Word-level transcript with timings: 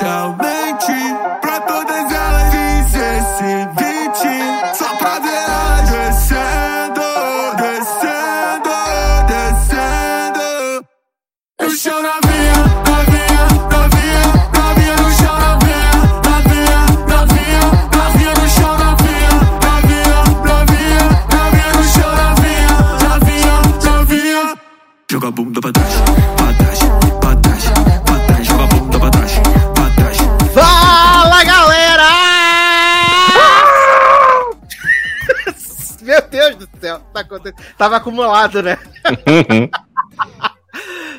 especialmente 0.00 0.92
pra 1.42 1.60
todas 1.60 2.10
elas. 2.10 2.54
Esse 2.94 3.66
20 3.66 3.79
Tava 37.80 37.96
acumulado, 37.96 38.62
né? 38.62 38.76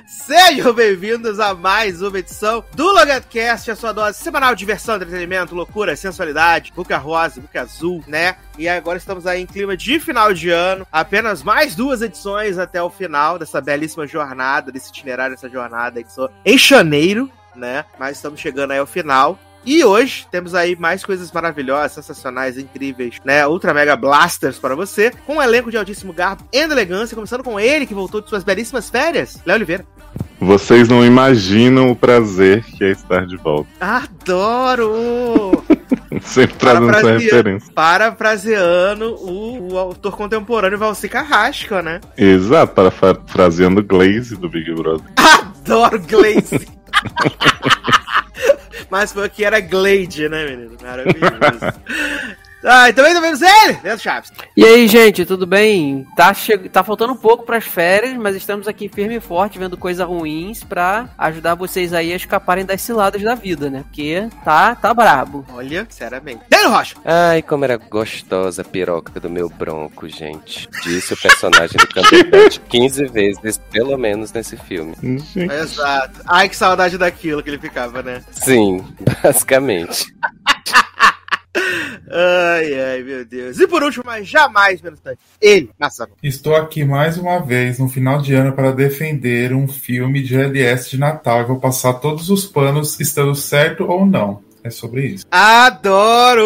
Sejam 0.06 0.72
bem-vindos 0.72 1.40
a 1.40 1.56
mais 1.56 2.04
uma 2.04 2.20
edição 2.20 2.64
do 2.76 2.86
Logatcast, 2.86 3.72
a 3.72 3.76
sua 3.76 3.92
dose 3.92 4.20
semanal 4.20 4.54
de 4.54 4.60
diversão, 4.60 4.96
entretenimento, 4.96 5.56
loucura, 5.56 5.96
sensualidade, 5.96 6.72
boca 6.76 6.96
rosa, 7.00 7.42
boca 7.42 7.62
azul, 7.62 8.04
né? 8.06 8.36
E 8.60 8.70
agora 8.70 9.00
estamos 9.00 9.26
aí 9.26 9.42
em 9.42 9.48
clima 9.48 9.76
de 9.76 10.00
final 10.00 10.36
de 10.36 10.52
ano, 10.52 10.86
apenas 10.92 11.42
mais 11.42 11.74
duas 11.74 12.04
edições 12.04 12.60
até 12.60 12.80
o 12.80 12.92
final 12.92 13.40
dessa 13.40 13.60
belíssima 13.60 14.06
jornada, 14.06 14.72
desse 14.72 14.90
itinerário, 14.90 15.36
dessa 15.36 15.50
jornada 15.50 16.04
que 16.04 16.14
sou 16.14 16.30
em 16.46 16.60
janeiro, 16.60 17.28
né? 17.56 17.86
Mas 17.98 18.18
estamos 18.18 18.40
chegando 18.40 18.70
aí 18.70 18.78
ao 18.78 18.86
final. 18.86 19.40
E 19.66 19.84
hoje 19.84 20.26
temos 20.32 20.56
aí 20.56 20.76
mais 20.76 21.06
coisas 21.06 21.32
maravilhosas, 21.32 21.94
sensacionais, 21.94 22.58
incríveis, 22.58 23.18
né? 23.24 23.46
Ultra 23.46 23.74
Mega 23.74 23.96
Blasters 23.96 24.58
para 24.58 24.76
você, 24.76 25.12
com 25.26 25.36
um 25.36 25.42
elenco 25.42 25.70
de 25.70 25.78
altíssimo 25.78 26.12
garbo 26.14 26.44
e 26.52 26.58
elegância, 26.58 27.16
começando 27.16 27.44
com 27.44 27.60
ele 27.60 27.86
que 27.86 27.94
voltou 27.94 28.22
de 28.22 28.30
suas 28.30 28.44
belíssimas 28.44 28.90
férias, 28.90 29.40
Léo 29.46 29.56
Oliveira. 29.56 29.86
Vocês 30.40 30.90
não 30.90 31.06
imaginam 31.06 31.92
o 31.92 31.96
prazer 31.96 32.64
que 32.64 32.84
é 32.84 32.90
estar 32.90 33.28
de 33.28 33.38
volta. 33.38 33.70
Adoro! 33.80 35.64
Sempre 36.24 36.56
trazendo 36.56 36.90
essa 36.90 37.18
referência. 37.18 37.72
Parafraseando 37.74 39.16
o, 39.16 39.74
o 39.74 39.78
autor 39.78 40.18
contemporâneo 40.18 40.80
Valci 40.80 41.08
Carrasco, 41.08 41.80
né? 41.82 42.02
Exato, 42.18 42.74
parafraseando 42.74 43.84
Glaze 43.84 44.36
do 44.36 44.50
Big 44.50 44.74
Brother. 44.74 45.06
Adoro 45.16 46.00
Glaze! 46.00 46.68
Mas 48.90 49.12
foi 49.12 49.30
que 49.30 49.44
era 49.44 49.60
Glade, 49.60 50.28
né, 50.30 50.46
menino? 50.46 50.78
Maravilhoso. 50.82 51.82
Ah, 52.64 52.90
e 52.90 52.94
também 52.94 53.14
temos 53.14 53.42
ele, 53.42 53.80
Leandro 53.84 54.04
Chaves. 54.04 54.32
E 54.56 54.64
aí, 54.64 54.88
gente, 54.88 55.26
tudo 55.26 55.48
bem? 55.48 56.06
Tá, 56.16 56.34
che... 56.34 56.58
tá 56.70 56.84
faltando 56.84 57.14
um 57.14 57.18
pouco 57.18 57.46
pras 57.46 57.66
férias, 57.66 58.16
mas 58.18 58.36
estamos 58.36 58.68
aqui 58.68 58.88
firme 58.88 59.16
e 59.16 59.20
forte, 59.20 59.58
vendo 59.58 59.78
coisas 59.78 60.06
ruins 60.06 60.64
pra 60.64 61.10
ajudar 61.18 61.56
vocês 61.56 61.94
aí 61.94 62.14
a 62.14 62.16
escaparem 62.16 62.66
das 62.66 62.82
ciladas 62.82 63.22
da 63.22 63.36
vida, 63.36 63.70
né? 63.70 63.84
Porque 63.88 64.28
tá, 64.44 64.76
tá 64.76 64.94
brabo. 64.94 65.46
Olha, 65.54 65.86
sinceramente. 65.90 66.44
Daniel 66.50 66.72
Rocha. 66.72 66.96
Ai, 67.04 67.42
como 67.42 67.66
era 67.66 67.78
gostosa 67.78 68.62
a 68.62 68.66
piroca 68.66 69.20
do 69.20 69.30
meu 69.30 69.50
bronco, 69.50 70.08
gente. 70.08 70.70
Disse 70.84 71.14
o 71.14 71.18
personagem 71.18 71.78
do 71.78 71.88
Cumberbatch 71.88 72.60
15 72.70 73.06
vezes, 73.06 73.58
pelo 73.72 73.98
menos, 73.98 74.32
nesse 74.32 74.56
filme. 74.58 74.96
Exato. 75.36 76.22
Ai, 76.28 76.48
que 76.48 76.56
saudade 76.56 76.98
daquilo 76.98 77.42
que 77.42 77.50
ele 77.50 77.60
ficava, 77.60 78.04
né? 78.04 78.22
Sim, 78.32 78.86
basicamente. 79.24 80.14
Ai, 82.14 82.74
ai, 82.80 83.04
meu 83.04 83.26
Deus. 83.26 83.60
E 83.60 83.68
por 83.68 83.84
último, 83.84 84.04
mas 84.06 84.28
jamais 84.28 84.82
menos 84.82 85.00
tarde, 85.00 85.20
ele, 85.42 85.70
Massaro. 85.80 86.12
Estou 86.22 86.56
aqui 86.56 86.84
mais 86.84 87.18
uma 87.18 87.40
vez 87.40 87.80
no 87.80 87.88
final 87.88 88.22
de 88.22 88.34
ano 88.34 88.54
para 88.54 88.72
defender 88.72 89.54
um 89.54 89.68
filme 89.68 90.22
de 90.22 90.36
LS 90.36 90.90
de 90.90 91.00
Natal 91.00 91.42
e 91.42 91.46
vou 91.46 91.60
passar 91.60 91.94
todos 91.94 92.30
os 92.30 92.46
panos, 92.46 93.00
estando 93.00 93.34
certo 93.36 93.86
ou 93.86 94.06
não. 94.06 94.42
É 94.64 94.70
sobre 94.70 95.08
isso. 95.08 95.26
Adoro! 95.32 96.44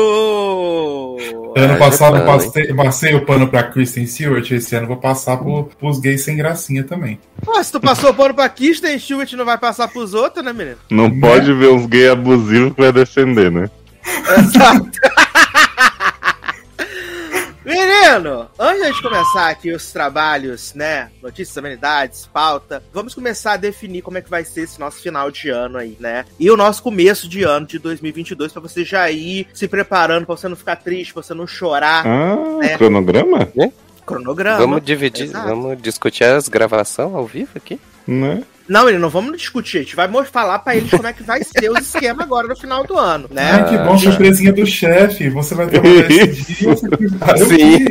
Ano 1.58 1.78
passado 1.78 2.18
eu 2.18 2.26
passei, 2.26 2.74
passei 2.74 3.16
o 3.16 3.26
pano 3.26 3.48
para 3.48 3.64
Kristen 3.64 4.06
Stewart, 4.06 4.50
esse 4.52 4.76
ano 4.76 4.84
eu 4.86 4.90
vou 4.90 4.98
passar 4.98 5.38
pro, 5.38 5.66
pros 5.80 6.00
gays 6.00 6.22
sem 6.22 6.36
gracinha 6.38 6.84
também. 6.84 7.20
Pô, 7.44 7.62
se 7.64 7.72
tu 7.72 7.80
passou 7.80 8.12
o 8.12 8.14
pano 8.14 8.34
pra 8.34 8.48
Kirsten 8.50 8.98
Stewart, 9.00 9.32
não 9.34 9.46
vai 9.46 9.58
passar 9.58 9.88
pros 9.88 10.14
outros, 10.14 10.44
né, 10.46 10.54
menino? 10.54 10.78
não 10.90 11.10
Né? 11.10 11.18
pode 11.20 11.52
ver 11.54 11.70
uns 11.70 11.86
gay 11.88 12.10
abusivos 12.10 12.74
que 12.74 12.82
vai 12.82 12.92
defender, 12.92 13.52
né? 13.52 13.70
Exato. 14.38 14.92
Menino, 17.66 18.48
antes 18.60 18.96
de 18.96 19.02
começar 19.02 19.50
aqui 19.50 19.72
os 19.74 19.92
trabalhos, 19.92 20.76
né? 20.76 21.10
Notícias, 21.22 21.58
amenidades, 21.58 22.30
pauta, 22.32 22.84
vamos 22.94 23.16
começar 23.16 23.54
a 23.54 23.58
definir 23.58 24.04
como 24.04 24.20
é 24.20 24.22
que 24.22 24.30
vai 24.30 24.46
ser 24.46 24.62
esse 24.62 24.80
nosso 24.80 25.02
final 25.02 25.32
de 25.32 25.50
ano 25.50 25.80
aí, 25.80 25.98
né? 26.00 26.26
E 26.40 26.52
o 26.52 26.56
nosso 26.56 26.84
começo 26.84 27.28
de 27.28 27.42
ano 27.42 27.66
de 27.66 27.80
2022 27.80 28.52
pra 28.54 28.62
você 28.62 28.86
já 28.86 29.10
ir 29.10 29.48
se 29.52 29.68
preparando, 29.68 30.28
pra 30.28 30.38
você 30.38 30.48
não 30.48 30.56
ficar 30.56 30.76
triste, 30.76 31.12
pra 31.12 31.24
você 31.24 31.34
não 31.34 31.48
chorar. 31.48 32.06
Ah, 32.06 32.38
É. 32.62 32.78
cronograma? 32.78 33.48
Cronograma. 34.06 34.60
Vamos 34.60 34.84
dividir, 34.86 35.24
Exato. 35.24 35.48
vamos 35.48 35.82
discutir 35.82 36.24
as 36.26 36.48
gravações 36.48 37.12
ao 37.16 37.26
vivo 37.26 37.50
aqui? 37.56 37.80
Né? 38.08 38.44
Não, 38.68 38.86
menino, 38.86 39.02
não 39.02 39.10
vamos 39.10 39.38
discutir. 39.38 39.78
A 39.78 39.82
gente 39.82 39.96
vai 39.96 40.10
falar 40.26 40.60
pra 40.60 40.76
eles 40.76 40.90
como 40.90 41.06
é 41.06 41.14
que 41.14 41.24
vai 41.24 41.44
ser 41.44 41.70
os 41.70 41.80
esquemas 41.80 42.26
agora 42.26 42.48
no 42.48 42.56
final 42.56 42.84
do 42.84 42.98
ano, 42.98 43.28
né? 43.30 43.52
Ai, 43.52 43.70
que 43.70 43.78
bom, 43.78 43.98
surpresinha 43.98 44.52
do 44.52 44.66
chefe. 44.66 45.30
Você 45.30 45.54
vai 45.54 45.68
trabalhar 45.68 46.10
esse 46.12 46.54
dia. 46.54 46.76
Sim, 46.76 47.86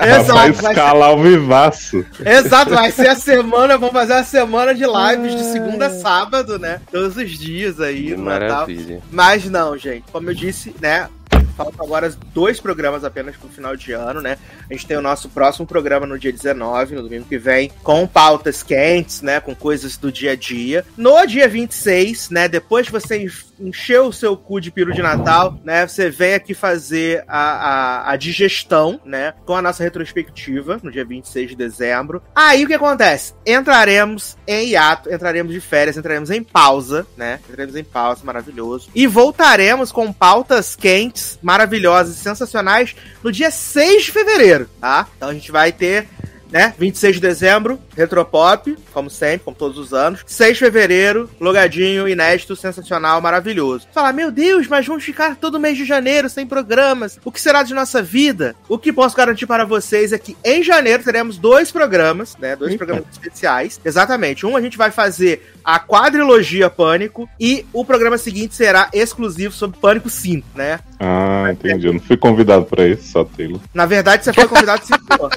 Exato, 0.00 0.32
vai 0.32 0.52
ser 0.52 0.68
escalar 0.68 1.12
o 1.12 1.22
vivaço. 1.22 2.04
Exato, 2.24 2.70
vai 2.70 2.90
ser 2.90 3.08
a 3.08 3.14
semana, 3.14 3.76
vamos 3.76 3.92
fazer 3.92 4.14
a 4.14 4.24
semana 4.24 4.74
de 4.74 4.84
lives 4.84 5.34
de 5.34 5.44
segunda 5.52 5.86
a 5.86 5.90
sábado, 5.90 6.58
né? 6.58 6.80
Todos 6.90 7.16
os 7.16 7.30
dias 7.38 7.80
aí 7.80 8.06
que 8.06 8.16
no 8.16 8.24
Natal. 8.24 8.48
maravilha. 8.48 9.00
Mas 9.10 9.44
não, 9.46 9.76
gente, 9.76 10.04
como 10.10 10.30
eu 10.30 10.34
disse, 10.34 10.74
né? 10.80 11.08
Faltam 11.58 11.84
agora 11.84 12.16
dois 12.32 12.60
programas 12.60 13.02
apenas 13.02 13.36
pro 13.36 13.48
final 13.48 13.74
de 13.74 13.90
ano, 13.90 14.22
né? 14.22 14.38
A 14.70 14.72
gente 14.72 14.86
tem 14.86 14.96
o 14.96 15.02
nosso 15.02 15.28
próximo 15.28 15.66
programa 15.66 16.06
no 16.06 16.16
dia 16.16 16.30
19, 16.30 16.94
no 16.94 17.02
domingo 17.02 17.24
que 17.24 17.36
vem, 17.36 17.72
com 17.82 18.06
pautas 18.06 18.62
quentes, 18.62 19.22
né? 19.22 19.40
Com 19.40 19.56
coisas 19.56 19.96
do 19.96 20.12
dia 20.12 20.32
a 20.32 20.36
dia. 20.36 20.84
No 20.96 21.26
dia 21.26 21.48
26, 21.48 22.30
né? 22.30 22.46
Depois 22.46 22.86
que 22.86 22.92
você 22.92 23.28
encheu 23.58 24.06
o 24.06 24.12
seu 24.12 24.36
cu 24.36 24.60
de 24.60 24.70
peru 24.70 24.92
de 24.92 25.02
Natal, 25.02 25.58
né? 25.64 25.84
Você 25.84 26.08
vem 26.08 26.34
aqui 26.34 26.54
fazer 26.54 27.24
a, 27.26 27.38
a, 27.38 28.12
a 28.12 28.16
digestão, 28.16 29.00
né? 29.04 29.34
Com 29.44 29.56
a 29.56 29.62
nossa 29.62 29.82
retrospectiva, 29.82 30.78
no 30.80 30.92
dia 30.92 31.04
26 31.04 31.50
de 31.50 31.56
dezembro. 31.56 32.22
Aí 32.36 32.64
o 32.64 32.68
que 32.68 32.74
acontece? 32.74 33.34
Entraremos 33.44 34.36
em 34.46 34.68
hiato, 34.68 35.12
entraremos 35.12 35.52
de 35.52 35.60
férias, 35.60 35.96
entraremos 35.96 36.30
em 36.30 36.44
pausa, 36.44 37.04
né? 37.16 37.40
Entraremos 37.48 37.74
em 37.74 37.82
pausa, 37.82 38.20
maravilhoso. 38.24 38.90
E 38.94 39.08
voltaremos 39.08 39.90
com 39.90 40.12
pautas 40.12 40.76
quentes, 40.76 41.36
maravilhosas 41.48 42.16
e 42.16 42.18
sensacionais 42.18 42.94
no 43.24 43.32
dia 43.32 43.50
6 43.50 44.04
de 44.04 44.12
fevereiro, 44.12 44.68
tá? 44.78 45.08
Então 45.16 45.30
a 45.30 45.32
gente 45.32 45.50
vai 45.50 45.72
ter 45.72 46.06
né? 46.50 46.74
26 46.78 47.16
de 47.16 47.20
dezembro, 47.20 47.78
Retropop, 47.96 48.76
como 48.92 49.10
sempre, 49.10 49.44
como 49.44 49.56
todos 49.56 49.78
os 49.78 49.92
anos. 49.92 50.22
6 50.26 50.54
de 50.54 50.64
fevereiro, 50.64 51.30
logadinho, 51.40 52.08
inédito, 52.08 52.56
sensacional, 52.56 53.20
maravilhoso. 53.20 53.86
Falar, 53.92 54.12
meu 54.12 54.30
Deus, 54.30 54.66
mas 54.66 54.86
vamos 54.86 55.04
ficar 55.04 55.36
todo 55.36 55.60
mês 55.60 55.76
de 55.76 55.84
janeiro 55.84 56.28
sem 56.28 56.46
programas. 56.46 57.18
O 57.24 57.30
que 57.30 57.40
será 57.40 57.62
de 57.62 57.74
nossa 57.74 58.02
vida? 58.02 58.56
O 58.68 58.78
que 58.78 58.92
posso 58.92 59.16
garantir 59.16 59.46
para 59.46 59.64
vocês 59.64 60.12
é 60.12 60.18
que 60.18 60.36
em 60.44 60.62
janeiro 60.62 61.02
teremos 61.02 61.38
dois 61.38 61.70
programas, 61.70 62.36
né? 62.38 62.56
Dois 62.56 62.72
Eita. 62.72 62.84
programas 62.84 63.12
especiais. 63.12 63.80
Exatamente. 63.84 64.46
Um 64.46 64.56
a 64.56 64.60
gente 64.60 64.78
vai 64.78 64.90
fazer 64.90 65.52
a 65.64 65.78
quadrilogia 65.78 66.70
Pânico 66.70 67.28
e 67.38 67.66
o 67.72 67.84
programa 67.84 68.16
seguinte 68.16 68.54
será 68.54 68.88
exclusivo 68.92 69.52
sobre 69.52 69.78
Pânico 69.78 70.08
5, 70.08 70.46
né? 70.54 70.80
Ah, 71.00 71.48
entendi. 71.50 71.86
Eu 71.86 71.92
não 71.92 72.00
fui 72.00 72.16
convidado 72.16 72.64
pra 72.64 72.86
isso, 72.86 73.10
só 73.10 73.24
Taylor. 73.24 73.60
Na 73.72 73.86
verdade, 73.86 74.24
você 74.24 74.32
foi 74.32 74.48
convidado 74.48 74.84
sim, 74.84 74.94
pô. 75.16 75.28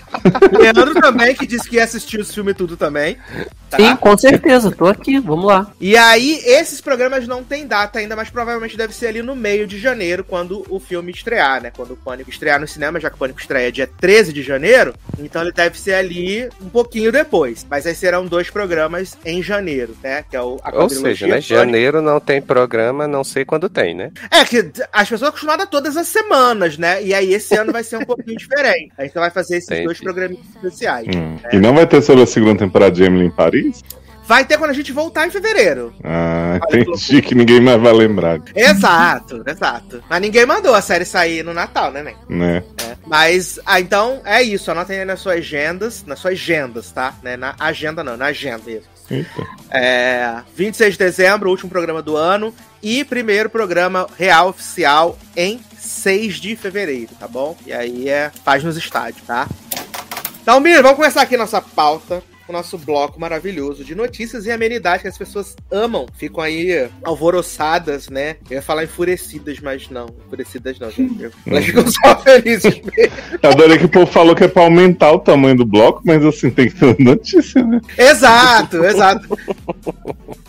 Leandro 0.57 0.93
também, 0.99 1.35
que 1.35 1.45
disse 1.45 1.69
que 1.69 1.75
ia 1.75 1.83
assistir 1.83 2.19
os 2.19 2.33
filmes 2.33 2.55
tudo 2.55 2.75
também. 2.75 3.17
tá? 3.69 3.77
Sim, 3.77 3.95
com 3.95 4.17
certeza, 4.17 4.71
tô 4.71 4.87
aqui, 4.87 5.19
vamos 5.19 5.45
lá. 5.45 5.71
E 5.79 5.95
aí, 5.95 6.41
esses 6.45 6.81
programas 6.81 7.27
não 7.27 7.43
tem 7.43 7.67
data 7.67 7.99
ainda, 7.99 8.15
mas 8.15 8.29
provavelmente 8.29 8.75
deve 8.75 8.93
ser 8.93 9.07
ali 9.07 9.21
no 9.21 9.35
meio 9.35 9.67
de 9.67 9.77
janeiro, 9.77 10.23
quando 10.23 10.65
o 10.69 10.79
filme 10.79 11.11
estrear, 11.11 11.61
né? 11.61 11.71
Quando 11.75 11.91
o 11.91 11.97
Pânico 11.97 12.29
estrear 12.29 12.59
no 12.59 12.67
cinema, 12.67 12.99
já 12.99 13.09
que 13.09 13.15
o 13.15 13.19
Pânico 13.19 13.39
estreia 13.39 13.71
dia 13.71 13.87
13 13.87 14.33
de 14.33 14.41
janeiro, 14.41 14.93
então 15.19 15.41
ele 15.41 15.51
deve 15.51 15.79
ser 15.79 15.93
ali 15.93 16.49
um 16.61 16.69
pouquinho 16.69 17.11
depois. 17.11 17.65
Mas 17.69 17.85
aí 17.85 17.95
serão 17.95 18.25
dois 18.25 18.49
programas 18.49 19.17
em 19.23 19.41
janeiro, 19.43 19.95
né? 20.03 20.23
Que 20.29 20.35
é 20.35 20.41
o, 20.41 20.59
a 20.63 20.75
Ou 20.75 20.89
seja, 20.89 21.27
né? 21.27 21.33
Pânico. 21.33 21.49
Janeiro 21.53 22.01
não 22.01 22.19
tem 22.19 22.41
programa, 22.41 23.07
não 23.07 23.23
sei 23.23 23.45
quando 23.45 23.69
tem, 23.69 23.93
né? 23.93 24.11
É 24.29 24.43
que 24.43 24.71
as 24.91 25.09
pessoas 25.09 25.33
estão 25.33 25.50
acostumadas 25.51 25.65
a 25.65 25.67
todas 25.67 25.97
as 25.97 26.07
semanas, 26.07 26.77
né? 26.77 27.03
E 27.03 27.13
aí 27.13 27.33
esse 27.33 27.55
ano 27.55 27.71
vai 27.71 27.83
ser 27.83 27.97
um 27.97 28.05
pouquinho 28.05 28.37
diferente. 28.37 28.91
A 28.97 29.03
gente 29.03 29.13
vai 29.13 29.29
fazer 29.29 29.57
esses 29.57 29.69
Entendi. 29.69 29.85
dois 29.85 29.99
programas 29.99 30.37
especiais. 30.55 31.07
Hum. 31.15 31.37
E 31.51 31.59
não 31.59 31.73
vai 31.73 31.85
ter 31.85 32.01
sobre 32.01 32.23
a 32.23 32.27
segunda 32.27 32.59
temporada 32.59 32.91
de 32.91 33.03
Emily 33.03 33.25
em 33.25 33.31
Paris? 33.31 33.81
vai 34.23 34.45
ter 34.45 34.57
quando 34.57 34.69
a 34.69 34.73
gente 34.73 34.93
voltar 34.93 35.27
em 35.27 35.29
fevereiro. 35.29 35.93
Ah, 36.01 36.57
entendi 36.73 37.21
que 37.21 37.35
ninguém 37.35 37.59
mais 37.59 37.81
vai 37.81 37.91
lembrar, 37.91 38.39
Exato, 38.55 39.43
exato. 39.45 40.01
Mas 40.09 40.21
ninguém 40.21 40.45
mandou 40.45 40.73
a 40.73 40.81
série 40.81 41.03
sair 41.03 41.43
no 41.43 41.53
Natal, 41.53 41.91
né, 41.91 42.01
né? 42.01 42.15
né? 42.29 42.63
É. 42.81 42.95
Mas, 43.05 43.59
ah, 43.65 43.81
então, 43.81 44.21
é 44.23 44.41
isso. 44.41 44.71
Anotem 44.71 44.99
aí 44.99 45.05
nas 45.05 45.19
suas 45.19 45.35
agendas. 45.35 46.05
Nas 46.05 46.19
suas 46.19 46.35
agendas, 46.35 46.93
tá? 46.93 47.13
Né? 47.21 47.35
Na 47.35 47.55
agenda 47.59 48.05
não, 48.05 48.15
na 48.15 48.27
agenda, 48.27 48.71
isso. 48.71 48.87
Eita. 49.11 49.45
É, 49.69 50.41
26 50.55 50.93
de 50.93 50.99
dezembro, 50.99 51.49
último 51.49 51.69
programa 51.69 52.01
do 52.01 52.15
ano. 52.15 52.53
E 52.81 53.03
primeiro 53.03 53.49
programa 53.49 54.07
real 54.17 54.49
oficial 54.49 55.17
em 55.35 55.59
6 55.77 56.35
de 56.35 56.55
fevereiro, 56.55 57.11
tá 57.19 57.27
bom? 57.27 57.55
E 57.65 57.73
aí 57.73 58.09
é 58.09 58.31
paz 58.43 58.63
nos 58.63 58.77
estádios, 58.77 59.23
tá? 59.27 59.47
Então, 60.41 60.59
Miriam, 60.59 60.81
vamos 60.81 60.97
começar 60.97 61.21
aqui 61.21 61.37
nossa 61.37 61.61
pauta. 61.61 62.23
O 62.51 62.53
nosso 62.53 62.77
bloco 62.77 63.17
maravilhoso 63.17 63.81
de 63.81 63.95
notícias 63.95 64.45
e 64.45 64.51
amenidades 64.51 65.03
que 65.03 65.07
as 65.07 65.17
pessoas 65.17 65.55
amam. 65.71 66.05
Ficam 66.17 66.43
aí 66.43 66.89
alvoroçadas, 67.01 68.09
né? 68.09 68.35
Eu 68.49 68.55
ia 68.55 68.61
falar 68.61 68.83
enfurecidas, 68.83 69.61
mas 69.61 69.89
não. 69.89 70.07
Enfurecidas 70.27 70.77
não, 70.77 70.91
gente. 70.91 71.31
Elas 71.47 71.63
ficam 71.63 71.87
só 71.87 72.17
felizes 72.19 72.81
mesmo. 72.81 73.15
Eu 73.41 73.51
adorei 73.51 73.77
que 73.77 73.85
o 73.85 73.89
povo 73.89 74.05
falou 74.05 74.35
que 74.35 74.43
é 74.43 74.49
pra 74.49 74.63
aumentar 74.63 75.13
o 75.13 75.19
tamanho 75.19 75.55
do 75.55 75.65
bloco, 75.65 76.01
mas 76.03 76.25
assim, 76.25 76.49
tem 76.49 76.69
que 76.69 76.77
ter 76.77 76.99
notícia, 76.99 77.63
né? 77.63 77.79
Exato, 77.97 78.83
exato. 78.83 79.29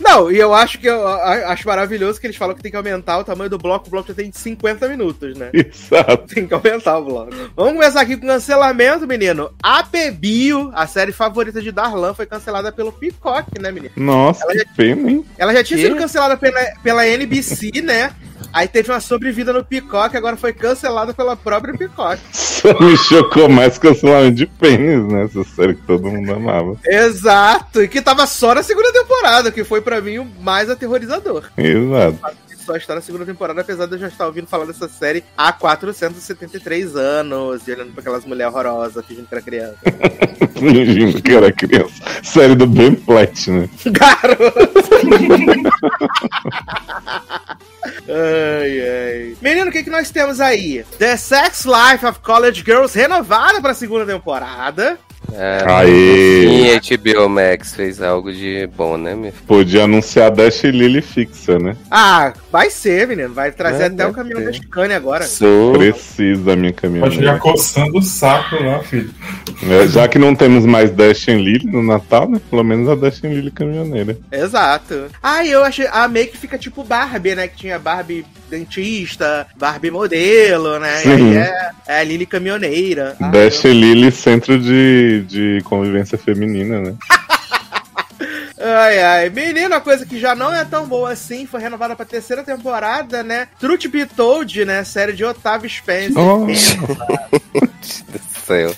Não, 0.03 0.31
e 0.31 0.37
eu 0.37 0.53
acho 0.53 0.77
que 0.79 0.87
eu 0.87 1.07
acho 1.07 1.67
maravilhoso 1.67 2.19
que 2.19 2.27
eles 2.27 2.35
falam 2.35 2.53
que 2.55 2.61
tem 2.61 2.69
que 2.71 2.77
aumentar 2.77 3.17
o 3.19 3.23
tamanho 3.23 3.49
do 3.49 3.57
bloco. 3.57 3.87
O 3.87 3.89
bloco 3.89 4.07
já 4.09 4.13
tem 4.13 4.31
50 4.31 4.87
minutos, 4.89 5.37
né? 5.37 5.49
Exato. 5.53 6.27
Tem 6.33 6.45
que 6.45 6.53
aumentar 6.53 6.97
o 6.97 7.05
bloco. 7.05 7.31
Vamos 7.55 7.73
começar 7.73 8.01
aqui 8.01 8.17
com 8.17 8.27
cancelamento, 8.27 9.07
menino. 9.07 9.51
A 9.61 9.83
Pebio, 9.83 10.71
a 10.75 10.85
série 10.87 11.11
favorita 11.11 11.61
de 11.61 11.71
Darlan, 11.71 12.13
foi 12.13 12.25
cancelada 12.25 12.71
pelo 12.71 12.91
Peacock, 12.91 13.59
né, 13.59 13.71
menino? 13.71 13.93
Nossa, 13.95 14.45
que 14.47 14.65
pena, 14.75 15.09
hein? 15.09 15.25
Ela 15.37 15.53
já 15.53 15.63
tinha 15.63 15.77
Que? 15.77 15.83
sido 15.85 15.95
cancelada 15.97 16.35
pela, 16.37 16.59
pela 16.83 17.07
NBC, 17.07 17.81
né? 17.81 18.11
Aí 18.53 18.67
teve 18.67 18.91
uma 18.91 18.99
sobrevida 18.99 19.51
no 19.51 19.65
Peacock, 19.65 20.15
agora 20.15 20.37
foi 20.37 20.53
cancelada 20.53 21.13
pela 21.13 21.35
própria 21.35 21.75
Peacock. 21.75 22.21
Só 22.31 22.79
me 22.79 22.95
chocou 22.95 23.49
mais 23.49 23.77
cancelamento 23.77 24.35
de 24.35 24.45
pênis, 24.45 25.11
né? 25.11 25.23
Essa 25.23 25.43
série 25.43 25.73
que 25.73 25.81
todo 25.81 26.07
mundo 26.07 26.33
amava. 26.33 26.77
Exato, 26.85 27.81
e 27.83 27.87
que 27.89 28.01
tava 28.01 28.25
só 28.25 28.55
na 28.55 28.63
segunda 28.63 28.93
temporada, 28.93 29.51
que 29.51 29.65
foi 29.65 29.81
pra 29.81 29.99
mim 29.99 30.19
o 30.19 30.25
mais 30.39 30.69
aterrorizador. 30.69 31.49
Exato. 31.57 32.19
Só 32.65 32.77
está 32.77 32.95
na 32.95 33.01
segunda 33.01 33.25
temporada, 33.25 33.59
apesar 33.59 33.85
de 33.87 33.95
eu 33.95 33.99
já 33.99 34.07
estar 34.07 34.25
ouvindo 34.25 34.47
falar 34.47 34.65
dessa 34.65 34.87
série 34.87 35.23
há 35.37 35.51
473 35.51 36.95
anos, 36.95 37.67
e 37.67 37.71
olhando 37.73 37.91
pra 37.91 38.01
aquelas 38.01 38.23
mulheres 38.25 38.53
horrorosas, 38.53 39.05
fingindo 39.05 39.27
que 39.27 39.35
era 39.35 39.41
criança. 39.43 39.77
Fingindo 40.53 41.21
que 41.21 41.31
era 41.33 41.51
criança. 41.51 42.03
Série 42.23 42.55
do 42.55 42.65
Ben 42.65 42.95
Platt, 42.95 43.51
né? 43.51 43.69
Garoto! 43.87 44.69
ai, 48.07 48.81
ai. 48.81 49.37
Menino, 49.41 49.69
o 49.69 49.71
que, 49.71 49.83
que 49.83 49.89
nós 49.89 50.09
temos 50.09 50.39
aí? 50.39 50.85
The 50.97 51.17
Sex 51.17 51.65
Life 51.65 52.05
of 52.05 52.19
College 52.19 52.63
Girls 52.65 52.97
renovada 52.97 53.59
pra 53.61 53.73
segunda 53.73 54.05
temporada. 54.05 54.97
É, 55.31 55.63
Aê! 55.65 56.75
E 56.75 56.97
HBO 56.97 57.29
Max 57.29 57.73
fez 57.75 58.01
algo 58.01 58.31
de 58.31 58.67
bom, 58.75 58.97
né, 58.97 59.15
minha 59.15 59.31
filha? 59.31 59.43
Podia 59.47 59.83
anunciar 59.85 60.29
Dash 60.31 60.63
e 60.63 60.71
Lily 60.71 61.01
fixa, 61.01 61.57
né? 61.57 61.75
Ah, 61.89 62.33
vai 62.51 62.69
ser, 62.69 63.07
menino. 63.07 63.33
Vai 63.33 63.51
trazer 63.51 63.83
É, 63.83 63.85
até 63.87 63.93
o 63.93 63.97
deve 63.97 64.13
caminhão 64.13 64.39
ter. 64.41 64.45
da 64.45 64.53
Scania 64.53 64.97
agora. 64.97 65.23
Sou. 65.23 65.73
Preciso 65.73 66.41
da 66.43 66.55
minha 66.55 66.73
Pode 66.73 66.87
ficar 66.91 67.07
caminhonete. 67.09 67.39
coçando 67.41 67.97
o 67.97 68.01
saco 68.01 68.61
lá, 68.63 68.79
filho. 68.83 69.09
É, 69.69 69.87
já 69.87 70.07
que 70.07 70.19
não 70.19 70.35
temos 70.35 70.65
mais 70.65 70.91
Dash 70.91 71.27
Lily 71.27 71.65
no 71.65 71.81
Natal, 71.81 72.29
né? 72.29 72.39
Pelo 72.49 72.63
menos 72.63 72.89
a 72.89 72.95
Dash 72.95 73.21
Lily 73.21 73.49
caminhoneira. 73.51 74.17
Exato. 74.31 75.05
Ah, 75.21 75.45
eu 75.45 75.63
achei. 75.63 75.87
Amei 75.91 76.27
que 76.27 76.37
fica 76.37 76.57
tipo 76.57 76.83
Barbie, 76.83 77.35
né? 77.35 77.47
Que 77.47 77.57
tinha 77.57 77.79
Barbie 77.79 78.25
dentista, 78.49 79.47
Barbie 79.57 79.89
modelo, 79.91 80.79
né? 80.79 81.01
E 81.05 81.09
aí 81.09 81.17
Sim. 81.17 81.37
é, 81.37 81.69
é 81.87 81.99
a 81.99 82.03
Lily 82.03 82.25
caminhoneira. 82.25 83.15
Ah, 83.19 83.29
Dash 83.29 83.63
e 83.65 83.69
Lily, 83.73 84.11
centro 84.11 84.59
de, 84.59 85.12
de 85.21 85.61
convivência 85.63 86.17
feminina, 86.17 86.79
né? 86.79 86.95
Ai, 88.65 89.03
ai. 89.03 89.29
Menino, 89.29 89.75
a 89.75 89.81
coisa 89.81 90.05
que 90.05 90.17
já 90.17 90.33
não 90.33 90.53
é 90.53 90.63
tão 90.63 90.87
boa 90.87 91.11
assim, 91.11 91.45
foi 91.45 91.59
renovada 91.59 91.97
pra 91.97 92.05
terceira 92.05 92.43
temporada, 92.43 93.21
né? 93.21 93.49
Truth 93.59 93.87
Be 93.87 94.05
Told, 94.05 94.63
né? 94.63 94.85
Série 94.85 95.11
de 95.11 95.25
Otávio 95.25 95.69
Spencer. 95.69 96.17
Oh. 96.17 96.45
do 96.45 96.53
céu. 98.45 98.73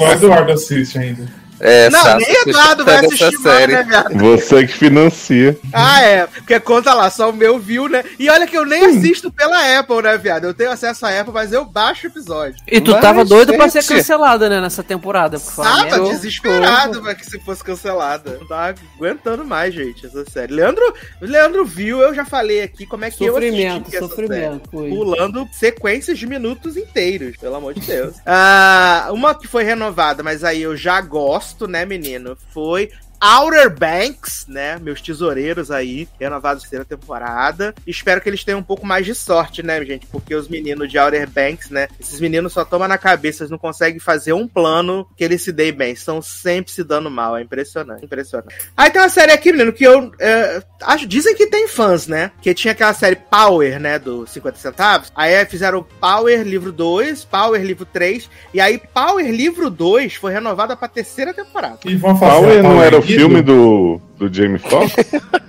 O 0.00 0.12
Eduardo 0.12 0.50
assiste 0.50 0.98
ainda. 0.98 1.28
É, 1.60 1.90
não, 1.90 2.16
nem 2.16 2.32
Eduardo 2.46 2.84
vai 2.84 3.04
assistir 3.04 3.38
mais, 3.40 3.68
né, 3.68 3.82
viado? 3.82 4.18
Você 4.18 4.66
que 4.66 4.72
financia. 4.72 5.58
Ah, 5.72 6.00
é. 6.02 6.26
Porque 6.26 6.58
conta 6.60 6.94
lá, 6.94 7.10
só 7.10 7.30
o 7.30 7.32
meu 7.32 7.58
viu, 7.58 7.88
né? 7.88 8.02
E 8.18 8.28
olha 8.30 8.46
que 8.46 8.56
eu 8.56 8.64
nem 8.64 8.84
assisto 8.86 9.30
pela 9.30 9.78
Apple, 9.78 10.02
né, 10.02 10.16
viado? 10.16 10.44
Eu 10.44 10.54
tenho 10.54 10.70
acesso 10.70 11.04
à 11.06 11.20
Apple, 11.20 11.32
mas 11.32 11.52
eu 11.52 11.64
baixo 11.64 12.06
o 12.06 12.10
episódio. 12.10 12.56
E 12.66 12.80
tu 12.80 12.92
Mas, 12.92 13.00
tava 13.00 13.24
doido 13.24 13.54
pra 13.54 13.68
ser 13.68 13.82
gente. 13.82 13.94
cancelada, 13.96 14.48
né, 14.48 14.60
nessa 14.60 14.82
temporada. 14.82 15.38
Tava 15.38 16.00
desesperado 16.08 17.02
pra 17.02 17.14
que 17.14 17.24
se 17.26 17.38
fosse 17.40 17.62
cancelada. 17.62 18.38
Não 18.40 18.46
tava 18.46 18.74
aguentando 18.96 19.44
mais, 19.44 19.74
gente, 19.74 20.06
essa 20.06 20.24
série. 20.30 20.54
Leandro, 20.54 20.94
Leandro 21.20 21.64
viu, 21.64 22.00
eu 22.00 22.14
já 22.14 22.24
falei 22.24 22.62
aqui 22.62 22.86
como 22.86 23.04
é 23.04 23.10
que 23.10 23.18
Sofrimento, 23.18 23.62
eu 23.62 23.70
assisti 23.80 23.96
essa 23.96 24.08
série. 24.08 24.26
sofrimento. 24.28 24.70
Foi. 24.70 24.88
Pulando 24.88 25.48
sequências 25.52 26.18
de 26.18 26.26
minutos 26.26 26.76
inteiros, 26.76 27.36
pelo 27.36 27.56
amor 27.56 27.74
de 27.74 27.80
Deus. 27.80 28.16
Ah, 28.24 29.08
uma 29.12 29.34
que 29.34 29.46
foi 29.46 29.62
renovada, 29.64 30.22
mas 30.22 30.42
aí 30.44 30.62
eu 30.62 30.76
já 30.76 31.00
gosto, 31.00 31.49
né, 31.66 31.84
menino? 31.84 32.36
Foi 32.52 32.90
Outer 33.22 33.70
Banks, 33.70 34.46
né? 34.48 34.78
Meus 34.80 35.00
tesoureiros 35.00 35.70
aí, 35.70 36.08
renovados 36.18 36.62
terceira 36.62 36.84
temporada. 36.84 37.74
Espero 37.86 38.20
que 38.20 38.28
eles 38.28 38.42
tenham 38.42 38.60
um 38.60 38.64
pouco 38.64 38.86
mais 38.86 39.04
de 39.04 39.14
sorte, 39.14 39.62
né, 39.62 39.84
gente? 39.84 40.06
Porque 40.06 40.34
os 40.34 40.48
meninos 40.48 40.90
de 40.90 40.98
Outer 40.98 41.28
Banks, 41.28 41.68
né? 41.68 41.88
Esses 42.00 42.18
meninos 42.20 42.52
só 42.52 42.64
tomam 42.64 42.88
na 42.88 42.96
cabeça, 42.96 43.42
eles 43.42 43.50
não 43.50 43.58
conseguem 43.58 44.00
fazer 44.00 44.32
um 44.32 44.48
plano 44.48 45.06
que 45.16 45.22
eles 45.22 45.42
se 45.42 45.52
deem 45.52 45.72
bem. 45.72 45.92
Estão 45.92 46.22
sempre 46.22 46.72
se 46.72 46.82
dando 46.82 47.10
mal. 47.10 47.36
É 47.36 47.42
impressionante, 47.42 48.04
impressionante. 48.04 48.54
Aí 48.76 48.90
tem 48.90 49.02
uma 49.02 49.08
série 49.08 49.32
aqui, 49.32 49.52
menino, 49.52 49.72
que 49.72 49.84
eu. 49.84 50.10
é, 50.18 50.62
acho, 50.82 51.06
dizem 51.06 51.34
que 51.34 51.46
tem 51.46 51.68
fãs, 51.68 52.06
né? 52.06 52.30
Que 52.40 52.54
tinha 52.54 52.72
aquela 52.72 52.94
série 52.94 53.16
Power, 53.16 53.78
né? 53.78 53.98
Do 53.98 54.26
50 54.26 54.58
centavos. 54.58 55.12
Aí 55.14 55.44
fizeram 55.44 55.86
Power 56.00 56.42
livro 56.42 56.72
2, 56.72 57.24
Power 57.24 57.62
livro 57.62 57.84
3. 57.84 58.30
E 58.54 58.60
aí 58.60 58.78
Power 58.78 59.30
livro 59.30 59.68
2 59.68 60.14
foi 60.14 60.32
renovada 60.32 60.74
pra 60.76 60.88
terceira 60.88 61.34
temporada. 61.34 61.78
E 61.84 61.96
vão 61.96 62.16
fazer 62.16 62.32
Power 62.32 62.58
a 62.58 62.62
não 62.62 62.70
Power 62.70 62.86
era 62.86 62.98
o? 62.98 63.09
Filme 63.14 63.42
do, 63.42 64.00
do 64.18 64.32
Jamie 64.32 64.58
Foxx? 64.58 64.94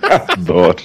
Adoro. 0.28 0.76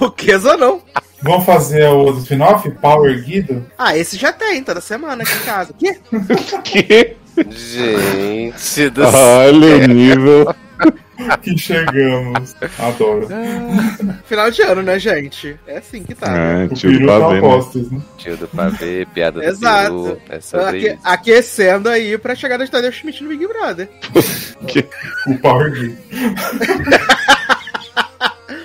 O 0.00 0.10
que 0.10 0.34
ou 0.34 0.56
não? 0.56 0.82
Vão 1.22 1.40
fazer 1.40 1.88
o 1.88 2.10
spin-off? 2.18 2.68
Power 2.72 3.22
Guido? 3.24 3.64
Ah, 3.78 3.96
esse 3.96 4.16
já 4.16 4.32
tem, 4.32 4.62
toda 4.62 4.80
semana 4.80 5.22
aqui 5.22 5.32
em 5.32 5.44
casa. 5.44 5.74
Que? 5.78 6.82
Que? 6.82 7.16
Gente 7.50 8.90
do 8.90 9.02
céu. 9.10 9.12
Olha 9.20 9.76
o 9.76 9.86
nível. 9.88 10.54
Que 11.42 11.56
chegamos. 11.56 12.56
Adoro. 12.80 13.28
Final 14.24 14.50
de 14.50 14.62
ano, 14.62 14.82
né, 14.82 14.98
gente? 14.98 15.56
É 15.68 15.78
assim 15.78 16.02
que 16.02 16.14
tá. 16.16 16.28
né? 16.32 16.64
É, 16.64 16.66
O 16.66 16.74
tio 16.74 16.90
do 16.92 16.98
peru 16.98 17.06
tá 17.06 17.20
pavê, 17.20 17.34
né? 17.34 17.40
postos, 17.40 17.90
né? 17.92 18.00
Tio 18.18 18.36
do 18.36 18.48
pavê, 18.48 19.06
piada 19.14 19.40
do 19.40 19.46
Exato. 19.46 19.92
peru. 19.92 20.20
É 20.28 20.40
sobre 20.40 20.88
Aque- 20.90 20.98
aquecendo 21.04 21.88
aí 21.88 22.18
pra 22.18 22.34
chegar 22.34 22.58
no 22.58 22.68
Tadeu 22.68 22.90
Schmidt 22.90 23.22
no 23.22 23.28
Big 23.28 23.46
Brother. 23.46 23.88
O 25.26 25.38
Power. 25.38 25.72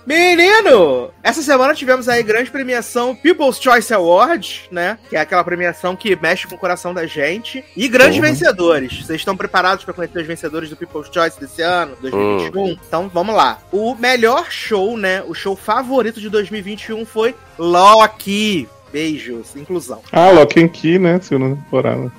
Menino! 0.07 1.11
Essa 1.21 1.41
semana 1.41 1.73
tivemos 1.73 2.07
aí 2.07 2.23
grande 2.23 2.49
premiação 2.49 3.13
People's 3.13 3.61
Choice 3.61 3.93
Award, 3.93 4.61
né? 4.71 4.97
Que 5.09 5.17
é 5.17 5.19
aquela 5.19 5.43
premiação 5.43 5.97
que 5.97 6.15
mexe 6.15 6.47
com 6.47 6.55
o 6.55 6.57
coração 6.57 6.93
da 6.93 7.05
gente. 7.05 7.61
E 7.75 7.89
grandes 7.89 8.15
Porra. 8.17 8.29
vencedores. 8.29 9.05
Vocês 9.05 9.19
estão 9.19 9.35
preparados 9.35 9.83
pra 9.83 9.93
conhecer 9.93 10.19
os 10.19 10.25
vencedores 10.25 10.69
do 10.69 10.77
People's 10.77 11.09
Choice 11.13 11.37
desse 11.37 11.61
ano, 11.61 11.97
2021? 12.01 12.69
Então 12.87 13.11
vamos 13.13 13.35
lá. 13.35 13.59
O 13.69 13.95
melhor 13.95 14.49
show, 14.49 14.95
né? 14.95 15.21
O 15.27 15.33
show 15.33 15.57
favorito 15.57 16.21
de 16.21 16.29
2021 16.29 17.05
foi 17.05 17.35
Loki. 17.59 18.69
Beijos, 18.93 19.53
inclusão. 19.57 20.01
Ah, 20.13 20.29
Lock 20.31 20.63
and 20.63 20.69
Key, 20.69 20.97
né? 20.97 21.19
Segunda 21.21 21.57
temporada. 21.57 22.09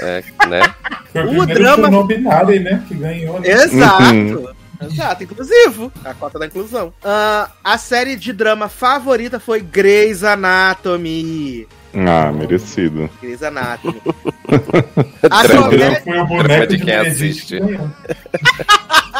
É, 0.00 0.22
é, 0.42 0.46
né? 0.46 0.74
Foi 1.12 1.22
o, 1.26 1.42
O 1.42 1.46
drama- 1.46 1.88
show 1.90 1.90
não 1.90 2.06
né? 2.46 2.82
Que 2.88 2.94
ganhou. 2.94 3.38
Né? 3.38 3.48
Exato. 3.50 4.02
Uhum. 4.14 4.48
Exato, 4.92 5.24
inclusivo. 5.24 5.92
A 6.04 6.14
cota 6.14 6.38
da 6.38 6.46
inclusão. 6.46 6.92
Ah, 7.02 7.50
a 7.62 7.78
série 7.78 8.16
de 8.16 8.32
drama 8.32 8.68
favorita 8.68 9.38
foi 9.38 9.60
Grey's 9.60 10.24
Anatomy. 10.24 11.66
Ah, 11.94 12.32
merecido. 12.32 13.08
Grey's 13.20 13.42
Anatomy. 13.42 14.00
a 15.30 15.42
Drama. 15.42 16.00
Foi 16.00 16.18
o 16.18 16.26
boneco 16.26 16.66
de 16.66 16.78
quem 16.78 16.94
assiste. 16.94 17.58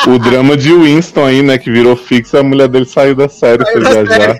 O 0.07 0.19
drama 0.19 0.55
de 0.55 0.71
Winston 0.71 1.25
aí, 1.25 1.41
né? 1.41 1.57
Que 1.57 1.71
virou 1.71 1.97
fixo, 1.97 2.37
a 2.37 2.43
mulher 2.43 2.69
dele 2.69 2.85
saiu 2.85 3.15
da 3.15 3.27
série, 3.27 3.65
Saiu 3.65 3.73
foi 3.73 3.83
da 3.83 4.03
viajar. 4.03 4.39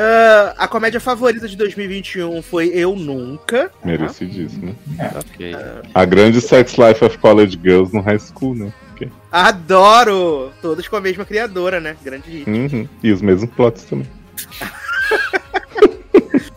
Ah, 0.00 0.54
a 0.56 0.68
comédia 0.68 1.00
favorita 1.00 1.48
de 1.48 1.56
2021 1.56 2.40
foi 2.40 2.68
Eu 2.68 2.94
Nunca. 2.94 3.70
Merecidíssimo. 3.84 4.76
Ok. 5.16 5.56
A 5.92 6.04
grande 6.04 6.40
sex 6.40 6.76
life 6.76 7.04
of 7.04 7.18
college 7.18 7.58
girls 7.60 7.92
no 7.92 8.00
high 8.00 8.18
school, 8.18 8.54
né? 8.54 8.72
Adoro! 9.30 10.52
Todos 10.62 10.86
com 10.88 10.96
a 10.96 11.00
mesma 11.00 11.24
criadora, 11.24 11.80
né? 11.80 11.96
Grande 12.02 12.30
hit. 12.30 12.48
Uhum. 12.50 12.88
E 13.02 13.12
os 13.12 13.20
mesmos 13.22 13.50
plots 13.50 13.84
também. 13.84 14.06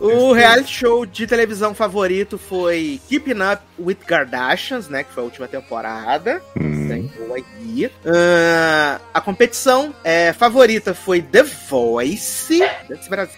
O 0.02 0.32
reality 0.32 0.68
show 0.80 1.06
de 1.06 1.28
televisão 1.28 1.72
favorito 1.76 2.36
foi 2.36 3.00
Keeping 3.08 3.40
Up 3.40 3.62
with 3.78 3.98
Kardashians, 4.04 4.88
né? 4.88 5.04
Que 5.04 5.12
foi 5.12 5.22
a 5.22 5.24
última 5.26 5.46
temporada. 5.46 6.42
Hum. 6.60 7.08
Aí. 7.32 7.88
Ah, 8.04 9.00
a 9.14 9.20
competição 9.20 9.94
é, 10.02 10.32
favorita 10.32 10.92
foi 10.92 11.22
The 11.22 11.44
Voice. 11.70 12.60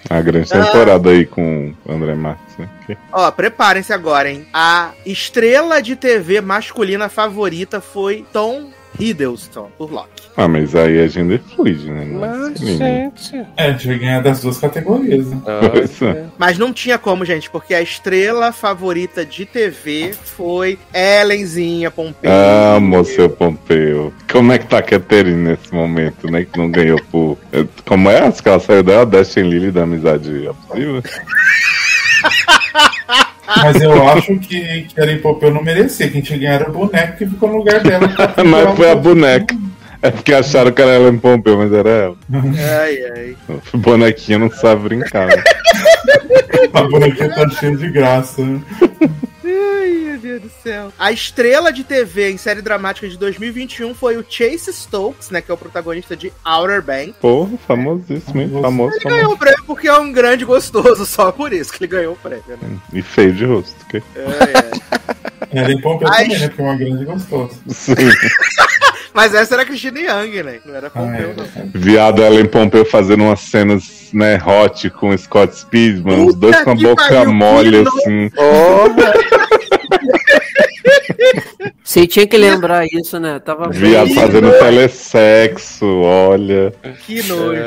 A 0.09 0.23
grande 0.23 0.49
Ah. 0.55 0.65
temporada 0.65 1.11
aí 1.11 1.27
com 1.27 1.75
o 1.85 1.93
André 1.93 2.15
Marques, 2.15 2.57
né? 2.57 2.69
Ó, 3.13 3.31
preparem-se 3.31 3.93
agora, 3.93 4.31
hein? 4.31 4.47
A 4.53 4.93
estrela 5.05 5.83
de 5.83 5.95
TV 5.97 6.41
masculina 6.41 7.11
favorita 7.11 7.79
foi 7.79 8.25
Tom 8.33 8.71
Hiddleston, 8.99 9.71
por 9.77 9.93
Loki. 9.93 10.25
Ah, 10.37 10.49
mas 10.49 10.75
aí 10.75 11.01
a 11.01 11.07
gender 11.07 11.41
fluid, 11.55 11.91
né? 11.91 12.03
É 12.03 12.07
Mas, 12.07 12.59
gente. 12.59 13.37
É, 13.57 13.67
a 13.67 13.73
gente 13.73 13.87
vai 13.87 13.99
ganhar 13.99 14.21
das 14.21 14.41
duas 14.41 14.59
categorias, 14.59 15.29
né? 15.29 15.41
Pois 15.73 16.03
é. 16.03 16.25
Mas 16.37 16.59
não 16.59 16.73
tinha 16.73 16.99
como, 16.99 17.25
gente, 17.25 17.49
porque 17.51 17.75
a 17.75 17.81
estrela 17.81 18.53
favorita 18.53 19.25
de 19.25 19.47
TV 19.47 20.13
foi 20.13 20.79
Ellenzinha 20.93 21.91
Pompeu. 21.91 22.31
Amo 22.31 23.05
seu 23.05 23.31
Pompeu. 23.31 24.13
Como 24.31 24.53
é 24.53 24.59
que 24.59 24.67
tá 24.67 24.79
a 24.79 24.83
Catherine 24.83 25.37
nesse 25.37 25.73
momento, 25.73 26.31
né? 26.31 26.45
Que 26.45 26.59
não 26.59 26.71
ganhou 26.71 27.01
por. 27.11 27.39
Como 27.87 28.11
é? 28.11 28.21
Acho 28.21 28.43
que 28.43 28.49
ela 28.49 28.61
saiu 28.61 28.83
dela, 28.83 29.07
Dustin 29.07 29.43
Lily 29.43 29.71
da 29.71 29.83
amizade 29.83 30.49
abusiva. 30.49 31.03
Mas 33.47 33.81
eu 33.81 34.09
acho 34.09 34.39
que, 34.39 34.83
que 34.83 35.01
a 35.01 35.03
Ellen 35.05 35.19
Pompeu 35.19 35.53
não 35.53 35.63
merecia. 35.63 36.09
Quem 36.09 36.21
tinha 36.21 36.39
ganhado 36.39 36.65
era 36.65 36.71
o 36.71 36.75
boneco 36.75 37.17
que 37.19 37.27
ficou 37.27 37.49
no 37.51 37.59
lugar 37.59 37.81
dela. 37.83 38.09
Mas 38.45 38.77
foi 38.77 38.91
a 38.91 38.95
boneca. 38.95 39.55
É 40.03 40.11
porque 40.11 40.35
acharam 40.35 40.71
que 40.71 40.83
era 40.83 40.97
Ellen 40.97 41.17
Pompeu, 41.19 41.57
mas 41.57 41.73
era 41.73 41.89
ela. 41.89 42.17
Ai, 42.79 42.99
ai. 43.17 43.37
Bonequinha 43.75 44.39
não 44.39 44.51
sabe 44.51 44.83
brincar. 44.83 45.29
né? 45.29 45.43
A 46.75 46.83
bonequinha 46.83 47.31
tá 47.35 47.49
cheia 47.49 47.75
de 47.75 47.91
graça. 47.91 48.43
Deus 50.25 50.43
do 50.43 50.51
céu. 50.63 50.93
A 50.99 51.13
estrela 51.13 51.73
de 51.73 51.85
TV 51.85 52.31
em 52.31 52.37
série 52.39 52.63
dramática 52.63 53.09
de 53.09 53.17
2021 53.19 53.95
foi 53.95 54.17
o 54.17 54.25
Chase 54.29 54.73
Stokes, 54.73 55.31
né? 55.31 55.41
Que 55.41 55.51
é 55.51 55.55
o 55.55 55.57
protagonista 55.57 56.17
de 56.17 56.33
Outer 56.45 56.83
Banks. 56.83 57.15
Porra, 57.21 57.51
famosíssimo, 57.67 58.41
hein? 58.41 58.51
Famoso, 58.61 58.93
Ele 58.95 59.01
famoso. 59.03 59.21
ganhou 59.21 59.33
o 59.35 59.39
prêmio 59.39 59.65
porque 59.67 59.89
é 59.89 59.99
um 59.99 60.11
grande 60.13 60.45
gostoso, 60.45 61.05
só 61.07 61.31
por 61.31 61.53
isso 61.53 61.73
que 61.73 61.85
ele 61.85 61.91
ganhou 61.93 62.15
o 62.15 62.17
prêmio, 62.17 62.43
né? 62.49 62.79
E 62.93 63.03
feio 63.03 63.33
de 63.33 63.45
rosto, 63.45 63.77
ok? 63.87 64.03
É, 64.17 64.21
é. 65.59 65.61
Ellen 65.63 65.81
Pompeu 65.81 66.09
Ai, 66.09 66.25
também, 66.25 66.39
né? 66.41 66.49
Porque 66.49 66.63
é 66.63 66.65
uma 66.65 66.77
grande 66.77 67.05
gostosa. 67.05 67.55
Sim. 67.69 67.95
Mas 69.15 69.33
essa 69.33 69.55
era 69.55 69.63
a 69.63 69.65
Christine 69.65 70.01
Young, 70.07 70.43
né? 70.43 70.59
Não 70.65 70.75
era 70.75 70.89
Ah, 70.89 70.91
Pompeu, 70.91 71.31
é, 71.31 71.35
não. 71.37 71.45
é. 71.45 71.67
Viado 71.73 72.21
Ellen 72.21 72.47
Pompeu 72.47 72.85
fazendo 72.85 73.23
umas 73.23 73.39
cenas, 73.41 74.09
né, 74.13 74.41
hot 74.45 74.91
com 74.91 75.17
Scott 75.17 75.55
Speedman, 75.57 76.27
os 76.27 76.35
dois 76.35 76.61
com 76.63 76.71
a 76.71 76.75
boca 76.75 77.09
pariu, 77.09 77.33
mole, 77.33 77.85
assim. 77.87 78.31
Você 81.87 82.07
tinha 82.07 82.27
que 82.27 82.39
lembrar 82.39 82.87
isso, 82.91 83.21
né? 83.21 83.39
Tava 83.39 83.69
Viado 83.69 84.07
bem- 84.07 84.15
fazendo 84.15 84.51
telesexo, 84.53 85.85
olha. 85.85 86.73
Que 87.05 87.23
nojo. 87.25 87.61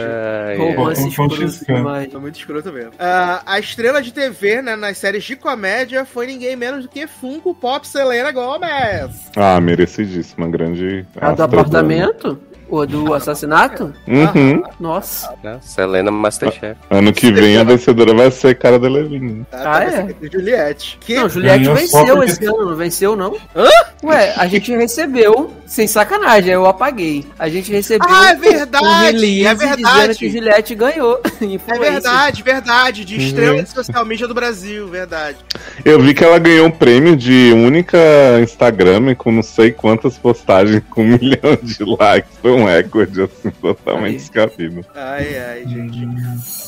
Ai, 0.47 0.57
Romance 0.57 1.15
Pô, 1.15 1.25
escroto 1.27 1.65
demais. 1.65 2.11
Tá 2.11 2.17
muito 2.19 2.35
escroto 2.39 2.73
mesmo. 2.73 2.93
Ah, 2.97 3.43
a 3.45 3.59
estrela 3.59 4.01
de 4.01 4.11
TV, 4.11 4.63
né, 4.63 4.75
nas 4.75 4.97
séries 4.97 5.23
de 5.23 5.35
comédia 5.35 6.03
foi 6.03 6.25
ninguém 6.25 6.55
menos 6.55 6.81
do 6.83 6.89
que 6.89 7.05
Funko 7.05 7.53
Pop 7.53 7.87
Selena 7.87 8.31
Gomez. 8.31 9.11
Ah, 9.35 9.61
merecidíssima, 9.61 10.49
grande. 10.49 11.05
A 11.21 11.31
do 11.33 11.43
apartamento? 11.43 12.39
Ou 12.69 12.85
do 12.85 13.13
assassinato? 13.13 13.93
Uhum. 14.07 14.63
Nossa. 14.79 15.33
Selena 15.61 16.11
Masterchef. 16.11 16.77
Ano 16.89 17.13
que 17.13 17.31
vem 17.31 17.57
a 17.57 17.63
vencedora 17.63 18.13
vai 18.13 18.29
ser 18.31 18.55
cara 18.57 18.77
da 18.77 18.89
Levine. 18.89 19.45
Tá, 19.49 19.57
Ah, 19.59 19.63
tá 19.63 19.83
é? 19.83 20.15
é 20.21 20.29
Juliette. 20.31 20.97
Que 20.99 21.15
Não, 21.15 21.29
Juliette 21.29 21.69
venceu 21.69 22.23
esse 22.23 22.45
ano, 22.45 22.65
não 22.65 22.75
venceu, 22.75 23.15
não? 23.15 23.35
Hã? 23.55 23.67
Ué, 24.03 24.33
a 24.37 24.45
gente 24.47 24.75
recebeu, 24.75 25.51
sem 25.65 25.87
sacanagem, 25.87 26.51
eu 26.53 26.65
apaguei. 26.65 27.25
A 27.39 27.49
gente 27.49 27.71
recebeu 27.71 28.07
Ah, 28.09 28.29
é 28.31 28.35
verdade, 28.35 28.85
um 28.85 28.99
release 29.01 29.45
é 29.47 29.53
dizendo 29.55 29.75
verdade. 29.75 30.17
que 30.19 30.29
Juliette 30.29 30.75
ganhou. 30.75 31.19
É 31.67 31.79
verdade, 31.79 32.43
verdade. 32.43 33.05
De 33.05 33.17
estrela 33.17 33.57
Uhum. 33.57 33.63
de 33.63 33.69
social 33.69 34.05
media 34.05 34.27
do 34.27 34.33
Brasil, 34.33 34.87
verdade. 34.87 35.37
Eu 35.85 35.99
vi 36.01 36.13
que 36.13 36.23
ela 36.23 36.37
ganhou 36.39 36.67
um 36.67 36.71
prêmio 36.71 37.15
de 37.15 37.51
única 37.53 37.97
Instagram 38.41 39.15
com 39.15 39.31
não 39.31 39.43
sei 39.43 39.71
quantas 39.71 40.17
postagens 40.17 40.81
com 40.89 41.03
um 41.03 41.05
milhão 41.17 41.57
de 41.61 41.83
likes. 41.83 42.31
Foi 42.41 42.51
um 42.57 42.65
recorde, 42.65 43.21
assim, 43.23 43.49
totalmente 43.61 44.17
descabido. 44.17 44.85
Ai, 44.95 45.37
ai, 45.37 45.63
gente. 45.67 46.07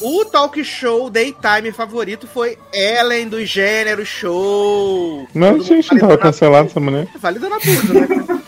O 0.01 0.25
talk 0.25 0.63
show 0.63 1.09
daytime 1.09 1.71
favorito 1.71 2.27
foi 2.27 2.57
Ellen 2.73 3.27
do 3.27 3.43
Gênero 3.45 4.05
Show. 4.05 5.27
Não, 5.33 5.53
Todo 5.53 5.63
gente, 5.63 5.91
não 5.93 5.99
tava 5.99 6.17
cancelado 6.17 6.67
essa 6.67 6.79
mulher. 6.79 7.07
a- 7.13 7.17
Validando 7.17 7.55
a 7.55 7.59
tudo, 7.59 7.93
né? 7.93 8.07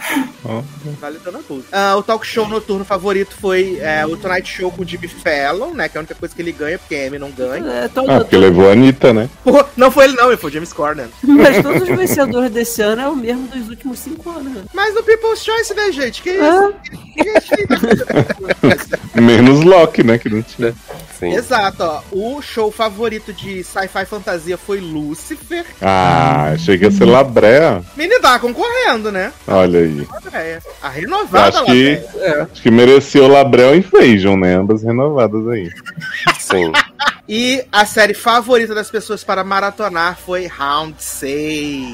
Ó. 0.43 0.61
Validando 0.99 1.37
a 1.37 1.41
tudo. 1.41 1.63
Ah, 1.71 1.95
o 1.95 2.03
talk 2.03 2.25
show 2.25 2.47
noturno 2.47 2.83
favorito 2.83 3.35
foi 3.39 3.77
é, 3.79 4.05
o 4.05 4.17
Tonight 4.17 4.49
Show 4.51 4.71
com 4.71 4.81
o 4.81 4.85
Jimmy 4.85 5.07
Fallon, 5.07 5.73
né? 5.73 5.87
Que 5.87 5.97
é 5.97 5.99
a 5.99 6.01
única 6.01 6.15
coisa 6.15 6.33
que 6.35 6.41
ele 6.41 6.51
ganha, 6.51 6.79
porque 6.79 6.95
a 6.95 7.07
Amy 7.07 7.19
não 7.19 7.29
ganha. 7.31 7.63
É, 7.71 7.85
Ah, 7.85 8.19
porque 8.19 8.35
levou 8.37 8.67
a 8.67 8.71
Anitta, 8.73 9.13
né? 9.13 9.29
Pô, 9.43 9.63
não 9.77 9.91
foi 9.91 10.05
ele 10.05 10.15
não, 10.15 10.27
ele 10.29 10.37
foi 10.37 10.49
o 10.49 10.53
James 10.53 10.73
Corden. 10.73 11.05
Mas 11.23 11.61
todos 11.61 11.83
os 11.83 11.87
vencedores 11.95 12.49
desse 12.51 12.81
ano 12.81 13.01
é 13.01 13.07
o 13.07 13.15
mesmo 13.15 13.47
dos 13.47 13.69
últimos 13.69 13.99
cinco 13.99 14.29
anos. 14.31 14.51
né? 14.51 14.63
Mas 14.73 14.93
no 14.95 15.03
People's 15.03 15.43
Choice, 15.43 15.73
né, 15.75 15.91
gente? 15.91 16.21
Que 16.23 16.31
isso? 16.31 16.43
Ah, 16.43 16.73
Menos 19.15 19.63
Loki, 19.63 20.03
né? 20.03 20.17
Que 20.17 20.29
não 20.29 20.41
tinha. 20.41 20.73
Sim. 21.19 21.33
Exato, 21.33 21.83
ó. 21.83 22.01
O 22.11 22.41
show 22.41 22.71
favorito 22.71 23.31
de 23.31 23.63
sci-fi 23.63 24.05
fantasia 24.05 24.57
foi 24.57 24.79
Lucifer. 24.79 25.65
Ah, 25.81 26.51
achei 26.53 26.77
que 26.77 26.85
ia 26.85 26.91
ser 26.91 27.05
Labrea. 27.05 27.83
Menina, 27.95 28.19
tá 28.19 28.39
concorrendo, 28.39 29.11
né? 29.11 29.31
Olha 29.47 29.79
aí. 29.81 30.07
É, 30.33 30.59
a 30.81 30.89
renovada 30.89 31.49
Acho 31.49 31.59
lá. 31.59 31.65
que, 31.65 31.83
velho. 32.17 32.47
acho 32.51 32.61
que 32.61 32.71
mereceu 32.71 33.27
Labrel 33.27 33.75
e 33.75 33.77
Invasion, 33.79 34.35
né? 34.37 34.55
Ambas 34.55 34.81
renovadas 34.83 35.47
aí. 35.47 35.69
Sim. 36.51 36.71
E 37.27 37.63
a 37.71 37.85
série 37.85 38.13
favorita 38.13 38.75
das 38.75 38.91
pessoas 38.91 39.23
para 39.23 39.43
maratonar 39.43 40.17
foi 40.17 40.47
Round 40.47 40.95
6. 40.97 41.87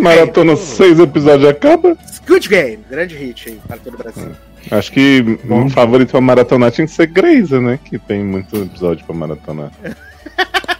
Maratona 0.00 0.56
seis 0.56 0.98
episódios 0.98 1.48
acaba. 1.48 1.96
Good 2.26 2.48
Game, 2.48 2.84
grande 2.90 3.16
hit 3.16 3.48
aí 3.48 3.60
para 3.66 3.78
todo 3.78 3.94
o 3.94 3.98
Brasil. 3.98 4.32
Acho 4.70 4.92
que 4.92 5.38
um 5.48 5.68
favorito 5.70 6.10
pra 6.10 6.20
maratonar 6.20 6.70
tinha 6.70 6.86
que 6.86 6.92
ser 6.92 7.06
Grey's, 7.06 7.50
né? 7.50 7.78
Que 7.84 7.98
tem 7.98 8.22
muito 8.24 8.56
episódio 8.56 9.04
pra 9.04 9.14
maratonar. 9.14 9.70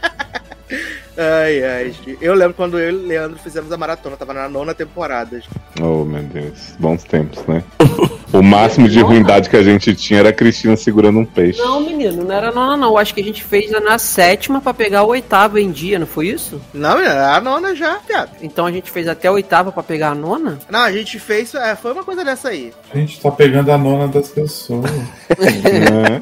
Ai, 1.16 1.62
ai, 1.64 1.84
gente. 1.92 2.18
Eu 2.20 2.34
lembro 2.34 2.54
quando 2.54 2.78
eu 2.78 2.90
e 2.90 2.94
o 2.94 3.06
Leandro 3.06 3.38
fizemos 3.38 3.70
a 3.70 3.76
maratona, 3.76 4.16
tava 4.16 4.34
na 4.34 4.48
nona 4.48 4.74
temporada. 4.74 5.40
gente. 5.40 5.50
Oh, 5.80 6.04
meu 6.04 6.22
Deus. 6.22 6.74
Bons 6.78 7.04
tempos, 7.04 7.44
né? 7.46 7.62
O 8.32 8.42
máximo 8.42 8.88
de 8.88 9.00
ruindade 9.00 9.48
que 9.48 9.56
a 9.56 9.62
gente 9.62 9.94
tinha 9.94 10.18
era 10.18 10.30
a 10.30 10.32
Cristina 10.32 10.76
segurando 10.76 11.20
um 11.20 11.24
peixe. 11.24 11.60
não, 11.60 11.80
menino, 11.80 12.24
não 12.24 12.34
era 12.34 12.50
nona, 12.50 12.76
não. 12.76 12.98
Acho 12.98 13.14
que 13.14 13.20
a 13.20 13.24
gente 13.24 13.44
fez 13.44 13.70
na 13.70 13.96
sétima 13.96 14.60
pra 14.60 14.74
pegar 14.74 15.04
o 15.04 15.08
oitavo 15.08 15.56
em 15.56 15.70
dia, 15.70 16.00
não 16.00 16.06
foi 16.06 16.28
isso? 16.28 16.60
Não, 16.72 16.98
era 16.98 17.36
a 17.36 17.40
nona 17.40 17.76
já, 17.76 17.94
piada. 18.00 18.30
Então 18.42 18.66
a 18.66 18.72
gente 18.72 18.90
fez 18.90 19.06
até 19.06 19.28
a 19.28 19.32
oitava 19.32 19.70
pra 19.70 19.84
pegar 19.84 20.10
a 20.10 20.14
nona? 20.16 20.58
Não, 20.68 20.80
a 20.80 20.90
gente 20.90 21.20
fez, 21.20 21.54
é, 21.54 21.76
foi 21.76 21.92
uma 21.92 22.02
coisa 22.02 22.24
dessa 22.24 22.48
aí. 22.48 22.72
A 22.92 22.96
gente 22.98 23.20
tá 23.20 23.30
pegando 23.30 23.70
a 23.70 23.78
nona 23.78 24.08
das 24.08 24.28
pessoas. 24.28 24.90
né? 25.38 26.20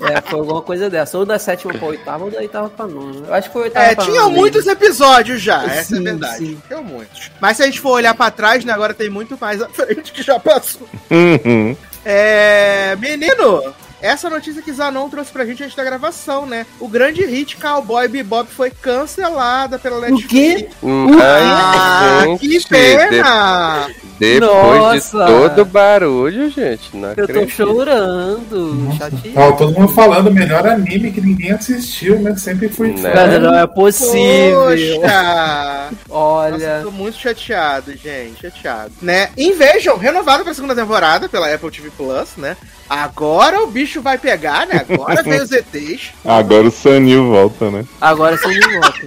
É, 0.00 0.20
foi 0.20 0.38
alguma 0.38 0.62
coisa 0.62 0.88
dessa. 0.88 1.18
Ou 1.18 1.26
da 1.26 1.38
sétima 1.38 1.72
pra 1.74 1.88
oitava, 1.88 2.24
ou 2.24 2.30
da 2.30 2.38
oitava 2.38 2.68
pra 2.70 2.86
nona. 2.86 3.26
Eu 3.26 3.34
acho 3.34 3.48
que 3.48 3.52
foi 3.52 3.62
oitava 3.62 3.86
É, 3.86 3.94
pra 3.94 4.04
tinham 4.04 4.24
nona. 4.26 4.36
muitos 4.36 4.66
episódios 4.66 5.42
já, 5.42 5.64
essa 5.64 5.72
é 5.74 5.80
a 5.80 5.84
Sim, 5.98 6.04
verdade. 6.04 6.36
sim. 6.38 6.62
Tinham 6.68 6.84
muitos. 6.84 7.30
Mas 7.40 7.56
se 7.56 7.62
a 7.62 7.66
gente 7.66 7.80
for 7.80 7.90
olhar 7.90 8.14
pra 8.14 8.30
trás, 8.30 8.64
né, 8.64 8.72
agora 8.72 8.94
tem 8.94 9.10
muito 9.10 9.36
mais 9.40 9.60
à 9.60 9.68
frente 9.68 10.12
que 10.12 10.22
já 10.22 10.38
passou. 10.38 10.86
Uhum. 11.10 11.76
É. 12.04 12.96
Menino! 13.00 13.74
Essa 14.00 14.30
notícia 14.30 14.62
que 14.62 14.72
Zanon 14.72 15.08
trouxe 15.08 15.32
pra 15.32 15.44
gente 15.44 15.62
antes 15.64 15.74
da 15.74 15.82
gravação, 15.84 16.46
né? 16.46 16.64
O 16.78 16.86
grande 16.88 17.24
hit 17.24 17.56
Cowboy 17.56 18.06
Bebop 18.08 18.48
foi 18.50 18.70
cancelada 18.70 19.78
pela 19.78 20.00
Netflix. 20.00 20.28
quê? 20.28 20.68
Hum, 20.82 21.18
Ah, 21.20 22.20
ai, 22.22 22.38
que 22.38 22.68
pena! 22.68 23.86
de- 23.88 24.40
depois 24.40 24.78
Nossa. 25.12 25.18
de 25.24 25.32
todo 25.32 25.62
o 25.62 25.64
barulho, 25.64 26.50
gente, 26.50 26.96
não 26.96 27.10
Eu 27.10 27.16
tô 27.16 27.22
acredito. 27.24 27.50
chorando. 27.50 28.88
chateado. 28.98 29.32
Tava 29.34 29.52
todo 29.56 29.72
mundo 29.78 29.88
falando, 29.92 30.30
melhor 30.30 30.66
anime 30.66 31.10
que 31.12 31.20
ninguém 31.20 31.52
assistiu, 31.52 32.18
né? 32.20 32.36
Sempre 32.36 32.68
fui 32.68 32.88
Né? 32.92 33.02
fã. 33.02 33.10
Cara, 33.12 33.38
não 33.38 33.56
é 33.56 33.66
possível. 33.66 34.60
Poxa! 34.64 35.88
Nossa, 35.88 35.94
Olha. 36.08 36.80
tô 36.82 36.90
muito 36.90 37.16
chateado, 37.18 37.92
gente. 37.96 38.40
Chateado. 38.42 38.92
Né? 39.00 39.30
Invasion, 39.36 39.96
renovado 39.96 40.44
pra 40.44 40.52
segunda 40.54 40.74
temporada 40.74 41.28
pela 41.28 41.52
Apple 41.52 41.70
TV 41.70 41.90
Plus, 41.96 42.30
né? 42.36 42.56
Agora 42.90 43.62
o 43.62 43.66
bicho 43.66 43.87
vai 43.96 44.18
pegar, 44.18 44.66
né? 44.66 44.84
Agora 44.88 45.22
vem 45.22 45.40
os 45.40 45.50
ETs. 45.52 46.10
Agora 46.24 46.66
o 46.66 46.70
Sanil 46.70 47.28
volta, 47.28 47.70
né? 47.70 47.84
Agora 48.00 48.36
você 48.36 48.48
me 48.48 48.60
volta. 48.78 49.00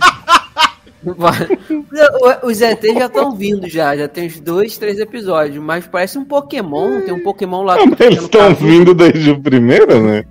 O- 1.04 2.48
Os 2.48 2.62
ETs 2.62 2.94
já 2.94 3.06
estão 3.08 3.36
vindo 3.36 3.68
já, 3.68 3.96
já 3.98 4.08
tem 4.08 4.28
uns 4.28 4.40
dois, 4.40 4.78
três 4.78 5.00
episódios, 5.00 5.64
mas 5.64 5.88
parece 5.88 6.18
um 6.18 6.24
Pokémon, 6.26 7.02
tem 7.02 7.14
um 7.14 7.24
Pokémon 7.24 7.64
lá. 7.64 7.76
Ah, 7.76 7.86
mas 7.88 8.00
eles 8.02 8.22
estão 8.24 8.54
vindo 8.54 8.94
desde 8.94 9.32
o 9.32 9.40
primeiro, 9.42 10.00
né? 10.00 10.24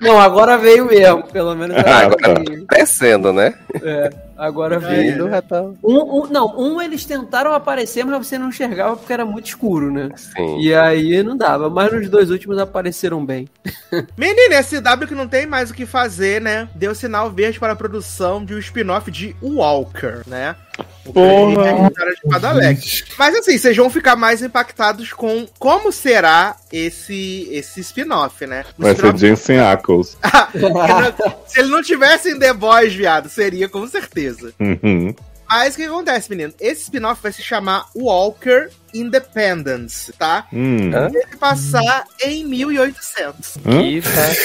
Não, 0.00 0.18
agora 0.20 0.56
veio 0.58 0.86
mesmo, 0.86 1.22
pelo 1.24 1.54
menos 1.54 1.76
Ah, 1.78 1.98
agora 2.06 2.34
tá. 2.34 2.42
veio. 2.46 2.66
Descendo, 2.70 3.32
né? 3.32 3.54
É, 3.82 4.10
agora 4.46 4.78
veio. 4.78 5.12
Vindo, 5.12 5.30
já 5.30 5.42
tá. 5.42 5.62
Um, 5.82 6.22
um- 6.22 6.26
não, 6.28 6.58
um 6.58 6.80
eles 6.80 7.04
tentaram 7.04 7.52
aparecer, 7.52 8.04
mas 8.04 8.26
você 8.26 8.38
não 8.38 8.48
enxergava 8.48 8.96
porque 8.96 9.12
era 9.12 9.24
muito 9.24 9.46
escuro, 9.46 9.90
né? 9.90 10.10
Sim. 10.16 10.60
E 10.60 10.74
aí 10.74 11.22
não 11.22 11.36
dava, 11.36 11.68
mas 11.70 11.92
nos 11.92 12.08
dois 12.08 12.30
últimos 12.30 12.58
apareceram 12.58 13.24
bem. 13.24 13.48
Menina, 14.16 14.62
SW 14.62 15.06
que 15.06 15.14
não 15.14 15.28
tem 15.28 15.46
mais 15.46 15.70
o 15.70 15.74
que 15.74 15.86
fazer, 15.86 16.40
né? 16.40 16.68
Deu 16.74 16.94
sinal 16.94 17.30
verde 17.30 17.58
para 17.58 17.72
a 17.72 17.76
produção 17.76 18.44
de 18.44 18.54
um 18.54 18.58
spin-off 18.58 19.10
de 19.10 19.34
Walker, 19.42 20.22
né? 20.26 20.56
O 21.04 21.12
Porra. 21.12 21.66
é 21.66 21.70
a 21.72 21.88
história 21.88 22.14
de 22.14 22.30
Padalec. 22.30 23.04
Mas 23.18 23.34
assim, 23.34 23.58
vocês 23.58 23.76
vão 23.76 23.90
ficar 23.90 24.16
mais 24.16 24.42
impactados 24.42 25.12
com 25.12 25.46
como 25.58 25.90
será 25.92 26.56
esse, 26.72 27.48
esse 27.50 27.80
spin-off, 27.80 28.46
né? 28.46 28.64
O 28.78 28.82
Vai 28.82 28.94
ser 28.94 29.16
Jensen 29.16 29.58
Ackles. 29.58 30.16
Se 31.46 31.60
ele 31.60 31.68
não 31.68 31.82
tivesse 31.82 32.30
em 32.30 32.38
The 32.38 32.52
Boys, 32.52 32.94
viado, 32.94 33.28
seria 33.28 33.68
com 33.68 33.86
certeza. 33.86 34.52
Uhum. 34.60 35.14
Mas 35.54 35.74
o 35.74 35.76
que 35.76 35.84
acontece, 35.84 36.30
menino? 36.30 36.52
Esse 36.58 36.84
spin-off 36.84 37.22
vai 37.22 37.30
se 37.30 37.42
chamar 37.42 37.84
Walker 37.94 38.70
Independence, 38.94 40.10
tá? 40.14 40.46
Hum. 40.52 40.90
Se 41.10 41.36
passar 41.36 42.04
em 42.22 42.44
1800. 42.46 43.58
Hã? 43.66 43.82
Que 43.82 44.00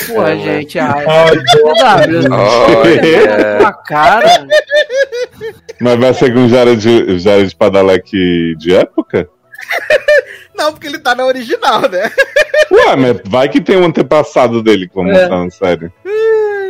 Pô, 0.08 0.16
bacana. 0.16 0.38
gente, 0.38 0.78
ai. 0.80 1.06
Olha. 1.06 1.44
tua 3.58 3.74
cara. 3.88 4.48
Mas 5.80 6.00
vai 6.00 6.14
ser 6.14 6.34
com 6.34 6.48
Jared, 6.50 7.20
Jared 7.20 7.56
Padalecki 7.56 8.56
de 8.58 8.76
época? 8.76 9.30
Não, 10.56 10.72
porque 10.74 10.88
ele 10.88 11.00
tá 11.00 11.16
na 11.16 11.26
original, 11.26 11.82
né? 11.90 12.12
Ué, 12.72 12.96
mas 12.96 13.22
vai 13.26 13.48
que 13.48 13.62
tem 13.62 13.78
um 13.78 13.86
antepassado 13.86 14.62
dele 14.62 14.90
vamos 14.94 15.16
É. 15.16 15.20
mostrar 15.22 15.44
na 15.46 15.52
série. 15.52 15.92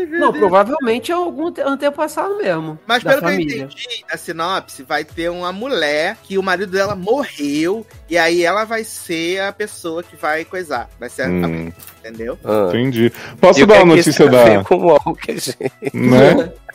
Não, 0.09 0.31
provavelmente 0.33 1.11
é 1.11 1.15
algum 1.15 1.47
ante- 1.47 1.61
antepassado 1.61 2.37
mesmo. 2.37 2.79
Mas 2.87 3.03
da 3.03 3.11
pelo 3.11 3.21
que 3.23 3.27
família. 3.29 3.55
eu 3.63 3.65
entendi, 3.67 4.05
a 4.11 4.17
sinopse 4.17 4.83
vai 4.83 5.03
ter 5.03 5.29
uma 5.29 5.51
mulher 5.51 6.17
que 6.23 6.37
o 6.37 6.43
marido 6.43 6.71
dela 6.71 6.95
morreu 6.95 7.85
e 8.09 8.17
aí 8.17 8.43
ela 8.43 8.63
vai 8.65 8.83
ser 8.83 9.41
a 9.41 9.51
pessoa 9.51 10.01
que 10.03 10.15
vai 10.15 10.45
coisar. 10.45 10.89
Vai 10.99 11.09
ser 11.09 11.23
a- 11.23 11.27
Hum, 11.27 11.71
a, 12.03 12.07
entendeu? 12.07 12.37
Ah. 12.43 12.67
entendi. 12.69 13.11
Posso 13.39 13.59
E 13.61 13.65
dar 13.65 13.77
que 13.77 13.83
uma 13.83 13.93
é 13.93 13.97
que 14.01 14.07
notícia 14.07 14.25
a 14.25 14.29
da. 14.29 14.63
Com 14.63 14.75
o 14.75 14.85
Walker, 14.87 15.33
gente? 15.39 15.71
Né? 15.93 16.51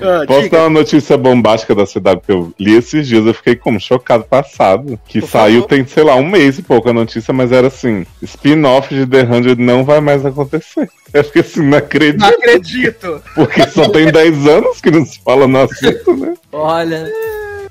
Ah, 0.00 0.24
Posso 0.26 0.42
diga. 0.42 0.56
dar 0.58 0.64
uma 0.64 0.80
notícia 0.80 1.16
bombástica 1.16 1.74
da 1.74 1.84
CW 1.86 2.20
que 2.24 2.32
eu 2.32 2.52
li 2.58 2.74
esses 2.76 3.06
dias, 3.06 3.24
eu 3.26 3.34
fiquei 3.34 3.54
como 3.54 3.78
chocado 3.80 4.24
passado. 4.24 4.98
Que 5.06 5.20
Por 5.20 5.28
saiu 5.28 5.62
favor. 5.62 5.68
tem, 5.68 5.86
sei 5.86 6.02
lá, 6.02 6.16
um 6.16 6.28
mês 6.28 6.58
e 6.58 6.62
pouco 6.62 6.88
a 6.88 6.92
notícia, 6.92 7.32
mas 7.32 7.52
era 7.52 7.68
assim: 7.68 8.04
spin-off 8.22 8.92
de 8.94 9.06
The 9.06 9.26
100 9.26 9.54
não 9.56 9.84
vai 9.84 10.00
mais 10.00 10.24
acontecer. 10.26 10.88
Eu 11.12 11.22
fiquei 11.24 11.42
assim, 11.42 11.62
não 11.62 11.76
acredito, 11.76 12.20
Não 12.20 12.28
acredito. 12.28 13.22
porque 13.34 13.68
só 13.68 13.86
tem 13.90 14.10
10 14.10 14.46
anos 14.46 14.80
que 14.80 14.90
não 14.90 15.04
se 15.04 15.20
fala 15.22 15.46
no 15.46 15.58
assunto, 15.60 16.16
né? 16.16 16.32
Olha, 16.50 17.06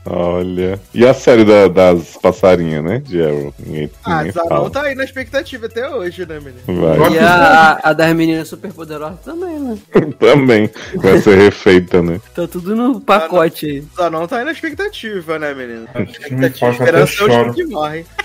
Olha. 0.06 0.80
E 0.94 1.06
a 1.06 1.14
série 1.14 1.46
da- 1.46 1.68
das 1.68 2.18
passarinhas, 2.18 2.84
né? 2.84 3.00
De 3.06 3.22
Arrow. 3.22 3.54
Ninguém, 3.60 3.92
Ah, 4.04 4.18
ninguém 4.24 4.32
Zanon 4.32 4.70
tá 4.70 4.82
aí 4.84 4.96
na 4.96 5.04
expectativa 5.04 5.68
até 5.68 5.88
hoje, 5.90 6.26
né, 6.26 6.40
menino? 6.40 6.82
Vai. 6.98 7.14
e 7.14 7.20
a, 7.20 7.80
a 7.84 7.94
das 7.94 8.16
meninas 8.16 8.48
superpoderosas 8.48 9.20
também, 9.24 9.60
né? 9.60 9.78
Também. 10.20 10.70
Vai 10.96 11.20
ser 11.20 11.38
refeita, 11.38 12.02
né? 12.02 12.20
Tá 12.34 12.48
tudo 12.48 12.76
no 12.76 13.00
pacote 13.00 13.66
aí. 13.68 13.84
Zanon 13.96 14.26
tá 14.28 14.38
aí 14.40 14.44
na 14.46 14.52
expectativa, 14.52 15.38
né, 15.38 15.54
menino? 15.54 15.88
Acho 15.94 16.06
que 16.20 16.34
me 16.34 16.46
Expectativa, 16.48 16.72
esperança 16.72 17.22
é 17.22 17.26
o 17.26 17.30
choro. 17.30 17.54
que 17.54 17.64
morre. 17.66 18.06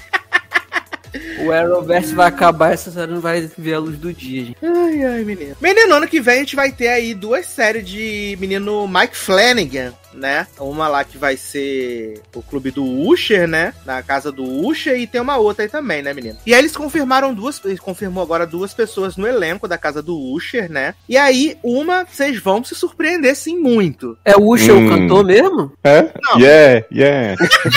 O 1.46 1.50
Arrowverse 1.50 2.14
vai 2.14 2.26
acabar, 2.26 2.72
essa 2.74 2.90
série 2.90 3.10
não 3.10 3.20
vai 3.22 3.48
ver 3.56 3.74
a 3.74 3.78
luz 3.78 3.96
do 3.96 4.12
dia, 4.12 4.44
gente. 4.46 4.56
Ai, 4.62 5.02
ai, 5.02 5.24
menino. 5.24 5.56
Menino, 5.62 5.94
ano 5.94 6.06
que 6.06 6.20
vem 6.20 6.34
a 6.34 6.38
gente 6.40 6.54
vai 6.56 6.70
ter 6.72 6.88
aí 6.88 7.14
duas 7.14 7.46
séries 7.46 7.88
de 7.88 8.36
menino 8.38 8.86
Mike 8.86 9.16
Flanagan, 9.16 9.94
né? 10.16 10.46
Uma 10.58 10.88
lá 10.88 11.04
que 11.04 11.18
vai 11.18 11.36
ser 11.36 12.20
o 12.34 12.42
clube 12.42 12.70
do 12.70 12.84
Usher, 12.84 13.46
né? 13.46 13.72
Na 13.84 14.02
casa 14.02 14.32
do 14.32 14.42
Usher, 14.44 14.98
e 14.98 15.06
tem 15.06 15.20
uma 15.20 15.36
outra 15.36 15.64
aí 15.64 15.68
também, 15.68 16.02
né, 16.02 16.12
menino? 16.14 16.38
E 16.46 16.52
aí 16.54 16.60
eles 16.60 16.76
confirmaram 16.76 17.32
duas, 17.34 17.60
eles 17.64 17.80
confirmou 17.80 18.22
agora 18.22 18.46
duas 18.46 18.72
pessoas 18.74 19.16
no 19.16 19.26
elenco 19.26 19.68
da 19.68 19.78
casa 19.78 20.02
do 20.02 20.16
Usher, 20.18 20.70
né? 20.70 20.94
E 21.08 21.16
aí, 21.16 21.56
uma, 21.62 22.04
vocês 22.04 22.38
vão 22.40 22.64
se 22.64 22.74
surpreender 22.74 23.36
sim 23.36 23.58
muito. 23.58 24.16
É 24.24 24.36
o 24.36 24.52
Usher 24.52 24.74
Hum. 24.74 24.86
o 24.86 24.88
cantor 24.90 25.24
mesmo? 25.24 25.72
É? 25.84 26.10
Não. 26.22 26.38
Yeah, 26.40 26.86
yeah. 26.92 27.36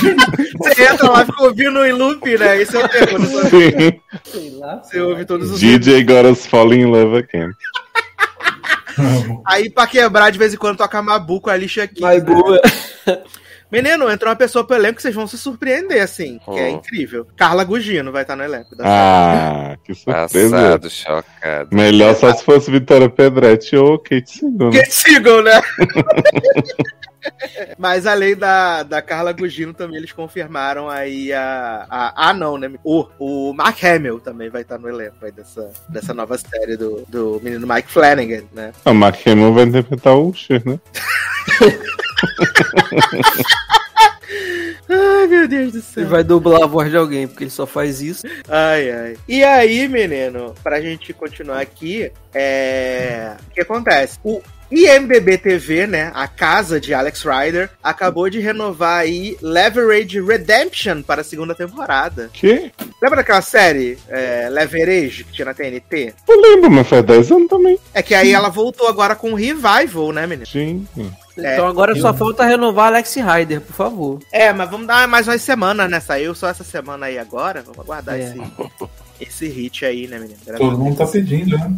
Você 0.59 0.83
entra 0.83 1.09
lá 1.09 1.21
e 1.23 1.25
fica 1.25 1.43
ouvindo 1.43 1.85
em 1.85 1.91
loop, 1.91 2.37
né? 2.37 2.61
Esse 2.61 2.75
é 2.75 2.83
o 2.83 2.87
termo. 2.89 3.19
né? 3.19 3.49
Sim. 3.49 3.99
Sei 4.31 4.49
lá. 4.51 4.81
Você 4.83 4.99
ouve 4.99 5.25
todos 5.25 5.51
os 5.51 5.59
DJ 5.59 6.03
got 6.03 6.25
us 6.25 6.45
falling 6.45 6.81
in 6.81 6.85
love 6.85 7.17
again. 7.17 7.51
Aí 9.45 9.69
pra 9.69 9.87
quebrar, 9.87 10.31
de 10.31 10.37
vez 10.39 10.53
em 10.53 10.57
quando 10.57 10.77
toca 10.77 11.01
Mabu 11.01 11.41
com 11.41 11.49
a 11.49 11.55
lixa 11.57 11.83
aqui. 11.83 12.01
Mas 12.01 12.21
boa. 12.25 12.61
Menino, 13.71 14.09
entrou 14.09 14.31
uma 14.31 14.35
pessoa 14.35 14.63
pro 14.65 14.75
elenco 14.75 14.95
que 14.95 15.01
vocês 15.03 15.13
vão 15.13 15.27
se 15.27 15.37
surpreender, 15.37 16.01
assim. 16.01 16.39
Que 16.43 16.59
é 16.59 16.63
Oh. 16.65 16.69
incrível. 16.77 17.27
Carla 17.37 17.63
Gugino 17.63 18.11
vai 18.11 18.23
estar 18.23 18.35
no 18.35 18.43
elenco. 18.43 18.75
Da 18.75 18.83
Ah, 18.83 19.77
que 19.83 19.93
surpresa. 19.93 20.57
Passado, 20.57 20.89
chocado. 20.89 21.69
Melhor 21.71 22.15
só 22.15 22.33
se 22.33 22.43
fosse 22.43 22.71
Vitória 22.71 23.07
Pedretti 23.07 23.75
ou 23.75 23.99
Kate 23.99 24.31
Sigon. 24.31 24.71
Que 24.71 24.83
sigam, 24.85 25.43
né? 25.43 25.61
Mas 27.77 28.05
além 28.05 28.35
da, 28.35 28.83
da 28.83 29.01
Carla 29.01 29.31
Gugino, 29.31 29.73
também 29.73 29.97
eles 29.97 30.11
confirmaram 30.11 30.89
aí 30.89 31.31
a. 31.33 31.85
a 31.89 32.29
ah, 32.29 32.33
não, 32.33 32.57
né? 32.57 32.71
O, 32.83 33.05
o 33.17 33.53
Mark 33.53 33.83
Hamill 33.83 34.19
também 34.19 34.49
vai 34.49 34.61
estar 34.61 34.77
no 34.77 34.89
elenco 34.89 35.23
aí 35.23 35.31
dessa, 35.31 35.71
dessa 35.87 36.13
nova 36.13 36.37
série 36.37 36.75
do, 36.77 37.03
do 37.07 37.39
menino 37.43 37.67
Mike 37.67 37.91
Flanagan, 37.91 38.43
né? 38.53 38.71
A 38.85 38.93
Mark 38.93 39.19
Hamill 39.25 39.53
vai 39.53 39.63
interpretar 39.65 40.15
o 40.15 40.29
Usher, 40.29 40.61
né? 40.65 40.79
Ai, 44.91 45.27
meu 45.27 45.47
Deus 45.47 45.71
do 45.71 45.77
Ele 45.77 45.83
céu. 45.83 46.07
vai 46.07 46.23
dublar 46.23 46.63
a 46.63 46.67
voz 46.67 46.89
de 46.89 46.97
alguém, 46.97 47.27
porque 47.27 47.43
ele 47.43 47.51
só 47.51 47.67
faz 47.67 48.01
isso. 48.01 48.25
Ai, 48.47 48.89
ai. 48.89 49.17
E 49.27 49.43
aí, 49.43 49.87
menino, 49.87 50.55
pra 50.63 50.81
gente 50.81 51.13
continuar 51.13 51.59
aqui, 51.59 52.11
é. 52.33 53.35
O 53.47 53.53
que 53.53 53.61
acontece? 53.61 54.19
O 54.23 54.41
IMDB 54.71 55.37
TV, 55.37 55.87
né, 55.87 56.11
a 56.13 56.27
casa 56.27 56.79
de 56.79 56.93
Alex 56.93 57.23
Rider, 57.23 57.69
acabou 57.83 58.29
de 58.29 58.39
renovar 58.39 58.99
aí 59.01 59.37
Leverage 59.41 60.21
Redemption 60.21 61.01
para 61.01 61.21
a 61.21 61.23
segunda 61.23 61.55
temporada. 61.55 62.29
Que? 62.33 62.71
Lembra 63.01 63.17
daquela 63.17 63.41
série 63.41 63.97
é, 64.07 64.47
Leverage 64.49 65.23
que 65.23 65.33
tinha 65.33 65.45
na 65.45 65.53
TNT? 65.53 66.13
Eu 66.27 66.39
lembro, 66.41 66.69
mas 66.69 66.87
faz 66.87 67.03
10 67.03 67.31
anos 67.31 67.49
também. 67.49 67.77
É 67.93 68.01
que 68.03 68.13
aí 68.13 68.31
ela 68.31 68.49
voltou 68.49 68.87
agora 68.87 69.15
com 69.15 69.31
um 69.31 69.35
revival, 69.35 70.11
né, 70.11 70.27
menino? 70.27 70.45
Gente. 70.45 70.87
É, 71.37 71.53
então 71.53 71.67
agora 71.67 71.95
só 71.95 72.13
falta 72.13 72.43
renovar 72.43 72.87
Alex 72.87 73.15
Rider, 73.15 73.61
por 73.61 73.73
favor. 73.73 74.19
É, 74.31 74.51
mas 74.51 74.69
vamos 74.69 74.85
dar 74.87 75.07
mais 75.07 75.27
umas 75.27 75.41
semanas, 75.41 75.89
né? 75.89 75.99
Saiu 75.99 76.35
só 76.35 76.49
essa 76.49 76.63
semana 76.65 77.05
aí 77.05 77.17
agora. 77.17 77.61
Vamos 77.61 77.79
aguardar 77.79 78.19
É. 78.19 78.23
esse, 78.23 78.37
esse 79.19 79.47
hit 79.47 79.85
aí, 79.85 80.07
né, 80.07 80.17
menino? 80.19 80.39
Todo 80.57 80.77
mundo 80.77 80.97
tá 80.97 81.05
pedindo, 81.07 81.57
né? 81.57 81.71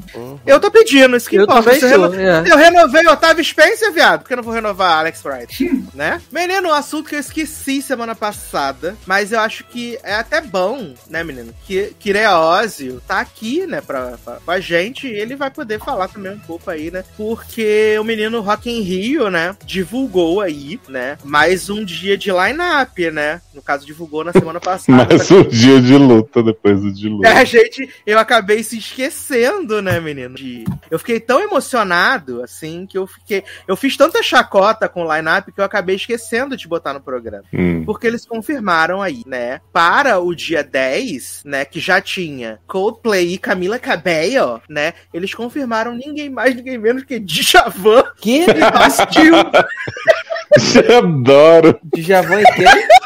Eu 0.46 0.60
tô 0.60 0.70
pedindo, 0.72 1.16
isso 1.16 1.30
que 1.30 1.36
Eu 1.36 1.44
importa. 1.44 1.72
eu 1.76 1.90
reno- 1.90 2.14
é. 2.20 2.44
Eu 2.52 2.58
renovei 2.58 3.06
o 3.08 3.12
Otávio 3.12 3.44
Spencer, 3.44 3.92
viado. 3.92 4.22
Por 4.22 4.28
que 4.28 4.34
eu 4.34 4.38
não 4.38 4.44
vou 4.44 4.54
renovar 4.54 5.00
Alex 5.00 5.24
Wright? 5.26 5.84
né? 5.94 6.22
Menino, 6.32 6.70
um 6.70 6.74
assunto 6.74 7.10
que 7.10 7.16
eu 7.16 7.20
esqueci 7.20 7.82
semana 7.82 8.16
passada, 8.16 8.96
mas 9.06 9.32
eu 9.32 9.40
acho 9.40 9.64
que 9.66 9.98
é 10.04 10.16
até 10.16 10.42
bom, 10.42 10.94
né, 11.10 11.24
menino? 11.24 11.54
Que 11.66 11.94
Kireózio 12.00 13.02
tá 13.08 13.20
aqui, 13.20 13.66
né, 13.66 13.82
pra, 13.82 14.18
pra, 14.24 14.36
com 14.44 14.52
a 14.52 14.60
gente 14.60 15.08
e 15.08 15.12
ele 15.14 15.36
vai 15.36 15.50
poder 15.50 15.80
falar 15.80 16.08
também 16.08 16.34
um 16.34 16.40
pouco 16.40 16.70
aí, 16.70 16.92
né? 16.92 17.04
Porque 17.18 17.96
o 18.00 18.04
menino 18.04 18.42
Rock 18.42 18.70
in 18.70 18.82
Rio, 18.82 19.30
né, 19.30 19.56
divulgou 19.66 20.42
aí, 20.42 20.80
né, 20.88 21.18
mais 21.24 21.70
um 21.70 21.84
dia 21.84 22.18
de 22.18 22.32
line-up, 22.32 23.12
né? 23.12 23.42
No 23.54 23.62
caso, 23.62 23.86
divulgou 23.86 24.24
na 24.24 24.32
semana 24.32 24.60
passada. 24.60 24.92
Mais 25.12 25.30
um 25.32 25.44
dia 25.44 25.82
de 25.82 25.98
luta 25.98 26.42
depois 26.44 26.80
do 26.82 26.92
de 26.94 27.10
luta. 27.10 27.28
É, 27.28 27.31
a 27.32 27.44
gente, 27.44 27.90
eu 28.06 28.20
acabei 28.20 28.64
se 28.64 28.78
esquecendo, 28.78 29.82
né, 29.82 30.00
menino? 30.00 30.36
De- 30.36 30.64
eu 30.90 31.00
fiquei 31.00 31.20
tão 31.20 31.42
emocionado, 31.42 32.44
assim, 32.44 32.86
que 32.86 32.98
eu 32.98 33.08
fiquei. 33.08 33.44
Eu 33.68 33.76
fiz 33.76 33.96
tanta 33.98 34.22
chacota 34.22 34.88
com 34.88 35.06
o 35.06 35.16
line-up 35.16 35.52
que 35.52 35.60
eu 35.60 35.66
acabei 35.66 35.96
esquecendo 35.96 36.56
de 36.58 36.68
botar 36.68 36.94
no 36.94 37.02
programa. 37.02 37.44
Hum. 37.54 37.84
Porque 37.86 38.08
eles 38.08 38.26
confirmaram 38.26 39.02
aí, 39.02 39.24
né? 39.26 39.62
Para 39.74 40.20
o 40.20 40.36
dia 40.36 40.64
10, 40.64 41.44
né? 41.46 41.66
Que 41.66 41.80
já 41.80 42.00
tinha 42.02 42.60
Coldplay 42.68 43.34
e 43.34 43.38
Camila 43.38 43.80
Cabello, 43.80 44.62
né? 44.70 44.94
Eles 45.14 45.34
confirmaram 45.34 45.94
ninguém 45.96 46.30
mais, 46.30 46.56
ninguém 46.56 46.78
menos 46.78 47.04
que 47.04 47.20
Djavan 47.20 48.04
Que? 48.18 48.46
Bastille. 48.54 49.32
Adoro. 50.98 51.80
Djavan 51.96 52.42
e 52.42 52.46
quem? 52.54 53.01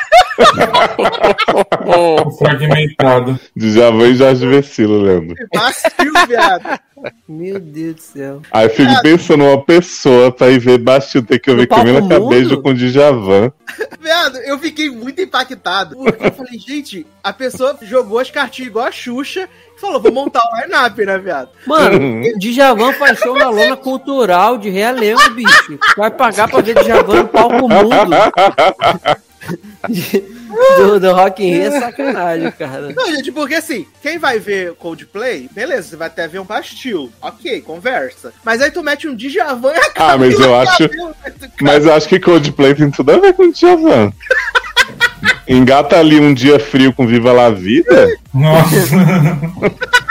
Fragmentado. 2.38 3.40
Djavan 3.56 4.08
e 4.08 4.16
Jorge 4.16 4.48
Vecilo, 4.48 5.02
Leandro. 5.02 5.36
Bastille, 5.54 6.26
viado. 6.28 6.80
Meu 7.28 7.60
Deus 7.60 7.96
do 7.96 8.02
céu. 8.02 8.42
Aí 8.52 8.66
eu 8.66 8.70
fico 8.70 9.02
pensando, 9.02 9.44
uma 9.44 9.62
pessoa 9.64 10.32
pra 10.32 10.50
ir 10.50 10.60
ver 10.60 10.78
Bastille 10.78 11.26
ter 11.26 11.40
que 11.40 11.52
ouvir 11.52 11.68
Camila? 11.68 12.08
Cabello 12.08 12.62
com 12.62 12.74
Djavan. 12.74 13.52
Viado, 14.00 14.38
eu 14.40 14.58
fiquei 14.60 14.90
muito 14.90 15.22
impactado. 15.22 15.96
Porque 15.96 16.28
eu 16.28 16.32
falei, 16.32 16.60
gente, 16.60 17.06
a 17.24 17.32
pessoa 17.32 17.78
jogou 17.82 18.20
as 18.20 18.32
cartinhas 18.32 18.70
igual 18.70 18.86
a 18.86 18.92
Xuxa 18.92 19.48
e 19.76 19.80
falou, 19.80 20.02
vou 20.02 20.12
montar 20.12 20.42
o 20.42 20.62
line-up, 20.62 21.06
né, 21.06 21.18
viado? 21.18 21.50
Mano, 21.68 22.22
Djavan 22.40 22.94
faz 22.94 23.20
show 23.20 23.38
na 23.38 23.50
lona 23.50 23.76
cultural 23.78 24.58
de 24.58 24.70
realengo, 24.70 25.30
bicho. 25.32 25.80
Vai 25.98 26.12
pagar 26.12 26.50
pra 26.50 26.62
ver 26.62 26.76
Djavan 26.82 27.24
no 27.24 27.28
palco 27.28 27.68
mundo. 27.68 27.90
Do, 30.78 31.00
do 31.00 31.14
Rock 31.14 31.44
in 31.44 31.52
Rio 31.52 31.64
é 31.68 31.80
sacanagem, 31.80 32.52
cara. 32.52 32.94
Não, 32.96 33.08
gente, 33.08 33.32
porque 33.32 33.56
assim, 33.56 33.86
quem 34.02 34.18
vai 34.18 34.40
ver 34.40 34.74
Coldplay, 34.76 35.50
beleza, 35.54 35.90
você 35.90 35.96
vai 35.96 36.08
até 36.08 36.28
ver 36.28 36.40
um 36.40 36.46
Bastil. 36.46 37.12
Ok, 37.22 37.62
conversa. 37.62 38.34
Mas 38.44 38.62
aí 38.62 38.72
tu 38.72 38.82
mete 38.84 39.08
um 39.08 39.16
Djavan 39.16 39.74
e 39.74 39.78
acaba. 39.78 40.14
Ah, 40.14 40.18
mas 40.18 40.40
eu 40.40 40.56
acho- 40.56 40.90
Mas 41.62 41.86
eu 41.86 41.94
acho 41.94 42.08
que 42.08 42.20
Coldplay 42.20 42.74
tem 42.76 42.90
tudo 42.90 43.12
a 43.12 43.18
ver 43.20 43.34
com 43.34 43.52
Djavan. 43.52 44.12
Engata 45.48 46.00
ali 46.00 46.20
um 46.20 46.34
dia 46.34 46.60
frio 46.60 46.92
com 46.94 47.06
Viva 47.06 47.32
La 47.32 47.50
Vida. 47.50 48.08
Nossa. 48.34 48.96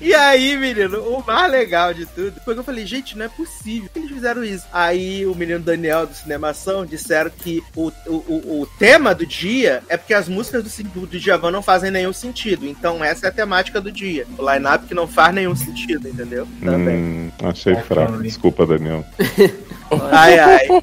E 0.10 0.14
aí, 0.14 0.56
menino, 0.56 0.98
o 1.02 1.24
mais 1.24 1.52
legal 1.52 1.92
de 1.92 2.06
tudo 2.06 2.40
foi 2.44 2.54
que 2.54 2.60
eu 2.60 2.64
falei, 2.64 2.86
gente, 2.86 3.16
não 3.16 3.26
é 3.26 3.28
possível 3.28 3.88
que 3.92 3.98
eles 3.98 4.10
fizeram 4.10 4.42
isso. 4.42 4.66
Aí 4.72 5.26
o 5.26 5.34
menino 5.34 5.60
Daniel 5.60 6.06
do 6.06 6.14
Cinemação 6.14 6.86
disseram 6.86 7.30
que 7.30 7.62
o, 7.76 7.92
o, 8.06 8.14
o, 8.14 8.60
o 8.62 8.66
tema 8.78 9.14
do 9.14 9.26
dia 9.26 9.82
é 9.88 9.96
porque 9.96 10.14
as 10.14 10.26
músicas 10.26 10.64
do, 10.64 10.84
do, 10.84 11.06
do 11.06 11.20
Djavan 11.20 11.50
não 11.50 11.62
fazem 11.62 11.90
nenhum 11.90 12.12
sentido. 12.12 12.66
Então 12.66 13.04
essa 13.04 13.26
é 13.26 13.28
a 13.28 13.32
temática 13.32 13.80
do 13.80 13.92
dia. 13.92 14.26
O 14.38 14.50
line-up 14.50 14.86
que 14.86 14.94
não 14.94 15.06
faz 15.06 15.34
nenhum 15.34 15.54
sentido, 15.54 16.08
entendeu? 16.08 16.48
Também. 16.64 16.96
Hum, 16.96 17.32
achei 17.44 17.76
fraco. 17.76 18.22
Desculpa, 18.22 18.66
Daniel. 18.66 19.04
Ai, 20.12 20.38
ai. 20.38 20.68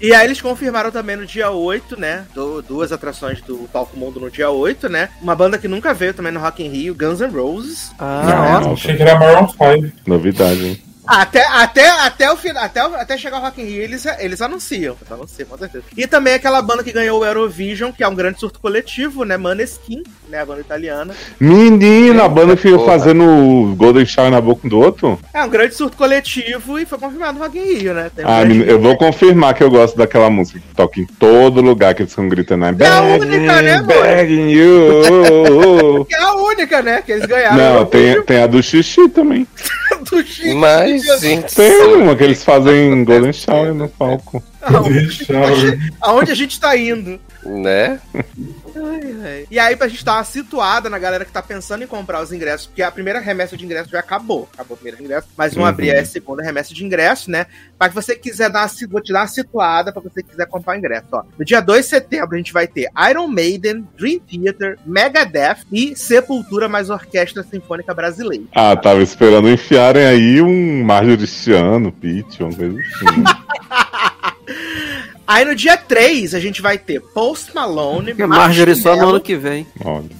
E 0.00 0.12
aí 0.12 0.26
eles 0.26 0.40
confirmaram 0.40 0.90
também 0.90 1.14
no 1.14 1.24
dia 1.24 1.50
8, 1.52 1.98
né? 1.98 2.24
do- 2.34 2.60
duas 2.60 2.90
atrações 2.90 3.40
do 3.42 3.68
Palco 3.72 3.96
Mundo 3.96 4.18
no 4.18 4.28
dia 4.30 4.50
8, 4.50 4.88
né? 4.88 5.10
Uma 5.20 5.36
banda 5.36 5.56
que 5.58 5.68
nunca 5.68 5.94
veio 5.94 6.12
também 6.12 6.32
no 6.32 6.40
Rock 6.40 6.60
in 6.64 6.68
Rio, 6.68 6.92
Guns 6.94 7.20
N' 7.20 7.30
Roses. 7.30 7.92
Ah, 7.98 8.60
Não, 8.64 8.72
Achei 8.72 8.96
que 8.96 9.02
era 9.02 9.16
Maroon 9.18 9.48
5. 9.48 9.92
Novidade, 10.06 10.64
hein? 10.66 10.82
Até, 11.06 11.44
até, 11.46 11.88
até 11.88 12.30
o 12.30 12.36
final, 12.36 12.62
até, 12.62 12.86
o- 12.86 12.94
até 12.94 13.16
chegar 13.18 13.38
o 13.38 13.40
Rock 13.42 13.60
in 13.60 13.64
Rio, 13.64 13.82
eles, 13.82 14.06
eles 14.20 14.40
anunciam. 14.40 14.96
Eles 15.00 15.10
anunciam, 15.12 15.48
com 15.48 15.58
certeza. 15.58 15.84
E 15.96 16.06
também 16.06 16.34
aquela 16.34 16.62
banda 16.62 16.84
que 16.84 16.92
ganhou 16.92 17.20
o 17.20 17.24
Eurovision, 17.24 17.90
que 17.90 18.04
é 18.04 18.08
um 18.08 18.14
grande 18.14 18.38
surto 18.38 18.60
coletivo, 18.60 19.24
né? 19.24 19.36
Maneskin, 19.36 20.02
né? 20.28 20.40
A 20.40 20.46
banda 20.46 20.60
italiana. 20.60 21.14
Menina, 21.40 22.24
a 22.24 22.28
banda 22.28 22.56
que 22.56 22.70
Porra. 22.70 22.84
fazendo 22.86 23.24
o 23.24 23.74
Golden 23.74 24.06
Shower 24.06 24.30
na 24.30 24.40
boca 24.40 24.66
um 24.66 24.70
do 24.70 24.78
outro? 24.78 25.18
É 25.34 25.42
um 25.42 25.48
grande 25.48 25.74
surto 25.74 25.96
coletivo 25.96 26.78
e 26.78 26.86
foi 26.86 26.98
confirmado 26.98 27.38
no 27.38 27.44
Rock 27.44 27.58
in 27.58 27.62
Rio, 27.78 27.94
né? 27.94 28.10
Tem 28.14 28.24
um 28.24 28.28
Ah, 28.28 28.42
eu 28.44 28.78
vou 28.80 28.96
confirmar 28.96 29.54
que 29.54 29.62
eu 29.64 29.70
gosto 29.70 29.96
daquela 29.96 30.30
música 30.30 30.60
que 30.60 30.74
toca 30.74 31.00
em 31.00 31.06
todo 31.06 31.60
lugar, 31.60 31.94
que 31.94 32.02
eles 32.02 32.12
ficam 32.12 32.28
gritando. 32.28 32.64
I'm 32.66 32.76
É 32.80 32.86
a 32.86 33.02
única, 33.02 33.62
né, 33.62 33.82
begging 33.82 34.50
you. 34.50 36.06
Que 36.08 36.14
é 36.14 36.20
a 36.22 36.34
única, 36.34 36.82
né? 36.82 37.02
Que 37.04 37.12
eles 37.12 37.26
ganharam. 37.26 37.56
Não, 37.56 37.82
o 37.82 37.86
tem, 37.86 38.22
tem 38.22 38.42
a 38.42 38.46
do 38.46 38.62
xixi 38.62 39.08
também. 39.08 39.46
Do 40.10 40.22
Chico. 40.26 40.56
Mas, 40.56 40.91
gente. 40.98 41.54
Tem 41.54 41.94
uma 41.94 42.14
que 42.16 42.24
eles 42.24 42.44
fazem 42.44 43.04
Golden 43.04 43.32
Shower 43.32 43.74
no 43.74 43.88
palco. 43.88 44.42
Aonde, 44.62 45.92
aonde 46.00 46.30
a 46.30 46.34
gente 46.34 46.58
tá 46.60 46.76
indo? 46.76 47.20
Né? 47.44 48.00
Ai, 48.14 49.16
ai. 49.24 49.46
E 49.50 49.58
aí, 49.58 49.74
pra 49.74 49.88
gente 49.88 50.04
dar 50.04 50.14
uma 50.14 50.24
situada 50.24 50.88
na 50.88 50.98
galera 50.98 51.24
que 51.24 51.32
tá 51.32 51.42
pensando 51.42 51.82
em 51.82 51.86
comprar 51.88 52.22
os 52.22 52.32
ingressos, 52.32 52.66
porque 52.68 52.82
a 52.82 52.90
primeira 52.90 53.18
remessa 53.18 53.56
de 53.56 53.64
ingresso 53.64 53.90
já 53.90 53.98
acabou. 53.98 54.48
Acabou 54.54 54.74
a 54.74 54.76
primeira 54.76 54.96
remessa, 55.02 55.26
mas 55.36 55.52
vão 55.54 55.64
Uhum. 55.64 55.68
abrir 55.68 55.90
a 55.96 56.04
segunda 56.04 56.42
remessa 56.42 56.72
de 56.72 56.84
ingresso, 56.84 57.30
né? 57.30 57.46
Pra 57.78 57.88
que 57.88 57.94
você 57.96 58.14
quiser 58.14 58.48
dar 58.48 58.60
uma, 58.68 58.88
vou 58.88 59.00
te 59.00 59.12
dar 59.12 59.22
uma 59.22 59.26
situada 59.26 59.92
pra 59.92 60.00
você 60.00 60.22
quiser 60.22 60.46
comprar 60.46 60.74
o 60.74 60.78
ingresso, 60.78 61.06
ó. 61.12 61.24
No 61.36 61.44
dia 61.44 61.60
2 61.60 61.84
de 61.84 61.90
setembro 61.90 62.34
a 62.34 62.38
gente 62.38 62.52
vai 62.52 62.66
ter 62.68 62.88
Iron 63.10 63.26
Maiden, 63.26 63.86
Dream 63.98 64.20
Theater, 64.20 64.78
Megadeth 64.86 65.64
e 65.72 65.96
Sepultura 65.96 66.68
mais 66.68 66.90
Orquestra 66.90 67.42
Sinfônica 67.42 67.92
Brasileira. 67.92 68.44
Ah, 68.54 68.76
tava 68.76 69.02
esperando 69.02 69.50
enfiarem 69.50 70.04
aí 70.06 70.40
um 70.40 70.84
Marjoristiano, 70.84 71.90
Pete, 71.90 72.42
uma 72.42 72.54
coisa 72.54 72.78
assim. 72.78 73.22
Aí 75.32 75.44
no 75.46 75.54
dia 75.54 75.76
3 75.78 76.34
a 76.34 76.40
gente 76.40 76.60
vai 76.60 76.76
ter 76.76 77.00
Post 77.00 77.54
Malone, 77.54 78.12
Marjorie 78.14 78.74
só 78.74 78.94
no 78.94 79.08
ano 79.08 79.20
que 79.20 79.34
vem. 79.34 79.66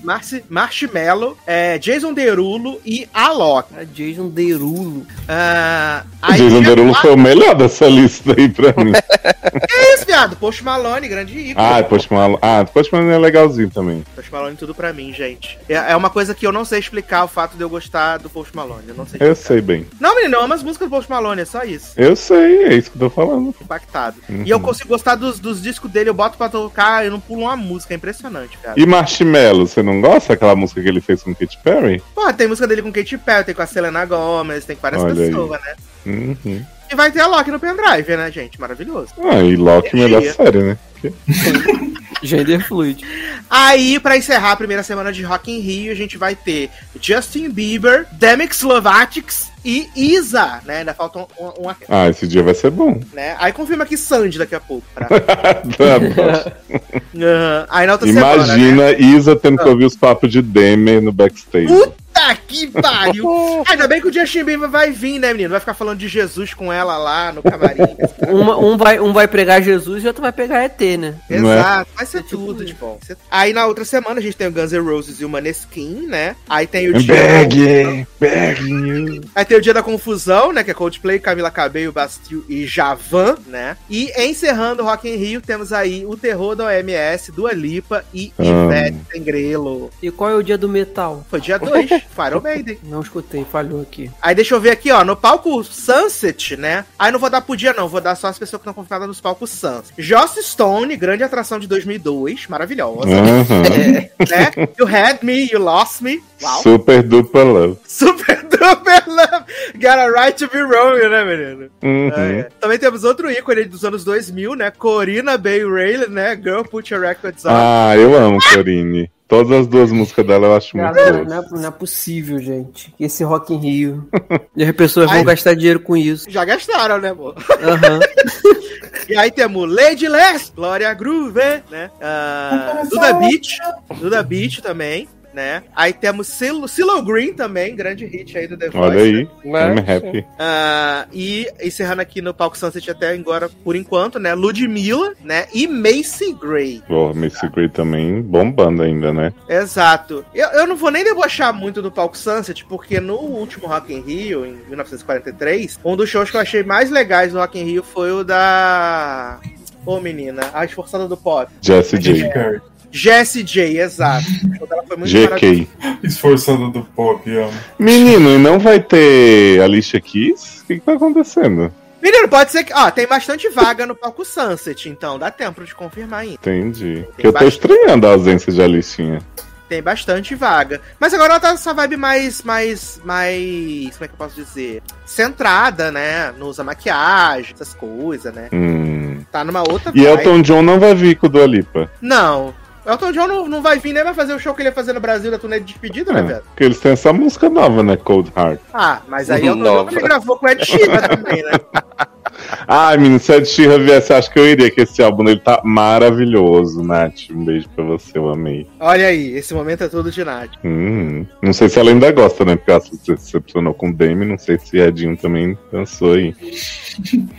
Marci- 0.03 0.42
Marshmello, 0.48 1.37
é, 1.46 1.79
Jason 1.79 2.14
Derulo 2.14 2.81
e 2.85 3.07
Alok. 3.12 3.68
A 3.77 3.85
Jason 3.85 4.29
Derulo. 4.31 5.07
Ah, 5.29 6.05
Jason 6.35 6.62
Derulo 6.62 6.92
quatro- 6.92 7.09
foi 7.09 7.14
o 7.14 7.18
melhor 7.18 7.55
dessa 7.55 7.87
lista 7.88 8.35
aí 8.37 8.48
pra 8.48 8.72
mim. 8.83 8.92
Que 8.92 9.77
isso, 9.94 10.07
viado? 10.07 10.35
Post 10.37 10.64
Malone, 10.64 11.07
grande 11.09 11.38
ícone. 11.38 11.55
Ah, 11.59 11.83
Post 11.83 12.11
Malone. 12.12 12.38
Ah, 12.40 12.64
Post 12.64 12.92
Malone 12.92 13.12
é 13.12 13.18
legalzinho 13.18 13.70
também. 13.70 14.03
Post 14.14 14.33
Malone 14.33 14.57
tudo 14.57 14.75
pra 14.75 14.92
mim, 14.92 15.12
gente. 15.12 15.59
É, 15.68 15.75
é 15.92 15.96
uma 15.96 16.09
coisa 16.09 16.35
que 16.35 16.46
eu 16.46 16.53
não 16.53 16.64
sei 16.64 16.79
explicar 16.79 17.25
o 17.25 17.29
fato 17.29 17.57
de 17.57 17.62
eu 17.62 17.68
gostar 17.68 18.16
do 18.18 18.31
Post 18.31 18.57
Malone. 18.57 18.85
Eu 18.88 18.94
não 18.94 19.07
sei 19.07 19.18
Eu 19.20 19.33
explicar. 19.33 19.48
sei 19.55 19.61
bem. 19.61 19.87
Não, 20.01 20.14
menino, 20.16 20.37
eu 20.37 20.42
amo 20.42 20.55
as 20.55 20.62
músicas 20.62 20.88
do 20.88 20.90
Post 20.90 21.11
Malone, 21.11 21.42
é 21.42 21.44
só 21.44 21.64
isso. 21.64 21.92
Eu 21.96 22.16
sei, 22.16 22.64
é 22.64 22.75
isso 22.75 22.90
que 22.90 22.96
eu 22.96 23.09
tô 23.09 23.11
falando. 23.11 23.55
Impactado. 23.61 24.16
Uhum. 24.29 24.42
E 24.46 24.51
eu 24.51 24.59
consigo 24.61 24.88
gostar 25.03 25.17
dos, 25.17 25.41
dos 25.41 25.61
discos 25.61 25.91
dele, 25.91 26.09
eu 26.09 26.15
boto 26.15 26.38
pra 26.38 26.49
tocar, 26.49 27.05
eu 27.05 27.11
não 27.11 27.21
pulo 27.21 27.43
uma 27.43 27.57
música, 27.57 27.93
é 27.93 27.97
impressionante, 27.97 28.57
cara. 28.59 28.81
E 28.81 28.87
Marshmello, 28.87 29.67
você 29.67 29.83
não 29.83 30.01
gosta 30.01 30.31
daquela 30.31 30.55
música 30.55 30.81
que 30.81 30.88
ele 30.88 31.01
fez 31.01 31.23
com 31.23 31.35
Katy 31.35 31.59
Perry? 31.62 32.03
Pô, 32.15 32.33
tem 32.33 32.47
música 32.47 32.69
dele 32.69 32.83
com 32.83 32.93
Katy 32.93 33.19
Perry, 33.19 33.45
tem 33.45 33.55
com 33.55 33.62
a 33.62 33.67
Selena 33.67 34.05
Gomez, 34.07 34.65
tem 34.65 34.77
com 34.77 34.83
várias 34.83 35.03
Olha 35.03 35.12
aí. 35.12 35.29
pessoas, 35.29 35.61
né? 35.61 35.75
Uhum. 36.07 36.65
E 36.91 36.95
vai 36.95 37.11
ter 37.11 37.21
a 37.21 37.27
Loki 37.27 37.51
no 37.51 37.59
pendrive, 37.59 38.17
né, 38.17 38.31
gente? 38.31 38.61
Maravilhoso. 38.61 39.12
Ah, 39.19 39.41
e 39.41 39.57
Loki, 39.57 39.97
melhor 39.97 40.23
série, 40.23 40.62
né? 40.62 40.79
Gender 42.23 42.65
fluid. 42.65 43.05
Aí, 43.51 43.99
pra 43.99 44.17
encerrar 44.17 44.53
a 44.53 44.57
primeira 44.57 44.83
semana 44.85 45.12
de 45.12 45.23
Rock 45.23 45.51
in 45.51 45.59
Rio, 45.59 45.91
a 45.91 45.97
gente 45.97 46.17
vai 46.17 46.37
ter 46.37 46.71
Justin 47.01 47.51
Bieber, 47.51 48.07
Demic 48.12 48.55
Slovatics 48.55 49.52
e 49.64 49.88
Isa, 49.94 50.61
né? 50.66 50.79
Ainda 50.79 50.92
falta 50.94 51.20
um, 51.20 51.27
um, 51.40 51.68
um- 51.68 51.75
Ah, 51.88 52.09
esse 52.09 52.27
dia 52.27 52.42
vai 52.42 52.55
ser 52.55 52.70
bom. 52.70 53.01
né? 53.12 53.37
Aí 53.38 53.53
confirma 53.53 53.85
aqui 53.85 53.96
Sandy 53.96 54.38
daqui 54.38 54.55
a 54.55 54.61
pouco. 54.61 54.85
pra- 54.94 55.07
Tá. 55.77 56.53
Aham. 57.14 57.66
Aí 57.70 57.87
na 57.87 57.92
outra 57.92 58.07
semana, 58.09 58.37
né? 58.46 58.59
Imagina 58.59 58.90
Isa 58.92 59.37
tendo 59.37 59.59
que 59.59 59.68
ouvir 59.68 59.85
os 59.85 59.96
papos 59.96 60.31
de 60.31 60.42
Demer 60.42 61.01
no 61.03 61.12
backstage. 61.12 61.66
Puta 61.66 62.02
que 62.47 62.67
pariu! 62.69 63.63
Ainda 63.69 63.87
bem 63.89 64.01
que 64.01 64.09
o 64.09 64.13
Justin 64.13 64.45
Bieber 64.45 64.69
vai 64.69 64.91
vir, 64.91 65.19
né, 65.19 65.33
menino? 65.33 65.51
Vai 65.51 65.61
ficar 65.61 65.75
falando 65.75 65.99
de 65.99 66.09
Jesus 66.09 66.55
com 66.55 66.73
ela 66.73 66.97
lá 66.97 67.33
no 67.33 67.43
camarim. 67.43 67.97
Uma- 68.29 68.57
um, 68.59 68.77
vai, 68.77 68.99
um 69.01 69.13
vai 69.13 69.27
pregar 69.29 69.63
Jesus 69.63 70.05
e 70.05 70.07
outro 70.07 70.23
vai 70.23 70.33
pegar 70.33 70.63
ET, 70.65 70.81
né? 70.99 71.15
É? 71.29 71.37
Exato, 71.37 71.91
vai 71.95 72.07
ser 72.07 72.23
tudo 72.23 72.65
de 72.65 72.75
bom. 72.75 72.99
Aí 73.31 73.53
na 73.53 73.67
outra 73.67 73.85
semana 73.85 74.21
a 74.21 74.23
gente 74.23 74.37
tem 74.37 74.47
o 74.47 74.53
Guns 74.53 74.73
N' 74.73 74.79
Roses 74.81 75.21
e 75.21 75.25
o 75.25 75.29
Maneskin, 75.29 76.07
né? 76.07 76.37
Aí 76.49 76.67
tem 76.67 76.89
o 76.89 76.99
dia. 76.99 77.15
Begging, 77.15 78.07
begging 78.21 79.15
you. 79.17 79.21
Aí 79.35 79.45
tem 79.45 79.57
o 79.57 79.61
dia 79.61 79.75
da 79.75 79.83
confusão, 79.83 80.53
né? 80.53 80.63
Que 80.65 80.71
é 80.71 80.75
Coldplay, 80.75 81.19
Camila 81.19 81.51
Cabello, 81.51 81.93
Bastille 81.93 82.45
e 82.49 82.67
Javan, 82.67 83.37
né? 83.47 83.77
E 83.91 84.11
encerrando 84.23 84.83
o 84.83 84.87
Rock 84.87 85.09
in 85.09 85.17
Rio, 85.17 85.41
temos 85.41 85.73
aí 85.73 86.07
o 86.07 86.17
terror 86.17 86.55
da 86.55 86.67
OMS, 86.67 87.33
Dua 87.33 87.53
Lipa 87.53 88.05
e 88.15 88.33
Amo. 88.39 88.73
Ivete 88.73 88.97
Sengrelo. 89.13 89.91
E 90.03 90.11
qual 90.11 90.31
é 90.31 90.35
o 90.35 90.43
dia 90.43 90.57
do 90.57 90.69
metal? 90.69 91.27
Foi 91.29 91.41
dia 91.41 91.59
2, 91.59 91.91
Iron 92.27 92.40
Maiden. 92.40 92.79
Não 92.85 93.01
escutei, 93.01 93.44
falhou 93.51 93.81
aqui. 93.81 94.11
Aí 94.20 94.35
deixa 94.35 94.55
eu 94.55 94.61
ver 94.61 94.70
aqui, 94.70 94.90
ó, 94.90 95.05
no 95.05 95.16
palco 95.16 95.62
Sunset, 95.64 96.57
né? 96.57 96.85
Aí 96.98 97.11
não 97.11 97.18
vou 97.18 97.31
dar 97.31 97.40
pro 97.40 97.57
dia, 97.57 97.72
não, 97.72 97.88
vou 97.88 98.01
dar 98.01 98.14
só 98.14 98.29
as 98.29 98.38
pessoas 98.38 98.61
que 98.61 98.68
estão 98.68 98.75
confirmadas 98.75 99.09
nos 99.09 99.20
palcos 99.20 99.51
Sunset. 99.51 99.92
Joss 99.98 100.40
Stone, 100.42 100.96
grande 100.96 101.22
atração 101.22 101.59
de 101.59 101.66
2002, 101.66 102.46
maravilhosa, 102.48 103.09
Aham. 103.09 103.62
né? 104.31 104.68
You 104.79 104.87
Had 104.87 105.18
Me, 105.22 105.48
You 105.51 105.61
Lost 105.61 106.01
Me. 106.01 106.22
Uau. 106.42 106.62
Super 106.62 107.03
duper 107.03 107.44
love. 107.44 107.79
Super 107.87 108.42
duper 108.42 109.05
love. 109.07 109.44
Got 109.75 109.98
a 109.98 110.09
right 110.09 110.37
to 110.37 110.48
be 110.48 110.61
wrong, 110.61 110.98
né, 111.09 111.25
menino? 111.25 111.70
Uhum. 111.83 112.09
É. 112.09 112.48
Também 112.61 112.79
temos 112.79 113.05
outro 113.05 113.31
ícone 113.31 113.64
dos 113.64 113.85
anos 113.85 114.05
2000, 114.05 114.55
né? 114.57 114.70
Corina 114.70 115.38
Bay 115.38 115.64
Rayleigh, 115.64 116.11
né? 116.11 116.37
Girl 116.37 116.62
Put 116.62 116.92
Your 116.92 117.03
Records 117.03 117.44
On. 117.44 117.51
Ah, 117.51 117.96
eu 117.96 118.16
amo 118.16 118.38
Corine. 118.53 119.11
Todas 119.33 119.61
as 119.61 119.66
duas 119.66 119.90
músicas 119.90 120.27
dela 120.27 120.47
eu 120.49 120.55
acho 120.55 120.77
muito 120.77 120.95
não 120.95 121.25
boas. 121.25 121.53
é, 121.53 121.55
não 121.57 121.68
é 121.68 121.71
possível, 121.71 122.38
gente. 122.38 122.95
Esse 123.01 123.25
Rock 123.25 123.55
in 123.55 123.57
Rio. 123.57 124.09
E 124.55 124.62
as 124.62 124.73
pessoas 124.73 125.11
Ai. 125.11 125.16
vão 125.16 125.25
gastar 125.25 125.55
dinheiro 125.55 125.81
com 125.81 125.97
isso. 125.97 126.31
Já 126.31 126.45
gastaram, 126.45 126.99
né, 127.01 127.09
amor? 127.09 127.35
Aham. 127.62 128.01
E 129.09 129.16
aí 129.16 129.31
temos 129.31 129.68
Lady 129.71 130.07
Les, 130.07 130.53
Gloria 130.55 130.95
Groove, 130.95 131.40
né? 131.71 131.90
Ah, 132.01 132.83
Duda 132.88 133.14
Beach, 133.14 133.59
Duda 133.99 134.23
Beach 134.23 134.62
também. 134.62 135.09
Né? 135.33 135.62
Aí 135.75 135.92
temos 135.92 136.27
Sil 136.29 136.66
Silo 136.68 137.03
Green 137.03 137.33
também, 137.33 137.75
grande 137.75 138.07
hit 138.07 138.37
aí 138.37 138.47
do 138.47 138.57
The 138.57 138.71
Voice. 138.71 138.79
Olha 138.79 139.01
aí, 139.03 139.29
Mas- 139.45 139.79
I'm 139.79 139.79
happy. 139.97 140.27
Ah, 140.38 141.07
e 141.12 141.49
encerrando 141.62 142.03
aqui 142.03 142.21
no 142.21 142.35
palco 142.35 142.57
Sunset 142.57 142.90
até 142.90 143.11
agora, 143.11 143.49
por 143.49 143.77
enquanto, 143.77 144.18
né? 144.18 144.35
Ludmilla, 144.35 145.14
né? 145.23 145.47
E 145.55 145.66
Macy 145.66 146.33
Gray. 146.35 146.83
Pô, 146.87 147.12
Macy 147.14 147.49
Gray 147.49 147.68
também 147.68 148.21
bombando 148.21 148.83
ainda, 148.83 149.12
né? 149.12 149.33
Exato. 149.49 150.25
Eu, 150.35 150.49
eu 150.49 150.66
não 150.66 150.77
vou 150.77 150.90
nem 150.90 151.05
debochar 151.05 151.53
muito 151.53 151.81
do 151.83 151.90
palco 151.90 152.16
Sunset, 152.16 152.64
porque 152.64 153.01
no 153.01 153.14
último 153.16 153.66
Rock 153.66 153.92
in 153.92 154.01
Rio, 154.01 154.45
em 154.45 154.57
1943, 154.68 155.79
um 155.85 155.97
dos 155.97 156.09
shows 156.09 156.31
que 156.31 156.37
eu 156.37 156.40
achei 156.40 156.62
mais 156.62 156.90
legais 156.90 157.33
do 157.33 157.38
Rock 157.38 157.59
in 157.59 157.64
Rio 157.64 157.83
foi 157.83 158.12
o 158.12 158.25
da... 158.25 159.38
Ô, 159.85 160.01
menina, 160.01 160.42
a 160.55 160.64
esforçada 160.64 161.09
do 161.09 161.16
pop. 161.16 161.51
Jessie 161.61 161.99
J. 161.99 162.61
Jessie 162.92 163.42
J, 163.42 163.78
exato. 163.81 164.24
Foi 164.26 164.48
muito 164.48 164.68
maravilhoso. 164.68 165.35
GK. 165.35 165.68
Esforçado 166.02 166.70
do 166.70 166.85
pop, 166.85 167.28
amo. 167.37 167.52
Menino, 167.78 168.31
e 168.31 168.38
não 168.38 168.59
vai 168.59 168.78
ter 168.81 169.61
Alicia 169.62 170.00
Keys? 170.00 170.61
O 170.61 170.66
que, 170.66 170.74
que 170.74 170.81
tá 170.81 170.92
acontecendo? 170.92 171.72
Menino, 172.02 172.28
pode 172.28 172.50
ser 172.52 172.64
que... 172.64 172.72
Ó, 172.74 172.90
tem 172.90 173.07
bastante 173.07 173.48
vaga 173.48 173.87
no 173.87 173.94
palco 173.94 174.24
Sunset, 174.24 174.88
então 174.88 175.18
dá 175.18 175.31
tempo 175.31 175.64
de 175.64 175.74
confirmar 175.74 176.20
ainda. 176.20 176.35
Entendi. 176.35 177.05
Porque 177.07 177.26
eu 177.26 177.33
tô 177.33 177.38
bastante- 177.38 177.52
estranhando 177.72 178.07
a 178.07 178.11
ausência 178.11 178.52
de 178.52 178.61
Alicinha. 178.61 179.20
Tem 179.68 179.81
bastante 179.83 180.35
vaga. 180.35 180.81
Mas 181.00 181.14
agora 181.14 181.33
ela 181.35 181.40
tá 181.40 181.52
nessa 181.52 181.72
vibe 181.72 181.96
mais, 181.96 182.42
mais, 182.42 183.00
mais, 183.05 183.92
como 183.96 184.05
é 184.05 184.09
que 184.09 184.14
eu 184.14 184.18
posso 184.18 184.35
dizer? 184.35 184.83
Centrada, 185.07 185.90
né? 185.90 186.33
Não 186.38 186.48
usa 186.48 186.62
maquiagem, 186.64 187.55
essas 187.55 187.72
coisas, 187.72 188.35
né? 188.35 188.48
Hum. 188.52 189.20
Tá 189.31 189.42
numa 189.44 189.61
outra 189.61 189.90
E 189.94 190.02
vibe. 190.02 190.07
Elton 190.07 190.42
John 190.42 190.61
não 190.62 190.78
vai 190.78 190.94
vir 190.94 191.16
com 191.16 191.26
o 191.26 191.31
Dua 191.31 191.46
Lipa. 191.46 191.90
Não. 192.02 192.52
Elton 192.85 193.12
John 193.12 193.27
não, 193.29 193.49
não 193.49 193.62
vai 193.62 193.79
vir 193.79 193.92
nem 193.92 194.03
vai 194.03 194.12
fazer 194.14 194.35
o 194.35 194.38
show 194.38 194.53
que 194.55 194.62
ele 194.62 194.68
ia 194.71 194.75
fazer 194.75 194.92
no 194.92 195.01
Brasil 195.01 195.31
da 195.31 195.38
turnê 195.38 195.61
de 195.61 195.66
despedida, 195.66 196.12
né, 196.12 196.21
É, 196.21 196.23
velho? 196.23 196.42
porque 196.49 196.64
eles 196.64 196.81
têm 196.81 196.92
essa 196.92 197.12
música 197.12 197.49
nova, 197.49 197.83
né? 197.83 197.97
Cold 197.97 198.33
Heart. 198.37 198.61
Ah, 198.75 199.01
mas 199.09 199.31
aí 199.31 199.47
Elton 199.47 199.59
John 199.62 199.64
Nova. 199.75 199.90
ele 199.92 200.01
gravou 200.01 200.37
com 200.37 200.47
o 200.47 200.49
Ed 200.49 200.64
Sheeran 200.64 201.01
também, 201.01 201.42
né? 201.45 201.53
Ai, 202.66 202.97
menino, 202.97 203.18
se 203.18 203.33
a 203.33 203.37
Ed 203.37 203.47
Sheeran 203.47 203.85
viesse, 203.85 204.12
acho 204.12 204.31
que 204.31 204.38
eu 204.38 204.47
iria, 204.47 204.71
que 204.71 204.83
esse 204.83 205.03
álbum 205.03 205.25
dele 205.25 205.40
tá 205.40 205.61
maravilhoso, 205.64 206.83
Nath. 206.83 207.31
Um 207.31 207.45
beijo 207.45 207.68
pra 207.75 207.85
você, 207.85 208.18
eu 208.18 208.29
amei. 208.29 208.66
Olha 208.81 209.07
aí, 209.07 209.37
esse 209.37 209.55
momento 209.55 209.85
é 209.85 209.88
tudo 209.88 210.11
de 210.11 210.25
Nath. 210.25 210.51
Hum, 210.64 211.27
não 211.42 211.53
sei 211.53 211.68
se 211.68 211.79
ela 211.79 211.90
ainda 211.90 212.11
gosta, 212.12 212.45
né? 212.45 212.57
Porque 212.57 212.71
ela 212.71 212.81
se 212.81 212.99
decepcionou 213.07 213.75
com 213.75 213.90
o 213.90 213.92
Demi, 213.92 214.25
não 214.25 214.38
sei 214.38 214.59
se 214.59 214.79
Edinho 214.79 215.16
também 215.16 215.57
dançou 215.73 216.14
aí. 216.14 216.35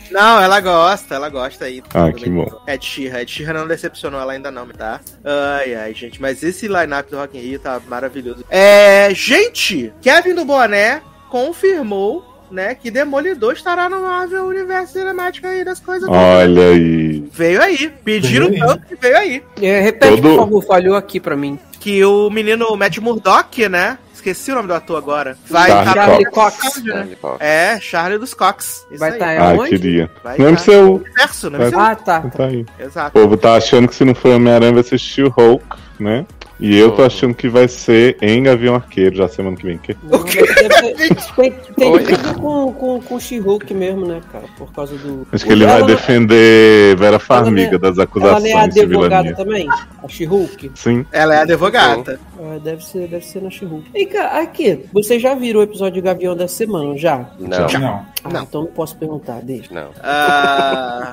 Não, 0.09 0.41
ela 0.41 0.59
gosta, 0.59 1.15
ela 1.15 1.29
gosta 1.29 1.65
aí. 1.65 1.81
Ah, 1.93 2.11
que 2.11 2.25
bem. 2.25 2.33
bom. 2.33 2.61
Ed 2.67 2.83
Sheeran, 2.83 3.19
Ed 3.19 3.31
Sheeran 3.31 3.53
não 3.59 3.67
decepcionou 3.67 4.19
ela 4.19 4.33
ainda 4.33 4.49
não, 4.51 4.67
tá? 4.67 4.99
Ai, 5.23 5.75
ai, 5.75 5.93
gente, 5.93 6.21
mas 6.21 6.43
esse 6.43 6.67
line-up 6.67 7.09
do 7.09 7.17
Rock 7.17 7.37
in 7.37 7.41
Rio 7.41 7.59
tá 7.59 7.79
maravilhoso. 7.87 8.43
É, 8.49 9.09
gente, 9.13 9.93
Kevin 10.01 10.33
do 10.35 10.45
Boné 10.45 11.01
confirmou, 11.29 12.32
né, 12.53 12.75
que 12.75 12.91
Demolidor 12.91 13.53
estará 13.53 13.89
no 13.89 14.01
Marvel 14.03 14.45
Universo 14.45 14.93
Cinemático 14.93 15.47
aí 15.47 15.65
das 15.65 15.79
coisas. 15.79 16.07
todas. 16.07 16.21
Olha 16.23 16.69
aí. 16.69 17.27
Veio 17.33 17.61
aí, 17.61 17.89
pediram 18.05 18.49
Veio 18.49 18.63
aí. 18.63 18.69
tanto 18.69 18.85
que 18.87 18.95
veio 18.95 19.17
aí. 19.17 19.43
É, 19.61 19.81
repete, 19.81 20.15
Todo- 20.21 20.29
por 20.29 20.37
favor, 20.37 20.65
falhou 20.65 20.95
aqui 20.95 21.19
pra 21.19 21.35
mim. 21.35 21.57
Que 21.79 22.03
o 22.05 22.29
menino 22.29 22.75
Matt 22.77 22.97
Murdock, 22.99 23.67
né, 23.67 23.97
esqueci 24.13 24.51
o 24.51 24.55
nome 24.55 24.67
do 24.69 24.73
ator 24.73 24.97
agora, 24.97 25.35
vai 25.49 25.69
Charlie 25.69 25.93
tá 25.93 26.05
Charlie 26.05 26.25
Cox. 26.25 26.57
Cox. 26.61 26.83
né? 26.83 26.93
Charlie 26.93 27.15
Cox. 27.17 27.37
É, 27.41 27.79
Charlie 27.81 28.19
dos 28.19 28.33
Cox. 28.33 28.85
Isso 28.89 28.99
Vai 28.99 29.09
aí. 29.09 29.15
estar 29.15 29.41
Ah, 29.41 29.53
onde? 29.53 29.69
queria. 29.71 30.09
Vai 30.23 30.37
Não 30.37 30.47
é 30.47 30.51
tá. 30.51 30.57
seu. 30.59 30.93
Universo, 30.95 31.47
universo. 31.47 31.79
Ah, 31.79 31.95
tá. 31.95 32.21
Tá 32.21 32.45
aí. 32.45 32.65
Exato. 32.79 33.17
O 33.19 33.21
povo 33.21 33.35
tá 33.35 33.55
achando 33.55 33.87
que 33.89 33.95
se 33.95 34.05
não 34.05 34.15
for 34.15 34.35
Homem-Aranha 34.35 34.71
vai 34.73 34.83
ser 34.83 34.97
She-Hulk, 34.97 35.65
né? 36.03 36.25
E 36.59 36.77
eu 36.77 36.91
tô 36.91 37.03
achando 37.03 37.33
que 37.33 37.49
vai 37.49 37.67
ser 37.67 38.15
em 38.21 38.43
Gavião 38.43 38.75
Arqueiro, 38.75 39.15
já 39.15 39.27
semana 39.27 39.57
que 39.57 39.65
vem. 39.65 39.77
Que? 39.79 39.95
Tem 39.95 41.51
tem 41.75 41.97
que 41.97 42.03
ver 42.15 42.33
com, 42.35 42.71
com, 42.73 43.01
com 43.01 43.15
o 43.15 43.19
She-Hulk 43.19 43.73
mesmo, 43.73 44.05
né, 44.05 44.21
cara? 44.31 44.45
Por 44.57 44.71
causa 44.71 44.95
do. 44.95 45.25
Acho 45.31 45.45
que 45.45 45.51
ele 45.51 45.65
vai 45.65 45.77
Ela- 45.79 45.87
defender 45.87 46.95
Vera 46.95 47.19
Farmiga 47.19 47.75
é- 47.75 47.79
das 47.79 47.95
Ela 47.97 48.03
acusações 48.03 48.43
nem 48.43 48.53
é 48.57 48.67
de 48.67 48.79
advogada 48.81 49.23
vilania. 49.23 49.35
também? 49.35 49.67
A 50.03 50.07
She-Hulk? 50.07 50.71
Sim. 50.75 51.05
Ela 51.11 51.35
é 51.35 51.41
advogada. 51.41 52.19
Ah, 52.39 52.59
deve 52.63 52.85
ser, 52.85 53.07
deve 53.07 53.25
ser 53.25 53.41
na 53.41 53.49
She-Hulk. 53.49 53.89
E 53.93 54.05
cara, 54.05 54.41
aqui, 54.41 54.85
vocês 54.93 55.21
já 55.21 55.33
viram 55.33 55.59
o 55.59 55.63
episódio 55.63 55.93
de 55.95 56.01
Gavião 56.01 56.35
da 56.35 56.47
semana, 56.47 56.95
já? 56.97 57.25
Não, 57.39 57.67
Não. 57.79 58.05
Ah, 58.25 58.29
Não. 58.29 58.43
então 58.43 58.61
não 58.61 58.67
posso 58.71 58.95
perguntar, 58.95 59.41
deixa. 59.41 59.73
não. 59.73 59.89
Ah, 60.01 61.11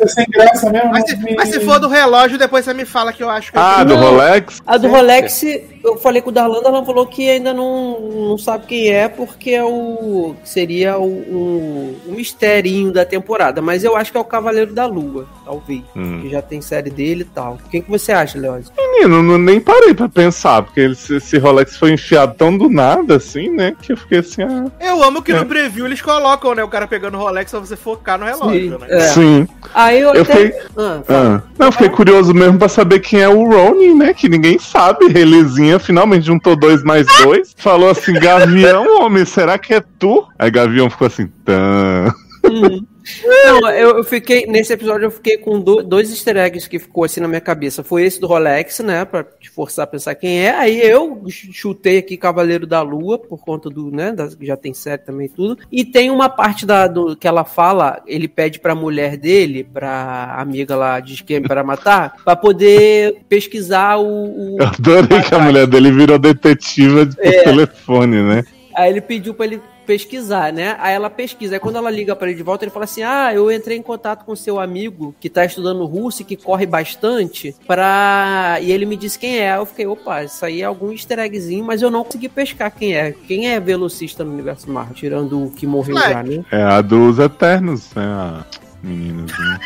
É 0.00 0.06
sem 0.06 0.26
graça 0.30 0.70
mesmo. 0.70 0.90
mas, 0.90 1.04
se, 1.10 1.34
mas 1.36 1.48
se 1.50 1.60
for 1.60 1.78
do 1.78 1.88
relógio, 1.88 2.38
depois 2.38 2.64
você 2.64 2.72
me 2.74 2.84
fala 2.84 3.12
que 3.12 3.22
eu 3.22 3.28
acho 3.28 3.52
que. 3.52 3.58
Ah, 3.58 3.78
eu 3.80 3.84
do 3.86 3.96
Rolex? 3.96 4.60
A 4.66 4.76
do 4.78 4.88
Rolex, 4.88 5.42
eu 5.88 5.96
falei 5.98 6.22
com 6.22 6.30
o 6.30 6.32
Darlan, 6.32 6.60
ela 6.64 6.84
falou 6.84 7.06
que 7.06 7.28
ainda 7.28 7.52
não, 7.52 8.00
não 8.00 8.38
sabe 8.38 8.66
quem 8.66 8.88
é, 8.90 9.08
porque 9.08 9.50
é 9.50 9.64
o. 9.64 10.34
seria 10.44 10.98
o, 10.98 11.04
o, 11.06 11.96
o 12.06 12.12
misterinho 12.12 12.92
da 12.92 13.04
temporada. 13.04 13.60
Mas 13.60 13.84
eu 13.84 13.96
acho 13.96 14.10
que 14.12 14.16
é 14.18 14.20
o 14.20 14.24
Cavaleiro 14.24 14.72
da 14.72 14.86
Lua, 14.86 15.26
talvez. 15.44 15.82
Hum. 15.96 16.20
Que 16.22 16.30
já 16.30 16.42
tem 16.42 16.60
série 16.60 16.90
dele 16.90 17.22
e 17.22 17.24
tal. 17.34 17.58
Quem 17.70 17.82
que 17.82 17.90
você 17.90 18.12
acha, 18.12 18.38
Leoz? 18.38 18.70
Menino, 18.76 19.22
não, 19.22 19.38
nem 19.38 19.60
parei 19.60 19.94
pra 19.94 20.08
pensar, 20.08 20.62
porque 20.62 20.80
ele- 20.80 20.92
esse, 20.92 21.16
esse 21.16 21.38
Rolex 21.38 21.76
foi 21.76 21.92
enfiado 21.92 22.34
tão 22.36 22.56
do 22.56 22.68
nada, 22.68 23.16
assim, 23.16 23.48
né? 23.50 23.74
Que 23.80 23.92
eu 23.92 23.96
fiquei 23.96 24.18
assim, 24.18 24.42
ah. 24.42 24.66
Eu 24.80 25.02
amo 25.02 25.22
que 25.22 25.32
É. 25.32 25.38
no 25.38 25.46
preview 25.46 25.86
eles 25.86 26.02
colocam, 26.02 26.54
né? 26.54 26.62
O 26.64 26.68
cara 26.68 26.86
pegando 26.86 27.16
o 27.16 27.20
Rolex 27.20 27.50
pra 27.50 27.60
você 27.60 27.76
focar 27.76 28.18
no 28.18 28.24
relógio, 28.24 28.78
né? 28.78 28.86
É. 28.90 29.00
Sim. 29.08 29.46
Aí 29.74 30.00
eu, 30.00 30.14
Eu 30.14 30.22
até. 30.22 30.34
fiquei- 30.34 30.60
Ah. 30.76 31.00
Ah. 31.08 31.42
Não, 31.58 31.66
eu 31.68 31.72
fiquei 31.72 31.88
curioso 31.88 32.32
mesmo 32.34 32.58
pra 32.58 32.68
saber 32.68 33.00
quem 33.00 33.20
é 33.20 33.28
o 33.28 33.44
Ronin, 33.48 33.94
né? 33.94 34.12
Que 34.14 34.28
ninguém 34.28 34.58
sabe. 34.58 35.06
Relezinha 35.12 35.77
finalmente 35.78 36.26
juntou 36.26 36.56
dois 36.56 36.82
mais 36.82 37.06
dois. 37.22 37.54
Falou 37.56 37.90
assim: 37.90 38.12
Gavião, 38.14 39.02
homem, 39.02 39.24
será 39.24 39.58
que 39.58 39.74
é 39.74 39.82
tu? 39.98 40.26
Aí 40.38 40.50
Gavião 40.50 40.90
ficou 40.90 41.06
assim: 41.06 41.26
tã. 41.44 42.12
Uhum. 42.44 42.86
Não, 43.24 43.70
eu, 43.70 44.04
fiquei. 44.04 44.46
Nesse 44.46 44.72
episódio 44.72 45.06
eu 45.06 45.10
fiquei 45.10 45.38
com 45.38 45.60
do- 45.60 45.82
dois 45.82 46.10
easter 46.10 46.36
eggs 46.36 46.68
que 46.68 46.78
ficou 46.78 47.04
assim 47.04 47.20
na 47.20 47.28
minha 47.28 47.40
cabeça. 47.40 47.82
Foi 47.82 48.04
esse 48.04 48.20
do 48.20 48.26
Rolex, 48.26 48.80
né? 48.80 49.04
Pra 49.04 49.22
te 49.24 49.50
forçar 49.50 49.84
a 49.84 49.86
pensar 49.86 50.14
quem 50.14 50.40
é. 50.46 50.50
Aí 50.50 50.80
eu 50.80 51.22
ch- 51.28 51.48
chutei 51.52 51.98
aqui 51.98 52.16
Cavaleiro 52.16 52.66
da 52.66 52.82
Lua, 52.82 53.18
por 53.18 53.38
conta 53.44 53.68
do, 53.70 53.90
né? 53.90 54.12
das- 54.12 54.36
já 54.40 54.56
tem 54.56 54.72
série 54.74 55.02
também 55.02 55.26
e 55.26 55.30
tudo. 55.30 55.58
E 55.70 55.84
tem 55.84 56.10
uma 56.10 56.28
parte 56.28 56.64
da, 56.66 56.86
do, 56.86 57.16
que 57.16 57.26
ela 57.28 57.44
fala, 57.44 58.02
ele 58.06 58.28
pede 58.28 58.58
pra 58.60 58.74
mulher 58.74 59.16
dele, 59.16 59.64
pra 59.64 60.34
amiga 60.38 60.74
lá 60.76 61.00
de 61.00 61.14
esquema 61.14 61.46
para 61.48 61.64
matar, 61.64 62.14
pra 62.24 62.36
poder 62.36 63.16
pesquisar 63.28 63.96
o. 63.98 64.04
o- 64.06 64.56
Eu 64.60 64.66
adorei 64.66 65.20
que 65.22 65.34
a 65.34 65.38
mulher 65.38 65.66
dele 65.66 65.90
virou 65.92 66.18
detetiva 66.18 67.06
de 67.06 67.16
por 67.16 67.24
É. 67.26 67.42
telefone, 67.42 68.22
né? 68.22 68.44
Aí 68.78 68.90
ele 68.90 69.00
pediu 69.00 69.34
pra 69.34 69.44
ele 69.44 69.60
pesquisar, 69.84 70.52
né? 70.52 70.76
Aí 70.78 70.94
ela 70.94 71.10
pesquisa. 71.10 71.56
Aí 71.56 71.60
quando 71.60 71.74
ela 71.76 71.90
liga 71.90 72.14
pra 72.14 72.28
ele 72.28 72.36
de 72.36 72.44
volta, 72.44 72.64
ele 72.64 72.70
fala 72.70 72.84
assim: 72.84 73.02
Ah, 73.02 73.34
eu 73.34 73.50
entrei 73.50 73.76
em 73.76 73.82
contato 73.82 74.24
com 74.24 74.36
seu 74.36 74.60
amigo 74.60 75.12
que 75.18 75.28
tá 75.28 75.44
estudando 75.44 75.84
russo 75.84 76.22
e 76.22 76.24
que 76.24 76.36
corre 76.36 76.64
bastante 76.64 77.56
pra. 77.66 78.58
E 78.60 78.70
ele 78.70 78.86
me 78.86 78.96
disse 78.96 79.18
quem 79.18 79.38
é. 79.40 79.52
Aí 79.52 79.58
eu 79.58 79.66
fiquei, 79.66 79.86
opa, 79.86 80.22
isso 80.22 80.44
aí 80.44 80.62
é 80.62 80.64
algum 80.64 80.92
easter 80.92 81.18
eggzinho, 81.18 81.64
mas 81.64 81.82
eu 81.82 81.90
não 81.90 82.04
consegui 82.04 82.28
pescar 82.28 82.70
quem 82.70 82.94
é. 82.94 83.12
Quem 83.26 83.50
é 83.50 83.58
velocista 83.58 84.22
no 84.22 84.32
universo 84.32 84.70
Marvel? 84.70 84.94
Tirando 84.94 85.46
o 85.46 85.50
que 85.50 85.66
morreu 85.66 85.96
Flash. 85.96 86.12
já, 86.12 86.22
né? 86.22 86.44
É 86.52 86.62
a 86.62 86.80
dos 86.80 87.18
Eternos, 87.18 87.92
né? 87.96 88.04
A 88.04 88.44
meninazinha. 88.80 89.60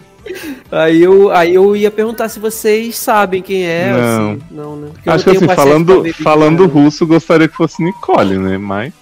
Aí 0.70 1.02
eu, 1.02 1.30
aí 1.30 1.54
eu 1.54 1.74
ia 1.74 1.90
perguntar 1.90 2.28
se 2.28 2.38
vocês 2.38 2.96
sabem 2.96 3.42
quem 3.42 3.66
é. 3.66 3.92
Não. 3.92 4.30
assim. 4.32 4.42
não 4.50 4.76
né? 4.76 4.88
Porque 4.92 5.10
Acho 5.10 5.24
que 5.24 5.36
assim, 5.36 5.48
falando, 5.48 6.02
ver 6.02 6.12
falando 6.12 6.66
dela. 6.66 6.68
russo, 6.68 7.06
gostaria 7.06 7.48
que 7.48 7.56
fosse 7.56 7.82
Nicole, 7.82 8.38
né? 8.38 8.58
Mas. 8.58 8.92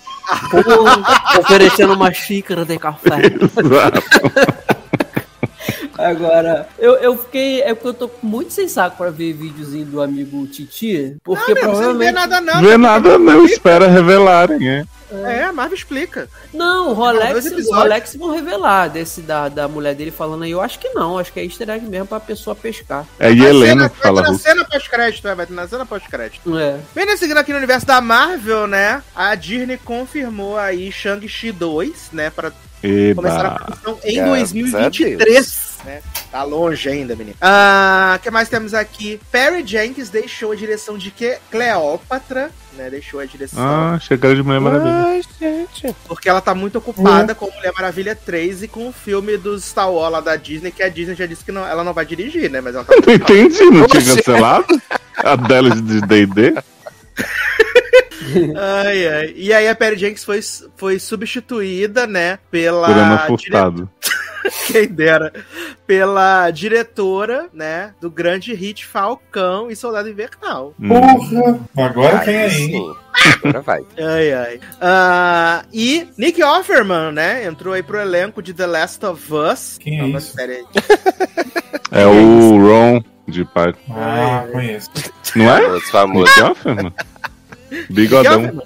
Pô, 0.51 1.41
oferecendo 1.41 1.95
uma 1.95 2.13
xícara 2.13 2.65
de 2.65 2.79
café. 2.79 3.17
Agora, 5.99 6.69
eu, 6.79 6.95
eu 6.95 7.19
fiquei. 7.19 7.61
É 7.63 7.75
porque 7.75 7.89
eu 7.89 7.95
tô 7.95 8.11
muito 8.23 8.53
sem 8.53 8.69
saco 8.69 8.97
pra 8.97 9.11
ver 9.11 9.33
videozinho 9.33 9.85
do 9.85 10.01
amigo 10.01 10.47
Titi. 10.47 11.17
Porque 11.25 11.55
Não, 11.55 11.75
você 11.75 11.83
não 11.87 11.99
vê 11.99 12.13
provavelmente. 12.13 12.13
nada, 12.13 12.41
não. 12.41 12.63
Vê 12.63 12.77
nada, 12.77 13.19
não, 13.19 13.45
espera 13.45 13.89
revelarem, 13.89 14.69
é. 14.69 14.85
É, 15.11 15.45
a 15.45 15.53
Marvel 15.53 15.77
explica. 15.77 16.29
Não, 16.53 16.91
o 16.91 16.93
Rolex, 16.93 17.47
o. 17.47 17.75
Rolex 17.75 18.15
vão 18.17 18.31
revelar 18.33 18.89
desse 18.89 19.21
da, 19.23 19.49
da 19.49 19.67
mulher 19.69 19.95
dele 19.95 20.11
falando 20.11 20.45
aí. 20.45 20.51
Eu 20.51 20.61
acho 20.61 20.79
que 20.79 20.89
não, 20.91 21.19
acho 21.19 21.33
que 21.33 21.41
é 21.41 21.45
easter 21.45 21.69
egg 21.71 21.87
mesmo 21.87 22.07
pra 22.07 22.21
pessoa 22.21 22.55
pescar. 22.55 23.07
É 23.19 23.35
Vai 23.35 23.49
Helena 23.49 23.85
ser 23.85 23.91
que 23.91 23.97
na- 23.97 24.03
fala 24.03 24.21
vai 24.23 24.25
ter 24.31 24.33
na 24.33 24.39
cena 24.39 24.65
pós-crédito, 24.65 25.29
é, 25.29 25.35
vai 25.35 25.47
ter 25.47 25.53
na 25.55 25.69
cena 25.69 25.87
pós-crédito. 25.87 26.59
É. 26.59 26.79
Bem, 26.95 27.17
seguindo 27.17 27.39
aqui 27.39 27.53
no 27.53 27.59
universo 27.59 27.87
da 27.87 28.01
Marvel, 28.01 28.67
né? 28.67 29.03
A 29.15 29.35
Disney 29.35 29.79
confirmou 29.85 30.57
aí 30.59 30.93
Shang-Chi 30.93 31.53
2, 31.53 32.11
né? 32.13 32.31
Pra 32.31 32.53
começar 33.15 33.45
a 33.45 33.49
Eba. 33.49 33.55
produção 33.65 33.99
em 34.05 34.15
Graças 34.17 34.25
a 34.25 34.37
2023. 34.37 35.78
Né? 35.89 36.03
Tá 36.31 36.43
longe 36.43 36.87
ainda, 36.87 37.17
menino. 37.17 37.37
Ah, 37.41 38.17
o 38.19 38.23
que 38.23 38.31
mais 38.31 38.51
temos 38.51 38.75
aqui? 38.75 39.19
Perry 39.33 39.67
Jenkins 39.67 40.11
deixou 40.11 40.53
a 40.53 40.55
direção 40.55 40.99
de 40.99 41.11
que 41.11 41.39
Cleópatra, 41.51 42.51
né? 42.75 42.91
Deixou 42.91 43.21
a 43.21 43.25
direção. 43.25 43.59
Ah, 43.59 43.99
chegada 43.99 44.35
de 44.35 44.43
Mulher 44.43 44.61
Maravilha. 44.61 45.07
Ai, 45.07 45.23
gente. 45.41 45.97
Porque 46.07 46.29
ela 46.29 46.43
tá 46.43 46.55
muito 46.55 46.77
ocupada 46.77 47.35
com 47.35 47.51
Mulher 47.51 47.73
Maravilha 47.73 48.15
3 48.15 48.65
e 48.65 48.69
com 48.69 48.89
o 48.89 48.93
filme 48.93 49.39
do 49.39 49.59
Star 49.59 49.91
Wars 49.91 50.13
lá 50.13 50.21
da 50.21 50.37
Disney, 50.37 50.71
que 50.71 50.83
a 50.83 50.91
Disney 50.91 51.15
já 51.15 51.25
disse 51.25 51.43
que 51.43 51.53
não, 51.53 51.67
ela 51.67 51.83
não 51.83 51.95
vai 51.95 52.05
dirigir, 52.05 52.51
né? 52.51 52.61
Mas 52.61 52.75
ela 52.75 52.85
tá 52.85 52.93
Não 53.07 53.15
entendi, 53.15 53.65
não 53.65 53.87
tinha 53.87 54.05
cancelado? 54.05 54.83
A 55.17 55.37
dela 55.37 55.71
de 55.71 56.03
D&D? 56.03 56.55
Ai, 58.57 59.09
ai. 59.09 59.33
E 59.37 59.53
aí 59.53 59.69
a 59.69 59.75
Perry 59.75 59.97
Jenkins 59.99 60.25
foi, 60.25 60.41
foi 60.77 60.99
substituída, 60.99 62.07
né, 62.07 62.39
pela. 62.51 62.89
Dire- 62.89 63.27
Furtado. 63.27 63.91
Quem 64.67 64.87
dera. 64.89 65.33
Pela 65.87 66.51
diretora, 66.51 67.49
né, 67.53 67.93
do 68.01 68.11
grande 68.11 68.55
hit 68.55 68.87
Falcão 68.87 69.71
e 69.71 69.77
Soldado 69.77 70.09
Invernal. 70.09 70.75
Hum. 70.81 70.89
Porra! 70.89 71.61
Agora 71.87 72.19
quem 72.21 72.37
aí? 72.37 72.51
sim. 72.51 72.95
Agora 73.43 73.61
vai. 73.61 73.81
Ai, 73.99 74.33
ai. 74.33 74.61
Ah, 74.81 75.65
e 75.73 76.07
Nick 76.17 76.43
Offerman, 76.43 77.13
né, 77.13 77.45
entrou 77.47 77.75
aí 77.75 77.83
pro 77.83 77.99
elenco 78.01 78.43
de 78.43 78.55
The 78.55 78.67
Last 78.67 79.05
of 79.05 79.35
Us. 79.35 79.77
Quem 79.79 80.01
é 80.01 80.07
isso? 80.09 80.33
série. 80.35 80.65
É 81.91 82.07
o 82.07 82.59
Ron 82.59 83.03
de 83.27 83.45
pai. 83.47 83.75
Ah, 83.91 84.45
conheço. 84.53 84.91
Não 85.35 85.51
é? 85.57 85.81
Famoso. 85.91 86.27
Nick 86.27 86.43
Offerman? 86.43 86.93
Bigodão. 87.91 88.63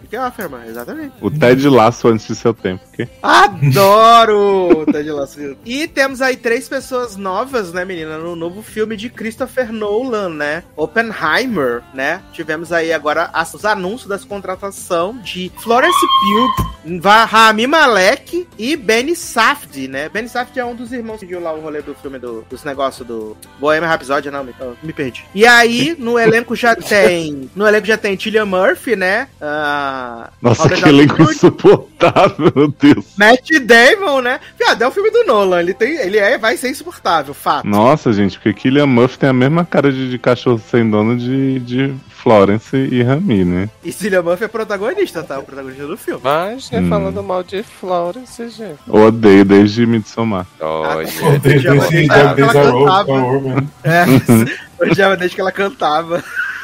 Exatamente. 0.66 1.12
O 1.20 1.30
Ted 1.30 1.68
Lasso 1.68 2.08
antes 2.08 2.26
de 2.26 2.34
seu 2.34 2.52
tempo. 2.54 2.82
Adoro! 3.22 4.84
Ted 4.90 5.10
Lasso. 5.10 5.56
E 5.64 5.86
temos 5.88 6.20
aí 6.20 6.36
três 6.36 6.68
pessoas 6.68 7.16
novas, 7.16 7.72
né, 7.72 7.84
menina, 7.84 8.18
no 8.18 8.34
novo 8.36 8.62
filme 8.62 8.96
de 8.96 9.08
Christopher 9.08 9.72
Nolan, 9.72 10.28
né? 10.30 10.62
Oppenheimer, 10.76 11.82
né? 11.94 12.20
Tivemos 12.32 12.72
aí 12.72 12.92
agora 12.92 13.30
as- 13.32 13.54
os 13.54 13.64
anúncios 13.64 14.08
das 14.08 14.24
contratação 14.24 15.16
de 15.22 15.50
Florence 15.62 16.06
Pugh, 16.22 17.00
Rami 17.28 17.66
Malek 17.66 18.46
e 18.58 18.76
Benny 18.76 19.14
Safdie, 19.14 19.88
né? 19.88 20.08
Benny 20.08 20.28
Safdie 20.28 20.60
é 20.60 20.64
um 20.64 20.74
dos 20.74 20.92
irmãos 20.92 21.18
que 21.20 21.26
viu 21.26 21.40
lá 21.40 21.52
o 21.52 21.60
rolê 21.60 21.82
do 21.82 21.94
filme 21.94 22.18
do, 22.18 22.44
dos 22.48 22.64
negócios 22.64 23.06
do 23.06 23.36
Bohemian 23.58 23.88
Rhapsody, 23.88 24.30
não, 24.30 24.44
me, 24.44 24.54
me 24.82 24.92
perdi. 24.92 25.24
E 25.34 25.46
aí, 25.46 25.94
no 25.98 26.18
elenco 26.18 26.54
já 26.56 26.74
tem, 26.76 27.50
no 27.54 27.66
elenco 27.66 27.86
já 27.86 27.96
tem 27.96 28.16
Tillian 28.16 28.46
Murphy, 28.46 28.91
né? 28.96 29.28
Ah, 29.40 30.30
Nossa, 30.40 30.62
Robert 30.64 30.82
que 30.82 30.88
elenco 30.88 31.22
insuportável, 31.22 32.52
meu 32.54 32.68
Deus. 32.68 33.06
Matt 33.16 33.48
Damon, 33.64 34.20
né? 34.22 34.40
Viado, 34.58 34.82
é 34.82 34.88
o 34.88 34.90
filme 34.92 35.10
do 35.10 35.24
Nolan. 35.24 35.60
Ele, 35.60 35.74
tem, 35.74 35.96
ele 35.96 36.18
é, 36.18 36.38
vai 36.38 36.56
ser 36.56 36.70
insuportável, 36.70 37.34
fato. 37.34 37.66
Nossa, 37.66 38.12
gente, 38.12 38.36
porque 38.38 38.52
Killian 38.52 38.86
Murphy 38.86 39.18
tem 39.18 39.28
a 39.28 39.32
mesma 39.32 39.64
cara 39.64 39.92
de, 39.92 40.10
de 40.10 40.18
cachorro 40.18 40.60
sem 40.70 40.88
dono 40.88 41.16
de, 41.16 41.58
de 41.60 41.94
Florence 42.10 42.76
e 42.76 43.02
Rami, 43.02 43.44
né? 43.44 43.68
E 43.84 43.90
Cillian 43.92 44.22
Murphy 44.22 44.44
é 44.44 44.48
protagonista, 44.48 45.22
tá? 45.24 45.38
O 45.40 45.42
protagonista 45.42 45.86
do 45.86 45.96
filme. 45.96 46.20
Mas, 46.22 46.70
né, 46.70 46.80
Hum. 46.80 46.88
falando 46.88 47.22
mal 47.22 47.42
de 47.42 47.62
Florence, 47.62 48.48
gente. 48.48 48.78
Odeio 48.88 49.44
desde 49.44 49.84
Midsommar. 49.86 50.46
Olha. 50.60 51.08
Desde 51.42 51.62
já- 51.62 52.34
desde 52.34 52.58
Urban. 52.58 53.66
É, 53.82 54.04
desde 55.16 55.34
que 55.34 55.40
ela 55.40 55.52
cantava. 55.52 56.22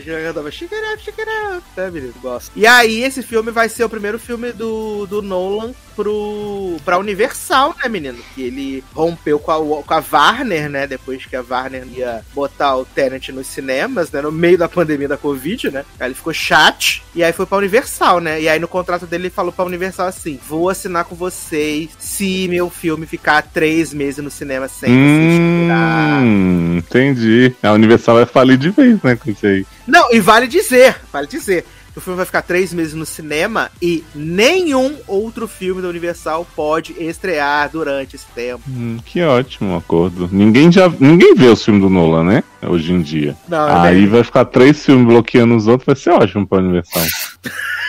Ela 0.05 0.27
cantava 0.27 0.51
Shake 0.51 0.73
it 0.73 0.93
up, 0.93 1.03
shake 1.03 1.21
it 1.21 1.29
up. 1.55 1.63
É, 1.77 1.89
menino, 1.89 2.13
gosto. 2.21 2.51
E 2.55 2.65
aí, 2.65 3.03
esse 3.03 3.23
filme 3.23 3.51
vai 3.51 3.69
ser 3.69 3.83
o 3.83 3.89
primeiro 3.89 4.19
filme 4.19 4.51
do, 4.51 5.05
do 5.05 5.21
Nolan 5.21 5.73
pro, 5.95 6.77
pra 6.83 6.97
Universal, 6.97 7.75
né, 7.81 7.89
menino? 7.89 8.17
Que 8.35 8.43
ele 8.43 8.83
rompeu 8.93 9.39
com 9.39 9.51
a, 9.51 9.83
com 9.83 9.93
a 9.93 10.03
Warner, 10.11 10.69
né? 10.69 10.87
Depois 10.87 11.25
que 11.25 11.35
a 11.35 11.43
Warner 11.47 11.85
ia 11.95 12.23
botar 12.33 12.75
o 12.75 12.85
Tenet 12.85 13.31
nos 13.31 13.47
cinemas, 13.47 14.11
né? 14.11 14.21
No 14.21 14.31
meio 14.31 14.57
da 14.57 14.67
pandemia 14.67 15.07
da 15.07 15.17
Covid, 15.17 15.71
né? 15.71 15.85
Aí 15.99 16.07
ele 16.07 16.15
ficou 16.15 16.33
chat 16.33 17.03
e 17.15 17.23
aí 17.23 17.31
foi 17.31 17.45
pra 17.45 17.57
Universal, 17.57 18.19
né? 18.19 18.41
E 18.41 18.49
aí 18.49 18.59
no 18.59 18.67
contrato 18.67 19.05
dele 19.05 19.23
ele 19.23 19.29
falou 19.29 19.51
pra 19.51 19.65
Universal 19.65 20.07
assim: 20.07 20.39
vou 20.47 20.69
assinar 20.69 21.05
com 21.05 21.15
vocês 21.15 21.89
se 21.97 22.47
meu 22.47 22.69
filme 22.69 23.05
ficar 23.05 23.41
três 23.41 23.93
meses 23.93 24.23
no 24.23 24.31
cinema 24.31 24.67
sem. 24.67 24.91
Hum, 24.91 26.77
entendi. 26.77 27.55
A 27.61 27.71
Universal 27.71 28.15
vai 28.15 28.25
falir 28.25 28.57
de 28.57 28.69
vez, 28.69 29.01
né, 29.01 29.15
com 29.15 29.29
isso 29.29 29.45
aí. 29.45 29.65
Não, 29.87 30.13
e 30.13 30.19
vale 30.19 30.47
dizer, 30.47 30.95
vale 31.11 31.27
dizer. 31.27 31.65
que 31.91 31.99
O 31.99 32.01
filme 32.01 32.17
vai 32.17 32.25
ficar 32.25 32.41
três 32.41 32.73
meses 32.73 32.93
no 32.93 33.05
cinema 33.05 33.69
e 33.81 34.03
nenhum 34.15 34.95
outro 35.07 35.47
filme 35.47 35.81
da 35.81 35.87
Universal 35.87 36.47
pode 36.55 36.93
estrear 37.03 37.69
durante 37.69 38.15
esse 38.15 38.25
tempo. 38.33 38.63
Hum, 38.67 38.97
que 39.05 39.21
ótimo 39.21 39.75
acordo. 39.75 40.29
Ninguém 40.31 40.71
já. 40.71 40.89
Ninguém 40.99 41.35
vê 41.35 41.47
os 41.47 41.63
filmes 41.63 41.83
do 41.83 41.89
Nolan, 41.89 42.23
né? 42.23 42.43
Hoje 42.61 42.93
em 42.93 43.01
dia. 43.01 43.35
Não, 43.47 43.67
Aí 43.81 44.07
vai 44.07 44.23
ficar 44.23 44.45
três 44.45 44.83
filmes 44.85 45.05
bloqueando 45.05 45.55
os 45.55 45.67
outros, 45.67 45.85
vai 45.85 45.95
ser 45.95 46.11
ótimo 46.11 46.47
pra 46.47 46.59
Universal. 46.59 47.03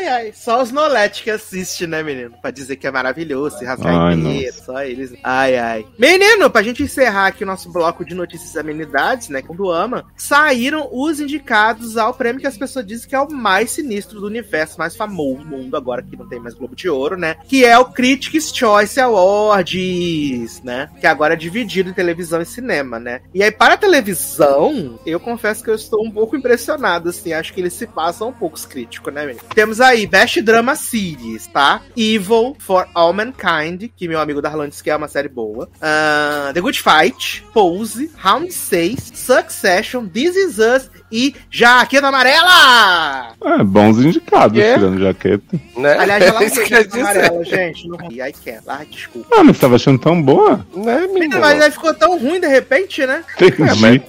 Ai, 0.00 0.08
ai, 0.08 0.32
só 0.34 0.62
os 0.62 0.72
Nolete 0.72 1.22
que 1.22 1.30
assistem, 1.30 1.86
né, 1.86 2.02
menino? 2.02 2.34
Pra 2.40 2.50
dizer 2.50 2.76
que 2.76 2.86
é 2.86 2.90
maravilhoso, 2.90 3.58
se 3.58 3.66
rasgar 3.66 4.16
inteiro, 4.16 4.56
só 4.64 4.82
eles. 4.82 5.12
Ai, 5.22 5.58
ai. 5.58 5.86
Menino, 5.98 6.48
pra 6.48 6.62
gente 6.62 6.82
encerrar 6.82 7.26
aqui 7.26 7.44
o 7.44 7.46
nosso 7.46 7.70
bloco 7.70 8.02
de 8.02 8.14
notícias 8.14 8.54
e 8.54 8.58
amenidades, 8.58 9.28
né, 9.28 9.42
com 9.42 9.54
o 9.54 9.70
Ama, 9.70 10.06
saíram 10.16 10.88
os 10.90 11.20
indicados 11.20 11.98
ao 11.98 12.14
prêmio 12.14 12.40
que 12.40 12.46
as 12.46 12.56
pessoas 12.56 12.86
dizem 12.86 13.10
que 13.10 13.14
é 13.14 13.20
o 13.20 13.30
mais 13.30 13.72
sinistro 13.72 14.20
do 14.20 14.26
universo, 14.26 14.78
mais 14.78 14.96
famoso 14.96 15.40
do 15.40 15.44
mundo, 15.44 15.76
agora 15.76 16.02
que 16.02 16.16
não 16.16 16.26
tem 16.26 16.40
mais 16.40 16.54
Globo 16.54 16.74
de 16.74 16.88
Ouro, 16.88 17.18
né? 17.18 17.36
Que 17.46 17.66
é 17.66 17.78
o 17.78 17.84
Critics' 17.84 18.56
Choice 18.56 18.98
Awards, 18.98 20.62
né? 20.64 20.88
Que 20.98 21.06
agora 21.06 21.34
é 21.34 21.36
dividido 21.36 21.90
em 21.90 21.92
televisão 21.92 22.40
e 22.40 22.46
cinema, 22.46 22.98
né? 22.98 23.20
E 23.34 23.42
aí, 23.42 23.50
para 23.50 23.74
a 23.74 23.78
televisão, 23.78 24.98
eu 25.04 25.20
confesso 25.20 25.62
que 25.62 25.68
eu 25.68 25.74
estou 25.74 26.02
um 26.02 26.10
pouco 26.10 26.36
impressionado, 26.36 27.10
assim, 27.10 27.34
acho 27.34 27.52
que 27.52 27.60
eles 27.60 27.74
se 27.74 27.86
passam 27.86 28.28
um 28.28 28.32
pouco 28.32 28.56
os 28.56 28.64
críticos, 28.64 29.12
né, 29.12 29.26
menino? 29.26 29.44
Temos 29.54 29.78
aí 29.90 30.06
Best 30.06 30.40
Drama 30.42 30.74
Series, 30.74 31.46
tá? 31.48 31.80
Evil 31.96 32.56
for 32.58 32.86
All 32.94 33.12
Mankind, 33.12 33.84
que 33.96 34.08
meu 34.08 34.20
amigo 34.20 34.40
Darlan 34.40 34.68
disse 34.68 34.82
que 34.82 34.90
é 34.90 34.96
uma 34.96 35.08
série 35.08 35.28
boa. 35.28 35.68
Ah, 35.80 36.50
The 36.54 36.60
Good 36.60 36.80
Fight, 36.82 37.44
Pose, 37.52 38.10
Round 38.16 38.52
6, 38.52 39.12
Succession, 39.14 40.06
This 40.06 40.36
Is 40.36 40.58
Us 40.58 40.90
e 41.12 41.34
Jaqueta 41.50 42.06
Amarela! 42.08 43.32
É, 43.44 43.64
bons 43.64 43.98
indicados, 43.98 44.56
Yeah. 44.56 44.78
tirando 44.80 45.00
jaqueta. 45.00 45.60
Né? 45.76 45.96
Aliás, 45.98 46.24
já 46.24 46.30
É 46.30 46.42
ia 46.42 46.48
Jaqueta 46.48 46.84
dizer. 46.84 47.00
Amarela, 47.00 47.44
gente. 47.44 47.88
Não 47.88 47.96
ri, 48.08 48.20
I 48.22 48.32
can't. 48.32 48.62
Ah, 48.68 48.84
desculpa. 48.88 49.28
Ah, 49.36 49.44
mas 49.44 49.58
tava 49.58 49.76
achando 49.76 49.98
tão 49.98 50.20
boa? 50.22 50.64
Né, 50.74 51.06
menino? 51.08 51.40
Mas 51.40 51.60
aí 51.60 51.70
ficou 51.70 51.92
tão 51.94 52.18
ruim 52.18 52.40
de 52.40 52.46
repente, 52.46 53.04
né? 53.06 53.24
Entendi. 53.40 53.62
É, 53.62 53.74
mas, 53.74 54.00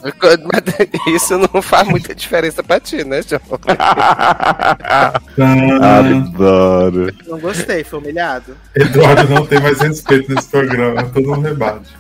mas 0.45 0.89
isso 1.15 1.37
não 1.37 1.61
faz 1.61 1.87
muita 1.87 2.13
diferença 2.13 2.61
pra 2.61 2.79
ti, 2.79 3.03
né, 3.03 3.21
João? 3.23 3.41
Adoro. 5.79 7.13
Não 7.27 7.39
gostei, 7.39 7.83
foi 7.83 7.99
humilhado. 7.99 8.55
Eduardo 8.75 9.33
não 9.33 9.45
tem 9.45 9.59
mais 9.59 9.79
respeito 9.79 10.33
nesse 10.33 10.47
programa, 10.49 11.03
todo 11.03 11.31
um 11.31 11.39
rebate. 11.39 11.91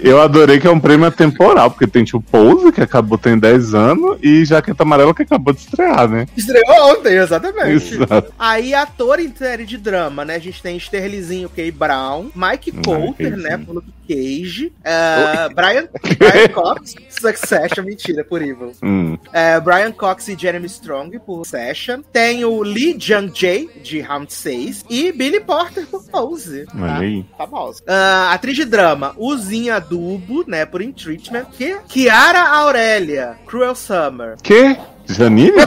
Eu 0.00 0.20
adorei 0.20 0.58
que 0.58 0.66
é 0.66 0.70
um 0.70 0.80
prêmio 0.80 1.06
atemporal, 1.06 1.70
porque 1.70 1.86
tem 1.86 2.04
tipo 2.04 2.22
Pose, 2.22 2.72
que 2.72 2.80
acabou 2.80 3.18
tem 3.18 3.38
10 3.38 3.74
anos, 3.74 4.18
e 4.22 4.44
Jaqueta 4.44 4.82
Amarela, 4.82 5.14
que 5.14 5.22
acabou 5.22 5.52
de 5.52 5.60
estrear, 5.60 6.08
né? 6.08 6.26
Estreou 6.36 6.92
ontem, 6.92 7.16
exatamente. 7.16 7.94
Exato. 7.94 8.32
Aí, 8.38 8.74
ator 8.74 9.20
em 9.20 9.34
série 9.34 9.64
de 9.64 9.76
drama, 9.76 10.24
né? 10.24 10.36
A 10.36 10.38
gente 10.38 10.62
tem 10.62 10.76
Sterlizinho 10.76 11.48
K. 11.48 11.70
Brown, 11.70 12.30
Mike 12.34 12.72
Coulter, 12.72 13.36
né? 13.36 13.58
Por 13.58 13.76
Luke 13.76 13.92
Cage, 14.08 14.72
eh, 14.84 15.48
Brian, 15.54 15.88
Brian 16.18 16.48
Cox, 16.48 16.94
Succession, 17.08 17.84
mentira, 17.84 18.24
por 18.24 18.42
Evil. 18.42 18.72
Hum. 18.82 19.18
Eh, 19.32 19.60
Brian 19.60 19.92
Cox 19.92 20.28
e 20.28 20.36
Jeremy 20.38 20.66
Strong 20.66 21.18
por 21.20 21.44
Session. 21.44 22.02
Tem 22.12 22.44
o 22.44 22.62
Lee 22.64 22.96
Jung 22.98 23.30
Jae, 23.34 23.68
de 23.82 24.00
Round 24.00 24.32
6. 24.32 24.84
E 24.90 25.12
Billy 25.12 25.40
Porter 25.40 25.86
por 25.86 26.04
Pose. 26.04 26.66
Olha 26.74 26.86
Tá? 26.86 26.98
aí. 26.98 27.24
Famosa. 27.36 27.82
Ah, 27.86 28.30
atriz 28.32 28.56
de 28.56 28.64
drama, 28.64 29.14
Uzinha 29.16 29.76
Adubo, 29.76 30.44
né? 30.46 30.64
Por 30.66 30.82
In 30.82 30.92
Treatment. 30.92 31.46
Que? 31.52 31.76
Kiara 31.88 32.42
Aurélia, 32.48 33.36
Cruel 33.46 33.74
Summer. 33.74 34.36
Que? 34.42 34.76
Janine? 35.06 35.52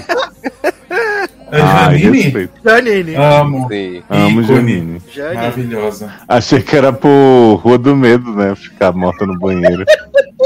É 1.50 1.62
Ah, 1.62 1.94
Janine? 1.96 2.22
respeito. 2.24 2.54
Janine. 2.62 3.16
Amo. 3.16 3.68
Sim. 3.70 4.04
Amo. 4.10 4.44
Janine. 4.44 5.02
Janine. 5.14 5.36
Maravilhosa. 5.36 6.14
Achei 6.28 6.62
que 6.62 6.76
era 6.76 6.92
por 6.92 7.56
Rua 7.64 7.78
do 7.78 7.96
Medo, 7.96 8.34
né? 8.36 8.54
Ficar 8.54 8.92
morta 8.92 9.26
no 9.26 9.40
banheiro. 9.40 9.86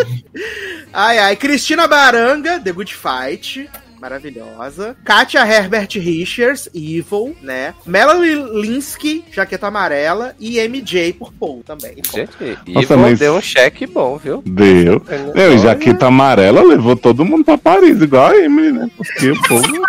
Ai, 0.92 1.18
ai. 1.20 1.36
Cristina 1.36 1.88
Baranga, 1.88 2.60
The 2.60 2.72
Good 2.72 2.94
Fight. 2.96 3.70
Maravilhosa. 4.04 4.98
Katia 5.06 5.48
Herbert 5.48 5.88
Richards, 5.96 6.68
Evil, 6.76 7.34
né? 7.42 7.74
Melanie 7.86 8.36
Linsky, 8.36 9.24
Jaqueta 9.32 9.68
Amarela. 9.68 10.36
E 10.38 10.60
MJ 10.68 11.14
por 11.14 11.32
Paul 11.32 11.64
também. 11.66 11.96
Gente, 12.14 12.58
Nossa, 12.68 12.98
mas- 12.98 13.18
deu 13.18 13.36
um 13.36 13.42
cheque 13.42 13.88
bom, 13.88 14.18
viu? 14.18 14.44
Deu. 14.46 15.02
Eu, 15.34 15.54
e. 15.54 15.58
Jaqueta 15.58 16.08
Amarela 16.08 16.62
levou 16.62 16.98
todo 16.98 17.24
mundo 17.24 17.46
pra 17.46 17.58
Paris, 17.58 18.02
igual 18.02 18.28
a 18.32 18.36
Emily, 18.38 18.74
né? 18.74 18.90
Porque 18.98 19.32
o 19.32 19.42
povo 19.44 19.82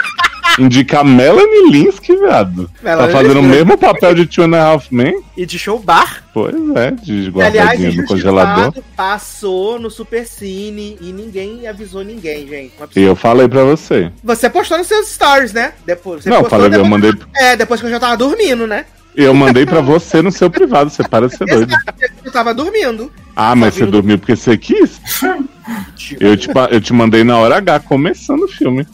indica 0.59 1.01
a 1.01 1.05
Melanie 1.05 1.71
Linsky, 1.71 2.17
viado. 2.17 2.69
Tá 2.83 2.91
Melanie 2.91 3.13
fazendo 3.13 3.41
o 3.41 3.43
mesmo 3.43 3.77
papel 3.79 4.15
de 4.15 4.27
Two 4.27 4.45
and 4.45 4.57
a 4.57 4.63
Half 4.65 4.91
Men? 4.91 5.23
E 5.37 5.45
de 5.47 5.59
show 5.59 5.79
bar. 5.79 6.25
Pois 6.33 6.55
é, 6.77 6.91
de 6.91 7.31
guardadinha 7.31 7.93
no 7.93 8.07
congelador. 8.07 8.75
passou 8.97 9.79
no 9.79 9.91
Super 9.91 10.27
Cine 10.27 10.97
e 11.01 11.13
ninguém 11.13 11.67
avisou 11.67 12.03
ninguém, 12.05 12.47
gente. 12.49 12.73
E 12.97 13.03
eu 13.03 13.15
falei 13.15 13.49
pra 13.49 13.65
você. 13.65 14.11
Você 14.23 14.51
postou 14.51 14.79
nos 14.79 14.87
seus 14.87 15.09
stories, 15.09 15.53
né? 15.53 15.73
Depois, 15.87 16.23
você 16.23 16.31
Não, 16.31 16.39
eu 16.39 16.49
falei, 16.49 16.67
eu 16.67 16.71
depois, 16.71 16.89
mandei, 16.91 17.13
É, 17.37 17.57
depois 17.57 17.81
que 17.81 17.87
eu 17.87 17.91
já 17.91 18.01
tava 18.01 18.17
dormindo, 18.17 18.67
né? 18.67 18.85
eu 19.17 19.33
mandei 19.33 19.65
pra 19.65 19.81
você 19.81 20.21
no 20.21 20.33
seu 20.33 20.51
privado, 20.51 20.91
você 20.91 21.05
para 21.05 21.29
de 21.29 21.37
ser 21.37 21.45
doido. 21.47 21.73
Eu 22.25 22.33
tava 22.33 22.53
dormindo. 22.53 23.13
Ah, 23.37 23.55
mas 23.55 23.75
você 23.75 23.87
dormiu 23.87 24.19
porque 24.19 24.35
você 24.35 24.57
quis? 24.57 25.01
Eu 26.21 26.37
te, 26.37 26.49
eu 26.73 26.79
te 26.81 26.93
mandei 26.93 27.25
na 27.25 27.39
hora 27.39 27.57
H, 27.57 27.81
começando 27.81 28.43
o 28.43 28.49
filme. 28.49 28.87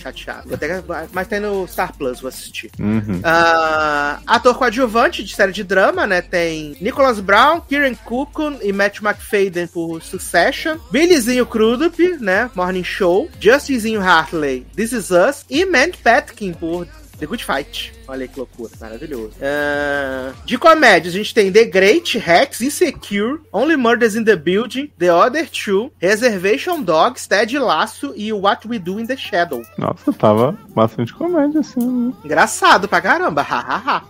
Chateado. 0.00 0.48
Vou 0.48 0.58
que- 0.58 0.82
Mas 1.12 1.28
tem 1.28 1.40
no 1.40 1.66
Star 1.68 1.92
Plus, 1.96 2.20
vou 2.20 2.28
assistir. 2.28 2.70
Uhum. 2.78 3.20
Ah, 3.22 4.20
ator 4.26 4.56
coadjuvante 4.56 5.22
de 5.22 5.34
série 5.34 5.52
de 5.52 5.62
drama, 5.64 6.06
né? 6.06 6.20
Tem 6.22 6.76
Nicholas 6.80 7.20
Brown, 7.20 7.60
Kieran 7.60 7.94
Culkin 7.94 8.58
e 8.62 8.72
Matt 8.72 9.00
McFadden 9.02 9.66
por 9.66 10.02
Succession. 10.02 10.76
Billyzinho 10.90 11.44
Crudup, 11.46 11.98
né? 12.20 12.50
Morning 12.54 12.84
Show. 12.84 13.28
Justicezinho 13.40 14.00
Hartley, 14.00 14.66
This 14.74 14.92
Is 14.92 15.10
Us. 15.10 15.44
E 15.50 15.64
Mandy 15.66 15.98
Patkin 15.98 16.52
por 16.52 16.86
The 17.20 17.26
Good 17.26 17.44
Fight. 17.44 17.92
Olha 18.08 18.22
aí 18.22 18.28
que 18.28 18.38
loucura, 18.38 18.72
maravilhoso. 18.80 19.32
Ah, 19.42 20.32
de 20.44 20.56
comédias, 20.56 21.14
a 21.14 21.18
gente 21.18 21.34
tem 21.34 21.52
The 21.52 21.66
Great, 21.66 22.18
Rex, 22.18 22.62
Insecure, 22.62 23.40
Only 23.52 23.76
Murders 23.76 24.16
in 24.16 24.24
the 24.24 24.36
Building, 24.36 24.90
The 24.98 25.12
Other 25.12 25.48
Two, 25.48 25.92
Reservation 26.00 26.82
Dogs, 26.82 27.28
Ted 27.28 27.56
Lasso 27.58 28.12
e 28.16 28.32
What 28.32 28.66
We 28.66 28.78
Do 28.78 28.98
in 28.98 29.06
the 29.06 29.16
Shadow. 29.16 29.62
Nossa, 29.78 30.12
tava 30.12 30.58
bastante 30.74 31.12
comédia, 31.12 31.60
assim. 31.60 31.80
né? 31.80 32.12
Engraçado 32.24 32.88
pra 32.88 33.00
caramba, 33.00 33.42
hahaha. 33.42 34.02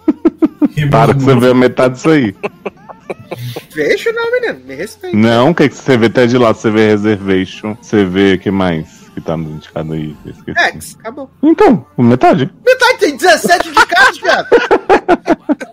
Para 0.91 1.13
que 1.13 1.21
você 1.21 1.35
vê 1.35 1.51
a 1.51 1.55
metade 1.55 1.95
disso 1.95 2.11
aí. 2.11 2.35
Vejo 3.75 4.13
não, 4.13 4.33
menino, 4.33 4.61
me 4.65 4.75
respeita. 4.75 5.17
Não, 5.17 5.51
o 5.51 5.55
que, 5.55 5.69
que 5.69 5.75
você 5.75 5.97
vê 5.97 6.07
até 6.07 6.27
de 6.27 6.39
lá? 6.39 6.53
Você 6.55 6.71
vê 6.71 6.89
Reservation, 6.89 7.77
você 7.81 8.05
vê 8.05 8.39
que 8.39 8.51
mais 8.51 9.00
que 9.15 9.21
tá 9.21 9.37
no 9.37 9.51
indicado 9.51 9.93
aí? 9.93 10.17
Esqueci. 10.25 10.59
Rex, 10.59 10.97
acabou. 10.99 11.31
Então, 11.43 11.87
metade. 11.99 12.51
Metade 12.65 12.99
tem 12.99 13.17
17 13.17 13.69
indicados, 13.69 14.19
cara. 14.21 14.49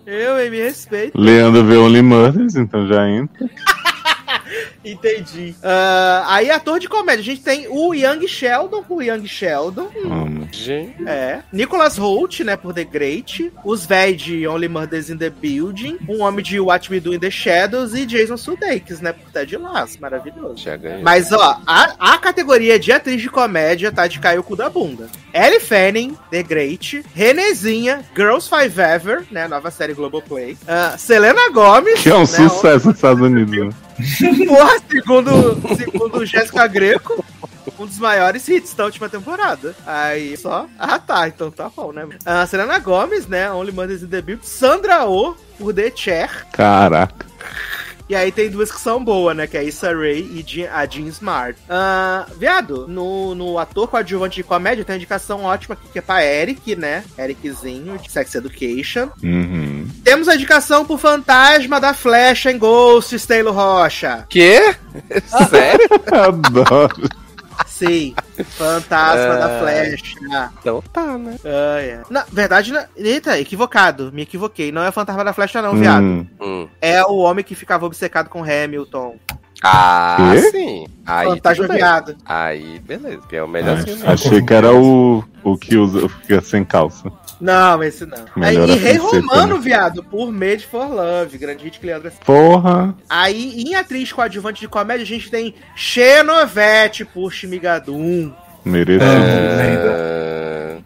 Eu, 0.06 0.40
hein, 0.40 0.50
me 0.50 0.58
respeito. 0.58 1.18
Leandro 1.20 1.64
vê 1.64 1.76
Only 1.76 2.02
Murders, 2.02 2.56
então 2.56 2.86
já 2.86 3.08
entra. 3.08 3.48
Entendi. 4.92 5.54
Ah, 5.62 6.24
aí, 6.28 6.50
ator 6.50 6.78
de 6.80 6.88
comédia, 6.88 7.20
a 7.20 7.24
gente 7.24 7.42
tem 7.42 7.66
o 7.68 7.94
Young 7.94 8.26
Sheldon 8.26 8.82
por 8.82 9.02
Young 9.02 9.26
Sheldon. 9.26 9.88
Amo. 10.04 10.48
Gente, 10.50 11.06
É. 11.06 11.40
Nicholas 11.52 11.98
Holt, 11.98 12.40
né, 12.40 12.56
por 12.56 12.72
The 12.72 12.84
Great. 12.84 13.52
Os 13.64 13.84
véi 13.84 14.14
de 14.14 14.46
Only 14.46 14.68
Murders 14.68 15.10
in 15.10 15.18
the 15.18 15.28
Building. 15.30 15.98
Um 16.08 16.22
homem 16.22 16.42
de 16.42 16.58
What 16.58 16.90
We 16.90 17.00
Do 17.00 17.14
in 17.14 17.18
the 17.18 17.30
Shadows. 17.30 17.94
E 17.94 18.06
Jason 18.06 18.36
Sudeikis, 18.36 19.00
né, 19.00 19.12
por 19.12 19.30
Ted 19.30 19.56
Lasso. 19.56 20.00
Maravilhoso. 20.00 20.64
Mas, 21.02 21.32
ó, 21.32 21.60
a, 21.66 22.14
a 22.14 22.18
categoria 22.18 22.78
de 22.78 22.90
atriz 22.92 23.20
de 23.20 23.28
comédia 23.28 23.92
tá 23.92 24.06
de 24.06 24.18
cair 24.18 24.38
o 24.38 24.42
cu 24.42 24.56
da 24.56 24.68
bunda. 24.70 25.06
Ellie 25.34 25.60
Fanning, 25.60 26.16
The 26.30 26.42
Great. 26.42 27.04
Renezinha, 27.14 28.04
Girls 28.16 28.48
Five 28.48 28.80
Ever, 28.80 29.24
né? 29.30 29.46
Nova 29.46 29.70
série 29.70 29.92
Globoplay. 29.94 30.56
Ah, 30.66 30.96
Selena 30.96 31.50
Gomez. 31.50 32.00
Que 32.02 32.08
é 32.10 32.14
um 32.14 32.20
né, 32.20 32.26
sucesso 32.26 32.86
nos 32.86 32.96
Estados 32.96 33.22
Unidos. 33.22 33.56
né? 33.58 33.70
Porra, 34.46 34.77
segundo, 34.90 35.76
segundo 35.76 36.24
Jéssica 36.26 36.66
Greco, 36.66 37.24
um 37.78 37.86
dos 37.86 37.98
maiores 37.98 38.46
hits 38.48 38.74
da 38.74 38.84
última 38.84 39.08
temporada. 39.08 39.74
Aí 39.86 40.36
só. 40.36 40.66
Ah, 40.78 40.98
tá. 40.98 41.28
Então 41.28 41.50
tá 41.50 41.70
bom, 41.74 41.92
né? 41.92 42.06
Ah, 42.24 42.46
Selena 42.46 42.78
Gomez, 42.78 43.26
né? 43.26 43.50
Only 43.50 43.72
Mothers 43.72 44.02
in 44.02 44.08
the 44.08 44.20
Build. 44.22 44.46
Sandra 44.46 45.04
Oh, 45.06 45.34
por 45.58 45.72
The 45.74 45.92
Chair. 45.94 46.46
Caraca. 46.52 47.26
E 48.08 48.14
aí 48.14 48.32
tem 48.32 48.48
duas 48.48 48.72
que 48.72 48.80
são 48.80 49.02
boas, 49.04 49.36
né? 49.36 49.46
Que 49.46 49.56
é 49.56 49.60
a 49.60 49.64
Issa 49.64 49.92
Rae 49.92 50.20
e 50.20 50.66
a 50.66 50.86
Jean 50.86 51.06
Smart. 51.08 51.58
Ah, 51.68 52.26
viado, 52.38 52.86
no, 52.88 53.34
no 53.34 53.58
ator 53.58 53.86
coadjuvante 53.88 54.36
de 54.36 54.44
comédia 54.44 54.84
tem 54.84 54.94
uma 54.94 54.98
indicação 54.98 55.44
ótima 55.44 55.74
aqui, 55.74 55.88
que 55.92 55.98
é 55.98 56.02
pra 56.02 56.24
Eric, 56.24 56.74
né? 56.74 57.04
Ericzinho, 57.18 57.98
de 57.98 58.10
Sex 58.10 58.34
Education. 58.34 59.10
Uhum. 59.22 59.88
Temos 60.02 60.26
a 60.28 60.34
indicação 60.34 60.86
pro 60.86 60.96
Fantasma 60.96 61.78
da 61.78 61.92
Flecha 61.92 62.50
em 62.50 62.58
Ghost, 62.58 63.26
Taylor 63.26 63.54
Rocha. 63.54 64.26
Quê? 64.28 64.74
Sério? 65.50 65.88
Adoro. 66.10 67.27
Sim, 67.66 68.14
Fantasma 68.44 69.36
da 69.36 69.56
Ah. 69.56 69.60
Flecha. 69.60 70.50
Então 70.60 70.82
tá, 70.92 71.18
né? 71.18 71.36
Ah, 71.44 71.80
é. 71.80 72.02
Na 72.10 72.24
verdade, 72.30 72.72
na... 72.72 72.86
eita, 72.96 73.38
equivocado. 73.38 74.10
Me 74.12 74.22
equivoquei. 74.22 74.72
Não 74.72 74.82
é 74.82 74.88
o 74.88 74.92
Fantasma 74.92 75.24
da 75.24 75.32
Flecha, 75.32 75.62
não, 75.62 75.74
viado. 75.76 76.02
Hum. 76.02 76.26
Hum. 76.40 76.68
É 76.80 77.04
o 77.04 77.16
homem 77.16 77.44
que 77.44 77.54
ficava 77.54 77.86
obcecado 77.86 78.28
com 78.28 78.42
Hamilton. 78.42 79.16
Ah, 79.62 80.16
Quê? 80.32 80.50
sim. 80.50 80.86
Aí, 81.06 81.26
Fantasma 81.28 81.68
viado. 81.68 82.16
Aí, 82.24 82.78
beleza. 82.80 83.22
Que 83.28 83.36
é 83.36 83.42
o 83.42 83.48
melhor 83.48 83.78
filme. 83.82 84.02
Achei 84.06 84.42
que 84.42 84.54
era 84.54 84.72
o, 84.72 85.24
o 85.42 85.58
que 85.58 85.76
usa, 85.76 86.08
fica 86.08 86.40
sem 86.40 86.64
calça. 86.64 87.10
Não, 87.40 87.82
esse 87.82 88.04
não. 88.04 88.24
Melhor 88.36 88.68
Aí, 88.68 88.70
e 88.70 88.72
a 88.72 88.76
Rei 88.76 88.96
Romano, 88.96 89.56
né? 89.56 89.60
viado, 89.60 90.02
por 90.02 90.32
Made 90.32 90.66
for 90.66 90.88
Love. 90.88 91.38
Grande 91.38 91.64
hit 91.64 91.78
que 91.78 91.86
Leandro 91.86 92.10
Porra. 92.24 92.94
Aí, 93.08 93.62
em 93.62 93.74
atriz 93.74 94.12
coadjuvante 94.12 94.60
de 94.60 94.68
comédia, 94.68 95.04
a 95.04 95.06
gente 95.06 95.30
tem 95.30 95.54
Xenovete 95.76 97.04
por 97.04 97.32
Shmigadum. 97.32 98.32
Merecido. 98.68 99.04
Ah, 99.04 100.08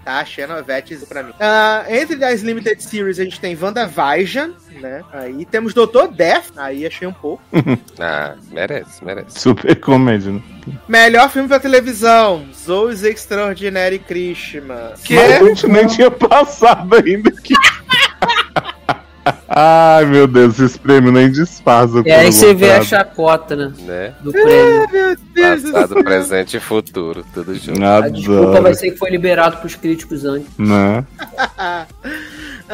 Tá, 0.05 0.25
Xenovete, 0.25 0.95
isso 0.95 1.07
pra 1.07 1.23
mim. 1.23 1.33
Ah, 1.39 1.85
entre 1.89 2.23
as 2.25 2.43
Limited 2.43 2.83
Series, 2.83 3.21
a 3.21 3.25
gente 3.25 3.39
tem 3.41 3.57
WandaVision, 3.57 4.51
né? 4.81 5.03
Aí 5.13 5.45
temos 5.45 5.73
Doutor 5.73 6.09
Death, 6.09 6.51
aí 6.57 6.85
achei 6.85 7.07
um 7.07 7.13
pouco. 7.13 7.43
ah, 8.01 8.35
merece, 8.51 9.05
merece. 9.05 9.39
Super 9.39 9.77
comédia, 9.77 10.33
né? 10.33 10.43
Melhor 10.89 11.31
filme 11.31 11.49
pra 11.49 11.61
televisão, 11.61 12.45
Zoe's 12.53 13.05
Extraordinary 13.05 14.01
Christmas. 14.01 15.01
Mas 15.09 15.33
a 15.33 15.45
gente 15.45 15.69
nem 15.69 15.87
tinha 15.87 16.11
passado 16.11 16.97
ainda 16.97 17.31
aqui. 17.31 17.55
Ai, 19.49 20.05
meu 20.07 20.27
Deus, 20.27 20.59
esses 20.59 20.77
prêmios 20.77 21.13
nem 21.13 21.31
disfarçam. 21.31 22.03
E 22.05 22.11
aí 22.11 22.33
você 22.33 22.55
vê 22.55 22.73
a 22.73 22.83
chacota, 22.83 23.55
né? 23.55 23.73
Né? 23.81 24.15
Do 24.21 24.33
prêmio. 24.33 24.89
Meu 24.91 25.17
Deus 25.35 25.63
do 25.63 25.73
Passado, 25.73 26.03
presente 26.03 26.57
e 26.57 26.61
futuro. 26.61 27.25
Tudo 27.33 27.55
junto. 27.55 27.85
A 27.85 28.09
desculpa 28.09 28.61
vai 28.61 28.75
ser 28.75 28.91
que 28.91 28.99
foi 28.99 29.11
liberado 29.11 29.59
pros 29.59 29.75
críticos 29.77 30.25
antes. 30.25 30.49
Né? 30.59 31.05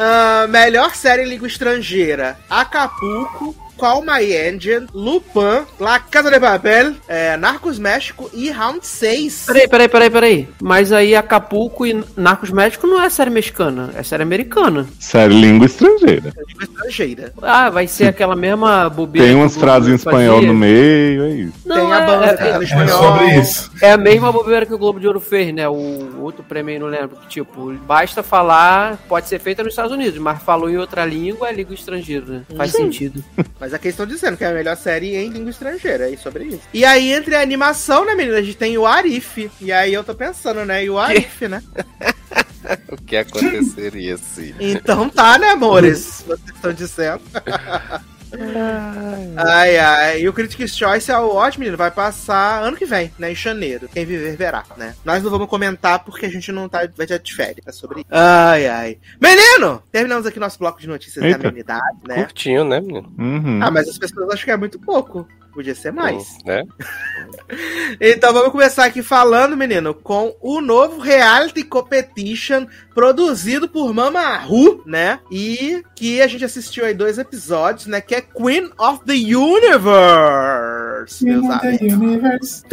Ah, 0.01 0.47
melhor 0.47 0.95
série 0.95 1.23
em 1.23 1.27
língua 1.27 1.45
estrangeira, 1.45 2.37
Acapulco, 2.49 3.53
Call 3.79 4.01
My 4.03 4.23
Engine, 4.33 4.87
Lupin, 4.93 5.65
La 5.79 5.99
Casa 5.99 6.29
de 6.29 6.39
Papel, 6.39 6.93
é, 7.07 7.37
Narcos 7.37 7.79
México 7.79 8.29
e 8.33 8.51
Round 8.51 8.85
6. 8.85 9.45
Peraí, 9.47 9.67
peraí, 9.67 9.87
peraí, 9.87 10.09
peraí. 10.09 10.49
Mas 10.61 10.91
aí 10.91 11.15
Acapulco 11.15 11.85
e 11.85 12.03
Narcos 12.17 12.49
México 12.51 12.85
não 12.85 13.01
é 13.01 13.09
série 13.09 13.29
mexicana, 13.29 13.89
é 13.95 14.03
série 14.03 14.23
americana. 14.23 14.85
Sério, 14.99 15.35
língua 15.37 15.65
estrangeira. 15.65 16.33
Língua 16.47 16.63
estrangeira. 16.63 17.33
Ah, 17.41 17.69
vai 17.69 17.87
ser 17.87 18.07
aquela 18.07 18.35
mesma 18.35 18.89
bobeira. 18.89 19.27
Tem 19.27 19.35
que 19.35 19.41
umas 19.41 19.53
o 19.53 19.55
Globo 19.59 19.65
frases 19.71 19.89
em 19.89 19.95
espanhol 19.95 20.35
fazia? 20.35 20.47
no 20.51 20.55
meio, 20.59 21.23
é 21.23 21.29
isso. 21.29 21.53
Não, 21.65 21.75
Tem 21.75 21.93
a 21.93 21.99
é- 21.99 22.05
banda 22.05 22.25
é- 22.25 22.49
É 22.59 22.63
espanhol. 22.63 23.03
sobre 23.03 23.39
isso. 23.39 23.71
É 23.81 23.91
a 23.91 23.97
mesma 23.97 24.31
bobeira 24.31 24.65
que 24.65 24.73
o 24.73 24.77
Globo 24.77 24.99
de 24.99 25.07
Ouro 25.07 25.19
fez, 25.19 25.53
né? 25.53 25.67
O 25.69 26.21
outro 26.21 26.43
prêmio 26.43 26.73
aí, 26.73 26.79
não 26.79 26.87
lembro. 26.87 27.15
Que, 27.21 27.27
tipo, 27.27 27.71
basta 27.87 28.21
falar, 28.21 28.97
pode 29.07 29.27
ser 29.29 29.39
feita 29.39 29.63
nos 29.63 29.71
Estados 29.71 29.91
Unidos, 29.91 30.19
mas 30.19 30.41
falou 30.43 30.69
em 30.69 30.77
outra 30.77 31.05
língua, 31.05 31.47
é 31.49 31.53
língua 31.53 31.73
estrangeira, 31.73 32.25
né? 32.25 32.41
Faz 32.57 32.71
sentido. 32.71 33.23
Mas 33.69 33.75
aqui 33.75 33.89
estão 33.89 34.07
dizendo 34.07 34.35
que 34.35 34.43
é 34.43 34.47
a 34.47 34.51
melhor 34.51 34.75
série 34.75 35.15
em 35.15 35.29
língua 35.29 35.51
estrangeira, 35.51 36.11
é 36.11 36.17
sobre 36.17 36.45
isso. 36.45 36.61
E 36.73 36.83
aí, 36.83 37.11
entre 37.11 37.35
a 37.35 37.41
animação, 37.41 38.03
né, 38.03 38.15
menina, 38.15 38.39
a 38.39 38.41
gente 38.41 38.57
tem 38.57 38.75
o 38.79 38.87
Arif. 38.87 39.51
E 39.61 39.71
aí 39.71 39.93
eu 39.93 40.03
tô 40.03 40.15
pensando, 40.15 40.65
né, 40.65 40.83
e 40.83 40.89
o 40.89 40.97
Arif, 40.97 41.47
né? 41.47 41.61
O 42.91 42.97
que 42.97 43.15
aconteceria 43.15 44.17
se. 44.17 44.53
Então 44.59 45.09
tá, 45.09 45.39
né, 45.39 45.49
amores? 45.49 46.23
Vocês 46.27 46.55
estão 46.55 46.73
dizendo. 46.73 47.21
ai, 49.37 49.77
ai. 49.77 50.21
E 50.21 50.29
o 50.29 50.33
Critics' 50.33 50.75
Choice 50.77 51.11
é 51.11 51.17
o 51.17 51.35
ótimo, 51.35 51.61
menino. 51.61 51.77
Vai 51.77 51.91
passar 51.91 52.63
ano 52.63 52.77
que 52.77 52.85
vem, 52.85 53.11
né? 53.17 53.31
Em 53.31 53.35
janeiro. 53.35 53.89
Quem 53.89 54.05
viver 54.05 54.35
verá, 54.35 54.63
né? 54.77 54.95
Nós 55.03 55.23
não 55.23 55.31
vamos 55.31 55.47
comentar 55.47 56.03
porque 56.03 56.25
a 56.25 56.29
gente 56.29 56.51
não 56.51 56.67
tá, 56.67 56.87
vai 56.95 57.07
ter 57.07 57.19
de 57.19 57.35
férias 57.35 57.65
é 57.65 57.71
sobre 57.71 58.01
isso. 58.01 58.09
Ai, 58.11 58.67
ai. 58.67 58.97
Menino! 59.21 59.83
Terminamos 59.91 60.25
aqui 60.25 60.39
nosso 60.39 60.59
bloco 60.59 60.79
de 60.79 60.87
notícias 60.87 61.23
Eita. 61.23 61.37
da 61.37 61.49
amenidade, 61.49 61.97
né? 62.07 62.23
Curtinho, 62.23 62.63
né, 62.63 62.79
menino? 62.79 63.11
Uhum. 63.17 63.59
Ah, 63.61 63.71
mas 63.71 63.87
as 63.87 63.97
pessoas 63.97 64.29
acham 64.29 64.45
que 64.45 64.51
é 64.51 64.57
muito 64.57 64.79
pouco. 64.79 65.27
Podia 65.53 65.75
ser 65.75 65.91
mais. 65.91 66.37
Hum, 66.37 66.37
Né? 66.45 66.63
Então 67.99 68.31
vamos 68.31 68.51
começar 68.51 68.85
aqui 68.85 69.01
falando, 69.01 69.57
menino, 69.57 69.93
com 69.93 70.35
o 70.39 70.61
novo 70.61 70.99
reality 70.99 71.63
competition 71.63 72.67
produzido 72.93 73.67
por 73.67 73.91
Mama 73.93 74.37
Ru, 74.37 74.83
né? 74.85 75.19
E 75.31 75.83
que 75.95 76.21
a 76.21 76.27
gente 76.27 76.45
assistiu 76.45 76.85
aí 76.85 76.93
dois 76.93 77.17
episódios, 77.17 77.87
né? 77.87 77.99
Que 78.01 78.15
é 78.15 78.21
Queen 78.21 78.69
of 78.77 79.03
the 79.05 79.13
Universe, 79.35 81.25
meus 81.25 81.49
amigos. 81.49 81.93
Universe. 81.93 82.63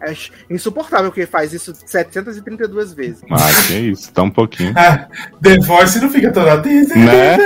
É 0.00 0.14
insuportável 0.50 1.12
que 1.12 1.20
ele 1.20 1.26
faz 1.26 1.52
isso 1.52 1.74
732 1.86 2.94
vezes. 2.94 3.20
Ah, 3.30 3.66
que 3.66 3.74
isso, 3.74 4.10
tá 4.12 4.22
um 4.22 4.30
pouquinho. 4.30 4.72
Ah, 4.76 5.06
The 5.42 5.58
Voice 5.58 6.00
não 6.00 6.10
fica 6.10 6.32
toda. 6.32 6.62
Né? 6.62 7.36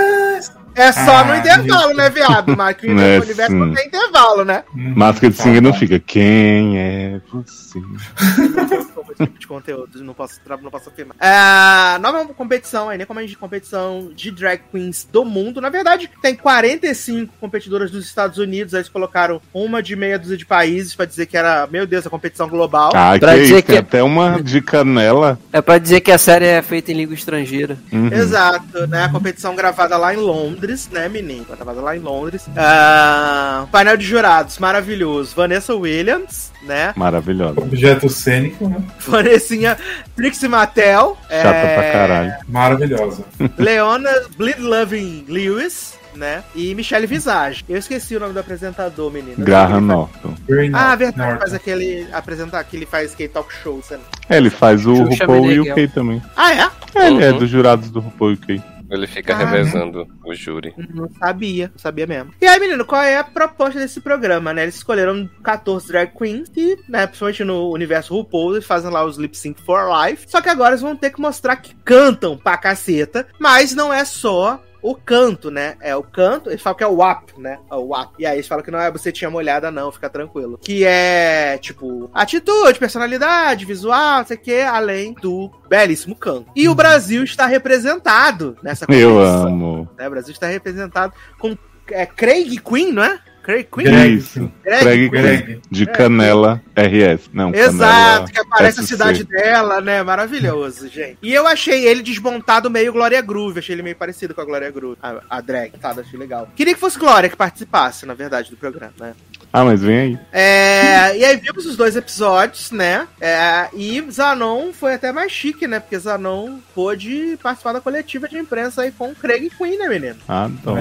É 0.76 0.92
só 0.92 1.24
no 1.24 1.32
Ah, 1.32 1.38
intervalo, 1.38 1.94
né, 1.94 2.10
viado? 2.10 2.56
Mas 2.56 2.76
que 2.76 2.86
o 2.86 3.00
É, 3.00 3.18
universo 3.18 3.52
sim. 3.52 3.58
não 3.58 3.72
tem 3.74 3.86
intervalo, 3.86 4.44
né? 4.44 4.62
Máscara 4.74 5.30
de 5.32 5.36
tá 5.38 5.42
sangue 5.44 5.60
não 5.60 5.70
bom. 5.72 5.78
fica. 5.78 5.98
Quem 5.98 6.78
é 6.78 7.20
você? 7.32 7.78
Não 7.80 8.66
posso 8.68 8.88
pôr 8.92 9.04
esse 9.12 9.24
tipo 9.26 9.38
de 9.38 9.46
conteúdo, 9.46 10.04
não 10.04 10.14
posso, 10.14 10.40
não 10.62 10.70
posso 10.70 10.88
afirmar. 10.90 11.16
É, 11.20 11.98
nova 11.98 12.24
competição 12.34 12.88
aí, 12.88 12.98
né? 12.98 13.04
Como 13.06 13.18
a 13.18 13.22
gente 13.22 13.36
competição 13.38 14.10
de 14.14 14.30
drag 14.30 14.60
queens 14.70 15.08
do 15.10 15.24
mundo. 15.24 15.60
Na 15.60 15.68
verdade, 15.70 16.10
tem 16.20 16.34
45 16.34 17.32
competidoras 17.40 17.90
dos 17.90 18.04
Estados 18.06 18.38
Unidos. 18.38 18.74
Aí 18.74 18.80
eles 18.80 18.88
colocaram 18.88 19.40
uma 19.54 19.82
de 19.82 19.96
meia 19.96 20.18
dúzia 20.18 20.36
de 20.36 20.44
países 20.44 20.94
pra 20.94 21.06
dizer 21.06 21.26
que 21.26 21.36
era, 21.36 21.66
meu 21.70 21.86
Deus, 21.86 22.06
a 22.06 22.10
competição 22.10 22.48
global. 22.48 22.92
Ah, 22.94 23.14
que 23.14 23.20
Pra 23.20 23.32
é 23.36 23.40
dizer 23.40 23.44
isso? 23.58 23.62
Tem 23.66 23.76
que- 23.76 23.80
até 23.80 24.02
uma 24.02 24.42
de 24.42 24.60
canela. 24.60 25.38
É 25.52 25.60
pra 25.62 25.78
dizer 25.78 26.00
que 26.00 26.12
a 26.12 26.18
série 26.18 26.44
é 26.46 26.60
feita 26.62 26.92
em 26.92 26.96
língua 26.96 27.14
estrangeira. 27.14 27.78
Uhum. 27.92 28.12
Exato, 28.12 28.86
né? 28.86 29.04
A 29.04 29.08
competição 29.08 29.54
gravada 29.56 29.96
lá 29.96 30.12
em 30.12 30.18
Londres, 30.18 30.65
né, 30.90 31.08
menino? 31.08 31.44
Gravada 31.44 31.80
lá 31.80 31.96
em 31.96 32.00
Londres. 32.00 32.46
Ah, 32.56 33.66
painel 33.70 33.96
de 33.96 34.04
jurados, 34.06 34.58
maravilhoso. 34.58 35.34
Vanessa 35.34 35.74
Williams, 35.74 36.52
né? 36.62 36.92
Maravilhosa. 36.96 37.60
Objeto 37.60 38.08
cênico, 38.08 38.68
né? 38.68 38.78
Vanessinha 39.06 39.76
Trixie 40.14 40.48
Mattel. 40.48 41.16
Chata 41.28 41.48
é, 41.48 41.74
pra 41.74 41.92
caralho. 41.92 42.34
Maravilhosa. 42.48 43.24
Leona 43.58 44.10
Bleed 44.36 44.60
Loving 44.60 45.24
Lewis, 45.28 45.94
né? 46.14 46.42
E 46.54 46.74
Michelle 46.74 47.06
Visage. 47.06 47.64
Eu 47.68 47.76
esqueci 47.78 48.16
o 48.16 48.20
nome 48.20 48.32
do 48.32 48.40
apresentador, 48.40 49.10
menino. 49.12 49.36
Graham 49.44 49.80
Norton. 49.82 50.34
Ah, 50.72 50.94
verdade, 50.96 51.28
North. 51.30 51.40
faz 51.40 51.54
aquele 51.54 52.06
apresentar 52.12 52.64
que 52.64 52.76
ele 52.76 52.86
faz 52.86 53.10
skate 53.10 53.32
talk 53.32 53.52
show, 53.62 53.82
sabe? 53.82 54.02
É, 54.28 54.36
ele 54.38 54.50
faz 54.50 54.86
o 54.86 54.94
Xuxa 54.96 55.24
RuPaul 55.24 55.36
e 55.52 55.60
o 55.60 55.64
Meneghel. 55.64 55.74
Kay 55.74 55.88
também. 55.88 56.22
Ah, 56.36 56.52
é? 56.54 56.68
É, 56.94 57.06
ele 57.08 57.22
é 57.24 57.30
Uhum. 57.32 57.38
dos 57.38 57.50
jurados 57.50 57.90
do 57.90 58.00
RuPaul 58.00 58.30
e 58.30 58.34
o 58.34 58.38
Kay. 58.38 58.62
Ele 58.90 59.06
fica 59.06 59.34
Ah, 59.34 59.38
revezando 59.38 60.06
o 60.24 60.34
júri. 60.34 60.74
Não 60.94 61.08
sabia, 61.18 61.68
não 61.72 61.78
sabia 61.78 62.06
mesmo. 62.06 62.32
E 62.40 62.46
aí, 62.46 62.58
menino, 62.60 62.84
qual 62.84 63.02
é 63.02 63.16
a 63.18 63.24
proposta 63.24 63.78
desse 63.78 64.00
programa, 64.00 64.52
né? 64.52 64.62
Eles 64.62 64.76
escolheram 64.76 65.28
14 65.42 65.88
drag 65.88 66.12
queens 66.16 66.50
e, 66.56 66.76
né, 66.88 67.06
principalmente 67.06 67.44
no 67.44 67.70
universo 67.72 68.14
RuPaul, 68.14 68.54
eles 68.54 68.66
fazem 68.66 68.90
lá 68.90 69.04
os 69.04 69.16
lip 69.16 69.36
sync 69.36 69.60
for 69.62 69.88
life. 70.04 70.24
Só 70.28 70.40
que 70.40 70.48
agora 70.48 70.70
eles 70.70 70.80
vão 70.82 70.96
ter 70.96 71.10
que 71.10 71.20
mostrar 71.20 71.56
que 71.56 71.74
cantam 71.84 72.36
pra 72.36 72.56
caceta, 72.56 73.26
mas 73.40 73.74
não 73.74 73.92
é 73.92 74.04
só 74.04 74.62
o 74.90 74.94
canto, 74.94 75.50
né? 75.50 75.76
É 75.80 75.96
o 75.96 76.02
canto, 76.02 76.48
eles 76.48 76.62
falam 76.62 76.76
que 76.76 76.84
é 76.84 76.86
o 76.86 76.96
WAP, 76.96 77.36
né? 77.38 77.58
É 77.70 77.74
o 77.74 77.88
WAP. 77.88 78.14
E 78.20 78.24
aí 78.26 78.36
eles 78.36 78.46
falam 78.46 78.62
que 78.64 78.70
não 78.70 78.78
é 78.80 78.88
você 78.88 79.10
tinha 79.10 79.28
molhada, 79.28 79.68
não, 79.68 79.90
fica 79.90 80.08
tranquilo. 80.08 80.58
Que 80.62 80.84
é, 80.84 81.58
tipo, 81.58 82.08
atitude, 82.14 82.78
personalidade, 82.78 83.64
visual, 83.64 84.18
não 84.18 84.26
sei 84.26 84.36
o 84.36 84.40
que, 84.40 84.60
além 84.60 85.12
do 85.14 85.50
belíssimo 85.68 86.14
canto. 86.14 86.50
E 86.54 86.68
o 86.68 86.74
Brasil 86.74 87.24
está 87.24 87.46
representado 87.46 88.56
nessa 88.62 88.84
Eu 88.88 89.14
competição 89.14 89.48
amo. 89.48 89.88
né? 89.98 90.06
O 90.06 90.10
Brasil 90.10 90.32
está 90.32 90.46
representado 90.46 91.12
com 91.38 91.58
é, 91.90 92.06
Craig 92.06 92.56
Queen, 92.60 92.92
não 92.92 93.02
é? 93.02 93.18
Craig 93.46 93.68
Queen? 93.72 94.16
Isso. 94.16 94.52
Craig 94.64 95.08
Queen. 95.08 95.22
Greg. 95.22 95.60
De 95.70 95.86
Canela 95.86 96.60
RS. 96.74 97.30
Não, 97.32 97.54
Exato, 97.54 98.32
que 98.32 98.40
aparece 98.40 98.80
a 98.80 98.82
SC. 98.82 98.88
cidade 98.88 99.22
dela, 99.22 99.80
né? 99.80 100.02
Maravilhoso, 100.02 100.88
gente. 100.88 101.16
E 101.22 101.32
eu 101.32 101.46
achei 101.46 101.86
ele 101.86 102.02
desmontado 102.02 102.68
meio 102.68 102.92
Glória 102.92 103.22
Groove. 103.22 103.60
Achei 103.60 103.76
ele 103.76 103.84
meio 103.84 103.94
parecido 103.94 104.34
com 104.34 104.40
a 104.40 104.44
Glória 104.44 104.68
Groove. 104.72 104.98
A, 105.00 105.20
a 105.30 105.40
drag, 105.40 105.78
tá? 105.78 105.90
Achei 105.90 106.18
legal. 106.18 106.48
Queria 106.56 106.74
que 106.74 106.80
fosse 106.80 106.98
Glória 106.98 107.30
que 107.30 107.36
participasse, 107.36 108.04
na 108.04 108.14
verdade, 108.14 108.50
do 108.50 108.56
programa, 108.56 108.92
né? 108.98 109.14
Ah, 109.52 109.64
mas 109.64 109.80
vem 109.80 109.96
aí. 109.96 110.18
É, 110.32 111.16
e 111.16 111.24
aí 111.24 111.36
vimos 111.36 111.64
os 111.64 111.76
dois 111.76 111.96
episódios, 111.96 112.72
né? 112.72 113.06
É, 113.20 113.68
e 113.72 114.04
Zanon 114.10 114.72
foi 114.72 114.94
até 114.94 115.12
mais 115.12 115.32
chique, 115.32 115.66
né? 115.66 115.80
Porque 115.80 115.98
Zanon 115.98 116.58
pôde 116.74 117.38
participar 117.42 117.72
da 117.72 117.80
coletiva 117.80 118.28
de 118.28 118.36
imprensa 118.36 118.82
aí 118.82 118.92
com 118.92 119.12
o 119.12 119.14
Craig 119.14 119.48
Queen, 119.56 119.78
né, 119.78 119.88
menino? 119.88 120.16
Ah, 120.28 120.50
então. 120.50 120.76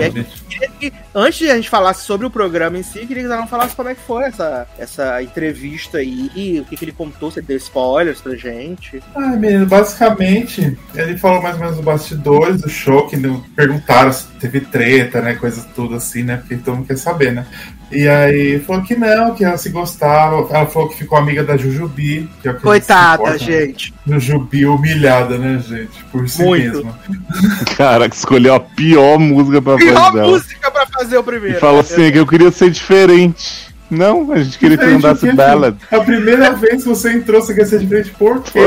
Que, 0.80 0.91
antes 1.13 1.39
de 1.39 1.51
a 1.51 1.55
gente 1.55 1.70
falar 1.70 1.93
sobre 1.93 2.28
o 2.28 2.30
programa 2.30 2.55
em 2.78 2.84
si, 2.84 2.99
queria 3.06 3.24
que 3.24 3.26
o 3.26 3.30
Zanon 3.30 3.47
falasse 3.47 3.76
como 3.76 3.89
é 3.89 3.95
que 3.95 4.01
foi 4.01 4.24
essa, 4.24 4.68
essa 4.78 5.22
entrevista 5.22 5.97
aí, 5.99 6.60
o 6.62 6.66
que, 6.66 6.76
que 6.78 6.86
ele 6.86 6.91
contou, 6.91 7.30
se 7.32 7.41
deu 7.41 7.58
spoilers 7.58 8.22
pra 8.22 8.36
gente. 8.36 9.01
Ai, 9.16 9.38
menino, 9.38 9.66
basicamente, 9.66 10.78
ele 10.95 11.18
falou 11.18 11.41
mais 11.41 11.56
ou 11.56 11.62
menos 11.62 11.76
dos 11.78 11.86
bastidores 11.86 12.62
do 12.62 12.70
show, 12.70 13.08
que 13.08 13.18
não- 13.18 13.41
perguntaram 13.56 14.12
se 14.12 14.28
teve 14.39 14.62
treta, 14.62 15.22
né? 15.22 15.36
Coisas 15.36 15.66
tudo 15.76 15.95
assim, 15.95 16.24
né? 16.24 16.38
Porque 16.38 16.56
todo 16.58 16.76
mundo 16.78 16.88
quer 16.88 16.97
saber, 16.97 17.32
né? 17.34 17.45
E 17.92 18.08
aí 18.08 18.60
falou 18.60 18.82
que 18.82 18.96
não, 18.96 19.34
que 19.36 19.46
ela 19.46 19.58
se 19.58 19.70
gostava. 19.70 20.48
Ela 20.54 20.66
falou 20.66 20.90
que 20.90 20.98
ficou 20.98 21.18
amiga 21.18 21.44
da 21.44 21.56
Jujubi. 21.56 22.30
Que 22.42 22.48
é 22.48 22.52
o 22.52 22.56
que 22.56 22.62
Coitada, 22.62 23.24
né? 23.32 23.38
gente. 23.38 23.94
Jujubi 24.08 24.66
humilhada, 24.66 25.38
né, 25.38 25.62
gente? 25.66 26.04
Por 26.12 26.28
si 26.28 26.44
Muito. 26.44 26.78
mesma. 26.78 27.00
Cara, 27.78 28.10
que 28.10 28.16
escolheu 28.16 28.56
a 28.56 28.60
pior 28.60 29.20
música 29.20 29.62
pra 29.62 29.76
Pior 29.78 30.12
dela. 30.14 30.28
música 30.32 30.72
pra 30.72 30.86
fazer 30.88 31.18
o 31.18 31.22
E 31.22 31.24
primeiro. 31.24 31.60
falou 31.60 31.80
assim, 31.82 32.12
que 32.12 32.18
eu 32.20 32.28
queria 32.28 32.52
ser 32.52 32.72
diferente. 32.72 33.75
Não, 33.90 34.32
a 34.32 34.38
gente 34.44 34.58
queria 34.58 34.78
que 34.78 34.86
Gente, 34.86 35.06
andasse 35.06 35.32
ballad. 35.34 35.76
A 35.92 36.00
primeira 36.00 36.52
vez 36.54 36.84
que 36.84 36.90
você 36.90 37.14
entrou, 37.14 37.42
você 37.42 37.54
quer 37.54 37.66
ser 37.66 37.80
diferente, 37.80 38.12
por 38.12 38.42
quê? 38.42 38.60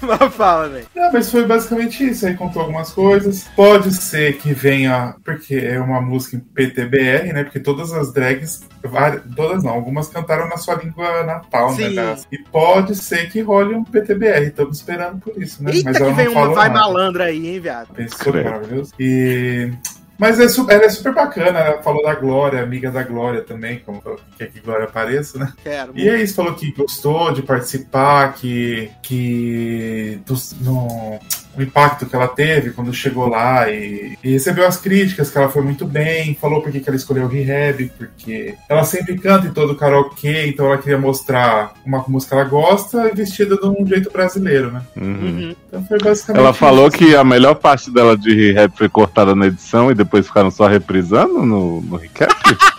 Mas 0.00 0.34
fala, 0.34 0.68
velho. 0.68 0.86
Não, 0.94 1.12
mas 1.12 1.30
foi 1.30 1.46
basicamente 1.46 2.04
isso. 2.08 2.26
Aí 2.26 2.34
contou 2.34 2.62
algumas 2.62 2.90
coisas. 2.90 3.44
Pode 3.56 3.92
ser 3.94 4.36
que 4.38 4.52
venha, 4.52 5.14
porque 5.24 5.54
é 5.54 5.78
uma 5.80 6.00
música 6.00 6.36
em 6.36 6.40
PTBR, 6.40 7.32
né? 7.32 7.44
Porque 7.44 7.60
todas 7.60 7.92
as 7.92 8.12
drags, 8.12 8.64
várias- 8.84 9.22
todas 9.34 9.62
não, 9.62 9.72
algumas 9.72 10.08
cantaram 10.08 10.48
na 10.48 10.56
sua 10.56 10.74
língua 10.74 11.22
natal, 11.24 11.70
Sim. 11.74 11.94
né? 11.94 12.02
das- 12.06 12.26
E 12.32 12.38
pode 12.38 12.94
ser 12.96 13.30
que 13.30 13.40
role 13.40 13.74
um 13.74 13.84
PTBR. 13.84 14.46
Estamos 14.46 14.78
esperando 14.78 15.18
por 15.20 15.40
isso, 15.40 15.62
né? 15.62 15.70
Eita, 15.72 15.90
mas 15.90 15.98
que 16.02 16.12
vem 16.12 16.28
uma 16.28 16.48
vai 16.48 16.68
nada. 16.68 16.80
malandra 16.80 17.24
aí, 17.24 17.46
hein, 17.54 17.60
viado. 17.60 17.88
Pensou 17.94 18.32
maravilhoso. 18.34 18.92
E. 18.98 19.70
Mas 20.18 20.38
é 20.38 20.48
su- 20.48 20.66
ela 20.70 20.84
é 20.84 20.88
super 20.88 21.12
bacana, 21.12 21.58
ela 21.58 21.82
falou 21.82 22.02
da 22.02 22.14
Glória, 22.14 22.62
amiga 22.62 22.90
da 22.90 23.02
Glória 23.02 23.42
também, 23.42 23.80
como 23.80 24.00
quer 24.38 24.50
que 24.50 24.60
Glória 24.60 24.84
apareça, 24.84 25.38
né? 25.38 25.52
Quero. 25.62 25.92
E 25.96 26.08
é 26.08 26.22
isso, 26.22 26.34
falou 26.36 26.54
que 26.54 26.70
gostou 26.72 27.32
de 27.32 27.42
participar, 27.42 28.32
que, 28.34 28.90
que 29.02 30.20
dos- 30.24 30.54
no, 30.60 31.18
o 31.56 31.62
impacto 31.62 32.06
que 32.06 32.14
ela 32.14 32.28
teve 32.28 32.70
quando 32.70 32.92
chegou 32.92 33.28
lá 33.28 33.70
e, 33.70 34.16
e 34.22 34.32
recebeu 34.32 34.66
as 34.66 34.76
críticas, 34.76 35.30
que 35.30 35.38
ela 35.38 35.48
foi 35.48 35.62
muito 35.62 35.86
bem, 35.86 36.36
falou 36.40 36.60
porque 36.60 36.80
que 36.80 36.88
ela 36.88 36.96
escolheu 36.96 37.24
o 37.24 37.28
Rehab, 37.28 37.90
porque 37.96 38.54
ela 38.68 38.84
sempre 38.84 39.18
canta 39.18 39.46
em 39.46 39.52
todo 39.52 39.74
karaokê, 39.74 40.46
então 40.46 40.66
ela 40.66 40.78
queria 40.78 40.98
mostrar 40.98 41.72
uma 41.84 42.04
música 42.08 42.34
que 42.34 42.40
ela 42.40 42.50
gosta 42.50 43.08
e 43.08 43.14
vestida 43.14 43.56
de 43.56 43.66
um 43.66 43.86
jeito 43.86 44.10
brasileiro, 44.10 44.70
né? 44.70 44.82
Uhum. 44.96 45.14
Uhum. 45.24 45.56
Então 45.68 45.84
foi 45.84 45.98
basicamente 45.98 46.40
Ela 46.40 46.52
falou 46.52 46.88
isso. 46.88 46.98
que 46.98 47.16
a 47.16 47.24
melhor 47.24 47.54
parte 47.54 47.90
dela 47.90 48.16
de 48.16 48.52
rap 48.52 48.76
foi 48.76 48.88
cortada 48.88 49.34
na 49.34 49.46
edição 49.46 49.90
e 49.90 49.94
depois 49.94 50.26
ficaram 50.26 50.50
só 50.50 50.66
reprisando 50.66 51.44
no, 51.44 51.80
no 51.80 51.96
recap. 51.96 52.34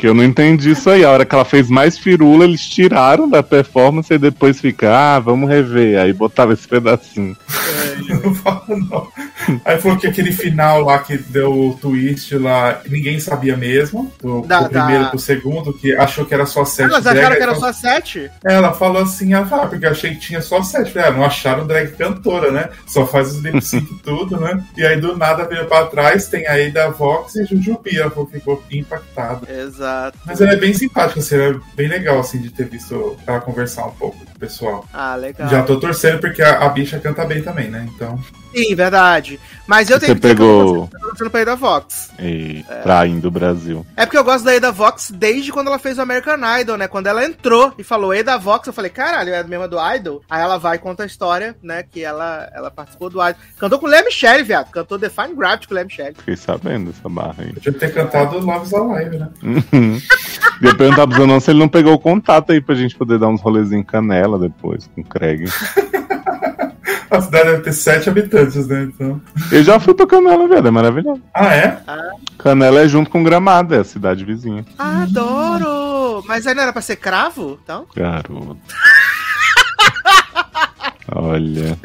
que 0.00 0.08
eu 0.08 0.14
não 0.14 0.24
entendi 0.24 0.70
isso 0.70 0.88
aí. 0.88 1.04
A 1.04 1.10
hora 1.10 1.24
que 1.26 1.34
ela 1.34 1.44
fez 1.44 1.68
mais 1.68 1.98
firula, 1.98 2.44
eles 2.44 2.64
tiraram 2.66 3.28
da 3.28 3.42
performance 3.42 4.12
e 4.12 4.18
depois 4.18 4.58
fica, 4.60 4.90
ah, 4.96 5.18
vamos 5.20 5.48
rever. 5.48 6.00
Aí 6.00 6.12
botava 6.12 6.54
esse 6.54 6.66
pedacinho. 6.66 7.36
Não 8.24 8.34
fala, 8.34 8.62
não. 8.68 9.08
Aí 9.64 9.78
falou 9.78 9.98
que 9.98 10.06
aquele 10.06 10.32
final 10.32 10.82
lá 10.82 10.98
que 11.00 11.18
deu 11.18 11.52
o 11.52 11.74
twist 11.80 12.34
lá, 12.38 12.80
ninguém 12.88 13.20
sabia 13.20 13.56
mesmo. 13.56 14.10
Do, 14.22 14.40
Da- 14.42 14.62
do 14.62 14.70
primeiro 14.70 15.04
da- 15.04 15.10
pro 15.10 15.18
segundo, 15.18 15.72
que 15.72 15.94
achou 15.94 16.24
que 16.24 16.32
era 16.32 16.46
só 16.46 16.64
sete 16.64 16.90
Elas 16.90 17.04
drag, 17.04 17.18
acharam 17.18 17.36
que 17.36 17.42
era 17.42 17.54
falou- 17.54 17.72
só 17.72 17.80
sete? 17.80 18.30
Ela 18.44 18.72
falou 18.72 19.02
assim, 19.02 19.34
ah, 19.34 19.44
tá, 19.44 19.66
porque 19.66 19.84
eu 19.86 19.90
achei 19.90 20.10
que 20.14 20.20
tinha 20.20 20.40
só 20.40 20.62
sete. 20.62 20.92
Falei, 20.92 21.08
ah, 21.08 21.12
não 21.12 21.24
acharam 21.24 21.66
drag 21.66 21.92
cantora, 21.92 22.50
né? 22.50 22.70
Só 22.86 23.06
faz 23.06 23.32
os 23.34 23.42
lip 23.42 23.60
sync 23.60 23.92
e 23.92 23.96
tudo, 24.02 24.40
né? 24.40 24.62
E 24.76 24.84
aí 24.84 24.98
do 24.98 25.16
nada 25.16 25.44
veio 25.44 25.66
pra 25.66 25.84
trás, 25.86 26.26
tem 26.26 26.46
aí 26.46 26.70
da 26.70 26.88
Vox 26.88 27.36
e 27.36 27.44
Jujubi. 27.44 27.98
Ela 27.98 28.10
ficou 28.30 28.62
impactada. 28.70 29.40
Exato. 29.52 29.89
Mas 30.26 30.40
ela 30.40 30.52
é 30.52 30.56
bem 30.56 30.74
simpática, 30.74 31.20
assim, 31.20 31.36
é 31.36 31.54
bem 31.74 31.88
legal, 31.88 32.20
assim, 32.20 32.40
de 32.40 32.50
ter 32.50 32.68
visto 32.68 33.16
ela 33.26 33.40
conversar 33.40 33.86
um 33.86 33.92
pouco 33.92 34.29
pessoal. 34.40 34.84
Ah, 34.92 35.14
legal. 35.14 35.48
Já 35.48 35.62
tô 35.62 35.78
torcendo 35.78 36.18
porque 36.20 36.42
a, 36.42 36.64
a 36.64 36.68
bicha 36.70 36.98
canta 36.98 37.24
bem 37.26 37.42
também, 37.42 37.70
né? 37.70 37.86
Então. 37.94 38.18
Sim, 38.52 38.74
verdade. 38.74 39.38
Mas 39.64 39.88
eu 39.88 40.00
tenho 40.00 40.14
Você 40.14 40.20
que 40.20 40.26
eu 40.26 40.30
pegou 40.30 40.88
torcendo 40.88 41.30
pra 41.30 41.42
Ada 41.42 41.54
Vox. 41.54 42.10
e 42.18 42.64
traindo 42.82 43.28
o 43.28 43.30
Brasil. 43.30 43.86
É 43.96 44.04
porque 44.04 44.18
eu 44.18 44.24
gosto 44.24 44.44
da 44.44 44.52
Ada 44.52 44.72
Vox 44.72 45.12
desde 45.14 45.52
quando 45.52 45.68
ela 45.68 45.78
fez 45.78 45.98
o 45.98 46.02
American 46.02 46.38
Idol, 46.60 46.76
né? 46.76 46.88
Quando 46.88 47.06
ela 47.06 47.24
entrou 47.24 47.72
e 47.78 47.84
falou 47.84 48.10
Ada 48.10 48.36
Vox, 48.38 48.66
eu 48.66 48.72
falei, 48.72 48.90
caralho, 48.90 49.32
é 49.32 49.38
a 49.38 49.44
mesma 49.44 49.68
do 49.68 49.76
Idol? 49.94 50.22
Aí 50.28 50.42
ela 50.42 50.58
vai 50.58 50.76
e 50.76 50.80
conta 50.80 51.04
a 51.04 51.06
história, 51.06 51.54
né? 51.62 51.84
Que 51.88 52.02
ela, 52.02 52.50
ela 52.52 52.70
participou 52.72 53.08
do 53.08 53.20
Idol. 53.22 53.40
Cantou 53.56 53.78
com 53.78 53.86
o 53.86 53.88
Lea 53.88 54.02
Michele, 54.02 54.42
viado. 54.42 54.70
Cantou 54.70 54.98
Define 54.98 55.34
Gravity 55.36 55.68
com 55.68 55.74
o 55.74 55.76
Lea 55.76 55.84
Michele. 55.84 56.14
Fiquei 56.16 56.36
sabendo 56.36 56.90
dessa 56.90 57.08
barra 57.08 57.36
aí. 57.38 57.52
Podia 57.52 57.72
ter 57.72 57.94
cantado 57.94 58.38
Loves 58.40 58.74
Alive, 58.74 59.16
né? 59.18 59.28
Ia 60.62 60.74
perguntar 60.74 61.06
pro 61.06 61.16
Zanon 61.16 61.40
se 61.40 61.50
ele 61.50 61.58
não 61.58 61.68
pegou 61.68 61.94
o 61.94 61.98
contato 61.98 62.52
aí 62.52 62.60
pra 62.60 62.74
gente 62.74 62.94
poder 62.96 63.18
dar 63.18 63.28
uns 63.28 63.40
rolezinhos 63.40 63.82
em 63.82 63.86
canela 64.30 64.38
depois, 64.38 64.88
com 64.94 65.00
o 65.00 65.04
Craig. 65.04 65.44
A 67.10 67.20
cidade 67.20 67.44
deve 67.50 67.62
ter 67.62 67.72
sete 67.72 68.08
habitantes, 68.08 68.68
né? 68.68 68.84
Então... 68.84 69.20
Eu 69.50 69.64
já 69.64 69.80
fui 69.80 69.92
pra 69.94 70.06
Canela, 70.06 70.46
velho, 70.46 70.68
é 70.68 70.70
maravilhoso. 70.70 71.20
Ah, 71.34 71.52
é? 71.52 71.82
Canela 72.38 72.82
é 72.82 72.88
junto 72.88 73.10
com 73.10 73.24
Gramado, 73.24 73.74
é 73.74 73.78
a 73.78 73.84
cidade 73.84 74.24
vizinha. 74.24 74.64
Adoro! 74.78 76.22
Mas 76.28 76.46
aí 76.46 76.54
não 76.54 76.62
era 76.62 76.72
pra 76.72 76.80
ser 76.80 76.94
cravo? 76.96 77.58
Então? 77.64 77.84
Garoto. 77.96 78.56
Olha. 81.12 81.76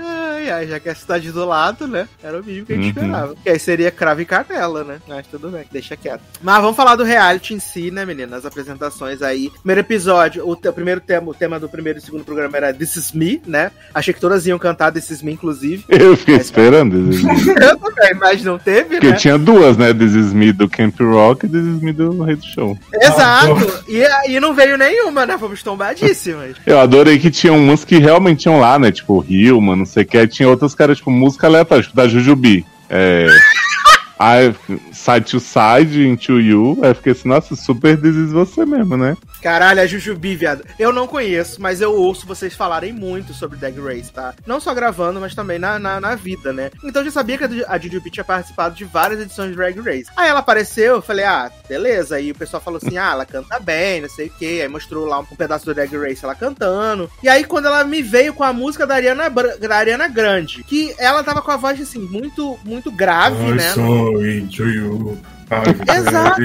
Ai, 0.46 0.52
Ai, 0.52 0.60
ai, 0.62 0.68
já 0.68 0.80
que 0.80 0.90
é 0.90 0.92
a 0.92 0.96
cidade 0.96 1.32
do 1.32 1.46
lado, 1.46 1.88
né? 1.88 2.08
Era 2.24 2.40
o 2.40 2.44
mínimo 2.44 2.66
que 2.66 2.74
a 2.74 2.76
gente 2.76 2.86
Uhum. 2.98 3.04
esperava. 3.06 3.36
Que 3.44 3.50
aí 3.50 3.60
seria 3.60 3.92
cravo 3.92 4.22
e 4.22 4.26
canela, 4.26 4.84
né? 4.84 4.98
Mas 5.08 5.26
tudo 5.28 5.50
bem, 5.50 5.66
deixa 5.72 5.96
quieto. 5.98 6.22
Mas 6.42 6.62
vamos 6.62 6.76
falar 6.76 6.96
do 6.96 7.04
reality 7.04 7.54
em 7.54 7.60
si, 7.60 7.90
né, 7.92 8.06
menina? 8.06 8.38
As 8.38 8.46
apresentações 8.46 9.22
aí. 9.22 9.50
Primeiro 9.60 9.82
episódio, 9.82 10.46
o, 10.48 10.52
o 10.52 10.74
primeiro 10.74 11.02
tema, 11.02 11.32
o 11.32 11.34
tema 11.34 11.60
do 11.60 11.68
primeiro 11.68 12.00
e 12.00 12.02
segundo 12.02 12.24
programa 12.24 12.56
era 12.58 12.74
This 12.74 12.96
Is 12.96 13.12
Me, 13.12 13.42
né? 13.46 13.72
Achei 13.94 14.14
que 14.14 14.20
todas 14.22 14.46
iam 14.46 14.60
cantar 14.60 14.92
This 14.92 15.10
Is 15.10 15.22
Me, 15.22 15.32
inclusive. 15.34 15.84
Eu 15.90 16.16
fiquei 16.16 16.36
esperando. 16.36 17.10
This 17.10 17.20
Is 17.20 17.24
Me. 17.24 17.54
Eu 17.66 17.78
também, 17.78 18.14
mas 18.20 18.44
não 18.44 18.58
teve, 18.60 18.96
Porque 18.96 19.10
né? 19.10 19.16
tinha 19.16 19.38
duas, 19.38 19.78
né? 19.78 19.94
This 19.94 20.14
Is 20.14 20.34
Me 20.34 20.52
do 20.54 20.70
Camp 20.70 21.00
Rock 21.00 21.46
e 21.46 21.50
This 21.50 21.66
Is 21.66 21.82
Me 21.82 21.92
do 21.92 22.22
Rei 22.24 22.36
do 22.36 22.46
Show. 22.46 22.78
Exato. 22.94 23.84
E, 23.88 24.04
e 24.32 24.40
não 24.40 24.54
veio 24.54 24.78
nenhuma, 24.78 25.26
né? 25.26 25.38
Fomos 25.38 25.62
tombadíssimas. 25.64 26.56
Eu 26.66 26.80
adorei 26.80 27.18
que 27.20 27.32
tinha 27.32 27.54
umas 27.54 27.84
que 27.86 27.98
realmente 27.98 28.42
tinham 28.42 28.60
lá, 28.60 28.78
né? 28.78 28.92
Tipo, 28.92 29.26
Hilma, 29.28 29.76
não 29.76 29.86
sei 29.86 30.04
o 30.04 30.06
que. 30.06 30.28
Tinha 30.36 30.50
outras 30.50 30.76
que 30.76 30.96
tipo, 30.96 31.10
música 31.10 31.48
aleatória, 31.48 31.82
tipo, 31.82 31.96
da 31.96 32.10
Jujubi. 32.10 32.66
É. 32.90 33.28
I, 34.20 34.56
side 34.94 35.26
to 35.32 35.40
side, 35.40 36.02
into 36.02 36.40
you. 36.40 36.80
Aí 36.82 36.90
eu 36.90 36.96
fiquei 36.96 37.12
assim, 37.12 37.28
nossa, 37.28 37.56
super 37.56 38.00
This 38.00 38.16
Is 38.16 38.32
você 38.32 38.66
mesmo, 38.66 38.96
né? 38.96 39.16
Caralho, 39.42 39.82
a 39.82 39.86
Jujubi, 39.86 40.36
viado. 40.36 40.64
Eu 40.80 40.92
não 40.92 41.08
conheço, 41.08 41.62
mas 41.62 41.82
eu 41.82 41.94
ouço 41.94 42.26
vocês 42.26 42.56
falarem 42.56 42.92
muito 42.92 43.34
sobre 43.34 43.58
Drag 43.58 43.80
Race, 43.80 44.12
tá? 44.12 44.34
Não 44.46 44.60
só 44.60 44.74
gravando, 44.74 45.20
mas 45.20 45.36
também 45.36 45.60
na, 45.60 45.78
na, 45.78 46.02
na 46.02 46.16
vida, 46.16 46.52
né? 46.52 46.72
Então 46.84 47.02
eu 47.02 47.06
já 47.06 47.12
sabia 47.12 47.38
que 47.38 47.64
a 47.68 47.78
Jujubi 47.78 48.10
tinha 48.10 48.24
participado 48.24 48.74
de 48.76 48.86
várias 48.86 49.20
edições 49.20 49.52
de 49.52 49.56
Drag 49.56 49.80
Race. 49.80 50.10
Aí 50.16 50.30
ela 50.30 50.40
apareceu, 50.40 50.96
eu 50.96 51.02
falei, 51.02 51.26
ah, 51.26 51.52
beleza. 51.68 52.16
Aí 52.16 52.32
o 52.32 52.36
pessoal 52.36 52.62
falou 52.62 52.80
assim, 52.84 52.98
ah, 52.98 53.12
ela 53.12 53.26
canta 53.26 53.60
bem, 53.60 54.02
não 54.02 54.10
sei 54.10 54.28
o 54.28 54.32
quê. 54.32 54.60
Aí 54.64 54.68
mostrou 54.68 55.06
lá 55.06 55.20
um, 55.20 55.26
um 55.32 55.36
pedaço 55.36 55.66
do 55.66 55.74
Drag 55.74 55.96
Race 55.96 56.24
ela 56.24 56.36
cantando. 56.36 57.10
E 57.22 57.30
aí 57.30 57.44
quando 57.44 57.68
ela 57.68 57.84
me 57.84 58.02
veio 58.02 58.34
com 58.34 58.44
a 58.44 58.54
música 58.54 58.88
da 58.88 58.96
Ariana, 58.96 59.30
da 59.30 59.76
Ariana 59.76 60.08
Grande, 60.08 60.64
que 60.64 60.96
ela 60.98 61.24
tava 61.24 61.42
com 61.42 61.52
a 61.52 61.58
voz, 61.58 61.80
assim, 61.80 62.00
muito, 62.00 62.58
muito 62.64 62.92
grave, 62.92 63.52
I 63.52 63.54
né? 63.54 63.74
Saw 64.06 64.20
into 64.20 64.70
you. 64.70 65.35
Exato. 65.50 66.42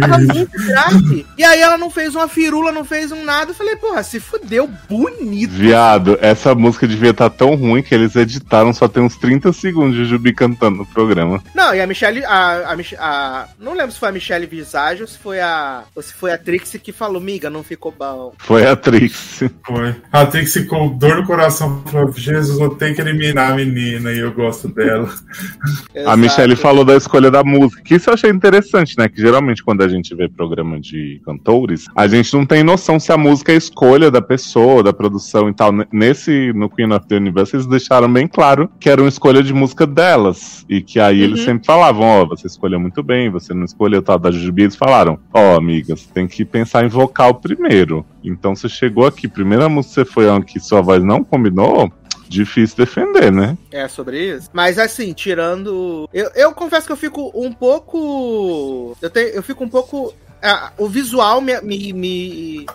Tava 0.00 0.18
muito 0.18 0.50
grave. 0.66 1.26
E 1.36 1.44
aí 1.44 1.60
ela 1.60 1.76
não 1.78 1.90
fez 1.90 2.14
uma 2.14 2.28
firula, 2.28 2.70
não 2.72 2.84
fez 2.84 3.10
um 3.12 3.24
nada. 3.24 3.50
Eu 3.50 3.54
falei, 3.54 3.76
porra, 3.76 4.02
se 4.02 4.20
fudeu 4.20 4.68
bonito. 4.88 5.50
Viado, 5.50 6.18
essa 6.20 6.54
música 6.54 6.86
devia 6.86 7.10
estar 7.10 7.30
tão 7.30 7.54
ruim 7.54 7.82
que 7.82 7.94
eles 7.94 8.14
editaram, 8.16 8.72
só 8.72 8.86
tem 8.88 9.02
uns 9.02 9.16
30 9.16 9.52
segundos 9.52 9.94
de 9.96 10.04
Jujubi 10.04 10.32
cantando 10.32 10.78
no 10.78 10.86
programa. 10.86 11.42
Não, 11.54 11.74
e 11.74 11.80
a 11.80 11.86
Michelle, 11.86 12.24
a, 12.24 12.72
a, 12.72 12.76
a- 12.98 13.48
não 13.58 13.74
lembro 13.74 13.92
se 13.92 13.98
foi 13.98 14.08
a 14.08 14.12
Michelle 14.12 14.46
Visage 14.46 15.02
ou 15.02 15.08
se 15.08 15.18
foi 15.18 15.40
a, 15.40 15.82
ou 15.94 16.02
se 16.02 16.12
foi 16.12 16.32
a 16.32 16.38
Trixie 16.38 16.78
que 16.78 16.92
falou, 16.92 17.20
miga, 17.20 17.48
não 17.50 17.62
ficou 17.62 17.92
bom. 17.96 18.32
Foi 18.38 18.66
a 18.66 18.76
Trix. 18.76 19.42
Foi. 19.66 19.94
A 20.12 20.26
Trixie 20.26 20.64
com 20.64 20.88
dor 20.88 21.16
no 21.16 21.26
coração 21.26 21.82
falou: 21.86 22.12
Jesus, 22.12 22.58
eu 22.60 22.70
tenho 22.70 22.94
que 22.94 23.00
eliminar 23.00 23.52
a 23.52 23.54
menina 23.54 24.12
e 24.12 24.18
eu 24.18 24.32
gosto 24.32 24.68
dela. 24.68 25.08
A. 26.06 26.16
Michelle 26.16 26.56
falou 26.56 26.84
da 26.84 26.96
escolha 26.96 27.30
da 27.30 27.42
música, 27.44 27.82
que 27.82 27.94
isso 27.94 28.10
eu 28.10 28.14
achei 28.14 28.30
interessante, 28.48 28.96
né? 28.98 29.08
Que 29.08 29.20
geralmente 29.20 29.64
quando 29.64 29.82
a 29.82 29.88
gente 29.88 30.14
vê 30.14 30.28
programa 30.28 30.78
de 30.78 31.20
cantores, 31.24 31.86
a 31.96 32.06
gente 32.06 32.34
não 32.34 32.44
tem 32.44 32.62
noção 32.62 33.00
se 33.00 33.10
a 33.10 33.16
música 33.16 33.52
é 33.52 33.56
escolha 33.56 34.10
da 34.10 34.20
pessoa, 34.20 34.82
da 34.82 34.92
produção 34.92 35.48
e 35.48 35.54
tal. 35.54 35.70
Nesse, 35.90 36.52
no 36.54 36.68
Queen 36.68 36.92
of 36.92 37.06
the 37.06 37.16
Universe, 37.16 37.56
eles 37.56 37.66
deixaram 37.66 38.12
bem 38.12 38.28
claro 38.28 38.70
que 38.78 38.90
era 38.90 39.00
uma 39.00 39.08
escolha 39.08 39.42
de 39.42 39.54
música 39.54 39.86
delas. 39.86 40.64
E 40.68 40.82
que 40.82 41.00
aí 41.00 41.22
eles 41.22 41.40
Uhum. 41.40 41.44
sempre 41.46 41.66
falavam, 41.66 42.04
ó, 42.06 42.26
você 42.26 42.46
escolheu 42.46 42.78
muito 42.78 43.02
bem, 43.02 43.30
você 43.30 43.52
não 43.54 43.64
escolheu 43.64 44.02
tal 44.02 44.18
da 44.18 44.30
Jujubi. 44.30 44.62
Eles 44.62 44.76
falaram, 44.76 45.18
ó, 45.32 45.56
amiga, 45.56 45.96
você 45.96 46.06
tem 46.12 46.26
que 46.26 46.44
pensar 46.44 46.84
em 46.84 46.88
vocal 46.88 47.34
primeiro. 47.34 48.04
Então 48.22 48.54
você 48.54 48.68
chegou 48.68 49.06
aqui, 49.06 49.26
primeira 49.28 49.68
música 49.68 50.04
que 50.04 50.04
você 50.06 50.12
foi 50.12 50.42
que 50.42 50.58
sua 50.60 50.80
voz 50.80 51.02
não 51.04 51.22
combinou, 51.22 51.92
difícil 52.28 52.76
defender, 52.76 53.30
né? 53.30 53.56
É 53.70 53.86
sobre 53.88 54.36
isso. 54.36 54.48
Mas 54.52 54.78
assim, 54.78 55.12
tirando. 55.12 56.08
Eu, 56.12 56.30
eu 56.34 56.52
confesso 56.52 56.86
que 56.86 56.92
eu 56.92 56.96
fico 56.96 57.30
um 57.34 57.52
pouco. 57.52 58.96
Eu, 59.00 59.10
tenho, 59.10 59.28
eu 59.28 59.42
fico 59.42 59.64
um 59.64 59.68
pouco. 59.68 60.14
ah, 60.42 60.72
o 60.78 60.88
visual 60.88 61.40
me, 61.40 61.60
me, 61.60 61.92
me, 61.92 62.66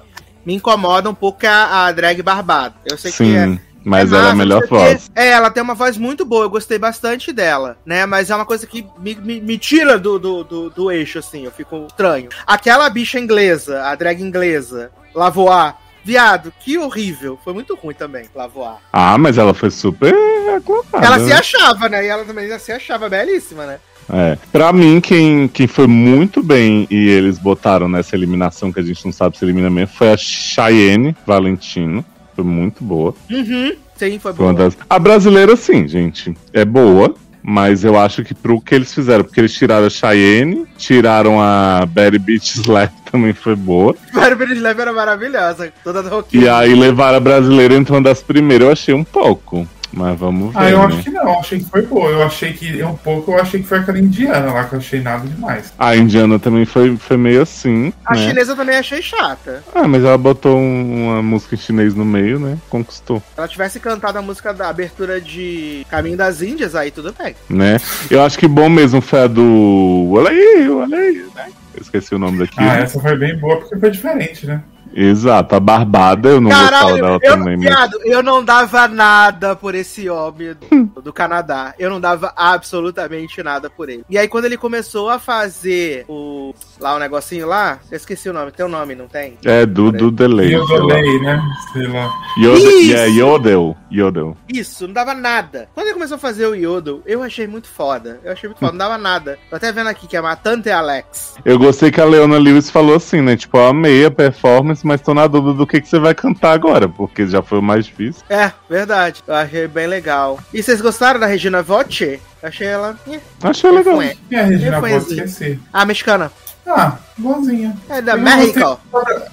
me 0.45 0.54
incomoda 0.56 1.10
um 1.10 1.16
pouco 1.16 1.45
a, 1.45 1.88
a 1.88 1.91
drag 1.91 2.22
barbada. 2.22 2.76
Eu 2.86 2.97
sei 2.97 3.12
que 3.12 3.36
é. 3.36 3.45
Sim, 3.45 3.60
mas 3.84 4.12
é 4.12 4.18
ela 4.18 4.28
é 4.28 4.32
a 4.32 4.36
melhor 4.36 4.68
voz. 4.68 5.10
É, 5.16 5.30
ela 5.30 5.50
tem 5.50 5.64
uma 5.64 5.74
voz 5.74 5.97
muito 5.97 6.26
boa, 6.26 6.45
eu 6.45 6.50
gostei 6.50 6.78
bastante 6.78 7.32
dela, 7.32 7.78
né? 7.86 8.06
Mas 8.06 8.30
é 8.30 8.36
uma 8.36 8.45
coisa 8.45 8.68
que 8.68 8.86
me, 9.00 9.16
me, 9.16 9.39
me 9.39 9.58
tira 9.58 9.97
do, 9.97 10.20
do, 10.20 10.43
do, 10.43 10.70
do 10.70 10.91
eixo, 10.91 11.20
assim, 11.20 11.45
eu 11.45 11.52
fico 11.52 11.88
estranho. 11.88 12.30
Aquela 12.45 12.89
bicha 12.89 13.20
inglesa, 13.20 13.84
a 13.84 13.95
drag 13.95 14.22
inglesa, 14.22 14.91
Lavoar, 15.14 15.78
viado, 16.04 16.54
que 16.60 16.78
horrível. 16.78 17.39
Foi 17.43 17.54
muito 17.54 17.76
ruim 17.76 17.93
também, 17.93 18.26
Lavoar. 18.34 18.78
Ah, 18.91 19.18
mas 19.18 19.38
ela 19.38 19.54
foi 19.54 19.70
super 19.70 20.14
aclamada. 20.56 21.06
Ela 21.06 21.20
se 21.20 21.32
achava, 21.32 21.89
né? 21.89 22.06
E 22.06 22.08
ela 22.08 22.26
também 22.26 22.60
se 22.60 22.72
achava 22.72 23.10
belíssima, 23.10 23.66
né? 23.66 23.80
É. 24.12 24.38
Pra 24.52 24.74
mim, 24.74 25.00
quem, 25.00 25.47
quem 25.47 25.68
foi 25.68 25.86
muito 25.86 26.41
bem 26.41 26.88
e 26.89 27.10
eles 27.10 27.38
botaram 27.38 27.88
nessa 27.88 28.16
eliminação 28.16 28.72
que 28.72 28.80
a 28.80 28.84
gente 28.84 29.06
não 29.06 29.12
sabe 29.12 29.38
se 29.38 29.45
elimina 29.45 29.70
mesmo 29.70 29.95
foi 29.95 30.12
a 30.12 30.18
Cheyenne 30.18 31.16
Valentino. 31.26 32.04
Foi 32.36 32.43
muito 32.43 32.84
boa. 32.84 33.14
Uhum. 33.30 33.74
Sim, 33.95 34.18
foi 34.18 34.34
boa. 34.34 34.54
das... 34.54 34.78
A 34.89 34.97
brasileira, 34.97 35.56
sim, 35.56 35.88
gente. 35.88 36.36
É 36.54 36.66
boa. 36.66 37.14
Mas 37.52 37.84
eu 37.84 37.97
acho 37.97 38.24
que 38.24 38.36
pro 38.36 38.62
que 38.62 38.76
eles 38.76 38.93
fizeram, 38.93 39.24
porque 39.24 39.39
eles 39.41 39.52
tiraram 39.56 39.88
a 39.88 39.89
Cheyenne, 39.89 40.68
tiraram 40.78 41.41
a 41.41 41.84
Betty 41.84 42.20
Beach 42.20 42.60
Slap, 42.60 42.91
também 43.12 43.34
foi 43.34 43.56
boa. 43.56 43.95
Barbara 44.14 44.54
Slave 44.54 44.82
era 44.82 44.93
maravilhosa, 44.93 45.74
toda 45.84 46.02
E 46.02 46.08
roqueira. 46.10 46.58
aí 46.58 46.76
levaram 46.76 47.18
a 47.18 47.20
brasileira 47.20 47.74
entre 47.74 47.91
uma 47.91 48.04
das 48.04 48.22
primeiras, 48.22 48.68
eu 48.68 48.72
achei 48.72 48.93
um 48.93 49.04
pouco. 49.04 49.68
Mas 49.92 50.20
vamos 50.20 50.54
ver. 50.54 50.60
Ah, 50.60 50.70
eu 50.70 50.80
né? 50.80 50.86
acho 50.86 51.04
que 51.04 51.10
não, 51.10 51.40
achei 51.40 51.60
que 51.60 51.66
foi 51.66 51.82
boa. 51.82 52.10
Eu 52.10 52.24
achei 52.24 52.54
que 52.54 52.84
um 52.84 52.96
pouco, 52.96 53.32
eu 53.32 53.40
achei 53.42 53.62
que 53.62 53.68
foi 53.68 53.80
aquela 53.80 54.00
indiana 54.00 54.52
lá, 54.54 54.64
que 54.66 54.74
eu 54.74 54.80
achei 54.80 55.02
nada 55.02 55.28
demais. 55.28 55.74
A 55.78 55.96
indiana 55.96 56.38
também 56.38 56.66
foi, 56.66 56.96
foi 56.98 57.18
meio 57.18 57.42
assim. 57.42 57.92
A 58.06 58.16
né? 58.16 58.28
chinesa 58.28 58.52
eu 58.52 58.56
também 58.56 58.78
achei 58.78 59.02
chata. 59.02 59.64
Ah, 59.74 59.88
mas 59.88 60.04
ela 60.04 60.18
botou 60.18 60.58
um- 60.58 61.06
uma 61.08 61.22
música 61.24 61.56
em 61.56 61.58
chinês 61.58 61.96
no 61.96 62.06
meio, 62.06 62.40
né? 62.40 62.58
Conquistou, 62.70 63.20
Se 63.20 63.40
ela 63.40 63.48
tivesse 63.48 63.80
cantado 63.80 64.18
a 64.18 64.22
música 64.22 64.54
da 64.54 64.70
abertura 64.70 65.20
de 65.20 65.86
Caminho 65.90 66.18
das 66.18 66.42
Índias, 66.42 66.76
aí 66.76 66.92
tudo 66.92 67.14
bem. 67.18 67.36
né? 67.50 67.78
Eu 68.12 68.22
acho 68.24 68.38
que 68.38 68.48
bom 68.48 68.70
mesmo 68.70 69.02
foi 69.02 69.22
a 69.22 69.28
do. 69.28 70.12
Olha 70.14 70.30
aí, 70.30 70.70
olha 70.70 70.98
aí, 70.98 71.26
né? 71.36 71.48
Eu 71.74 71.82
esqueci 71.82 72.14
o 72.14 72.20
nome 72.20 72.40
daquilo. 72.40 72.70
Ah, 72.70 72.78
essa 72.78 73.00
foi 73.00 73.18
bem 73.18 73.38
boa 73.38 73.58
porque 73.58 73.78
foi 73.80 73.90
diferente, 73.92 74.46
né? 74.46 74.62
Exato, 74.94 75.56
a 75.56 75.60
Barbada, 75.60 76.30
eu 76.30 76.42
não 76.42 76.50
gostava 76.50 76.72
Caralho, 76.72 76.96
dela 76.96 77.20
eu, 77.22 77.32
também, 77.32 77.58
mas. 77.58 77.66
viado, 77.66 78.00
eu 78.04 78.24
não 78.24 78.44
dava 78.44 78.88
nada 78.88 79.56
por 79.56 79.76
esse 79.76 80.10
homem 80.10 80.54
do, 80.54 81.02
do 81.02 81.14
Canadá. 81.14 81.74
Eu 81.78 81.90
não 81.90 82.00
dava 82.00 82.34
absolutamente 82.36 83.42
nada 83.44 83.70
por 83.70 83.90
ele. 83.90 84.04
E 84.10 84.18
aí, 84.18 84.28
quando 84.28 84.46
ele 84.46 84.58
começou 84.58 85.10
a 85.10 85.20
fazer 85.20 86.06
o. 86.08 86.54
Lá 86.80 86.96
o 86.96 87.00
negocinho 87.00 87.46
lá, 87.48 87.80
eu 87.92 87.98
esqueci 87.98 88.30
o 88.30 88.34
nome, 88.34 88.52
tem 88.52 88.66
o 88.66 88.70
nome, 88.70 88.96
não 88.96 89.08
tem? 89.08 89.38
É, 89.44 89.66
do, 89.66 89.92
do 89.92 90.12
delay. 90.12 90.50
E 90.50 90.54
eu 90.54 90.66
sei 90.66 90.80
lá. 90.80 90.96
delay, 90.96 91.20
né? 91.22 91.42
Sei 91.74 91.88
lá. 91.88 92.14
Yodel, 92.38 92.70
Isso! 92.70 92.92
yeah, 92.92 93.06
Yodel. 93.06 93.78
Yodel. 93.92 94.38
Isso, 94.48 94.88
não 94.88 94.94
dava 94.94 95.14
nada. 95.14 95.70
Quando 95.74 95.88
ele 95.88 95.96
começou 95.96 96.16
a 96.16 96.20
fazer 96.20 96.46
o 96.46 96.56
Yodel, 96.56 97.02
eu 97.06 97.24
achei 97.24 97.48
muito 97.48 97.68
foda. 97.68 98.20
Eu 98.24 98.32
achei 98.32 98.48
muito 98.48 98.60
foda, 98.60 98.72
não 98.72 98.78
dava 98.78 98.98
nada. 98.98 99.38
Tô 99.50 99.56
até 99.56 99.72
vendo 99.72 99.88
aqui 99.88 100.08
que 100.08 100.16
é 100.16 100.22
Matante 100.22 100.70
Alex. 100.70 101.36
Eu 101.44 101.58
gostei 101.58 101.92
que 101.92 102.00
a 102.00 102.06
Leona 102.06 102.38
Lewis 102.38 102.70
falou 102.70 102.96
assim, 102.96 103.22
né? 103.22 103.36
Tipo, 103.36 103.58
eu 103.58 103.68
amei 103.68 104.06
a 104.06 104.12
performance, 104.12 104.78
mas 104.86 105.01
tô 105.01 105.13
na 105.13 105.27
dúvida 105.27 105.53
do 105.53 105.67
que, 105.67 105.82
que 105.82 105.88
você 105.88 105.99
vai 105.99 106.13
cantar 106.13 106.51
agora, 106.53 106.88
porque 106.88 107.25
já 107.27 107.41
foi 107.41 107.59
o 107.59 107.63
mais 107.63 107.86
difícil. 107.86 108.23
É, 108.30 108.51
verdade. 108.69 109.23
Eu 109.27 109.36
achei 109.36 109.67
bem 109.67 109.88
legal. 109.88 110.39
E 110.53 110.61
vocês 110.61 110.82
gostaram 110.82 111.19
da 111.19 111.25
Regina 111.25 111.61
Voce? 111.61 112.19
Eu 112.41 112.49
achei 112.49 112.67
ela. 112.67 112.97
eh, 113.09 113.19
Achei 113.43 113.71
legal. 113.71 113.95
foi. 113.95 114.17
E 114.32 114.36
a 114.36 114.43
Regina 114.43 114.97
esquecer. 114.97 115.59
A 115.73 115.86
mexicana. 115.86 116.32
Ah, 116.71 116.97
boazinha. 117.17 117.75
É 117.89 117.99
da 118.01 118.11
Eu 118.13 118.19
México. 118.19 118.80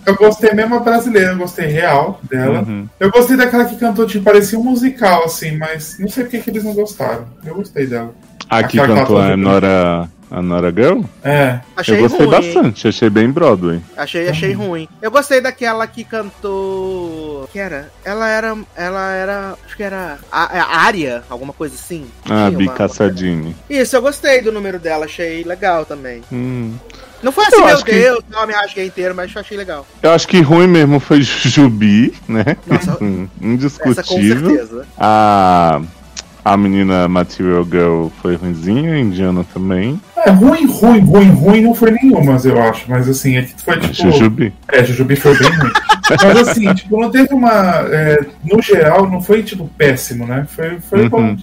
Eu 0.06 0.16
gostei 0.16 0.52
mesmo 0.52 0.76
a 0.76 0.80
brasileira, 0.80 1.32
eu 1.32 1.36
gostei 1.36 1.66
real 1.66 2.18
dela. 2.22 2.60
Uhum. 2.60 2.88
Eu 2.98 3.10
gostei 3.10 3.36
daquela 3.36 3.66
que 3.66 3.76
cantou, 3.76 4.06
tipo, 4.06 4.24
parecia 4.24 4.58
um 4.58 4.62
musical, 4.62 5.24
assim, 5.24 5.56
mas 5.58 5.98
não 5.98 6.08
sei 6.08 6.24
por 6.24 6.30
que 6.30 6.40
que 6.40 6.50
eles 6.50 6.64
não 6.64 6.72
gostaram. 6.72 7.26
Eu 7.44 7.56
gostei 7.56 7.86
dela. 7.86 8.14
Aqui 8.48 8.78
Aquela 8.80 8.88
que 8.88 9.00
cantou 9.00 9.22
ela 9.22 9.32
a 9.32 9.36
Nora, 9.36 10.08
a 10.30 10.42
Nora 10.42 10.70
Girl. 10.72 11.00
É. 11.24 11.60
Achei 11.76 11.96
eu 11.96 12.02
gostei 12.02 12.26
ruim. 12.26 12.30
bastante, 12.30 12.88
achei 12.88 13.10
bem 13.10 13.30
Broadway. 13.30 13.80
Achei, 13.96 14.28
achei 14.28 14.52
ruim. 14.52 14.88
Eu 15.02 15.10
gostei 15.10 15.40
daquela 15.40 15.86
que 15.86 16.04
cantou. 16.04 17.48
Que 17.52 17.58
era? 17.58 17.90
Ela 18.04 18.28
era. 18.28 18.56
Ela 18.76 19.12
era. 19.12 19.54
Acho 19.64 19.76
que 19.76 19.82
era. 19.82 20.18
A, 20.30 20.44
a 20.44 20.76
Área, 20.80 21.22
alguma 21.28 21.52
coisa 21.52 21.74
assim. 21.74 22.06
Ah, 22.24 22.46
Tinha 22.48 22.50
Bi 22.58 22.64
uma- 22.66 22.74
Cassadini. 22.74 23.56
Isso, 23.68 23.96
eu 23.96 24.02
gostei 24.02 24.40
do 24.42 24.52
número 24.52 24.78
dela, 24.78 25.04
achei 25.06 25.42
legal 25.44 25.84
também. 25.84 26.22
Hum. 26.32 26.74
Não 27.22 27.32
foi 27.32 27.46
assim, 27.46 27.56
Eu 27.56 27.64
meu 27.64 27.74
acho 27.74 27.84
que- 27.84 27.92
Deus, 27.92 28.22
não 28.30 28.46
me 28.46 28.52
rasguei 28.52 28.86
inteiro, 28.86 29.14
mas 29.14 29.34
eu 29.34 29.40
achei 29.40 29.56
legal. 29.56 29.86
Eu 30.02 30.10
acho 30.12 30.28
que 30.28 30.40
ruim 30.42 30.66
mesmo 30.68 31.00
foi 31.00 31.20
Jujubi, 31.22 32.12
né? 32.28 32.44
Nossa, 32.66 32.98
Hum, 33.02 33.26
essa 33.26 33.40
com 33.40 33.46
Indiscutível. 33.48 34.50
certeza. 34.50 34.86
A, 34.98 35.80
a 36.46 36.56
menina 36.56 37.08
Material 37.08 37.64
Girl 37.64 38.06
foi 38.22 38.36
ruimzinha, 38.36 38.96
indiana 38.96 39.44
também. 39.52 40.00
É, 40.24 40.30
ruim, 40.30 40.66
ruim, 40.66 41.00
ruim, 41.00 41.28
ruim 41.30 41.60
não 41.60 41.74
foi 41.74 41.90
nenhuma, 41.90 42.38
eu 42.44 42.62
acho. 42.62 42.88
Mas 42.90 43.08
assim, 43.08 43.36
é 43.36 43.42
que 43.42 43.62
foi 43.62 43.78
tipo. 43.78 43.94
Jujubi. 43.94 44.52
É, 44.68 44.82
Jujubi 44.84 45.16
foi 45.16 45.38
bem 45.38 45.50
ruim. 45.50 45.72
Mas 46.10 46.48
assim, 46.48 46.72
tipo, 46.74 47.00
não 47.00 47.10
teve 47.10 47.34
uma. 47.34 47.52
é, 47.92 48.18
no 48.44 48.62
geral, 48.62 49.10
não 49.10 49.20
foi, 49.20 49.42
tipo, 49.42 49.68
péssimo, 49.76 50.26
né? 50.26 50.46
Foi, 50.48 50.80
foi 50.80 51.02
Uhum. 51.02 51.08
bom. 51.08 51.36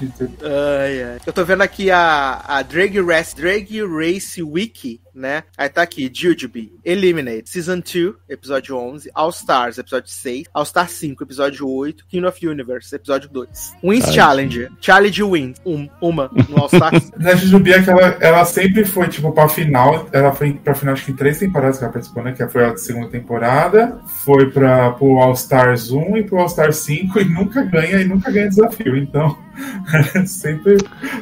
Ai, 0.43 1.03
ai. 1.03 1.17
Eu 1.25 1.33
tô 1.33 1.45
vendo 1.45 1.61
aqui 1.61 1.91
a, 1.91 2.41
a 2.47 2.61
Drag 2.63 2.99
Race, 3.01 3.35
Drag 3.35 3.67
Race 3.85 4.41
Wiki, 4.41 4.99
né? 5.13 5.43
Aí 5.57 5.69
tá 5.69 5.81
aqui, 5.83 6.09
Jujubee, 6.11 6.73
Eliminate, 6.83 7.49
Season 7.49 7.79
2, 7.79 8.15
episódio 8.27 8.75
11, 8.75 9.11
All 9.13 9.29
Stars, 9.29 9.77
episódio 9.77 10.09
6, 10.09 10.47
All 10.53 10.65
Star 10.65 10.89
5, 10.89 11.23
episódio 11.23 11.69
8, 11.69 12.05
King 12.07 12.25
of 12.25 12.47
Universe, 12.47 12.95
episódio 12.95 13.29
2. 13.29 13.47
Wins 13.83 14.05
Ai, 14.07 14.13
Challenge, 14.13 14.69
Challenge 14.81 15.23
Win, 15.23 15.53
um, 15.65 15.87
uma, 16.01 16.31
no 16.49 16.57
All 16.57 16.67
Star 16.69 16.99
5. 16.99 17.19
Na 17.19 17.35
Jujubi 17.35 17.73
é 17.73 17.81
que 17.83 17.89
ela, 17.89 18.17
ela 18.19 18.45
sempre 18.45 18.62
foi, 18.85 19.07
tipo, 19.07 19.31
pra 19.31 19.47
final. 19.47 20.07
Ela 20.11 20.31
foi 20.31 20.53
pra 20.53 20.75
final, 20.75 20.93
acho 20.93 21.05
que 21.05 21.11
em 21.11 21.15
três 21.15 21.39
temporadas 21.39 21.77
que 21.77 21.83
ela 21.83 21.93
participou, 21.93 22.23
né? 22.23 22.31
Que 22.31 22.47
foi 22.47 22.65
a 22.65 22.77
segunda 22.77 23.07
temporada. 23.07 23.99
Foi 24.23 24.49
pra, 24.51 24.91
pro 24.91 25.17
All 25.19 25.33
Stars 25.33 25.91
1 25.91 26.17
e 26.17 26.23
pro 26.23 26.39
All 26.39 26.47
Stars 26.47 26.77
5 26.77 27.19
e 27.19 27.25
nunca 27.25 27.63
ganha 27.63 28.01
e 28.01 28.05
nunca 28.05 28.31
ganha 28.31 28.49
desafio. 28.49 28.95
Então, 28.97 29.37
sempre. 30.25 30.77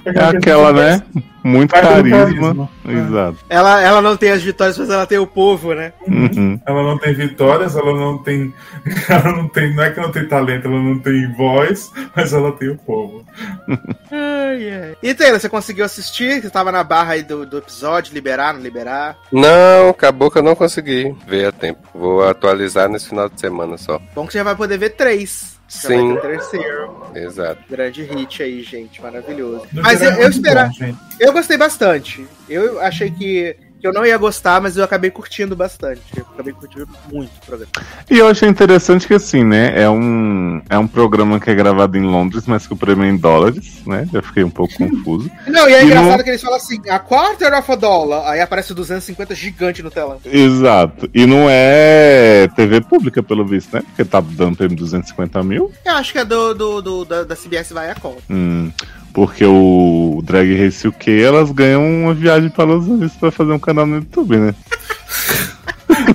É 0.06 0.24
aquela, 0.24 0.72
né? 0.72 1.04
Muito 1.44 1.72
carisma. 1.72 2.26
carisma. 2.26 2.70
Exato. 2.88 3.38
ela, 3.50 3.82
ela 3.82 4.02
não 4.02 4.16
tem 4.16 4.30
as 4.30 4.44
vitórias, 4.44 4.78
mas 4.78 4.90
ela 4.90 5.08
tem 5.08 5.18
o 5.18 5.26
povo, 5.26 5.74
né? 5.74 5.92
Uhum. 6.08 6.60
Ela 6.66 6.84
não 6.84 6.98
tem 6.98 7.14
vitórias, 7.14 7.76
ela 7.76 7.94
não 7.94 8.18
tem. 8.18 8.54
Ela 9.10 9.32
não 9.34 9.48
tem. 9.48 9.76
Não 9.76 9.84
é 9.84 9.92
que 9.92 10.00
não 10.00 10.12
tem 10.12 10.28
talento, 10.28 10.68
ela 10.68 10.80
não 10.80 11.00
tem 11.00 11.32
voz, 11.34 11.92
mas 12.16 12.34
ela 12.34 12.52
tem 12.52 12.70
o 12.70 12.78
povo. 12.78 13.26
Ai, 14.12 14.70
ai. 14.70 14.98
E 15.02 15.14
Taylor, 15.14 15.40
você 15.40 15.48
conseguiu 15.48 15.86
assistir? 15.86 16.42
Você 16.42 16.50
tava 16.50 16.72
na 16.72 16.84
barra 16.84 17.14
aí 17.14 17.24
do, 17.24 17.46
do 17.46 17.60
episódio, 17.60 18.14
liberar, 18.14 18.54
não 18.54 18.62
liberar? 18.62 19.18
Não, 19.32 19.90
acabou 19.90 20.30
que 20.30 20.38
eu 20.38 20.44
não 20.44 20.56
consegui 20.56 21.16
ver 21.26 21.46
a 21.46 21.52
tempo. 21.54 21.80
Vou 21.94 22.28
atualizar 22.28 22.90
nesse 22.90 23.08
final 23.08 23.30
de 23.30 23.40
semana 23.40 23.78
só. 23.78 24.00
Bom 24.14 24.26
que 24.26 24.34
você 24.34 24.40
já 24.40 24.44
vai 24.44 24.56
poder 24.56 24.78
ver 24.78 24.92
três. 24.92 25.61
Sim. 25.72 26.18
terceiro. 26.18 27.02
Exato. 27.16 27.64
Grande 27.70 28.04
hit 28.04 28.44
aí, 28.44 28.62
gente. 28.62 29.02
Maravilhoso. 29.02 29.66
Mas 29.72 30.02
eu, 30.02 30.12
eu 30.12 30.30
esperava. 30.30 30.70
Eu 31.18 31.32
gostei 31.32 31.56
bastante. 31.56 32.28
Eu 32.50 32.82
achei 32.82 33.10
que, 33.10 33.56
que 33.82 33.88
eu 33.88 33.92
não 33.94 34.06
ia 34.06 34.18
gostar, 34.18 34.62
mas 34.62 34.78
eu 34.78 34.84
acabei 34.84 35.10
curtindo 35.12 35.56
bastante. 35.56 36.02
Eu 36.16 36.26
acabei 36.34 36.54
curtindo 36.54 36.88
muito 37.12 37.32
o 37.42 37.46
programa. 37.46 37.72
E 38.10 38.18
eu 38.18 38.28
achei 38.28 38.48
interessante 38.48 39.08
que 39.08 39.14
assim, 39.14 39.44
né? 39.44 39.74
É 39.82 39.90
um, 39.90 40.62
é 40.70 40.78
um 40.78 40.88
programa 40.88 41.40
que 41.40 41.50
é 41.50 41.56
gravado 41.56 41.98
em 41.98 42.02
Londres, 42.04 42.46
mas 42.48 42.68
que 42.68 42.74
o 42.74 42.78
prêmio 42.78 43.04
é 43.04 43.10
em 43.10 43.18
dólares, 43.18 43.82
né? 43.86 44.08
Já 44.14 44.22
fiquei 44.22 44.44
um 44.44 44.50
pouco 44.50 44.74
confuso. 44.76 45.30
Não, 45.48 45.68
e 45.70 45.74
é 45.74 45.82
E 45.82 45.86
engraçado 45.86 46.18
não- 46.18 46.24
que 46.24 46.30
eles 46.30 46.42
falam 46.42 46.58
assim, 46.58 46.80
a 46.90 47.00
quarter 47.00 47.54
of 47.58 47.72
a 47.72 47.76
dollar, 47.76 48.30
aí 48.32 48.40
aparece 48.42 48.72
o 48.72 48.76
250 48.76 49.34
gigante 49.36 49.82
no 49.82 49.90
telão. 49.90 50.20
Exato. 50.24 51.10
E 51.14 51.26
não 51.26 51.48
é 51.50 52.48
TV 52.56 52.82
pública, 52.82 53.24
pelo 53.24 53.46
visto, 53.46 53.74
né? 53.74 53.82
Porque 53.82 54.06
tá 54.06 54.22
dando 54.22 54.56
prêmio 54.58 54.76
de 54.78 54.84
250 54.84 55.42
mil. 55.44 55.72
Eu 55.84 55.94
acho 55.94 56.12
que 56.12 56.20
é 56.20 56.26
do, 56.26 56.54
do, 56.54 56.82
do- 56.82 57.06
da, 57.06 57.24
da 57.24 57.36
CBS 57.36 57.72
vai 57.74 57.90
a 57.90 57.96
conta. 57.96 58.22
Hum, 58.30 58.72
porque 59.14 59.46
o 59.46 60.22
Drag 60.24 60.56
Race 60.56 60.88
UK, 60.88 61.22
elas 61.22 61.52
ganham 61.52 61.84
uma 62.04 62.14
viagem 62.14 62.50
para 62.50 62.66
Los 62.66 62.88
Angeles 62.88 63.14
pra 63.14 63.32
fazer 63.32 63.52
um 63.52 63.60
canal 63.60 63.86
no 63.86 63.98
YouTube, 63.98 64.38
né? 64.38 64.56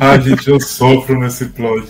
Ah, 0.01 0.18
gente, 0.18 0.49
eu 0.49 0.61
sofro 0.61 1.18
nesse 1.20 1.47
plot. 1.47 1.86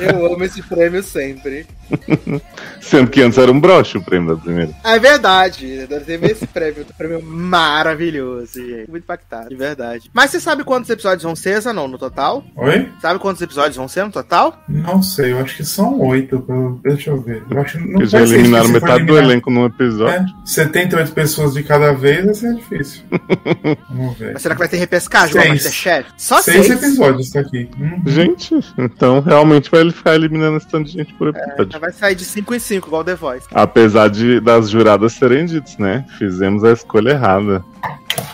Eu 0.00 0.32
amo 0.32 0.42
esse 0.42 0.62
prêmio 0.62 1.02
sempre. 1.02 1.66
Sendo 2.80 3.10
que 3.10 3.22
antes 3.22 3.38
era 3.38 3.50
um 3.52 3.60
broche 3.60 3.98
o 3.98 4.02
prêmio 4.02 4.34
da 4.34 4.40
primeira. 4.42 4.72
É 4.84 4.98
verdade, 4.98 5.86
teve 6.06 6.26
esse 6.26 6.46
prêmio, 6.46 6.82
um 6.88 6.96
prêmio 6.96 7.22
maravilhoso, 7.22 8.54
gente. 8.54 8.90
Muito 8.90 9.04
impactado, 9.04 9.48
de 9.48 9.56
verdade. 9.56 10.10
Mas 10.12 10.30
você 10.30 10.40
sabe 10.40 10.64
quantos 10.64 10.90
episódios 10.90 11.22
vão 11.22 11.36
ser, 11.36 11.60
não 11.72 11.86
no 11.86 11.98
total? 11.98 12.42
Oi? 12.56 12.88
Sabe 13.00 13.18
quantos 13.20 13.42
episódios 13.42 13.76
vão 13.76 13.86
ser 13.88 14.04
no 14.04 14.10
total? 14.10 14.62
Não 14.68 15.02
sei, 15.02 15.32
eu 15.32 15.38
acho 15.40 15.56
que 15.56 15.64
são 15.64 15.98
oito. 16.00 16.44
Deixa 16.82 17.10
eu 17.10 17.20
ver. 17.20 17.42
Eu 17.50 17.60
acho 17.60 17.78
que 17.78 17.86
não 17.86 18.00
Eles 18.00 18.10
já 18.10 18.18
vai 18.18 18.28
eliminaram 18.28 18.68
metade 18.68 19.04
do 19.04 19.12
eliminar. 19.12 19.24
elenco 19.24 19.50
num 19.50 19.66
episódio. 19.66 20.14
É, 20.14 20.46
78 20.46 21.12
pessoas 21.12 21.54
de 21.54 21.62
cada 21.62 21.92
vez 21.92 22.24
vai 22.24 22.34
ser 22.34 22.54
difícil. 22.54 23.02
Vamos 23.90 24.16
ver. 24.18 24.32
Mas 24.32 24.42
será 24.42 24.54
que 24.54 24.58
vai 24.58 24.68
ter 24.68 24.76
repescagem 24.78 25.32
Seis. 25.32 25.48
Masterchef? 25.48 26.10
Só 26.16 26.40
Seis 26.42 26.66
seis? 26.66 26.82
episódios 26.82 27.30
tá 27.30 27.40
aqui. 27.40 27.68
Uhum. 27.78 28.02
Gente, 28.06 28.54
então 28.78 29.20
realmente 29.20 29.70
vai 29.70 29.80
ele 29.80 29.92
ficar 29.92 30.14
eliminando 30.14 30.56
esse 30.56 30.68
tanto 30.68 30.86
de 30.86 30.92
gente 30.92 31.12
por 31.14 31.28
episódio. 31.28 31.70
Já 31.72 31.78
vai 31.80 31.92
sair 31.92 32.14
de 32.14 32.24
5 32.24 32.54
em 32.54 32.58
5, 32.58 32.88
igual 32.88 33.02
The 33.04 33.14
Voice. 33.14 33.46
Apesar 33.52 34.08
de, 34.08 34.40
das 34.40 34.68
juradas 34.70 35.12
serem 35.14 35.46
ditas, 35.46 35.76
né? 35.78 36.04
Fizemos 36.18 36.62
a 36.64 36.72
escolha 36.72 37.10
errada. 37.10 37.64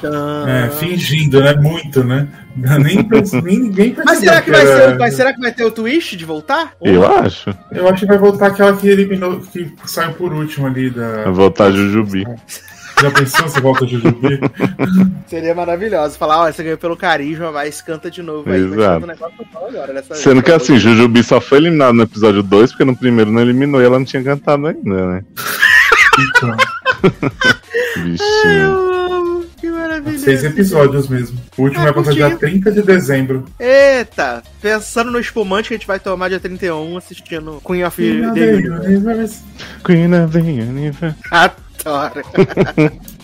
É, 0.02 0.68
fingindo, 0.70 1.40
né? 1.40 1.54
Muito, 1.54 2.02
né? 2.04 2.28
Nem, 2.56 3.04
percebeu 3.04 3.94
Mas 4.04 4.18
será 4.18 4.42
que, 4.42 4.50
vai 4.50 4.60
era- 4.62 4.90
ser, 4.90 4.98
mas 4.98 5.14
será 5.14 5.32
que 5.32 5.40
vai 5.40 5.52
ter 5.52 5.64
o 5.64 5.70
twist 5.70 6.16
de 6.16 6.24
voltar? 6.24 6.72
Eu 6.82 7.06
acho. 7.06 7.54
Eu 7.70 7.88
acho 7.88 8.00
que 8.00 8.06
vai 8.06 8.18
voltar 8.18 8.46
aquela 8.48 8.74
que 8.76 8.88
eliminou, 8.88 9.40
que 9.40 9.72
saiu 9.86 10.12
por 10.14 10.32
último 10.32 10.66
ali 10.66 10.90
da. 10.90 11.24
Vai 11.24 11.32
voltar 11.32 11.70
Jujubi. 11.70 12.24
Já 13.00 13.10
pensou 13.10 13.48
se 13.48 13.60
volta 13.60 13.86
Jujubi? 13.86 14.40
Seria 15.26 15.54
maravilhoso. 15.54 16.16
Falar, 16.18 16.40
olha, 16.42 16.52
você 16.52 16.62
ganhou 16.62 16.78
pelo 16.78 16.96
carisma, 16.96 17.52
mas 17.52 17.82
canta 17.82 18.10
de 18.10 18.22
novo 18.22 18.50
aí. 18.50 18.60
Exato. 18.64 19.04
um 19.04 19.08
negócio 19.08 19.34
agora. 19.54 20.02
Sendo 20.14 20.42
que 20.42 20.50
assim, 20.52 20.78
Jujubi 20.78 21.22
só 21.22 21.40
foi 21.40 21.58
eliminado 21.58 21.94
no 21.94 22.02
episódio 22.04 22.42
2, 22.42 22.70
porque 22.70 22.84
no 22.84 22.96
primeiro 22.96 23.30
não 23.30 23.42
eliminou 23.42 23.80
e 23.82 23.84
ela 23.84 23.98
não 23.98 24.06
tinha 24.06 24.22
cantado 24.22 24.66
ainda, 24.66 25.06
né? 25.06 25.24
Então, 26.18 26.56
Bichinho. 28.02 28.86
Que 29.58 29.70
maravilha. 29.70 30.18
seis 30.18 30.44
episódios 30.44 31.08
mesmo. 31.08 31.38
O 31.56 31.62
último 31.62 31.80
Ah, 31.82 31.84
vai 31.84 31.94
passar 31.94 32.12
dia 32.12 32.36
30 32.36 32.72
de 32.72 32.82
dezembro. 32.82 33.44
Eita, 33.58 34.42
pensando 34.60 35.10
no 35.10 35.18
espumante 35.18 35.68
que 35.68 35.74
a 35.74 35.76
gente 35.78 35.86
vai 35.86 35.98
tomar 35.98 36.28
dia 36.28 36.38
31 36.40 36.96
assistindo 36.96 37.60
Queen 37.66 37.84
of 37.84 37.96
the 37.96 38.08
Universe. 38.86 39.40
Queen 39.84 40.14
of 40.14 40.32
the 40.32 40.40
Universe. 40.40 41.16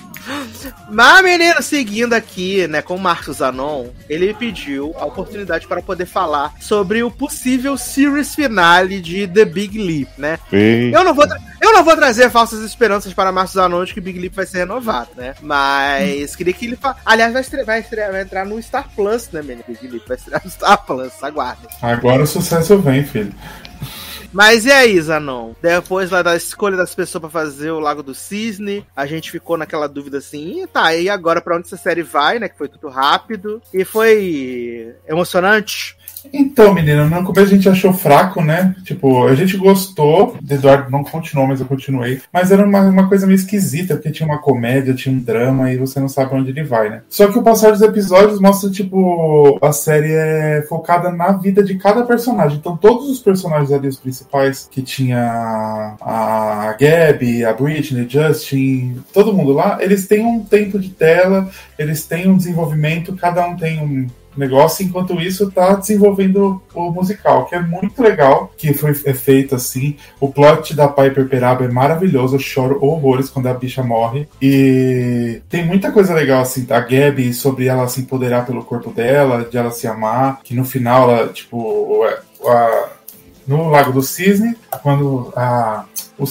Mas, 0.88 1.24
menino, 1.24 1.60
seguindo 1.62 2.12
aqui, 2.12 2.68
né, 2.68 2.80
com 2.80 2.94
o 2.94 3.00
Marcos 3.00 3.38
Zanon, 3.38 3.86
ele 4.08 4.32
pediu 4.32 4.94
a 4.96 5.04
oportunidade 5.04 5.66
para 5.66 5.82
poder 5.82 6.06
falar 6.06 6.52
sobre 6.60 7.02
o 7.02 7.10
possível 7.10 7.76
series 7.76 8.32
finale 8.32 9.00
de 9.00 9.26
The 9.26 9.44
Big 9.44 9.76
Leap, 9.78 10.10
né? 10.16 10.38
Eu 10.94 11.02
não 11.02 11.12
vou, 11.12 11.24
eu 11.60 11.72
não 11.72 11.82
vou 11.82 11.96
trazer 11.96 12.30
falsas 12.30 12.62
esperanças 12.62 13.12
para 13.12 13.32
Marcos 13.32 13.54
Zanon 13.54 13.84
de 13.84 13.94
que 13.94 14.00
Big 14.00 14.16
Leap 14.18 14.34
vai 14.34 14.46
ser 14.46 14.58
renovado, 14.58 15.10
né? 15.16 15.34
Mas 15.40 16.36
queria 16.36 16.52
que 16.52 16.66
ele 16.66 16.76
fa... 16.76 16.94
Aliás, 17.04 17.32
vai, 17.32 17.42
vai, 17.64 17.80
estrear- 17.80 18.12
vai 18.12 18.22
entrar 18.22 18.46
no 18.46 18.62
Star 18.62 18.88
Plus, 18.94 19.28
né, 19.32 19.42
menino? 19.42 19.64
Big 19.66 19.88
Leap 19.88 20.06
vai 20.06 20.16
estrear 20.16 20.40
no 20.44 20.50
Star 20.50 20.84
Plus, 20.86 21.12
aguardem. 21.20 21.68
Agora 21.80 22.22
o 22.22 22.26
sucesso 22.28 22.78
vem, 22.78 23.04
filho. 23.04 23.34
Mas 24.32 24.64
e 24.64 24.72
aí, 24.72 24.98
Zanon? 25.00 25.52
Depois 25.60 26.10
lá 26.10 26.22
da 26.22 26.34
escolha 26.34 26.76
das 26.76 26.94
pessoas 26.94 27.20
pra 27.20 27.30
fazer 27.30 27.70
o 27.70 27.78
Lago 27.78 28.02
do 28.02 28.14
Cisne, 28.14 28.86
a 28.96 29.04
gente 29.06 29.30
ficou 29.30 29.58
naquela 29.58 29.86
dúvida 29.86 30.18
assim, 30.18 30.62
e 30.62 30.66
tá, 30.66 30.94
e 30.94 31.10
agora 31.10 31.40
pra 31.40 31.56
onde 31.56 31.66
essa 31.66 31.76
série 31.76 32.02
vai, 32.02 32.38
né? 32.38 32.48
Que 32.48 32.56
foi 32.56 32.68
tudo 32.68 32.88
rápido. 32.88 33.60
E 33.74 33.84
foi 33.84 34.94
emocionante. 35.06 35.96
Então, 36.32 36.74
menina, 36.74 37.06
no 37.06 37.24
começo 37.24 37.52
a 37.52 37.56
gente 37.56 37.68
achou 37.68 37.92
fraco, 37.92 38.42
né? 38.42 38.74
Tipo, 38.84 39.26
a 39.26 39.34
gente 39.34 39.56
gostou. 39.56 40.36
Eduardo 40.48 40.90
não 40.90 41.02
continuou, 41.02 41.48
mas 41.48 41.60
eu 41.60 41.66
continuei. 41.66 42.20
Mas 42.32 42.52
era 42.52 42.64
uma, 42.64 42.80
uma 42.80 43.08
coisa 43.08 43.26
meio 43.26 43.36
esquisita, 43.36 43.94
porque 43.94 44.10
tinha 44.10 44.26
uma 44.26 44.40
comédia, 44.40 44.94
tinha 44.94 45.14
um 45.14 45.18
drama, 45.18 45.72
e 45.72 45.76
você 45.76 45.98
não 45.98 46.08
sabe 46.08 46.34
onde 46.34 46.50
ele 46.50 46.62
vai, 46.62 46.88
né? 46.88 47.02
Só 47.08 47.26
que 47.26 47.38
o 47.38 47.42
passar 47.42 47.72
dos 47.72 47.82
episódios 47.82 48.40
mostra, 48.40 48.70
tipo, 48.70 49.58
a 49.62 49.72
série 49.72 50.12
é 50.12 50.64
focada 50.68 51.10
na 51.10 51.32
vida 51.32 51.62
de 51.62 51.76
cada 51.76 52.04
personagem. 52.04 52.58
Então, 52.58 52.76
todos 52.76 53.08
os 53.08 53.20
personagens 53.20 53.72
ali, 53.72 53.88
os 53.88 53.98
principais, 53.98 54.68
que 54.70 54.82
tinha 54.82 55.96
a 56.00 56.76
Gabi, 56.78 57.44
a 57.44 57.52
Britney, 57.52 58.06
Justin, 58.08 59.02
todo 59.12 59.32
mundo 59.32 59.52
lá, 59.52 59.78
eles 59.80 60.06
têm 60.06 60.24
um 60.24 60.40
tempo 60.40 60.78
de 60.78 60.90
tela, 60.90 61.48
eles 61.78 62.06
têm 62.06 62.28
um 62.28 62.36
desenvolvimento, 62.36 63.14
cada 63.16 63.46
um 63.46 63.56
tem 63.56 63.80
um 63.80 64.06
negócio, 64.38 64.84
enquanto 64.84 65.20
isso 65.20 65.50
tá 65.50 65.74
desenvolvendo 65.74 66.60
o 66.74 66.90
musical, 66.90 67.46
que 67.46 67.54
é 67.54 67.60
muito 67.60 68.02
legal, 68.02 68.50
que 68.56 68.72
foi 68.72 68.92
é 69.04 69.14
feito 69.14 69.54
assim. 69.54 69.96
O 70.20 70.28
plot 70.28 70.74
da 70.74 70.88
Piper 70.88 71.28
Peraba 71.28 71.64
é 71.64 71.68
maravilhoso, 71.68 72.36
eu 72.36 72.40
choro 72.40 72.78
horrores 72.84 73.28
quando 73.30 73.46
a 73.48 73.54
bicha 73.54 73.82
morre. 73.82 74.28
E 74.40 75.40
tem 75.48 75.64
muita 75.66 75.90
coisa 75.92 76.14
legal 76.14 76.42
assim, 76.42 76.64
da 76.64 76.80
Gabi 76.80 77.32
sobre 77.32 77.66
ela 77.66 77.88
se 77.88 78.00
empoderar 78.00 78.46
pelo 78.46 78.64
corpo 78.64 78.90
dela, 78.90 79.46
de 79.50 79.56
ela 79.56 79.70
se 79.70 79.86
amar, 79.86 80.40
que 80.42 80.54
no 80.54 80.64
final 80.64 81.10
ela, 81.10 81.28
tipo, 81.28 82.04
a- 82.46 82.91
no 83.56 83.68
Lago 83.70 83.92
do 83.92 84.02
Cisne, 84.02 84.56
quando 84.82 85.32
a, 85.36 85.84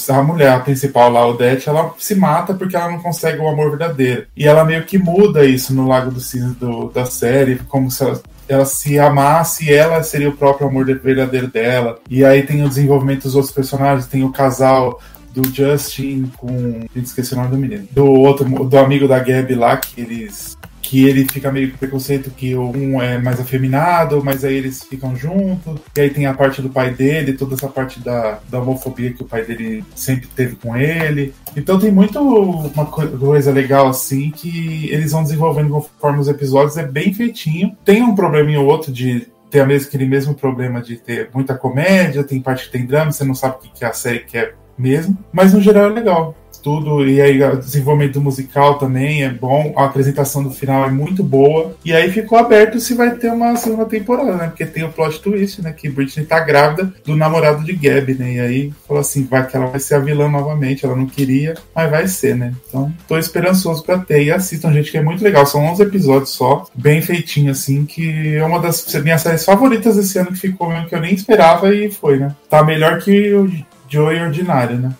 a 0.09 0.23
mulher 0.23 0.51
a 0.53 0.59
principal 0.59 1.09
lá, 1.11 1.25
Odete, 1.27 1.69
ela 1.69 1.93
se 1.97 2.15
mata 2.15 2.53
porque 2.53 2.75
ela 2.75 2.91
não 2.91 2.99
consegue 2.99 3.39
o 3.39 3.47
amor 3.47 3.69
verdadeiro. 3.69 4.25
E 4.35 4.47
ela 4.47 4.65
meio 4.65 4.83
que 4.85 4.97
muda 4.97 5.45
isso 5.45 5.73
no 5.73 5.87
Lago 5.87 6.11
do 6.11 6.19
Cisne 6.19 6.53
do- 6.55 6.89
da 6.89 7.05
série, 7.05 7.57
como 7.67 7.89
se 7.91 8.03
ela, 8.03 8.21
ela 8.47 8.65
se 8.65 8.99
amasse, 8.99 9.73
ela 9.73 10.03
seria 10.03 10.29
o 10.29 10.35
próprio 10.37 10.67
amor 10.67 10.85
verdadeiro 10.85 11.47
dela. 11.47 11.99
E 12.09 12.23
aí 12.25 12.43
tem 12.43 12.63
o 12.63 12.69
desenvolvimento 12.69 13.23
dos 13.23 13.35
outros 13.35 13.53
personagens, 13.53 14.07
tem 14.07 14.23
o 14.23 14.31
casal 14.31 14.99
do 15.33 15.47
Justin 15.53 16.29
com. 16.37 16.81
Gente, 16.93 17.05
esqueci 17.05 17.33
o 17.33 17.37
nome 17.37 17.49
do 17.51 17.57
menino. 17.57 17.87
Do 17.91 18.05
outro, 18.05 18.43
do 18.65 18.77
amigo 18.77 19.07
da 19.07 19.17
Gabi 19.19 19.55
lá, 19.55 19.77
que 19.77 20.01
eles. 20.01 20.57
Que 20.91 21.05
ele 21.07 21.25
fica 21.25 21.49
meio 21.49 21.71
com 21.71 21.77
preconceito 21.77 22.29
que 22.31 22.53
um 22.53 23.01
é 23.01 23.17
mais 23.17 23.39
afeminado, 23.39 24.21
mas 24.21 24.43
aí 24.43 24.55
eles 24.55 24.83
ficam 24.83 25.15
juntos. 25.15 25.79
E 25.95 26.01
aí 26.01 26.09
tem 26.09 26.25
a 26.25 26.33
parte 26.33 26.61
do 26.61 26.69
pai 26.69 26.91
dele, 26.93 27.31
toda 27.31 27.55
essa 27.55 27.69
parte 27.69 28.01
da, 28.01 28.39
da 28.49 28.59
homofobia 28.59 29.13
que 29.13 29.23
o 29.23 29.25
pai 29.25 29.45
dele 29.45 29.85
sempre 29.95 30.27
teve 30.27 30.57
com 30.57 30.75
ele. 30.75 31.33
Então 31.55 31.79
tem 31.79 31.89
muito 31.91 32.19
uma 32.19 32.85
co- 32.85 33.07
coisa 33.07 33.53
legal 33.53 33.87
assim 33.87 34.31
que 34.31 34.89
eles 34.91 35.13
vão 35.13 35.23
desenvolvendo 35.23 35.69
conforme 35.69 36.19
os 36.19 36.27
episódios, 36.27 36.75
é 36.75 36.85
bem 36.85 37.13
feitinho. 37.13 37.73
Tem 37.85 38.03
um 38.03 38.13
probleminha 38.13 38.59
ou 38.59 38.67
outro 38.67 38.91
de 38.91 39.27
ter 39.49 39.61
a 39.61 39.65
mes- 39.65 39.87
aquele 39.87 40.05
mesmo 40.05 40.33
problema 40.33 40.81
de 40.81 40.97
ter 40.97 41.29
muita 41.33 41.55
comédia, 41.55 42.21
tem 42.21 42.41
parte 42.41 42.65
que 42.65 42.71
tem 42.73 42.85
drama, 42.85 43.13
você 43.13 43.23
não 43.23 43.33
sabe 43.33 43.55
o 43.55 43.59
que 43.59 43.69
que 43.79 43.85
a 43.85 43.93
série 43.93 44.19
quer 44.25 44.55
mesmo, 44.77 45.17
mas 45.31 45.53
no 45.53 45.61
geral 45.61 45.85
é 45.89 45.93
legal. 45.93 46.35
Tudo, 46.61 47.07
e 47.07 47.21
aí 47.21 47.41
o 47.43 47.57
desenvolvimento 47.57 48.21
musical 48.21 48.77
também 48.77 49.23
é 49.23 49.29
bom, 49.29 49.73
a 49.75 49.85
apresentação 49.85 50.43
do 50.43 50.51
final 50.51 50.85
é 50.85 50.91
muito 50.91 51.23
boa, 51.23 51.75
e 51.83 51.93
aí 51.93 52.11
ficou 52.11 52.37
aberto 52.37 52.79
se 52.79 52.93
vai 52.93 53.11
ter 53.11 53.31
uma 53.31 53.55
segunda 53.55 53.85
temporada, 53.85 54.35
né? 54.35 54.47
Porque 54.47 54.65
tem 54.65 54.83
o 54.83 54.89
plot 54.89 55.19
twist, 55.21 55.61
né? 55.61 55.73
Que 55.73 55.89
Britney 55.89 56.25
tá 56.25 56.39
grávida 56.39 56.93
do 57.05 57.15
namorado 57.15 57.63
de 57.63 57.73
Gabi, 57.73 58.13
né? 58.13 58.33
E 58.33 58.39
aí 58.39 58.73
falou 58.87 59.01
assim: 59.01 59.23
vai 59.23 59.45
que 59.47 59.55
ela 59.55 59.67
vai 59.67 59.79
ser 59.79 59.95
a 59.95 59.99
vilã 59.99 60.29
novamente, 60.29 60.85
ela 60.85 60.95
não 60.95 61.05
queria, 61.05 61.55
mas 61.75 61.89
vai 61.89 62.07
ser, 62.07 62.35
né? 62.35 62.53
Então 62.67 62.91
tô 63.07 63.17
esperançoso 63.17 63.83
pra 63.83 63.97
ter. 63.97 64.23
E 64.23 64.31
assistam, 64.31 64.71
gente, 64.71 64.91
que 64.91 64.97
é 64.97 65.01
muito 65.01 65.23
legal. 65.23 65.45
São 65.45 65.63
11 65.65 65.83
episódios 65.83 66.29
só, 66.29 66.65
bem 66.75 67.01
feitinho, 67.01 67.51
assim, 67.51 67.85
que 67.85 68.35
é 68.35 68.45
uma 68.45 68.59
das 68.59 68.85
minhas 68.95 69.21
séries 69.21 69.45
favoritas 69.45 69.97
esse 69.97 70.17
ano 70.19 70.31
que 70.31 70.39
ficou 70.39 70.69
mesmo, 70.69 70.87
que 70.87 70.95
eu 70.95 71.01
nem 71.01 71.13
esperava 71.13 71.73
e 71.73 71.91
foi, 71.91 72.19
né? 72.19 72.35
Tá 72.49 72.63
melhor 72.63 72.99
que 72.99 73.33
o 73.33 73.51
Joey 73.89 74.21
Ordinário, 74.21 74.77
né? 74.77 74.91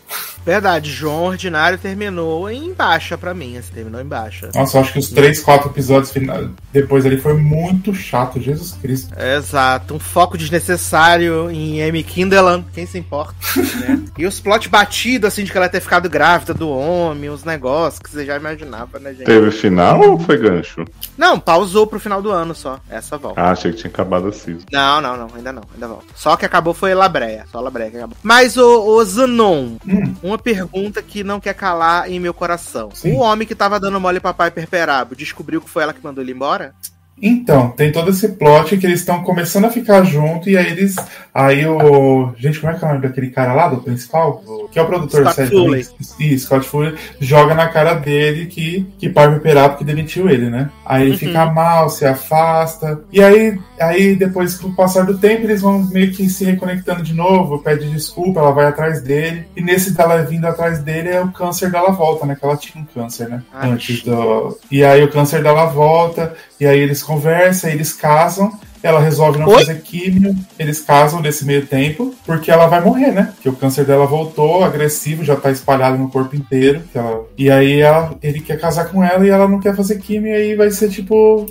Verdade, 0.46 0.92
João 0.92 1.24
Ordinário 1.24 1.78
terminou 1.78 2.50
em 2.50 2.74
baixa 2.74 3.18
pra 3.18 3.34
mim, 3.34 3.58
assim, 3.58 3.72
terminou 3.74 4.02
em 4.02 4.06
baixa. 4.06 4.50
Nossa, 4.54 4.78
eu 4.78 4.82
acho 4.82 4.94
que 4.94 5.00
os 5.00 5.10
três, 5.10 5.40
quatro 5.40 5.70
episódios 5.70 6.12
final, 6.12 6.50
depois 6.72 7.06
ali 7.06 7.18
foi 7.18 7.34
muito 7.34 7.94
chato, 7.94 8.40
Jesus 8.42 8.74
Cristo. 8.82 9.14
Exato, 9.20 9.96
um 9.96 10.00
foco 10.00 10.38
desnecessário 10.38 11.50
em 11.52 11.84
Amy 11.84 12.04
Kindelan, 12.04 12.64
quem 12.74 12.86
se 12.86 12.98
importa, 12.98 13.36
né? 13.80 14.02
E 14.18 14.26
os 14.26 14.40
plot 14.40 14.70
batidos, 14.70 15.28
assim, 15.28 15.44
de 15.44 15.52
que 15.52 15.58
ela 15.58 15.70
ter 15.70 15.82
ficado 15.82 16.10
grávida 16.10 16.54
do 16.54 16.70
homem, 16.70 17.30
os 17.30 17.44
negócios 17.44 18.00
que 18.02 18.10
você 18.10 18.26
já 18.26 18.36
imaginava, 18.36 19.00
né, 19.00 19.14
gente? 19.14 19.26
Teve 19.26 19.52
final 19.52 20.02
ou 20.02 20.20
foi 20.20 20.38
gancho? 20.38 20.86
Não, 21.18 21.40
pausou 21.40 21.86
pro 21.86 22.00
final 22.00 22.22
do 22.22 22.32
ano 22.32 22.56
só, 22.56 22.80
essa 22.90 23.18
volta. 23.18 23.40
Ah, 23.40 23.52
achei 23.52 23.72
que 23.72 23.78
tinha 23.78 23.92
acabado 23.92 24.28
assim. 24.28 24.58
Não, 24.72 25.02
não, 25.02 25.18
não, 25.18 25.28
ainda 25.36 25.52
não, 25.52 25.64
ainda 25.74 25.88
volta. 25.88 26.06
Só 26.16 26.36
que 26.36 26.46
acabou 26.46 26.74
foi 26.74 26.94
Labreia, 26.94 27.46
só 27.52 27.60
Labreia 27.60 27.92
que 27.92 27.98
acabou. 27.98 28.18
Mas, 28.24 28.58
o, 28.58 28.86
o 28.88 29.04
Zanon, 29.04 29.72
Hum. 29.88 30.14
Uma 30.32 30.38
pergunta 30.38 31.02
que 31.02 31.24
não 31.24 31.40
quer 31.40 31.54
calar 31.54 32.10
em 32.10 32.20
meu 32.20 32.34
coração. 32.34 32.90
Sim. 32.94 33.14
O 33.14 33.18
homem 33.18 33.48
que 33.48 33.56
tava 33.56 33.80
dando 33.80 34.00
mole 34.00 34.20
pra 34.20 34.34
pai 34.34 34.50
Perperabo 34.50 35.16
descobriu 35.16 35.62
que 35.62 35.70
foi 35.70 35.84
ela 35.84 35.94
que 35.94 36.04
mandou 36.04 36.24
ele 36.24 36.32
embora? 36.32 36.74
Então, 37.22 37.70
tem 37.70 37.92
todo 37.92 38.10
esse 38.10 38.30
plot 38.30 38.78
que 38.78 38.86
eles 38.86 39.00
estão 39.02 39.22
começando 39.24 39.66
a 39.66 39.70
ficar 39.70 40.04
junto 40.04 40.50
e 40.50 40.58
aí 40.58 40.72
eles. 40.72 40.96
Aí 41.34 41.66
o. 41.66 42.34
Gente, 42.38 42.60
como 42.60 42.74
é 42.74 42.76
que 42.78 42.84
é 42.84 42.88
o 42.88 42.92
nome 42.94 43.08
daquele 43.08 43.30
cara 43.30 43.54
lá, 43.54 43.68
do 43.68 43.78
principal? 43.82 44.44
Que 44.72 44.80
é 44.80 44.82
o 44.82 44.88
produtor 44.88 45.22
Scott 45.32 45.50
também? 45.52 45.86
Ih, 46.20 46.40
Scott 46.40 46.68
Fuller 46.68 46.96
joga 47.20 47.54
na 47.54 47.68
cara 47.68 47.94
dele 47.94 48.48
que, 48.48 48.88
que 48.98 49.10
pai 49.10 49.40
Perapto 49.40 49.80
que 49.80 49.84
demitiu 49.84 50.30
ele, 50.30 50.50
né? 50.50 50.70
Aí 50.86 51.04
ele 51.04 51.12
Uhum. 51.12 51.18
fica 51.18 51.46
mal, 51.46 51.90
se 51.90 52.06
afasta. 52.06 53.02
E 53.12 53.22
aí, 53.22 53.58
aí, 53.80 54.16
depois, 54.16 54.58
com 54.58 54.70
o 54.70 54.76
passar 54.76 55.06
do 55.06 55.18
tempo, 55.18 55.44
eles 55.44 55.62
vão 55.62 55.84
meio 55.92 56.12
que 56.12 56.30
se 56.30 56.44
reconectando 56.46 57.02
de 57.04 57.14
novo, 57.14 57.60
pede 57.60 57.90
desculpa, 57.90 58.40
ela 58.40 58.52
vai 58.52 58.66
atrás 58.66 59.02
dele. 59.02 59.46
E 59.56 59.62
nesse 59.62 59.92
dela 59.92 60.22
vindo 60.24 60.46
atrás 60.46 60.80
dele 60.80 61.10
é 61.10 61.22
o 61.22 61.32
câncer 61.32 61.72
dela 61.72 61.92
volta, 61.92 62.26
né? 62.26 62.36
Que 62.36 62.46
ela 62.46 62.58
tinha 62.58 62.84
um 62.84 62.86
câncer, 62.86 63.30
né? 63.30 63.42
Ai, 63.54 63.72
Antes 63.72 64.04
do. 64.04 64.58
E 64.72 64.84
aí 64.84 65.04
o 65.04 65.12
câncer 65.12 65.42
dela 65.44 65.66
volta. 65.66 66.34
E 66.62 66.68
aí 66.68 66.80
eles 66.80 67.02
conversam, 67.02 67.72
eles 67.72 67.92
casam. 67.92 68.52
Ela 68.84 69.00
resolve 69.00 69.38
não 69.40 69.48
Oi? 69.48 69.60
fazer 69.60 69.82
químio, 69.82 70.36
eles 70.58 70.80
casam 70.82 71.20
nesse 71.22 71.44
meio 71.46 71.66
tempo, 71.68 72.16
porque 72.26 72.50
ela 72.50 72.66
vai 72.68 72.82
morrer, 72.82 73.12
né? 73.12 73.32
Porque 73.36 73.50
o 73.50 73.54
câncer 73.56 73.86
dela 73.86 74.06
voltou, 74.08 74.64
agressivo, 74.64 75.24
já 75.24 75.36
tá 75.36 75.52
espalhado 75.52 75.98
no 75.98 76.10
corpo 76.10 76.36
inteiro. 76.36 76.82
que 76.92 76.98
ela- 76.98 77.26
E 77.38 77.50
aí 77.52 77.80
ela- 77.80 78.16
ele 78.24 78.40
quer 78.40 78.60
casar 78.60 78.86
com 78.86 79.04
ela 79.04 79.26
e 79.26 79.30
ela 79.30 79.48
não 79.48 79.60
quer 79.60 79.76
fazer 79.76 80.00
químio, 80.00 80.30
e 80.30 80.36
aí 80.36 80.56
vai 80.56 80.70
ser 80.72 80.90
tipo 80.90 81.46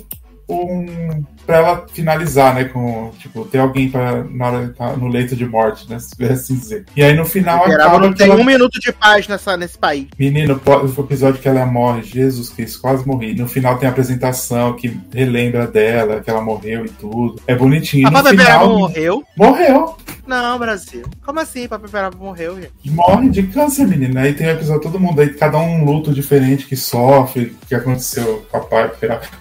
um. 0.49 1.23
Pra 1.51 1.57
ela 1.57 1.85
finalizar, 1.91 2.55
né? 2.55 2.63
Com, 2.65 3.11
tipo, 3.19 3.43
ter 3.45 3.59
alguém 3.59 3.89
pra, 3.89 4.23
na 4.23 4.47
hora 4.47 4.73
tá 4.77 4.95
no 4.95 5.09
leito 5.09 5.35
de 5.35 5.45
morte, 5.45 5.89
né? 5.89 5.99
Se 5.99 6.15
assim 6.23 6.55
dizer. 6.55 6.85
E 6.95 7.03
aí 7.03 7.13
no 7.13 7.25
final 7.25 7.65
acaba 7.65 7.99
não 7.99 8.13
tem 8.13 8.29
ela 8.29 8.39
um 8.39 8.45
minuto 8.45 8.79
de 8.79 8.91
paz 8.93 9.27
nessa, 9.27 9.57
nesse 9.57 9.77
país. 9.77 10.07
Menino, 10.17 10.59
o 10.65 11.01
episódio 11.01 11.41
que 11.41 11.47
ela 11.47 11.65
morre, 11.65 12.03
Jesus 12.03 12.49
Cristo, 12.49 12.79
quase 12.79 13.05
morri. 13.05 13.33
No 13.33 13.47
final 13.47 13.77
tem 13.77 13.89
a 13.89 13.91
apresentação 13.91 14.73
que 14.73 14.97
relembra 15.13 15.67
dela, 15.67 16.21
que 16.21 16.29
ela 16.29 16.41
morreu 16.41 16.85
e 16.85 16.89
tudo. 16.89 17.41
É 17.45 17.53
bonitinho. 17.53 18.07
A 18.07 18.11
Perperabo 18.11 18.65
final, 18.65 18.79
morreu? 18.79 19.23
morreu. 19.35 19.97
Não, 20.25 20.57
Brasil. 20.57 21.03
Como 21.25 21.39
assim 21.39 21.67
Papai 21.67 21.89
Perperabo 21.89 22.23
morreu, 22.23 22.55
gente? 22.55 22.71
Morre 22.85 23.29
de 23.29 23.43
câncer, 23.43 23.85
menina. 23.87 24.21
Aí 24.21 24.33
tem 24.33 24.47
o 24.47 24.51
episódio 24.51 24.83
todo 24.83 24.99
mundo, 24.99 25.19
aí 25.19 25.33
cada 25.33 25.57
um 25.57 25.71
um 25.71 25.85
luto 25.85 26.13
diferente 26.13 26.65
que 26.65 26.75
sofre, 26.75 27.55
que 27.67 27.73
aconteceu 27.73 28.45
com 28.49 28.57
a 28.57 28.59
pai. 28.61 28.91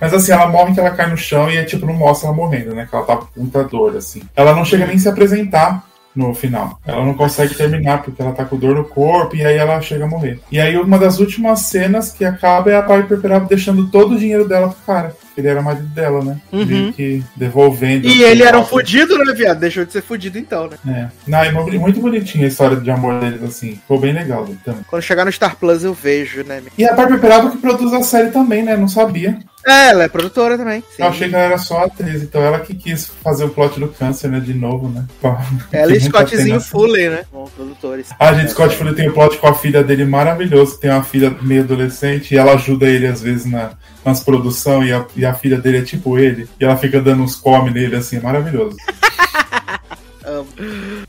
Mas 0.01 0.15
assim, 0.15 0.33
ela 0.33 0.49
morre 0.49 0.75
que 0.75 0.81
ela 0.81 0.91
cai 0.91 1.09
no 1.09 1.17
chão 1.17 1.51
e 1.51 1.57
é 1.57 1.65
tipo, 1.65 1.87
não 1.87 1.95
mostra 2.01 2.29
ela 2.29 2.37
morrendo, 2.37 2.75
né? 2.75 2.87
Que 2.89 2.97
ela 2.97 3.05
tá 3.05 3.17
com 3.17 3.27
muita 3.37 3.63
dor, 3.65 3.97
assim. 3.97 4.23
Ela 4.35 4.55
não 4.55 4.65
chega 4.65 4.87
nem 4.87 4.99
se 4.99 5.09
apresentar 5.09 5.85
no 6.15 6.35
final. 6.35 6.79
Ela 6.85 7.05
não 7.05 7.15
consegue 7.15 7.55
terminar 7.55 8.03
porque 8.03 8.21
ela 8.21 8.33
tá 8.33 8.45
com 8.45 8.57
dor 8.57 8.75
no 8.75 8.85
corpo 8.85 9.37
e 9.37 9.45
aí 9.45 9.57
ela 9.57 9.81
chega 9.81 10.05
a 10.05 10.09
morrer. 10.09 10.41
E 10.51 10.59
aí 10.59 10.77
uma 10.77 10.99
das 10.99 11.21
últimas 11.21 11.61
cenas 11.61 12.13
que 12.13 12.25
acaba 12.25 12.71
é 12.71 12.77
a 12.77 12.83
Piper 12.83 13.21
Perabo 13.21 13.49
deixando 13.49 13.89
todo 13.91 14.15
o 14.15 14.19
dinheiro 14.19 14.49
dela 14.49 14.69
pro 14.69 14.79
cara. 14.87 15.17
Ele 15.37 15.49
era 15.49 15.63
marido 15.63 15.87
dela, 15.87 16.23
né? 16.25 16.37
Uhum. 16.53 16.65
Meio 16.67 16.93
que 16.93 17.23
devolvendo. 17.37 18.07
E 18.07 18.23
ele 18.23 18.43
era 18.43 18.59
um 18.59 18.65
fudido, 18.65 19.17
né, 19.19 19.33
viado? 19.33 19.59
Deixou 19.61 19.85
de 19.85 19.93
ser 19.93 20.03
fudido 20.03 20.39
então, 20.39 20.69
né? 20.69 20.77
É. 20.87 21.09
Não, 21.27 21.39
é 21.39 21.51
mu- 21.51 21.71
muito 21.81 22.01
bonitinha 22.01 22.45
a 22.45 22.49
história 22.49 22.77
de 22.77 22.91
amor 22.91 23.21
deles, 23.21 23.43
assim. 23.43 23.73
Ficou 23.77 23.99
bem 23.99 24.13
legal 24.13 24.47
também. 24.65 24.83
Quando 24.87 25.03
chegar 25.03 25.25
no 25.25 25.33
Star 25.33 25.57
Plus 25.57 25.85
eu 25.85 25.95
vejo, 25.95 26.43
né? 26.45 26.63
E 26.77 26.85
a 26.85 26.95
Piper 26.95 27.19
Perabo 27.19 27.51
que 27.51 27.59
produz 27.59 27.93
a 27.95 28.03
série 28.03 28.31
também, 28.31 28.63
né? 28.63 28.77
Não 28.77 28.89
sabia. 28.89 29.39
É, 29.67 29.89
ela 29.91 30.05
é 30.05 30.09
produtora 30.09 30.57
também. 30.57 30.81
Sim. 30.97 31.03
Eu 31.03 31.07
achei 31.09 31.29
que 31.29 31.35
ela 31.35 31.45
era 31.45 31.59
só 31.59 31.85
atriz, 31.85 32.23
então 32.23 32.41
ela 32.41 32.61
que 32.61 32.75
quis 32.75 33.07
fazer 33.23 33.45
o 33.45 33.51
plot 33.51 33.79
do 33.79 33.89
câncer, 33.89 34.29
né? 34.31 34.41
De 34.41 34.55
novo, 34.55 34.89
né? 34.89 35.05
Ela 35.71 35.95
e 35.95 36.01
Scottzinho. 36.01 36.61
Fuller, 36.61 37.11
né? 37.11 37.21
Como 37.31 37.49
produtores. 37.51 38.07
Ah, 38.19 38.33
gente, 38.33 38.53
Scott 38.53 38.75
Fuller 38.75 38.95
tem 38.95 39.09
o 39.09 39.13
plot 39.13 39.37
com 39.37 39.47
a 39.47 39.55
filha 39.55 39.85
dele 39.85 40.07
maravilhoso, 40.07 40.77
que 40.77 40.81
tem 40.81 40.91
uma 40.91 41.03
filha 41.05 41.35
meio 41.43 41.61
adolescente, 41.63 42.35
e 42.35 42.39
ela 42.39 42.55
ajuda 42.55 42.87
ele 42.87 43.07
às 43.07 43.21
vezes 43.21 43.45
na, 43.45 43.73
nas 44.05 44.21
produções, 44.23 44.89
e 44.89 44.93
a, 44.93 45.07
e 45.17 45.25
a 45.25 45.35
filha 45.35 45.59
dele 45.59 45.79
é 45.79 45.83
tipo 45.83 46.19
ele, 46.19 46.49
e 46.59 46.65
ela 46.65 46.77
fica 46.77 47.01
dando 47.01 47.23
uns 47.23 47.37
come 47.37 47.71
nele, 47.71 47.97
assim, 47.97 48.17
é 48.17 48.21
maravilhoso. 48.21 48.77
Amo. 50.25 50.47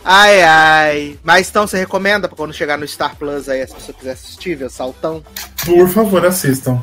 Ai, 0.04 0.42
ai. 0.42 1.20
Mas 1.24 1.50
então 1.50 1.68
você 1.68 1.78
recomenda 1.78 2.28
pra 2.28 2.38
quando 2.38 2.54
chegar 2.54 2.78
no 2.78 2.88
Star 2.88 3.16
Plus 3.16 3.50
aí, 3.50 3.66
se 3.68 3.74
você 3.74 3.94
quiser 3.94 4.12
assistir, 4.12 4.56
ver 4.56 4.66
o 4.66 4.70
saltão? 4.70 5.24
Por 5.66 5.88
favor, 5.90 6.26
assistam. 6.26 6.82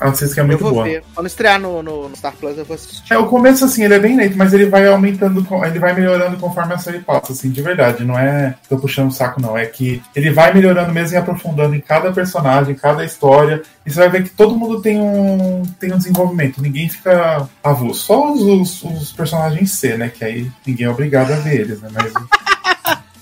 Assistam 0.00 0.34
que 0.34 0.40
é 0.40 0.42
eu 0.42 0.46
muito 0.46 0.60
vou 0.62 0.72
boa. 0.72 0.84
ver. 0.84 1.02
Quando 1.14 1.26
estrear 1.26 1.58
no, 1.60 1.82
no- 1.82 2.08
no 2.08 2.16
Star 2.16 2.32
Plus, 2.36 2.56
eu 2.56 2.64
vou 2.64 2.74
assistir. 2.76 3.02
É, 3.12 3.18
o 3.18 3.26
começo, 3.26 3.64
assim, 3.64 3.84
ele 3.84 3.94
é 3.94 3.98
bem 3.98 4.16
lento, 4.16 4.36
mas 4.36 4.52
ele 4.52 4.66
vai 4.66 4.86
aumentando, 4.86 5.44
ele 5.66 5.78
vai 5.78 5.92
melhorando 5.92 6.36
conforme 6.36 6.74
a 6.74 6.78
série 6.78 7.00
passa, 7.00 7.32
assim, 7.32 7.50
de 7.50 7.60
verdade. 7.62 8.04
Não 8.04 8.18
é 8.18 8.54
tô 8.68 8.78
puxando 8.78 9.08
o 9.08 9.12
saco, 9.12 9.40
não. 9.40 9.58
É 9.58 9.66
que 9.66 10.00
ele 10.14 10.30
vai 10.30 10.54
melhorando 10.54 10.92
mesmo 10.92 11.16
e 11.16 11.18
aprofundando 11.18 11.74
em 11.74 11.80
cada 11.80 12.12
personagem, 12.12 12.74
em 12.74 12.78
cada 12.78 13.04
história. 13.04 13.62
E 13.84 13.90
você 13.90 13.98
vai 14.00 14.08
ver 14.10 14.22
que 14.24 14.30
todo 14.30 14.56
mundo 14.56 14.80
tem 14.80 15.00
um, 15.00 15.62
tem 15.80 15.92
um 15.92 15.98
desenvolvimento. 15.98 16.62
Ninguém 16.62 16.88
fica 16.88 17.48
avulso. 17.64 18.04
Só 18.06 18.32
os, 18.32 18.42
os, 18.42 18.82
os 18.84 19.12
personagens 19.12 19.72
C, 19.72 19.96
né? 19.96 20.08
Que 20.10 20.24
aí 20.24 20.50
ninguém 20.66 20.86
é 20.86 20.90
obrigado 20.90 21.32
a 21.32 21.36
ver 21.36 21.60
eles, 21.62 21.80
né? 21.80 21.88
Mas 21.92 22.12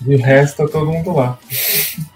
de 0.07 0.16
resto, 0.16 0.64
tá 0.64 0.72
todo 0.72 0.90
mundo 0.90 1.12
lá. 1.12 1.38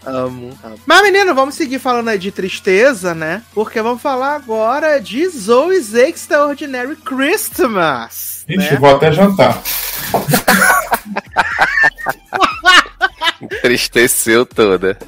Amo, 0.05 0.51
amo. 0.63 0.79
Mas, 0.87 1.03
menino, 1.03 1.35
vamos 1.35 1.55
seguir 1.55 1.79
falando 1.79 2.09
aí 2.09 2.19
de 2.19 2.31
tristeza, 2.31 3.15
né? 3.15 3.43
Porque 3.53 3.83
vamos 3.83 4.01
falar 4.01 4.37
agora 4.37 4.99
de 5.01 5.29
Zoe's 5.29 5.95
Extraordinary 5.95 6.97
Christmas. 6.97 8.45
Ixi, 8.49 8.73
né? 8.73 8.79
vou 8.79 8.97
até 8.97 9.13
jantar. 9.13 9.63
Entristeceu 13.41 14.45
toda. 14.45 14.99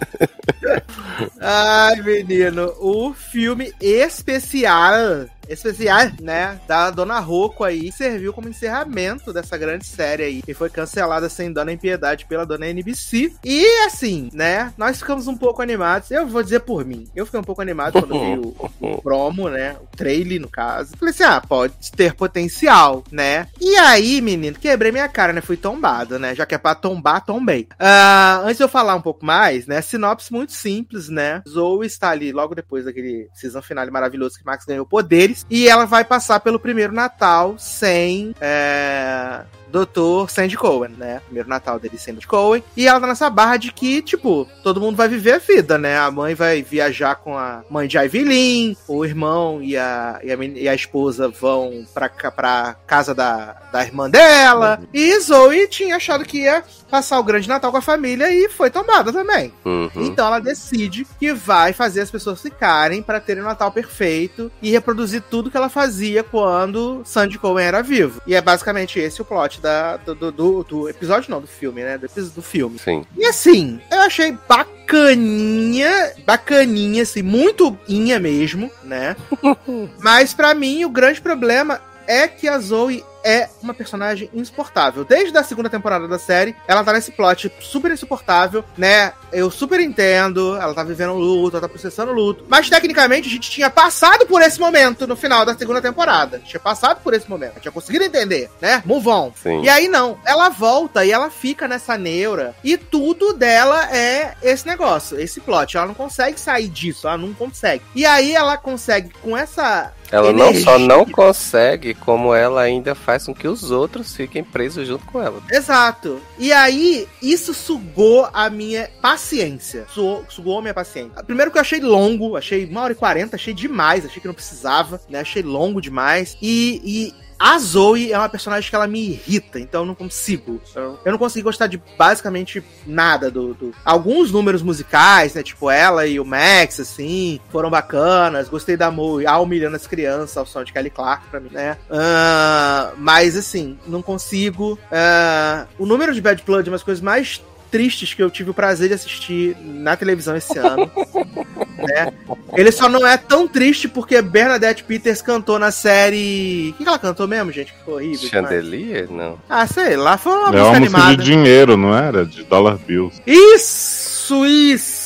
Ai, 1.41 1.97
menino, 2.03 2.73
o 2.81 3.13
filme 3.13 3.73
especial, 3.81 5.27
especial, 5.53 6.11
né, 6.21 6.61
da 6.67 6.91
Dona 6.91 7.19
Rocco 7.21 7.65
aí, 7.65 7.93
serviu 7.93 8.33
como 8.33 8.49
encerramento 8.49 9.33
dessa 9.33 9.57
grande 9.57 9.87
série 9.87 10.23
aí, 10.23 10.43
que 10.43 10.55
foi 10.55 10.69
cancelada 10.69 11.29
sem 11.29 11.53
dona 11.53 11.73
em 11.73 11.79
piedade 11.79 12.27
pela 12.27 12.45
dona 12.45 12.69
NBC. 12.69 13.33
E 13.45 13.67
assim, 13.87 14.31
né, 14.33 14.73
nós 14.77 14.99
ficamos 14.99 15.29
um 15.29 15.37
pouco 15.37 15.63
animados, 15.63 16.11
eu 16.11 16.27
vou 16.27 16.43
dizer 16.43 16.61
por 16.61 16.85
mim, 16.85 17.09
eu 17.15 17.25
fiquei 17.25 17.41
um 17.41 17.45
pouco 17.45 17.63
animado 17.63 17.93
quando 17.93 18.19
vi 18.19 18.39
o, 18.39 18.71
o 18.81 19.01
promo, 19.03 19.49
né, 19.49 19.77
o 19.81 19.97
trailer 19.97 20.41
no 20.41 20.49
caso. 20.49 20.97
Falei 20.97 21.15
assim, 21.15 21.25
ah, 21.25 21.41
pode 21.41 21.93
ter 21.93 22.15
potencial, 22.15 23.05
né? 23.11 23.47
E 23.61 23.77
aí, 23.77 24.21
menino, 24.21 24.59
quebrei 24.59 24.93
minha 24.93 25.09
cara, 25.09 25.33
né, 25.33 25.41
fui 25.41 25.57
tombado, 25.57 26.19
né, 26.19 26.35
já 26.35 26.45
que 26.45 26.55
é 26.55 26.59
pra 26.59 26.75
tombar, 26.75 27.25
tombei. 27.25 27.69
Ah, 27.79 28.41
antes 28.45 28.57
de 28.57 28.65
eu 28.65 28.69
falar 28.69 28.95
um 28.95 29.03
pouco 29.03 29.25
mais, 29.25 29.67
né, 29.67 29.81
sinopse 29.81 30.33
muito 30.33 30.53
simples, 30.53 31.09
né, 31.09 31.43
Zoe 31.49 31.87
está 31.87 32.11
ali 32.11 32.33
logo 32.33 32.55
depois 32.55 32.85
daquele 32.85 33.29
season 33.35 33.63
final 33.63 33.83
maravilhoso 33.91 34.39
que 34.39 34.45
Max 34.45 34.65
ganhou 34.65 34.87
poderes. 34.87 35.42
E 35.51 35.69
ela 35.69 35.85
vai 35.85 36.05
passar 36.05 36.41
pelo 36.41 36.59
primeiro 36.59 36.93
Natal 36.93 37.57
sem. 37.59 38.35
É... 38.41 39.43
Dr. 39.73 40.29
Sandy 40.29 40.57
Cohen, 40.57 40.93
né? 40.97 41.21
Primeiro 41.25 41.49
Natal 41.49 41.81
dele 41.81 41.99
Sandy 41.99 42.27
Cohen. 42.27 42.63
E 42.77 42.87
ela 42.87 43.01
tá 43.01 43.07
nessa 43.07 43.31
barra 43.31 43.57
de 43.57 43.73
que, 43.73 44.03
tipo, 44.03 44.47
todo 44.63 44.81
mundo 44.81 44.97
vai 44.97 45.09
viver 45.09 45.33
a 45.33 45.39
vida, 45.39 45.79
né? 45.79 45.99
A 45.99 46.11
mãe 46.11 46.35
vai 46.35 46.63
viajar 46.63 47.17
com 47.17 47.37
a 47.37 47.65
mãe 47.71 47.89
de 47.89 47.97
Ivy 47.97 48.25
Lynn, 48.25 48.75
o 48.87 49.05
irmão 49.05 49.63
e 49.63 49.77
a, 49.77 50.21
e 50.23 50.31
a, 50.31 50.37
e 50.37 50.69
a 50.69 50.75
esposa 50.75 51.29
vão 51.29 51.87
pra, 51.95 52.09
pra 52.09 52.77
casa 52.87 53.15
da, 53.15 53.57
da 53.73 53.83
irmã 53.83 54.11
dela. 54.11 54.81
E 54.93 55.19
Zoe 55.21 55.67
tinha 55.67 55.97
achado 55.97 56.25
que 56.25 56.43
ia 56.43 56.63
passar 56.93 57.19
o 57.19 57.25
grande 57.25 57.49
Natal 57.49 57.71
com 57.71 57.79
a 57.79 57.83
família 57.83 58.31
e 58.31 58.51
foi 58.51 58.69
tomada 58.69 59.11
também. 59.11 59.51
Uhum. 59.65 59.91
Então 59.97 60.27
ela 60.27 60.39
decide 60.39 61.07
que 61.19 61.33
vai 61.33 61.73
fazer 61.73 62.03
as 62.03 62.11
pessoas 62.11 62.43
ficarem 62.43 63.03
para 63.03 63.19
terem 63.19 63.43
um 63.43 63.47
Natal 63.47 63.73
perfeito 63.73 64.53
e 64.61 64.71
reproduzir 64.71 65.23
tudo 65.23 65.51
que 65.51 65.57
ela 65.57 65.71
fazia 65.71 66.23
quando 66.23 67.01
Sandy 67.07 67.39
Cohen 67.39 67.65
era 67.65 67.83
vivo. 67.83 68.21
E 68.27 68.35
é 68.35 68.43
basicamente 68.43 68.99
esse 68.99 69.23
o 69.23 69.25
plot 69.25 69.62
da, 69.63 69.97
do, 69.97 70.15
do, 70.33 70.65
do- 70.65 70.89
episódio, 70.89 71.31
não, 71.31 71.41
do 71.41 71.47
filme, 71.47 71.83
né? 71.83 71.97
Do, 71.97 72.07
episódio 72.07 72.35
do 72.35 72.43
filme. 72.43 72.79
Sim. 72.79 73.05
E 73.17 73.25
assim, 73.25 73.81
eu 73.91 74.01
achei 74.01 74.37
bacaninha, 74.49 76.13
bacaninha, 76.27 77.03
assim, 77.03 77.23
muito 77.23 77.77
inha 77.89 78.19
mesmo, 78.19 78.71
né? 78.83 79.17
Mas 80.01 80.35
pra 80.35 80.55
mim 80.55 80.85
o 80.85 80.91
grande 80.91 81.21
problema 81.21 81.81
é 82.07 82.27
que 82.27 82.49
a 82.49 82.59
Zoe 82.59 83.05
é 83.25 83.49
uma 83.63 83.75
personagem 83.75 84.31
insuportável. 84.33 85.05
Desde 85.05 85.37
a 85.37 85.43
segunda 85.43 85.71
temporada 85.71 86.07
da 86.09 86.19
série, 86.19 86.57
ela 86.67 86.85
tá 86.85 86.93
nesse 86.93 87.13
plot 87.13 87.53
super 87.61 87.91
insuportável, 87.91 88.65
né? 88.77 89.13
Eu 89.33 89.51
super 89.51 89.81
entendo, 89.81 90.57
ela 90.57 90.75
tá 90.75 90.85
vivendo 90.85 91.15
luto, 91.15 91.57
ela 91.57 91.67
tá 91.67 91.69
processando 91.69 92.13
luto. 92.13 92.45
Mas 92.49 92.69
tecnicamente 92.69 93.29
a 93.29 93.31
gente 93.31 93.51
tinha 93.51 93.71
passado 93.71 94.27
por 94.27 94.43
esse 94.43 94.61
momento 94.61 95.07
no 95.07 95.17
final 95.17 95.45
da 95.45 95.57
segunda 95.57 95.81
temporada. 95.81 96.39
Tinha 96.41 96.61
passado 96.61 97.01
por 97.03 97.15
esse 97.15 97.29
momento, 97.29 97.61
tinha 97.61 97.73
conseguido 97.73 98.05
entender, 98.05 98.51
né? 98.61 98.83
Move 98.85 99.09
on. 99.09 99.33
Sim. 99.43 99.63
E 99.63 99.69
aí 99.69 99.89
não, 99.89 100.19
ela 100.25 100.49
volta 100.49 101.05
e 101.05 101.11
ela 101.11 101.31
fica 101.31 101.67
nessa 101.67 101.97
neura 101.97 102.55
e 102.63 102.77
tudo 102.77 103.33
dela 103.33 103.89
é 103.95 104.35
esse 104.43 104.67
negócio, 104.67 105.19
esse 105.19 105.41
plot. 105.41 105.77
Ela 105.77 105.87
não 105.87 105.95
consegue 105.95 106.39
sair 106.39 106.69
disso, 106.69 107.07
ela 107.07 107.17
não 107.17 107.33
consegue. 107.33 107.85
E 107.95 108.05
aí 108.05 108.35
ela 108.35 108.57
consegue 108.57 109.11
com 109.23 109.37
essa 109.37 109.93
Ela 110.13 110.33
não 110.33 110.51
energia. 110.51 110.65
só 110.65 110.79
não 110.79 111.07
consegue, 111.07 111.95
como 111.95 112.35
ela 112.35 112.61
ainda 112.61 112.95
faz 112.95 113.25
com 113.25 113.35
que 113.35 113.49
os 113.49 113.71
outros 113.71 114.15
fiquem 114.15 114.45
presos 114.45 114.87
junto 114.87 115.07
com 115.07 115.21
ela. 115.21 115.43
Exato. 115.51 116.21
E 116.39 116.53
aí, 116.53 117.09
isso 117.23 117.55
sugou 117.55 118.29
a 118.33 118.51
minha 118.51 118.91
paciência. 119.01 119.87
Sugou, 119.89 120.25
sugou 120.29 120.59
a 120.59 120.63
minha 120.63 120.75
paciência. 120.75 121.23
Primeiro 121.25 121.51
que 121.51 121.57
eu 121.57 121.63
achei 121.63 121.81
longo, 121.81 122.37
achei 122.37 122.67
uma 122.67 122.83
hora 122.83 122.93
e 122.93 122.97
quarenta, 122.97 123.37
achei 123.37 123.55
demais, 123.55 124.05
achei 124.05 124.21
que 124.21 124.29
não 124.29 124.35
precisava, 124.35 125.01
né? 125.09 125.21
Achei 125.21 125.43
longo 125.43 125.81
demais. 125.81 126.37
E. 126.41 126.81
e 126.85 127.32
a 127.45 127.59
Zoe 127.59 128.13
é 128.13 128.19
uma 128.19 128.29
personagem 128.29 128.71
que 128.71 128.77
ela 128.77 128.87
me 128.87 129.11
irrita, 129.11 129.59
então 129.59 129.83
eu 129.83 129.87
não 129.87 129.95
consigo. 129.95 130.61
Eu, 130.75 130.99
eu 131.05 131.11
não 131.13 131.19
consegui 131.19 131.43
gostar 131.43 131.67
de 131.67 131.83
basicamente 131.99 132.63
nada 132.87 133.31
do, 133.31 133.53
do- 133.55 133.75
Alguns 133.85 134.31
números 134.31 134.63
musicais, 134.63 135.35
né? 135.35 135.43
Tipo, 135.43 135.69
ela 135.71 136.07
e 136.07 136.21
o 136.21 136.25
Max, 136.25 136.79
assim, 136.79 137.41
foram 137.51 137.69
bacanas. 137.69 138.49
Gostei 138.49 138.77
da 138.77 138.91
Mo, 138.91 139.19
a 139.27 139.39
humilhando 139.41 139.75
as 139.77 139.87
crianças, 139.87 140.37
ao 140.37 140.47
som 140.47 140.63
de 140.63 140.73
Kelly 140.73 140.91
Clark 140.91 141.27
pra 141.29 141.41
mim, 141.41 141.51
né? 141.51 141.77
Ah, 141.91 142.93
mas, 142.97 143.37
assim, 143.37 143.77
não 143.87 144.03
consigo. 144.03 144.79
Ah, 144.91 145.67
o 145.79 145.85
número 145.87 146.15
de 146.15 146.21
Bad 146.21 146.43
Blood 146.45 146.69
é 146.69 146.71
uma 146.71 146.77
das 146.77 146.85
coisas 146.85 147.03
mais 147.03 147.43
tristes 147.73 148.13
que 148.15 148.23
eu 148.23 148.31
tive 148.31 148.51
o 148.51 148.55
prazer 148.55 148.87
de 148.89 148.95
assistir 148.95 149.57
na 149.65 149.97
televisão 149.97 150.37
esse 150.37 150.57
ano. 150.59 150.89
né? 151.79 152.13
Ele 152.55 152.71
só 152.71 152.89
não 152.89 153.05
é 153.07 153.17
tão 153.17 153.49
triste 153.49 153.89
porque 153.89 154.21
Bernadette 154.21 154.85
Peters 154.85 155.23
cantou 155.23 155.59
na 155.59 155.71
série. 155.71 156.71
O 156.71 156.73
que 156.75 156.83
que 156.85 156.89
ela 156.89 156.99
cantou 156.99 157.27
mesmo, 157.27 157.51
gente? 157.51 157.73
Que 157.85 157.91
horrível. 157.91 158.29
demais. 158.29 158.31
Chandelier? 158.31 159.11
Não. 159.11 159.39
Ah, 159.49 159.67
sei 159.67 159.97
lá, 159.97 160.19
foi 160.19 160.33
uma 160.33 160.49
É 160.49 160.51
música 160.51 160.61
uma 160.69 160.79
música 160.81 160.99
animada. 160.99 161.17
de 161.17 161.25
dinheiro, 161.31 161.77
não 161.77 161.97
era? 161.97 162.27
De 162.27 162.45
dollar 162.45 162.77
bills. 162.77 163.21
Isso, 163.27 164.45
isso! 164.47 165.02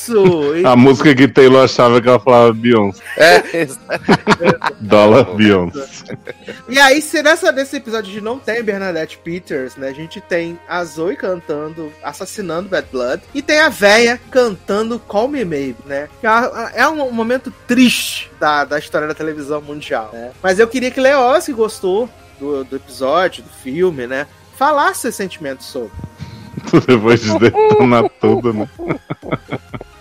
A 0.65 0.77
música 0.77 1.15
que 1.15 1.29
Taylor 1.29 1.65
achava 1.65 2.01
que 2.01 2.09
ela 2.09 2.19
falava 2.19 2.53
Beyoncé. 2.53 3.03
É, 3.17 3.67
Dollar 4.81 5.25
Beyoncé. 5.35 6.17
E 6.69 6.79
aí, 6.79 7.01
se 7.03 7.23
nessa, 7.23 7.53
nesse 7.53 7.77
episódio 7.77 8.11
a 8.11 8.15
gente 8.15 8.25
não 8.25 8.39
tem 8.39 8.63
Bernadette 8.63 9.19
Peters, 9.19 9.77
né? 9.77 9.89
A 9.89 9.93
gente 9.93 10.21
tem 10.21 10.59
a 10.69 10.85
Zoe 10.85 11.17
cantando, 11.17 11.93
assassinando 12.03 12.69
Bad 12.69 12.89
Blood, 12.91 13.23
e 13.35 13.43
tem 13.43 13.61
a 13.61 13.69
véia 13.69 14.21
cantando 14.31 14.99
Call 14.99 15.29
Me 15.29 15.45
Maybe, 15.45 15.77
né? 15.87 16.09
Que 16.21 16.27
é, 16.27 16.81
é 16.83 16.89
um, 16.89 17.11
momento 17.11 17.53
triste 17.67 18.31
da, 18.39 18.65
da 18.65 18.79
história 18.79 19.09
da 19.09 19.15
televisão 19.15 19.61
mundial, 19.61 20.11
né? 20.13 20.33
Mas 20.43 20.59
eu 20.59 20.69
queria 20.69 20.91
que 20.91 21.01
Leoz, 21.01 21.47
que 21.47 21.53
gostou 21.53 22.09
do, 22.39 22.65
do 22.65 22.77
episódio, 22.77 23.43
do 23.43 23.51
filme, 23.51 24.07
né? 24.07 24.27
Falasse 24.57 25.03
seus 25.03 25.15
sentimentos 25.15 25.67
sobre. 25.67 25.93
Depois 26.87 27.21
de 27.21 27.39
detonar 27.39 28.09
tudo, 28.21 28.53
né? 28.53 28.69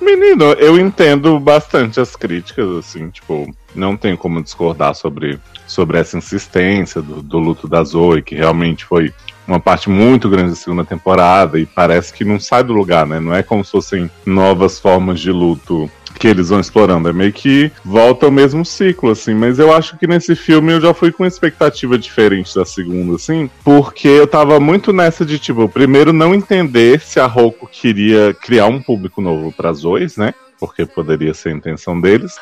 Menino, 0.00 0.52
eu 0.52 0.78
entendo 0.78 1.38
bastante 1.38 2.00
as 2.00 2.16
críticas, 2.16 2.68
assim, 2.76 3.10
tipo, 3.10 3.54
não 3.74 3.96
tem 3.96 4.16
como 4.16 4.42
discordar 4.42 4.94
sobre, 4.94 5.38
sobre 5.66 5.98
essa 5.98 6.16
insistência 6.16 7.02
do, 7.02 7.22
do 7.22 7.38
luto 7.38 7.68
da 7.68 7.84
Zoe, 7.84 8.22
que 8.22 8.34
realmente 8.34 8.84
foi 8.84 9.12
uma 9.46 9.60
parte 9.60 9.90
muito 9.90 10.28
grande 10.28 10.50
da 10.50 10.56
segunda 10.56 10.84
temporada 10.84 11.58
e 11.58 11.66
parece 11.66 12.12
que 12.12 12.24
não 12.24 12.38
sai 12.38 12.62
do 12.62 12.72
lugar, 12.72 13.06
né? 13.06 13.18
Não 13.20 13.34
é 13.34 13.42
como 13.42 13.64
se 13.64 13.72
fossem 13.72 14.10
novas 14.24 14.78
formas 14.78 15.20
de 15.20 15.32
luto 15.32 15.90
que 16.20 16.28
eles 16.28 16.50
vão 16.50 16.60
explorando. 16.60 17.08
É 17.08 17.12
meio 17.14 17.32
que 17.32 17.72
volta 17.82 18.26
ao 18.26 18.32
mesmo 18.32 18.62
ciclo, 18.62 19.10
assim. 19.10 19.34
Mas 19.34 19.58
eu 19.58 19.72
acho 19.72 19.96
que 19.96 20.06
nesse 20.06 20.36
filme 20.36 20.70
eu 20.70 20.80
já 20.80 20.92
fui 20.92 21.10
com 21.10 21.24
expectativa 21.24 21.96
diferente 21.96 22.54
da 22.54 22.64
segunda, 22.64 23.16
assim. 23.16 23.48
Porque 23.64 24.06
eu 24.06 24.26
tava 24.26 24.60
muito 24.60 24.92
nessa 24.92 25.24
de, 25.24 25.38
tipo, 25.38 25.66
primeiro 25.66 26.12
não 26.12 26.34
entender 26.34 27.00
se 27.00 27.18
a 27.18 27.26
Roku 27.26 27.66
queria 27.66 28.34
criar 28.34 28.66
um 28.66 28.82
público 28.82 29.22
novo 29.22 29.50
para 29.50 29.72
Zoes, 29.72 30.18
né? 30.18 30.34
Porque 30.58 30.84
poderia 30.84 31.32
ser 31.32 31.48
a 31.48 31.52
intenção 31.52 31.98
deles. 31.98 32.34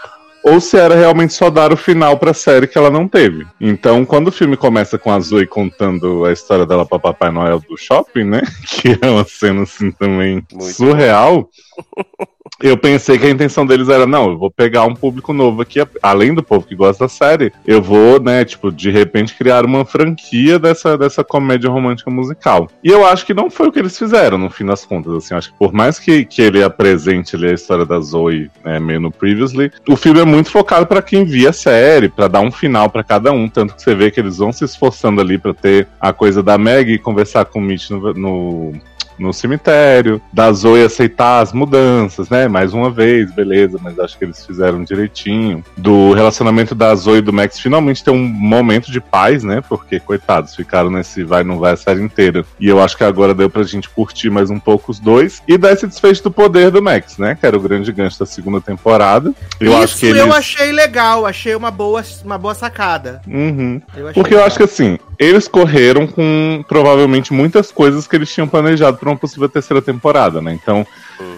Ou 0.43 0.61
se 0.61 0.77
era 0.77 0.97
realmente 0.97 1.35
só 1.35 1.49
dar 1.49 1.73
o 1.73 1.77
final 1.77 2.19
pra 2.19 2.35
série 2.35 2.67
que 2.67 2.77
ela 2.77 2.91
não 2.91 3.07
teve. 3.07 3.47
Então, 3.61 4.05
quando 4.05 4.29
o 4.29 4.33
filme 4.33 4.57
começa 4.57 4.99
com 4.99 5.13
a 5.13 5.21
Zoe 5.21 5.47
contando 5.47 6.25
a 6.25 6.33
história 6.33 6.67
dela 6.67 6.85
pra 6.85 6.99
Papai 6.99 7.31
Noel 7.31 7.61
do 7.61 7.77
shopping, 7.77 8.25
né? 8.25 8.43
Que 8.67 8.99
é 9.01 9.09
uma 9.09 9.25
cena 9.25 9.63
assim 9.63 9.93
também 9.93 10.45
Muito 10.53 10.75
surreal. 10.75 11.49
Eu 12.61 12.77
pensei 12.77 13.17
que 13.19 13.27
a 13.27 13.31
intenção 13.31 13.65
deles 13.65 13.89
era, 13.89 14.05
não, 14.05 14.31
eu 14.31 14.39
vou 14.39 14.51
pegar 14.51 14.85
um 14.85 14.95
público 14.95 15.33
novo 15.33 15.63
aqui, 15.63 15.79
além 16.03 16.35
do 16.35 16.43
povo 16.43 16.67
que 16.67 16.75
gosta 16.75 17.05
da 17.05 17.09
série, 17.09 17.53
eu 17.65 17.81
vou, 17.81 18.21
né, 18.21 18.45
tipo, 18.45 18.73
de 18.73 18.91
repente 18.91 19.35
criar 19.35 19.65
uma 19.65 19.85
franquia 19.85 20.59
dessa, 20.59 20.99
dessa 20.99 21.23
comédia 21.23 21.71
romântica 21.71 22.11
musical. 22.11 22.69
E 22.83 22.89
eu 22.91 23.07
acho 23.07 23.25
que 23.25 23.33
não 23.33 23.49
foi 23.49 23.69
o 23.69 23.73
que 23.73 23.79
eles 23.79 23.97
fizeram, 23.97 24.37
no 24.39 24.51
fim 24.51 24.67
das 24.67 24.85
contas, 24.85 25.13
assim, 25.15 25.35
acho 25.35 25.53
que 25.53 25.59
por 25.59 25.73
mais 25.73 26.01
que, 26.01 26.25
que 26.25 26.43
ele 26.43 26.63
apresente 26.63 27.37
ali 27.37 27.47
a 27.51 27.55
história 27.55 27.87
da 27.87 28.01
Zoe, 28.01 28.51
né, 28.65 28.81
meio 28.81 29.01
no 29.01 29.13
Previously, 29.13 29.71
o 29.89 29.95
filme 29.97 30.19
é 30.21 30.25
muito 30.25 30.51
focado 30.51 30.85
pra 30.87 31.01
quem 31.01 31.25
via 31.25 31.51
a 31.51 31.53
série, 31.53 32.09
pra 32.09 32.27
dar 32.27 32.41
um 32.41 32.51
final 32.51 32.91
pra 32.91 33.05
cada 33.05 33.31
um, 33.31 33.49
tanto 33.49 33.77
que 33.77 33.83
você 33.83 33.95
vê 33.95 34.11
que 34.11 34.19
eles 34.19 34.39
vão 34.39 34.53
se 34.53 34.65
esforçando 34.65 35.21
ali 35.21 35.39
pra 35.39 35.55
ter 35.55 35.87
a 36.01 36.13
coisa 36.13 36.43
da 36.43 36.59
Meg 36.59 36.99
conversar 36.99 37.45
com 37.45 37.61
o 37.61 37.63
Mitch 37.63 37.91
no- 37.91 38.15
no 38.15 38.73
no 39.19 39.33
cemitério, 39.33 40.21
da 40.33 40.53
Zoe 40.53 40.85
aceitar 40.85 41.41
as 41.41 41.53
mudanças, 41.53 42.29
né? 42.29 42.49
Mais 42.49 42.73
uma 42.73 42.91
vez, 42.91 43.31
beleza, 43.33 43.79
mas 43.83 43.99
acho 43.99 44.19
que 44.19 44.25
eles 44.25 44.45
fizeram 44.45 44.85
direitinho. 44.85 45.65
Do 45.77 46.13
relacionamento 46.13 46.75
da 46.75 46.95
Zoe 46.95 47.19
e 47.19 47.23
do 47.23 47.33
Max 47.33 47.59
finalmente 47.59 48.03
ter 48.05 48.11
um 48.11 48.23
momento 48.23 48.91
de 48.91 49.01
paz, 49.01 49.43
né? 49.43 49.63
Porque, 49.69 50.01
coitados, 50.01 50.55
ficaram 50.55 50.91
nesse 50.91 51.25
vai 51.25 51.43
não 51.45 51.59
vai 51.59 51.73
a 51.73 51.77
série 51.77 52.03
inteira. 52.03 52.45
E 52.59 52.69
eu 52.69 52.81
acho 52.83 52.97
que 52.97 53.05
agora 53.05 53.35
deu 53.35 53.51
pra 53.51 53.63
gente 53.63 53.89
curtir 53.89 54.31
mais 54.31 54.51
um 54.51 54.59
pouco 54.59 54.91
os 54.91 54.99
dois. 54.99 55.43
E 55.47 55.57
dar 55.59 55.73
esse 55.73 55.87
desfecho 55.87 56.23
do 56.25 56.31
poder 56.31 56.71
do 56.71 56.83
Max, 56.83 57.19
né? 57.19 57.37
Que 57.39 57.47
era 57.47 57.57
o 57.57 57.61
grande 57.61 57.93
gancho 57.93 58.19
da 58.19 58.27
segunda 58.27 58.61
temporada. 58.61 59.33
Eu 59.61 59.73
Isso 59.73 59.83
acho 59.83 59.99
que 59.99 60.07
eles. 60.07 60.21
eu 60.21 60.33
achei 60.33 60.73
legal, 60.73 61.27
achei 61.27 61.55
uma 61.55 61.71
boa, 61.71 62.03
uma 62.25 62.39
boa 62.39 62.55
sacada. 62.55 63.21
Uhum. 63.27 63.81
Eu 63.97 64.13
Porque 64.13 64.35
eu 64.35 64.39
legal. 64.39 64.47
acho 64.47 64.57
que 64.57 64.63
assim, 64.65 64.99
eles 65.19 65.49
correram 65.49 66.07
com 66.07 66.65
provavelmente 66.69 67.33
muitas 67.33 67.73
coisas 67.73 68.07
que 68.07 68.15
eles 68.15 68.33
tinham 68.33 68.47
planejado 68.47 68.97
para 68.99 69.09
uma 69.09 69.17
possível 69.17 69.49
terceira 69.49 69.83
temporada, 69.83 70.41
né? 70.41 70.53
Então, 70.53 70.87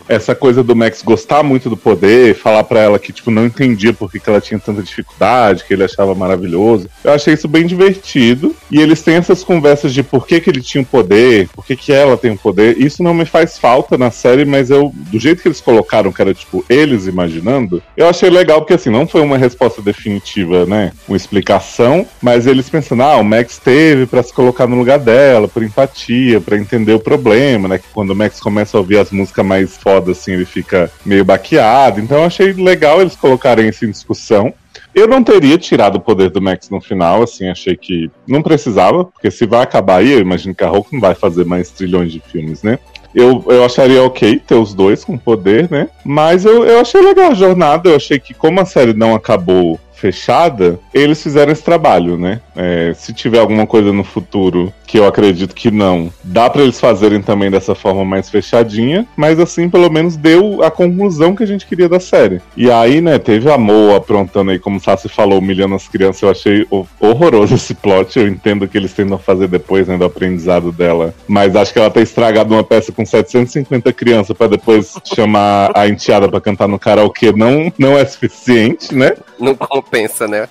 essa 0.08 0.34
coisa 0.34 0.62
do 0.62 0.74
Max 0.74 1.02
gostar 1.02 1.42
muito 1.42 1.70
do 1.70 1.76
poder, 1.76 2.34
falar 2.34 2.64
pra 2.64 2.80
ela 2.80 2.98
que, 2.98 3.12
tipo, 3.12 3.30
não 3.30 3.46
entendia 3.46 3.92
por 3.92 4.10
que, 4.10 4.18
que 4.18 4.28
ela 4.28 4.40
tinha 4.40 4.58
tanta 4.58 4.82
dificuldade, 4.82 5.64
que 5.64 5.72
ele 5.72 5.84
achava 5.84 6.14
maravilhoso. 6.14 6.88
Eu 7.04 7.12
achei 7.12 7.34
isso 7.34 7.48
bem 7.48 7.66
divertido. 7.66 8.54
E 8.70 8.80
eles 8.80 9.02
têm 9.02 9.14
essas 9.14 9.42
conversas 9.42 9.92
de 9.92 10.02
por 10.02 10.26
que, 10.26 10.40
que 10.40 10.50
ele 10.50 10.60
tinha 10.60 10.82
o 10.82 10.86
poder, 10.86 11.48
por 11.48 11.64
que, 11.64 11.76
que 11.76 11.92
ela 11.92 12.16
tem 12.16 12.32
o 12.32 12.36
poder. 12.36 12.78
Isso 12.78 13.02
não 13.02 13.14
me 13.14 13.24
faz 13.24 13.58
falta 13.58 13.96
na 13.96 14.10
série, 14.10 14.44
mas 14.44 14.70
eu, 14.70 14.92
do 14.94 15.18
jeito 15.18 15.42
que 15.42 15.48
eles 15.48 15.60
colocaram, 15.60 16.12
que 16.12 16.22
era, 16.22 16.34
tipo, 16.34 16.64
eles 16.68 17.06
imaginando, 17.06 17.82
eu 17.96 18.08
achei 18.08 18.30
legal, 18.30 18.60
porque 18.60 18.74
assim, 18.74 18.90
não 18.90 19.06
foi 19.06 19.20
uma 19.20 19.38
resposta 19.38 19.82
definitiva, 19.82 20.66
né? 20.66 20.92
Uma 21.08 21.16
explicação, 21.16 22.06
mas 22.20 22.46
eles 22.46 22.68
pensando, 22.68 23.02
ah, 23.02 23.16
o 23.16 23.24
Max 23.24 23.58
teve 23.58 24.06
pra 24.06 24.22
se 24.22 24.32
colocar 24.32 24.66
no 24.66 24.76
lugar 24.76 24.98
dela, 24.98 25.48
por 25.48 25.62
empatia, 25.62 26.40
pra 26.40 26.56
entender 26.56 26.92
o 26.92 27.00
problema, 27.00 27.68
né? 27.68 27.78
Que 27.78 27.88
quando 27.92 28.10
o 28.10 28.16
Max 28.16 28.40
começa 28.40 28.76
a 28.76 28.80
ouvir 28.80 28.98
as 28.98 29.10
músicas 29.10 29.44
mais 29.44 29.69
fodas, 29.76 30.18
assim, 30.18 30.32
ele 30.32 30.44
fica 30.44 30.90
meio 31.04 31.24
baqueado. 31.24 32.00
Então 32.00 32.18
eu 32.18 32.24
achei 32.24 32.52
legal 32.52 33.00
eles 33.00 33.16
colocarem 33.16 33.68
isso 33.68 33.84
em 33.84 33.90
discussão. 33.90 34.52
Eu 34.94 35.06
não 35.06 35.22
teria 35.22 35.56
tirado 35.56 35.96
o 35.96 36.00
poder 36.00 36.30
do 36.30 36.42
Max 36.42 36.68
no 36.68 36.80
final, 36.80 37.22
assim, 37.22 37.48
achei 37.48 37.76
que 37.76 38.10
não 38.26 38.42
precisava, 38.42 39.04
porque 39.04 39.30
se 39.30 39.46
vai 39.46 39.62
acabar 39.62 39.96
aí, 39.96 40.12
eu 40.12 40.18
imagino 40.18 40.54
que 40.54 40.64
a 40.64 40.68
Hulk 40.68 40.92
não 40.92 41.00
vai 41.00 41.14
fazer 41.14 41.44
mais 41.44 41.70
trilhões 41.70 42.10
de 42.12 42.20
filmes, 42.20 42.62
né? 42.62 42.78
Eu, 43.14 43.44
eu 43.48 43.64
acharia 43.64 44.02
ok 44.02 44.38
ter 44.38 44.54
os 44.54 44.72
dois 44.72 45.04
com 45.04 45.18
poder, 45.18 45.70
né? 45.70 45.88
Mas 46.04 46.44
eu, 46.44 46.64
eu 46.64 46.80
achei 46.80 47.00
legal 47.00 47.30
a 47.30 47.34
jornada, 47.34 47.88
eu 47.88 47.96
achei 47.96 48.18
que 48.18 48.34
como 48.34 48.60
a 48.60 48.64
série 48.64 48.92
não 48.92 49.14
acabou 49.14 49.78
fechada, 50.00 50.80
eles 50.94 51.22
fizeram 51.22 51.52
esse 51.52 51.62
trabalho, 51.62 52.16
né? 52.16 52.40
É, 52.56 52.92
se 52.94 53.12
tiver 53.12 53.38
alguma 53.38 53.66
coisa 53.66 53.92
no 53.92 54.02
futuro, 54.02 54.72
que 54.86 54.98
eu 54.98 55.06
acredito 55.06 55.54
que 55.54 55.70
não, 55.70 56.12
dá 56.24 56.50
pra 56.50 56.62
eles 56.62 56.80
fazerem 56.80 57.22
também 57.22 57.50
dessa 57.50 57.74
forma 57.74 58.04
mais 58.04 58.28
fechadinha, 58.28 59.06
mas 59.16 59.38
assim, 59.38 59.68
pelo 59.70 59.88
menos 59.90 60.16
deu 60.16 60.64
a 60.64 60.70
conclusão 60.70 61.36
que 61.36 61.44
a 61.44 61.46
gente 61.46 61.66
queria 61.66 61.88
da 61.88 62.00
série. 62.00 62.40
E 62.56 62.70
aí, 62.70 63.00
né, 63.00 63.18
teve 63.18 63.50
a 63.50 63.56
Moa 63.56 63.98
aprontando 63.98 64.50
aí, 64.50 64.58
como 64.58 64.78
o 64.78 64.80
Sassi 64.80 65.08
falou, 65.08 65.38
humilhando 65.38 65.74
as 65.76 65.86
crianças, 65.86 66.22
eu 66.22 66.30
achei 66.30 66.66
ho- 66.70 66.86
horroroso 66.98 67.54
esse 67.60 67.74
plot, 67.74 68.18
eu 68.18 68.26
entendo 68.26 68.66
que 68.66 68.76
eles 68.76 68.92
tentam 68.92 69.18
fazer 69.18 69.46
depois, 69.46 69.86
né, 69.86 69.96
do 69.96 70.04
aprendizado 70.04 70.72
dela, 70.72 71.14
mas 71.28 71.54
acho 71.54 71.72
que 71.72 71.78
ela 71.78 71.90
ter 71.90 72.02
estragado 72.02 72.52
uma 72.54 72.64
peça 72.64 72.90
com 72.90 73.04
750 73.06 73.92
crianças 73.92 74.36
pra 74.36 74.46
depois 74.48 74.94
chamar 75.04 75.70
a 75.74 75.86
enteada 75.86 76.28
pra 76.28 76.40
cantar 76.40 76.66
no 76.66 76.78
karaokê 76.78 77.32
não, 77.32 77.72
não 77.78 77.96
é 77.96 78.04
suficiente, 78.04 78.94
né? 78.94 79.12
Não 79.38 79.54
compensa, 79.90 80.28
né? 80.28 80.48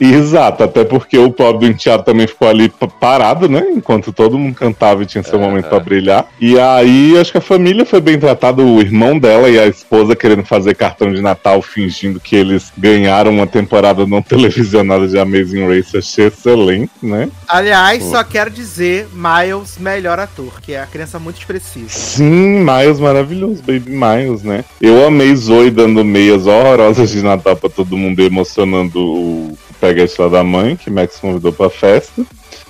Exato, 0.00 0.62
até 0.62 0.84
porque 0.84 1.18
o 1.18 1.30
pobre 1.30 1.66
do 1.66 1.72
enteado 1.72 2.04
também 2.04 2.26
ficou 2.26 2.48
ali 2.48 2.68
pa- 2.68 2.86
parado, 2.86 3.48
né? 3.48 3.66
Enquanto 3.74 4.12
todo 4.12 4.38
mundo 4.38 4.54
cantava 4.54 5.02
e 5.02 5.06
tinha 5.06 5.22
seu 5.24 5.38
momento 5.38 5.68
pra 5.68 5.80
brilhar. 5.80 6.26
E 6.40 6.58
aí, 6.58 7.18
acho 7.18 7.32
que 7.32 7.38
a 7.38 7.42
família 7.42 7.84
foi 7.84 8.00
bem 8.00 8.18
tratada, 8.18 8.62
o 8.62 8.80
irmão 8.80 9.18
dela 9.18 9.50
e 9.50 9.58
a 9.58 9.66
esposa 9.66 10.14
querendo 10.14 10.44
fazer 10.44 10.74
cartão 10.76 11.12
de 11.12 11.20
Natal, 11.20 11.60
fingindo 11.60 12.20
que 12.20 12.36
eles 12.36 12.72
ganharam 12.78 13.32
uma 13.32 13.46
temporada 13.46 14.06
não 14.06 14.22
televisionada 14.22 15.06
de 15.08 15.18
Amazing 15.18 15.66
Race. 15.66 15.96
Achei 15.96 16.26
excelente, 16.26 16.92
né? 17.02 17.28
Aliás, 17.48 18.02
Pô. 18.04 18.10
só 18.12 18.22
quero 18.24 18.50
dizer 18.50 19.08
Miles, 19.12 19.78
melhor 19.78 20.18
ator, 20.20 20.60
que 20.60 20.72
é 20.74 20.80
a 20.80 20.86
criança 20.86 21.18
muito 21.18 21.38
expressiva. 21.38 21.88
Sim, 21.88 22.60
Miles 22.64 23.00
maravilhoso, 23.00 23.62
Baby 23.62 23.90
Miles, 23.90 24.42
né? 24.44 24.64
Eu 24.80 25.04
amei 25.06 25.34
Zoe 25.34 25.70
dando 25.70 26.04
meias 26.04 26.46
horrorosas 26.46 27.10
de 27.10 27.20
Natal 27.22 27.56
pra 27.56 27.68
todo 27.68 27.96
mundo, 27.96 28.16
emocionando 28.38 29.00
o 29.00 29.58
peguete 29.80 30.20
lá 30.20 30.28
da 30.28 30.44
mãe, 30.44 30.76
que 30.76 30.90
Max 30.90 31.16
convidou 31.18 31.52
pra 31.52 31.68
festa. 31.68 32.22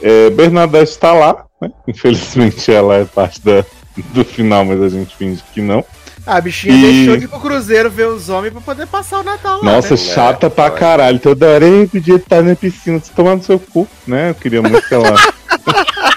É, 0.02 0.30
Bernadette 0.30 0.98
tá 0.98 1.12
lá, 1.12 1.44
né? 1.60 1.70
Infelizmente 1.86 2.72
ela 2.72 2.96
é 2.96 3.04
parte 3.04 3.40
da, 3.44 3.64
do 4.12 4.24
final, 4.24 4.64
mas 4.64 4.82
a 4.82 4.88
gente 4.88 5.14
finge 5.16 5.42
que 5.52 5.60
não. 5.60 5.84
A 6.26 6.40
bichinha 6.40 6.74
E- 6.74 6.82
deixou 6.82 7.16
de 7.16 7.24
ir 7.24 7.28
pro 7.28 7.40
Cruzeiro 7.40 7.90
ver 7.90 8.06
os 8.08 8.28
homens 8.28 8.52
pra 8.52 8.60
poder 8.60 8.86
passar 8.86 9.20
o 9.20 9.22
Natal 9.22 9.58
lá. 9.58 9.64
Nossa, 9.72 9.94
né? 9.94 9.96
chata 9.96 10.50
pra 10.50 10.64
Olha. 10.64 10.74
caralho. 10.74 11.18
Toda 11.18 11.46
hora, 11.48 11.66
ei, 11.66 11.86
podia 11.86 12.16
estar 12.16 12.42
na 12.42 12.54
piscina, 12.54 13.00
se 13.00 13.10
tomar 13.12 13.36
no 13.36 13.42
seu 13.42 13.58
cu, 13.58 13.88
né? 14.06 14.30
Eu 14.30 14.34
queria 14.34 14.60
muito 14.60 14.86
que 14.86 14.94
ela. 14.94 15.14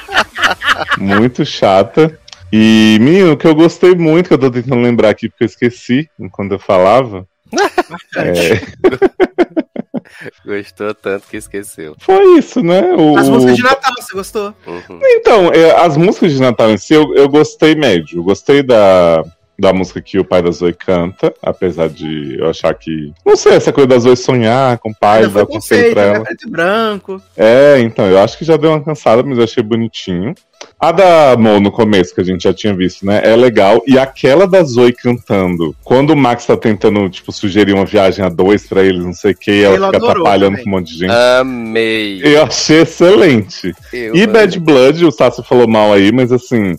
muito 0.97 1.45
chata. 1.45 2.18
E, 2.52 2.97
menino, 2.99 3.38
que 3.38 3.47
eu 3.47 3.56
gostei 3.56 3.95
muito, 3.95 4.28
que 4.28 4.34
eu 4.34 4.38
tô 4.38 4.52
tentando 4.52 4.82
lembrar 4.82 5.10
aqui 5.10 5.30
porque 5.30 5.45
eu 5.45 5.47
esqueci 5.47 6.10
enquanto 6.20 6.52
eu 6.52 6.60
falava. 6.60 7.26
É, 8.16 8.62
Gostou 10.45 10.93
tanto 10.93 11.28
que 11.28 11.38
esqueceu. 11.38 11.95
foi 11.99 12.38
isso, 12.38 12.62
né? 12.62 12.82
O, 12.95 13.18
As 13.18 13.28
músicas 13.30 13.58
de 13.58 13.64
Natal, 13.64 13.93
você 13.97 14.14
gostou? 14.14 14.54
Uhum. 14.68 14.99
Então, 15.04 15.52
as 15.78 15.97
músicas 15.97 16.34
de 16.34 16.41
Natal 16.41 16.70
em 16.70 16.78
si, 16.78 16.93
eu, 16.93 17.16
eu 17.16 17.28
gostei 17.28 17.76
médio. 17.76 18.20
Eu 18.20 18.24
gostei 18.24 18.62
da, 18.62 19.24
da 19.58 19.74
música 19.74 20.02
que 20.02 20.20
o 20.20 20.26
pai 20.26 20.41
da 20.41 20.52
Zoe 20.52 20.74
canta, 20.74 21.34
apesar 21.41 21.89
de 21.89 22.38
eu 22.39 22.49
achar 22.49 22.74
que. 22.74 23.14
Não 23.26 23.36
sei, 23.36 23.54
essa 23.54 23.72
coisa 23.72 23.88
da 23.88 23.99
Zoe 23.99 24.18
sonhar 24.18 24.78
com 24.80 24.89
o 24.89 24.95
pai, 24.95 25.28
dar 25.28 25.45
conselho 25.45 25.47
conceito, 25.47 25.93
pra 25.93 26.02
né? 26.04 26.16
ela. 26.16 26.24
Preto 26.26 26.47
e 26.47 26.52
branco. 26.52 27.22
É, 27.38 27.80
então, 27.80 28.06
eu 28.08 28.20
acho 28.20 28.38
que 28.38 28.45
já 28.45 28.58
deu 28.58 28.72
uma 28.72 28.84
cansada, 28.84 29.24
mas 29.24 29.38
eu 29.38 29.43
achei 29.43 29.64
bonitinho. 29.64 30.34
A 30.82 30.91
da 30.91 31.38
Mo 31.38 31.59
no 31.59 31.71
começo, 31.71 32.13
que 32.15 32.21
a 32.21 32.23
gente 32.23 32.41
já 32.43 32.53
tinha 32.53 32.73
visto, 32.73 33.05
né? 33.05 33.21
É 33.23 33.36
legal. 33.36 33.84
E 33.86 33.99
aquela 33.99 34.47
da 34.47 34.63
Zoe 34.63 34.91
cantando. 34.91 35.75
Quando 35.84 36.09
o 36.09 36.17
Max 36.17 36.47
tá 36.47 36.57
tentando, 36.57 37.07
tipo, 37.07 37.32
sugerir 37.32 37.73
uma 37.73 37.86
viagem 37.86 38.25
a 38.25 38.29
dois 38.29 38.65
pra 38.67 38.84
eles, 38.84 39.05
não 39.05 39.13
sei 39.13 39.34
o 39.34 39.36
que, 39.38 39.51
e 39.51 39.63
ela 39.63 39.75
Ele 39.75 39.86
fica 39.86 39.97
adorou 39.97 40.11
atrapalhando 40.23 40.51
também. 40.53 40.63
com 40.63 40.69
um 40.69 40.73
monte 40.73 40.91
de 40.93 40.97
gente. 40.97 41.11
Amei. 41.11 42.21
Eu 42.23 42.43
achei 42.43 42.82
excelente. 42.82 43.73
Eu 43.93 44.15
E 44.15 44.23
amei. 44.23 44.27
Bad 44.27 44.59
Blood, 44.59 45.05
o 45.05 45.11
Sassi 45.11 45.43
falou 45.43 45.67
mal 45.67 45.93
aí, 45.93 46.11
mas 46.11 46.32
assim, 46.32 46.75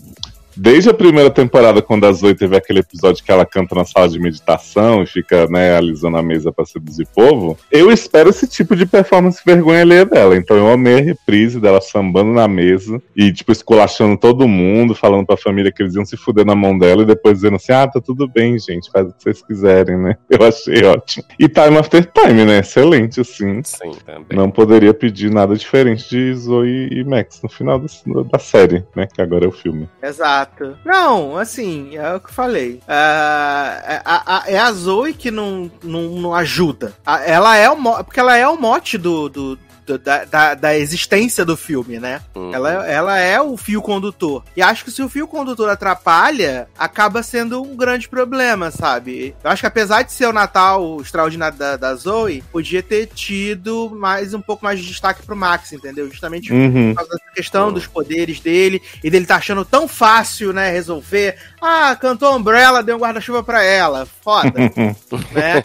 desde 0.55 0.89
a 0.89 0.93
primeira 0.93 1.29
temporada, 1.29 1.81
quando 1.81 2.05
a 2.05 2.11
Zoe 2.11 2.35
teve 2.35 2.55
aquele 2.55 2.79
episódio 2.79 3.23
que 3.23 3.31
ela 3.31 3.45
canta 3.45 3.75
na 3.75 3.85
sala 3.85 4.07
de 4.09 4.19
meditação 4.19 5.03
e 5.03 5.05
fica, 5.07 5.47
né, 5.47 5.75
alisando 5.75 6.17
a 6.17 6.23
mesa 6.23 6.51
pra 6.51 6.65
seduzir 6.65 7.07
povo, 7.13 7.57
eu 7.71 7.91
espero 7.91 8.29
esse 8.29 8.47
tipo 8.47 8.75
de 8.75 8.85
performance 8.85 9.41
vergonha 9.45 9.81
alheia 9.81 10.05
dela. 10.05 10.35
Então 10.35 10.55
eu 10.57 10.69
amei 10.71 10.97
a 10.99 11.01
reprise 11.01 11.59
dela 11.59 11.81
sambando 11.81 12.31
na 12.31 12.47
mesa 12.47 13.01
e, 13.15 13.31
tipo, 13.31 13.51
esculachando 13.51 14.17
todo 14.17 14.47
mundo, 14.47 14.95
falando 14.95 15.25
pra 15.25 15.37
família 15.37 15.71
que 15.71 15.81
eles 15.81 15.95
iam 15.95 16.05
se 16.05 16.17
fuder 16.17 16.45
na 16.45 16.55
mão 16.55 16.77
dela 16.77 17.03
e 17.03 17.05
depois 17.05 17.35
dizendo 17.37 17.55
assim, 17.55 17.71
ah, 17.71 17.87
tá 17.87 17.99
tudo 18.01 18.27
bem, 18.27 18.57
gente, 18.59 18.89
faz 18.91 19.07
o 19.07 19.13
que 19.13 19.23
vocês 19.23 19.41
quiserem, 19.41 19.97
né? 19.97 20.17
Eu 20.29 20.45
achei 20.47 20.83
ótimo. 20.85 21.25
E 21.39 21.47
Time 21.47 21.77
After 21.77 22.05
Time, 22.05 22.45
né? 22.45 22.59
Excelente, 22.59 23.21
assim. 23.21 23.61
Sim, 23.63 23.91
também. 24.05 24.37
Não 24.37 24.49
poderia 24.49 24.93
pedir 24.93 25.31
nada 25.31 25.55
diferente 25.55 26.09
de 26.09 26.33
Zoe 26.35 26.89
e 26.91 27.03
Max 27.03 27.39
no 27.43 27.49
final 27.49 27.79
do- 27.79 28.23
da 28.25 28.39
série, 28.39 28.83
né? 28.95 29.07
Que 29.13 29.21
agora 29.21 29.45
é 29.45 29.47
o 29.47 29.51
filme. 29.51 29.87
Exato. 30.01 30.42
Não, 30.85 31.37
assim, 31.37 31.95
é 31.95 32.15
o 32.15 32.19
que 32.19 32.29
eu 32.29 32.33
falei. 32.33 32.81
Ah, 32.87 33.81
é, 33.85 34.01
a, 34.05 34.43
é 34.47 34.57
a 34.59 34.71
Zoe 34.71 35.13
que 35.13 35.29
não, 35.31 35.69
não, 35.83 36.01
não 36.09 36.33
ajuda. 36.35 36.93
Ela 37.25 37.55
é 37.57 37.69
o 37.69 37.75
porque 38.03 38.19
ela 38.19 38.37
é 38.37 38.47
o 38.47 38.57
mote 38.59 38.97
do- 38.97 39.29
do- 39.29 39.59
da, 40.03 40.25
da, 40.25 40.53
da 40.53 40.77
existência 40.77 41.43
do 41.45 41.57
filme, 41.57 41.99
né? 41.99 42.21
Uhum. 42.35 42.53
Ela, 42.53 42.87
ela 42.87 43.17
é 43.17 43.39
o 43.41 43.57
fio 43.57 43.81
condutor. 43.81 44.43
E 44.55 44.61
acho 44.61 44.83
que 44.85 44.91
se 44.91 45.01
o 45.01 45.09
fio 45.09 45.27
condutor 45.27 45.69
atrapalha, 45.69 46.67
acaba 46.77 47.21
sendo 47.23 47.61
um 47.61 47.75
grande 47.75 48.07
problema, 48.07 48.71
sabe? 48.71 49.35
Eu 49.43 49.49
acho 49.49 49.61
que 49.61 49.67
apesar 49.67 50.03
de 50.03 50.11
ser 50.13 50.27
o 50.27 50.33
Natal 50.33 50.99
extraordinário 51.01 51.57
da, 51.57 51.77
da 51.77 51.95
Zoe, 51.95 52.43
podia 52.51 52.81
ter 52.83 53.07
tido 53.07 53.91
mais 53.95 54.33
um 54.33 54.41
pouco 54.41 54.63
mais 54.63 54.79
de 54.79 54.87
destaque 54.87 55.23
pro 55.25 55.35
Max, 55.35 55.71
entendeu? 55.73 56.09
Justamente 56.09 56.51
Uhum. 56.53 56.93
por 56.93 56.97
causa 56.97 57.11
dessa 57.11 57.31
questão 57.35 57.71
dos 57.71 57.87
poderes 57.87 58.39
dele 58.39 58.81
e 59.03 59.09
dele 59.09 59.25
tá 59.25 59.35
achando 59.37 59.63
tão 59.65 59.87
fácil, 59.87 60.53
né, 60.53 60.69
resolver. 60.69 61.35
Ah, 61.61 61.95
cantou 61.99 62.35
Umbrella, 62.35 62.83
deu 62.83 62.95
um 62.97 62.99
guarda-chuva 62.99 63.43
pra 63.43 63.63
ela. 63.63 64.05
Foda, 64.23 64.53
né? 65.31 65.63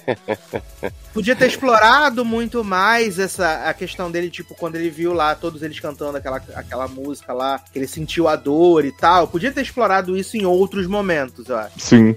Podia 1.14 1.36
ter 1.36 1.46
explorado 1.46 2.24
muito 2.24 2.64
mais 2.64 3.18
essa 3.18 3.68
a 3.68 3.72
questão 3.72 4.10
dele, 4.10 4.28
tipo, 4.30 4.54
quando 4.56 4.74
ele 4.74 4.90
viu 4.90 5.12
lá 5.12 5.34
todos 5.36 5.62
eles 5.62 5.78
cantando 5.78 6.18
aquela, 6.18 6.42
aquela 6.54 6.88
música 6.88 7.32
lá, 7.32 7.60
que 7.72 7.78
ele 7.78 7.86
sentiu 7.86 8.26
a 8.26 8.34
dor 8.34 8.84
e 8.84 8.90
tal. 8.90 9.28
Podia 9.28 9.52
ter 9.52 9.62
explorado 9.62 10.16
isso 10.16 10.36
em 10.36 10.44
outros 10.44 10.88
momentos, 10.88 11.48
eu 11.48 11.56
acho. 11.56 11.78
Sim. 11.78 12.16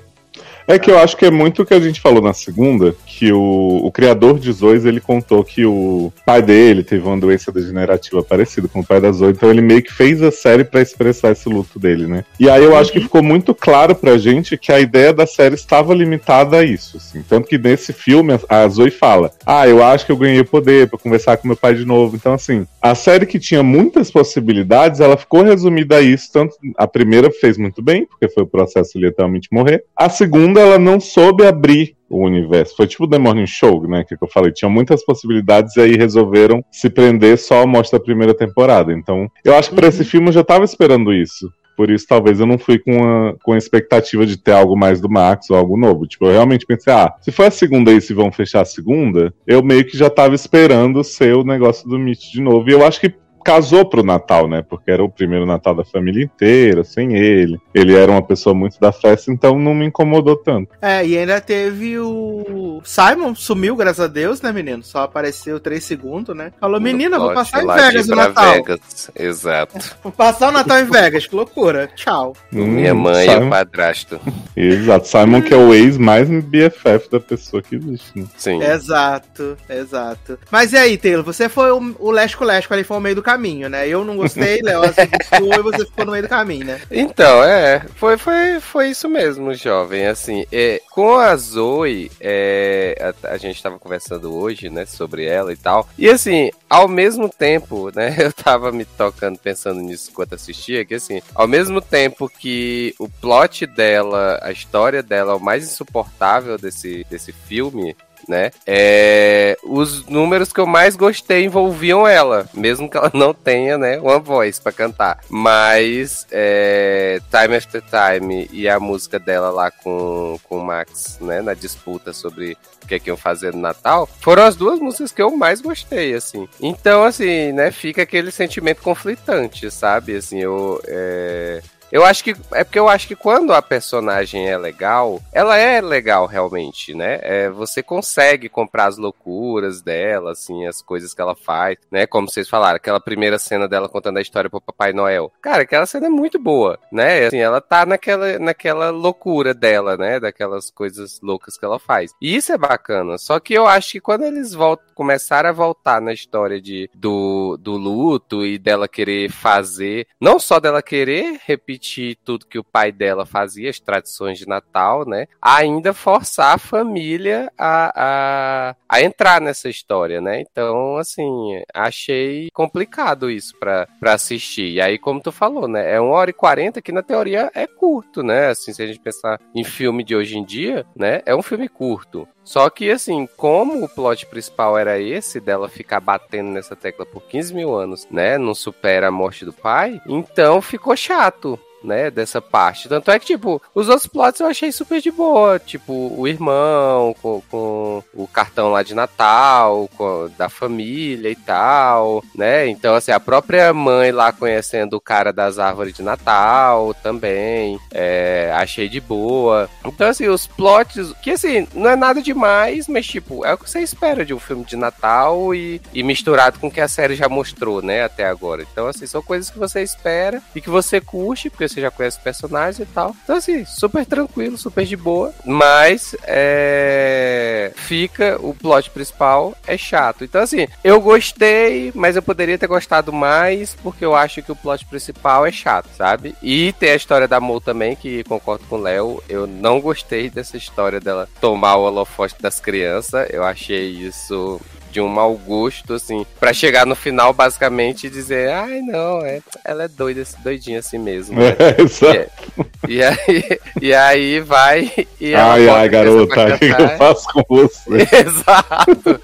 É 0.67 0.79
que 0.79 0.89
eu 0.89 0.97
acho 0.97 1.17
que 1.17 1.25
é 1.25 1.31
muito 1.31 1.61
o 1.61 1.65
que 1.65 1.73
a 1.73 1.79
gente 1.79 1.99
falou 1.99 2.21
na 2.21 2.33
segunda, 2.33 2.95
que 3.05 3.31
o, 3.31 3.81
o 3.83 3.91
criador 3.91 4.39
de 4.39 4.51
Zois, 4.51 4.85
ele 4.85 5.01
contou 5.01 5.43
que 5.43 5.65
o 5.65 6.13
pai 6.25 6.41
dele 6.41 6.83
teve 6.83 7.05
uma 7.05 7.17
doença 7.17 7.51
degenerativa 7.51 8.23
parecida 8.23 8.67
com 8.67 8.79
o 8.79 8.85
pai 8.85 9.01
da 9.01 9.11
Zoe, 9.11 9.31
então 9.31 9.49
ele 9.49 9.61
meio 9.61 9.81
que 9.81 9.91
fez 9.91 10.21
a 10.21 10.31
série 10.31 10.63
pra 10.63 10.81
expressar 10.81 11.31
esse 11.31 11.49
luto 11.49 11.79
dele, 11.79 12.07
né? 12.07 12.23
E 12.39 12.49
aí 12.49 12.63
eu 12.63 12.75
acho 12.75 12.91
que 12.91 13.01
ficou 13.01 13.21
muito 13.21 13.53
claro 13.53 13.95
pra 13.95 14.17
gente 14.17 14.57
que 14.57 14.71
a 14.71 14.79
ideia 14.79 15.11
da 15.11 15.25
série 15.25 15.55
estava 15.55 15.93
limitada 15.93 16.57
a 16.57 16.63
isso, 16.63 16.97
assim. 16.97 17.23
Tanto 17.27 17.47
que 17.47 17.57
nesse 17.57 17.91
filme 17.91 18.39
a 18.47 18.67
Zoe 18.67 18.91
fala: 18.91 19.31
"Ah, 19.45 19.67
eu 19.67 19.83
acho 19.83 20.05
que 20.05 20.11
eu 20.11 20.17
ganhei 20.17 20.43
poder 20.43 20.87
pra 20.87 20.99
conversar 20.99 21.37
com 21.37 21.47
meu 21.47 21.57
pai 21.57 21.73
de 21.73 21.85
novo". 21.85 22.15
Então 22.15 22.33
assim, 22.33 22.65
a 22.81 22.95
série 22.95 23.25
que 23.25 23.39
tinha 23.39 23.63
muitas 23.63 24.09
possibilidades, 24.09 24.99
ela 24.99 25.17
ficou 25.17 25.43
resumida 25.43 25.97
a 25.97 26.01
isso, 26.01 26.31
tanto 26.31 26.55
a 26.77 26.87
primeira 26.87 27.29
fez 27.31 27.57
muito 27.57 27.81
bem, 27.81 28.05
porque 28.05 28.29
foi 28.29 28.43
o 28.43 28.47
processo 28.47 28.97
literalmente 28.97 29.49
morrer. 29.51 29.83
A 29.95 30.09
segunda 30.21 30.61
ela 30.61 30.77
não 30.77 30.99
soube 30.99 31.47
abrir 31.47 31.95
o 32.07 32.23
universo. 32.23 32.75
Foi 32.75 32.85
tipo 32.85 33.07
The 33.07 33.17
Morning 33.17 33.47
Show, 33.47 33.87
né? 33.87 34.03
Que 34.03 34.13
eu 34.13 34.27
falei. 34.27 34.51
Tinha 34.51 34.69
muitas 34.69 35.03
possibilidades 35.03 35.75
e 35.75 35.81
aí 35.81 35.95
resolveram 35.95 36.63
se 36.69 36.91
prender 36.91 37.39
só 37.39 37.63
a 37.63 37.67
mostra 37.67 37.97
da 37.97 38.05
primeira 38.05 38.33
temporada. 38.33 38.93
Então, 38.93 39.27
eu 39.43 39.55
acho 39.55 39.69
que 39.69 39.75
pra 39.75 39.87
esse 39.87 40.03
filme 40.03 40.27
eu 40.27 40.33
já 40.33 40.43
tava 40.43 40.63
esperando 40.63 41.11
isso. 41.11 41.51
Por 41.75 41.89
isso, 41.89 42.05
talvez 42.07 42.39
eu 42.39 42.45
não 42.45 42.59
fui 42.59 42.77
com 42.77 43.03
a, 43.03 43.33
com 43.41 43.53
a 43.53 43.57
expectativa 43.57 44.23
de 44.23 44.37
ter 44.37 44.51
algo 44.51 44.77
mais 44.77 45.01
do 45.01 45.09
Max 45.09 45.49
ou 45.49 45.57
algo 45.57 45.75
novo. 45.75 46.05
Tipo, 46.05 46.25
eu 46.25 46.33
realmente 46.33 46.67
pensei, 46.67 46.93
ah, 46.93 47.11
se 47.19 47.31
for 47.31 47.47
a 47.47 47.51
segunda 47.51 47.89
aí, 47.89 47.99
se 47.99 48.13
vão 48.13 48.31
fechar 48.31 48.61
a 48.61 48.65
segunda, 48.65 49.33
eu 49.47 49.63
meio 49.63 49.83
que 49.83 49.97
já 49.97 50.07
tava 50.07 50.35
esperando 50.35 51.03
ser 51.03 51.33
o 51.35 51.43
negócio 51.43 51.89
do 51.89 51.97
Mitch 51.97 52.31
de 52.31 52.41
novo. 52.41 52.69
E 52.69 52.73
eu 52.73 52.85
acho 52.85 52.99
que 52.99 53.11
casou 53.41 53.85
pro 53.85 54.03
Natal, 54.03 54.47
né? 54.47 54.63
Porque 54.67 54.89
era 54.91 55.03
o 55.03 55.09
primeiro 55.09 55.45
Natal 55.45 55.75
da 55.75 55.83
família 55.83 56.23
inteira, 56.23 56.83
sem 56.83 57.15
ele. 57.15 57.59
Ele 57.73 57.95
era 57.95 58.11
uma 58.11 58.21
pessoa 58.21 58.53
muito 58.55 58.79
da 58.79 58.91
festa, 58.91 59.31
então 59.31 59.57
não 59.59 59.73
me 59.73 59.85
incomodou 59.85 60.35
tanto. 60.35 60.69
É, 60.81 61.05
e 61.05 61.17
ainda 61.17 61.39
teve 61.41 61.97
o. 61.99 62.81
Simon 62.83 63.35
sumiu, 63.35 63.75
graças 63.75 63.99
a 64.05 64.07
Deus, 64.07 64.41
né, 64.41 64.51
menino? 64.51 64.83
Só 64.83 64.99
apareceu 65.03 65.59
3 65.59 65.83
segundos, 65.83 66.35
né? 66.35 66.51
Falou, 66.59 66.79
menina, 66.79 67.17
vou 67.19 67.33
passar 67.33 67.63
em 67.63 67.67
Vegas 67.67 68.05
de 68.05 68.11
o 68.11 68.15
pra 68.15 68.27
Natal. 68.27 68.53
Vegas. 68.53 69.11
Exato. 69.17 69.77
Vou 70.03 70.11
passar 70.11 70.49
o 70.49 70.51
Natal 70.51 70.79
em 70.79 70.85
Vegas, 70.85 71.25
que 71.27 71.35
loucura. 71.35 71.87
Tchau. 71.95 72.33
Minha 72.51 72.93
Hum, 72.93 72.97
mãe 72.99 73.25
e 73.25 73.29
Simon- 73.29 73.47
o 73.47 73.49
padrasto. 73.49 74.19
Exato. 74.55 75.07
Simon 75.07 75.41
que 75.41 75.53
é 75.53 75.57
o 75.57 75.73
ex 75.73 75.97
mais 75.97 76.27
BFF 76.29 77.09
da 77.11 77.19
pessoa 77.19 77.61
que 77.61 77.75
existe. 77.75 78.19
Né? 78.19 78.25
Sim. 78.37 78.61
Exato, 78.61 79.57
exato. 79.69 80.37
Mas 80.51 80.73
e 80.73 80.77
aí, 80.77 80.97
Taylor? 80.97 81.23
Você 81.23 81.47
foi 81.49 81.71
o, 81.71 81.95
o 81.99 82.11
Lesco-Lesco 82.11 82.73
ali, 82.73 82.83
foi 82.83 82.97
o 82.97 82.99
meio 82.99 83.15
do 83.15 83.21
caminho, 83.23 83.30
né? 83.69 83.87
Eu 83.87 84.03
não 84.03 84.15
gostei, 84.15 84.61
Léo, 84.61 84.81
gostou 84.81 85.53
e 85.53 85.61
você 85.61 85.85
ficou 85.85 86.05
no 86.05 86.11
meio 86.11 86.23
do 86.23 86.29
caminho, 86.29 86.65
né? 86.65 86.81
Então, 86.89 87.43
é, 87.43 87.85
foi, 87.95 88.17
foi, 88.17 88.59
foi 88.59 88.89
isso 88.89 89.07
mesmo, 89.09 89.53
jovem. 89.53 90.07
Assim, 90.07 90.45
é, 90.51 90.81
com 90.89 91.15
a 91.15 91.35
Zoe, 91.35 92.11
é, 92.19 93.13
a, 93.23 93.33
a 93.33 93.37
gente 93.37 93.61
tava 93.61 93.79
conversando 93.79 94.33
hoje, 94.33 94.69
né, 94.69 94.85
sobre 94.85 95.25
ela 95.25 95.51
e 95.53 95.57
tal. 95.57 95.87
E 95.97 96.09
assim, 96.09 96.51
ao 96.69 96.87
mesmo 96.87 97.29
tempo, 97.29 97.91
né, 97.95 98.15
eu 98.19 98.31
tava 98.31 98.71
me 98.71 98.85
tocando 98.85 99.37
pensando 99.37 99.81
nisso 99.81 100.09
enquanto 100.11 100.35
assistia, 100.35 100.85
que 100.85 100.95
assim, 100.95 101.21
ao 101.33 101.47
mesmo 101.47 101.81
tempo 101.81 102.29
que 102.29 102.93
o 102.99 103.07
plot 103.09 103.65
dela, 103.65 104.39
a 104.41 104.51
história 104.51 105.01
dela 105.01 105.33
é 105.33 105.35
o 105.35 105.39
mais 105.39 105.63
insuportável 105.63 106.57
desse, 106.57 107.05
desse 107.09 107.31
filme, 107.31 107.95
né? 108.27 108.51
É, 108.65 109.57
os 109.63 110.05
números 110.05 110.51
que 110.51 110.59
eu 110.59 110.67
mais 110.67 110.95
gostei 110.95 111.45
envolviam 111.45 112.07
ela, 112.07 112.47
mesmo 112.53 112.89
que 112.89 112.97
ela 112.97 113.11
não 113.15 113.33
tenha, 113.33 113.77
né, 113.77 113.99
uma 113.99 114.19
voz 114.19 114.59
pra 114.59 114.71
cantar. 114.71 115.19
Mas 115.29 116.27
é, 116.31 117.19
Time 117.29 117.55
After 117.55 117.81
Time 117.81 118.49
e 118.51 118.67
a 118.67 118.79
música 118.79 119.19
dela 119.19 119.49
lá 119.49 119.71
com, 119.71 120.39
com 120.43 120.57
o 120.57 120.65
Max, 120.65 121.17
né, 121.21 121.41
na 121.41 121.53
disputa 121.53 122.13
sobre 122.13 122.57
o 122.83 122.87
que 122.87 122.95
é 122.95 122.99
que 122.99 123.09
iam 123.09 123.17
fazer 123.17 123.53
no 123.53 123.61
Natal, 123.61 124.07
foram 124.19 124.43
as 124.43 124.55
duas 124.55 124.79
músicas 124.79 125.11
que 125.11 125.21
eu 125.21 125.35
mais 125.35 125.61
gostei, 125.61 126.13
assim. 126.13 126.47
Então, 126.59 127.03
assim, 127.03 127.51
né, 127.51 127.71
fica 127.71 128.01
aquele 128.01 128.31
sentimento 128.31 128.81
conflitante, 128.81 129.69
sabe? 129.69 130.15
Assim, 130.15 130.39
eu. 130.39 130.81
É... 130.87 131.61
Eu 131.91 132.05
acho 132.05 132.23
que. 132.23 132.35
É 132.53 132.63
porque 132.63 132.79
eu 132.79 132.87
acho 132.87 133.07
que 133.07 133.15
quando 133.15 133.53
a 133.53 133.61
personagem 133.61 134.49
é 134.49 134.57
legal, 134.57 135.21
ela 135.33 135.57
é 135.57 135.81
legal 135.81 136.25
realmente, 136.25 136.95
né? 136.95 137.19
É, 137.21 137.49
você 137.49 137.83
consegue 137.83 138.47
comprar 138.47 138.85
as 138.85 138.97
loucuras 138.97 139.81
dela, 139.81 140.31
assim, 140.31 140.65
as 140.65 140.81
coisas 140.81 141.13
que 141.13 141.21
ela 141.21 141.35
faz, 141.35 141.77
né? 141.91 142.05
Como 142.05 142.29
vocês 142.29 142.47
falaram, 142.47 142.77
aquela 142.77 142.99
primeira 142.99 143.37
cena 143.37 143.67
dela 143.67 143.89
contando 143.89 144.17
a 144.17 144.21
história 144.21 144.49
pro 144.49 144.61
Papai 144.61 144.93
Noel. 144.93 145.31
Cara, 145.41 145.63
aquela 145.63 145.85
cena 145.85 146.07
é 146.07 146.09
muito 146.09 146.39
boa, 146.39 146.79
né? 146.91 147.25
Assim, 147.25 147.39
ela 147.39 147.59
tá 147.59 147.85
naquela, 147.85 148.39
naquela 148.39 148.89
loucura 148.89 149.53
dela, 149.53 149.97
né? 149.97 150.19
Daquelas 150.19 150.71
coisas 150.71 151.19
loucas 151.21 151.57
que 151.57 151.65
ela 151.65 151.79
faz. 151.79 152.13
E 152.21 152.35
isso 152.35 152.53
é 152.53 152.57
bacana. 152.57 153.17
Só 153.17 153.39
que 153.39 153.53
eu 153.53 153.67
acho 153.67 153.93
que 153.93 154.01
quando 154.01 154.23
eles 154.23 154.53
voltam, 154.53 154.85
começaram 154.95 155.49
a 155.49 155.53
voltar 155.53 155.99
na 155.99 156.13
história 156.13 156.61
de, 156.61 156.89
do, 156.93 157.57
do 157.57 157.73
luto 157.73 158.45
e 158.45 158.57
dela 158.57 158.87
querer 158.87 159.29
fazer, 159.29 160.07
não 160.19 160.39
só 160.39 160.59
dela 160.59 160.81
querer 160.81 161.39
repetir 161.45 161.80
tudo 162.23 162.45
que 162.45 162.59
o 162.59 162.63
pai 162.63 162.91
dela 162.91 163.25
fazia, 163.25 163.69
as 163.69 163.79
tradições 163.79 164.37
de 164.37 164.47
Natal, 164.47 165.07
né? 165.07 165.27
Ainda 165.41 165.93
forçar 165.93 166.55
a 166.55 166.57
família 166.57 167.51
a, 167.57 167.91
a, 167.95 168.75
a 168.87 169.01
entrar 169.01 169.41
nessa 169.41 169.69
história, 169.69 170.21
né? 170.21 170.41
Então, 170.41 170.97
assim, 170.97 171.61
achei 171.73 172.49
complicado 172.53 173.29
isso 173.29 173.57
pra 173.57 173.87
assistir. 174.03 174.71
E 174.71 174.81
aí, 174.81 174.97
como 174.97 175.21
tu 175.21 175.31
falou, 175.31 175.67
né? 175.67 175.93
É 175.93 175.99
1 175.99 176.09
hora 176.09 176.29
e 176.29 176.33
40, 176.33 176.81
que 176.81 176.91
na 176.91 177.01
teoria 177.01 177.51
é 177.53 177.65
curto, 177.65 178.23
né? 178.23 178.47
Assim, 178.47 178.73
se 178.73 178.81
a 178.81 178.87
gente 178.87 178.99
pensar 178.99 179.39
em 179.55 179.63
filme 179.63 180.03
de 180.03 180.15
hoje 180.15 180.37
em 180.37 180.43
dia, 180.43 180.85
né? 180.95 181.21
É 181.25 181.35
um 181.35 181.41
filme 181.41 181.67
curto. 181.67 182.27
Só 182.43 182.69
que, 182.69 182.89
assim, 182.89 183.27
como 183.37 183.83
o 183.83 183.89
plot 183.89 184.25
principal 184.25 184.77
era 184.77 184.99
esse, 184.99 185.39
dela 185.39 185.69
ficar 185.69 185.99
batendo 185.99 186.49
nessa 186.49 186.75
tecla 186.75 187.05
por 187.05 187.21
15 187.23 187.53
mil 187.53 187.75
anos, 187.75 188.07
né? 188.09 188.37
Não 188.37 188.55
supera 188.55 189.07
a 189.07 189.11
morte 189.11 189.45
do 189.45 189.53
pai, 189.53 190.01
então 190.07 190.61
ficou 190.61 190.95
chato. 190.95 191.59
Né, 191.83 192.11
dessa 192.11 192.39
parte. 192.39 192.87
Tanto 192.87 193.09
é 193.09 193.17
que, 193.17 193.25
tipo, 193.25 193.59
os 193.73 193.89
outros 193.89 194.05
plots 194.05 194.39
eu 194.39 194.45
achei 194.47 194.71
super 194.71 195.01
de 195.01 195.09
boa. 195.09 195.57
Tipo, 195.57 196.13
o 196.15 196.27
irmão 196.27 197.15
com, 197.21 197.41
com 197.49 198.03
o 198.13 198.27
cartão 198.27 198.69
lá 198.69 198.83
de 198.83 198.93
Natal, 198.93 199.89
com- 199.97 200.29
da 200.37 200.47
família 200.47 201.29
e 201.29 201.35
tal, 201.35 202.23
né? 202.35 202.67
Então, 202.67 202.93
assim, 202.93 203.11
a 203.11 203.19
própria 203.19 203.73
mãe 203.73 204.11
lá 204.11 204.31
conhecendo 204.31 204.95
o 204.95 205.01
cara 205.01 205.33
das 205.33 205.57
árvores 205.57 205.93
de 205.95 206.03
Natal 206.03 206.93
também. 207.01 207.79
é, 207.91 208.51
achei 208.55 208.87
de 208.87 208.99
boa. 209.01 209.69
Então, 209.85 210.07
assim, 210.07 210.27
os 210.27 210.45
plots, 210.47 211.13
que 211.21 211.31
assim, 211.31 211.67
não 211.73 211.89
é 211.89 211.95
nada 211.95 212.21
demais, 212.21 212.87
mas, 212.87 213.05
tipo, 213.07 213.43
é 213.45 213.53
o 213.53 213.57
que 213.57 213.69
você 213.69 213.79
espera 213.79 214.23
de 214.25 214.33
um 214.33 214.39
filme 214.39 214.63
de 214.63 214.75
Natal 214.75 215.53
e, 215.55 215.81
e 215.93 216.03
misturado 216.03 216.59
com 216.59 216.67
o 216.67 216.71
que 216.71 216.79
a 216.81 216.87
série 216.87 217.15
já 217.15 217.27
mostrou, 217.27 217.81
né, 217.81 218.03
até 218.03 218.25
agora. 218.25 218.61
Então, 218.71 218.87
assim, 218.87 219.05
são 219.07 219.21
coisas 219.21 219.49
que 219.49 219.57
você 219.59 219.81
espera 219.81 220.41
e 220.55 220.61
que 220.61 220.69
você 220.69 221.01
curte, 221.01 221.49
porque 221.49 221.70
você 221.71 221.81
já 221.81 221.91
conhece 221.91 222.17
os 222.17 222.23
personagens 222.23 222.79
e 222.79 222.85
tal. 222.85 223.15
Então, 223.23 223.35
assim, 223.35 223.65
super 223.65 224.05
tranquilo, 224.05 224.57
super 224.57 224.85
de 224.85 224.95
boa. 224.95 225.33
Mas, 225.45 226.15
é. 226.23 227.71
Fica, 227.75 228.37
o 228.41 228.53
plot 228.53 228.89
principal 228.89 229.55
é 229.65 229.77
chato. 229.77 230.23
Então, 230.23 230.41
assim, 230.41 230.67
eu 230.83 230.99
gostei, 230.99 231.91
mas 231.95 232.15
eu 232.15 232.21
poderia 232.21 232.57
ter 232.57 232.67
gostado 232.67 233.11
mais, 233.11 233.75
porque 233.75 234.03
eu 234.03 234.15
acho 234.15 234.41
que 234.41 234.51
o 234.51 234.55
plot 234.55 234.85
principal 234.85 235.45
é 235.45 235.51
chato, 235.51 235.89
sabe? 235.97 236.35
E 236.41 236.73
tem 236.73 236.91
a 236.91 236.95
história 236.95 237.27
da 237.27 237.39
Mo 237.39 237.59
também, 237.59 237.95
que 237.95 238.23
concordo 238.23 238.65
com 238.67 238.75
o 238.75 238.81
Léo. 238.81 239.23
Eu 239.27 239.47
não 239.47 239.79
gostei 239.79 240.29
dessa 240.29 240.57
história 240.57 240.99
dela 240.99 241.27
tomar 241.39 241.75
o 241.75 241.83
holofote 241.83 242.35
das 242.41 242.59
crianças. 242.59 243.27
Eu 243.29 243.43
achei 243.43 243.89
isso 243.89 244.59
de 244.91 244.99
um 245.01 245.07
mau 245.07 245.35
gosto, 245.35 245.93
assim, 245.93 246.25
pra 246.39 246.53
chegar 246.53 246.85
no 246.85 246.95
final, 246.95 247.33
basicamente, 247.33 248.07
e 248.07 248.09
dizer, 248.09 248.51
ai, 248.51 248.81
não, 248.81 249.25
é, 249.25 249.41
ela 249.63 249.83
é 249.83 249.87
doida, 249.87 250.23
doidinha 250.43 250.79
assim 250.79 250.97
mesmo. 250.97 251.39
né? 251.39 251.55
É, 251.61 251.81
exato. 251.81 252.70
E 252.87 253.03
aí, 253.03 253.59
e 253.81 253.93
aí 253.93 254.39
vai 254.39 254.91
e 255.19 255.35
Ai, 255.35 255.69
ai, 255.69 255.87
garota, 255.89 256.55
o 256.55 256.57
que, 256.57 256.73
que 256.73 256.81
eu 256.81 256.97
faço 256.97 257.27
com 257.31 257.43
você? 257.47 257.79
exato, 258.11 259.19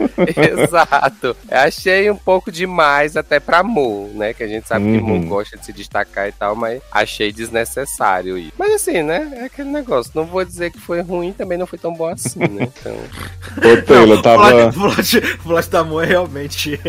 exato. 0.52 1.38
Eu 1.50 1.58
achei 1.60 2.12
um 2.12 2.16
pouco 2.16 2.52
demais 2.52 3.18
até 3.18 3.40
pra 3.40 3.64
Mo, 3.64 4.12
né? 4.14 4.34
Que 4.34 4.44
a 4.44 4.48
gente 4.48 4.68
sabe 4.68 4.86
que 4.86 5.00
Mo 5.02 5.14
Uhum. 5.16 5.28
gosta 5.28 5.58
de 5.58 5.66
se 5.66 5.74
destacar 5.74 6.28
e 6.28 6.32
tal, 6.32 6.56
mas 6.56 6.82
achei 6.92 7.32
desnecessário 7.32 8.38
isso. 8.38 8.54
Mas 8.58 8.74
assim, 8.74 9.02
né? 9.02 9.32
É 9.42 9.46
aquele 9.46 9.70
negócio. 9.70 10.12
Não 10.14 10.26
vou 10.26 10.46
dizer 10.46 10.72
que 10.72 10.80
foi 10.80 11.02
ruim, 11.02 11.34
também 11.34 11.58
não 11.58 11.66
foi 11.68 11.80
tão 11.80 11.94
bom 11.94 12.08
assim, 12.10 12.40
né? 12.40 12.68
Então. 12.80 12.96
Ô, 13.58 13.82
Taylor, 13.84 14.20
O 14.20 14.22
tava. 14.22 14.72
plot, 14.72 15.18
o 15.18 15.38
plot 15.44 15.70
da 15.70 15.84
Moe 15.84 16.06
realmente. 16.06 16.80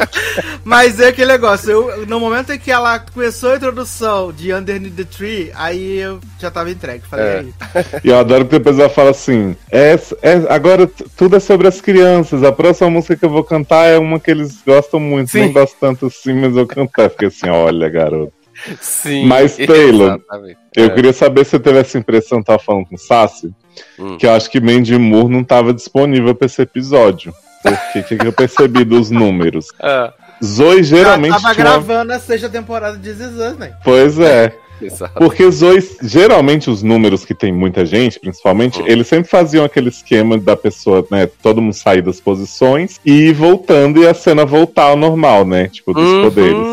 Mas 0.64 1.00
é 1.00 1.08
aquele 1.08 1.32
negócio, 1.32 1.70
eu, 1.70 2.06
no 2.06 2.18
momento 2.20 2.52
em 2.52 2.58
que 2.58 2.70
ela 2.70 2.98
começou 2.98 3.52
a 3.52 3.56
introdução 3.56 4.32
de 4.32 4.52
Underneath 4.52 4.94
the 4.96 5.04
Tree, 5.04 5.50
aí 5.54 5.98
eu 5.98 6.20
já 6.40 6.50
tava 6.50 6.70
entregue. 6.70 7.04
Falei, 7.08 7.26
É. 7.26 7.38
aí. 7.38 7.54
E 8.04 8.08
eu 8.08 8.18
adoro 8.18 8.44
que 8.44 8.50
depois 8.52 8.78
ela 8.78 8.88
fala 8.88 9.10
assim: 9.10 9.56
é, 9.70 9.98
é- 10.22 10.46
agora 10.48 10.86
tudo 11.16 11.36
é 11.36 11.40
sobre 11.40 11.66
as 11.68 11.80
crianças. 11.80 12.42
A 12.42 12.52
próxima 12.52 12.90
música 12.90 13.16
que 13.16 13.24
eu 13.24 13.30
vou 13.30 13.44
cantar 13.44 13.86
é 13.86 13.98
uma 13.98 14.18
que 14.20 14.30
eles 14.30 14.58
gostam 14.66 14.98
muito. 15.00 15.30
Sim. 15.30 15.40
Nem 15.40 15.52
gosto 15.52 15.76
tanto 15.80 16.06
assim, 16.06 16.32
mas 16.34 16.56
eu 16.56 16.66
cantar. 16.66 17.10
Fiquei 17.10 17.28
assim: 17.28 17.48
olha, 17.48 17.88
garoto. 17.88 18.32
Sim. 18.80 19.26
Mas, 19.26 19.56
Taylor, 19.58 20.14
exatamente. 20.16 20.58
Eu 20.74 20.86
É. 20.86 20.90
queria 20.90 21.12
saber 21.12 21.44
se 21.44 21.50
você 21.52 21.60
teve 21.60 21.78
essa 21.78 21.98
impressão, 21.98 22.42
tava 22.42 22.58
falando 22.58 22.86
com 22.86 22.94
o 22.94 22.98
Sassi, 22.98 23.50
Hum. 23.98 24.16
que 24.16 24.26
eu 24.26 24.32
acho 24.32 24.50
que 24.50 24.58
Mandy 24.60 24.96
Moore 24.98 25.28
não 25.30 25.44
tava 25.44 25.72
disponível 25.74 26.34
pra 26.34 26.46
esse 26.46 26.60
episódio. 26.62 27.32
Porque 27.62 27.98
o 28.00 28.04
que, 28.04 28.16
que 28.16 28.26
eu 28.26 28.32
percebi 28.32 28.84
dos 28.84 29.10
números? 29.10 29.66
Ah, 29.82 30.12
Zoe 30.44 30.82
geralmente. 30.82 31.32
Ela 31.32 31.40
tava 31.40 31.54
tinha 31.54 31.64
gravando 31.64 32.12
a 32.12 32.18
sexta 32.20 32.48
temporada 32.48 32.96
de 32.96 33.10
Us, 33.10 33.56
né? 33.58 33.72
Pois 33.82 34.18
é. 34.18 34.54
exato. 34.80 35.14
Porque 35.14 35.50
Zoe, 35.50 35.82
geralmente 36.02 36.68
os 36.70 36.82
números 36.82 37.24
que 37.24 37.34
tem 37.34 37.50
muita 37.52 37.84
gente, 37.86 38.20
principalmente, 38.20 38.80
Hum. 38.80 38.84
eles 38.86 39.06
sempre 39.06 39.28
faziam 39.28 39.64
aquele 39.64 39.88
esquema 39.88 40.36
da 40.38 40.54
pessoa, 40.56 41.04
né? 41.10 41.26
Todo 41.42 41.62
mundo 41.62 41.72
sair 41.74 42.02
das 42.02 42.20
posições 42.20 43.00
e 43.04 43.28
ir 43.28 43.32
voltando 43.32 44.02
e 44.02 44.06
a 44.06 44.12
cena 44.14 44.44
voltar 44.44 44.84
ao 44.84 44.96
normal, 44.96 45.44
né? 45.46 45.68
Tipo, 45.68 45.92
dos 45.94 46.04
Uhum, 46.04 46.22
poderes. 46.22 46.66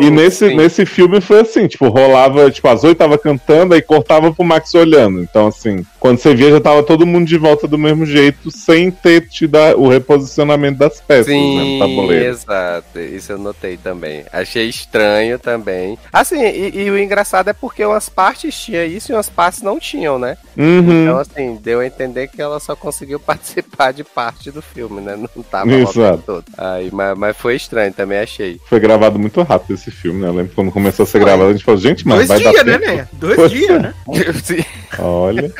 E 0.00 0.10
nesse, 0.10 0.48
sim. 0.48 0.56
nesse 0.56 0.86
filme 0.86 1.20
foi 1.20 1.40
assim, 1.40 1.66
tipo, 1.68 1.88
rolava, 1.88 2.50
tipo, 2.50 2.66
a 2.66 2.74
Zoe 2.74 2.94
tava 2.94 3.18
cantando, 3.18 3.74
aí 3.74 3.82
cortava 3.82 4.32
pro 4.32 4.42
Max 4.44 4.74
olhando. 4.74 5.20
Então, 5.20 5.48
assim, 5.48 5.84
Quando 6.02 6.18
você 6.18 6.34
via, 6.34 6.50
já 6.50 6.60
tava 6.60 6.82
todo 6.82 7.06
mundo 7.06 7.28
de 7.28 7.38
volta 7.38 7.68
do 7.68 7.78
mesmo 7.78 8.04
jeito, 8.04 8.50
sem 8.50 8.90
ter 8.90 9.28
tido 9.28 9.56
o 9.76 9.88
reposicionamento 9.88 10.76
das 10.76 11.00
peças 11.00 11.28
né, 11.28 11.32
Sim, 11.34 11.74
no 11.74 11.78
tabuleiro. 11.78 12.24
exato. 12.24 12.98
Isso 12.98 13.30
eu 13.30 13.38
notei 13.38 13.76
também. 13.76 14.24
Achei 14.32 14.68
estranho 14.68 15.38
também. 15.38 15.96
Assim, 16.12 16.42
e, 16.42 16.86
e 16.86 16.90
o 16.90 16.98
engraçado 16.98 17.50
é 17.50 17.52
porque 17.52 17.84
umas 17.84 18.08
partes 18.08 18.52
tinha 18.52 18.84
isso 18.84 19.12
e 19.12 19.14
umas 19.14 19.28
partes 19.28 19.62
não 19.62 19.78
tinham, 19.78 20.18
né? 20.18 20.36
Uhum. 20.56 21.04
Então, 21.04 21.18
assim, 21.18 21.56
deu 21.62 21.78
a 21.78 21.86
entender 21.86 22.26
que 22.26 22.42
ela 22.42 22.58
só 22.58 22.74
conseguiu 22.74 23.20
participar 23.22 23.92
de 23.92 24.02
parte 24.02 24.50
do 24.50 24.60
filme, 24.60 25.00
né? 25.00 25.14
Não 25.16 25.42
tava 25.44 25.70
Exato. 25.72 26.20
todo. 26.26 26.44
Aí, 26.58 26.90
mas, 26.92 27.16
mas 27.16 27.36
foi 27.36 27.54
estranho, 27.54 27.92
também 27.92 28.18
achei. 28.18 28.60
Foi 28.66 28.80
gravado 28.80 29.20
muito 29.20 29.40
rápido 29.42 29.74
esse 29.74 29.92
filme, 29.92 30.20
né? 30.20 30.26
Eu 30.26 30.34
lembro 30.34 30.52
quando 30.52 30.72
começou 30.72 31.04
a 31.04 31.06
ser 31.06 31.20
gravado, 31.20 31.50
a 31.50 31.52
gente 31.52 31.64
falou, 31.64 31.80
gente, 31.80 32.04
mas 32.08 32.26
Dois 32.26 32.28
vai 32.28 32.38
dias, 32.38 32.54
dar 32.54 32.64
né, 32.64 32.78
tempo. 32.78 32.96
né? 32.96 33.08
Dois 33.12 33.50
dias, 33.52 33.82
né? 33.82 33.94
Olha, 34.98 35.52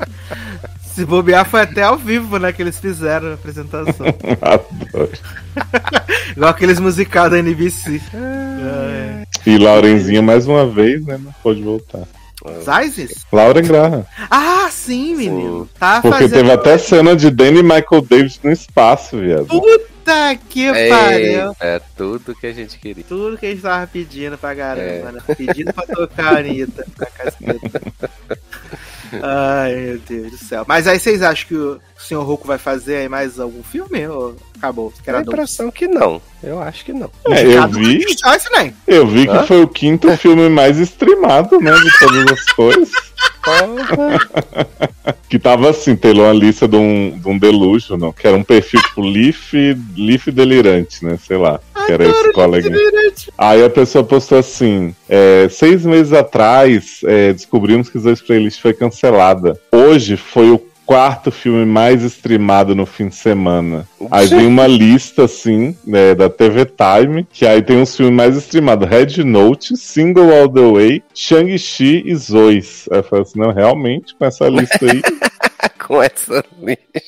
Se 0.94 1.04
bobear, 1.04 1.44
foi 1.46 1.60
até 1.60 1.82
ao 1.82 1.96
vivo, 1.98 2.38
né? 2.38 2.52
Que 2.52 2.62
eles 2.62 2.78
fizeram 2.78 3.32
a 3.32 3.34
apresentação. 3.34 4.06
adoro. 4.40 5.12
Igual 6.34 6.50
aqueles 6.50 6.80
musicais 6.80 7.30
da 7.30 7.38
NBC. 7.38 8.00
É. 8.14 9.24
E 9.46 9.58
Laurenzinha, 9.58 10.22
mais 10.22 10.46
uma 10.46 10.66
vez, 10.66 11.04
né? 11.04 11.18
Não 11.22 11.32
pode 11.42 11.62
voltar. 11.62 12.02
Zazes? 12.62 13.24
Lauren 13.32 13.62
Graham. 13.64 14.06
Ah, 14.30 14.68
sim, 14.70 15.16
menino. 15.16 15.68
Tá 15.78 16.00
Porque 16.00 16.18
fazendo. 16.18 16.38
teve 16.38 16.52
até 16.52 16.78
cena 16.78 17.16
de 17.16 17.30
Danny 17.30 17.62
Michael 17.62 18.02
Davis 18.08 18.38
no 18.42 18.52
espaço, 18.52 19.18
viado. 19.18 19.46
Puta 19.46 20.36
que 20.48 20.66
pariu. 20.88 21.56
É 21.60 21.80
tudo 21.96 22.34
que 22.36 22.46
a 22.46 22.52
gente 22.52 22.78
queria. 22.78 23.04
Tudo 23.06 23.36
que 23.36 23.46
a 23.46 23.50
gente 23.50 23.62
tava 23.62 23.86
pedindo 23.86 24.38
pra 24.38 24.54
caramba, 24.54 24.82
É. 25.08 25.12
né? 25.12 25.20
Pedindo 25.36 25.72
pra 25.72 25.86
tocar 25.86 26.36
a 26.36 26.38
Anitta. 26.38 26.86
Pra 26.96 27.06
caceta. 27.06 28.10
Ai, 29.22 29.74
meu 29.74 29.98
Deus 29.98 30.30
do 30.32 30.38
céu. 30.38 30.64
Mas 30.66 30.86
aí 30.86 30.98
vocês 30.98 31.22
acham 31.22 31.48
que 31.48 31.54
o 31.54 31.80
Sr. 31.98 32.22
Hulk 32.22 32.46
vai 32.46 32.58
fazer 32.58 32.96
aí 32.96 33.08
mais 33.08 33.38
algum 33.38 33.62
filme? 33.62 34.06
Ou 34.08 34.36
acabou? 34.56 34.92
Era 35.06 35.18
a 35.18 35.22
impressão 35.22 35.70
que 35.70 35.86
não. 35.86 36.20
Eu 36.42 36.60
acho 36.60 36.84
que 36.84 36.92
não. 36.92 37.10
É, 37.30 37.42
eu 37.44 37.68
vi, 37.68 38.02
Choice, 38.18 38.52
né? 38.52 38.72
eu 38.86 39.06
vi 39.06 39.26
que 39.26 39.32
Hã? 39.36 39.42
foi 39.44 39.62
o 39.62 39.68
quinto 39.68 40.14
filme 40.16 40.48
mais 40.48 40.78
streamado, 40.78 41.60
né? 41.60 41.72
De 41.72 41.98
todas 41.98 42.32
as 42.32 42.44
coisas. 42.54 42.90
Que 45.28 45.38
tava 45.38 45.70
assim, 45.70 45.94
tem 45.96 46.12
uma 46.12 46.32
lista 46.32 46.66
de 46.66 46.76
um, 46.76 47.18
de 47.18 47.28
um 47.28 47.38
Delusional, 47.38 48.12
que 48.12 48.26
era 48.26 48.36
um 48.36 48.42
perfil 48.42 48.80
tipo 48.80 49.00
Leaf, 49.00 49.52
Leaf 49.96 50.28
Delirante, 50.30 51.04
né? 51.04 51.18
Sei 51.24 51.36
lá. 51.36 51.60
Que 51.86 51.92
era 51.92 52.04
esse 52.04 52.32
colega. 52.32 52.70
Aí 53.38 53.64
a 53.64 53.70
pessoa 53.70 54.04
postou 54.04 54.38
assim: 54.38 54.94
é, 55.08 55.48
seis 55.48 55.84
meses 55.84 56.12
atrás 56.12 57.00
é, 57.04 57.32
descobrimos 57.32 57.88
que 57.88 57.98
Zoe's 57.98 58.20
Playlist 58.20 58.60
foi 58.60 58.74
cancelada. 58.74 59.58
Hoje 59.72 60.16
foi 60.16 60.50
o 60.50 60.58
quarto 60.86 61.32
filme 61.32 61.66
mais 61.66 62.02
streamado 62.02 62.74
no 62.74 62.86
fim 62.86 63.08
de 63.08 63.16
semana. 63.16 63.86
Aí 64.10 64.28
vem 64.28 64.46
uma 64.46 64.66
lista 64.66 65.24
assim, 65.24 65.76
né, 65.84 66.14
da 66.14 66.30
TV 66.30 66.64
Time, 66.64 67.26
que 67.30 67.44
aí 67.44 67.60
tem 67.60 67.82
os 67.82 67.96
filmes 67.96 68.14
mais 68.14 68.36
streamados: 68.36 68.88
Red 68.88 69.24
Note, 69.24 69.76
Single 69.76 70.32
All 70.32 70.48
the 70.48 70.60
Way, 70.60 71.02
Shang-Chi 71.14 72.04
e 72.06 72.14
Zoes. 72.14 72.88
Aí 72.90 72.98
eu 72.98 73.04
falei 73.04 73.22
assim: 73.22 73.38
não, 73.38 73.52
realmente, 73.52 74.14
com 74.14 74.24
essa 74.24 74.48
lista 74.48 74.86
aí. 74.86 75.02
Com 75.86 76.02
essa 76.02 76.44
lista. 76.60 77.02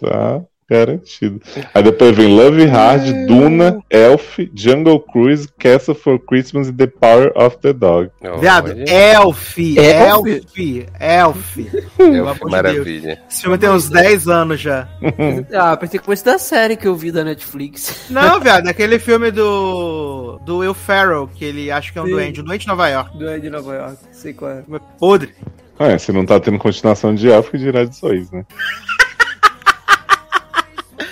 Tá 0.00 0.42
garantido. 0.68 1.40
Aí 1.72 1.82
depois 1.82 2.16
vem 2.16 2.34
Love 2.34 2.64
Hard, 2.66 3.26
Duna, 3.26 3.82
Elf, 3.88 4.38
Jungle 4.54 5.00
Cruise, 5.00 5.48
Castle 5.58 5.94
for 5.94 6.18
Christmas 6.18 6.68
e 6.68 6.72
The 6.72 6.88
Power 6.88 7.32
of 7.36 7.58
the 7.58 7.72
Dog. 7.72 8.10
Viado, 8.40 8.72
Elf, 8.88 9.58
Elf? 9.58 10.26
Elf, 10.28 10.88
Elf. 11.00 11.58
é 11.98 12.50
maravilha. 12.50 13.22
Esse 13.30 13.42
filme 13.42 13.58
tem 13.58 13.70
uns 13.70 13.88
10 13.88 14.28
anos 14.28 14.60
já. 14.60 14.88
Ah, 15.54 15.76
pensei 15.76 15.98
que 15.98 16.04
fosse 16.04 16.24
da 16.24 16.38
série 16.38 16.76
que 16.76 16.86
eu 16.86 16.94
vi 16.94 17.10
da 17.10 17.24
Netflix. 17.24 18.06
Não, 18.10 18.40
viado, 18.40 18.68
aquele 18.68 18.98
filme 18.98 19.30
do. 19.30 20.38
do 20.44 20.58
Will 20.58 20.74
Ferrell, 20.74 21.28
que 21.28 21.44
ele 21.44 21.70
acha 21.70 21.92
que 21.92 21.98
é 21.98 22.02
um 22.02 22.06
Sim. 22.06 22.10
doente, 22.12 22.40
um 22.40 22.44
doente 22.44 22.62
de 22.62 22.68
Nova 22.68 22.88
York. 22.88 23.16
Do 23.16 23.40
de 23.40 23.50
Nova 23.50 23.74
York, 23.74 23.96
sei 24.12 24.32
qual 24.32 24.50
é. 24.50 24.62
Filme 24.62 24.80
Podre. 24.98 25.34
É, 25.78 25.96
se 25.98 26.12
não 26.12 26.24
tá 26.26 26.40
tendo 26.40 26.58
continuação 26.58 27.14
de 27.14 27.28
Elf, 27.28 27.50
que 27.50 27.58
dirá 27.58 27.84
de 27.84 27.94
Zoes, 27.96 28.30
né? 28.30 28.44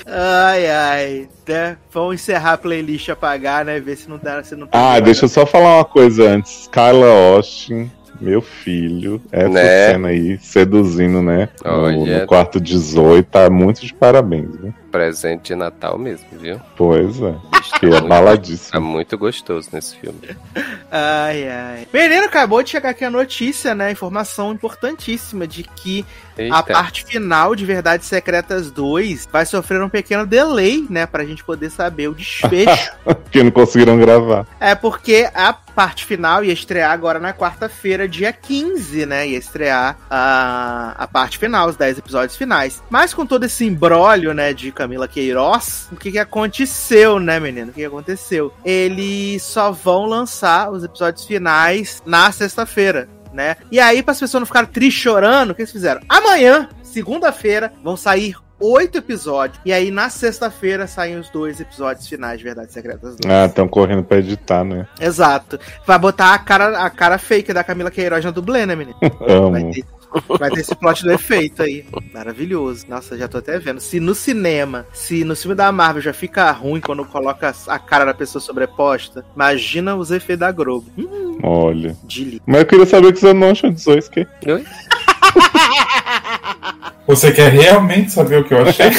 Ai, 0.07 0.67
ai. 0.71 1.29
Né? 1.49 1.77
Vamos 1.93 2.15
encerrar 2.15 2.53
a 2.55 2.59
playlist 2.59 3.09
apagar, 3.09 3.65
né? 3.65 3.79
Ver 3.81 3.97
se 3.97 4.09
não 4.09 4.19
dá. 4.23 4.43
Se 4.43 4.55
não 4.57 4.67
tá 4.67 4.95
Ah, 4.95 5.01
deixa 5.01 5.25
eu 5.25 5.29
só 5.29 5.45
falar 5.45 5.77
uma 5.77 5.85
coisa 5.85 6.29
antes. 6.31 6.69
Carla 6.71 7.07
Austin, 7.07 7.91
meu 8.21 8.41
filho, 8.41 9.21
essa 9.31 9.49
Né? 9.49 9.87
cena 9.93 10.09
aí, 10.09 10.39
seduzindo, 10.39 11.21
né? 11.23 11.49
No, 11.65 12.07
no 12.07 12.27
quarto 12.27 12.61
18, 12.61 13.27
tá 13.27 13.51
muito 13.51 13.85
de 13.85 13.93
parabéns, 13.93 14.49
né? 14.61 14.73
Presente 14.99 15.49
de 15.49 15.55
Natal 15.57 15.99
mesmo, 15.99 16.25
viu? 16.35 16.61
Pois 16.77 17.21
é. 17.21 17.35
Bicho, 17.51 17.81
Que 17.81 17.87
é 17.87 17.91
tá 17.91 17.97
muito- 17.97 18.07
baladíssimo. 18.09 18.71
Tá 18.71 18.79
muito 18.79 19.19
gostoso 19.19 19.69
nesse 19.73 19.97
filme. 19.97 20.21
Ai, 20.97 21.49
ai. 21.49 21.89
Menino, 21.93 22.27
acabou 22.27 22.63
de 22.63 22.71
chegar 22.71 22.91
aqui 22.91 23.05
a 23.05 23.11
notícia, 23.11 23.75
né? 23.75 23.91
Informação 23.91 24.53
importantíssima 24.53 25.45
de 25.45 25.65
que 25.65 26.07
a 26.39 26.43
Eita. 26.43 26.63
parte 26.63 27.05
final 27.05 27.57
de 27.57 27.67
Verdades 27.67 28.07
Secretas 28.07 28.71
2 28.71 29.29
vai 29.33 29.45
sofrer 29.45 29.83
um 29.83 29.89
pequeno 29.89 30.25
delay, 30.25 30.87
né? 30.89 31.05
Pra 31.07 31.25
gente 31.25 31.43
poder 31.43 31.71
saber 31.71 32.07
o 32.07 32.15
desfecho. 32.15 32.93
Porque 33.03 33.43
não 33.43 33.51
conseguiram 33.51 33.99
gravar. 33.99 34.47
é 34.61 34.73
porque 34.77 35.29
a 35.35 35.53
parte 35.75 36.05
final 36.05 36.45
ia 36.45 36.53
estrear 36.53 36.93
agora 36.93 37.19
na 37.19 37.33
quarta-feira, 37.33 38.09
dia 38.09 38.33
15, 38.33 39.07
né? 39.07 39.29
Ia 39.29 39.39
estrear 39.39 39.97
a, 40.09 40.95
a 40.97 41.07
parte 41.07 41.39
final, 41.39 41.69
os 41.69 41.77
10 41.77 41.99
episódios 41.99 42.37
finais. 42.37 42.83
Mas 42.89 43.13
com 43.13 43.27
todo 43.27 43.45
esse 43.45 43.65
imbróglio, 43.65 44.33
né, 44.33 44.53
de 44.53 44.71
Camila 44.71 45.09
Queiroz, 45.09 45.89
o 45.93 45.97
que 45.97 46.13
que 46.13 46.19
aconteceu, 46.19 47.19
né, 47.19 47.41
menino? 47.41 47.71
O 47.71 47.73
que 47.73 47.81
que 47.81 47.87
aconteceu? 47.87 48.53
Eles 48.65 49.43
só 49.43 49.73
vão 49.73 50.05
lançar 50.07 50.71
os 50.71 50.85
episódios 50.85 51.25
finais 51.27 52.03
na 52.07 52.31
sexta-feira. 52.31 53.09
Né? 53.33 53.57
E 53.69 53.81
aí, 53.81 54.01
para 54.01 54.13
as 54.13 54.21
pessoas 54.21 54.41
não 54.41 54.47
ficarem 54.47 54.71
tristes 54.71 55.03
chorando, 55.03 55.51
o 55.51 55.55
que 55.57 55.63
eles 55.63 55.73
fizeram? 55.73 56.01
Amanhã, 56.09 56.69
segunda-feira, 56.85 57.73
vão 57.83 57.97
sair 57.97 58.37
oito 58.61 58.99
episódios. 58.99 59.61
E 59.65 59.73
aí, 59.73 59.91
na 59.91 60.09
sexta-feira, 60.09 60.87
saem 60.87 61.19
os 61.19 61.29
dois 61.31 61.61
episódios 61.61 62.07
finais 62.09 62.39
de 62.39 62.45
Verdades 62.45 62.73
Secretas 62.73 63.17
2. 63.17 63.21
Ah, 63.27 63.47
estão 63.47 63.69
correndo 63.69 64.03
pra 64.05 64.19
editar, 64.19 64.65
né? 64.65 64.87
Exato. 65.01 65.59
Vai 65.87 65.99
botar 65.99 66.35
a 66.35 66.39
cara, 66.39 66.79
a 66.85 66.91
cara 66.91 67.19
fake 67.19 67.53
da 67.53 67.65
Camila 67.65 67.91
Queiroz 67.91 68.25
na 68.25 68.31
dublê, 68.31 68.67
né, 68.67 68.75
menino? 68.75 68.97
Vai 69.21 69.31
Amo. 69.37 69.73
ter, 69.73 69.85
vai 70.39 70.51
ter 70.51 70.61
esse 70.61 70.75
plot 70.77 71.03
do 71.03 71.13
efeito 71.13 71.63
aí. 71.63 71.85
Maravilhoso. 72.13 72.87
Nossa, 72.89 73.17
já 73.19 73.27
tô 73.27 73.39
até 73.39 73.59
vendo. 73.59 73.81
Se 73.81 73.99
no 73.99 74.15
cinema, 74.15 74.87
se 74.93 75.25
no 75.25 75.35
filme 75.35 75.55
da 75.57 75.71
Marvel 75.73 76.03
já 76.03 76.13
fica 76.13 76.51
ruim 76.53 76.81
quando 76.81 77.05
coloca 77.05 77.53
a 77.67 77.79
cara 77.79 78.05
da 78.05 78.15
pessoa 78.15 78.41
sobreposta, 78.41 79.25
imagina 79.35 79.97
os 79.97 80.11
efeitos 80.11 80.41
da 80.41 80.53
Globo. 80.53 80.87
Hum, 80.97 81.39
Olha. 81.43 81.97
de 82.05 82.41
Mas 82.47 82.61
eu 82.61 82.67
queria 82.67 82.87
saber 82.87 83.09
o 83.09 83.13
que 83.13 83.21
você 83.21 83.33
não 83.33 83.51
achou 83.51 83.71
de 83.71 83.81
Zoes, 83.81 84.09
que 84.09 84.21
Oi? 84.47 84.65
Você 87.15 87.31
quer 87.31 87.53
realmente 87.53 88.11
saber 88.11 88.41
o 88.41 88.45
que 88.45 88.53
eu 88.53 88.63
achei? 88.63 88.87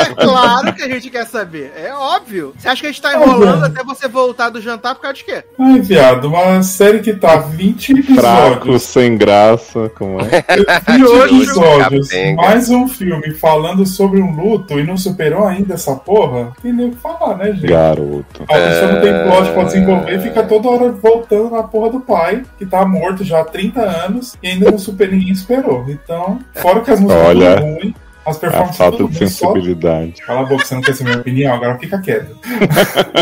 É 0.00 0.14
claro 0.14 0.72
que 0.72 0.82
a 0.82 0.88
gente 0.88 1.08
quer 1.08 1.26
saber. 1.26 1.72
É 1.76 1.92
óbvio. 1.94 2.52
Você 2.58 2.68
acha 2.68 2.80
que 2.80 2.86
a 2.86 2.90
gente 2.90 3.02
tá 3.02 3.14
enrolando 3.14 3.64
até 3.64 3.84
você 3.84 4.08
voltar 4.08 4.50
do 4.50 4.60
jantar 4.60 4.94
por 4.94 5.02
causa 5.02 5.16
de 5.16 5.24
quê? 5.24 5.44
Ai, 5.58 5.80
viado, 5.80 6.26
uma 6.26 6.62
série 6.62 7.00
que 7.00 7.12
tá 7.12 7.36
20 7.36 8.02
fraco, 8.02 8.48
episódios. 8.56 8.82
sem 8.82 9.16
graça, 9.16 9.90
como 9.96 10.18
é? 10.20 10.44
20 10.92 11.04
hoje, 11.04 11.36
episódios, 11.42 12.08
mais 12.34 12.70
um 12.70 12.88
filme 12.88 13.32
falando 13.34 13.86
sobre 13.86 14.20
um 14.20 14.34
luto 14.34 14.78
e 14.78 14.84
não 14.84 14.96
superou 14.96 15.46
ainda 15.46 15.74
essa 15.74 15.94
porra. 15.94 16.52
Tem 16.62 16.72
nem 16.72 16.88
o 16.88 16.90
que 16.90 16.96
falar, 16.96 17.36
né, 17.36 17.52
gente? 17.52 17.66
Garoto. 17.66 18.44
A 18.48 18.54
pessoa 18.54 18.92
não 18.92 19.00
tem 19.00 19.24
plot 19.24 19.52
pra 19.52 19.62
desenvolver 19.64 20.16
e 20.16 20.20
fica 20.20 20.42
toda 20.42 20.68
hora 20.68 20.92
voltando 20.92 21.50
na 21.50 21.62
porra 21.62 21.90
do 21.90 22.00
pai, 22.00 22.42
que 22.58 22.66
tá 22.66 22.84
morto 22.84 23.22
já 23.22 23.40
há 23.40 23.44
30 23.44 23.80
anos 23.80 24.36
e 24.42 24.48
ainda 24.48 24.70
não 24.70 24.78
super, 24.78 25.10
ninguém 25.10 25.32
esperou. 25.32 25.84
Então, 25.88 26.38
fora 26.56 26.80
que 26.80 26.90
as 26.90 27.00
músicas 27.00 27.26
Olha, 27.26 27.59
ruins, 27.60 27.94
as 28.24 28.36
A 28.36 28.40
performances 28.40 28.76
falta 28.76 28.96
tudo 28.98 29.10
de 29.10 29.18
ruim, 29.18 29.28
só... 29.28 29.46
sensibilidade. 29.46 30.12
Cala 30.22 30.40
a 30.40 30.44
boca, 30.44 30.64
você 30.64 30.74
não 30.74 30.82
quer 30.82 30.94
ser 30.94 31.04
minha 31.04 31.16
opinião, 31.16 31.54
agora 31.54 31.78
fica 31.78 32.00
quieto. 32.00 32.36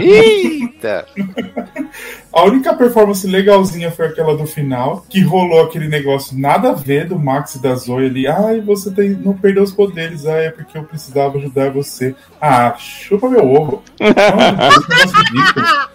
Eita! 0.02 1.06
A 2.30 2.44
única 2.44 2.74
performance 2.74 3.26
legalzinha 3.26 3.90
foi 3.90 4.06
aquela 4.06 4.36
do 4.36 4.46
final, 4.46 5.04
que 5.08 5.20
rolou 5.22 5.62
aquele 5.62 5.88
negócio 5.88 6.38
nada 6.38 6.70
a 6.70 6.74
ver 6.74 7.06
do 7.06 7.18
Max 7.18 7.54
e 7.54 7.62
da 7.62 7.74
Zoe 7.74 8.06
ali. 8.06 8.28
Ai, 8.28 8.60
você 8.60 8.90
tem, 8.90 9.10
não 9.10 9.32
perdeu 9.32 9.62
os 9.62 9.72
poderes, 9.72 10.26
ai, 10.26 10.46
é 10.46 10.50
porque 10.50 10.76
eu 10.76 10.84
precisava 10.84 11.38
ajudar 11.38 11.70
você. 11.70 12.14
Ah, 12.40 12.74
chupa 12.78 13.28
meu 13.28 13.50
ovo. 13.50 13.82
Não. 13.98 14.12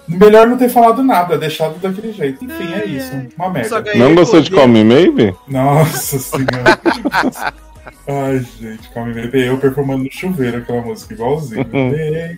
Melhor 0.18 0.48
não 0.48 0.57
ter 0.57 0.70
falado 0.70 1.02
nada, 1.03 1.38
deixado 1.38 1.80
daquele 1.80 2.11
jeito. 2.11 2.44
Enfim, 2.44 2.74
é 2.74 2.86
isso. 2.86 3.11
Uma 3.38 3.49
merda. 3.49 3.82
Não 3.95 4.14
gostou 4.15 4.41
de. 4.41 4.52
Call 4.52 4.68
Me 4.68 4.84
Maybe? 4.84 5.34
Nossa 5.48 6.20
senhora. 6.20 7.53
Ai, 8.08 8.40
gente, 8.60 8.90
calma 8.90 9.12
aí. 9.12 9.48
Eu 9.48 9.58
performando 9.58 10.04
no 10.04 10.12
chuveiro 10.12 10.58
aquela 10.58 10.82
música 10.82 11.14
igualzinho. 11.14 11.66
Ih, 11.74 12.38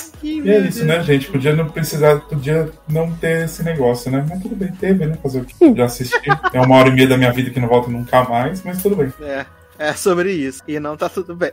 E 0.22 0.50
é 0.50 0.58
isso, 0.60 0.84
né, 0.84 1.02
gente? 1.02 1.28
Podia 1.28 1.56
não 1.56 1.68
precisar, 1.68 2.20
podia 2.20 2.70
não 2.88 3.10
ter 3.10 3.44
esse 3.46 3.62
negócio, 3.62 4.10
né? 4.10 4.24
Mas 4.28 4.42
tudo 4.42 4.54
bem, 4.54 4.70
teve, 4.72 5.06
né? 5.06 5.16
Fazer 5.22 5.40
o 5.40 5.44
quê? 5.44 5.74
Já 5.74 5.86
assisti. 5.86 6.28
É 6.52 6.60
uma 6.60 6.76
hora 6.76 6.90
e 6.90 6.92
meia 6.92 7.08
da 7.08 7.16
minha 7.16 7.32
vida 7.32 7.50
que 7.50 7.58
não 7.58 7.68
volta 7.68 7.90
nunca 7.90 8.22
mais, 8.24 8.62
mas 8.62 8.82
tudo 8.82 8.96
bem. 8.96 9.10
É, 9.22 9.46
é 9.80 9.92
sobre 9.94 10.32
isso. 10.32 10.62
E 10.68 10.78
não 10.78 10.96
tá 10.96 11.08
tudo 11.08 11.34
bem. 11.34 11.52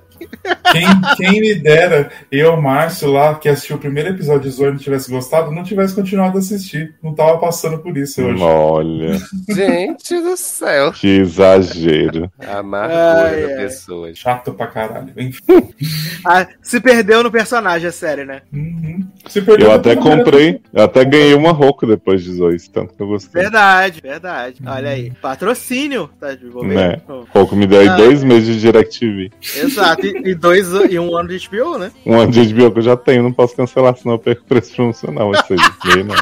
Quem, 0.71 0.85
quem 1.15 1.39
me 1.41 1.55
dera, 1.55 2.11
eu, 2.31 2.61
Márcio, 2.61 3.09
lá, 3.11 3.35
que 3.35 3.47
assistiu 3.47 3.77
o 3.77 3.79
primeiro 3.79 4.09
episódio 4.09 4.41
de 4.41 4.49
Zoe 4.49 4.69
não 4.71 4.77
tivesse 4.77 5.09
gostado, 5.09 5.49
não 5.51 5.63
tivesse 5.63 5.95
continuado 5.95 6.37
a 6.37 6.39
assistir. 6.41 6.93
Não 7.01 7.13
tava 7.15 7.37
passando 7.37 7.79
por 7.79 7.97
isso 7.97 8.21
hoje. 8.21 8.41
Olha, 8.43 9.17
Gente 9.49 10.21
do 10.21 10.35
céu. 10.35 10.91
que 10.91 11.07
exagero. 11.19 12.29
A 12.39 12.57
amargura 12.59 13.29
Ai, 13.29 13.41
da 13.41 13.47
ai. 13.47 13.55
pessoa. 13.55 14.13
Chato 14.13 14.53
pra 14.53 14.67
caralho. 14.67 15.13
Enfim. 15.17 15.41
Ah, 16.25 16.45
se 16.61 16.79
perdeu 16.81 17.23
no 17.23 17.31
personagem, 17.31 17.87
a 17.87 17.91
série, 17.91 18.25
né? 18.25 18.41
Uhum. 18.51 19.07
Se 19.27 19.41
perdeu 19.41 19.67
Eu 19.67 19.73
até 19.73 19.95
comprei, 19.95 20.61
eu 20.73 20.83
até 20.83 21.05
ganhei 21.05 21.33
uma 21.33 21.51
rouca 21.51 21.87
depois 21.87 22.23
de 22.23 22.33
Zoe, 22.33 22.57
tanto 22.71 22.93
que 22.93 23.01
eu 23.01 23.07
gostei. 23.07 23.41
Verdade, 23.41 24.01
verdade. 24.01 24.61
Olha 24.65 24.89
aí. 24.89 25.11
Patrocínio. 25.21 26.09
Tá 26.19 26.33
de 26.33 26.45
Né? 26.45 27.01
Rouco 27.33 27.55
me 27.55 27.65
deu 27.65 27.79
aí 27.81 27.87
Ah. 27.87 27.95
Dois 28.18 28.23
meses 28.23 28.56
de 28.56 28.61
DirecTV. 28.61 29.31
Exato. 29.56 30.06
E, 30.06 30.30
e 30.30 30.35
dois 30.35 30.68
e 30.89 30.98
um 30.98 31.15
ano 31.15 31.30
de 31.30 31.48
HBO, 31.48 31.77
né? 31.77 31.91
Um 32.06 32.19
ano 32.19 32.31
de 32.31 32.53
HBO 32.53 32.72
que 32.72 32.80
eu 32.80 32.84
já 32.84 32.98
tenho, 32.98 33.23
não 33.23 33.34
posso 33.34 33.56
cancelar, 33.56 33.95
senão 33.95 34.15
eu 34.15 34.19
perco 34.19 34.41
o 34.41 34.45
preço 34.45 34.76
promocional. 34.76 35.31
Esse 35.34 35.53
aí, 35.53 36.03
não. 36.03 36.15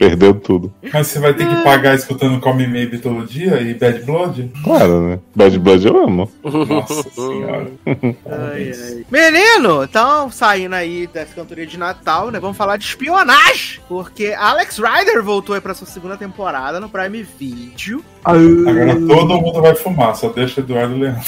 Perdeu 0.00 0.32
tudo. 0.32 0.72
Mas 0.90 1.08
você 1.08 1.18
vai 1.18 1.34
ter 1.34 1.46
que 1.46 1.62
pagar 1.62 1.94
escutando 1.94 2.40
Come 2.40 2.66
Maybe 2.66 3.00
todo 3.00 3.26
dia 3.26 3.60
e 3.60 3.74
Bad 3.74 4.00
Blood? 4.00 4.50
Claro, 4.64 5.02
né? 5.02 5.18
Bad 5.36 5.58
Blood 5.58 5.86
eu 5.86 6.04
amo. 6.04 6.32
Nossa 6.42 7.02
senhora. 7.12 7.70
Ai, 7.86 8.72
ai. 8.72 9.04
Menino, 9.10 9.84
então, 9.84 10.30
saindo 10.30 10.74
aí 10.74 11.06
dessa 11.06 11.34
cantoria 11.34 11.66
de 11.66 11.78
Natal, 11.78 12.30
né? 12.30 12.40
Vamos 12.40 12.56
falar 12.56 12.78
de 12.78 12.86
espionagem. 12.86 13.82
Porque 13.86 14.28
Alex 14.28 14.78
Rider 14.78 15.22
voltou 15.22 15.54
aí 15.54 15.60
pra 15.60 15.74
sua 15.74 15.86
segunda 15.86 16.16
temporada 16.16 16.80
no 16.80 16.88
Prime 16.88 17.22
Video. 17.38 18.02
Agora 18.24 18.94
todo 19.06 19.38
mundo 19.38 19.60
vai 19.60 19.74
fumar, 19.74 20.16
só 20.16 20.30
deixa 20.30 20.60
Eduardo 20.60 20.96
Leandro. 20.96 21.20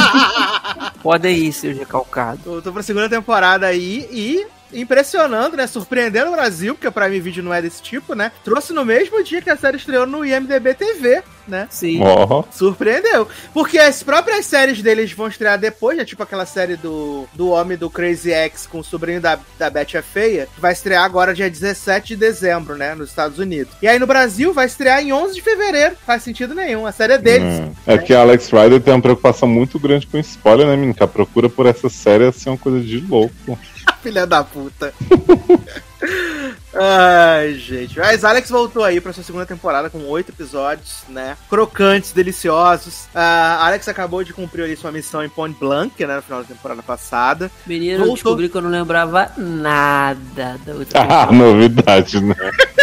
Podem 1.02 1.34
ir, 1.46 1.52
seus 1.54 1.78
recalcados. 1.78 2.44
Voltou 2.44 2.74
pra 2.74 2.82
segunda 2.82 3.08
temporada 3.08 3.66
aí 3.66 4.06
e. 4.10 4.59
Impressionando, 4.72 5.56
né? 5.56 5.66
Surpreendendo 5.66 6.28
o 6.28 6.32
Brasil, 6.32 6.74
porque 6.74 6.88
o 6.88 6.92
Prime 6.92 7.20
Video 7.20 7.42
não 7.42 7.52
é 7.52 7.60
desse 7.60 7.82
tipo, 7.82 8.14
né? 8.14 8.32
Trouxe 8.44 8.72
no 8.72 8.84
mesmo 8.84 9.22
dia 9.22 9.42
que 9.42 9.50
a 9.50 9.56
série 9.56 9.76
estreou 9.76 10.06
no 10.06 10.24
IMDB 10.24 10.74
TV, 10.74 11.22
né? 11.50 11.66
Sim. 11.70 12.00
Ó, 12.02 12.44
Surpreendeu. 12.50 13.28
Porque 13.52 13.78
as 13.78 14.02
próprias 14.02 14.46
séries 14.46 14.80
deles 14.80 15.12
vão 15.12 15.28
estrear 15.28 15.58
depois, 15.58 15.96
né? 15.96 16.04
Tipo 16.04 16.22
aquela 16.22 16.46
série 16.46 16.76
do, 16.76 17.26
do 17.34 17.50
Homem 17.50 17.76
do 17.76 17.90
Crazy 17.90 18.32
X 18.32 18.66
com 18.66 18.78
o 18.78 18.84
sobrinho 18.84 19.20
da, 19.20 19.38
da 19.58 19.68
Betty 19.68 19.98
a 19.98 20.02
Feia, 20.02 20.48
que 20.54 20.60
vai 20.60 20.72
estrear 20.72 21.04
agora 21.04 21.34
dia 21.34 21.50
17 21.50 22.08
de 22.08 22.16
dezembro, 22.16 22.76
né? 22.76 22.94
Nos 22.94 23.10
Estados 23.10 23.38
Unidos. 23.38 23.74
E 23.82 23.88
aí 23.88 23.98
no 23.98 24.06
Brasil 24.06 24.54
vai 24.54 24.66
estrear 24.66 25.02
em 25.02 25.12
11 25.12 25.34
de 25.34 25.42
fevereiro. 25.42 25.96
Faz 26.06 26.22
sentido 26.22 26.54
nenhum. 26.54 26.86
A 26.86 26.92
série 26.92 27.14
é 27.14 27.18
deles. 27.18 27.76
É 27.86 27.98
que 27.98 28.14
a 28.14 28.20
Alex 28.20 28.50
Rider 28.50 28.80
tem 28.80 28.94
uma 28.94 29.02
preocupação 29.02 29.48
muito 29.48 29.78
grande 29.78 30.06
com 30.06 30.18
spoiler, 30.18 30.66
né, 30.66 30.76
menino? 30.76 30.94
Que 30.94 31.02
a 31.02 31.08
procura 31.08 31.48
por 31.48 31.66
essa 31.66 31.88
série 31.88 32.24
é 32.24 32.32
ser 32.32 32.50
uma 32.50 32.58
coisa 32.58 32.80
de 32.80 33.00
louco. 33.00 33.58
Filha 34.02 34.26
da 34.26 34.42
puta. 34.42 34.94
Ai, 36.74 37.54
gente. 37.54 37.98
Mas 37.98 38.24
Alex 38.24 38.48
voltou 38.48 38.84
aí 38.84 39.00
pra 39.00 39.12
sua 39.12 39.24
segunda 39.24 39.44
temporada 39.44 39.90
com 39.90 39.98
oito 40.08 40.30
episódios, 40.30 41.02
né? 41.08 41.36
Crocantes, 41.48 42.12
deliciosos. 42.12 43.06
Ah, 43.14 43.66
Alex 43.66 43.88
acabou 43.88 44.22
de 44.22 44.32
cumprir 44.32 44.64
ali 44.64 44.76
sua 44.76 44.92
missão 44.92 45.24
em 45.24 45.28
Point 45.28 45.58
Blank, 45.58 46.04
né? 46.06 46.16
No 46.16 46.22
final 46.22 46.42
da 46.42 46.48
temporada 46.48 46.82
passada. 46.82 47.50
Menino, 47.66 47.94
eu 47.94 47.98
Voltou. 47.98 48.14
descobri 48.14 48.48
que 48.48 48.56
eu 48.56 48.62
não 48.62 48.70
lembrava 48.70 49.32
nada 49.36 50.58
da 50.64 50.72
outra 50.74 51.00
Ah, 51.00 51.32
novidade, 51.32 52.20
né? 52.20 52.34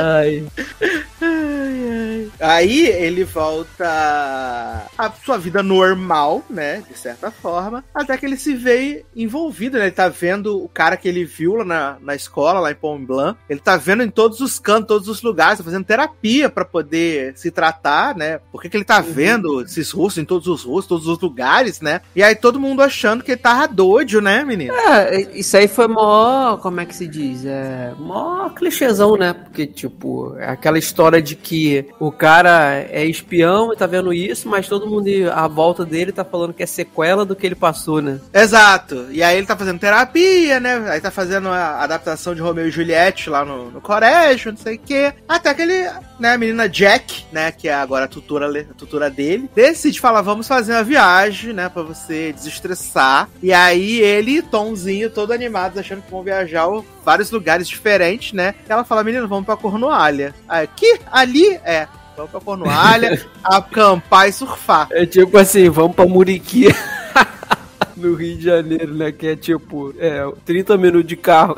Ai. 0.00 0.46
Aí 2.40 2.86
ele 2.88 3.22
volta 3.24 3.84
à 4.98 5.12
sua 5.24 5.38
vida 5.38 5.62
normal, 5.62 6.42
né? 6.50 6.82
De 6.90 6.98
certa 6.98 7.30
forma. 7.30 7.84
Até 7.94 8.16
que 8.16 8.26
ele 8.26 8.36
se 8.36 8.54
vê 8.54 9.04
envolvido, 9.14 9.78
né? 9.78 9.84
Ele 9.84 9.92
tá 9.92 10.08
vendo 10.08 10.62
o 10.64 10.68
cara 10.68 10.96
que 10.96 11.08
ele 11.08 11.24
viu 11.24 11.54
lá 11.56 11.64
na, 11.64 11.96
na 12.00 12.14
escola, 12.22 12.60
lá 12.60 12.70
em 12.70 12.74
Pont 12.74 13.04
Blanc. 13.04 13.38
Ele 13.48 13.60
tá 13.60 13.76
vendo 13.76 14.02
em 14.02 14.10
todos 14.10 14.40
os 14.40 14.58
cantos, 14.58 14.88
todos 14.88 15.08
os 15.08 15.22
lugares, 15.22 15.58
tá 15.58 15.64
fazendo 15.64 15.84
terapia 15.84 16.48
pra 16.48 16.64
poder 16.64 17.36
se 17.36 17.50
tratar, 17.50 18.16
né? 18.16 18.40
Porque 18.50 18.68
que 18.68 18.76
ele 18.76 18.84
tá 18.84 19.00
vendo 19.00 19.62
esses 19.62 19.90
russos 19.90 20.18
em 20.18 20.24
todos 20.24 20.46
os 20.48 20.64
russos, 20.64 20.88
todos 20.88 21.06
os 21.06 21.18
lugares, 21.20 21.80
né? 21.80 22.00
E 22.14 22.22
aí 22.22 22.34
todo 22.34 22.60
mundo 22.60 22.82
achando 22.82 23.22
que 23.22 23.32
ele 23.32 23.40
tava 23.40 23.68
doido, 23.68 24.20
né, 24.20 24.44
menino? 24.44 24.74
É, 24.74 25.20
isso 25.34 25.56
aí 25.56 25.68
foi 25.68 25.88
mó. 25.88 26.56
Como 26.56 26.80
é 26.80 26.86
que 26.86 26.94
se 26.94 27.06
diz? 27.06 27.44
É. 27.44 27.92
Mó 27.98 28.48
clichêzão, 28.50 29.16
né? 29.16 29.32
Porque, 29.32 29.66
tipo, 29.66 30.36
é 30.38 30.48
aquela 30.48 30.78
história 30.78 31.20
de 31.20 31.34
que 31.34 31.86
o 31.98 32.10
cara 32.12 32.74
é 32.90 33.04
espião 33.04 33.72
e 33.72 33.76
tá 33.76 33.86
vendo 33.86 34.12
isso, 34.12 34.48
mas 34.48 34.68
todo 34.68 34.86
mundo 34.86 35.02
à 35.32 35.48
volta 35.48 35.84
dele 35.84 36.12
tá 36.12 36.24
falando 36.24 36.54
que 36.54 36.62
é 36.62 36.66
sequela 36.66 37.24
do 37.24 37.34
que 37.34 37.46
ele 37.46 37.54
passou, 37.54 38.00
né? 38.00 38.20
Exato. 38.32 39.06
E 39.10 39.22
aí 39.22 39.36
ele 39.36 39.46
tá 39.46 39.56
fazendo 39.56 39.80
terapia, 39.80 40.60
né? 40.60 40.90
Aí 40.90 41.00
tá 41.00 41.10
fazendo 41.10 41.48
a 41.48 41.82
adaptação 41.82 42.11
de 42.34 42.40
Romeu 42.40 42.68
e 42.68 42.70
Juliette 42.70 43.30
lá 43.30 43.44
no, 43.44 43.70
no 43.70 43.80
colégio, 43.80 44.52
não 44.52 44.58
sei 44.58 44.76
o 44.76 44.78
quê. 44.78 45.12
Até 45.28 45.54
que 45.54 45.62
ele, 45.62 45.90
né, 46.18 46.34
a 46.34 46.38
menina 46.38 46.68
Jack, 46.68 47.24
né, 47.32 47.50
que 47.52 47.68
é 47.68 47.74
agora 47.74 48.04
a 48.04 48.08
tutora, 48.08 48.48
a 48.48 48.74
tutora 48.74 49.10
dele, 49.10 49.48
decide 49.54 50.00
falar, 50.00 50.22
vamos 50.22 50.46
fazer 50.46 50.72
uma 50.72 50.84
viagem, 50.84 51.52
né, 51.52 51.68
pra 51.68 51.82
você 51.82 52.32
desestressar. 52.32 53.28
E 53.42 53.52
aí 53.52 54.00
ele 54.00 54.42
Tomzinho, 54.42 55.10
todo 55.10 55.32
animados, 55.32 55.78
achando 55.78 56.02
que 56.02 56.10
vão 56.10 56.22
viajar 56.22 56.66
vários 57.04 57.30
lugares 57.30 57.68
diferentes, 57.68 58.32
né? 58.32 58.54
E 58.68 58.72
ela 58.72 58.84
fala, 58.84 59.04
menino, 59.04 59.28
vamos 59.28 59.44
pra 59.44 59.56
Cornualha. 59.56 60.34
Aí, 60.48 60.68
que? 60.76 61.00
Ali? 61.10 61.60
É. 61.64 61.86
Vamos 62.16 62.30
pra 62.30 62.40
Cornualha, 62.40 63.24
acampar 63.42 64.28
e 64.28 64.32
surfar. 64.32 64.88
É 64.90 65.06
tipo 65.06 65.38
assim, 65.38 65.70
vamos 65.70 65.96
pra 65.96 66.06
Muriqui. 66.06 66.66
no 68.02 68.14
Rio 68.14 68.36
de 68.36 68.44
Janeiro, 68.44 68.94
né? 68.94 69.12
Que 69.12 69.28
é 69.28 69.36
tipo, 69.36 69.94
é, 69.98 70.22
30 70.44 70.76
minutos 70.76 71.08
de 71.08 71.16
carro. 71.16 71.56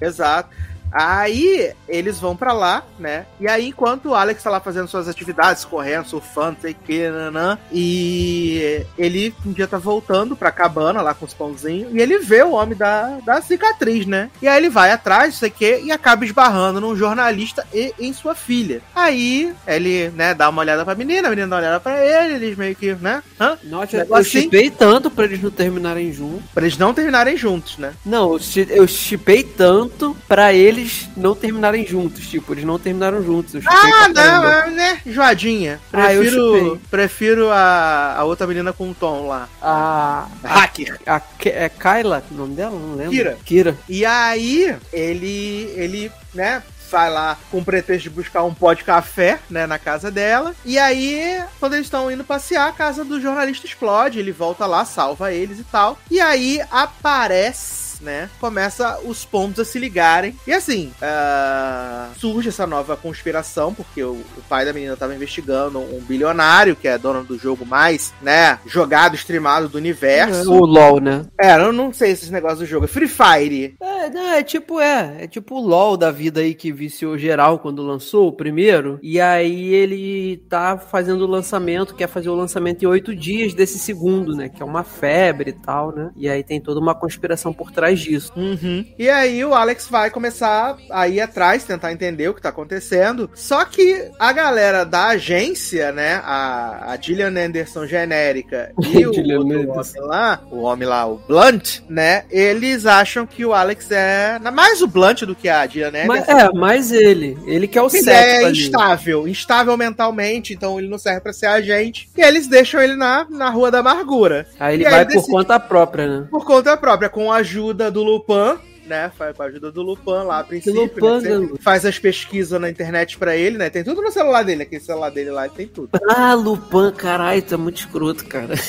Exato. 0.00 0.50
Aí 0.92 1.72
eles 1.88 2.18
vão 2.18 2.36
pra 2.36 2.52
lá, 2.52 2.82
né? 2.98 3.26
E 3.40 3.46
aí, 3.48 3.68
enquanto 3.68 4.06
o 4.10 4.14
Alex 4.14 4.42
tá 4.42 4.50
lá 4.50 4.60
fazendo 4.60 4.88
suas 4.88 5.08
atividades, 5.08 5.64
correndo, 5.64 6.06
surfando, 6.06 6.56
sei 6.62 6.74
que, 6.74 7.08
nanã, 7.08 7.58
e 7.72 8.82
ele 8.96 9.34
um 9.44 9.52
dia 9.52 9.66
tá 9.66 9.78
voltando 9.78 10.36
pra 10.36 10.50
cabana 10.50 11.02
lá 11.02 11.14
com 11.14 11.24
os 11.24 11.34
pãozinhos, 11.34 11.92
e 11.94 11.98
ele 12.00 12.18
vê 12.18 12.42
o 12.42 12.52
homem 12.52 12.76
da, 12.76 13.18
da 13.24 13.40
cicatriz, 13.42 14.06
né? 14.06 14.30
E 14.40 14.48
aí 14.48 14.56
ele 14.58 14.68
vai 14.70 14.90
atrás, 14.90 15.34
sei 15.36 15.48
o 15.48 15.52
que, 15.52 15.80
e 15.84 15.92
acaba 15.92 16.24
esbarrando 16.24 16.80
num 16.80 16.96
jornalista 16.96 17.66
e 17.72 17.92
em 17.98 18.12
sua 18.12 18.34
filha. 18.34 18.80
Aí 18.94 19.52
ele, 19.66 20.10
né, 20.10 20.34
dá 20.34 20.48
uma 20.48 20.60
olhada 20.62 20.84
pra 20.84 20.94
menina, 20.94 21.28
a 21.28 21.30
menina 21.30 21.48
dá 21.48 21.56
uma 21.56 21.62
olhada 21.62 21.80
pra 21.80 22.04
ele, 22.04 22.34
eles 22.44 22.56
meio 22.56 22.74
que, 22.74 22.94
né? 22.94 23.22
Hã? 23.40 23.58
Nossa, 23.64 23.96
eu 23.96 24.00
Negócio 24.00 24.22
assim? 24.22 24.42
chipei 24.42 24.70
tanto 24.70 25.10
pra 25.10 25.24
eles 25.24 25.42
não 25.42 25.50
terminarem 25.50 26.12
juntos. 26.12 26.42
Pra 26.54 26.64
eles 26.64 26.78
não 26.78 26.94
terminarem 26.94 27.36
juntos, 27.36 27.78
né? 27.78 27.92
Não, 28.04 28.32
eu 28.32 28.38
chi- 28.38 28.66
eu 28.70 28.86
chipei 28.86 29.42
tanto 29.42 30.16
pra 30.26 30.52
eles 30.78 31.08
não 31.16 31.34
terminarem 31.34 31.86
juntos. 31.86 32.26
Tipo, 32.28 32.54
eles 32.54 32.64
não 32.64 32.78
terminaram 32.78 33.22
juntos. 33.22 33.62
Ah, 33.66 34.08
não, 34.08 34.44
é, 34.48 34.70
né? 34.70 35.00
Joadinha. 35.06 35.80
Ah, 35.92 36.12
eu 36.14 36.20
Prefiro, 36.22 36.58
chupei. 36.66 36.80
prefiro 36.90 37.50
a, 37.50 38.14
a 38.18 38.24
outra 38.24 38.46
menina 38.46 38.72
com 38.72 38.90
o 38.90 38.94
tom 38.94 39.28
lá. 39.28 39.48
A, 39.60 40.26
Hacker. 40.44 40.98
a, 41.06 41.20
Ke- 41.20 41.48
é 41.50 41.68
Kyla 41.68 42.22
o 42.30 42.34
nome 42.34 42.54
dela? 42.54 42.70
Não 42.78 42.94
lembro. 42.94 43.10
Kira. 43.12 43.38
Kira. 43.44 43.78
E 43.88 44.04
aí, 44.04 44.76
ele, 44.92 45.72
ele, 45.76 46.12
né, 46.34 46.62
vai 46.90 47.10
lá 47.10 47.36
com 47.50 47.58
o 47.58 47.64
pretexto 47.64 48.04
de 48.04 48.10
buscar 48.10 48.42
um 48.44 48.54
pó 48.54 48.72
de 48.72 48.82
café, 48.84 49.38
né, 49.50 49.66
na 49.66 49.78
casa 49.78 50.10
dela. 50.10 50.54
E 50.64 50.78
aí, 50.78 51.42
quando 51.60 51.74
eles 51.74 51.86
estão 51.86 52.10
indo 52.10 52.24
passear, 52.24 52.68
a 52.68 52.72
casa 52.72 53.04
do 53.04 53.20
jornalista 53.20 53.66
explode, 53.66 54.18
ele 54.18 54.32
volta 54.32 54.64
lá, 54.66 54.84
salva 54.84 55.32
eles 55.32 55.58
e 55.58 55.64
tal. 55.64 55.98
E 56.10 56.20
aí 56.20 56.60
aparece 56.70 57.87
né? 58.00 58.28
Começa 58.40 58.98
os 59.04 59.24
pontos 59.24 59.60
a 59.60 59.64
se 59.64 59.78
ligarem. 59.78 60.34
E 60.46 60.52
assim, 60.52 60.92
ah, 61.02 62.08
surge 62.18 62.48
essa 62.48 62.66
nova 62.66 62.96
conspiração, 62.96 63.74
porque 63.74 64.02
o, 64.02 64.12
o 64.12 64.42
pai 64.48 64.64
da 64.64 64.72
menina 64.72 64.96
tava 64.96 65.14
investigando 65.14 65.78
um 65.78 66.00
bilionário, 66.00 66.76
que 66.76 66.88
é 66.88 66.98
dono 66.98 67.24
do 67.24 67.38
jogo 67.38 67.64
mais, 67.64 68.12
né? 68.22 68.58
Jogado, 68.66 69.14
streamado 69.14 69.68
do 69.68 69.78
universo. 69.78 70.52
O 70.52 70.64
LOL, 70.64 71.00
né? 71.00 71.24
É, 71.40 71.54
eu 71.54 71.72
não 71.72 71.92
sei 71.92 72.12
esses 72.12 72.30
negócios 72.30 72.60
do 72.60 72.66
jogo. 72.66 72.84
É 72.84 72.88
Free 72.88 73.08
Fire. 73.08 73.76
É, 73.80 74.10
não, 74.10 74.32
é 74.32 74.42
tipo, 74.42 74.80
é, 74.80 75.24
é 75.24 75.26
tipo 75.26 75.56
o 75.56 75.66
LOL 75.66 75.96
da 75.96 76.10
vida 76.10 76.40
aí 76.40 76.54
que 76.54 76.72
viciou 76.72 77.18
geral 77.18 77.58
quando 77.58 77.82
lançou 77.82 78.28
o 78.28 78.32
primeiro. 78.32 78.98
E 79.02 79.20
aí 79.20 79.74
ele 79.74 80.38
tá 80.48 80.78
fazendo 80.78 81.22
o 81.22 81.30
lançamento, 81.30 81.94
quer 81.94 82.08
fazer 82.08 82.28
o 82.28 82.34
lançamento 82.34 82.82
em 82.82 82.86
oito 82.86 83.14
dias 83.14 83.54
desse 83.54 83.78
segundo, 83.78 84.34
né? 84.34 84.48
Que 84.48 84.62
é 84.62 84.66
uma 84.66 84.84
febre 84.84 85.50
e 85.50 85.52
tal, 85.52 85.94
né? 85.94 86.10
E 86.16 86.28
aí 86.28 86.42
tem 86.42 86.60
toda 86.60 86.80
uma 86.80 86.94
conspiração 86.94 87.52
por 87.52 87.70
trás 87.70 87.87
atrás 87.88 88.00
disso. 88.00 88.32
Uhum. 88.36 88.84
E 88.98 89.08
aí 89.08 89.44
o 89.44 89.54
Alex 89.54 89.86
vai 89.88 90.10
começar 90.10 90.76
a 90.90 91.08
ir 91.08 91.20
atrás, 91.20 91.64
tentar 91.64 91.92
entender 91.92 92.28
o 92.28 92.34
que 92.34 92.42
tá 92.42 92.48
acontecendo. 92.50 93.30
Só 93.34 93.64
que 93.64 94.10
a 94.18 94.32
galera 94.32 94.84
da 94.84 95.08
agência, 95.08 95.92
né? 95.92 96.20
A, 96.24 96.92
a 96.92 96.96
Gillian 97.00 97.28
Anderson 97.36 97.86
genérica 97.86 98.72
e 98.82 99.06
o 99.06 99.40
homem 99.40 99.66
lá, 100.00 100.40
o 100.50 100.60
homem 100.62 100.88
lá, 100.88 101.06
o 101.06 101.18
Blunt, 101.18 101.80
né? 101.88 102.24
Eles 102.30 102.86
acham 102.86 103.26
que 103.26 103.44
o 103.44 103.52
Alex 103.54 103.90
é 103.90 104.38
mais 104.52 104.82
o 104.82 104.86
Blunt 104.86 105.22
do 105.22 105.34
que 105.34 105.48
a 105.48 105.66
Gillian 105.66 105.88
Anderson. 105.88 106.06
Mas, 106.08 106.28
é, 106.28 106.48
mais 106.52 106.92
ele. 106.92 107.38
Ele 107.46 107.66
que 107.68 107.78
é 107.78 107.82
o 107.82 107.86
Ele 107.86 108.02
cético 108.02 108.10
é 108.42 108.44
ali. 108.44 108.58
instável, 108.62 109.28
instável 109.28 109.76
mentalmente, 109.76 110.52
então 110.52 110.78
ele 110.78 110.88
não 110.88 110.98
serve 110.98 111.20
pra 111.20 111.32
ser 111.32 111.46
agente. 111.46 112.08
E 112.16 112.20
eles 112.20 112.46
deixam 112.46 112.80
ele 112.82 112.96
na, 112.96 113.26
na 113.30 113.48
Rua 113.50 113.70
da 113.70 113.78
Amargura. 113.78 114.46
Aí 114.58 114.74
ele 114.74 114.84
E 114.84 114.86
aí 114.86 114.92
vai 114.92 115.04
por 115.04 115.12
decide- 115.14 115.32
conta 115.32 115.58
própria, 115.60 116.06
né? 116.20 116.26
Por 116.30 116.44
conta 116.44 116.76
própria, 116.76 117.08
com 117.08 117.32
a 117.32 117.36
ajuda 117.36 117.77
do 117.90 118.02
Lupin, 118.02 118.58
né? 118.86 119.12
Faz 119.16 119.36
com 119.36 119.42
a 119.42 119.46
ajuda 119.46 119.70
do 119.70 119.82
Lupin 119.82 120.24
lá 120.24 120.40
a 120.40 120.44
princípio. 120.44 120.82
Lupin, 120.82 121.20
né, 121.22 121.30
garoto. 121.30 121.62
faz 121.62 121.86
as 121.86 121.98
pesquisas 121.98 122.60
na 122.60 122.68
internet 122.68 123.16
pra 123.16 123.36
ele, 123.36 123.56
né? 123.56 123.70
Tem 123.70 123.84
tudo 123.84 124.02
no 124.02 124.10
celular 124.10 124.42
dele, 124.42 124.64
aquele 124.64 124.82
celular 124.82 125.10
dele 125.10 125.30
lá 125.30 125.48
tem 125.48 125.66
tudo. 125.66 125.90
Ah, 126.08 126.34
Lupin, 126.34 126.90
caralho, 126.96 127.42
tá 127.42 127.56
muito 127.56 127.78
escroto, 127.78 128.24
cara. 128.26 128.54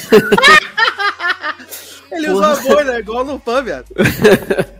Ele 2.11 2.27
Porra. 2.27 2.51
usa 2.51 2.61
boi, 2.61 2.83
né? 2.83 2.99
Igual 2.99 3.25
o 3.25 3.31
Lupin, 3.33 3.63
viado. 3.63 3.85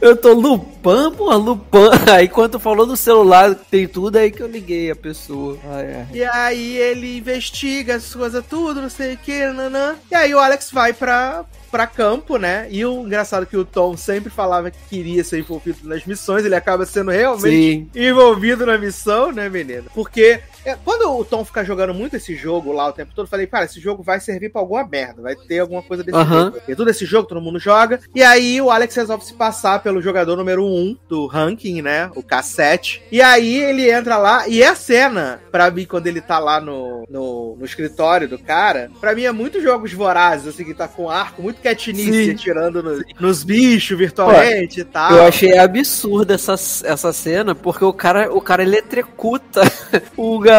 Eu 0.00 0.16
tô 0.16 0.32
Lupin, 0.32 1.10
porra, 1.16 1.36
Lupin. 1.36 1.78
Aí 2.12 2.28
quando 2.28 2.58
falou 2.58 2.86
do 2.86 2.96
celular, 2.96 3.54
tem 3.54 3.86
tudo 3.86 4.16
aí 4.16 4.30
que 4.30 4.42
eu 4.42 4.46
liguei 4.46 4.90
a 4.90 4.96
pessoa. 4.96 5.58
Ai, 5.64 5.94
ai. 5.94 6.06
E 6.12 6.24
aí 6.24 6.76
ele 6.76 7.18
investiga 7.18 7.96
as 7.96 8.14
coisas 8.14 8.44
tudo, 8.48 8.82
não 8.82 8.88
sei 8.88 9.14
o 9.14 9.18
que, 9.18 9.46
nanã. 9.48 9.96
E 10.10 10.14
aí 10.14 10.34
o 10.34 10.38
Alex 10.38 10.70
vai 10.70 10.92
pra, 10.92 11.44
pra 11.70 11.86
campo, 11.86 12.36
né? 12.36 12.68
E 12.70 12.84
o 12.84 13.02
engraçado 13.02 13.44
é 13.44 13.46
que 13.46 13.56
o 13.56 13.64
Tom 13.64 13.96
sempre 13.96 14.30
falava 14.30 14.70
que 14.70 14.78
queria 14.88 15.24
ser 15.24 15.38
envolvido 15.38 15.88
nas 15.88 16.04
missões, 16.04 16.44
ele 16.44 16.54
acaba 16.54 16.86
sendo 16.86 17.10
realmente 17.10 17.50
Sim. 17.50 17.90
envolvido 17.94 18.66
na 18.66 18.78
missão, 18.78 19.32
né, 19.32 19.48
menino? 19.48 19.84
Porque 19.94 20.22
é, 20.22 20.42
quando 20.84 21.18
o 21.18 21.24
Tom 21.24 21.44
fica 21.44 21.64
jogando 21.64 21.94
muito 21.94 22.16
esse 22.16 22.34
jogo 22.34 22.72
lá 22.72 22.88
o 22.88 22.92
tempo 22.92 23.12
todo, 23.14 23.26
eu 23.26 23.30
falei, 23.30 23.46
cara, 23.46 23.64
esse 23.64 23.80
jogo 23.80 24.02
vai 24.02 24.18
servir 24.20 24.50
pra 24.50 24.60
alguma 24.60 24.86
merda, 24.86 25.22
vai 25.22 25.36
ter 25.36 25.60
alguma 25.60 25.82
coisa 25.82 26.02
desse 26.02 26.16
Aham. 26.16 26.44
jogo. 26.46 26.52
Porque 26.58 26.74
todo 26.74 26.88
esse 26.90 27.04
jogo, 27.04 27.28
todo 27.28 27.40
mundo 27.40 27.58
joga. 27.58 28.00
E 28.14 28.22
aí 28.22 28.60
o 28.60 28.70
Alex 28.70 28.94
resolve 28.94 29.24
se 29.24 29.34
passar 29.34 29.82
pelo 29.82 30.00
jogador 30.02 30.36
número 30.36 30.64
1 30.64 30.66
um 30.66 30.96
do 31.08 31.26
ranking, 31.26 31.82
né? 31.82 32.10
O 32.16 32.22
K7. 32.22 33.00
E 33.12 33.20
aí 33.22 33.56
ele 33.62 33.90
entra 33.90 34.16
lá, 34.16 34.48
e 34.48 34.62
é 34.62 34.68
a 34.68 34.74
cena, 34.74 35.40
pra 35.50 35.70
mim, 35.70 35.84
quando 35.84 36.06
ele 36.06 36.20
tá 36.20 36.38
lá 36.38 36.60
no, 36.60 37.04
no, 37.08 37.56
no 37.56 37.64
escritório 37.64 38.28
do 38.28 38.38
cara, 38.38 38.90
pra 39.00 39.14
mim 39.14 39.24
é 39.24 39.32
muito 39.32 39.60
jogos 39.60 39.92
vorazes, 39.92 40.48
assim, 40.48 40.64
que 40.64 40.74
tá 40.74 40.88
com 40.88 41.08
arco, 41.10 41.42
muito 41.42 41.58
Sim. 41.84 42.30
atirando 42.30 42.82
no- 42.82 43.04
nos 43.20 43.44
bichos 43.44 43.96
virtualmente 43.98 44.80
e 44.80 44.84
tal. 44.84 45.12
Eu 45.12 45.24
achei 45.24 45.56
absurda 45.58 46.34
essa, 46.34 46.54
essa 46.84 47.12
cena, 47.12 47.54
porque 47.54 47.84
o 47.84 47.92
cara, 47.92 48.32
o 48.32 48.40
cara 48.40 48.62
eletrocuta 48.62 49.62
o 50.16 50.38
garoto, 50.38 50.55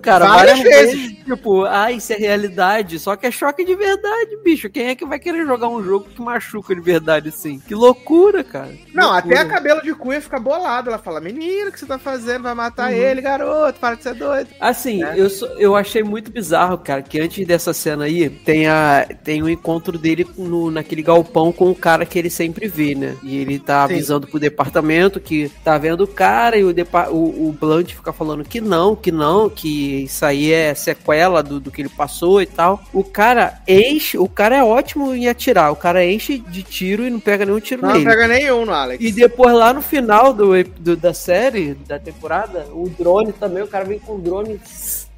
cara, 0.00 0.26
Várias 0.26 0.58
várias, 0.58 0.60
vezes. 0.60 1.00
vezes. 1.00 1.18
Tipo, 1.24 1.64
ah, 1.64 1.92
isso 1.92 2.12
é 2.12 2.16
realidade. 2.16 2.98
Só 2.98 3.14
que 3.16 3.26
é 3.26 3.30
choque 3.30 3.64
de 3.64 3.74
verdade, 3.74 4.36
bicho. 4.42 4.70
Quem 4.70 4.88
é 4.88 4.94
que 4.94 5.04
vai 5.04 5.18
querer 5.18 5.46
jogar 5.46 5.68
um 5.68 5.82
jogo 5.82 6.06
que 6.14 6.20
machuca 6.22 6.74
de 6.74 6.80
verdade 6.80 7.28
assim? 7.28 7.58
Que 7.60 7.74
loucura, 7.74 8.42
cara. 8.42 8.68
Que 8.68 8.94
Não, 8.96 9.12
loucura. 9.12 9.34
até 9.34 9.46
a 9.46 9.48
cabelo 9.48 9.82
de 9.82 9.94
cunha 9.94 10.20
fica 10.20 10.38
bolado. 10.38 10.88
Ela 10.88 10.98
fala: 10.98 11.20
Menino, 11.20 11.68
o 11.68 11.72
que 11.72 11.78
você 11.78 11.86
tá 11.86 11.98
fazendo? 11.98 12.42
Vai 12.42 12.54
matar 12.54 12.90
Uhum. 12.90 12.96
ele, 12.96 13.20
garoto. 13.20 13.78
Para 13.78 13.94
de 13.96 14.02
ser 14.02 14.14
doido. 14.14 14.48
Assim, 14.60 14.98
né? 14.98 15.14
eu, 15.16 15.28
sou- 15.28 15.48
eu 15.58 15.76
achei 15.76 16.02
muito 16.02 16.30
bizarro, 16.30 16.78
cara, 16.78 17.02
que 17.02 17.20
antes 17.20 17.46
dessa 17.46 17.72
cena 17.74 18.04
aí, 18.04 18.28
tem, 18.30 18.66
a, 18.66 19.06
tem 19.22 19.42
o 19.42 19.48
encontro 19.48 19.98
dele 19.98 20.26
no, 20.36 20.70
naquele 20.70 21.02
galpão 21.02 21.52
com 21.52 21.70
o 21.70 21.74
cara 21.74 22.06
que 22.06 22.18
ele 22.18 22.30
sempre 22.30 22.66
vê, 22.68 22.94
né? 22.94 23.16
E 23.22 23.36
ele 23.38 23.58
tá 23.58 23.86
Sim. 23.86 23.94
avisando 23.94 24.26
pro 24.26 24.40
departamento 24.40 25.20
que 25.20 25.50
tá 25.62 25.76
vendo 25.78 26.04
o 26.04 26.08
cara 26.08 26.56
e 26.56 26.64
o, 26.64 26.70
o, 27.10 27.48
o 27.48 27.52
Blunt 27.52 27.92
fica 27.94 28.12
falando 28.12 28.44
que 28.44 28.60
não, 28.60 28.96
que 28.96 29.12
não, 29.12 29.37
que 29.48 30.04
isso 30.04 30.24
aí 30.24 30.50
é 30.50 30.74
sequela 30.74 31.42
do, 31.42 31.60
do 31.60 31.70
que 31.70 31.82
ele 31.82 31.90
passou 31.90 32.40
e 32.40 32.46
tal. 32.46 32.82
O 32.94 33.04
cara 33.04 33.60
enche, 33.68 34.16
o 34.16 34.26
cara 34.26 34.56
é 34.56 34.64
ótimo 34.64 35.14
em 35.14 35.28
atirar, 35.28 35.70
o 35.70 35.76
cara 35.76 36.02
enche 36.04 36.38
de 36.38 36.62
tiro 36.62 37.06
e 37.06 37.10
não 37.10 37.20
pega 37.20 37.44
nenhum 37.44 37.60
tiro 37.60 37.82
Não 37.82 37.92
nele. 37.92 38.04
pega 38.06 38.26
nenhum 38.26 38.64
no 38.64 38.72
Alex. 38.72 39.04
E 39.04 39.12
depois 39.12 39.54
lá 39.54 39.72
no 39.74 39.82
final 39.82 40.32
do, 40.32 40.64
do- 40.64 40.96
da 40.96 41.12
série, 41.12 41.74
da 41.86 41.98
temporada, 41.98 42.66
o 42.72 42.88
drone 42.88 43.32
também, 43.34 43.62
o 43.62 43.68
cara 43.68 43.84
vem 43.84 43.98
com 43.98 44.14
o 44.14 44.18
drone. 44.18 44.58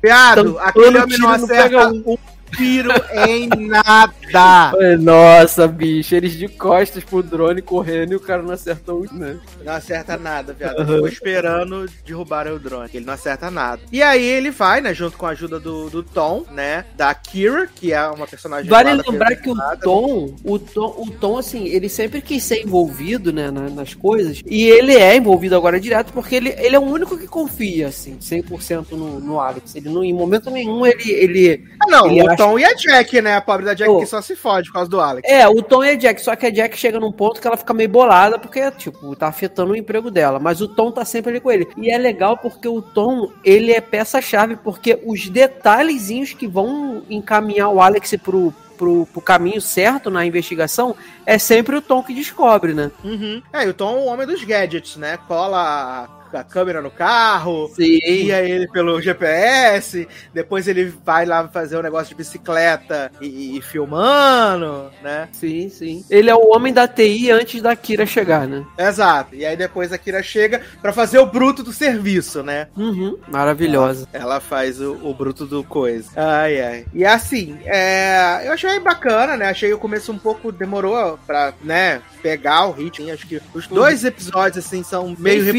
Tampando 0.02 0.58
aquele 0.58 0.98
homem 0.98 1.18
não 1.18 1.28
não 1.28 1.34
acerta 1.34 1.62
pega 1.62 1.88
um 1.88 2.16
tiro 2.56 2.90
em 3.26 3.48
nada. 3.68 4.72
Nossa, 5.00 5.66
bicho, 5.66 6.14
eles 6.14 6.32
de 6.32 6.48
costas 6.48 7.02
pro 7.04 7.22
drone 7.22 7.62
correndo 7.62 8.12
e 8.12 8.16
o 8.16 8.20
cara 8.20 8.42
não 8.42 8.52
acertou 8.52 9.04
um, 9.04 9.16
né? 9.16 9.38
Não 9.64 9.72
acerta 9.72 10.16
nada, 10.16 10.52
viado. 10.52 10.86
Ficou 10.86 11.08
esperando 11.08 11.86
derrubar 12.06 12.46
o 12.48 12.58
drone. 12.58 12.90
Ele 12.94 13.04
não 13.04 13.14
acerta 13.14 13.50
nada. 13.50 13.82
E 13.92 14.02
aí 14.02 14.24
ele 14.24 14.50
vai, 14.50 14.80
né, 14.80 14.94
junto 14.94 15.16
com 15.16 15.26
a 15.26 15.30
ajuda 15.30 15.58
do, 15.58 15.90
do 15.90 16.02
Tom, 16.02 16.44
né, 16.50 16.84
da 16.96 17.14
Kira, 17.14 17.68
que 17.74 17.92
é 17.92 18.06
uma 18.08 18.26
personagem 18.26 18.70
Vale 18.70 18.94
lembrar 18.94 19.36
que 19.36 19.50
o. 19.50 19.56
Tom, 19.80 20.36
o 20.44 20.58
Tom, 20.58 20.94
o 20.98 21.10
Tom, 21.10 21.38
assim, 21.38 21.66
ele 21.66 21.88
sempre 21.88 22.20
quis 22.20 22.42
ser 22.42 22.62
envolvido, 22.62 23.32
né, 23.32 23.50
na- 23.50 23.70
nas 23.70 23.94
coisas, 23.94 24.42
e 24.46 24.64
ele 24.64 24.94
é 24.94 25.16
envolvido 25.16 25.56
agora 25.56 25.80
direto 25.80 26.12
porque 26.12 26.36
ele, 26.36 26.54
ele 26.58 26.76
é 26.76 26.78
o 26.78 26.82
único 26.82 27.16
que 27.16 27.26
confia, 27.26 27.88
assim, 27.88 28.18
100% 28.18 28.92
no, 28.92 29.20
no 29.20 29.40
Alex. 29.40 29.74
Ele 29.74 29.88
não, 29.88 30.04
em 30.04 30.12
momento 30.12 30.50
nenhum, 30.50 30.84
ele, 30.86 31.10
ele... 31.10 31.64
Ah, 31.80 31.90
não, 31.90 32.10
ele 32.10 32.22
o 32.22 32.36
Tom 32.40 32.58
e 32.58 32.64
a 32.64 32.72
Jack, 32.72 33.20
né? 33.20 33.36
A 33.36 33.40
pobre 33.40 33.66
da 33.66 33.74
Jack 33.74 33.90
Ô. 33.90 34.00
que 34.00 34.06
só 34.06 34.22
se 34.22 34.34
fode 34.34 34.68
por 34.68 34.74
causa 34.74 34.90
do 34.90 34.98
Alex. 34.98 35.28
É, 35.30 35.46
o 35.46 35.62
Tom 35.62 35.84
e 35.84 35.90
a 35.90 35.94
Jack, 35.94 36.22
só 36.22 36.34
que 36.34 36.46
a 36.46 36.50
Jack 36.50 36.76
chega 36.78 36.98
num 36.98 37.12
ponto 37.12 37.40
que 37.40 37.46
ela 37.46 37.56
fica 37.56 37.74
meio 37.74 37.88
bolada, 37.88 38.38
porque, 38.38 38.70
tipo, 38.72 39.14
tá 39.14 39.28
afetando 39.28 39.72
o 39.72 39.76
emprego 39.76 40.10
dela, 40.10 40.38
mas 40.38 40.62
o 40.62 40.68
Tom 40.68 40.90
tá 40.90 41.04
sempre 41.04 41.32
ali 41.32 41.40
com 41.40 41.50
ele. 41.50 41.68
E 41.76 41.90
é 41.90 41.98
legal 41.98 42.38
porque 42.38 42.66
o 42.66 42.80
Tom, 42.80 43.30
ele 43.44 43.72
é 43.72 43.80
peça-chave, 43.80 44.56
porque 44.56 44.98
os 45.04 45.28
detalhezinhos 45.28 46.32
que 46.32 46.46
vão 46.46 47.02
encaminhar 47.10 47.68
o 47.68 47.80
Alex 47.80 48.14
pro, 48.22 48.54
pro, 48.78 49.06
pro 49.06 49.20
caminho 49.20 49.60
certo 49.60 50.10
na 50.10 50.24
investigação, 50.24 50.96
é 51.26 51.38
sempre 51.38 51.76
o 51.76 51.82
Tom 51.82 52.02
que 52.02 52.14
descobre, 52.14 52.72
né? 52.72 52.90
Uhum. 53.04 53.42
É, 53.52 53.66
e 53.66 53.68
o 53.68 53.74
Tom 53.74 53.98
é 53.98 54.00
o 54.00 54.06
homem 54.06 54.26
dos 54.26 54.42
gadgets, 54.44 54.96
né? 54.96 55.18
Cola 55.28 56.19
a, 56.32 56.44
câmera 56.44 56.80
no 56.80 56.90
carro, 56.90 57.70
Sim. 57.74 57.98
guia 57.98 58.42
ele 58.42 58.68
pelo 58.68 59.00
GPS, 59.00 60.06
depois 60.32 60.68
ele 60.68 60.92
vai 61.04 61.24
lá 61.24 61.48
fazer 61.48 61.76
um 61.76 61.82
negócio 61.82 62.08
de 62.08 62.14
bicicleta 62.14 63.10
e, 63.20 63.56
e 63.58 63.62
filmando, 63.62 64.90
né? 65.02 65.28
Sim, 65.32 65.68
sim. 65.68 66.04
Ele 66.10 66.30
é 66.30 66.34
o 66.34 66.54
homem 66.54 66.72
da 66.72 66.86
TI 66.88 67.30
antes 67.30 67.62
da 67.62 67.74
Kira 67.76 68.06
chegar, 68.06 68.46
né? 68.46 68.64
Exato. 68.78 69.34
E 69.34 69.44
aí 69.44 69.56
depois 69.56 69.92
a 69.92 69.98
Kira 69.98 70.22
chega 70.22 70.60
pra 70.80 70.92
fazer 70.92 71.18
o 71.18 71.26
bruto 71.26 71.62
do 71.62 71.72
serviço, 71.72 72.42
né? 72.42 72.68
Uhum. 72.76 73.18
Maravilhosa. 73.28 74.08
Ela 74.12 74.40
faz 74.40 74.80
o, 74.80 74.98
o 75.02 75.14
bruto 75.14 75.46
do 75.46 75.62
coisa. 75.64 76.10
Ai, 76.16 76.60
ai. 76.60 76.84
E 76.92 77.04
assim, 77.04 77.58
é, 77.64 78.42
eu 78.46 78.52
achei 78.52 78.78
bacana, 78.80 79.36
né? 79.36 79.48
Achei 79.48 79.72
o 79.72 79.78
começo 79.78 80.12
um 80.12 80.18
pouco 80.18 80.52
demorou 80.52 81.18
pra, 81.26 81.52
né, 81.62 82.02
pegar 82.22 82.66
o 82.66 82.72
ritmo. 82.72 83.10
Acho 83.10 83.26
que 83.26 83.40
os 83.54 83.66
dois 83.66 84.04
episódios, 84.04 84.64
assim, 84.64 84.82
são 84.82 85.14
meio 85.18 85.44
né? 85.44 85.52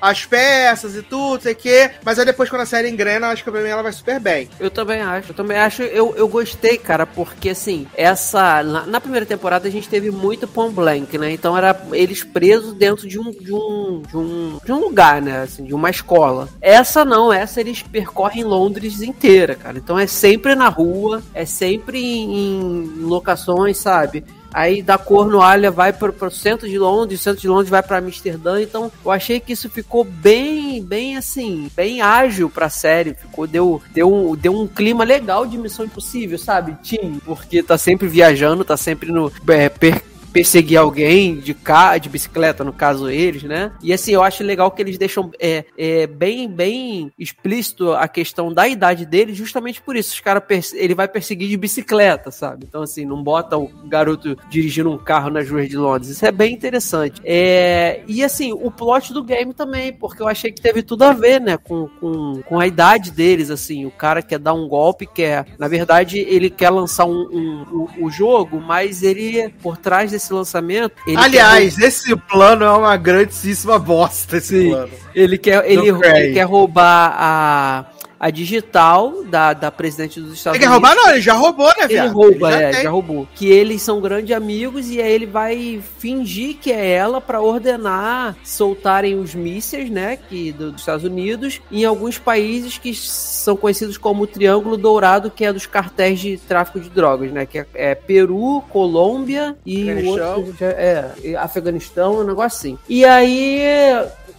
As 0.00 0.24
peças 0.24 0.94
e 0.96 1.02
tudo, 1.02 1.42
sei 1.42 1.52
o 1.52 1.56
quê. 1.56 1.90
Mas 2.04 2.18
aí 2.18 2.24
depois, 2.24 2.48
quando 2.48 2.62
a 2.62 2.66
série 2.66 2.88
engrena, 2.88 3.28
acho 3.28 3.44
que 3.44 3.50
pra 3.50 3.60
mim 3.60 3.68
ela 3.68 3.82
vai 3.82 3.92
super 3.92 4.20
bem. 4.20 4.48
Eu 4.58 4.70
também 4.70 5.00
acho, 5.00 5.30
eu 5.30 5.34
também 5.34 5.58
acho, 5.58 5.82
eu, 5.82 6.14
eu 6.16 6.28
gostei, 6.28 6.78
cara, 6.78 7.06
porque 7.06 7.50
assim, 7.50 7.86
essa. 7.94 8.62
Na, 8.62 8.86
na 8.86 9.00
primeira 9.00 9.26
temporada 9.26 9.68
a 9.68 9.70
gente 9.70 9.88
teve 9.88 10.10
muito 10.10 10.46
Pom 10.48 10.70
Blank, 10.70 11.16
né? 11.18 11.32
Então 11.32 11.56
era 11.56 11.78
eles 11.92 12.22
presos 12.22 12.74
dentro 12.74 13.08
de 13.08 13.18
um, 13.18 13.30
de 13.30 13.52
um. 13.52 14.02
de 14.08 14.16
um. 14.16 14.58
de 14.64 14.72
um 14.72 14.80
lugar, 14.80 15.20
né? 15.22 15.42
Assim, 15.42 15.64
de 15.64 15.74
uma 15.74 15.90
escola. 15.90 16.48
Essa 16.60 17.04
não, 17.04 17.32
essa 17.32 17.60
eles 17.60 17.82
percorrem 17.82 18.44
Londres 18.44 19.00
inteira, 19.00 19.54
cara. 19.54 19.78
Então 19.78 19.98
é 19.98 20.06
sempre 20.06 20.54
na 20.54 20.68
rua, 20.68 21.22
é 21.34 21.44
sempre 21.44 21.98
em, 21.98 22.64
em 22.64 22.84
locações, 23.02 23.78
sabe? 23.78 24.24
Aí 24.52 24.82
da 24.82 24.98
Cornualha 24.98 25.70
vai 25.70 25.92
para 25.92 26.26
o 26.26 26.30
centro 26.30 26.68
de 26.68 26.78
Londres, 26.78 27.20
o 27.20 27.22
centro 27.22 27.40
de 27.40 27.48
Londres 27.48 27.70
vai 27.70 27.82
para 27.82 27.98
Amsterdã. 27.98 28.60
Então 28.60 28.90
eu 29.04 29.10
achei 29.10 29.38
que 29.38 29.52
isso 29.52 29.70
ficou 29.70 30.02
bem, 30.04 30.82
bem 30.82 31.16
assim, 31.16 31.70
bem 31.76 32.00
ágil 32.00 32.50
pra 32.50 32.68
série. 32.68 33.14
Ficou 33.14 33.46
deu, 33.46 33.80
deu, 33.92 34.36
deu 34.40 34.54
um 34.54 34.66
clima 34.66 35.04
legal 35.04 35.46
de 35.46 35.56
Missão 35.56 35.84
Impossível, 35.84 36.38
sabe? 36.38 36.76
Time, 36.82 37.20
porque 37.24 37.62
tá 37.62 37.78
sempre 37.78 38.08
viajando, 38.08 38.64
tá 38.64 38.76
sempre 38.76 39.12
no 39.12 39.30
é, 39.48 39.68
per- 39.68 40.02
perseguir 40.32 40.76
alguém 40.78 41.36
de 41.36 41.54
ca 41.54 41.98
de 41.98 42.08
bicicleta, 42.08 42.64
no 42.64 42.72
caso 42.72 43.08
eles, 43.08 43.42
né? 43.42 43.72
E 43.82 43.92
assim, 43.92 44.12
eu 44.12 44.22
acho 44.22 44.42
legal 44.44 44.70
que 44.70 44.80
eles 44.82 44.96
deixam 44.98 45.30
é, 45.40 45.64
é, 45.76 46.06
bem, 46.06 46.48
bem 46.48 47.12
explícito 47.18 47.92
a 47.92 48.06
questão 48.08 48.52
da 48.52 48.66
idade 48.68 49.04
dele, 49.06 49.34
justamente 49.34 49.80
por 49.82 49.96
isso. 49.96 50.12
Os 50.14 50.20
perse- 50.46 50.76
ele 50.76 50.94
vai 50.94 51.08
perseguir 51.08 51.48
de 51.48 51.56
bicicleta, 51.56 52.30
sabe? 52.30 52.64
Então, 52.68 52.82
assim, 52.82 53.04
não 53.04 53.22
bota 53.22 53.56
o 53.58 53.68
garoto 53.86 54.36
dirigindo 54.48 54.90
um 54.90 54.98
carro 54.98 55.30
nas 55.30 55.48
ruas 55.48 55.68
de 55.68 55.76
Londres. 55.76 56.10
Isso 56.10 56.24
é 56.24 56.32
bem 56.32 56.54
interessante. 56.54 57.20
É, 57.24 58.02
e 58.06 58.22
assim, 58.22 58.52
o 58.52 58.70
plot 58.70 59.12
do 59.12 59.22
game 59.24 59.52
também, 59.54 59.92
porque 59.92 60.22
eu 60.22 60.28
achei 60.28 60.52
que 60.52 60.60
teve 60.60 60.82
tudo 60.82 61.02
a 61.04 61.12
ver, 61.12 61.40
né? 61.40 61.56
Com, 61.56 61.88
com, 62.00 62.42
com 62.42 62.60
a 62.60 62.66
idade 62.66 63.10
deles, 63.10 63.50
assim. 63.50 63.84
O 63.86 63.90
cara 63.90 64.22
quer 64.22 64.38
dar 64.38 64.54
um 64.54 64.68
golpe, 64.68 65.06
quer. 65.06 65.46
Na 65.58 65.68
verdade, 65.68 66.18
ele 66.20 66.50
quer 66.50 66.70
lançar 66.70 67.06
um, 67.06 67.22
um- 67.32 67.88
o, 68.00 68.06
o 68.06 68.10
jogo, 68.10 68.60
mas 68.60 69.02
ele, 69.02 69.48
por 69.62 69.76
trás 69.76 70.10
desse 70.10 70.19
desse 70.20 70.32
lançamento. 70.32 70.92
Aliás, 71.16 71.78
esse 71.78 72.14
plano 72.14 72.64
é 72.64 72.70
uma 72.70 72.96
grandíssima 72.96 73.78
bosta, 73.78 74.36
esse 74.36 74.60
Sim. 74.60 74.68
plano. 74.68 74.92
quer, 75.14 75.22
ele 75.22 75.38
quer, 75.38 75.70
ele, 75.70 75.88
ele 75.88 76.34
quer 76.34 76.44
roubar 76.44 77.14
a, 77.16 77.86
a 78.20 78.28
digital 78.28 79.24
da, 79.24 79.54
da 79.54 79.70
presidente 79.70 80.20
dos 80.20 80.34
Estados 80.34 80.58
Ele 80.60 80.66
quer 80.66 80.70
Unidos. 80.70 80.88
roubar, 80.90 81.02
não, 81.06 81.12
ele 81.12 81.22
já 81.22 81.32
roubou, 81.32 81.66
né, 81.68 81.74
Ele 81.84 81.88
viado? 81.94 82.12
rouba, 82.12 82.52
Ele 82.52 82.62
é, 82.64 82.70
tem. 82.70 82.82
já 82.82 82.90
roubou. 82.90 83.26
Que 83.34 83.48
eles 83.50 83.80
são 83.80 83.98
grandes 83.98 84.36
amigos 84.36 84.90
e 84.90 85.00
aí 85.00 85.10
ele 85.10 85.24
vai 85.24 85.82
fingir 85.98 86.56
que 86.60 86.70
é 86.70 86.90
ela 86.90 87.18
pra 87.18 87.40
ordenar 87.40 88.36
soltarem 88.44 89.18
os 89.18 89.34
mísseis, 89.34 89.88
né, 89.88 90.18
que 90.28 90.52
do- 90.52 90.70
dos 90.72 90.82
Estados 90.82 91.02
Unidos 91.04 91.62
em 91.72 91.84
alguns 91.86 92.18
países 92.18 92.76
que 92.76 92.94
são 92.94 93.56
conhecidos 93.56 93.96
como 93.96 94.24
o 94.24 94.26
Triângulo 94.26 94.76
Dourado, 94.76 95.30
que 95.30 95.42
é 95.44 95.50
dos 95.52 95.64
cartéis 95.64 96.20
de 96.20 96.36
tráfico 96.36 96.78
de 96.78 96.90
drogas, 96.90 97.32
né, 97.32 97.46
que 97.46 97.58
é, 97.58 97.66
é 97.74 97.94
Peru, 97.94 98.62
Colômbia 98.68 99.56
e 99.64 99.82
Afeganistão. 99.90 100.36
outro 100.36 100.54
já- 100.60 100.66
é 100.66 101.10
Afeganistão, 101.38 102.20
um 102.20 102.24
negócio 102.24 102.58
assim. 102.58 102.78
E 102.86 103.02
aí 103.04 103.60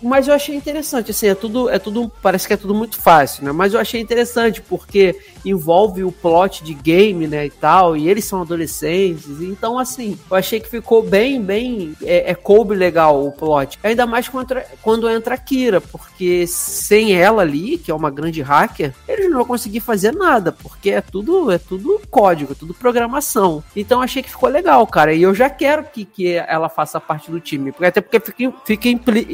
mas 0.02 0.28
eu 0.28 0.34
achei 0.34 0.56
interessante, 0.56 1.12
assim, 1.12 1.28
é 1.28 1.36
tudo, 1.36 1.70
é 1.70 1.78
tudo, 1.80 2.12
parece 2.22 2.48
que 2.48 2.54
é 2.54 2.58
tudo 2.58 2.74
muito 2.74 3.00
fácil, 3.00 3.44
né? 3.46 3.52
Mas 3.52 3.74
eu 3.74 3.80
achei 3.80 4.00
interessante 4.02 4.62
porque 4.62 5.18
envolve 5.46 6.04
o 6.04 6.12
plot 6.12 6.64
de 6.64 6.74
game, 6.74 7.28
né, 7.28 7.46
e 7.46 7.50
tal, 7.50 7.98
e 7.98 8.08
eles 8.08 8.26
são 8.26 8.42
adolescentes, 8.42 9.42
então, 9.42 9.78
assim, 9.80 10.18
eu 10.30 10.36
achei 10.38 10.60
que 10.60 10.70
ficou 10.70 11.02
bem, 11.02 11.42
bem, 11.42 11.96
é, 12.04 12.32
é 12.32 12.36
coube 12.36 12.76
legal 12.76 13.26
o 13.26 13.32
plot. 13.32 13.80
Ainda 13.84 14.06
mais 14.06 14.28
quando, 14.28 14.44
entra- 14.44 14.66
quando 14.82 15.10
entra 15.10 15.36
a 15.36 15.38
Kira, 15.38 15.82
porque 15.82 16.46
sem 16.48 17.14
ela 17.14 17.42
ali, 17.42 17.78
que 17.78 17.92
é 17.92 17.94
uma 17.96 18.10
grande 18.12 18.42
hacker, 18.42 18.94
eles 19.08 19.30
não 19.30 19.38
vão 19.38 19.46
conseguir 19.46 19.80
fazer 19.80 20.14
nada, 20.14 20.52
porque 20.52 20.92
é 20.92 21.02
tudo, 21.02 21.52
é 21.52 21.58
tudo 21.58 22.02
código, 22.10 22.52
é 22.52 22.56
tudo 22.56 22.74
programação. 22.74 23.64
Então 23.76 24.02
achei 24.02 24.22
que 24.22 24.30
ficou 24.30 24.50
legal, 24.50 24.86
cara, 24.88 25.14
e 25.14 25.22
eu 25.22 25.34
já 25.34 25.50
quero 25.50 25.84
que, 25.84 26.06
que 26.06 26.34
ela 26.36 26.70
faça 26.70 27.00
parte 27.00 27.32
do 27.32 27.40
time, 27.40 27.74
até 27.82 28.02
porque 28.02 28.20
fica, 28.20 28.54
fica 28.66 28.90
impli- 28.90 29.28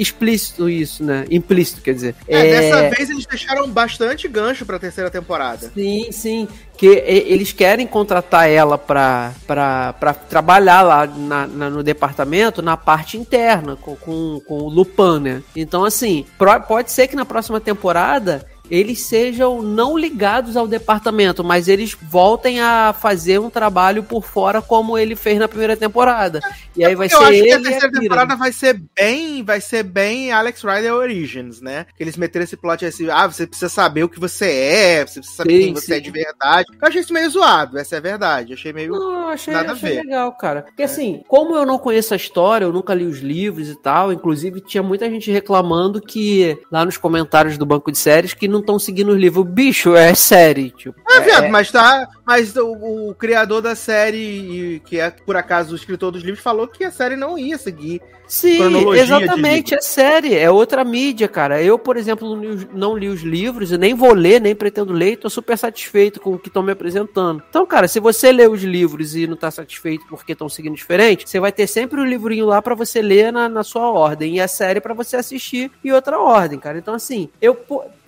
explícito 0.57 0.69
isso, 0.69 1.03
né? 1.03 1.25
Implícito, 1.29 1.81
quer 1.81 1.93
dizer. 1.93 2.15
É, 2.27 2.43
dessa 2.43 2.89
vez 2.89 3.09
eles 3.09 3.25
deixaram 3.25 3.69
bastante 3.69 4.27
gancho 4.27 4.65
pra 4.65 4.79
terceira 4.79 5.09
temporada. 5.09 5.71
Sim, 5.73 6.11
sim. 6.11 6.47
Que 6.77 6.85
eles 7.05 7.51
querem 7.51 7.87
contratar 7.87 8.49
ela 8.49 8.77
pra, 8.77 9.33
pra, 9.47 9.93
pra 9.93 10.13
trabalhar 10.13 10.81
lá 10.83 11.07
na, 11.07 11.47
na- 11.47 11.69
no 11.69 11.81
departamento 11.83 12.61
na 12.61 12.77
parte 12.77 13.17
interna, 13.17 13.75
com, 13.75 13.95
com, 13.95 14.39
com 14.45 14.59
o 14.59 14.69
Lupin, 14.69 15.19
né? 15.19 15.41
Então, 15.55 15.83
assim, 15.83 16.25
pro- 16.37 16.59
pode 16.61 16.91
ser 16.91 17.07
que 17.07 17.15
na 17.15 17.25
próxima 17.25 17.59
temporada 17.59 18.45
eles 18.69 19.01
sejam 19.01 19.61
não 19.61 19.97
ligados 19.97 20.57
ao 20.57 20.67
departamento, 20.67 21.43
mas 21.43 21.67
eles 21.67 21.95
voltem 22.01 22.59
a 22.59 22.93
fazer 22.93 23.39
um 23.39 23.49
trabalho 23.49 24.03
por 24.03 24.23
fora 24.23 24.61
como 24.61 24.97
ele 24.97 25.15
fez 25.15 25.39
na 25.39 25.47
primeira 25.47 25.75
temporada. 25.77 26.39
E 26.75 26.85
aí 26.85 26.95
vai 26.95 27.07
eu 27.07 27.11
ser 27.11 27.23
acho 27.23 27.31
que 27.43 27.51
a 27.51 27.61
terceira 27.61 27.89
Kira. 27.89 28.01
temporada 28.01 28.35
vai 28.35 28.51
ser 28.51 28.81
bem, 28.95 29.43
vai 29.43 29.61
ser 29.61 29.83
bem 29.83 30.31
Alex 30.31 30.61
Rider 30.63 30.93
Origins, 30.93 31.61
né? 31.61 31.85
Que 31.95 32.03
eles 32.03 32.17
meteram 32.17 32.43
esse 32.43 32.57
plot 32.57 32.85
assim, 32.85 33.09
ah, 33.09 33.27
você 33.27 33.47
precisa 33.47 33.69
saber 33.69 34.03
o 34.03 34.09
que 34.09 34.19
você 34.19 34.45
é, 34.45 35.05
você 35.05 35.19
precisa 35.19 35.37
saber 35.37 35.53
Sim, 35.57 35.59
quem 35.65 35.73
você 35.73 35.85
sim. 35.87 35.93
é 35.93 35.99
de 35.99 36.11
verdade. 36.11 36.65
Eu 36.79 36.87
achei 36.87 37.01
isso 37.01 37.13
meio 37.13 37.29
zoado, 37.29 37.77
essa 37.77 37.95
é 37.95 37.97
a 37.97 38.01
verdade. 38.01 38.51
Eu 38.51 38.57
achei 38.57 38.73
meio 38.73 38.91
Não, 38.93 39.29
achei, 39.29 39.53
Nada 39.53 39.71
a 39.71 39.73
achei 39.73 39.89
ver. 39.89 39.97
É. 39.97 40.03
legal, 40.03 40.31
cara. 40.37 40.61
Porque 40.63 40.83
assim, 40.83 41.23
como 41.27 41.55
eu 41.55 41.65
não 41.65 41.79
conheço 41.79 42.13
a 42.13 42.17
história, 42.17 42.65
eu 42.65 42.73
nunca 42.73 42.93
li 42.93 43.05
os 43.05 43.19
livros 43.19 43.69
e 43.69 43.75
tal, 43.75 44.11
inclusive 44.13 44.61
tinha 44.61 44.83
muita 44.83 45.09
gente 45.09 45.31
reclamando 45.31 46.01
que 46.01 46.57
lá 46.71 46.85
nos 46.85 46.97
comentários 46.97 47.57
do 47.57 47.65
banco 47.65 47.91
de 47.91 47.97
séries 47.97 48.33
que 48.33 48.47
não 48.47 48.56
estão 48.59 48.77
seguindo 48.79 49.09
os 49.11 49.17
livros. 49.17 49.45
Bicho, 49.47 49.95
é 49.95 50.13
série, 50.15 50.71
tipo. 50.71 50.99
É, 51.09 51.21
viado, 51.21 51.49
mas 51.49 51.71
tá. 51.71 52.07
Mas 52.25 52.55
o, 52.55 53.09
o 53.09 53.15
criador 53.15 53.61
da 53.61 53.75
série, 53.75 54.17
e 54.17 54.81
que 54.85 54.99
é 54.99 55.09
por 55.09 55.35
acaso 55.35 55.73
o 55.73 55.75
escritor 55.75 56.11
dos 56.11 56.21
livros, 56.23 56.43
falou 56.43 56.67
que 56.67 56.83
a 56.83 56.91
série 56.91 57.15
não 57.15 57.37
ia 57.37 57.57
seguir. 57.57 58.01
Sim, 58.27 58.57
exatamente, 58.99 59.73
é 59.73 59.79
série, 59.79 60.35
é 60.35 60.51
outra 60.51 60.83
mídia, 60.83 61.29
cara. 61.29 61.63
Eu, 61.63 61.79
por 61.79 61.95
exemplo, 61.95 62.27
não 62.27 62.41
li, 62.41 62.47
os- 62.49 62.67
não 62.73 62.97
li 62.97 63.07
os 63.07 63.21
livros, 63.21 63.71
e 63.71 63.77
nem 63.77 63.93
vou 63.93 64.13
ler, 64.13 64.41
nem 64.41 64.53
pretendo 64.53 64.91
ler, 64.91 65.13
e 65.13 65.15
tô 65.15 65.29
super 65.29 65.57
satisfeito 65.57 66.19
com 66.19 66.33
o 66.33 66.37
que 66.37 66.49
estão 66.49 66.61
me 66.61 66.73
apresentando. 66.73 67.41
Então, 67.49 67.65
cara, 67.65 67.87
se 67.87 68.01
você 68.01 68.29
lê 68.33 68.45
os 68.45 68.61
livros 68.63 69.15
e 69.15 69.25
não 69.27 69.37
tá 69.37 69.49
satisfeito 69.49 70.05
porque 70.09 70.33
estão 70.33 70.49
seguindo 70.49 70.75
diferente, 70.75 71.23
você 71.29 71.39
vai 71.39 71.53
ter 71.53 71.67
sempre 71.67 72.01
o 72.01 72.03
livrinho 72.05 72.45
lá 72.45 72.61
pra 72.61 72.75
você 72.75 73.01
ler 73.01 73.31
na, 73.31 73.47
na 73.47 73.63
sua 73.63 73.89
ordem, 73.89 74.35
e 74.35 74.41
a 74.41 74.47
série 74.49 74.81
pra 74.81 74.93
você 74.93 75.15
assistir 75.15 75.71
em 75.81 75.93
outra 75.93 76.19
ordem, 76.19 76.59
cara. 76.59 76.77
Então, 76.77 76.93
assim, 76.93 77.29
eu. 77.41 77.57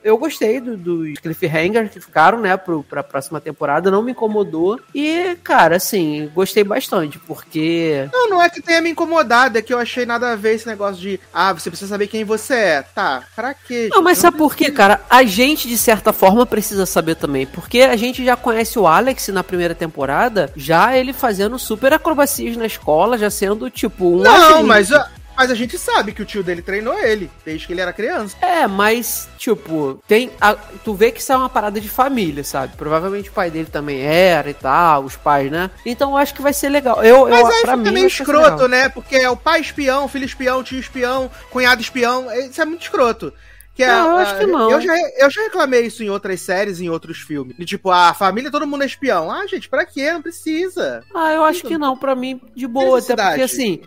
Eu 0.04 0.18
gostei 0.18 0.60
do- 0.60 0.78
dos 0.78 1.20
cliffhangers 1.20 1.92
que 1.92 2.00
ficaram, 2.00 2.40
né, 2.40 2.56
pro, 2.58 2.84
pra 2.84 3.04
próxima 3.04 3.40
temporada, 3.42 3.92
não 3.92 4.02
me 4.02 4.12
incomodou. 4.12 4.80
E, 4.96 5.36
cara, 5.44 5.76
assim, 5.76 6.30
gostei 6.34 6.64
bastante, 6.64 7.20
porque 7.20 8.08
Não, 8.14 8.30
não 8.30 8.42
é 8.42 8.50
que 8.50 8.62
tenha 8.62 8.82
me 8.82 8.90
incomodado, 8.92 9.58
é 9.58 9.62
que 9.62 9.74
eu 9.74 9.78
achei 9.80 10.06
nada 10.06 10.32
a 10.32 10.36
ver 10.36 10.56
esse 10.56 10.68
negócio 10.68 11.02
de, 11.02 11.20
ah, 11.34 11.52
você 11.54 11.70
precisa 11.70 11.90
saber 11.90 12.08
quem 12.08 12.24
você 12.24 12.54
é. 12.54 12.82
Tá, 12.82 13.24
pra 13.36 13.54
quê? 13.54 13.90
Não, 13.92 14.02
mas 14.02 14.18
gente? 14.18 14.22
sabe 14.24 14.38
por 14.38 14.56
quê, 14.56 14.72
cara? 14.72 15.02
A 15.10 15.24
gente, 15.24 15.68
de 15.68 15.78
certa 15.78 16.14
forma, 16.14 16.46
precisa 16.46 16.86
saber 16.86 17.16
também. 17.16 17.46
Porque 17.46 17.82
a 17.82 17.96
gente 17.96 18.24
já 18.24 18.36
conhece 18.36 18.80
o 18.80 18.88
Alex 18.88 19.28
na 19.30 19.44
primeira 19.44 19.76
temporada, 19.76 20.52
já 20.56 20.96
ele 20.98 21.14
fazendo 21.14 21.60
super 21.60 21.94
acrobacias 21.94 22.56
na 22.58 22.66
escola, 22.66 23.18
já 23.18 23.30
sendo, 23.30 23.70
tipo, 23.70 24.06
um 24.20 24.24
Não, 24.24 24.32
agente. 24.54 24.64
mas, 24.64 24.92
a- 24.92 25.10
mas 25.40 25.50
a 25.50 25.56
gente 25.56 25.78
sabe 25.80 26.12
que 26.12 26.22
o 26.22 26.26
tio 26.26 26.44
dele 26.44 26.62
treinou 26.62 27.00
ele, 27.00 27.32
desde 27.46 27.66
que 27.66 27.72
ele 27.72 27.80
era 27.80 27.94
criança. 27.94 28.36
É, 28.42 28.68
mas, 28.68 29.30
tipo, 29.38 30.04
tem. 30.06 30.30
a- 30.42 30.54
tu 30.84 30.94
vê 30.94 31.14
que 31.14 31.22
isso 31.22 31.32
é 31.32 31.38
uma 31.38 31.48
parada 31.48 31.80
de 31.80 31.88
família, 31.88 32.44
sabe? 32.44 32.76
Provavelmente 32.76 33.30
o 33.30 33.32
pai 33.32 33.50
dele 33.50 33.70
também 33.72 34.02
era 34.02 34.50
e 34.50 34.54
tal, 34.54 35.06
os 35.06 35.16
pais, 35.16 35.50
né? 35.50 35.72
Então 35.86 36.12
eu 36.12 36.18
acho 36.18 36.34
que 36.34 36.42
vai 36.42 36.52
ser 36.52 36.68
legal. 36.68 37.02
Eu, 37.02 37.30
Mas 37.30 37.40
eu, 37.40 37.46
aí 37.48 37.62
pra 37.62 37.78
fica 37.78 37.78
mim, 37.78 37.92
meio 37.92 38.08
escroto, 38.08 38.68
né? 38.68 38.90
Porque 38.90 39.16
é 39.16 39.30
o 39.30 39.38
pai 39.38 39.62
espião, 39.62 40.10
filho 40.10 40.26
espião, 40.26 40.62
tio 40.62 40.78
espião, 40.78 41.32
cunhado 41.50 41.82
espião. 41.82 42.28
Isso 42.34 42.62
é 42.62 42.66
muito 42.66 42.82
escroto. 42.82 43.34
Que 43.80 43.88
Não, 43.88 44.10
eu 44.10 44.18
acho 44.18 44.36
a- 44.36 44.38
que 44.40 44.46
não. 44.46 44.72
Eu 44.72 44.82
já, 44.82 44.94
eu 45.20 45.30
já 45.32 45.42
reclamei 45.44 45.86
isso 45.86 46.04
em 46.04 46.10
outras 46.10 46.42
séries, 46.42 46.82
em 46.82 46.90
outros 46.90 47.20
filmes. 47.20 47.56
Tipo, 47.66 47.90
a 47.92 48.14
família, 48.14 48.52
todo 48.52 48.68
mundo 48.68 48.84
é 48.84 48.86
espião. 48.86 49.32
Ah, 49.32 49.48
gente, 49.48 49.70
pra 49.70 49.86
quê? 49.86 50.12
Não 50.12 50.22
precisa. 50.22 51.02
Ah, 51.16 51.32
eu 51.32 51.46
acho 51.46 51.64
que 51.64 51.78
não, 51.78 51.96
pra 51.96 52.14
mim, 52.14 52.42
de 52.54 52.68
boa. 52.68 53.00
Até 53.00 53.16
porque, 53.16 53.42
assim, 53.42 53.80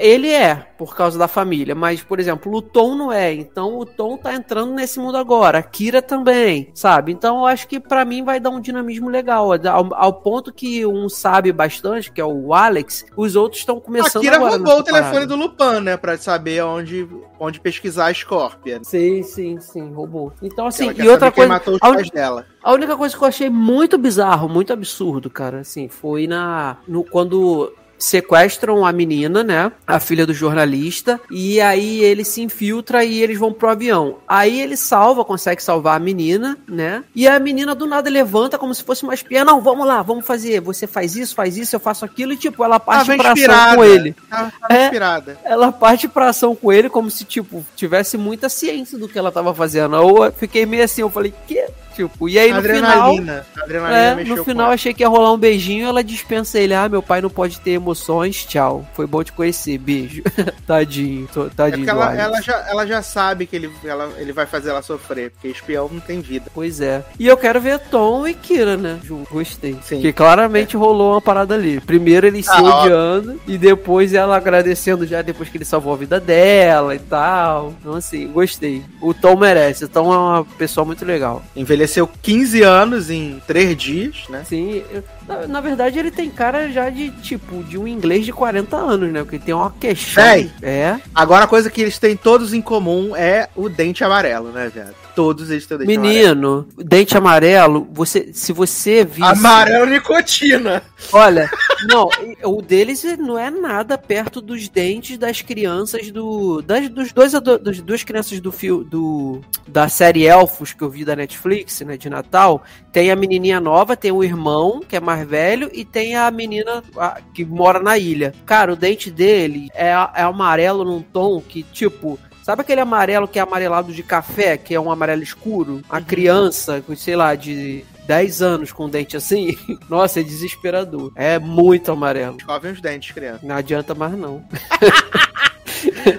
ele 0.00 0.30
é, 0.32 0.56
por 0.76 0.96
causa 0.96 1.16
da 1.16 1.28
família, 1.28 1.76
mas, 1.76 2.02
por 2.02 2.18
exemplo, 2.18 2.52
o 2.52 2.60
Tom 2.60 2.96
não 2.96 3.12
é. 3.12 3.32
Então, 3.32 3.78
o 3.78 3.86
Tom 3.86 4.16
tá 4.16 4.34
entrando 4.34 4.72
nesse 4.74 4.98
mundo 4.98 5.16
agora. 5.16 5.58
A 5.58 5.62
Kira 5.62 6.02
também, 6.02 6.72
sabe? 6.74 7.12
Então, 7.12 7.38
eu 7.38 7.46
acho 7.46 7.68
que 7.68 7.78
pra 7.78 8.04
mim 8.04 8.24
vai 8.24 8.40
dar 8.40 8.50
um 8.50 8.60
dinamismo 8.60 9.08
legal. 9.08 9.52
Ao, 9.52 9.94
ao 9.94 10.12
ponto 10.14 10.52
que 10.52 10.84
um 10.84 11.08
sabe 11.08 11.52
bastante, 11.52 12.10
que 12.10 12.20
é 12.20 12.24
o 12.24 12.52
Alex, 12.52 13.06
os 13.16 13.36
outros 13.36 13.60
estão 13.60 13.76
A 13.76 13.80
começando 13.80 14.22
Kira 14.22 14.38
roubou 14.38 14.78
o 14.80 14.82
telefone 14.82 15.24
do 15.24 15.36
Lupin, 15.36 15.78
né? 15.82 15.96
Pra 15.96 16.18
saber 16.18 16.64
onde, 16.64 17.08
onde 17.38 17.60
pesquisar 17.60 18.06
a 18.06 18.12
Scorpion. 18.14 18.82
Sim, 18.82 19.03
sim, 19.22 19.60
sim, 19.60 19.92
roubou. 19.92 20.32
Então, 20.42 20.66
assim, 20.66 20.90
e 20.96 21.08
outra 21.08 21.30
coisa. 21.30 21.48
matou 21.48 21.74
os 21.74 21.80
a 21.82 21.92
pais 21.92 22.10
dela. 22.10 22.46
A 22.62 22.72
única 22.72 22.96
coisa 22.96 23.16
que 23.16 23.22
eu 23.22 23.28
achei 23.28 23.50
muito 23.50 23.98
bizarro, 23.98 24.48
muito 24.48 24.72
absurdo, 24.72 25.28
cara, 25.28 25.60
assim, 25.60 25.88
foi 25.88 26.26
na 26.26 26.76
no 26.86 27.04
quando 27.04 27.72
sequestram 27.98 28.84
a 28.84 28.92
menina, 28.92 29.42
né? 29.42 29.72
A 29.86 29.98
filha 30.00 30.26
do 30.26 30.34
jornalista, 30.34 31.20
e 31.30 31.60
aí 31.60 32.00
ele 32.02 32.24
se 32.24 32.42
infiltra 32.42 33.04
e 33.04 33.22
eles 33.22 33.38
vão 33.38 33.52
pro 33.52 33.68
avião. 33.68 34.16
Aí 34.28 34.60
ele 34.60 34.76
salva, 34.76 35.24
consegue 35.24 35.62
salvar 35.62 35.96
a 35.96 36.00
menina, 36.00 36.56
né? 36.68 37.02
E 37.14 37.26
a 37.26 37.38
menina 37.38 37.74
do 37.74 37.86
nada 37.86 38.08
levanta 38.10 38.58
como 38.58 38.74
se 38.74 38.82
fosse 38.84 39.02
uma 39.02 39.14
espiã. 39.14 39.44
Não, 39.44 39.60
vamos 39.60 39.86
lá, 39.86 40.02
vamos 40.02 40.26
fazer. 40.26 40.60
Você 40.60 40.86
faz 40.86 41.16
isso, 41.16 41.34
faz 41.34 41.56
isso, 41.56 41.74
eu 41.74 41.80
faço 41.80 42.04
aquilo, 42.04 42.32
e 42.32 42.36
tipo, 42.36 42.64
ela 42.64 42.78
parte 42.80 43.06
Tava 43.06 43.18
pra 43.18 43.32
ação 43.32 43.76
com 43.76 43.84
ele. 43.84 44.14
Tava, 44.28 44.52
tava 44.60 44.74
É. 44.74 44.84
inspirada. 44.84 45.38
Ela 45.44 45.72
parte 45.72 46.08
pra 46.08 46.28
ação 46.28 46.54
com 46.54 46.72
ele 46.72 46.88
como 46.88 47.10
se, 47.10 47.24
tipo, 47.24 47.64
tivesse 47.76 48.16
muita 48.16 48.48
ciência 48.48 48.98
do 48.98 49.08
que 49.08 49.18
ela 49.18 49.32
tava 49.32 49.54
fazendo. 49.54 49.96
Eu 49.96 50.32
fiquei 50.32 50.66
meio 50.66 50.84
assim, 50.84 51.00
eu 51.02 51.10
falei, 51.10 51.32
que? 51.46 51.64
Tipo, 51.94 52.28
e 52.28 52.38
aí 52.38 52.52
no 52.52 52.60
final. 52.62 52.90
adrenalina. 53.10 53.46
A 53.56 53.62
adrenalina 53.62 54.20
É, 54.22 54.24
no 54.24 54.44
final 54.44 54.70
achei 54.70 54.92
que 54.92 55.02
ia 55.02 55.08
rolar 55.08 55.32
um 55.32 55.38
beijinho 55.38 55.86
ela 55.86 56.02
dispensa 56.02 56.58
ele. 56.58 56.74
Ah, 56.74 56.88
meu 56.88 57.02
pai 57.02 57.20
não 57.20 57.30
pode 57.30 57.60
ter 57.60 57.72
emoções, 57.72 58.44
tchau. 58.44 58.86
Foi 58.94 59.06
bom 59.06 59.22
te 59.22 59.32
conhecer, 59.32 59.78
beijo. 59.78 60.22
tadinho, 60.66 61.28
tô- 61.32 61.46
É 61.46 61.50
tadinho. 61.50 61.84
do 61.84 61.90
ela, 61.90 62.14
ela, 62.16 62.40
já, 62.42 62.64
ela 62.68 62.86
já 62.86 63.02
sabe 63.02 63.46
que 63.46 63.54
ele, 63.56 63.70
ela, 63.84 64.10
ele 64.18 64.32
vai 64.32 64.46
fazer 64.46 64.70
ela 64.70 64.82
sofrer, 64.82 65.30
porque 65.30 65.48
espião 65.48 65.88
não 65.90 66.00
tem 66.00 66.20
vida. 66.20 66.50
Pois 66.54 66.80
é. 66.80 67.02
E 67.18 67.26
eu 67.26 67.36
quero 67.36 67.60
ver 67.60 67.78
Tom 67.78 68.26
e 68.26 68.34
Kira, 68.34 68.76
né? 68.76 68.98
Ju- 69.04 69.26
Gostei. 69.30 69.76
Sim. 69.82 69.96
Porque 69.96 70.12
claramente 70.12 70.76
rolou 70.76 71.12
uma 71.12 71.20
parada 71.20 71.54
ali. 71.54 71.80
Primeiro 71.80 72.26
eles 72.26 72.46
se 72.46 72.50
Ah, 72.52 72.62
ó. 72.62 72.80
odiando 72.82 73.40
e 73.46 73.56
depois 73.58 74.12
ela 74.14 74.36
agradecendo 74.36 75.06
já 75.06 75.22
depois 75.22 75.48
que 75.48 75.56
ele 75.56 75.64
salvou 75.64 75.92
a 75.92 75.96
vida 75.96 76.18
dela 76.20 76.94
e 76.94 76.98
tal. 76.98 77.74
Então, 77.80 77.94
assim, 77.94 78.26
gostei. 78.28 78.82
O 79.00 79.12
Tom 79.14 79.36
merece. 79.36 79.84
O 79.84 79.88
Tom 79.88 80.12
é 80.12 80.16
uma 80.18 80.44
pessoa 80.44 80.84
muito 80.84 81.04
legal. 81.04 81.42
Envelheceu 81.54 81.83
15 82.22 82.62
anos 82.62 83.10
em 83.10 83.40
3 83.46 83.76
dias, 83.76 84.16
né? 84.28 84.44
Sim, 84.46 84.82
na, 85.26 85.46
na 85.46 85.60
verdade 85.60 85.98
ele 85.98 86.10
tem 86.10 86.30
cara 86.30 86.70
já 86.70 86.90
de, 86.90 87.10
tipo, 87.22 87.62
de 87.64 87.78
um 87.78 87.86
inglês 87.86 88.24
de 88.24 88.32
40 88.32 88.76
anos, 88.76 89.12
né? 89.12 89.22
Porque 89.22 89.38
tem 89.38 89.54
uma 89.54 89.70
questão. 89.70 90.24
Véi. 90.24 90.50
É. 90.62 90.98
Agora 91.14 91.44
a 91.44 91.48
coisa 91.48 91.70
que 91.70 91.80
eles 91.80 91.98
têm 91.98 92.16
todos 92.16 92.52
em 92.52 92.60
comum 92.60 93.14
é 93.16 93.48
o 93.54 93.68
dente 93.68 94.04
amarelo, 94.04 94.50
né, 94.50 94.70
viado? 94.72 94.94
Todos 95.14 95.50
eles 95.50 95.66
têm 95.66 95.76
o 95.76 95.80
dente 95.80 95.96
amarelo. 95.96 96.14
Menino, 96.14 96.68
dente 96.76 97.16
amarelo, 97.16 97.88
você, 97.92 98.30
se 98.32 98.52
você 98.52 99.04
visse. 99.04 99.22
Amarelo 99.22 99.86
nicotina. 99.86 100.82
Olha, 101.12 101.48
Não, 101.88 102.08
o 102.44 102.62
deles 102.62 103.04
não 103.18 103.38
é 103.38 103.50
nada 103.50 103.98
perto 103.98 104.40
dos 104.40 104.68
dentes 104.68 105.18
das 105.18 105.42
crianças 105.42 106.10
do. 106.10 106.62
Das, 106.62 106.88
dos 106.88 107.12
dois 107.12 107.32
das 107.32 107.80
duas 107.80 108.02
crianças 108.02 108.40
do 108.40 108.50
fio 108.50 108.82
do 108.84 109.40
da 109.66 109.88
série 109.88 110.26
Elfos 110.26 110.72
que 110.72 110.82
eu 110.82 110.90
vi 110.90 111.04
da 111.04 111.16
Netflix, 111.16 111.80
né, 111.80 111.96
de 111.96 112.08
Natal. 112.08 112.62
Tem 112.92 113.10
a 113.10 113.16
menininha 113.16 113.60
nova, 113.60 113.96
tem 113.96 114.12
o 114.12 114.22
irmão, 114.22 114.80
que 114.86 114.96
é 114.96 115.00
mais 115.14 115.28
velho, 115.28 115.70
e 115.72 115.84
tem 115.84 116.16
a 116.16 116.30
menina 116.30 116.82
a- 116.96 117.20
que 117.32 117.44
mora 117.44 117.78
na 117.80 117.96
ilha. 117.98 118.32
Cara, 118.44 118.72
o 118.72 118.76
dente 118.76 119.10
dele 119.10 119.68
é, 119.74 119.88
é 119.88 120.22
amarelo 120.22 120.84
num 120.84 121.02
tom 121.02 121.40
que, 121.40 121.62
tipo. 121.62 122.18
Sabe 122.42 122.60
aquele 122.60 122.82
amarelo 122.82 123.26
que 123.26 123.38
é 123.38 123.42
amarelado 123.42 123.90
de 123.90 124.02
café, 124.02 124.58
que 124.58 124.74
é 124.74 124.78
um 124.80 124.90
amarelo 124.92 125.22
escuro? 125.22 125.80
A 125.88 125.98
criança, 125.98 126.82
com, 126.86 126.94
sei 126.94 127.16
lá, 127.16 127.34
de 127.34 127.82
10 128.06 128.42
anos 128.42 128.70
com 128.70 128.86
dente 128.86 129.16
assim, 129.16 129.56
nossa, 129.88 130.20
é 130.20 130.22
desesperador. 130.22 131.10
É 131.16 131.38
muito 131.38 131.90
amarelo. 131.90 132.36
Escovem 132.36 132.72
os 132.72 132.82
dentes, 132.82 133.12
criança. 133.12 133.40
Não 133.42 133.54
adianta 133.56 133.94
mais 133.94 134.12
não. 134.12 134.44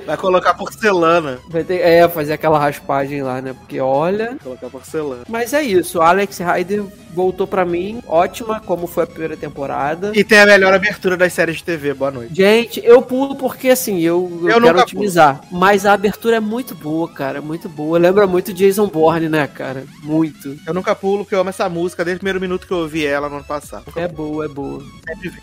Vai 0.06 0.18
colocar 0.18 0.54
porcelana. 0.54 1.40
Vai 1.50 1.64
ter, 1.64 1.82
é, 1.82 2.08
fazer 2.08 2.34
aquela 2.34 2.60
raspagem 2.60 3.22
lá, 3.22 3.42
né? 3.42 3.54
Porque 3.54 3.80
olha. 3.80 4.30
Vai 4.30 4.40
colocar 4.40 4.70
porcelana. 4.70 5.24
Mas 5.28 5.54
é 5.54 5.62
isso, 5.62 6.02
Alex 6.02 6.40
Rider 6.40 6.84
voltou 7.16 7.48
pra 7.48 7.64
mim, 7.64 8.04
ótima, 8.06 8.60
como 8.60 8.86
foi 8.86 9.06
a 9.06 9.08
primeira 9.08 9.38
temporada. 9.38 10.12
E 10.14 10.24
tem 10.24 10.40
a 10.40 10.46
melhor 10.46 10.74
abertura 10.74 11.16
das 11.16 11.32
séries 11.32 11.58
de 11.58 11.64
TV. 11.64 11.94
Boa 11.94 12.12
noite. 12.12 12.36
Gente, 12.36 12.82
eu 12.84 13.02
pulo 13.02 13.36
porque 13.36 13.70
assim, 13.70 14.02
eu, 14.02 14.30
eu, 14.44 14.50
Eu 14.50 14.62
quero 14.62 14.80
otimizar. 14.80 15.42
Mas 15.50 15.86
a 15.86 15.94
abertura 15.94 16.36
é 16.36 16.40
muito 16.42 16.76
boa, 16.76 17.08
cara, 17.08 17.42
muito 17.42 17.70
boa. 17.70 17.98
Lembra 17.98 18.28
muito 18.28 18.54
Jason 18.54 18.88
Bourne, 18.88 19.30
né, 19.30 19.48
cara? 19.48 19.86
Muito. 20.04 20.58
Eu 20.68 20.74
nunca 20.74 20.94
pulo, 20.94 21.24
porque 21.24 21.34
eu 21.34 21.40
amo 21.40 21.50
essa 21.50 21.70
música 21.70 22.04
desde 22.04 22.18
o 22.18 22.20
primeiro 22.20 22.42
minuto 22.42 22.68
que 22.68 22.74
eu 22.74 22.80
ouvi 22.80 23.06
ela 23.06 23.30
no 23.30 23.38
ano 23.38 23.46
passado. 23.46 23.86
É 23.96 24.08
boa, 24.08 24.46
é 24.46 24.50
boa. 24.50 24.84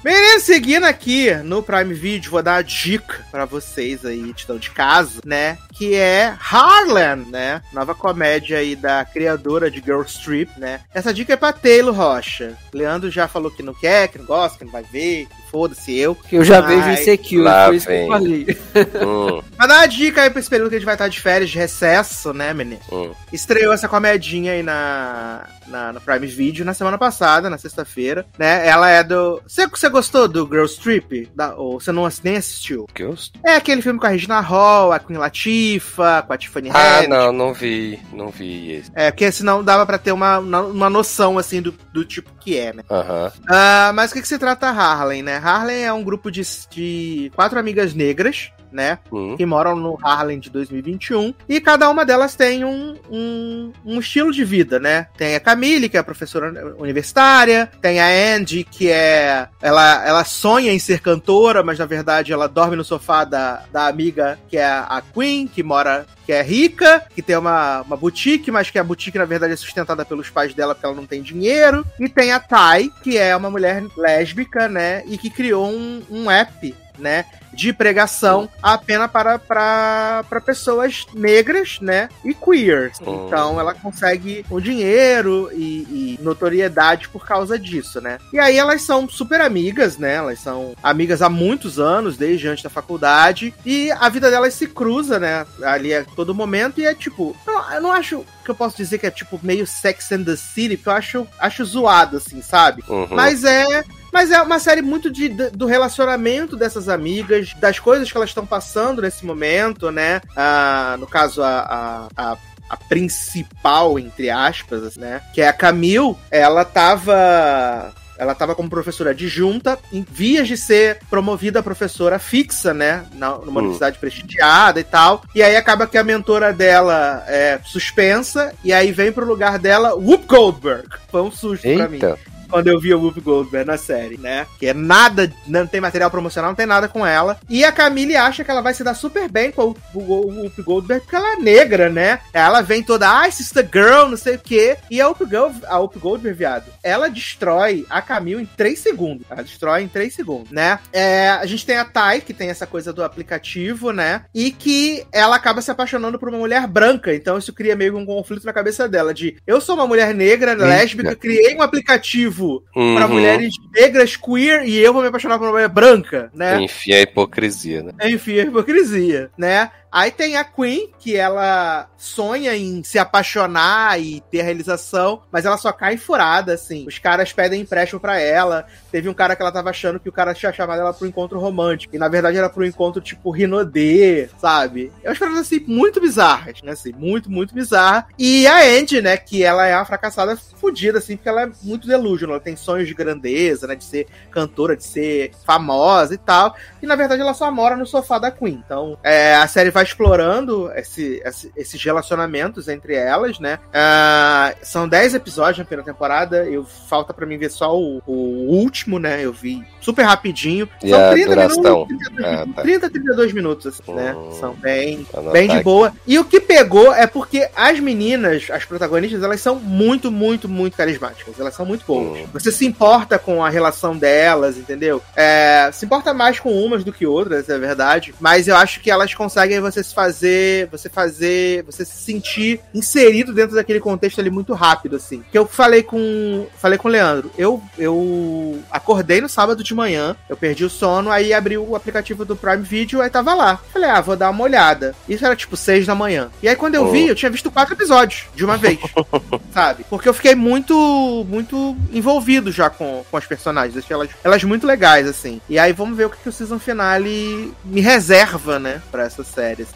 Beleza, 0.05 0.45
seguindo 0.45 0.85
aqui 0.85 1.33
no 1.37 1.63
Prime 1.63 1.95
Video, 1.95 2.31
vou 2.31 2.43
dar 2.43 2.57
uma 2.57 2.65
dica 2.65 3.25
pra 3.31 3.47
vocês 3.47 4.05
aí, 4.05 4.32
que 4.33 4.41
estão 4.41 4.59
de 4.59 4.71
casa, 4.71 5.21
né? 5.25 5.59
Que 5.73 5.95
é 5.95 6.37
Harlan, 6.41 7.17
né? 7.29 7.63
Nova 7.73 7.95
comédia 7.95 8.59
aí 8.59 8.75
da 8.77 9.05
criadora 9.05 9.71
de 9.71 9.81
Girl 9.81 10.03
Strip, 10.03 10.59
né? 10.59 10.81
Essa 10.93 11.13
dica 11.13 11.33
é 11.33 11.37
pra 11.37 11.53
Taylor 11.53 11.95
Rocha. 11.95 12.57
Leandro 12.73 13.11
já 13.11 13.29
falou 13.29 13.51
que 13.51 13.63
não 13.63 13.75
quer, 13.75 14.09
que 14.09 14.19
não 14.19 14.25
gosta, 14.25 14.59
que 14.59 14.65
não 14.65 14.73
vai 14.73 14.83
ver, 14.83 15.29
foda-se 15.53 15.97
eu. 15.97 16.17
Eu 16.33 16.43
já 16.45 16.65
Ai, 16.65 16.77
vejo 16.77 16.91
Insecure, 17.01 17.43
lá 17.43 17.67
foi 17.67 17.77
isso 17.77 17.87
que 17.87 17.93
eu 17.93 17.99
vem. 17.99 18.09
falei. 18.09 18.47
Hum, 19.03 19.43
Mas 19.59 19.69
dá 19.69 19.77
uma 19.77 19.87
dica 19.87 20.23
aí 20.23 20.31
pra 20.31 20.41
esse 20.41 20.49
período 20.49 20.71
que 20.71 20.77
a 20.77 20.79
gente 20.79 20.87
vai 20.87 20.95
estar 20.95 21.09
de 21.09 21.21
férias, 21.21 21.51
de 21.51 21.59
recesso, 21.59 22.33
né, 22.33 22.55
menino? 22.55 22.81
hum. 22.91 23.11
Estreou 23.33 23.73
essa 23.73 23.87
comedinha 23.89 24.53
aí 24.53 24.63
na, 24.63 25.47
na, 25.67 25.93
no 25.93 26.01
Prime 26.01 26.27
Video 26.27 26.65
na 26.65 26.73
semana 26.75 26.97
passada, 26.97 27.51
na 27.51 27.59
sexta-feira, 27.59 28.25
né? 28.39 28.67
Ela 28.67 28.89
é 28.91 29.05
do. 29.05 29.43
Você, 29.47 29.67
você 29.67 29.89
gostou 29.91 30.27
do 30.27 30.47
Girl 30.47 30.65
Strip? 30.65 31.31
Da, 31.35 31.55
ou 31.55 31.79
você 31.81 31.93
não, 31.93 32.09
nem 32.25 32.37
assistiu? 32.37 32.87
Ghost? 32.99 33.33
É 33.45 33.57
aquele 33.57 33.83
filme 33.83 33.99
com 34.01 34.07
a 34.07 34.11
Regina 34.11 34.41
Hall, 34.41 34.93
a 34.93 34.99
Queen 34.99 35.19
Latifah, 35.19 36.23
com 36.23 36.33
a 36.33 36.39
Tiffany 36.39 36.71
Ah, 36.73 36.97
Haddish. 36.99 37.09
não, 37.11 37.33
não 37.33 37.53
vi. 37.55 37.99
Não 38.13 38.29
vi 38.31 38.73
esse. 38.73 38.91
É, 38.95 39.11
porque 39.11 39.31
senão 39.33 39.63
dava 39.63 39.85
pra 39.85 39.99
ter 39.99 40.13
uma, 40.13 40.39
uma 40.39 40.89
noção, 40.91 41.37
assim, 41.39 41.61
do, 41.61 41.73
do 41.93 42.05
tipo 42.05 42.31
que 42.41 42.57
é, 42.59 42.73
né? 42.73 42.83
Aham. 42.91 43.31
Ah, 43.49 43.93
mas 43.95 44.11
o 44.11 44.15
que, 44.15 44.23
que 44.23 44.29
se 44.29 44.39
trata 44.39 44.69
Harlem, 44.69 45.23
né? 45.23 45.41
Harlem 45.43 45.85
é 45.85 45.93
um 45.93 46.05
grupo 46.05 46.31
de, 46.31 46.43
de 46.71 47.33
quatro 47.35 47.59
amigas 47.59 47.95
negras, 47.95 48.53
né? 48.73 48.99
Hum. 49.13 49.37
que 49.37 49.45
moram 49.47 49.77
no 49.77 49.99
Harlem 50.03 50.39
de 50.39 50.51
2021 50.51 51.35
e 51.49 51.61
cada 51.61 51.89
uma 51.89 52.05
delas 52.05 52.35
tem 52.35 52.65
um, 52.65 52.97
um, 53.11 53.73
um 53.85 54.01
estilo 54.01 54.33
de 54.33 54.45
vida, 54.45 54.79
né? 54.79 55.07
Tem 55.17 55.35
a 55.35 55.41
Camille, 55.41 55.89
que 55.89 55.97
é 55.97 56.03
professora 56.03 56.75
universitária, 56.79 57.71
tem 57.81 58.01
a 58.01 58.37
Andy, 58.37 58.65
que 58.65 58.91
é. 58.91 59.49
Ela, 59.61 60.07
ela 60.07 60.25
sonha 60.25 60.73
em 60.73 60.79
ser 60.79 61.01
cantora, 61.01 61.63
mas 61.63 61.79
na 61.79 61.87
verdade 61.87 62.33
ela 62.33 62.49
dorme 62.49 62.77
no 62.77 62.85
sofá 62.85 63.25
da, 63.25 63.65
da 63.73 63.87
amiga, 63.87 64.39
que 64.49 64.57
é 64.57 64.65
a 64.65 65.03
Queen, 65.15 65.47
que 65.47 65.63
mora. 65.63 66.07
Que 66.25 66.31
é 66.31 66.41
rica, 66.41 67.05
que 67.13 67.21
tem 67.21 67.37
uma, 67.37 67.81
uma 67.81 67.97
boutique, 67.97 68.49
mas 68.49 68.71
que 68.71 68.79
a 68.79 68.85
boutique, 68.85 69.19
na 69.19 69.25
verdade, 69.25 69.55
é 69.55 69.57
sustentada 69.57 70.05
pelos 70.05 70.31
pais 70.31 70.55
dela 70.55 70.73
porque 70.73 70.87
ela 70.87 70.95
não 70.95 71.05
tem 71.05 71.21
dinheiro. 71.21 71.85
E 71.99 72.09
tem 72.09 72.31
a 72.31 72.39
Tai, 72.39 72.93
que 73.03 73.19
é 73.19 73.35
uma 73.35 73.51
mulher 73.51 73.83
lésbica, 73.97 74.69
né? 74.69 75.03
E 75.09 75.19
que 75.19 75.29
criou 75.29 75.67
um, 75.69 76.01
um 76.09 76.31
app, 76.31 76.73
né? 76.99 77.25
de 77.53 77.73
pregação 77.73 78.49
apenas 78.63 79.11
para, 79.11 79.39
para, 79.39 80.25
para 80.29 80.41
pessoas 80.41 81.07
negras, 81.15 81.79
né? 81.81 82.09
E 82.25 82.35
queers. 82.35 82.99
Hum. 83.01 83.27
Então 83.27 83.61
ela 83.61 83.75
consegue 83.75 84.45
o 84.51 84.61
dinheiro 84.61 85.51
e, 85.53 86.17
e 86.17 86.19
notoriedade 86.23 87.09
por 87.09 87.27
causa 87.27 87.59
disso, 87.59 88.01
né? 88.01 88.19
E 88.33 88.39
aí 88.39 88.57
elas 88.57 88.83
são 88.83 89.09
super 89.09 89.41
amigas, 89.41 89.99
né? 89.99 90.15
Elas 90.15 90.41
são 90.41 90.75
amigas 90.83 91.21
há 91.21 91.29
muitos 91.29 91.79
anos, 91.79 92.17
desde 92.17 92.49
antes 92.49 92.65
da 92.65 92.71
faculdade. 92.71 93.55
E 93.65 93.91
a 93.93 94.09
vida 94.09 94.31
delas 94.31 94.55
se 94.55 94.67
cruza, 94.67 95.19
né? 95.19 95.47
Ali 95.63 95.95
a 95.95 96.05
todo 96.05 96.35
momento. 96.35 96.81
E 96.81 96.87
é 96.87 96.95
tipo. 96.95 97.37
eu 97.47 97.81
não 97.81 97.93
acho 97.93 98.25
que 98.45 98.51
eu 98.51 98.55
posso 98.55 98.77
dizer 98.77 98.99
que 98.99 99.07
é 99.07 99.11
tipo 99.11 99.39
meio 99.43 99.67
Sex 99.67 100.11
and 100.13 100.25
the 100.25 100.37
City, 100.37 100.77
porque 100.77 100.89
eu 100.89 100.95
acho, 100.95 101.29
acho 101.39 101.65
zoado, 101.65 102.17
assim, 102.17 102.41
sabe? 102.41 102.83
Uhum. 102.89 103.09
Mas 103.11 103.45
é. 103.45 103.85
Mas 104.13 104.31
é 104.31 104.41
uma 104.43 104.59
série 104.59 104.83
muito 104.83 105.11
de, 105.11 105.29
do 105.29 105.65
relacionamento 105.67 106.55
dessas 106.57 106.89
amigas, 106.89 107.55
das 107.59 107.79
coisas 107.79 108.11
que 108.11 108.17
elas 108.17 108.29
estão 108.31 108.45
passando 108.45 109.01
nesse 109.01 109.25
momento, 109.25 109.91
né? 109.91 110.21
Ah, 110.37 110.97
no 111.01 111.07
caso, 111.07 111.43
a, 111.43 112.09
a, 112.17 112.33
a, 112.33 112.37
a 112.69 112.77
principal, 112.77 113.99
entre 113.99 114.29
aspas, 114.29 114.97
né? 114.97 115.23
Que 115.33 115.41
é 115.41 115.49
a 115.49 115.53
Camille, 115.53 116.15
ela 116.31 116.65
tava. 116.65 117.93
Ela 118.19 118.33
estava 118.33 118.55
como 118.55 118.69
professora 118.71 119.11
adjunta, 119.11 119.77
em 119.93 120.07
vias 120.09 120.47
de 120.47 120.57
ser 120.57 121.01
promovida 121.11 121.59
a 121.59 121.63
professora 121.63 122.19
fixa, 122.21 122.73
né? 122.73 123.05
Na, 123.15 123.31
numa 123.39 123.59
Hum. 123.61 123.65
universidade 123.65 123.99
prestigiada 123.99 124.79
e 124.79 124.85
tal. 124.85 125.25
E 125.35 125.43
aí 125.43 125.57
acaba 125.57 125.87
que 125.89 125.99
a 125.99 126.05
mentora 126.05 126.53
dela 126.53 127.25
é 127.27 127.59
suspensa, 127.65 128.53
e 128.63 128.73
aí 128.73 128.93
vem 128.93 129.11
pro 129.11 129.27
lugar 129.27 129.59
dela 129.59 129.95
Whoop 129.95 130.27
Goldberg. 130.27 130.89
Foi 131.11 131.23
um 131.23 131.33
susto 131.33 131.63
pra 131.63 131.89
mim 131.89 131.95
Eita. 131.95 132.19
Quando 132.53 132.69
eu 132.69 132.79
vi 132.79 132.93
o 132.93 133.01
Whoopi 133.01 133.23
Goldberg 133.23 133.67
na 133.67 133.79
série, 133.79 134.19
né? 134.19 134.47
Que 134.59 134.67
é 134.67 134.75
nada, 134.75 135.33
não 135.47 135.67
tem 135.67 135.81
material 135.81 136.11
promocional, 136.11 136.51
não 136.51 136.55
tem 136.55 136.67
nada 136.67 136.87
com 136.87 137.07
ela. 137.07 137.41
E 137.49 137.65
a 137.65 137.73
Camille 137.73 138.15
acha 138.15 138.45
que 138.45 138.51
ela 138.51 138.61
vai 138.61 138.75
se 138.75 138.85
dar 138.85 138.93
super 138.93 139.27
bem 139.27 139.51
com 139.51 139.75
o, 139.95 139.99
Whoopi 139.99 140.61
Goldberg 140.61 141.03
porque 141.03 141.17
ela 141.17 141.33
é 141.33 141.37
negra, 141.37 141.89
né? 141.89 142.21
Ela 142.31 142.61
vem 142.61 142.83
toda, 142.83 143.09
ai, 143.09 143.33
sister 143.33 143.67
girl, 143.73 144.11
não 144.11 144.19
sei 144.19 144.35
o 144.35 144.39
quê. 144.39 144.77
E 144.91 145.01
a 145.01 145.07
Whoopi, 145.07 145.25
Gold, 145.25 145.61
a 145.67 145.79
Whoopi 145.79 145.99
Goldberg, 145.99 146.37
viado, 146.37 146.67
ela 146.83 147.09
destrói 147.09 147.87
a 147.89 148.03
Camille 148.03 148.43
em 148.43 148.47
3 148.47 148.79
segundos. 148.79 149.25
Ela 149.31 149.43
destrói 149.43 149.83
em 149.83 149.89
3 149.89 150.13
segundos, 150.13 150.51
né? 150.51 150.79
É, 150.93 151.31
a 151.31 151.47
gente 151.47 151.65
tem 151.65 151.79
a 151.79 151.87
Tai, 151.87 152.21
que 152.21 152.35
tem 152.35 152.51
essa 152.51 152.67
coisa 152.67 152.93
do 152.93 153.03
aplicativo, 153.03 153.93
né? 153.93 154.27
E 154.35 154.51
que 154.51 155.07
ela 155.11 155.37
acaba 155.37 155.63
se 155.63 155.71
apaixonando 155.71 156.19
por 156.19 156.29
uma 156.29 156.39
mulher 156.39 156.67
branca. 156.67 157.15
Então 157.15 157.39
isso 157.39 157.55
cria 157.55 157.75
meio 157.75 157.95
que 157.95 157.99
um 157.99 158.05
conflito 158.05 158.45
na 158.45 158.53
cabeça 158.53 158.87
dela 158.87 159.15
de 159.15 159.39
eu 159.47 159.59
sou 159.59 159.75
uma 159.75 159.87
mulher 159.87 160.15
negra, 160.15 160.53
lésbica, 160.53 161.17
criei 161.17 161.57
um 161.57 161.63
aplicativo 161.63 162.42
para 162.73 163.07
Uhum. 163.07 163.13
mulheres 163.13 163.55
negras, 163.75 164.17
queer, 164.17 164.65
e 164.67 164.79
eu 164.79 164.93
vou 164.93 165.03
me 165.03 165.09
apaixonar 165.09 165.39
por 165.39 165.45
uma 165.45 165.53
mulher 165.53 165.69
branca, 165.69 166.31
né? 166.35 166.61
Enfim, 166.63 166.93
a 166.93 167.01
hipocrisia, 167.03 167.83
né? 167.83 167.93
Enfim, 168.05 168.39
a 168.39 168.45
hipocrisia, 168.45 169.31
né? 169.37 169.71
Aí 169.93 170.11
tem 170.11 170.37
a 170.37 170.45
Queen, 170.45 170.91
que 170.99 171.15
ela 171.15 171.87
sonha 171.99 172.57
em 172.57 172.83
se 172.83 172.99
apaixonar 172.99 174.01
e 174.01 174.23
ter 174.31 174.41
realização, 174.41 175.21
mas 175.31 175.45
ela 175.45 175.59
só 175.59 175.71
cai 175.71 175.99
furada, 175.99 176.55
assim. 176.55 176.87
Os 176.89 176.99
caras 176.99 177.31
pedem 177.31 177.61
empréstimo 177.61 178.01
pra 178.01 178.19
ela. 178.19 178.67
Teve 178.91 179.11
um 179.11 179.15
cara 179.15 179.37
que 179.37 179.43
ela 179.43 179.53
tava 179.53 179.69
achando 179.69 180.01
que 180.01 180.09
o 180.09 180.13
cara 180.13 180.33
tinha 180.33 180.51
chamado 180.51 180.81
ela 180.81 180.95
pro 180.95 181.07
encontro 181.07 181.39
romântico. 181.39 181.95
E 181.95 181.99
na 181.99 182.09
verdade 182.09 182.39
era 182.39 182.49
pro 182.49 182.65
encontro 182.65 183.03
tipo 183.03 183.31
Rinodê, 183.31 184.31
sabe? 184.39 184.91
É 185.05 185.11
umas 185.11 185.19
coisas 185.19 185.39
assim 185.39 185.63
muito 185.67 186.01
bizarras, 186.01 186.63
né? 186.63 186.73
Assim, 186.73 186.93
muito, 186.93 187.31
muito 187.31 187.55
bizarra. 187.55 188.07
E 188.19 188.47
a 188.47 188.63
Andy, 188.63 189.03
né? 189.03 189.19
Que 189.19 189.45
ela 189.45 189.67
é 189.67 189.77
uma 189.77 189.85
fracassada 189.85 190.37
fodida, 190.37 190.99
assim, 190.99 191.17
porque 191.17 191.29
ela 191.29 191.43
é 191.43 191.51
muito 191.63 191.87
delusional. 191.87 192.37
Ela 192.37 192.43
tem 192.43 192.57
sonhos 192.57 192.89
de 192.89 192.95
grandeza, 192.95 193.67
né? 193.67 193.75
De 193.75 193.85
ser 193.85 194.07
cantora, 194.31 194.75
de 194.75 194.85
ser 194.85 195.33
famosa 195.45 196.15
e 196.15 196.19
tal. 196.19 196.57
E 196.81 196.87
na 196.87 196.97
verdade 196.97 197.21
ela 197.21 197.35
só 197.35 197.51
mora 197.51 197.77
no 197.77 197.85
sofá 197.85 198.19
da 198.19 198.31
Queen. 198.31 198.63
Então 198.65 198.97
é, 199.03 199.35
a 199.35 199.47
série 199.47 199.71
vai 199.71 199.82
explorando 199.83 200.71
esse- 200.75 201.21
esse- 201.25 201.53
esses 201.57 201.83
relacionamentos 201.83 202.69
entre 202.69 202.95
elas, 202.95 203.39
né? 203.39 203.59
Ah, 203.73 204.55
são 204.63 204.89
10 204.89 205.15
episódios 205.15 205.59
na 205.59 205.65
primeira 205.65 205.85
temporada. 205.85 206.45
Eu, 206.45 206.65
falta 206.65 207.13
pra 207.13 207.27
mim 207.27 207.37
ver 207.39 207.51
só 207.51 207.77
o, 207.77 208.03
o 208.07 208.13
último, 208.49 208.99
né? 208.99 209.25
Eu 209.25 209.33
vi 209.33 209.63
super 209.81 210.03
rapidinho. 210.05 210.69
E 210.83 210.93
a 210.93 211.15
duração? 211.15 211.87
minutos, 211.87 212.07
32, 212.09 212.25
Ah, 212.25 212.47
tá. 212.55 212.63
30, 212.63 212.91
32 212.91 213.33
minutos, 213.33 213.67
assim, 213.67 213.93
né? 213.93 214.15
Hum. 214.17 214.33
São 214.33 214.55
bem, 214.55 215.07
Anotar 215.13 215.33
bem 215.33 215.49
de 215.49 215.61
boa. 215.63 215.93
E 216.07 216.19
o 216.19 216.25
que 216.25 216.41
pegou 216.41 216.93
é 216.95 217.07
porque 217.07 217.49
as 217.57 217.79
meninas, 217.81 218.49
as 218.51 218.65
protagonistas, 218.65 219.23
elas 219.23 219.41
são 219.41 219.57
muito, 219.57 220.11
muito, 220.11 220.49
muito 220.49 220.77
carismáticas. 220.77 221.39
Elas 221.39 221.55
são 221.55 221.65
muito 221.67 221.85
boas. 221.87 222.19
Hum. 222.21 222.27
Você 222.33 222.53
se 222.53 222.67
importa 222.67 223.19
com 223.19 223.45
a 223.45 223.49
relação 223.49 223.97
delas, 223.97 224.57
entendeu? 224.57 225.03
É, 225.17 225.71
se 225.73 225.85
importa 225.85 226.13
mais 226.13 226.39
com 226.39 226.51
umas 226.53 226.85
do 226.85 226.93
que 226.93 227.07
outras, 227.07 227.49
é 227.49 227.59
verdade. 227.59 228.15
Mas 228.21 228.49
eu 228.49 228.57
acho 228.57 228.81
que 228.81 228.91
elas 228.91 229.15
conseguem 229.15 229.61
você 229.61 229.72
se 229.81 229.95
fazer, 229.95 230.67
você 230.69 230.89
fazer, 230.89 231.63
você 231.63 231.85
se 231.85 232.03
sentir 232.03 232.61
inserido 232.75 233.33
dentro 233.33 233.55
daquele 233.55 233.79
contexto 233.79 234.21
ali 234.21 234.31
muito 234.31 234.53
rápido, 234.55 234.97
assim. 234.97 235.23
Que 235.31 235.39
eu 235.39 235.47
falei 235.47 235.85
com, 235.85 236.47
falei 236.59 236.77
com 236.77 236.89
o 236.89 236.91
Leandro, 236.91 237.31
eu, 237.39 237.63
eu 237.79 238.61
acordei 238.71 239.21
no 239.21 239.29
sábado 239.29 239.63
de 239.63 239.73
manhã, 239.75 240.17
eu 240.29 240.37
perdi 240.37 240.65
o 240.65 240.71
sono, 240.71 241.13
aí 241.13 241.33
abri 241.33 241.57
o 241.57 241.77
aplicativo 241.77 242.25
do 242.25 242.35
Prime 242.35 242.63
Video, 242.63 243.01
aí 243.01 243.09
tava 243.09 243.35
lá. 243.35 243.61
Falei, 243.73 243.89
ah, 243.89 244.01
vou 244.01 244.17
dar 244.17 244.31
uma 244.31 244.43
olhada. 244.43 244.95
Isso 245.09 245.25
era 245.25 245.37
tipo 245.37 245.57
seis 245.57 245.87
da 245.87 245.95
manhã. 245.95 246.31
E 246.43 246.49
aí 246.49 246.57
quando 246.57 246.75
eu 246.75 246.91
vi, 246.91 247.07
eu 247.07 247.15
tinha 247.15 247.31
visto 247.31 247.51
quatro 247.51 247.75
episódios 247.75 248.25
de 248.35 248.45
uma 248.45 248.57
vez, 248.57 248.79
sabe? 249.55 249.85
Porque 249.89 250.09
eu 250.09 250.15
fiquei 250.15 250.35
muito, 250.35 251.25
muito 251.29 251.77
envolvido 251.93 252.51
já 252.51 252.69
com, 252.69 253.05
com 253.09 253.17
as 253.17 253.27
personagens, 253.27 253.77
achei 253.77 253.95
elas, 253.95 254.11
elas 254.25 254.43
muito 254.45 254.67
legais, 254.67 255.07
assim. 255.07 255.41
E 255.49 255.59
aí 255.59 255.73
vamos 255.73 255.97
ver 255.97 256.07
o 256.07 256.11
que, 256.11 256.17
que 256.19 256.29
o 256.29 256.33
season 256.33 256.59
finale 256.59 257.53
me 257.65 257.81
reserva, 257.81 258.59
né, 258.59 258.83
pra 258.91 259.05
essas 259.05 259.27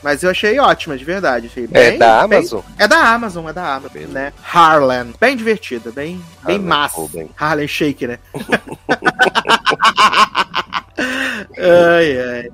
Mas 0.02 0.22
eu 0.22 0.30
achei 0.30 0.58
ótima, 0.58 0.96
de 0.96 1.04
verdade. 1.04 1.46
Achei 1.46 1.64
É 1.64 1.66
bem- 1.66 1.98
da 1.98 2.26
bem- 2.26 2.38
Amazon? 2.38 2.60
é 2.78 2.88
da 2.88 2.98
Amazon, 3.12 3.48
é 3.48 3.52
da 3.52 3.74
Amazon, 3.74 3.92
Beleza. 3.92 4.12
né? 4.12 4.32
Harlan. 4.42 5.08
Bem 5.20 5.36
divertida, 5.36 5.90
bem, 5.90 6.20
bem 6.44 6.56
Harlan 6.56 6.68
massa. 6.68 6.94
Coben. 6.96 7.30
Harlan 7.36 7.66
Shake, 7.66 8.06
né? 8.06 8.18
ai, 11.58 12.18
ai. 12.18 12.48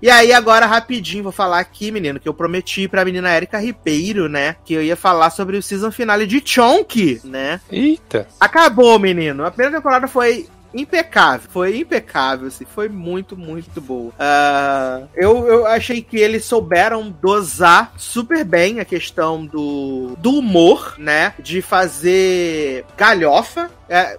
E 0.00 0.10
aí, 0.10 0.32
agora, 0.32 0.66
rapidinho, 0.66 1.22
vou 1.22 1.32
falar 1.32 1.58
aqui, 1.58 1.90
menino, 1.90 2.20
que 2.20 2.28
eu 2.28 2.34
prometi 2.34 2.86
pra 2.88 3.04
menina 3.04 3.34
Erika 3.34 3.58
Ribeiro, 3.58 4.28
né? 4.28 4.56
Que 4.64 4.74
eu 4.74 4.82
ia 4.82 4.96
falar 4.96 5.30
sobre 5.30 5.56
o 5.56 5.62
season 5.62 5.90
finale 5.90 6.26
de 6.26 6.42
Chonk, 6.44 7.20
né? 7.24 7.60
Eita. 7.70 8.26
Acabou, 8.38 8.98
menino. 8.98 9.44
A 9.44 9.50
primeira 9.50 9.76
temporada 9.76 10.06
foi 10.06 10.48
impecável. 10.80 11.48
Foi 11.50 11.78
impecável, 11.78 12.48
assim. 12.48 12.64
Foi 12.64 12.88
muito, 12.88 13.36
muito 13.36 13.80
boa. 13.80 14.12
Ah, 14.18 15.02
eu, 15.14 15.46
eu 15.46 15.66
achei 15.66 16.02
que 16.02 16.16
eles 16.16 16.44
souberam 16.44 17.10
dosar 17.10 17.92
super 17.96 18.44
bem 18.44 18.80
a 18.80 18.84
questão 18.84 19.44
do, 19.44 20.14
do 20.18 20.30
humor, 20.38 20.94
né? 20.98 21.34
De 21.38 21.62
fazer 21.62 22.84
galhofa. 22.96 23.70
É, 23.88 24.18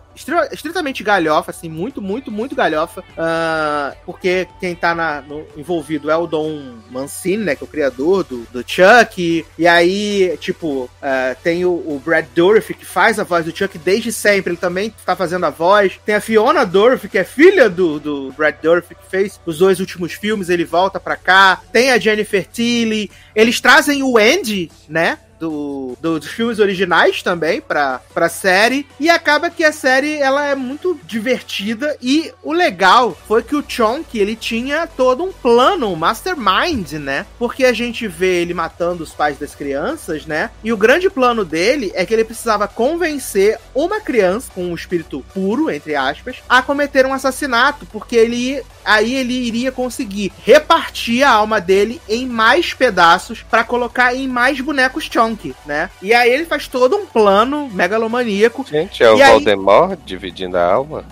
estritamente 0.51 1.03
galhofa, 1.03 1.51
assim, 1.51 1.69
muito, 1.69 2.01
muito, 2.01 2.31
muito 2.31 2.55
galhofa. 2.55 3.03
Ah, 3.17 3.93
porque 4.05 4.47
quem 4.59 4.73
tá 4.75 4.95
na- 4.95 5.21
no- 5.21 5.45
envolvido 5.55 6.09
é 6.09 6.15
o 6.17 6.25
Don 6.27 6.75
Mancini, 6.89 7.43
né? 7.43 7.55
Que 7.55 7.63
é 7.63 7.65
o 7.65 7.69
criador 7.69 8.23
do, 8.23 8.47
do 8.51 8.63
Chuck. 8.67 9.45
E 9.57 9.67
aí, 9.67 10.35
tipo, 10.39 10.89
ah, 11.01 11.35
tem 11.43 11.65
o, 11.65 11.69
o 11.69 12.01
Brad 12.03 12.25
Dourif, 12.35 12.73
que 12.73 12.85
faz 12.85 13.19
a 13.19 13.23
voz 13.23 13.45
do 13.45 13.55
Chuck 13.55 13.77
desde 13.77 14.11
sempre. 14.11 14.51
Ele 14.53 14.57
também 14.59 14.93
tá 15.05 15.15
fazendo 15.15 15.45
a 15.45 15.49
voz. 15.49 15.99
Tem 16.05 16.15
a 16.15 16.21
Fiona 16.21 16.65
Dourif, 16.65 17.07
que 17.07 17.17
é 17.17 17.23
filha 17.23 17.69
do, 17.69 17.99
do 17.99 18.31
Brad 18.33 18.55
Dourif, 18.61 18.89
que 18.95 19.09
fez 19.09 19.39
os 19.45 19.59
dois 19.59 19.79
últimos 19.79 20.13
filmes. 20.13 20.49
Ele 20.49 20.65
volta 20.65 20.99
pra 20.99 21.15
cá. 21.15 21.61
Tem 21.71 21.91
a 21.91 21.99
Jennifer 21.99 22.45
Tilly. 22.51 23.11
Eles 23.35 23.59
trazem 23.61 24.01
o 24.03 24.17
Andy, 24.17 24.71
né? 24.87 25.19
Do, 25.39 25.95
do- 26.01 26.19
dos 26.19 26.29
filmes 26.29 26.59
originais 26.59 27.23
também 27.23 27.61
pra, 27.61 28.01
pra 28.13 28.27
série. 28.29 28.85
E 28.99 29.09
acaba 29.09 29.49
que 29.49 29.63
a 29.63 29.71
série 29.71 30.17
ela 30.17 30.45
é 30.45 30.55
muito 30.55 30.99
divertida. 31.05 31.95
E 32.01 32.31
o 32.43 32.51
legal 32.51 33.17
foi 33.27 33.41
que 33.43 33.55
o 33.55 33.63
Chonk 33.67 34.17
ele 34.17 34.35
tinha 34.35 34.85
todo 34.87 35.23
um 35.23 35.31
plano, 35.31 35.91
um 35.91 35.95
mastermind, 35.95 36.93
né? 36.93 37.25
Porque 37.37 37.63
a 37.65 37.73
gente 37.73 38.07
vê 38.07 38.41
ele 38.41 38.53
matando 38.53 39.03
os 39.03 39.11
pais 39.13 39.37
das 39.37 39.55
crianças, 39.55 40.25
né? 40.25 40.49
E 40.63 40.73
o 40.73 40.77
grande 40.77 41.09
plano 41.09 41.45
dele 41.45 41.91
é 41.95 42.05
que 42.05 42.13
ele 42.13 42.23
precisava 42.25 42.67
convencer 42.67 43.57
uma 43.73 44.01
criança 44.01 44.51
com 44.53 44.65
um 44.65 44.75
espírito 44.75 45.23
puro, 45.33 45.69
entre 45.71 45.95
aspas, 45.95 46.37
a 46.49 46.61
cometer 46.61 47.05
um 47.05 47.13
assassinato. 47.13 47.85
Porque 47.85 48.15
ele 48.15 48.61
aí 48.83 49.13
ele 49.13 49.33
iria 49.33 49.71
conseguir 49.71 50.31
repartir 50.43 51.23
a 51.23 51.29
alma 51.29 51.61
dele 51.61 52.01
em 52.09 52.25
mais 52.25 52.73
pedaços 52.73 53.43
pra 53.43 53.63
colocar 53.63 54.15
em 54.15 54.27
mais 54.27 54.59
bonecos 54.59 55.05
Chonk, 55.11 55.28
né? 55.65 55.89
E 56.01 56.13
aí 56.13 56.31
ele 56.31 56.45
faz 56.45 56.67
todo 56.67 56.95
um 56.95 57.05
plano 57.05 57.69
megalomaníaco. 57.71 58.65
Gente, 58.69 59.03
é 59.03 59.11
o 59.11 59.21
aí- 59.21 59.31
Voldemort 59.31 59.99
dividindo 60.05 60.57
a 60.57 60.63
alma? 60.73 61.05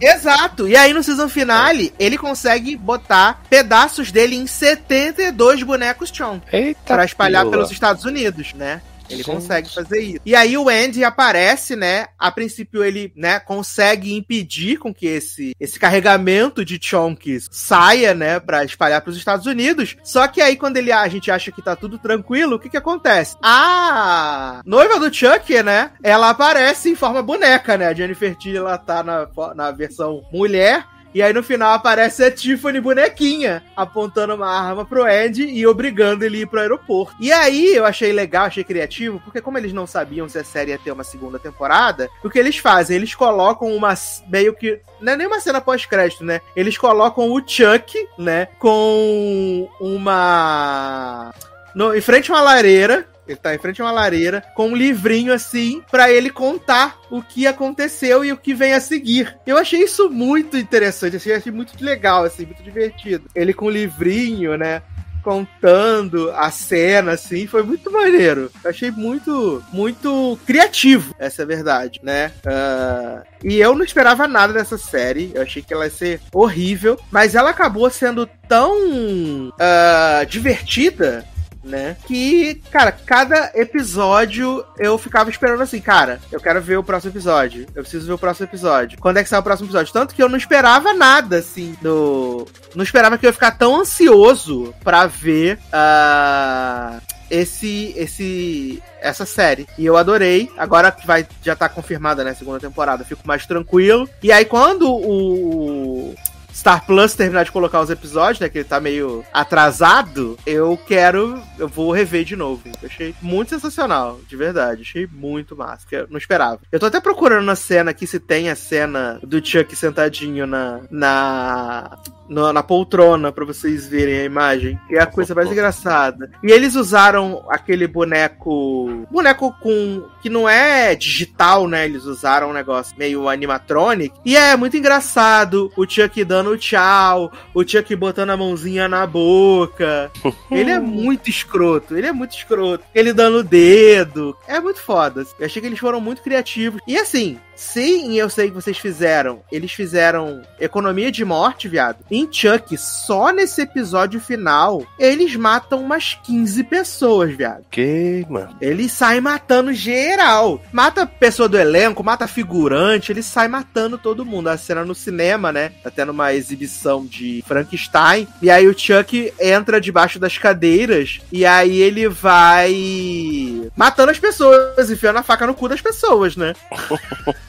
Exato. 0.00 0.68
E 0.68 0.76
aí 0.76 0.92
no 0.92 1.02
season 1.02 1.28
finale, 1.28 1.92
ele 1.98 2.18
consegue 2.18 2.76
botar 2.76 3.42
pedaços 3.48 4.10
dele 4.12 4.36
em 4.36 4.46
72 4.46 5.62
bonecos 5.62 6.10
Chonk 6.12 6.42
Eita. 6.52 6.94
pra 6.94 7.04
espalhar 7.04 7.42
pila. 7.42 7.50
pelos 7.52 7.70
Estados 7.70 8.04
Unidos, 8.04 8.52
né? 8.54 8.80
Ele 9.08 9.22
Gente. 9.22 9.34
consegue 9.34 9.72
fazer 9.72 10.00
isso. 10.00 10.20
E 10.24 10.34
aí 10.34 10.56
o 10.56 10.68
Andy 10.68 11.04
aparece, 11.04 11.76
né? 11.76 12.06
A 12.18 12.30
princípio 12.30 12.82
ele, 12.82 13.12
né, 13.16 13.38
consegue 13.38 14.14
impedir 14.14 14.78
com 14.78 14.94
que 14.94 15.06
esse, 15.06 15.54
esse 15.60 15.78
carregamento 15.78 16.64
de 16.64 16.78
chonks 16.80 17.48
saia, 17.50 18.14
né, 18.14 18.40
Pra 18.40 18.64
espalhar 18.64 19.00
pros 19.00 19.16
Estados 19.16 19.46
Unidos. 19.46 19.96
Só 20.02 20.26
que 20.28 20.40
aí 20.40 20.56
quando 20.56 20.76
ele 20.76 20.92
a 20.92 21.06
gente 21.08 21.30
acha 21.30 21.52
que 21.52 21.62
tá 21.62 21.76
tudo 21.76 21.98
tranquilo, 21.98 22.56
o 22.56 22.58
que 22.58 22.68
que 22.68 22.76
acontece? 22.76 23.36
A 23.42 24.60
noiva 24.64 24.98
do 24.98 25.12
Chuck, 25.12 25.62
né? 25.62 25.92
Ela 26.02 26.30
aparece 26.30 26.90
em 26.90 26.96
forma 26.96 27.22
boneca, 27.22 27.76
né? 27.76 27.86
A 27.86 27.94
Jennifer 27.94 28.34
Tilly 28.36 28.56
ela 28.56 28.78
tá 28.78 29.02
na, 29.02 29.28
na 29.54 29.70
versão 29.70 30.22
mulher. 30.32 30.84
E 31.14 31.22
aí 31.22 31.32
no 31.32 31.42
final 31.42 31.72
aparece 31.72 32.24
a 32.24 32.30
Tiffany 32.30 32.80
bonequinha, 32.80 33.62
apontando 33.76 34.34
uma 34.34 34.48
arma 34.48 34.84
pro 34.84 35.04
Andy 35.04 35.44
e 35.44 35.64
obrigando 35.66 36.24
ele 36.24 36.40
ir 36.40 36.46
pro 36.46 36.60
aeroporto. 36.60 37.14
E 37.20 37.30
aí 37.30 37.74
eu 37.74 37.84
achei 37.84 38.12
legal, 38.12 38.46
achei 38.46 38.64
criativo, 38.64 39.20
porque 39.20 39.40
como 39.40 39.56
eles 39.56 39.72
não 39.72 39.86
sabiam 39.86 40.28
se 40.28 40.38
a 40.38 40.44
série 40.44 40.72
ia 40.72 40.78
ter 40.78 40.90
uma 40.90 41.04
segunda 41.04 41.38
temporada, 41.38 42.10
o 42.22 42.28
que 42.28 42.38
eles 42.38 42.58
fazem? 42.58 42.96
Eles 42.96 43.14
colocam 43.14 43.74
uma 43.74 43.94
meio 44.28 44.54
que 44.54 44.80
não 45.00 45.12
é 45.12 45.16
nem 45.16 45.26
uma 45.26 45.38
cena 45.38 45.60
pós-crédito, 45.60 46.24
né? 46.24 46.40
Eles 46.56 46.76
colocam 46.76 47.30
o 47.30 47.38
Chuck, 47.46 48.08
né, 48.18 48.46
com 48.58 49.68
uma 49.80 51.32
no, 51.74 51.94
em 51.94 52.00
frente 52.00 52.30
a 52.30 52.34
uma 52.34 52.42
lareira 52.42 53.06
ele 53.26 53.36
tá 53.36 53.54
em 53.54 53.58
frente 53.58 53.80
a 53.80 53.84
uma 53.84 53.92
lareira 53.92 54.42
com 54.54 54.68
um 54.68 54.76
livrinho 54.76 55.32
assim 55.32 55.82
pra 55.90 56.10
ele 56.10 56.30
contar 56.30 56.98
o 57.10 57.22
que 57.22 57.46
aconteceu 57.46 58.24
e 58.24 58.32
o 58.32 58.36
que 58.36 58.54
vem 58.54 58.74
a 58.74 58.80
seguir. 58.80 59.36
Eu 59.46 59.56
achei 59.56 59.82
isso 59.82 60.10
muito 60.10 60.56
interessante, 60.56 61.16
achei, 61.16 61.34
achei 61.34 61.52
muito 61.52 61.72
legal, 61.82 62.24
assim, 62.24 62.44
muito 62.44 62.62
divertido. 62.62 63.28
Ele 63.34 63.52
com 63.52 63.66
o 63.66 63.70
livrinho, 63.70 64.56
né? 64.56 64.82
Contando 65.22 66.30
a 66.32 66.50
cena, 66.50 67.12
assim, 67.12 67.46
foi 67.46 67.62
muito 67.62 67.90
maneiro. 67.90 68.50
Eu 68.62 68.70
achei 68.70 68.90
muito, 68.90 69.64
muito 69.72 70.38
criativo, 70.46 71.14
essa 71.18 71.40
é 71.40 71.44
a 71.44 71.48
verdade, 71.48 72.00
né? 72.02 72.30
Ah, 72.44 73.22
e 73.42 73.58
eu 73.58 73.74
não 73.74 73.84
esperava 73.84 74.28
nada 74.28 74.52
dessa 74.52 74.76
série. 74.76 75.32
Eu 75.34 75.42
achei 75.42 75.62
que 75.62 75.72
ela 75.72 75.84
ia 75.84 75.90
ser 75.90 76.20
horrível, 76.30 77.00
mas 77.10 77.34
ela 77.34 77.50
acabou 77.50 77.88
sendo 77.88 78.28
tão 78.46 79.50
ah, 79.58 80.26
divertida 80.28 81.24
né? 81.64 81.96
Que, 82.06 82.60
cara, 82.70 82.92
cada 82.92 83.50
episódio 83.54 84.64
eu 84.78 84.98
ficava 84.98 85.30
esperando 85.30 85.62
assim, 85.62 85.80
cara, 85.80 86.20
eu 86.30 86.40
quero 86.40 86.60
ver 86.60 86.76
o 86.76 86.84
próximo 86.84 87.12
episódio. 87.12 87.66
Eu 87.74 87.82
preciso 87.82 88.06
ver 88.06 88.12
o 88.12 88.18
próximo 88.18 88.46
episódio. 88.46 88.98
Quando 88.98 89.18
é 89.18 89.22
que 89.22 89.28
sai 89.28 89.40
o 89.40 89.42
próximo 89.42 89.66
episódio? 89.66 89.92
Tanto 89.92 90.14
que 90.14 90.22
eu 90.22 90.28
não 90.28 90.36
esperava 90.36 90.92
nada, 90.92 91.38
assim, 91.38 91.76
do. 91.80 92.46
Não 92.74 92.84
esperava 92.84 93.16
que 93.16 93.26
eu 93.26 93.28
ia 93.28 93.32
ficar 93.32 93.52
tão 93.52 93.80
ansioso 93.80 94.74
pra 94.82 95.06
ver 95.06 95.58
ah, 95.72 97.00
esse. 97.30 97.94
esse. 97.96 98.82
essa 99.00 99.24
série. 99.24 99.66
E 99.78 99.86
eu 99.86 99.96
adorei. 99.96 100.50
Agora 100.56 100.92
que 100.92 101.06
vai 101.06 101.26
já 101.42 101.56
tá 101.56 101.68
confirmada, 101.68 102.22
né? 102.22 102.34
Segunda 102.34 102.60
temporada. 102.60 103.04
Fico 103.04 103.26
mais 103.26 103.46
tranquilo. 103.46 104.08
E 104.22 104.30
aí, 104.30 104.44
quando 104.44 104.90
o. 104.90 106.14
Star 106.54 106.86
Plus 106.86 107.14
terminar 107.14 107.44
de 107.44 107.52
colocar 107.52 107.80
os 107.80 107.90
episódios, 107.90 108.38
né? 108.38 108.48
Que 108.48 108.58
ele 108.58 108.64
tá 108.64 108.80
meio 108.80 109.24
atrasado. 109.32 110.38
Eu 110.46 110.76
quero. 110.76 111.42
Eu 111.58 111.66
vou 111.66 111.90
rever 111.92 112.24
de 112.24 112.36
novo. 112.36 112.62
Eu 112.80 112.88
achei 112.88 113.14
muito 113.20 113.50
sensacional, 113.50 114.20
de 114.28 114.36
verdade. 114.36 114.82
Achei 114.82 115.06
muito 115.12 115.56
massa. 115.56 115.86
que 115.86 115.96
Eu 115.96 116.06
não 116.08 116.16
esperava. 116.16 116.60
Eu 116.70 116.78
tô 116.78 116.86
até 116.86 117.00
procurando 117.00 117.44
na 117.44 117.56
cena 117.56 117.90
aqui 117.90 118.06
se 118.06 118.20
tem 118.20 118.50
a 118.50 118.56
cena 118.56 119.18
do 119.22 119.44
Chuck 119.44 119.74
sentadinho 119.74 120.46
na. 120.46 120.80
na. 120.90 121.98
na, 122.28 122.52
na 122.52 122.62
poltrona 122.62 123.32
pra 123.32 123.44
vocês 123.44 123.88
verem 123.88 124.20
a 124.20 124.24
imagem. 124.24 124.78
Que 124.86 124.94
é 124.94 125.02
a 125.02 125.06
coisa 125.06 125.34
mais 125.34 125.50
engraçada. 125.50 126.30
E 126.42 126.52
eles 126.52 126.76
usaram 126.76 127.44
aquele 127.48 127.88
boneco. 127.88 129.06
Boneco 129.10 129.52
com. 129.60 130.04
que 130.22 130.30
não 130.30 130.48
é 130.48 130.94
digital, 130.94 131.66
né? 131.66 131.84
Eles 131.84 132.04
usaram 132.04 132.50
um 132.50 132.54
negócio 132.54 132.96
meio 132.96 133.28
animatronic. 133.28 134.14
E 134.24 134.36
é 134.36 134.56
muito 134.56 134.76
engraçado. 134.76 135.72
O 135.76 135.88
Chuck 135.88 136.22
dando 136.24 136.43
tchau. 136.56 137.32
O 137.52 137.66
Chuck 137.66 137.94
botando 137.96 138.30
a 138.30 138.36
mãozinha 138.36 138.88
na 138.88 139.06
boca. 139.06 140.10
Ele 140.50 140.70
é 140.70 140.78
muito 140.78 141.30
escroto. 141.30 141.96
Ele 141.96 142.06
é 142.06 142.12
muito 142.12 142.36
escroto. 142.36 142.84
Ele 142.94 143.12
dando 143.12 143.38
o 143.38 143.44
dedo. 143.44 144.36
É 144.46 144.60
muito 144.60 144.80
foda. 144.80 145.26
Eu 145.38 145.46
achei 145.46 145.60
que 145.60 145.68
eles 145.68 145.78
foram 145.78 146.00
muito 146.00 146.22
criativos. 146.22 146.80
E 146.86 146.96
assim, 146.96 147.38
Sim, 147.56 148.14
eu 148.14 148.28
sei 148.28 148.48
que 148.48 148.54
vocês 148.54 148.78
fizeram. 148.78 149.42
Eles 149.50 149.72
fizeram 149.72 150.42
economia 150.60 151.10
de 151.10 151.24
morte, 151.24 151.68
viado. 151.68 151.98
Em 152.10 152.28
Chuck, 152.30 152.76
só 152.76 153.30
nesse 153.30 153.62
episódio 153.62 154.20
final, 154.20 154.84
eles 154.98 155.36
matam 155.36 155.80
umas 155.80 156.14
15 156.24 156.64
pessoas, 156.64 157.34
viado. 157.34 157.64
Que, 157.70 158.26
mano? 158.28 158.56
Eles 158.60 158.92
saem 158.92 159.20
matando 159.20 159.72
geral. 159.72 160.60
Mata 160.72 161.06
pessoa 161.06 161.48
do 161.48 161.58
elenco, 161.58 162.02
mata 162.02 162.26
figurante, 162.26 163.12
eles 163.12 163.26
saem 163.26 163.48
matando 163.48 163.98
todo 163.98 164.24
mundo. 164.24 164.48
A 164.48 164.58
cena 164.58 164.84
no 164.84 164.94
cinema, 164.94 165.52
né? 165.52 165.72
Tá 165.82 165.90
tendo 165.90 166.12
uma 166.12 166.34
exibição 166.34 167.04
de 167.04 167.42
Frankenstein. 167.46 168.28
E 168.42 168.50
aí 168.50 168.66
o 168.66 168.78
Chuck 168.78 169.32
entra 169.40 169.80
debaixo 169.80 170.18
das 170.18 170.38
cadeiras. 170.38 171.20
E 171.32 171.46
aí 171.46 171.80
ele 171.80 172.08
vai 172.08 173.70
matando 173.76 174.10
as 174.10 174.18
pessoas, 174.18 174.90
enfiando 174.90 175.18
a 175.18 175.22
faca 175.22 175.46
no 175.46 175.54
cu 175.54 175.68
das 175.68 175.80
pessoas, 175.80 176.36
né? 176.36 176.52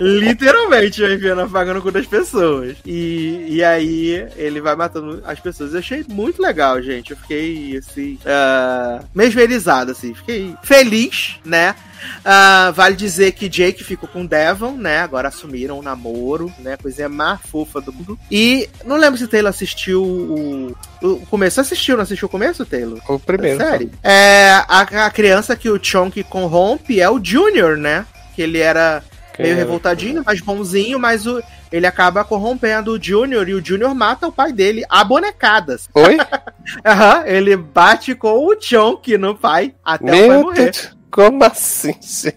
Literalmente 0.00 1.02
enfiando 1.02 1.42
a 1.42 1.48
faca 1.48 1.74
no 1.74 1.82
cu 1.82 1.90
das 1.90 2.06
pessoas. 2.06 2.76
E, 2.84 3.46
e 3.48 3.64
aí 3.64 4.26
ele 4.36 4.60
vai 4.60 4.76
matando 4.76 5.22
as 5.24 5.38
pessoas. 5.40 5.72
Eu 5.72 5.80
achei 5.80 6.04
muito 6.08 6.40
legal, 6.40 6.80
gente. 6.82 7.10
Eu 7.10 7.16
fiquei 7.16 7.76
assim. 7.76 8.18
Uh, 8.24 9.04
mesmerizado, 9.14 9.92
assim. 9.92 10.14
Fiquei 10.14 10.54
feliz, 10.62 11.36
né? 11.44 11.74
Uh, 12.20 12.72
vale 12.72 12.94
dizer 12.94 13.32
que 13.32 13.48
Jake 13.48 13.82
ficou 13.82 14.08
com 14.08 14.24
Devon, 14.24 14.72
né? 14.72 15.00
Agora 15.00 15.28
assumiram 15.28 15.78
o 15.78 15.82
namoro, 15.82 16.52
né? 16.60 16.76
Coisa 16.76 17.08
mais 17.08 17.40
fofa 17.42 17.80
do 17.80 17.92
mundo. 17.92 18.18
E 18.30 18.68
não 18.84 18.96
lembro 18.96 19.18
se 19.18 19.26
Taylor 19.26 19.50
assistiu 19.50 20.02
o, 20.02 20.76
o 21.02 21.26
começo. 21.26 21.60
Assistiu, 21.60 21.96
não 21.96 22.04
assistiu 22.04 22.26
o 22.26 22.30
começo, 22.30 22.64
Taylor? 22.64 23.00
O 23.08 23.18
primeiro. 23.18 23.58
Sério? 23.58 23.90
É, 24.02 24.50
a, 24.68 25.06
a 25.06 25.10
criança 25.10 25.56
que 25.56 25.68
o 25.68 25.82
Chonk 25.82 26.22
corrompe 26.24 27.00
é 27.00 27.10
o 27.10 27.22
Junior, 27.22 27.76
né? 27.76 28.06
Que 28.38 28.42
ele 28.42 28.60
era 28.60 29.02
meio 29.36 29.56
revoltadinho, 29.56 30.22
mas 30.24 30.40
bonzinho, 30.40 30.96
mas 30.96 31.26
o, 31.26 31.42
ele 31.72 31.88
acaba 31.88 32.22
corrompendo 32.22 32.92
o 32.92 33.02
Junior 33.02 33.48
e 33.48 33.54
o 33.54 33.64
Junior 33.64 33.92
mata 33.92 34.28
o 34.28 34.32
pai 34.32 34.52
dele 34.52 34.84
a 34.88 35.02
bonecadas. 35.02 35.88
Oi? 35.92 36.18
Aham, 36.86 37.24
ele 37.26 37.56
bate 37.56 38.14
com 38.14 38.46
o 38.46 38.56
Chonk 38.60 39.18
no 39.18 39.34
pai 39.34 39.74
até 39.84 40.04
o 40.04 40.08
pai 40.08 40.28
Meu 40.28 40.42
morrer. 40.42 40.70
Deus. 40.70 40.97
Como 41.10 41.42
assim? 41.44 41.94
sim? 42.00 42.30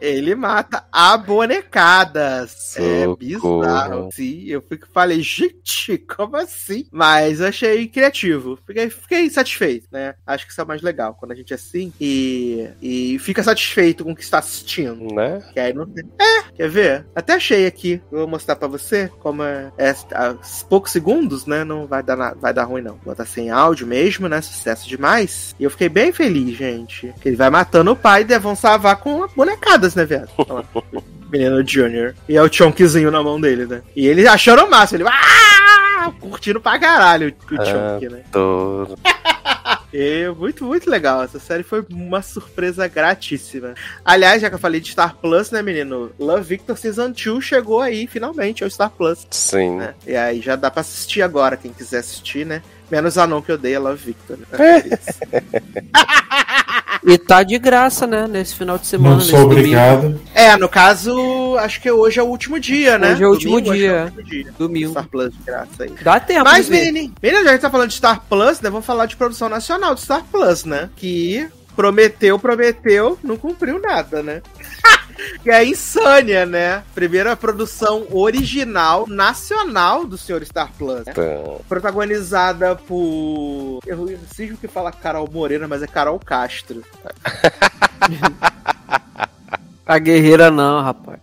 Ele 0.00 0.34
mata 0.34 0.84
a 0.90 1.16
bonecadas. 1.16 2.76
É 2.76 3.06
bizarro. 3.16 4.08
Sim, 4.12 4.44
eu 4.46 4.60
fico, 4.62 4.86
falei, 4.92 5.20
gente, 5.22 5.98
como 5.98 6.36
assim? 6.36 6.86
Mas 6.90 7.40
eu 7.40 7.46
achei 7.48 7.86
criativo. 7.86 8.58
Fiquei, 8.66 8.90
fiquei 8.90 9.30
satisfeito, 9.30 9.88
né? 9.90 10.14
Acho 10.26 10.44
que 10.46 10.52
isso 10.52 10.60
é 10.60 10.64
o 10.64 10.66
mais 10.66 10.82
legal, 10.82 11.14
quando 11.14 11.32
a 11.32 11.34
gente 11.34 11.52
é 11.52 11.56
assim 11.56 11.92
e, 12.00 12.68
e 12.82 13.18
fica 13.20 13.42
satisfeito 13.42 14.04
com 14.04 14.12
o 14.12 14.16
que 14.16 14.22
está 14.22 14.38
assistindo. 14.38 15.14
Né? 15.14 15.42
Que 15.52 15.60
aí 15.60 15.72
não. 15.72 15.84
É, 16.20 16.42
quer 16.54 16.68
ver? 16.68 17.06
Até 17.14 17.34
achei 17.34 17.66
aqui. 17.66 18.00
Vou 18.10 18.26
mostrar 18.26 18.56
pra 18.56 18.68
você 18.68 19.08
como 19.20 19.42
é, 19.42 19.72
é 19.78 19.94
poucos 20.68 20.92
segundos, 20.92 21.46
né? 21.46 21.64
Não 21.64 21.86
vai 21.86 22.02
dar, 22.02 22.16
na- 22.16 22.34
vai 22.34 22.52
dar 22.52 22.64
ruim, 22.64 22.82
não. 22.82 22.94
Vou 22.96 23.04
botar 23.14 23.24
sem 23.26 23.50
áudio 23.50 23.86
mesmo, 23.86 24.28
né? 24.28 24.40
Sucesso 24.40 24.88
demais. 24.88 25.54
E 25.58 25.64
eu 25.64 25.70
fiquei 25.70 25.88
bem 25.88 26.12
feliz, 26.12 26.56
gente. 26.56 27.12
Que 27.20 27.28
ele 27.28 27.36
vai 27.36 27.50
matando 27.50 27.92
o 27.92 27.96
pai 27.96 28.15
e 28.20 28.38
vão 28.38 28.54
salvar 28.56 28.96
com 28.96 29.26
bonecadas, 29.36 29.94
né, 29.94 30.04
viado? 30.04 30.28
Lá. 30.48 30.64
Menino 31.30 31.66
Junior. 31.66 32.14
E 32.28 32.36
é 32.36 32.42
o 32.42 32.52
Chonkzinho 32.52 33.10
na 33.10 33.22
mão 33.22 33.40
dele, 33.40 33.66
né? 33.66 33.82
E 33.94 34.06
ele 34.06 34.26
achando 34.26 34.64
o 34.64 34.70
máximo. 34.70 35.02
Ele. 35.02 35.08
Ah! 35.08 36.12
Curtindo 36.20 36.60
pra 36.60 36.78
caralho 36.78 37.34
o 37.50 37.60
Ah. 37.60 37.64
Chonk, 37.64 38.08
né? 38.08 38.20
Tô... 38.30 38.96
E 39.92 40.28
muito, 40.38 40.64
muito 40.64 40.88
legal. 40.88 41.22
Essa 41.24 41.40
série 41.40 41.62
foi 41.64 41.84
uma 41.90 42.22
surpresa 42.22 42.86
gratíssima. 42.86 43.74
Aliás, 44.04 44.40
já 44.40 44.48
que 44.48 44.54
eu 44.54 44.58
falei 44.60 44.80
de 44.80 44.92
Star 44.92 45.16
Plus, 45.16 45.50
né, 45.50 45.62
menino? 45.62 46.12
Love 46.18 46.44
Victor 46.44 46.78
Season 46.78 47.10
2 47.10 47.42
chegou 47.44 47.80
aí, 47.80 48.06
finalmente, 48.06 48.62
ao 48.62 48.70
Star 48.70 48.90
Plus. 48.90 49.26
Sim. 49.30 49.76
Né? 49.78 49.94
E 50.06 50.14
aí 50.14 50.40
já 50.40 50.54
dá 50.54 50.70
pra 50.70 50.82
assistir 50.82 51.22
agora, 51.22 51.56
quem 51.56 51.72
quiser 51.72 51.98
assistir, 51.98 52.46
né? 52.46 52.62
Menos 52.88 53.18
a 53.18 53.26
não 53.26 53.42
que 53.42 53.50
odeia 53.50 53.80
Love 53.80 54.04
Victor. 54.06 54.38
Né? 54.38 54.46
E 57.04 57.18
tá 57.18 57.42
de 57.42 57.58
graça, 57.58 58.06
né? 58.06 58.26
Nesse 58.28 58.54
final 58.54 58.78
de 58.78 58.86
semana. 58.86 59.10
Não 59.10 59.16
nesse 59.18 59.30
sou 59.30 59.40
domingo. 59.40 59.58
obrigado. 59.60 60.20
é, 60.34 60.56
no 60.56 60.68
caso, 60.68 61.56
acho 61.58 61.80
que 61.80 61.90
hoje 61.90 62.18
é 62.18 62.22
o 62.22 62.26
último 62.26 62.58
dia, 62.58 62.98
né? 62.98 63.12
Hoje 63.12 63.22
é 63.22 63.26
o 63.26 63.30
último 63.30 63.62
que 63.62 63.72
dia. 63.72 63.90
é 63.90 64.02
o 64.02 64.04
último 64.04 64.22
dia. 64.22 64.54
Domingo. 64.58 64.90
Star 64.90 65.08
Plus 65.08 65.32
de 65.32 65.42
graça 65.44 65.84
aí. 65.84 65.92
Dá 66.00 66.20
tempo 66.20 66.44
Mas, 66.44 66.68
menino, 66.68 67.14
menino, 67.22 67.44
já 67.44 67.52
que 67.52 67.58
tá 67.58 67.70
falando 67.70 67.88
de 67.88 67.94
Star 67.96 68.22
Plus, 68.28 68.60
né? 68.60 68.70
Vamos 68.70 68.86
falar 68.86 69.06
de 69.06 69.16
produção 69.16 69.48
nacional 69.48 69.94
de 69.94 70.02
Star 70.02 70.24
Plus, 70.30 70.64
né? 70.64 70.90
Que 70.96 71.48
prometeu, 71.74 72.38
prometeu, 72.38 73.18
não 73.22 73.36
cumpriu 73.36 73.80
nada, 73.80 74.22
né? 74.22 74.42
que 75.42 75.50
é 75.50 75.54
a 75.56 75.64
Insânia, 75.64 76.46
né? 76.46 76.82
Primeira 76.94 77.36
produção 77.36 78.06
original 78.10 79.06
nacional 79.06 80.06
do 80.06 80.16
Senhor 80.18 80.44
Star 80.44 80.70
Plus. 80.76 81.04
né? 81.04 81.12
Então, 81.12 81.60
Protagonizada 81.68 82.76
por. 82.76 83.80
Eu 83.86 83.96
não 83.96 84.18
sei 84.34 84.52
o 84.52 84.56
que 84.56 84.68
fala 84.68 84.92
Carol 84.92 85.28
Moreira, 85.30 85.66
mas 85.66 85.82
é 85.82 85.86
Carol 85.86 86.18
Castro. 86.18 86.82
A 89.86 89.98
guerreira 89.98 90.50
não, 90.50 90.82
rapaz. 90.82 91.20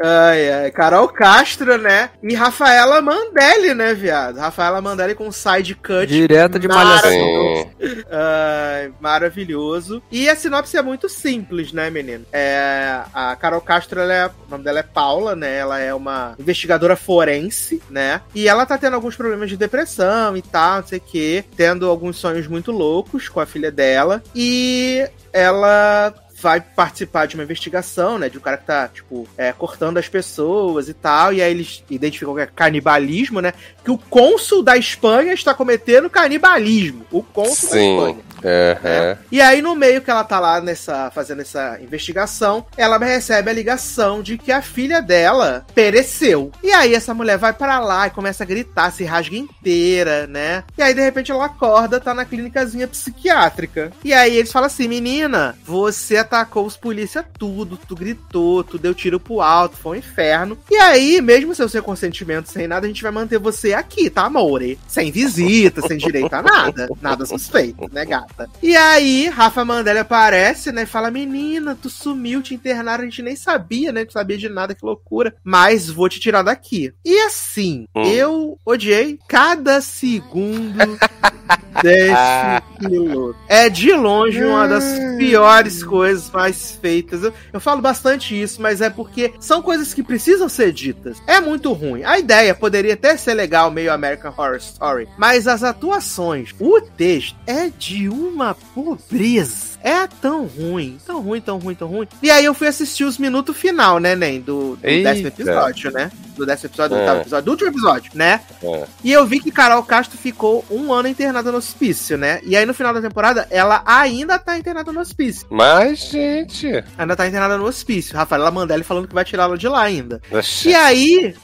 Ai, 0.00 0.50
ai. 0.50 0.70
Carol 0.70 1.08
Castro, 1.08 1.78
né? 1.78 2.10
E 2.22 2.34
Rafaela 2.34 3.00
Mandelli, 3.00 3.74
né, 3.74 3.94
viado? 3.94 4.38
Rafaela 4.38 4.80
Mandelli 4.80 5.14
com 5.14 5.30
side 5.30 5.74
cut. 5.74 6.06
Direta 6.06 6.58
de 6.58 6.68
malhação. 6.68 7.70
Ai, 8.10 8.92
maravilhoso. 9.00 10.02
E 10.10 10.28
a 10.28 10.36
sinopse 10.36 10.76
é 10.76 10.82
muito 10.82 11.08
simples, 11.08 11.72
né, 11.72 11.90
menino? 11.90 12.24
É, 12.32 13.00
a 13.12 13.36
Carol 13.36 13.60
Castro, 13.60 14.00
ela 14.00 14.12
é, 14.12 14.26
o 14.26 14.50
nome 14.50 14.64
dela 14.64 14.80
é 14.80 14.82
Paula, 14.82 15.36
né? 15.36 15.56
Ela 15.56 15.78
é 15.78 15.94
uma 15.94 16.34
investigadora 16.38 16.96
forense, 16.96 17.82
né? 17.88 18.20
E 18.34 18.48
ela 18.48 18.66
tá 18.66 18.76
tendo 18.76 18.94
alguns 18.94 19.16
problemas 19.16 19.48
de 19.48 19.56
depressão 19.56 20.36
e 20.36 20.42
tal, 20.42 20.80
não 20.80 20.86
sei 20.86 20.98
o 20.98 21.02
quê. 21.02 21.44
Tendo 21.56 21.88
alguns 21.88 22.16
sonhos 22.16 22.46
muito 22.46 22.72
loucos 22.72 23.28
com 23.28 23.40
a 23.40 23.46
filha 23.46 23.70
dela. 23.70 24.22
E 24.34 25.08
ela 25.32 26.14
vai 26.40 26.60
participar 26.60 27.26
de 27.26 27.34
uma 27.34 27.44
investigação, 27.44 28.18
né? 28.18 28.28
De 28.28 28.38
um 28.38 28.40
cara 28.40 28.56
que 28.56 28.66
tá, 28.66 28.88
tipo, 28.88 29.26
é, 29.36 29.52
cortando 29.52 29.98
as 29.98 30.08
pessoas 30.08 30.88
e 30.88 30.94
tal. 30.94 31.32
E 31.32 31.42
aí 31.42 31.50
eles 31.50 31.82
identificam 31.88 32.34
que 32.34 32.40
é 32.40 32.46
canibalismo, 32.46 33.40
né? 33.40 33.52
Que 33.84 33.90
o 33.90 33.98
cônsul 33.98 34.62
da 34.62 34.76
Espanha 34.76 35.32
está 35.32 35.54
cometendo 35.54 36.10
canibalismo. 36.10 37.06
O 37.10 37.22
cônsul 37.22 37.70
da 37.70 37.76
Sim. 37.76 37.94
Espanha. 37.94 38.33
Aham. 38.44 39.18
E 39.32 39.40
aí, 39.40 39.62
no 39.62 39.74
meio 39.74 40.02
que 40.02 40.10
ela 40.10 40.22
tá 40.22 40.38
lá 40.38 40.60
nessa, 40.60 41.10
fazendo 41.10 41.42
essa 41.42 41.78
investigação, 41.80 42.66
ela 42.76 42.98
recebe 42.98 43.50
a 43.50 43.54
ligação 43.54 44.22
de 44.22 44.36
que 44.36 44.52
a 44.52 44.60
filha 44.60 45.00
dela 45.00 45.64
pereceu. 45.74 46.52
E 46.62 46.70
aí, 46.70 46.94
essa 46.94 47.14
mulher 47.14 47.38
vai 47.38 47.52
pra 47.52 47.80
lá 47.80 48.06
e 48.06 48.10
começa 48.10 48.44
a 48.44 48.46
gritar, 48.46 48.90
se 48.90 49.04
rasga 49.04 49.36
inteira, 49.36 50.26
né? 50.26 50.64
E 50.76 50.82
aí, 50.82 50.94
de 50.94 51.00
repente, 51.00 51.32
ela 51.32 51.46
acorda, 51.46 51.98
tá 51.98 52.12
na 52.12 52.24
clínicazinha 52.24 52.86
psiquiátrica. 52.86 53.92
E 54.04 54.12
aí, 54.12 54.36
eles 54.36 54.52
falam 54.52 54.66
assim: 54.66 54.86
menina, 54.86 55.56
você 55.64 56.18
atacou 56.18 56.66
os 56.66 56.76
polícia 56.76 57.24
tudo, 57.38 57.78
tu 57.78 57.94
gritou, 57.94 58.62
tu 58.62 58.78
deu 58.78 58.94
tiro 58.94 59.18
pro 59.18 59.40
alto, 59.40 59.76
foi 59.76 59.96
um 59.96 60.00
inferno. 60.00 60.58
E 60.70 60.76
aí, 60.76 61.20
mesmo 61.20 61.54
sem 61.54 61.64
o 61.64 61.68
seu 61.68 61.82
consentimento, 61.82 62.50
sem 62.50 62.68
nada, 62.68 62.84
a 62.84 62.88
gente 62.88 63.02
vai 63.02 63.12
manter 63.12 63.38
você 63.38 63.72
aqui, 63.72 64.10
tá, 64.10 64.24
amore? 64.24 64.78
Sem 64.86 65.10
visita, 65.10 65.80
sem 65.82 65.96
direito 65.96 66.32
a 66.34 66.42
nada. 66.42 66.88
Nada 67.00 67.24
suspeito, 67.24 67.90
né, 67.92 68.04
gata? 68.36 68.50
E 68.62 68.76
aí, 68.76 69.28
Rafa 69.28 69.64
Mandela 69.64 70.00
aparece, 70.00 70.72
né? 70.72 70.82
e 70.82 70.86
Fala, 70.86 71.10
menina, 71.10 71.76
tu 71.80 71.88
sumiu, 71.88 72.42
te 72.42 72.54
internaram, 72.54 73.02
a 73.02 73.06
gente 73.06 73.22
nem 73.22 73.36
sabia, 73.36 73.92
né? 73.92 74.04
Tu 74.04 74.12
sabia 74.12 74.36
de 74.38 74.48
nada, 74.48 74.74
que 74.74 74.84
loucura. 74.84 75.34
Mas 75.42 75.88
vou 75.88 76.08
te 76.08 76.20
tirar 76.20 76.42
daqui. 76.42 76.92
E 77.04 77.18
assim, 77.22 77.86
Hum. 77.94 78.02
eu 78.04 78.58
odiei 78.64 79.18
cada 79.28 79.80
segundo 79.80 80.98
desse 81.82 82.62
piloto. 82.78 83.38
É 83.48 83.68
de 83.68 83.92
longe 83.92 84.42
uma 84.42 84.66
das 84.66 84.84
piores 85.18 85.82
coisas 85.82 86.30
mais 86.30 86.72
feitas. 86.80 87.22
Eu, 87.22 87.32
eu 87.52 87.60
falo 87.60 87.80
bastante 87.80 88.40
isso, 88.40 88.60
mas 88.60 88.80
é 88.80 88.90
porque 88.90 89.32
são 89.40 89.62
coisas 89.62 89.92
que 89.92 90.02
precisam 90.02 90.48
ser 90.48 90.72
ditas. 90.72 91.22
É 91.26 91.40
muito 91.40 91.72
ruim. 91.72 92.02
A 92.04 92.18
ideia 92.18 92.54
poderia 92.54 92.94
até 92.94 93.16
ser 93.16 93.34
legal, 93.34 93.70
meio 93.70 93.92
American 93.92 94.32
Horror 94.36 94.56
Story, 94.56 95.08
mas 95.18 95.46
as 95.46 95.62
atuações, 95.62 96.54
o 96.58 96.80
texto 96.80 97.36
é 97.46 97.68
de 97.70 98.08
uma 98.28 98.54
pobreza. 98.74 99.73
É 99.84 100.06
tão 100.20 100.46
ruim, 100.46 100.98
tão 101.06 101.20
ruim, 101.20 101.40
tão 101.42 101.58
ruim, 101.58 101.74
tão 101.74 101.88
ruim. 101.88 102.08
E 102.22 102.30
aí 102.30 102.44
eu 102.44 102.54
fui 102.54 102.66
assistir 102.66 103.04
os 103.04 103.18
minutos 103.18 103.54
final, 103.56 103.98
né, 103.98 104.16
Nen, 104.16 104.40
do, 104.40 104.76
do 104.76 104.78
Eita. 104.82 105.10
décimo 105.10 105.28
episódio, 105.28 105.90
né? 105.92 106.10
do 106.34 106.44
décimo 106.44 106.66
episódio, 106.68 106.96
do 106.96 106.96
É. 106.96 107.00
oitavo 107.02 107.20
episódio, 107.20 107.44
do 107.44 107.50
último 107.52 107.70
episódio, 107.70 108.10
né? 108.12 108.40
É. 108.60 108.84
E 109.04 109.12
eu 109.12 109.24
vi 109.24 109.38
que 109.38 109.52
Carol 109.52 109.80
Castro 109.84 110.18
ficou 110.18 110.64
um 110.68 110.92
ano 110.92 111.06
internada 111.06 111.52
no 111.52 111.58
hospício, 111.58 112.18
né? 112.18 112.40
E 112.42 112.56
aí 112.56 112.66
no 112.66 112.74
final 112.74 112.92
da 112.92 113.00
temporada, 113.00 113.46
ela 113.52 113.82
ainda 113.86 114.36
tá 114.36 114.58
internada 114.58 114.90
no 114.90 114.98
hospício. 114.98 115.46
Mas, 115.48 116.00
gente. 116.10 116.82
Ainda 116.98 117.14
tá 117.14 117.28
internada 117.28 117.56
no 117.56 117.64
hospício. 117.66 118.16
Rafaela 118.16 118.50
Mandelli 118.50 118.82
falando 118.82 119.06
que 119.06 119.14
vai 119.14 119.24
tirá-la 119.24 119.56
de 119.56 119.68
lá 119.68 119.82
ainda. 119.82 120.20
Oxi, 120.32 120.70
E 120.70 120.74
aí, 120.74 121.36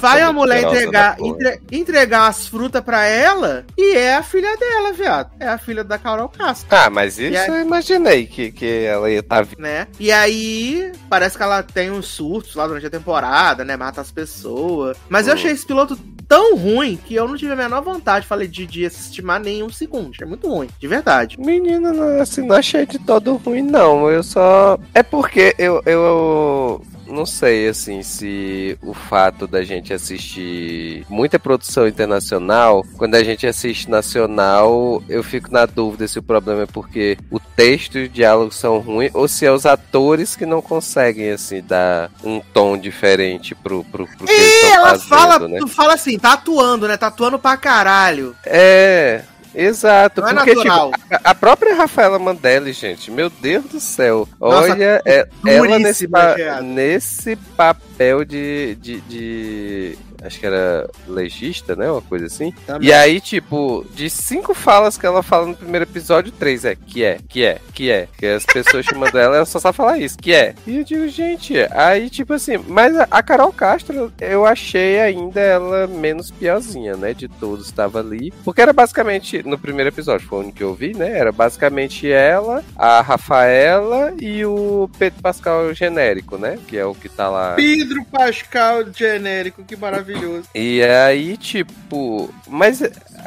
vai 0.00 0.22
a 0.22 0.32
mulher 0.32 0.64
entregar, 0.64 1.16
entre- 1.20 1.60
entregar 1.70 2.26
as 2.26 2.44
frutas 2.48 2.82
pra 2.82 3.06
ela 3.06 3.64
e 3.78 3.94
é 3.96 4.16
a 4.16 4.24
filha 4.24 4.56
dela, 4.56 4.92
viado. 4.92 5.30
É 5.38 5.46
a 5.46 5.58
filha 5.58 5.84
da 5.84 5.98
Carol 5.98 6.28
Castro. 6.28 6.66
Ah, 6.68 6.90
mas 6.90 7.16
isso 7.16 7.32
E 7.32 7.36
aí- 7.36 7.46
eu 7.48 7.54
imaginei 7.82 8.26
que, 8.26 8.50
que 8.52 8.84
ela 8.84 9.10
ia 9.10 9.20
estar 9.20 9.42
viva. 9.44 9.60
né? 9.60 9.86
E 9.98 10.10
aí, 10.12 10.92
parece 11.08 11.36
que 11.36 11.42
ela 11.42 11.62
tem 11.62 11.90
uns 11.90 12.06
surtos 12.06 12.54
lá 12.54 12.66
durante 12.66 12.86
a 12.86 12.90
temporada, 12.90 13.64
né? 13.64 13.76
Mata 13.76 14.00
as 14.00 14.10
pessoas. 14.10 14.96
Mas 15.08 15.26
eu 15.26 15.32
Hum. 15.32 15.36
achei 15.36 15.50
esse 15.50 15.66
piloto 15.66 15.98
tão 16.28 16.56
ruim 16.56 16.98
que 17.04 17.14
eu 17.14 17.28
não 17.28 17.36
tive 17.36 17.52
a 17.52 17.56
menor 17.56 17.82
vontade, 17.82 18.26
falei, 18.26 18.48
de, 18.48 18.64
de 18.66 18.86
assistir 18.86 19.22
mais 19.22 19.42
nenhum 19.42 19.68
segundo. 19.70 20.12
É 20.20 20.24
muito 20.24 20.48
ruim, 20.48 20.68
de 20.78 20.86
verdade. 20.88 21.38
Menina, 21.38 22.22
assim, 22.22 22.46
não 22.46 22.56
achei 22.56 22.86
de 22.86 22.98
todo 22.98 23.36
ruim, 23.36 23.62
não. 23.62 24.08
Eu 24.10 24.22
só. 24.22 24.78
É 24.94 25.02
porque 25.02 25.54
eu. 25.58 25.82
eu... 25.84 26.82
Não 27.12 27.26
sei, 27.26 27.68
assim, 27.68 28.02
se 28.02 28.78
o 28.82 28.94
fato 28.94 29.46
da 29.46 29.62
gente 29.62 29.92
assistir 29.92 31.04
muita 31.08 31.38
produção 31.38 31.86
internacional, 31.86 32.84
quando 32.96 33.14
a 33.16 33.22
gente 33.22 33.46
assiste 33.46 33.90
nacional, 33.90 35.02
eu 35.08 35.22
fico 35.22 35.52
na 35.52 35.66
dúvida 35.66 36.08
se 36.08 36.18
o 36.18 36.22
problema 36.22 36.62
é 36.62 36.66
porque 36.66 37.18
o 37.30 37.38
texto 37.38 37.98
e 37.98 38.04
o 38.04 38.08
diálogo 38.08 38.50
são 38.52 38.78
ruins 38.78 39.10
ou 39.14 39.28
se 39.28 39.44
é 39.44 39.52
os 39.52 39.66
atores 39.66 40.34
que 40.34 40.46
não 40.46 40.62
conseguem, 40.62 41.30
assim, 41.30 41.60
dar 41.60 42.10
um 42.24 42.40
tom 42.40 42.78
diferente 42.78 43.54
pro, 43.54 43.84
pro, 43.84 44.06
pro 44.06 44.26
que 44.26 44.32
eles 44.32 44.46
E 44.46 44.54
estão 44.54 44.74
ela 44.74 44.88
fazendo, 44.88 45.08
fala, 45.08 45.48
né? 45.48 45.58
tu 45.58 45.68
fala 45.68 45.94
assim, 45.94 46.18
tá 46.18 46.32
atuando, 46.32 46.88
né? 46.88 46.96
Tá 46.96 47.08
atuando 47.08 47.38
pra 47.38 47.56
caralho. 47.58 48.34
É, 48.44 49.22
exato. 49.54 50.20
Não 50.20 50.28
é 50.28 50.34
porque, 50.34 50.54
natural. 50.54 50.92
tipo, 50.92 51.14
a, 51.14 51.30
a 51.30 51.34
própria 51.34 51.74
Rafaela 51.74 52.18
Mandelli, 52.18 52.72
gente, 52.72 53.10
meu 53.10 53.28
Deus 53.30 53.64
do 53.66 53.80
céu. 53.80 54.28
Nossa, 54.40 54.72
olha, 54.72 55.02
é- 55.04 55.28
ela 55.46 55.78
nesse, 55.78 56.08
pa- 56.08 56.36
nesse 56.62 57.36
papel 57.36 58.24
de, 58.24 58.76
de, 58.80 59.00
de- 59.02 59.98
Acho 60.24 60.38
que 60.40 60.46
era 60.46 60.88
legista, 61.06 61.74
né? 61.76 61.90
Uma 61.90 62.02
coisa 62.02 62.26
assim. 62.26 62.52
Também. 62.66 62.88
E 62.88 62.92
aí, 62.92 63.20
tipo, 63.20 63.84
de 63.94 64.08
cinco 64.10 64.54
falas 64.54 64.96
que 64.96 65.04
ela 65.06 65.22
fala 65.22 65.46
no 65.46 65.56
primeiro 65.56 65.84
episódio, 65.84 66.32
três 66.32 66.64
é 66.64 66.74
que 66.76 67.02
é, 67.04 67.18
que 67.28 67.44
é, 67.44 67.58
que 67.72 67.90
é. 67.90 68.08
Que 68.16 68.26
as 68.26 68.44
pessoas 68.44 68.84
chamando 68.86 69.18
ela, 69.18 69.36
ela 69.36 69.44
só 69.46 69.58
sabe 69.58 69.76
falar 69.76 69.98
isso, 69.98 70.18
que 70.18 70.32
é. 70.32 70.54
E 70.66 70.78
eu 70.78 70.84
digo, 70.84 71.08
gente, 71.08 71.54
aí, 71.72 72.08
tipo 72.10 72.32
assim, 72.34 72.56
mas 72.68 72.96
a- 73.10 73.22
Carol 73.22 73.52
Castro, 73.52 74.12
eu 74.20 74.44
achei 74.46 75.00
ainda 75.00 75.40
ela 75.40 75.86
menos 75.86 76.30
piorzinha, 76.30 76.96
né? 76.96 77.14
De 77.14 77.28
todos 77.28 77.66
estava 77.66 78.00
ali. 78.00 78.32
Porque 78.44 78.60
era 78.60 78.72
basicamente, 78.72 79.42
no 79.46 79.58
primeiro 79.58 79.88
episódio, 79.88 80.26
foi 80.26 80.38
o 80.38 80.42
único 80.42 80.56
que 80.58 80.64
eu 80.64 80.74
vi, 80.74 80.94
né? 80.94 81.18
Era 81.18 81.32
basicamente 81.32 82.10
ela, 82.10 82.62
a 82.76 83.00
Rafaela 83.00 84.14
e 84.20 84.44
o 84.44 84.88
Pedro 84.98 85.20
Pascal 85.22 85.72
genérico, 85.74 86.36
né? 86.36 86.58
Que 86.68 86.76
é 86.78 86.84
o 86.84 86.94
que 86.94 87.08
tá 87.08 87.28
lá. 87.28 87.54
Pedro 87.54 88.04
Pascal 88.04 88.84
genérico, 88.94 89.64
que 89.64 89.74
maravilhoso. 90.12 90.48
E 90.54 90.82
aí, 90.82 91.36
tipo, 91.36 92.32
mas 92.48 92.82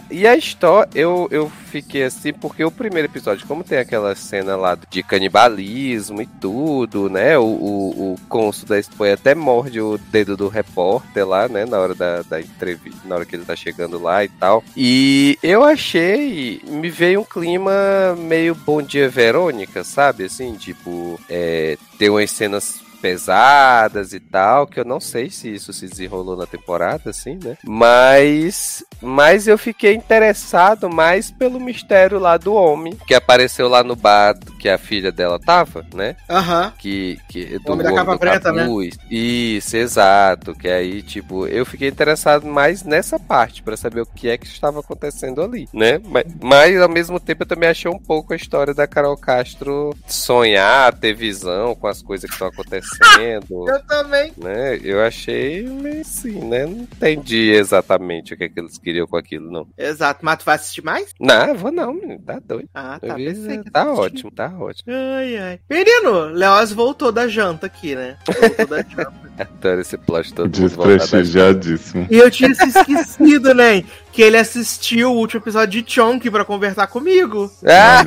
e 0.10 0.28
a 0.28 0.36
história, 0.36 0.90
eu, 0.94 1.28
eu 1.32 1.50
fiquei 1.50 2.04
assim, 2.04 2.32
porque 2.32 2.64
o 2.64 2.72
primeiro 2.72 3.08
episódio, 3.08 3.48
como 3.48 3.64
tem 3.64 3.78
aquela 3.78 4.14
cena 4.16 4.56
lá 4.56 4.78
de 4.90 5.02
canibalismo 5.02 6.22
e 6.22 6.26
tudo, 6.26 7.10
né? 7.10 7.38
O, 7.38 7.44
o, 7.44 8.14
o 8.14 8.16
cônsul 8.30 8.68
da 8.68 8.80
Espanha 8.80 9.16
até 9.16 9.34
morde 9.34 9.82
o 9.82 9.98
dedo 9.98 10.38
do 10.38 10.48
repórter 10.48 11.28
lá, 11.28 11.48
né? 11.48 11.66
Na 11.66 11.80
hora 11.80 11.96
da, 11.96 12.22
da 12.22 12.40
entrevista, 12.40 13.02
na 13.06 13.16
hora 13.16 13.26
que 13.26 13.36
ele 13.36 13.46
tá 13.46 13.56
chegando 13.56 14.02
lá 14.02 14.24
e 14.24 14.30
tal. 14.30 14.64
E 14.78 15.38
eu 15.42 15.64
achei, 15.64 16.62
me 16.68 16.90
veio 16.90 17.22
um 17.22 17.26
clima 17.26 18.16
meio 18.18 18.54
Bom 18.54 18.82
Dia 18.82 19.10
Verônica, 19.10 19.84
sabe? 19.84 20.26
Assim, 20.26 20.54
tipo, 20.56 21.20
é, 21.30 21.78
ter 21.98 22.10
umas 22.10 22.32
cenas 22.32 22.85
pesadas 23.06 24.14
e 24.14 24.20
tal, 24.20 24.66
que 24.66 24.80
eu 24.80 24.84
não 24.84 25.00
sei 25.00 25.30
se 25.30 25.54
isso 25.54 25.72
se 25.72 25.88
desenrolou 25.88 26.36
na 26.36 26.48
temporada, 26.48 27.12
assim, 27.12 27.38
né? 27.44 27.56
Mas, 27.64 28.84
mas 29.00 29.48
eu 29.48 29.60
fiquei 29.60 29.94
interessado 29.94 30.90
mais 30.90 31.30
pelo 31.30 31.60
mistério 31.60 32.18
lá 32.18 32.36
do 32.36 32.56
homem, 32.56 32.98
que 33.06 33.14
apareceu 33.14 33.70
lá 33.70 33.84
no 33.84 33.96
bar 33.96 34.36
que 34.60 34.68
a 34.68 34.80
filha 34.80 35.12
dela 35.12 35.40
tava, 35.40 35.86
né? 35.94 36.16
Aham. 36.28 36.74
Que, 36.80 37.20
que 37.30 37.62
O 37.64 37.74
homem 37.74 37.86
da 37.86 37.94
capa 37.94 38.18
preta, 38.18 38.52
né? 38.52 38.68
Isso, 39.12 39.78
exato. 39.78 40.56
Que 40.56 40.68
aí, 40.68 41.04
tipo, 41.04 41.46
eu 41.46 41.64
fiquei 41.64 41.88
interessado 41.88 42.48
mais 42.48 42.82
nessa 42.82 43.20
parte, 43.20 43.62
pra 43.62 43.78
saber 43.78 44.02
o 44.02 44.08
que 44.08 44.28
é 44.28 44.36
que 44.36 44.48
estava 44.48 44.80
acontecendo 44.80 45.44
ali, 45.44 45.70
né? 45.72 46.02
Mas, 46.04 46.26
mas, 46.42 46.82
ao 46.82 46.90
mesmo 46.90 47.20
tempo 47.20 47.44
eu 47.44 47.48
também 47.48 47.70
achei 47.70 47.92
um 47.92 48.00
pouco 48.00 48.34
a 48.34 48.36
história 48.36 48.74
da 48.74 48.88
Carol 48.88 49.16
Castro 49.16 49.96
sonhar, 50.08 50.92
ter 50.96 51.14
visão 51.14 51.76
com 51.76 51.86
as 51.86 52.02
coisas 52.02 52.28
que 52.28 52.34
estão 52.34 52.48
acontecendo. 52.48 52.95
Eu 53.20 53.84
também. 53.88 54.34
né? 54.38 54.80
Eu 54.84 55.02
achei 55.02 55.64
meio 55.64 56.02
assim, 56.02 56.40
né? 56.46 56.66
Não 56.66 56.82
entendi 56.82 57.52
exatamente 57.52 58.34
o 58.34 58.38
que, 58.38 58.44
é 58.46 58.50
que 58.50 58.60
eles 58.60 58.78
queriam 58.78 59.08
com 59.08 59.18
aquilo, 59.18 59.52
não. 59.52 59.68
Exato. 59.78 60.24
Mas 60.24 60.40
tu 60.40 60.46
vai 60.46 60.56
assistir 60.56 60.84
mais? 60.84 61.14
Não, 61.20 61.56
vou 61.56 61.72
não, 61.72 61.94
menino, 61.94 62.20
tá 62.20 62.40
doido. 62.40 62.70
Ah, 62.74 63.00
tá. 63.00 63.16
vi, 63.16 63.64
tá 63.72 63.92
ótimo, 63.94 64.32
tá 64.32 64.52
ótimo. 64.58 64.94
Ai, 64.94 65.38
ai. 65.38 65.60
Menino, 65.70 66.26
Leoz 66.26 66.72
voltou 66.72 67.12
da 67.12 67.28
janta 67.28 67.66
aqui, 67.68 67.96
né? 67.96 68.18
Voltou 68.40 68.68
da 68.68 68.82
janta. 68.82 69.25
Adoro 69.38 69.82
esse 69.82 69.98
plot 69.98 70.34
todo 70.34 70.48
Desprestigiadíssimo. 70.48 72.08
E 72.10 72.18
eu 72.18 72.32
tinha 72.32 72.54
se 72.54 72.70
esquecido, 72.70 73.54
né? 73.54 73.84
Que 74.12 74.22
ele 74.22 74.38
assistiu 74.38 75.12
o 75.12 75.18
último 75.18 75.42
episódio 75.42 75.82
de 75.82 75.94
Chonk 75.94 76.30
pra 76.30 76.46
conversar 76.46 76.88
comigo. 76.88 77.52
Ah. 77.66 78.02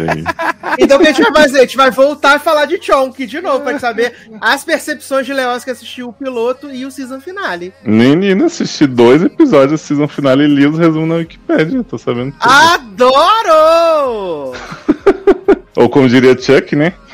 Então 0.78 0.96
o 0.96 1.00
que 1.00 1.08
a 1.08 1.12
gente 1.12 1.30
vai 1.30 1.42
fazer? 1.42 1.58
A 1.58 1.62
gente 1.62 1.76
vai 1.76 1.90
voltar 1.90 2.36
a 2.36 2.38
falar 2.38 2.64
de 2.64 2.82
Chonk 2.82 3.26
de 3.26 3.40
novo, 3.42 3.60
pra 3.60 3.78
saber 3.78 4.14
as 4.40 4.64
percepções 4.64 5.26
de 5.26 5.34
Leoz 5.34 5.64
que 5.64 5.70
assistiu 5.70 6.08
o 6.08 6.12
piloto 6.12 6.70
e 6.70 6.86
o 6.86 6.90
season 6.90 7.20
finale. 7.20 7.74
Menina, 7.84 8.46
assisti 8.46 8.86
dois 8.86 9.22
episódios 9.22 9.72
da 9.72 9.78
season 9.78 10.08
final 10.08 10.40
e 10.40 10.46
li 10.46 10.66
os 10.66 10.78
resumos 10.78 11.08
na 11.08 11.16
Wikipédia. 11.16 11.84
Tô 11.84 11.98
sabendo 11.98 12.32
tudo. 12.32 12.50
Adoro! 12.50 14.54
Ou 15.76 15.90
como 15.90 16.08
diria 16.08 16.36
Chuck, 16.36 16.74
né? 16.74 16.94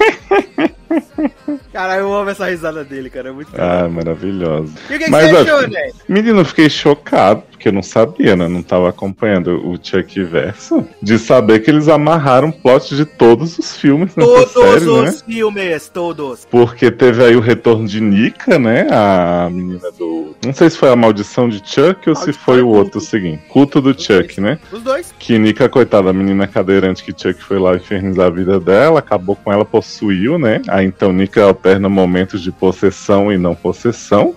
Cara, 1.74 1.96
eu 1.96 2.14
amo 2.14 2.30
essa 2.30 2.46
risada 2.48 2.84
dele, 2.84 3.10
cara. 3.10 3.30
É 3.30 3.32
muito 3.32 3.50
Ah, 3.58 3.88
maravilhosa. 3.88 4.72
E 4.88 4.94
o 4.94 4.98
que, 4.98 5.04
que 5.06 5.10
Mas, 5.10 5.28
você 5.28 5.50
ó, 5.50 5.56
achou, 5.56 5.68
né? 5.68 5.90
Menino, 6.08 6.38
eu 6.40 6.44
fiquei 6.44 6.70
chocado, 6.70 7.42
porque 7.64 7.68
eu 7.68 7.72
não 7.72 7.82
sabia, 7.82 8.36
né? 8.36 8.46
Não 8.46 8.62
tava 8.62 8.90
acompanhando 8.90 9.66
o 9.66 9.78
Chuck 9.82 10.22
Verso, 10.22 10.86
de 11.00 11.18
saber 11.18 11.60
que 11.60 11.70
eles 11.70 11.88
amarraram 11.88 12.52
plot 12.52 12.94
de 12.94 13.06
todos 13.06 13.58
os 13.58 13.74
filmes 13.76 14.14
nessa 14.14 14.28
Todos 14.28 14.52
série, 14.52 14.86
os 14.86 15.04
né? 15.04 15.18
filmes, 15.26 15.88
todos. 15.88 16.46
Porque 16.50 16.90
teve 16.90 17.24
aí 17.24 17.34
o 17.34 17.40
retorno 17.40 17.86
de 17.86 18.02
Nika, 18.02 18.58
né? 18.58 18.86
A 18.90 19.48
menina 19.50 19.90
do. 19.98 20.34
Não 20.44 20.52
sei 20.52 20.68
se 20.68 20.76
foi 20.76 20.90
a 20.90 20.96
maldição 20.96 21.48
de 21.48 21.62
Chuck 21.64 22.06
ou 22.06 22.14
se 22.14 22.34
foi 22.34 22.60
o 22.60 22.68
outro 22.68 23.00
seguinte. 23.00 23.42
Culto 23.48 23.80
do 23.80 23.98
Chuck, 23.98 24.40
né? 24.40 24.58
Os 24.70 24.82
dois. 24.82 25.14
Que 25.18 25.38
Nika, 25.38 25.66
coitada, 25.66 26.10
a 26.10 26.12
menina 26.12 26.46
cadeirante 26.46 27.02
que 27.02 27.12
Chuck 27.12 27.42
foi 27.42 27.58
lá 27.58 27.74
infernizar 27.74 28.26
a 28.26 28.30
vida 28.30 28.60
dela, 28.60 28.98
acabou 28.98 29.36
com 29.36 29.50
ela, 29.50 29.64
possuiu, 29.64 30.38
né? 30.38 30.60
Aí 30.68 30.84
então 30.84 31.12
Nika 31.14 31.42
alterna 31.44 31.88
momentos 31.88 32.42
de 32.42 32.52
possessão 32.52 33.32
e 33.32 33.38
não 33.38 33.54
possessão. 33.54 34.34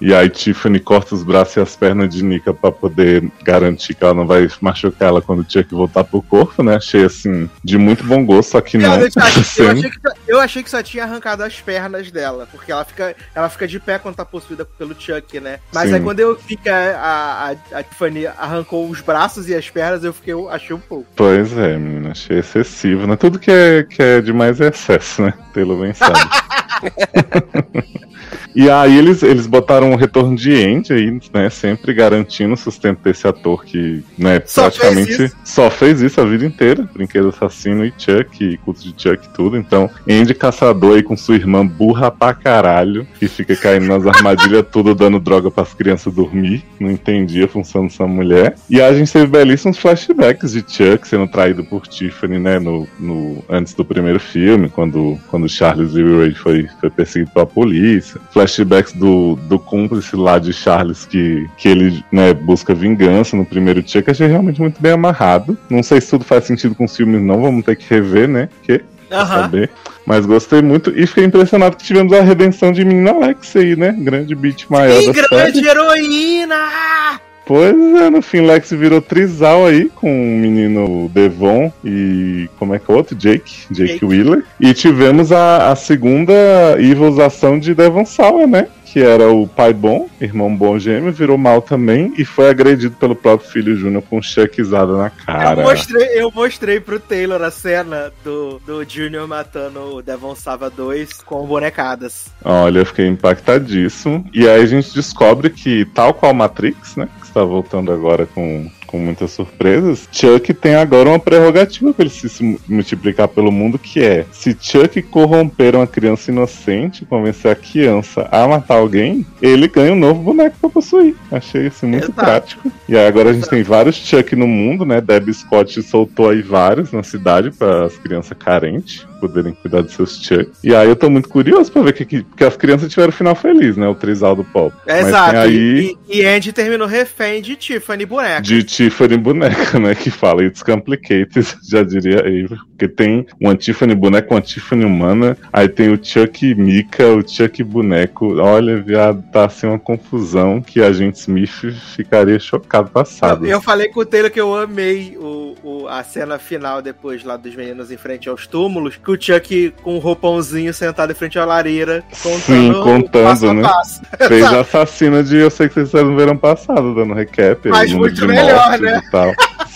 E 0.00 0.14
aí 0.14 0.28
Tiffany 0.28 0.78
corta 0.78 1.14
os 1.14 1.22
braços 1.22 1.56
e 1.56 1.60
as 1.60 1.76
pernas 1.76 2.14
de 2.14 2.22
Nika 2.22 2.54
pra 2.54 2.70
poder 2.70 3.28
garantir 3.42 3.94
que 3.94 4.04
ela 4.04 4.14
não 4.14 4.26
vai 4.26 4.48
machucar 4.60 5.08
ela 5.08 5.22
quando 5.22 5.40
o 5.40 5.50
Chuck 5.50 5.74
voltar 5.74 6.04
pro 6.04 6.22
corpo, 6.22 6.62
né? 6.62 6.76
Achei 6.76 7.04
assim, 7.04 7.50
de 7.64 7.76
muito 7.76 8.04
bom 8.04 8.24
gosto, 8.24 8.52
só 8.52 8.60
que 8.60 8.78
não. 8.78 8.94
Eu, 8.94 9.08
eu 9.08 9.70
achei 9.70 9.90
que, 9.90 9.98
eu 10.28 10.40
achei 10.40 10.62
que 10.62 10.70
só 10.70 10.82
tinha 10.82 11.04
arrancado 11.04 11.42
as 11.42 11.60
pernas 11.60 12.10
dela, 12.10 12.46
porque 12.50 12.70
ela 12.70 12.84
fica, 12.84 13.16
ela 13.34 13.48
fica 13.48 13.66
de 13.66 13.80
pé 13.80 13.98
quando 13.98 14.16
tá 14.16 14.24
possuída 14.24 14.64
pelo 14.64 14.94
Chuck, 14.98 15.40
né? 15.40 15.58
Mas 15.72 15.88
Sim. 15.88 15.96
aí 15.96 16.00
quando 16.00 16.20
eu 16.20 16.36
vi 16.36 16.56
que 16.56 16.68
a, 16.68 17.56
a, 17.72 17.78
a 17.78 17.82
Tiffany 17.82 18.26
arrancou 18.26 18.88
os 18.88 19.00
braços 19.00 19.48
e 19.48 19.54
as 19.54 19.68
pernas, 19.68 20.04
eu 20.04 20.12
fiquei, 20.12 20.32
eu 20.32 20.48
achei 20.48 20.74
um 20.74 20.80
pouco. 20.80 21.06
Pois 21.16 21.56
é, 21.56 21.76
menina, 21.76 22.12
achei 22.12 22.38
excessivo, 22.38 23.06
né? 23.06 23.16
Tudo 23.16 23.38
que 23.38 23.50
é, 23.50 23.82
que 23.82 24.02
é 24.02 24.20
demais 24.20 24.60
é 24.60 24.68
excesso, 24.68 25.22
né? 25.22 25.34
Pelo 25.52 25.76
bem 25.80 25.92
sabe. 25.92 26.18
e 28.54 28.68
aí 28.70 28.96
eles, 28.96 29.22
eles 29.22 29.46
botaram 29.46 29.92
o 29.92 29.96
retorno 29.96 30.36
de 30.36 30.52
Andy 30.52 30.92
aí, 30.92 31.20
né? 31.32 31.50
Sempre 31.50 31.92
garantindo 31.92 32.54
o 32.54 32.56
sustento 32.56 33.00
desse 33.02 33.26
ator 33.26 33.64
que, 33.64 34.02
né, 34.16 34.42
Só 34.44 34.62
praticamente 34.62 35.16
fez 35.16 35.36
só 35.44 35.70
fez 35.70 36.00
isso 36.00 36.20
a 36.20 36.24
vida 36.24 36.44
inteira. 36.44 36.88
Brinquedo 36.92 37.28
assassino 37.28 37.84
e 37.84 37.92
Chuck, 37.96 38.44
e 38.44 38.56
culto 38.58 38.80
de 38.80 38.94
Chuck 38.96 39.26
e 39.26 39.34
tudo. 39.34 39.56
Então, 39.56 39.90
Andy 40.08 40.34
caçador 40.34 40.96
aí 40.96 41.02
com 41.02 41.16
sua 41.16 41.36
irmã 41.36 41.66
burra 41.66 42.10
pra 42.10 42.34
caralho, 42.34 43.06
que 43.18 43.28
fica 43.28 43.56
caindo 43.56 43.86
nas 43.86 44.06
armadilhas 44.06 44.66
tudo, 44.70 44.94
dando 44.94 45.18
droga 45.18 45.50
pras 45.50 45.74
crianças 45.74 46.14
dormir. 46.14 46.64
Não 46.78 46.90
entendia 46.90 47.46
a 47.46 47.48
função 47.48 47.86
dessa 47.86 48.06
mulher. 48.06 48.54
E 48.68 48.80
a 48.80 48.92
gente 48.92 49.12
teve 49.12 49.26
belíssimos 49.26 49.78
flashbacks 49.78 50.52
de 50.52 50.60
Chuck 50.60 51.06
sendo 51.06 51.26
traído 51.26 51.64
por 51.64 51.86
Tiffany, 51.86 52.38
né? 52.38 52.58
No, 52.58 52.86
no, 52.98 53.44
antes 53.48 53.74
do 53.74 53.84
primeiro 53.84 54.20
filme, 54.20 54.68
quando, 54.68 55.18
quando 55.28 55.48
Charles 55.48 55.94
Ray 55.94 56.34
foi, 56.34 56.68
foi 56.80 56.90
perseguido 56.90 57.32
pela 57.32 57.46
polícia. 57.46 58.17
Flashbacks 58.32 58.92
do, 58.92 59.36
do 59.48 59.58
cúmplice 59.58 60.16
lá 60.16 60.38
de 60.38 60.52
Charles, 60.52 61.04
que, 61.06 61.46
que 61.56 61.68
ele 61.68 62.04
né, 62.12 62.32
busca 62.34 62.74
vingança 62.74 63.36
no 63.36 63.44
primeiro 63.44 63.82
Chuck, 63.86 64.10
achei 64.10 64.26
realmente 64.26 64.60
muito 64.60 64.80
bem 64.80 64.92
amarrado. 64.92 65.56
Não 65.68 65.82
sei 65.82 66.00
se 66.00 66.10
tudo 66.10 66.24
faz 66.24 66.44
sentido 66.44 66.74
com 66.74 66.84
os 66.84 66.96
filmes, 66.96 67.22
não, 67.22 67.42
vamos 67.42 67.64
ter 67.64 67.76
que 67.76 67.88
rever, 67.88 68.28
né? 68.28 68.48
Que 68.62 68.82
Aham. 69.10 69.42
saber. 69.42 69.70
Mas 70.04 70.24
gostei 70.24 70.62
muito 70.62 70.90
e 70.98 71.06
fiquei 71.06 71.24
impressionado 71.24 71.76
que 71.76 71.84
tivemos 71.84 72.12
a 72.12 72.22
redenção 72.22 72.72
de 72.72 72.84
menina 72.84 73.10
Alex 73.10 73.54
aí, 73.56 73.76
né? 73.76 73.94
Grande 73.98 74.34
beat 74.34 74.66
maior 74.68 75.12
grande 75.12 75.60
série. 75.60 75.68
heroína! 75.68 77.18
Pois 77.48 77.74
é, 77.74 78.10
no 78.10 78.20
fim 78.20 78.42
Lex 78.42 78.72
virou 78.72 79.00
trisal 79.00 79.64
aí 79.64 79.88
com 79.88 80.12
o 80.12 80.38
menino 80.38 81.08
Devon 81.08 81.72
e 81.82 82.46
como 82.58 82.74
é 82.74 82.78
que 82.78 82.90
é 82.90 82.94
o 82.94 82.98
outro? 82.98 83.16
Jake, 83.16 83.64
Jake, 83.70 83.92
Jake. 83.94 84.04
Wheeler. 84.04 84.44
E 84.60 84.74
tivemos 84.74 85.32
a, 85.32 85.72
a 85.72 85.74
segunda 85.74 86.34
evilização 86.78 87.58
de 87.58 87.74
Devon 87.74 88.04
Sawa, 88.04 88.46
né? 88.46 88.68
Que 88.98 89.04
era 89.04 89.30
o 89.30 89.46
pai 89.46 89.72
bom, 89.72 90.08
irmão 90.20 90.52
bom 90.56 90.76
gêmeo, 90.76 91.12
virou 91.12 91.38
mal 91.38 91.62
também 91.62 92.12
e 92.18 92.24
foi 92.24 92.50
agredido 92.50 92.96
pelo 92.96 93.14
próprio 93.14 93.48
filho 93.48 93.76
Júnior 93.76 94.02
com 94.02 94.20
chuckizada 94.20 94.96
na 94.96 95.08
cara. 95.08 95.60
Eu 95.60 95.68
mostrei, 95.68 96.20
eu 96.20 96.32
mostrei 96.32 96.80
pro 96.80 96.98
Taylor 96.98 97.40
a 97.42 97.50
cena 97.52 98.12
do, 98.24 98.60
do 98.66 98.82
Junior 98.82 99.28
matando 99.28 99.98
o 99.98 100.02
Devon 100.02 100.34
Sava 100.34 100.68
2 100.68 101.22
com 101.22 101.46
bonecadas. 101.46 102.26
Olha, 102.44 102.80
eu 102.80 102.86
fiquei 102.86 103.06
impactadíssimo. 103.06 104.28
E 104.34 104.48
aí 104.48 104.62
a 104.62 104.66
gente 104.66 104.92
descobre 104.92 105.48
que, 105.50 105.84
tal 105.94 106.12
qual 106.12 106.34
Matrix, 106.34 106.96
né? 106.96 107.08
Que 107.20 107.26
está 107.28 107.44
voltando 107.44 107.92
agora 107.92 108.26
com, 108.26 108.68
com 108.88 108.98
muitas 108.98 109.30
surpresas, 109.30 110.08
Chuck 110.10 110.52
tem 110.54 110.74
agora 110.74 111.10
uma 111.10 111.18
prerrogativa 111.18 111.92
para 111.92 112.04
ele 112.04 112.10
se 112.10 112.58
multiplicar 112.66 113.28
pelo 113.28 113.52
mundo, 113.52 113.78
que 113.78 114.00
é 114.02 114.26
se 114.32 114.56
Chuck 114.58 115.00
corromper 115.02 115.76
uma 115.76 115.86
criança 115.86 116.30
inocente, 116.30 117.04
convencer 117.04 117.52
a 117.52 117.54
criança 117.54 118.26
a 118.32 118.48
matar 118.48 118.78
alguém, 118.78 119.24
ele 119.40 119.68
ganha 119.68 119.92
um 119.92 119.98
novo 119.98 120.22
boneco 120.22 120.56
para 120.60 120.70
possuir. 120.70 121.14
Achei 121.30 121.66
isso 121.66 121.86
muito 121.86 122.04
Exato. 122.04 122.14
prático. 122.14 122.72
E 122.88 122.96
aí 122.96 123.06
agora 123.06 123.30
a 123.30 123.32
gente 123.32 123.48
tem 123.48 123.62
vários 123.62 123.96
Chuck 123.96 124.34
no 124.34 124.46
mundo, 124.46 124.84
né? 124.84 125.00
Debbie 125.00 125.34
Scott 125.34 125.82
soltou 125.82 126.30
aí 126.30 126.40
vários 126.40 126.90
na 126.90 127.02
cidade 127.02 127.50
para 127.50 127.84
as 127.84 127.96
crianças 127.98 128.36
carentes 128.38 129.06
poderem 129.20 129.52
cuidar 129.54 129.82
dos 129.82 129.92
seus 129.94 130.22
Chuck. 130.22 130.50
E 130.62 130.74
aí 130.74 130.88
eu 130.88 130.96
tô 130.96 131.08
muito 131.10 131.28
curioso 131.28 131.70
pra 131.72 131.82
ver 131.82 131.92
que, 131.92 132.04
que 132.04 132.22
porque 132.22 132.44
as 132.44 132.56
crianças 132.56 132.90
tiveram 132.90 133.12
final 133.12 133.34
feliz, 133.34 133.76
né? 133.76 133.88
O 133.88 133.94
trisal 133.94 134.34
do 134.36 134.44
Pop. 134.44 134.74
Mas 134.86 135.06
Exato. 135.08 135.36
aí 135.36 135.96
E, 136.08 136.18
e 136.20 136.24
Andy 136.26 136.52
terminou 136.52 136.86
refém 136.86 137.40
de 137.42 137.56
Tiffany 137.56 138.04
boneca. 138.06 138.40
de 138.42 138.62
Tiffany 138.62 139.16
boneca, 139.16 139.78
né? 139.78 139.94
Que 139.94 140.10
fala 140.10 140.44
It's 140.44 140.62
complicated, 140.62 141.46
já 141.68 141.82
diria 141.82 142.20
Ava. 142.20 142.56
Porque 142.70 142.88
tem 142.88 143.26
uma 143.40 143.54
Tiffany 143.56 143.94
boneca, 143.94 144.32
uma 144.34 144.40
Tiffany 144.40 144.84
humana, 144.84 145.36
aí 145.52 145.68
tem 145.68 145.92
o 145.92 145.98
Chuck 146.02 146.54
Mika, 146.54 147.06
o 147.08 147.26
Chuck 147.28 147.62
boneco. 147.64 148.36
Olha, 148.40 148.80
viado, 148.80 149.22
tá 149.32 149.46
assim 149.46 149.66
uma 149.66 149.78
confusão 149.78 150.60
que 150.62 150.80
a 150.80 150.92
gente 150.92 151.16
Smith 151.16 151.72
ficaria 151.96 152.38
chocado 152.38 152.90
passado. 152.90 153.44
Eu, 153.44 153.52
eu 153.52 153.60
falei 153.62 153.88
com 153.88 154.00
o 154.00 154.04
Taylor 154.06 154.30
que 154.30 154.40
eu 154.40 154.54
amei 154.56 155.16
o, 155.18 155.54
o- 155.62 155.88
a 155.88 156.02
cena 156.04 156.38
final 156.38 156.80
depois 156.80 157.24
lá 157.24 157.36
dos 157.36 157.54
meninos 157.54 157.90
em 157.90 157.96
frente 157.96 158.28
aos 158.28 158.46
túmulos, 158.46 158.96
que 159.08 159.12
o 159.12 159.18
Chuck 159.20 159.74
com 159.82 159.96
um 159.96 159.98
roupãozinho 159.98 160.74
sentado 160.74 161.12
em 161.12 161.14
frente 161.14 161.38
à 161.38 161.44
lareira, 161.44 162.04
contando, 162.22 162.40
Sim, 162.40 162.70
o 162.70 162.82
contando, 162.82 163.24
passo 163.24 163.54
né? 163.54 163.62
passo. 163.62 164.02
Fez 164.28 164.44
assassina 164.44 165.22
de 165.22 165.36
Eu 165.36 165.50
Sei 165.50 165.68
Que 165.68 165.74
Vocês 165.74 165.90
Fizeram 165.90 166.10
no 166.10 166.16
Verão 166.16 166.36
Passado, 166.36 166.94
dando 166.94 167.14
recap. 167.14 167.68
Mas 167.68 167.92
o 167.92 167.96
muito 167.96 168.26
melhor, 168.26 168.78
né? 168.78 169.00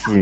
Sim. 0.04 0.20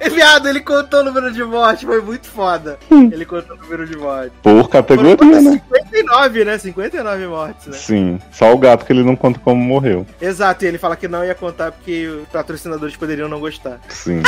E, 0.00 0.10
Viado, 0.14 0.48
ele 0.48 0.60
contou 0.60 1.00
o 1.00 1.04
número 1.04 1.32
de 1.32 1.42
mortes, 1.42 1.84
foi 1.84 2.00
muito 2.00 2.28
foda. 2.28 2.78
Hum. 2.90 3.10
Ele 3.12 3.24
contou 3.24 3.56
o 3.56 3.60
número 3.60 3.86
de 3.86 3.96
mortes. 3.96 4.32
Por 4.42 4.68
categoria, 4.68 5.40
né? 5.40 5.60
59, 5.72 6.44
né? 6.44 6.58
59 6.58 7.26
mortes, 7.26 7.66
né? 7.66 7.72
Sim. 7.76 8.20
Só 8.32 8.52
o 8.52 8.58
gato 8.58 8.84
que 8.84 8.92
ele 8.92 9.02
não 9.02 9.16
conta 9.16 9.38
como 9.40 9.62
morreu. 9.62 10.06
Exato, 10.20 10.64
e 10.64 10.68
ele 10.68 10.78
fala 10.78 10.96
que 10.96 11.08
não 11.08 11.24
ia 11.24 11.34
contar 11.34 11.72
porque 11.72 12.06
os 12.06 12.28
patrocinadores 12.28 12.96
poderiam 12.96 13.28
não 13.28 13.40
gostar. 13.40 13.80
Sim. 13.88 14.22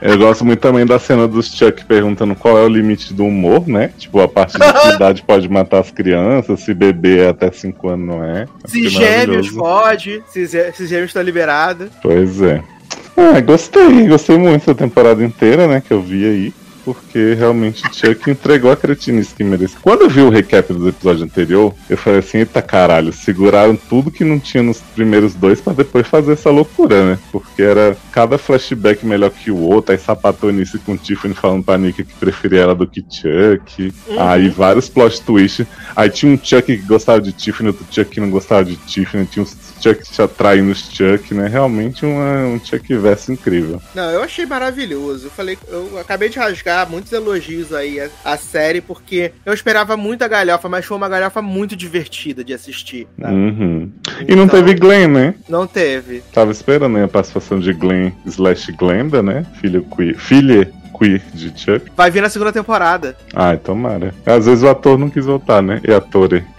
Eu 0.00 0.16
gosto 0.16 0.44
muito 0.44 0.60
também 0.60 0.86
da 0.86 0.98
cena 0.98 1.28
dos 1.28 1.54
Chuck 1.54 1.84
perguntando 1.84 2.34
qual 2.34 2.56
é 2.56 2.62
o 2.62 2.68
limite 2.68 3.12
do 3.12 3.24
humor, 3.24 3.68
né? 3.68 3.92
Tipo, 3.98 4.20
a 4.20 4.28
partir 4.28 4.58
de 4.58 4.72
que 4.72 4.88
idade 4.96 5.22
pode 5.22 5.48
matar 5.48 5.80
as 5.80 5.90
crianças, 5.90 6.60
se 6.60 6.72
bebê 6.72 7.18
é 7.18 7.28
até 7.28 7.52
5 7.52 7.88
anos 7.88 8.06
não 8.06 8.24
é. 8.24 8.46
Se 8.64 8.86
Achei 8.86 8.88
gêmeos 8.88 9.50
pode, 9.50 10.22
se 10.28 10.86
gêmeos 10.86 11.12
tá 11.12 11.22
liberado. 11.22 11.90
Pois 12.02 12.40
é. 12.40 12.62
Ah, 13.16 13.40
gostei, 13.40 14.08
gostei 14.08 14.38
muito 14.38 14.66
da 14.66 14.74
temporada 14.74 15.22
inteira, 15.22 15.66
né, 15.66 15.80
que 15.80 15.92
eu 15.92 16.00
vi 16.00 16.24
aí. 16.24 16.54
Porque 16.84 17.34
realmente 17.34 17.82
Chuck 17.92 18.30
entregou 18.30 18.70
a 18.70 18.76
cretinice 18.76 19.34
que 19.34 19.44
merecia. 19.44 19.78
Quando 19.82 20.02
eu 20.02 20.10
vi 20.10 20.20
o 20.20 20.30
recap 20.30 20.72
do 20.72 20.88
episódio 20.88 21.24
anterior, 21.24 21.74
eu 21.88 21.96
falei 21.96 22.20
assim, 22.20 22.38
eita 22.38 22.62
caralho, 22.62 23.12
seguraram 23.12 23.76
tudo 23.76 24.10
que 24.10 24.24
não 24.24 24.38
tinha 24.38 24.62
nos 24.62 24.78
primeiros 24.78 25.34
dois 25.34 25.60
pra 25.60 25.72
depois 25.72 26.06
fazer 26.06 26.32
essa 26.32 26.50
loucura, 26.50 27.04
né? 27.04 27.18
Porque 27.30 27.62
era 27.62 27.96
cada 28.12 28.38
flashback 28.38 29.04
melhor 29.04 29.30
que 29.30 29.50
o 29.50 29.58
outro, 29.58 29.92
aí 29.92 29.98
sapatonice 29.98 30.78
com 30.78 30.96
Tiffany 30.96 31.34
falando 31.34 31.64
pra 31.64 31.78
Nika 31.78 32.02
que 32.02 32.14
preferia 32.14 32.60
ela 32.60 32.74
do 32.74 32.86
que 32.86 33.00
Chuck. 33.00 33.92
Uhum. 34.08 34.20
Aí 34.20 34.48
vários 34.48 34.88
plot 34.88 35.22
twists. 35.22 35.66
Aí 35.94 36.08
tinha 36.10 36.32
um 36.32 36.38
Chuck 36.42 36.62
que 36.62 36.76
gostava 36.78 37.20
de 37.20 37.32
Tiffany, 37.32 37.68
outro 37.68 37.86
Chuck 37.90 38.10
que 38.10 38.20
não 38.20 38.30
gostava 38.30 38.64
de 38.64 38.76
Tiffany, 38.76 39.26
tinha 39.26 39.42
uns 39.42 39.56
Chuck 39.80 40.02
te 40.02 40.22
atraindo 40.22 40.70
os 40.70 40.90
Chuck, 40.90 41.34
né? 41.34 41.48
Realmente 41.48 42.04
uma, 42.04 42.46
um 42.46 42.60
Chuck 42.62 42.94
verso 42.96 43.32
incrível. 43.32 43.80
Não, 43.94 44.10
eu 44.10 44.22
achei 44.22 44.44
maravilhoso. 44.44 45.26
Eu 45.26 45.30
falei, 45.30 45.58
eu 45.68 45.98
acabei 45.98 46.28
de 46.28 46.38
rasgar 46.38 46.69
muitos 46.88 47.12
elogios 47.12 47.72
aí 47.72 48.00
à, 48.00 48.08
à 48.24 48.36
série, 48.36 48.80
porque 48.80 49.32
eu 49.44 49.52
esperava 49.52 49.96
muita 49.96 50.26
galhofa, 50.28 50.68
mas 50.68 50.84
foi 50.84 50.96
uma 50.96 51.08
galhofa 51.08 51.40
muito 51.42 51.76
divertida 51.76 52.42
de 52.44 52.52
assistir. 52.54 53.06
tá? 53.20 53.28
Uhum. 53.30 53.90
E 54.26 54.34
não 54.36 54.44
Então, 54.44 54.58
teve 54.64 54.74
Glenn, 54.78 55.08
né? 55.08 55.34
Não 55.48 55.66
teve. 55.66 56.22
Tava 56.32 56.50
esperando 56.50 56.94
né, 56.94 57.04
a 57.04 57.08
participação 57.08 57.58
de 57.60 57.72
Glenn 57.72 58.10
slash 58.26 58.72
Glenda, 58.72 59.22
né? 59.22 59.44
Filho 59.60 59.82
queer. 59.84 60.16
Filha 60.16 60.70
queer 60.98 61.22
de 61.32 61.48
Chuck. 61.58 61.90
Vai 61.96 62.10
vir 62.10 62.20
na 62.22 62.28
segunda 62.28 62.52
temporada. 62.52 63.16
Ai, 63.34 63.56
tomara. 63.56 64.14
Às 64.26 64.46
vezes 64.46 64.62
o 64.62 64.68
ator 64.68 64.98
não 64.98 65.08
quis 65.10 65.24
voltar, 65.26 65.62
né? 65.62 65.80
E 65.86 65.92
a 65.92 65.96
atore. 65.98 66.44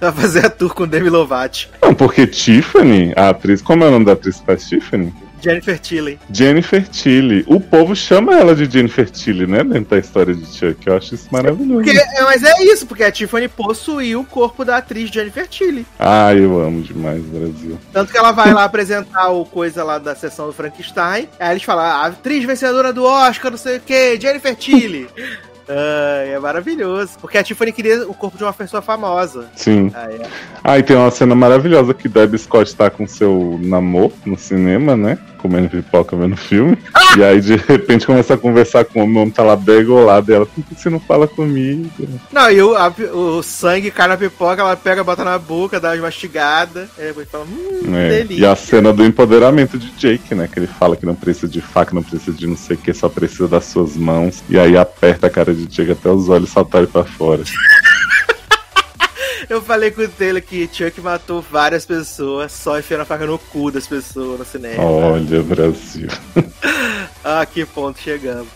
Vai 0.00 0.12
fazer 0.12 0.46
a 0.46 0.50
tour 0.50 0.72
com 0.74 0.86
Demi 0.88 1.10
Lovato. 1.10 1.68
Não, 1.82 1.94
porque 1.94 2.26
Tiffany, 2.26 3.12
a 3.14 3.28
atriz. 3.30 3.60
Como 3.60 3.84
é 3.84 3.88
o 3.88 3.90
nome 3.90 4.06
da 4.06 4.12
atriz 4.12 4.38
que 4.40 4.46
faz 4.46 4.66
Tiffany? 4.66 5.12
Jennifer 5.40 5.78
Tilly. 5.78 6.18
Jennifer 6.32 6.86
Tilly. 6.88 7.44
O 7.46 7.60
povo 7.60 7.94
chama 7.94 8.36
ela 8.36 8.54
de 8.54 8.70
Jennifer 8.70 9.08
Tilly, 9.10 9.46
né? 9.46 9.64
Dentro 9.64 9.90
da 9.90 9.98
história 9.98 10.34
de 10.34 10.46
Chuck. 10.46 10.86
Eu 10.86 10.96
acho 10.96 11.14
isso 11.14 11.28
maravilhoso. 11.30 11.82
Porque, 11.82 11.98
é, 11.98 12.22
mas 12.22 12.42
é 12.42 12.62
isso, 12.62 12.86
porque 12.86 13.04
a 13.04 13.10
Tiffany 13.10 13.48
possuiu 13.48 14.20
o 14.20 14.24
corpo 14.24 14.64
da 14.64 14.76
atriz 14.78 15.10
Jennifer 15.10 15.46
Tilly. 15.48 15.86
Ah, 15.98 16.34
eu 16.34 16.60
amo 16.60 16.82
demais 16.82 17.20
o 17.20 17.28
Brasil. 17.28 17.78
Tanto 17.92 18.12
que 18.12 18.18
ela 18.18 18.32
vai 18.32 18.52
lá 18.52 18.64
apresentar 18.64 19.28
o 19.30 19.44
coisa 19.44 19.82
lá 19.84 19.98
da 19.98 20.14
sessão 20.14 20.46
do 20.46 20.52
Frankenstein. 20.52 21.28
Aí 21.38 21.52
eles 21.52 21.62
falam, 21.62 21.84
a 21.84 22.06
atriz 22.06 22.44
vencedora 22.44 22.92
do 22.92 23.04
Oscar, 23.04 23.50
não 23.50 23.58
sei 23.58 23.78
o 23.78 23.80
que, 23.80 24.20
Jennifer 24.20 24.54
Tilly. 24.54 25.08
Ai, 25.70 26.32
é 26.34 26.38
maravilhoso. 26.38 27.12
Porque 27.20 27.38
a 27.38 27.42
Tiffany 27.42 27.72
queria 27.72 28.08
o 28.08 28.14
corpo 28.14 28.36
de 28.36 28.42
uma 28.44 28.52
pessoa 28.52 28.82
famosa. 28.82 29.46
Sim. 29.54 29.90
Aí, 29.94 30.16
é. 30.16 30.26
Ah, 30.64 30.78
e 30.78 30.82
tem 30.82 30.96
uma 30.96 31.10
cena 31.10 31.34
maravilhosa 31.34 31.94
que 31.94 32.08
Debbie 32.08 32.38
Scott 32.38 32.74
tá 32.74 32.90
com 32.90 33.06
seu 33.06 33.58
namoro 33.62 34.12
no 34.26 34.36
cinema, 34.38 34.96
né? 34.96 35.18
Comendo 35.38 35.70
pipoca 35.70 36.14
vendo 36.16 36.36
filme. 36.36 36.76
e 37.16 37.24
aí, 37.24 37.40
de 37.40 37.56
repente, 37.56 38.04
começa 38.06 38.34
a 38.34 38.38
conversar 38.38 38.84
com 38.84 39.00
o 39.00 39.02
homem, 39.04 39.16
o 39.16 39.20
homem 39.22 39.32
tá 39.32 39.42
lá 39.42 39.56
begolado. 39.56 40.30
E 40.30 40.34
ela, 40.34 40.44
por 40.44 40.62
que 40.64 40.74
você 40.74 40.90
não 40.90 41.00
fala 41.00 41.26
comigo? 41.26 41.88
Não, 42.30 42.50
e 42.50 42.60
o, 42.60 42.76
a- 42.76 42.92
o 43.14 43.42
sangue 43.42 43.90
cai 43.90 44.08
na 44.08 44.16
pipoca, 44.18 44.60
ela 44.60 44.76
pega, 44.76 45.02
bota 45.04 45.24
na 45.24 45.38
boca, 45.38 45.80
dá 45.80 45.92
uma 45.92 46.02
mastigada. 46.02 46.88
Depois 46.98 47.28
fala, 47.30 47.44
hum, 47.44 47.94
É, 47.96 48.08
delícia. 48.18 48.42
E 48.42 48.46
a 48.46 48.54
cena 48.54 48.92
do 48.92 49.04
empoderamento 49.04 49.78
de 49.78 49.90
Jake, 49.92 50.34
né? 50.34 50.46
Que 50.52 50.58
ele 50.58 50.66
fala 50.66 50.94
que 50.96 51.06
não 51.06 51.14
precisa 51.14 51.48
de 51.48 51.60
faca, 51.62 51.94
não 51.94 52.02
precisa 52.02 52.36
de 52.36 52.46
não 52.46 52.56
sei 52.56 52.76
o 52.76 52.78
que, 52.78 52.92
só 52.92 53.08
precisa 53.08 53.48
das 53.48 53.64
suas 53.64 53.96
mãos. 53.96 54.42
E 54.48 54.58
aí 54.58 54.76
aperta 54.76 55.26
a 55.26 55.30
cara 55.30 55.54
de 55.54 55.59
Jake 55.66 55.92
até 55.92 56.10
os 56.10 56.28
olhos 56.28 56.50
saltarem 56.50 56.86
pra 56.88 57.04
fora. 57.04 57.42
Eu 59.48 59.60
falei 59.60 59.90
com 59.90 60.02
o 60.02 60.08
Taylor 60.08 60.40
que 60.40 60.68
Chuck 60.72 61.00
matou 61.00 61.42
várias 61.42 61.84
pessoas, 61.84 62.52
só 62.52 62.78
enfiando 62.78 63.00
a 63.00 63.04
faca 63.04 63.26
no 63.26 63.36
cu 63.36 63.72
das 63.72 63.84
pessoas 63.84 64.38
no 64.38 64.44
cinema. 64.44 64.82
Olha, 64.82 65.42
Brasil. 65.42 66.08
Ah, 67.22 67.44
que 67.44 67.66
ponto 67.66 68.00
chegamos. 68.00 68.48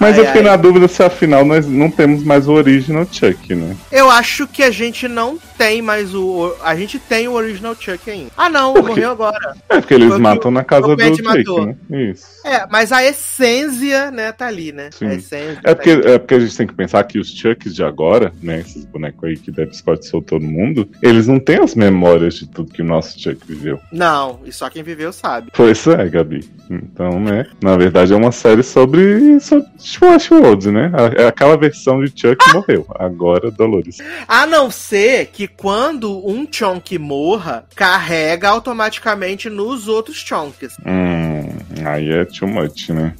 Mas 0.00 0.14
Ai, 0.14 0.20
eu 0.20 0.26
fiquei 0.26 0.40
ai. 0.40 0.48
na 0.48 0.56
dúvida 0.56 0.88
se 0.88 1.00
afinal 1.00 1.44
nós 1.44 1.64
não 1.64 1.88
temos 1.88 2.24
mais 2.24 2.48
o 2.48 2.52
original 2.54 3.06
Chuck, 3.10 3.54
né? 3.54 3.76
Eu 3.92 4.10
acho 4.10 4.48
que 4.48 4.64
a 4.64 4.70
gente 4.72 5.06
não 5.06 5.38
tem 5.60 5.82
mais 5.82 6.14
o. 6.14 6.56
A 6.62 6.74
gente 6.74 6.98
tem 6.98 7.28
o 7.28 7.32
original 7.32 7.76
Chuck 7.78 8.10
ainda. 8.10 8.30
Ah, 8.34 8.48
não, 8.48 8.72
morreu 8.72 9.10
agora. 9.10 9.54
É 9.68 9.78
porque 9.78 9.92
eles 9.92 10.08
Foi 10.08 10.16
que 10.16 10.22
matam 10.22 10.50
na 10.50 10.64
casa 10.64 10.96
do 10.96 11.22
matou. 11.22 11.66
né? 11.66 11.76
Isso. 11.90 12.26
É, 12.46 12.66
mas 12.70 12.90
a 12.90 13.04
essência, 13.04 14.10
né, 14.10 14.32
tá 14.32 14.46
ali, 14.46 14.72
né? 14.72 14.88
Sim. 14.90 15.06
A 15.06 15.14
essência. 15.14 15.60
É 15.62 15.68
tá 15.68 15.74
porque, 15.74 15.90
ali. 15.90 16.06
é 16.06 16.18
porque 16.18 16.34
a 16.34 16.40
gente 16.40 16.56
tem 16.56 16.66
que 16.66 16.72
pensar 16.72 17.04
que 17.04 17.18
os 17.18 17.30
Chucks 17.30 17.74
de 17.74 17.84
agora, 17.84 18.32
né? 18.42 18.60
Esses 18.60 18.86
bonecos 18.86 19.22
aí 19.22 19.36
que 19.36 19.50
Dev 19.50 19.70
Scott 19.74 20.06
soltou 20.06 20.40
no 20.40 20.48
mundo, 20.48 20.88
eles 21.02 21.26
não 21.26 21.38
têm 21.38 21.58
as 21.58 21.74
memórias 21.74 22.36
de 22.36 22.48
tudo 22.48 22.72
que 22.72 22.80
o 22.80 22.84
nosso 22.84 23.20
Chuck 23.20 23.38
viveu. 23.46 23.78
Não, 23.92 24.40
e 24.46 24.52
só 24.52 24.70
quem 24.70 24.82
viveu 24.82 25.12
sabe. 25.12 25.50
Pois 25.54 25.86
é, 25.86 26.08
Gabi. 26.08 26.48
Então, 26.70 27.20
né? 27.20 27.46
Na 27.60 27.76
verdade, 27.76 28.14
é 28.14 28.16
uma 28.16 28.32
série 28.32 28.62
sobre, 28.62 29.38
sobre 29.40 29.66
Westworld, 30.02 30.70
né? 30.70 30.90
É 31.16 31.26
aquela 31.26 31.56
versão 31.56 32.02
de 32.02 32.08
Chuck 32.08 32.36
que 32.36 32.54
morreu. 32.54 32.86
Agora, 32.94 33.50
Dolores. 33.50 33.98
A 34.26 34.46
não 34.46 34.70
ser 34.70 35.26
que 35.26 35.49
quando 35.56 36.26
um 36.26 36.46
Chonk 36.50 36.98
morra, 36.98 37.64
carrega 37.74 38.48
automaticamente 38.48 39.48
nos 39.48 39.88
outros 39.88 40.16
Chonks. 40.18 40.76
Hum, 40.84 41.48
aí 41.86 42.10
é 42.10 42.24
too 42.24 42.48
much, 42.48 42.90
né? 42.90 43.14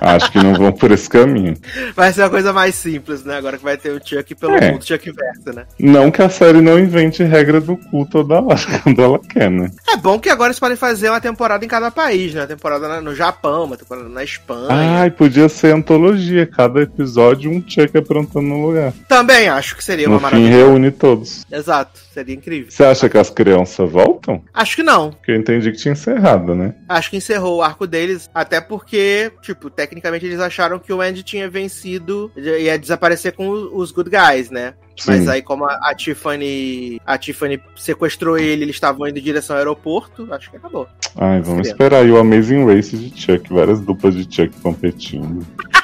Acho 0.00 0.30
que 0.32 0.38
não 0.38 0.54
vão 0.54 0.72
por 0.72 0.90
esse 0.90 1.08
caminho. 1.08 1.56
Vai 1.94 2.12
ser 2.12 2.22
uma 2.22 2.30
coisa 2.30 2.52
mais 2.52 2.74
simples, 2.74 3.24
né? 3.24 3.36
Agora 3.36 3.56
que 3.58 3.64
vai 3.64 3.76
ter 3.76 3.90
o 3.90 4.00
Chuck 4.04 4.34
pelo 4.34 4.54
É. 4.56 4.72
mundo, 4.72 4.84
Chuck 4.86 5.10
verso, 5.10 5.52
né? 5.56 5.64
Não 5.78 6.10
que 6.10 6.22
a 6.22 6.28
série 6.28 6.60
não 6.60 6.78
invente 6.78 7.22
regra 7.22 7.60
do 7.60 7.76
cu 7.76 8.06
toda 8.06 8.40
hora, 8.40 8.58
quando 8.82 9.02
ela 9.02 9.18
quer, 9.18 9.50
né? 9.50 9.70
É 9.92 9.96
bom 9.96 10.18
que 10.18 10.28
agora 10.28 10.48
eles 10.48 10.58
podem 10.60 10.76
fazer 10.76 11.08
uma 11.10 11.20
temporada 11.20 11.64
em 11.64 11.68
cada 11.68 11.90
país, 11.90 12.34
né? 12.34 12.40
Uma 12.42 12.46
temporada 12.46 13.00
no 13.00 13.14
Japão, 13.14 13.64
uma 13.64 13.76
temporada 13.76 14.08
na 14.08 14.24
Espanha. 14.24 14.68
Ai, 14.70 15.10
podia 15.10 15.48
ser 15.48 15.74
antologia. 15.74 16.46
Cada 16.46 16.80
episódio, 16.82 17.50
um 17.50 17.62
Chuck 17.66 17.96
aprontando 17.96 18.46
no 18.46 18.66
lugar. 18.66 18.92
Também 19.08 19.48
acho 19.48 19.76
que 19.76 19.84
seria 19.84 20.08
No 20.08 20.18
uma 20.18 20.28
fim, 20.30 20.36
maravilha. 20.36 20.56
reúne 20.56 20.90
todos. 20.90 21.44
Exato, 21.50 22.00
seria 22.12 22.34
incrível. 22.34 22.70
Você 22.70 22.84
acha 22.84 23.08
que 23.08 23.18
as 23.18 23.30
crianças 23.30 23.90
voltam? 23.90 24.42
Acho 24.52 24.76
que 24.76 24.82
não. 24.82 25.10
Porque 25.10 25.32
eu 25.32 25.36
entendi 25.36 25.70
que 25.70 25.78
tinha 25.78 25.92
encerrado, 25.92 26.54
né? 26.54 26.74
Acho 26.88 27.10
que 27.10 27.16
encerrou 27.16 27.58
o 27.58 27.62
arco 27.62 27.86
deles, 27.86 28.28
até 28.34 28.60
porque, 28.60 29.30
tipo, 29.42 29.70
tecnicamente 29.82 30.24
eles 30.26 30.40
acharam 30.40 30.78
que 30.78 30.92
o 30.92 31.00
Andy 31.00 31.22
tinha 31.22 31.48
vencido 31.50 32.30
e 32.36 32.40
ia 32.64 32.78
desaparecer 32.78 33.32
com 33.32 33.48
os 33.50 33.90
good 33.90 34.10
guys, 34.10 34.50
né? 34.50 34.74
Mas 35.06 35.24
Sim. 35.24 35.28
aí, 35.30 35.42
como 35.42 35.64
a, 35.64 35.74
a 35.90 35.94
Tiffany. 35.94 37.00
A 37.04 37.18
Tiffany 37.18 37.60
sequestrou 37.76 38.38
ele, 38.38 38.62
eles 38.64 38.76
estavam 38.76 39.08
indo 39.08 39.18
em 39.18 39.22
direção 39.22 39.56
ao 39.56 39.58
aeroporto, 39.60 40.28
acho 40.32 40.50
que 40.50 40.56
acabou. 40.56 40.86
Ai, 41.16 41.40
vamos 41.40 41.66
esperar 41.68 42.02
aí 42.02 42.10
o 42.10 42.18
Amazing 42.18 42.66
Race 42.66 42.96
de 42.96 43.20
Chuck. 43.20 43.52
Várias 43.52 43.80
duplas 43.80 44.14
de 44.14 44.22
Chuck 44.24 44.54
competindo. 44.60 45.44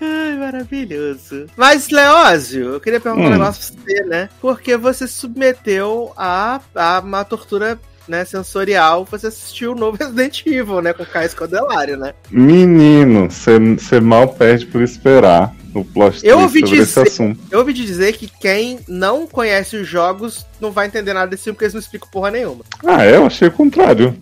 Ai, 0.00 0.36
maravilhoso. 0.36 1.46
Mas, 1.56 1.88
Leózio, 1.88 2.74
eu 2.74 2.80
queria 2.80 3.00
perguntar 3.00 3.24
um 3.24 3.28
Hum. 3.28 3.30
negócio 3.30 3.74
pra 3.74 3.82
você, 3.84 4.04
né? 4.04 4.28
Porque 4.40 4.76
você 4.76 5.06
se 5.08 5.14
submeteu 5.14 6.12
a, 6.16 6.60
a 6.74 7.00
uma 7.00 7.24
tortura 7.24 7.78
né, 8.08 8.24
sensorial, 8.24 9.06
você 9.10 9.28
assistiu 9.28 9.72
o 9.72 9.74
novo 9.74 9.96
Resident 10.02 10.42
Evil, 10.46 10.80
né? 10.80 10.92
Com 10.92 11.02
o 11.02 11.06
Caio 11.06 11.28
Scodelário, 11.30 11.96
né? 11.96 12.14
Menino, 12.30 13.28
você 13.30 14.00
mal 14.00 14.28
perde 14.28 14.66
por 14.66 14.82
esperar 14.82 15.54
o 15.74 15.84
plot 15.84 16.20
Eu 16.22 16.38
ouvi 16.38 16.60
sobre 16.60 16.76
esse 16.78 16.86
dizer- 16.86 17.02
assunto. 17.02 17.40
Eu 17.50 17.58
ouvi 17.58 17.72
dizer 17.72 18.12
que 18.12 18.28
quem 18.28 18.78
não 18.86 19.26
conhece 19.26 19.76
os 19.76 19.88
jogos 19.88 20.46
não 20.60 20.70
vai 20.70 20.86
entender 20.86 21.12
nada 21.12 21.26
desse 21.28 21.44
filme, 21.44 21.54
porque 21.54 21.64
eles 21.64 21.74
não 21.74 21.80
explicam 21.80 22.08
porra 22.12 22.30
nenhuma. 22.30 22.64
Ah, 22.86 23.04
é? 23.04 23.16
Eu 23.16 23.26
achei 23.26 23.48
o 23.48 23.52
contrário. 23.52 24.16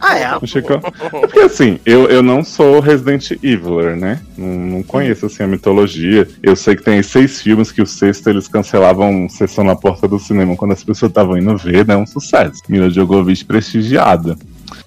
Ah, 0.00 0.18
é? 0.18 0.22
É 0.24 0.38
porque 1.20 1.40
assim, 1.40 1.78
eu, 1.84 2.08
eu 2.08 2.22
não 2.22 2.44
sou 2.44 2.80
Resident 2.80 3.30
Eviler, 3.42 3.96
né? 3.96 4.20
Não, 4.36 4.46
não 4.46 4.82
conheço 4.82 5.26
assim 5.26 5.42
a 5.42 5.46
mitologia. 5.46 6.28
Eu 6.42 6.56
sei 6.56 6.76
que 6.76 6.82
tem 6.82 7.02
seis 7.02 7.42
filmes 7.42 7.72
que 7.72 7.82
o 7.82 7.86
sexto 7.86 8.28
eles 8.28 8.48
cancelavam 8.48 9.28
sessão 9.28 9.64
na 9.64 9.76
porta 9.76 10.06
do 10.08 10.18
cinema 10.18 10.56
quando 10.56 10.72
as 10.72 10.84
pessoas 10.84 11.10
estavam 11.10 11.36
indo 11.36 11.56
ver, 11.56 11.86
né? 11.86 11.96
Um 11.96 12.06
sucesso. 12.06 12.60
Mila 12.68 12.90
Djokovic 12.90 13.44
prestigiada. 13.44 14.36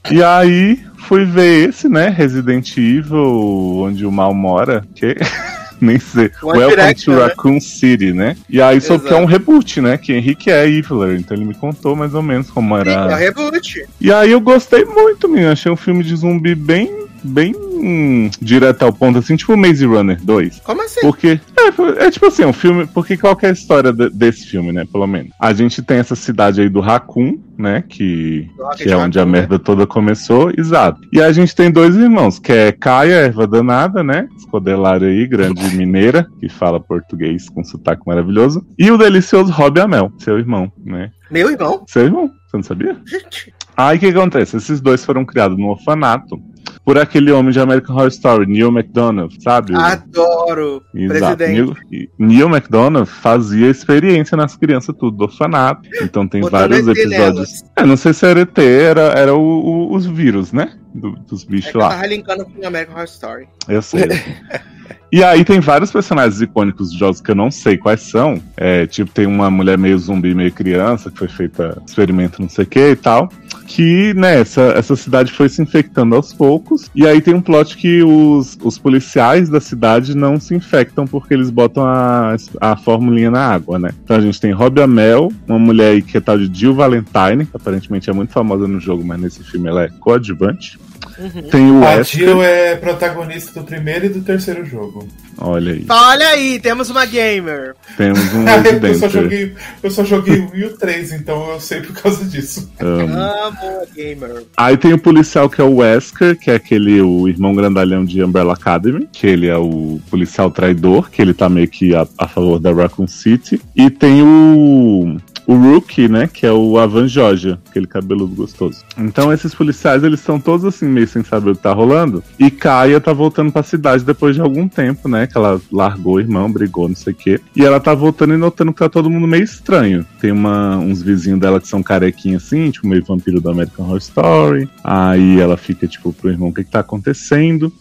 E 0.10 0.24
aí 0.24 0.80
fui 0.98 1.26
ver 1.26 1.70
esse, 1.70 1.88
né? 1.90 2.10
Resident 2.10 2.78
Evil, 2.78 3.82
onde 3.82 4.06
o 4.06 4.12
mal 4.12 4.34
mora. 4.34 4.86
Que 4.96 5.16
nem 5.86 6.00
sei. 6.00 6.32
One 6.44 6.60
Welcome 6.60 6.70
Direction, 6.70 7.14
to 7.14 7.20
né? 7.20 7.26
Raccoon 7.26 7.60
City, 7.60 8.14
né? 8.14 8.38
E 8.50 8.62
aí 8.62 8.80
soube 8.80 9.08
que 9.08 9.14
é 9.14 9.18
um 9.18 9.26
reboot, 9.26 9.82
né? 9.82 9.98
Que 9.98 10.14
Henrique 10.14 10.52
é 10.52 10.68
Eviler, 10.68 11.20
então 11.20 11.36
ele 11.36 11.46
me 11.46 11.56
contou 11.56 11.96
mais 11.96 12.14
ou 12.14 12.22
menos 12.22 12.50
como 12.50 12.76
Sim, 12.76 12.90
é 12.90 12.94
era. 12.94 13.16
reboot. 13.16 13.86
E 14.00 14.12
aí 14.12 14.32
eu 14.32 14.40
gostei 14.40 14.86
muito, 14.86 15.28
menino. 15.28 15.52
Achei 15.52 15.72
um 15.72 15.76
filme 15.76 16.04
de 16.04 16.16
zumbi 16.16 16.54
bem, 16.56 17.08
bem 17.24 17.54
hum, 17.56 18.30
direto 18.42 18.84
ao 18.84 18.94
ponto, 18.94 19.20
assim, 19.20 19.36
tipo 19.36 19.56
Maze 19.58 19.86
Runner 19.86 20.20
2. 20.22 20.60
Como 20.60 20.84
assim? 20.84 21.02
Porque, 21.02 21.40
é, 21.58 22.06
é 22.06 22.12
tipo 22.12 22.26
assim, 22.28 22.46
um 22.46 22.54
filme. 22.54 22.88
Porque 22.88 23.18
qual 23.18 23.36
que 23.36 23.46
é 23.46 23.50
a 23.50 23.54
história 23.54 23.92
de- 23.92 24.10
desse 24.10 24.48
filme, 24.48 24.72
né? 24.72 24.86
Pelo 24.92 25.08
menos. 25.08 25.32
A 25.40 25.54
gente 25.54 25.82
tem 25.82 25.98
essa 25.98 26.16
cidade 26.16 26.62
aí 26.62 26.70
do 26.70 26.80
Raccoon, 26.80 27.38
né? 27.58 27.84
Que, 27.88 28.50
que 28.78 28.90
é 28.90 28.98
onde 28.98 29.20
a 29.20 29.26
né? 29.26 29.32
merda 29.32 29.60
toda 29.60 29.88
começou, 29.88 30.52
exato. 30.58 31.02
E 31.12 31.22
a 31.22 31.32
gente 31.32 31.56
tem 31.56 31.72
dois 31.72 31.96
irmãos, 31.96 32.40
que 32.40 32.52
é 32.52 32.72
Caia, 32.72 33.16
erva 33.16 33.48
danada, 33.48 34.04
né? 34.04 34.28
Escodelário 34.38 35.08
aí, 35.08 35.28
grande 35.28 35.64
mineira, 35.76 36.28
que 36.40 36.50
fala 36.50 36.80
português 36.80 37.50
com 37.50 37.64
sotaque 37.64 38.04
maravilhoso. 38.06 38.66
E 38.78 38.92
o 38.92 38.98
delicioso 38.98 39.52
Rob 39.52 39.80
Amel, 39.80 40.12
seu 40.18 40.38
irmão, 40.38 40.72
né? 40.84 41.12
Meu 41.30 41.50
irmão? 41.50 41.84
Seu 41.88 42.04
irmão, 42.06 42.30
você 42.48 42.58
não 42.58 42.64
sabia? 42.64 42.98
Gente. 43.06 43.54
Aí 43.76 43.98
o 43.98 44.00
que 44.00 44.08
acontece? 44.08 44.58
Esses 44.58 44.82
dois 44.82 45.06
foram 45.06 45.26
criados 45.26 45.58
no 45.58 45.70
orfanato 45.70 46.38
por 46.84 46.98
aquele 46.98 47.32
homem 47.32 47.52
de 47.52 47.60
American 47.60 47.96
Horror 47.96 48.08
Story, 48.10 48.46
Neil 48.48 48.70
McDonough, 48.72 49.30
sabe? 49.40 49.74
Adoro. 49.76 50.82
Exato. 50.96 51.38
presidente. 51.38 51.78
Neil, 51.92 52.10
Neil 52.18 52.50
McDonough 52.50 53.06
fazia 53.06 53.68
experiência 53.70 54.36
nas 54.36 54.56
crianças 54.58 54.96
tudo 54.98 55.16
do 55.18 55.24
orfanato. 55.26 55.88
Então 56.02 56.28
tem 56.28 56.42
vários 56.42 56.88
episódios. 56.88 57.64
É, 57.76 57.86
não 57.86 57.96
sei 57.98 58.14
se 58.14 58.26
era 58.26 58.42
ET, 58.42 58.58
era, 58.58 59.02
era 59.14 59.36
o- 59.36 59.40
o- 59.40 59.96
os 59.96 60.06
vírus, 60.06 60.52
né? 60.52 60.74
Do- 60.94 61.12
dos 61.30 61.44
É 61.44 61.48
bichos 61.50 61.74
eu 61.74 61.82
lá. 61.82 61.90
tava 61.90 62.08
linkando 62.08 62.46
com 62.46 62.60
o 62.62 62.68
American 62.68 62.96
Horror 62.96 63.06
Story. 63.08 63.48
Eu 63.70 63.82
sei. 63.82 64.02
E 65.12 65.22
aí 65.22 65.44
tem 65.44 65.60
vários 65.60 65.92
personagens 65.92 66.42
icônicos 66.42 66.90
de 66.90 66.98
jogos 66.98 67.20
que 67.20 67.30
eu 67.30 67.36
não 67.36 67.52
sei 67.52 67.78
quais 67.78 68.00
são. 68.02 68.42
É, 68.56 68.88
tipo, 68.88 69.12
tem 69.12 69.26
uma 69.26 69.52
mulher 69.52 69.78
meio 69.78 70.00
zumbi, 70.00 70.34
meio 70.34 70.54
criança, 70.54 71.12
que 71.12 71.18
foi 71.18 71.28
feita 71.28 71.82
experimento 71.86 72.42
não 72.42 72.48
sei 72.48 72.64
o 72.64 72.68
que 72.68 72.92
e 72.92 72.96
tal. 72.96 73.30
Que, 73.68 74.14
né, 74.14 74.40
essa, 74.40 74.62
essa 74.78 74.96
cidade 74.96 75.34
foi 75.34 75.50
se 75.50 75.62
infectando 75.62 76.16
aos 76.16 76.32
poucos. 76.34 76.90
E 76.96 77.06
aí 77.06 77.20
tem 77.20 77.34
um 77.34 77.42
plot 77.42 77.76
que 77.76 78.02
os, 78.02 78.58
os 78.64 78.78
policiais 78.78 79.50
da 79.50 79.60
cidade 79.60 80.16
não 80.16 80.40
se 80.40 80.56
infectam 80.56 81.06
porque 81.06 81.34
eles 81.34 81.50
botam 81.50 81.86
a, 81.86 82.38
a 82.62 82.78
formulinha 82.78 83.32
na 83.32 83.46
água, 83.46 83.78
né? 83.78 83.92
Então 84.04 84.16
a 84.16 84.22
gente 84.22 84.40
tem 84.40 84.54
Robbie 84.54 84.82
Amell, 84.82 85.30
uma 85.46 85.60
mulher 85.60 85.92
aí 85.92 86.02
que 86.02 86.18
é 86.18 86.22
tal 86.22 86.38
de 86.38 86.50
Jill 86.58 86.74
Valentine, 86.74 87.46
que 87.46 87.56
aparentemente 87.58 88.10
é 88.10 88.14
muito 88.14 88.32
famosa 88.32 88.66
no 88.66 88.80
jogo, 88.80 89.04
mas 89.06 89.20
nesse 89.20 89.44
filme 89.44 89.68
ela 89.68 89.84
é 89.84 89.90
coadjuvante. 89.90 90.80
Uhum. 91.18 91.42
Tem 91.50 91.72
o 91.72 91.86
A 91.86 92.02
Jill 92.04 92.42
é 92.42 92.76
protagonista 92.76 93.60
do 93.60 93.66
primeiro 93.66 94.06
e 94.06 94.10
do 94.10 94.22
terceiro 94.22 94.66
jogo. 94.66 95.08
olha 95.38 95.74
aí, 95.74 95.86
Olha 95.90 96.28
aí, 96.30 96.60
temos 96.60 96.90
uma 96.90 97.06
gamer. 97.06 97.76
temos 97.98 98.20
um 98.34 98.46
eu, 98.88 98.96
só 98.96 99.10
joguei, 99.10 99.54
eu 99.84 99.92
só 99.92 100.04
joguei 100.04 100.40
o 100.40 100.52
1 100.54 100.68
o 100.68 100.78
3, 100.78 101.14
então 101.14 101.52
eu 101.52 101.60
sei 101.60 101.82
por 101.82 101.94
causa 101.94 102.26
disso. 102.26 102.72
Amo. 102.80 103.14
Amo 103.14 103.82
a 103.82 103.86
gamer. 103.96 104.44
Aí 104.58 104.78
tem 104.78 104.94
o 104.94 105.00
policial 105.00 105.50
que 105.50 105.62
é 105.62 105.64
o 105.64 105.78
Wesker, 105.78 106.38
que 106.38 106.50
é 106.50 106.56
aquele 106.56 107.02
o 107.02 107.28
irmão 107.28 107.54
grandalhão 107.54 108.06
de 108.06 108.24
Umbrella 108.24 108.54
Academy, 108.54 109.08
que 109.12 109.28
ele 109.28 109.48
é 109.48 109.58
o 109.58 110.00
policial 110.10 110.50
traidor, 110.50 111.10
que 111.10 111.22
ele 111.22 111.34
tá 111.34 111.50
meio 111.50 111.68
que 111.68 111.96
a, 111.96 112.08
a 112.18 112.28
favor 112.28 112.60
da 112.60 112.72
Raccoon 112.74 113.08
City. 113.08 113.62
E 113.76 113.90
tem 113.90 114.22
o 114.24 115.18
o 115.48 115.56
Rookie, 115.56 116.08
né, 116.08 116.30
que 116.32 116.46
é 116.46 116.52
o 116.52 116.78
Avan 116.78 117.08
Georgia, 117.08 117.60
aquele 117.70 117.88
cabeludo 117.88 118.34
gostoso. 118.34 118.84
Então 118.98 119.34
esses 119.34 119.54
policiais, 119.54 120.04
eles 120.04 120.20
estão 120.20 120.40
todos 120.40 120.66
assim 120.66 120.88
meio 120.92 121.08
sem 121.08 121.24
saber 121.24 121.52
o 121.52 121.56
que 121.56 121.62
tá 121.62 121.74
rolando. 121.74 122.24
E 122.38 122.52
Kaia 122.52 123.00
tá 123.00 123.14
voltando 123.14 123.52
pra 123.52 123.64
cidade 123.64 124.04
depois 124.04 124.36
de 124.36 124.42
algum 124.42 124.68
tempo, 124.68 125.08
né, 125.08 125.28
que 125.28 125.38
ela 125.38 125.60
largou 125.72 126.16
o 126.16 126.20
irmão, 126.20 126.52
brigou, 126.52 126.88
não 126.88 126.96
sei 126.96 127.14
o 127.14 127.16
quê. 127.16 127.40
E 127.56 127.64
ela 127.64 127.80
tá 127.80 127.94
voltando 127.94 128.34
e 128.34 128.38
notando 128.38 128.74
que 128.74 128.80
tá 128.80 128.90
todo 128.90 129.10
mundo 129.10 129.28
meio 129.28 129.44
estranho. 129.44 130.06
Tem 130.20 130.32
uma, 130.32 130.78
uns 130.78 131.02
vizinhos 131.02 131.40
dela 131.40 131.60
que 131.60 131.68
são 131.68 131.82
carequinhos 131.82 132.44
assim, 132.44 132.72
tipo 132.72 132.88
meio 132.88 133.04
vampiro 133.04 133.42
do 133.42 133.50
American 133.50 133.86
Horror 133.86 133.98
Story. 133.98 134.70
Aí 134.84 135.40
ela 135.40 135.58
fica 135.58 135.88
tipo 135.88 136.14
pro 136.14 136.30
irmão 136.30 136.50
o 136.50 136.54
que, 136.54 136.64
que 136.64 136.72
tá 136.72 136.80
acontecendo. 136.80 137.72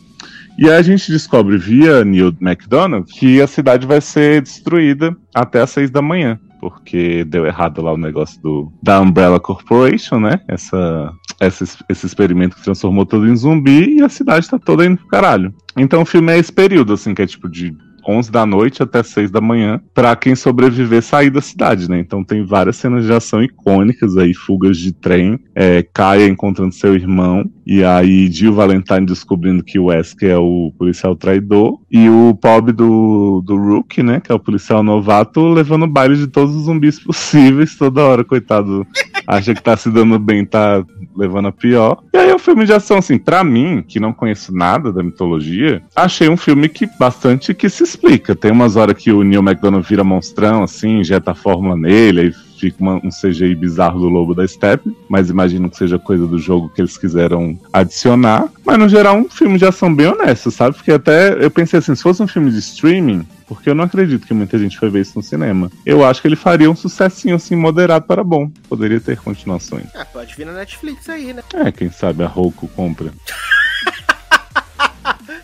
E 0.59 0.69
aí 0.69 0.77
a 0.77 0.83
gente 0.83 1.11
descobre 1.11 1.57
via 1.57 2.05
Neil 2.05 2.35
McDonough 2.39 3.05
que 3.05 3.41
a 3.41 3.47
cidade 3.47 3.87
vai 3.87 4.01
ser 4.01 4.43
destruída 4.43 5.17
até 5.35 5.63
às 5.63 5.71
seis 5.71 5.91
da 5.91 6.03
manhã. 6.03 6.39
Porque 6.61 7.25
deu 7.25 7.47
errado 7.47 7.81
lá 7.81 7.95
o 7.95 7.97
negócio 7.97 8.41
do, 8.43 8.71
da 8.83 9.01
Umbrella 9.01 9.41
Corporation, 9.41 10.21
né? 10.21 10.43
Essa, 10.47 11.11
esse 11.41 12.07
experimento 12.07 12.57
que 12.57 12.63
transformou 12.63 13.07
tudo 13.07 13.29
em 13.29 13.37
zumbi 13.37 13.97
e 13.97 14.03
a 14.03 14.09
cidade 14.09 14.49
tá 14.49 14.59
toda 14.59 14.85
indo 14.85 14.99
pro 14.99 15.09
caralho. 15.09 15.55
Então 15.77 16.03
o 16.03 16.07
filme 16.07 16.33
é 16.33 16.39
esse 16.39 16.53
período, 16.53 16.93
assim, 16.93 17.15
que 17.15 17.23
é 17.23 17.27
tipo 17.27 17.49
de 17.49 17.75
11 18.07 18.31
da 18.31 18.45
noite 18.47 18.83
até 18.83 19.03
6 19.03 19.31
da 19.31 19.41
manhã, 19.41 19.81
pra 19.95 20.17
quem 20.17 20.35
sobreviver 20.35 21.03
sair 21.03 21.31
da 21.31 21.41
cidade, 21.41 21.89
né? 21.89 21.99
Então 21.99 22.25
tem 22.25 22.45
várias 22.45 22.77
cenas 22.77 23.05
de 23.05 23.13
ação 23.13 23.43
icônicas 23.43 24.17
aí, 24.17 24.35
fugas 24.35 24.77
de 24.77 24.93
trem, 24.93 25.39
é, 25.55 25.83
Kaia 25.83 26.27
encontrando 26.27 26.75
seu 26.75 26.95
irmão, 26.95 27.45
e 27.67 27.85
aí 27.85 28.31
Jill 28.31 28.53
Valentine 28.53 29.07
descobrindo 29.07 29.63
que 29.63 29.79
o 29.79 29.87
Wesker 29.87 30.31
é 30.31 30.39
o 30.39 30.73
policial 30.79 31.15
traidor, 31.15 31.79
e 31.91 32.09
o 32.09 32.35
pobre 32.35 32.73
do, 32.73 33.43
do 33.45 33.57
Rook, 33.57 34.03
né, 34.03 34.21
que 34.21 34.33
é 34.33 34.35
o 34.35 34.41
policial 34.41 34.83
novato, 34.83 35.49
levando 35.49 35.87
baile 35.87 36.17
de 36.17 36.27
todos 36.27 36.55
os 36.55 36.65
zumbis 36.65 36.99
possíveis 37.03 37.77
toda 37.77 38.05
hora, 38.05 38.25
coitado. 38.25 38.87
Acha 39.27 39.55
que 39.55 39.63
tá 39.63 39.77
se 39.77 39.91
dando 39.91 40.19
bem, 40.19 40.45
tá 40.45 40.85
levando 41.17 41.49
a 41.49 41.53
pior. 41.53 42.03
E 42.13 42.19
aí 42.19 42.31
é 42.31 42.35
um 42.35 42.39
filme 42.39 42.65
de 42.65 42.73
ação, 42.73 42.99
assim, 42.99 43.19
pra 43.19 43.45
mim, 43.45 43.85
que 43.87 44.01
não 44.01 44.13
conheço 44.13 44.55
nada 44.55 44.93
da 44.93 45.03
mitologia, 45.03 45.83
achei 45.95 46.29
um 46.29 46.37
filme 46.37 46.69
que 46.69 46.87
bastante 46.99 47.55
que 47.55 47.69
se 47.69 47.83
explica. 47.83 48.35
Tem 48.35 48.51
umas 48.51 48.77
horas 48.77 48.97
que 48.97 49.13
o 49.13 49.23
Neil 49.23 49.43
McDonough 49.43 49.83
vira 49.83 50.05
monstrão, 50.05 50.63
assim, 50.63 51.01
injeta 51.01 51.33
a 51.33 51.35
fórmula 51.35 51.77
nele, 51.77 52.21
aí 52.21 52.33
fica 52.61 52.77
uma- 52.81 52.97
um 53.05 53.11
CGI 53.11 53.55
bizarro 53.55 53.99
do 53.99 54.09
Lobo 54.09 54.35
da 54.35 54.47
Steppe, 54.47 54.95
mas 55.09 55.31
imagino 55.31 55.71
que 55.71 55.77
seja 55.77 55.99
coisa 55.99 56.27
do 56.27 56.39
jogo 56.39 56.69
que 56.69 56.81
eles 56.81 56.97
quiseram 56.97 57.59
adicionar. 57.73 58.49
Mas 58.65 58.79
no 58.79 58.89
geral, 58.89 59.17
um 59.17 59.29
filme 59.29 59.59
de 59.59 59.65
ação 59.65 59.93
bem 59.95 60.07
honesto, 60.09 60.51
sabe? 60.51 60.77
Porque 60.77 60.93
até 60.93 61.43
eu 61.45 61.51
pensei 61.51 61.79
assim, 61.79 61.95
se 61.95 62.03
fosse 62.03 62.23
um 62.23 62.29
filme 62.29 62.51
de 62.51 62.59
streaming, 62.59 63.27
porque 63.49 63.69
eu 63.71 63.75
não 63.75 63.85
acredito 63.85 64.27
que 64.27 64.35
muita 64.35 64.59
gente 64.59 64.79
foi 64.79 64.89
ver 64.91 65.01
isso 65.01 65.13
no 65.17 65.23
cinema. 65.23 65.71
Eu 65.85 66.05
acho 66.05 66.21
que 66.23 66.29
ele 66.29 66.37
faria 66.37 66.71
um 66.71 66.77
sucessinho 66.77 67.35
assim 67.35 67.57
moderado 67.57 68.05
para 68.07 68.23
bom. 68.23 68.51
Poderia 68.69 69.01
ter 69.01 69.17
continuações. 69.19 69.87
Ah, 69.95 70.05
pode 70.05 70.35
vir 70.37 70.47
na 70.47 70.53
Netflix 70.53 71.09
aí, 71.09 71.33
né? 71.33 71.43
É, 71.55 71.73
quem 71.73 71.91
sabe 71.91 72.23
a 72.23 72.27
Roku 72.29 72.69
compra. 72.69 73.11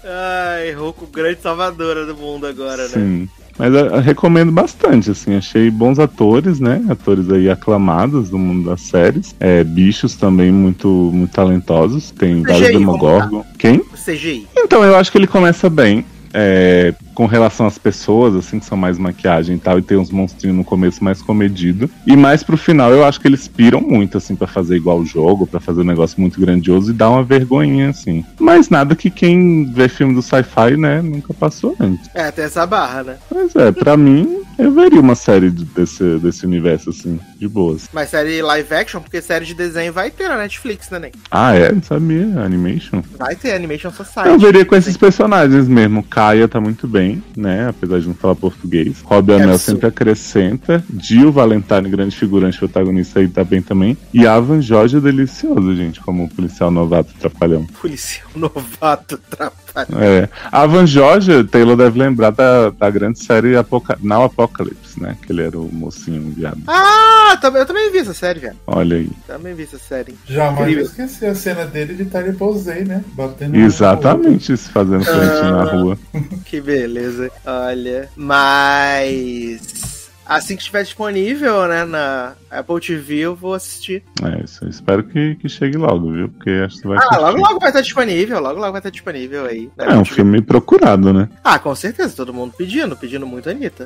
Ai, 0.05 0.73
Roku, 0.73 1.07
grande 1.07 1.41
salvadora 1.41 2.07
do 2.07 2.17
mundo 2.17 2.47
agora, 2.47 2.83
né? 2.85 2.95
Sim. 2.95 3.29
Mas 3.59 3.73
eu, 3.75 3.87
eu 3.87 4.01
recomendo 4.01 4.53
bastante, 4.53 5.11
assim, 5.11 5.35
achei 5.35 5.71
bons 5.71 5.99
atores, 5.99 6.61
né? 6.61 6.85
Atores 6.89 7.31
aí 7.31 7.49
aclamados 7.51 8.31
do 8.31 8.39
mundo 8.39 8.69
das 8.69 8.83
séries. 8.83 9.35
É, 9.41 9.65
bichos 9.65 10.15
também 10.15 10.53
muito, 10.53 10.89
muito 10.89 11.33
talentosos. 11.33 12.11
Tem 12.11 12.43
vários 12.43 12.69
Demogorgon. 12.69 13.45
Quem? 13.59 13.79
O 13.79 13.97
CGI. 13.97 14.47
Então, 14.57 14.85
eu 14.85 14.97
acho 14.97 15.11
que 15.11 15.19
ele 15.19 15.27
começa 15.27 15.71
bem. 15.71 16.05
É, 16.33 16.95
com 17.15 17.27
relação 17.27 17.67
às 17.67 17.79
pessoas, 17.79 18.35
assim, 18.35 18.59
que 18.59 18.67
são 18.67 18.77
mais 18.77 18.99
maquiagem 18.99 19.57
e 19.57 19.59
tal, 19.59 19.79
e 19.79 19.83
tem 19.83 19.97
uns 19.97 20.11
monstrinhos 20.11 20.57
no 20.57 20.65
começo 20.65 21.03
mais 21.03 21.23
comedido. 21.23 21.89
E 22.07 22.17
mais 22.17 22.43
pro 22.43 22.57
final, 22.57 22.91
eu 22.93 23.05
acho 23.05 23.21
que 23.21 23.29
eles 23.29 23.49
piram 23.49 23.81
muito, 23.81 24.19
assim, 24.19 24.35
pra 24.37 24.47
fazer 24.47 24.77
igual 24.77 24.99
o 25.01 25.07
jogo, 25.07 25.47
pra 25.47 25.61
fazer 25.61 25.81
um 25.81 25.85
negócio 25.85 26.21
muito 26.21 26.41
grandioso 26.41 26.91
e 26.91 26.95
dar 26.95 27.11
uma 27.11 27.23
vergonhinha, 27.25 27.91
assim. 27.91 28.25
Mas 28.39 28.69
nada 28.69 28.95
que 28.95 29.11
quem 29.11 29.65
vê 29.73 29.89
filme 29.89 30.15
do 30.15 30.23
sci-fi, 30.23 30.77
né, 30.77 31.01
nunca 31.03 31.33
passou 31.35 31.75
antes. 31.81 32.09
É, 32.15 32.31
tem 32.31 32.45
essa 32.45 32.67
barra, 32.67 33.03
né? 33.03 33.17
Mas 33.35 33.55
é, 33.57 33.73
pra 33.73 33.97
mim, 33.97 34.43
eu 34.59 34.73
veria 34.73 35.01
uma 35.01 35.15
série 35.15 35.51
de- 35.51 35.65
desse, 35.65 36.19
desse 36.19 36.45
universo, 36.47 36.91
assim, 36.91 37.19
de 37.39 37.49
boas. 37.49 37.89
Mas 37.93 38.11
série 38.11 38.43
live 38.43 38.75
action, 38.75 39.01
porque 39.01 39.21
série 39.23 39.45
de 39.45 39.55
desenho 39.55 39.93
vai 39.93 40.11
ter 40.11 40.29
na 40.29 40.37
Netflix, 40.39 40.91
né, 40.91 40.99
Ney? 40.99 41.13
Ah, 41.31 41.55
é? 41.55 41.73
Não 41.73 41.83
sabia. 41.83 42.27
Animation. 42.41 43.03
Vai 43.19 43.35
ter 43.37 43.53
Animation 43.53 43.91
Society. 43.91 44.29
Eu 44.29 44.39
veria 44.39 44.65
com 44.65 44.75
esses 44.77 44.97
personagens 44.97 45.67
mesmo. 45.69 46.03
Kaia 46.27 46.49
tá 46.49 46.61
muito 46.61 46.89
bem, 46.89 47.23
né? 47.37 47.69
Apesar 47.69 48.01
de 48.01 48.09
não 48.09 48.15
falar 48.15 48.35
português. 48.35 49.01
Rob 49.05 49.33
Anel 49.33 49.57
sempre 49.59 49.87
acrescenta. 49.87 50.85
Jill 51.01 51.31
Valentine, 51.31 51.89
grande 51.89 52.17
figurante 52.17 52.59
protagonista 52.59 53.21
aí, 53.21 53.29
tá 53.29 53.45
bem 53.45 53.63
também. 53.63 53.97
E 54.13 54.27
Avan 54.27 54.61
Jorge 54.61 54.97
é 54.97 55.01
delicioso, 55.01 55.77
gente, 55.77 56.01
como 56.01 56.29
policial 56.29 56.69
novato 56.69 57.15
trapalhão. 57.21 57.65
Policial 57.81 58.29
novato, 58.35 59.19
trapalha. 59.31 59.66
É. 60.01 60.29
Avan 60.51 60.87
Jorge, 60.87 61.45
Taylor 61.45 61.77
deve 61.77 61.99
lembrar 61.99 62.31
da, 62.31 62.71
da 62.71 62.89
grande 62.91 63.19
série 63.23 63.57
Apoca 63.57 63.99
Now 64.03 64.25
Apocalypse, 64.25 65.01
né? 65.01 65.17
Que 65.25 65.33
ele 65.33 65.43
era 65.43 65.59
o 65.59 65.69
mocinho 65.73 66.33
viado. 66.35 66.61
Ah, 66.67 67.37
também, 67.41 67.61
eu 67.61 67.67
também 67.67 67.91
vi 67.93 67.99
essa 67.99 68.15
série, 68.15 68.41
velho. 68.41 68.57
Olha 68.67 68.97
aí. 68.97 69.11
Também 69.27 69.55
vi 69.55 69.65
essa 69.65 69.79
série. 69.79 70.15
Jamais 70.27 70.61
Incrível. 70.63 70.85
esqueci 70.85 71.27
a 71.27 71.35
cena 71.35 71.65
dele 71.67 71.95
de 71.95 72.05
Tyler 72.07 72.35
Posey, 72.37 72.85
né? 72.85 73.05
Batendo 73.15 73.57
no- 73.59 73.65
Exatamente, 73.65 74.57
se 74.57 74.69
fazendo 74.71 75.05
frente 75.05 75.37
Ah. 75.43 75.51
na 75.51 75.65
rua. 75.65 75.99
Que 76.47 76.61
beleza. 76.61 77.31
Olha. 77.45 78.09
Mas. 78.17 80.07
Assim 80.29 80.57
que 80.57 80.63
estiver 80.63 80.83
disponível, 80.83 81.69
né, 81.69 81.85
na 81.85 82.33
Apple 82.57 82.81
TV, 82.81 83.19
eu 83.21 83.35
vou 83.35 83.55
assistir. 83.55 84.03
É 84.23 84.43
isso. 84.45 84.67
Espero 84.69 85.03
que, 85.05 85.35
que 85.37 85.49
chegue 85.49 85.77
logo, 85.77 86.11
viu? 86.13 86.29
Porque 86.29 86.51
acho 86.65 86.81
que 86.81 86.89
vai 86.89 86.99
Ah, 86.99 87.03
curtir. 87.03 87.21
logo 87.23 87.39
logo 87.39 87.61
vai 87.61 87.69
estar 87.69 87.81
disponível, 87.81 88.41
logo 88.41 88.59
logo 88.61 88.73
vai 88.73 88.81
estar 88.81 88.91
disponível 88.91 89.45
aí. 89.47 89.71
É 89.79 89.95
um 89.95 90.05
filme 90.05 90.41
procurado, 90.43 91.13
né? 91.13 91.29
Ah, 91.45 91.59
com 91.59 91.75
certeza, 91.75 92.15
todo 92.17 92.35
mundo 92.35 92.55
pedindo, 92.57 92.97
pedindo 92.97 93.27
muito 93.27 93.49
a 93.49 93.53
Anitta. 93.53 93.85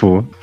Pô. 0.00 0.24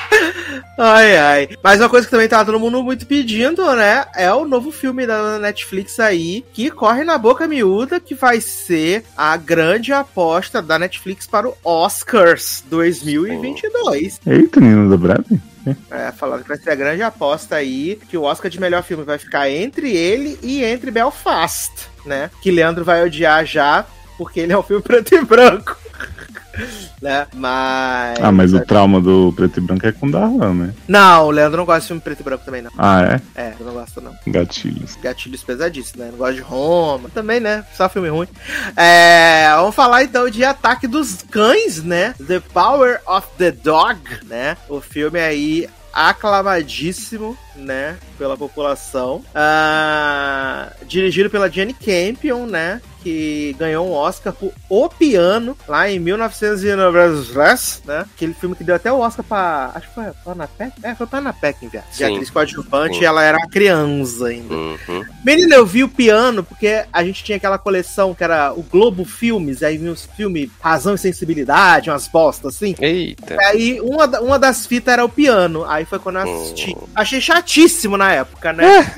Ai, 0.77 1.17
ai. 1.17 1.49
Mas 1.63 1.79
uma 1.79 1.89
coisa 1.89 2.05
que 2.07 2.11
também 2.11 2.27
tá 2.27 2.43
todo 2.43 2.59
mundo 2.59 2.83
muito 2.83 3.05
pedindo, 3.05 3.63
né? 3.75 4.05
É 4.15 4.31
o 4.33 4.45
novo 4.45 4.71
filme 4.71 5.05
da 5.05 5.37
Netflix 5.39 5.99
aí, 5.99 6.43
que 6.53 6.69
corre 6.71 7.03
na 7.03 7.17
boca 7.17 7.47
miúda, 7.47 7.99
que 7.99 8.15
vai 8.15 8.41
ser 8.41 9.03
a 9.15 9.35
grande 9.37 9.93
aposta 9.93 10.61
da 10.61 10.77
Netflix 10.79 11.27
para 11.27 11.47
o 11.47 11.55
Oscars 11.63 12.63
2022. 12.69 14.19
Eita, 14.25 14.59
Nino 14.59 14.89
da 14.89 14.97
Breve? 14.97 15.39
É, 15.91 16.11
falando 16.11 16.41
que 16.43 16.47
vai 16.47 16.57
ser 16.57 16.71
a 16.71 16.75
grande 16.75 17.03
aposta 17.03 17.55
aí, 17.55 17.99
que 18.09 18.17
o 18.17 18.23
Oscar 18.23 18.49
de 18.49 18.59
melhor 18.59 18.81
filme 18.83 19.03
vai 19.03 19.17
ficar 19.17 19.49
entre 19.49 19.95
ele 19.95 20.39
e 20.41 20.63
entre 20.63 20.89
Belfast, 20.89 21.87
né? 22.05 22.31
Que 22.41 22.49
Leandro 22.49 22.83
vai 22.83 23.03
odiar 23.03 23.45
já, 23.45 23.85
porque 24.17 24.39
ele 24.39 24.53
é 24.53 24.57
um 24.57 24.63
filme 24.63 24.81
preto 24.81 25.13
e 25.13 25.23
branco. 25.23 25.77
né? 27.01 27.27
Mas. 27.33 28.19
Ah, 28.21 28.31
mas 28.31 28.53
o 28.53 28.59
trauma 28.61 29.01
do 29.01 29.33
preto 29.35 29.59
e 29.59 29.61
branco 29.61 29.85
é 29.85 29.91
com 29.91 30.09
Darlan, 30.09 30.53
né? 30.53 30.73
Não, 30.87 31.27
o 31.27 31.31
Leandro 31.31 31.57
não 31.57 31.65
gosta 31.65 31.81
de 31.81 31.87
filme 31.87 32.01
preto 32.01 32.21
e 32.21 32.23
branco 32.23 32.45
também, 32.45 32.61
não. 32.61 32.71
Ah, 32.77 33.03
é? 33.03 33.21
É, 33.35 33.53
eu 33.59 33.65
não 33.65 33.73
gosto, 33.73 34.01
não. 34.01 34.15
Gatilhos. 34.27 34.97
Gatilhos 35.01 35.43
pesadíssimos, 35.43 35.99
né? 35.99 36.09
Não 36.11 36.17
gosto 36.17 36.35
de 36.35 36.41
Roma. 36.41 37.09
Também, 37.09 37.39
né? 37.39 37.65
Só 37.75 37.89
filme 37.89 38.09
ruim. 38.09 38.27
É, 38.75 39.49
vamos 39.55 39.75
falar 39.75 40.03
então 40.03 40.29
de 40.29 40.43
Ataque 40.43 40.87
dos 40.87 41.23
Cães, 41.29 41.83
né? 41.83 42.13
The 42.25 42.39
Power 42.39 43.01
of 43.07 43.27
the 43.37 43.51
Dog, 43.51 43.99
né? 44.25 44.57
O 44.69 44.81
filme 44.81 45.19
aí 45.19 45.67
aclamadíssimo, 45.93 47.37
né? 47.55 47.97
Pela 48.17 48.37
população. 48.37 49.23
Ah, 49.33 50.71
dirigido 50.85 51.29
pela 51.29 51.49
Jenny 51.49 51.73
Campion, 51.73 52.45
né? 52.45 52.81
Que 53.03 53.55
ganhou 53.57 53.87
um 53.87 53.93
Oscar 53.93 54.31
por 54.31 54.53
O 54.69 54.87
Piano, 54.87 55.57
lá 55.67 55.89
em 55.89 55.97
1993, 55.97 57.81
né? 57.83 58.05
Aquele 58.15 58.35
filme 58.35 58.55
que 58.55 58.63
deu 58.63 58.75
até 58.75 58.91
o 58.91 58.99
Oscar 58.99 59.25
pra. 59.25 59.71
Acho 59.73 59.87
que 59.87 59.95
foi 59.95 60.03
pra 60.23 60.33
Ana 60.33 60.47
Peck? 60.47 60.73
É, 60.83 60.93
foi 60.93 61.07
pra 61.07 61.17
Ana 61.17 61.33
Peck, 61.33 61.67
viado. 61.67 61.89
De 61.89 61.97
Sim. 61.97 62.13
atriz 62.13 62.29
coadjuvante, 62.29 62.99
e 63.01 63.05
ela 63.05 63.23
era 63.23 63.39
uma 63.39 63.49
criança 63.49 64.27
ainda. 64.27 64.53
Uhum. 64.53 65.03
Menina, 65.25 65.55
eu 65.55 65.65
vi 65.65 65.83
o 65.83 65.89
piano 65.89 66.43
porque 66.43 66.85
a 66.93 67.03
gente 67.03 67.23
tinha 67.23 67.37
aquela 67.37 67.57
coleção 67.57 68.13
que 68.13 68.23
era 68.23 68.53
o 68.53 68.61
Globo 68.61 69.03
Filmes, 69.03 69.63
aí 69.63 69.79
vinha 69.79 69.91
os 69.91 70.05
filmes 70.15 70.51
Razão 70.59 70.93
e 70.93 70.97
Sensibilidade, 70.99 71.89
umas 71.89 72.07
bostas 72.07 72.55
assim. 72.55 72.75
Eita. 72.79 73.35
Aí 73.47 73.81
uma, 73.81 74.05
uma 74.19 74.37
das 74.37 74.67
fitas 74.67 74.93
era 74.93 75.03
o 75.03 75.09
piano. 75.09 75.65
Aí 75.65 75.85
foi 75.85 75.97
quando 75.97 76.19
eu 76.19 76.21
assisti. 76.21 76.75
Hum. 76.77 76.87
Achei 76.93 77.19
chatíssimo 77.41 77.97
na 77.97 78.11
época, 78.13 78.53
né? 78.53 78.93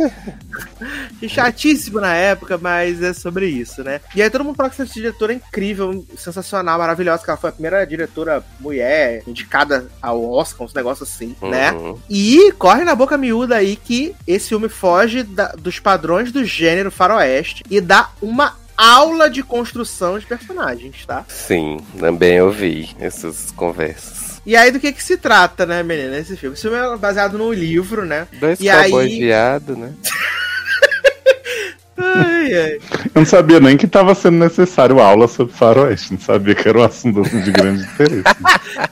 Achei 1.15 1.29
chatíssimo 1.29 1.99
na 1.99 2.13
época, 2.13 2.57
mas 2.57 3.01
é 3.01 3.13
sobre 3.13 3.47
isso, 3.47 3.83
né? 3.83 4.01
E 4.15 4.21
aí 4.21 4.29
todo 4.29 4.43
mundo 4.43 4.55
fala 4.55 4.69
que 4.69 4.81
essa 4.81 4.93
diretora 4.93 5.33
é 5.33 5.35
incrível, 5.37 6.05
sensacional, 6.17 6.77
maravilhosa, 6.77 7.23
que 7.23 7.29
ela 7.29 7.37
foi 7.37 7.49
a 7.49 7.53
primeira 7.53 7.85
diretora 7.85 8.43
mulher 8.59 9.23
indicada 9.25 9.87
ao 10.01 10.29
Oscar, 10.29 10.65
uns 10.65 10.73
negócios 10.73 11.09
assim, 11.09 11.35
né? 11.41 11.71
Uhum. 11.71 11.97
E 12.09 12.51
corre 12.57 12.83
na 12.83 12.95
boca 12.95 13.17
miúda 13.17 13.55
aí 13.55 13.75
que 13.75 14.13
esse 14.27 14.49
filme 14.49 14.67
foge 14.69 15.23
da- 15.23 15.53
dos 15.53 15.79
padrões 15.79 16.31
do 16.31 16.43
gênero 16.43 16.91
faroeste 16.91 17.63
e 17.69 17.79
dá 17.79 18.09
uma 18.21 18.55
aula 18.75 19.29
de 19.29 19.43
construção 19.43 20.17
de 20.19 20.25
personagens, 20.25 21.05
tá? 21.05 21.23
Sim, 21.29 21.77
também 21.99 22.41
ouvi 22.41 22.89
essas 22.99 23.51
conversas. 23.51 24.22
E 24.45 24.55
aí 24.55 24.71
do 24.71 24.79
que 24.79 24.91
que 24.91 25.01
se 25.03 25.15
trata, 25.17 25.65
né, 25.65 25.81
menina, 25.83 26.17
esse 26.17 26.35
filme? 26.35 26.53
Esse 26.53 26.63
filme 26.63 26.77
é 26.77 26.97
baseado 26.97 27.37
num 27.37 27.51
livro, 27.53 28.05
né? 28.05 28.27
Dois 28.39 28.59
E 28.59 28.69
cowboys 28.69 29.11
aí- 29.11 29.19
viado, 29.19 29.75
né? 29.77 29.93
Ai, 31.97 32.53
ai. 32.53 32.79
Eu 33.05 33.11
não 33.15 33.25
sabia 33.25 33.59
nem 33.59 33.77
que 33.77 33.85
estava 33.85 34.13
sendo 34.15 34.37
necessário 34.37 34.99
aula 34.99 35.27
sobre 35.27 35.53
faroeste. 35.53 36.13
Não 36.13 36.19
sabia 36.19 36.55
que 36.55 36.67
era 36.67 36.79
um 36.79 36.83
assunto 36.83 37.21
de 37.23 37.51
grande 37.51 37.83
interesse. 37.83 38.23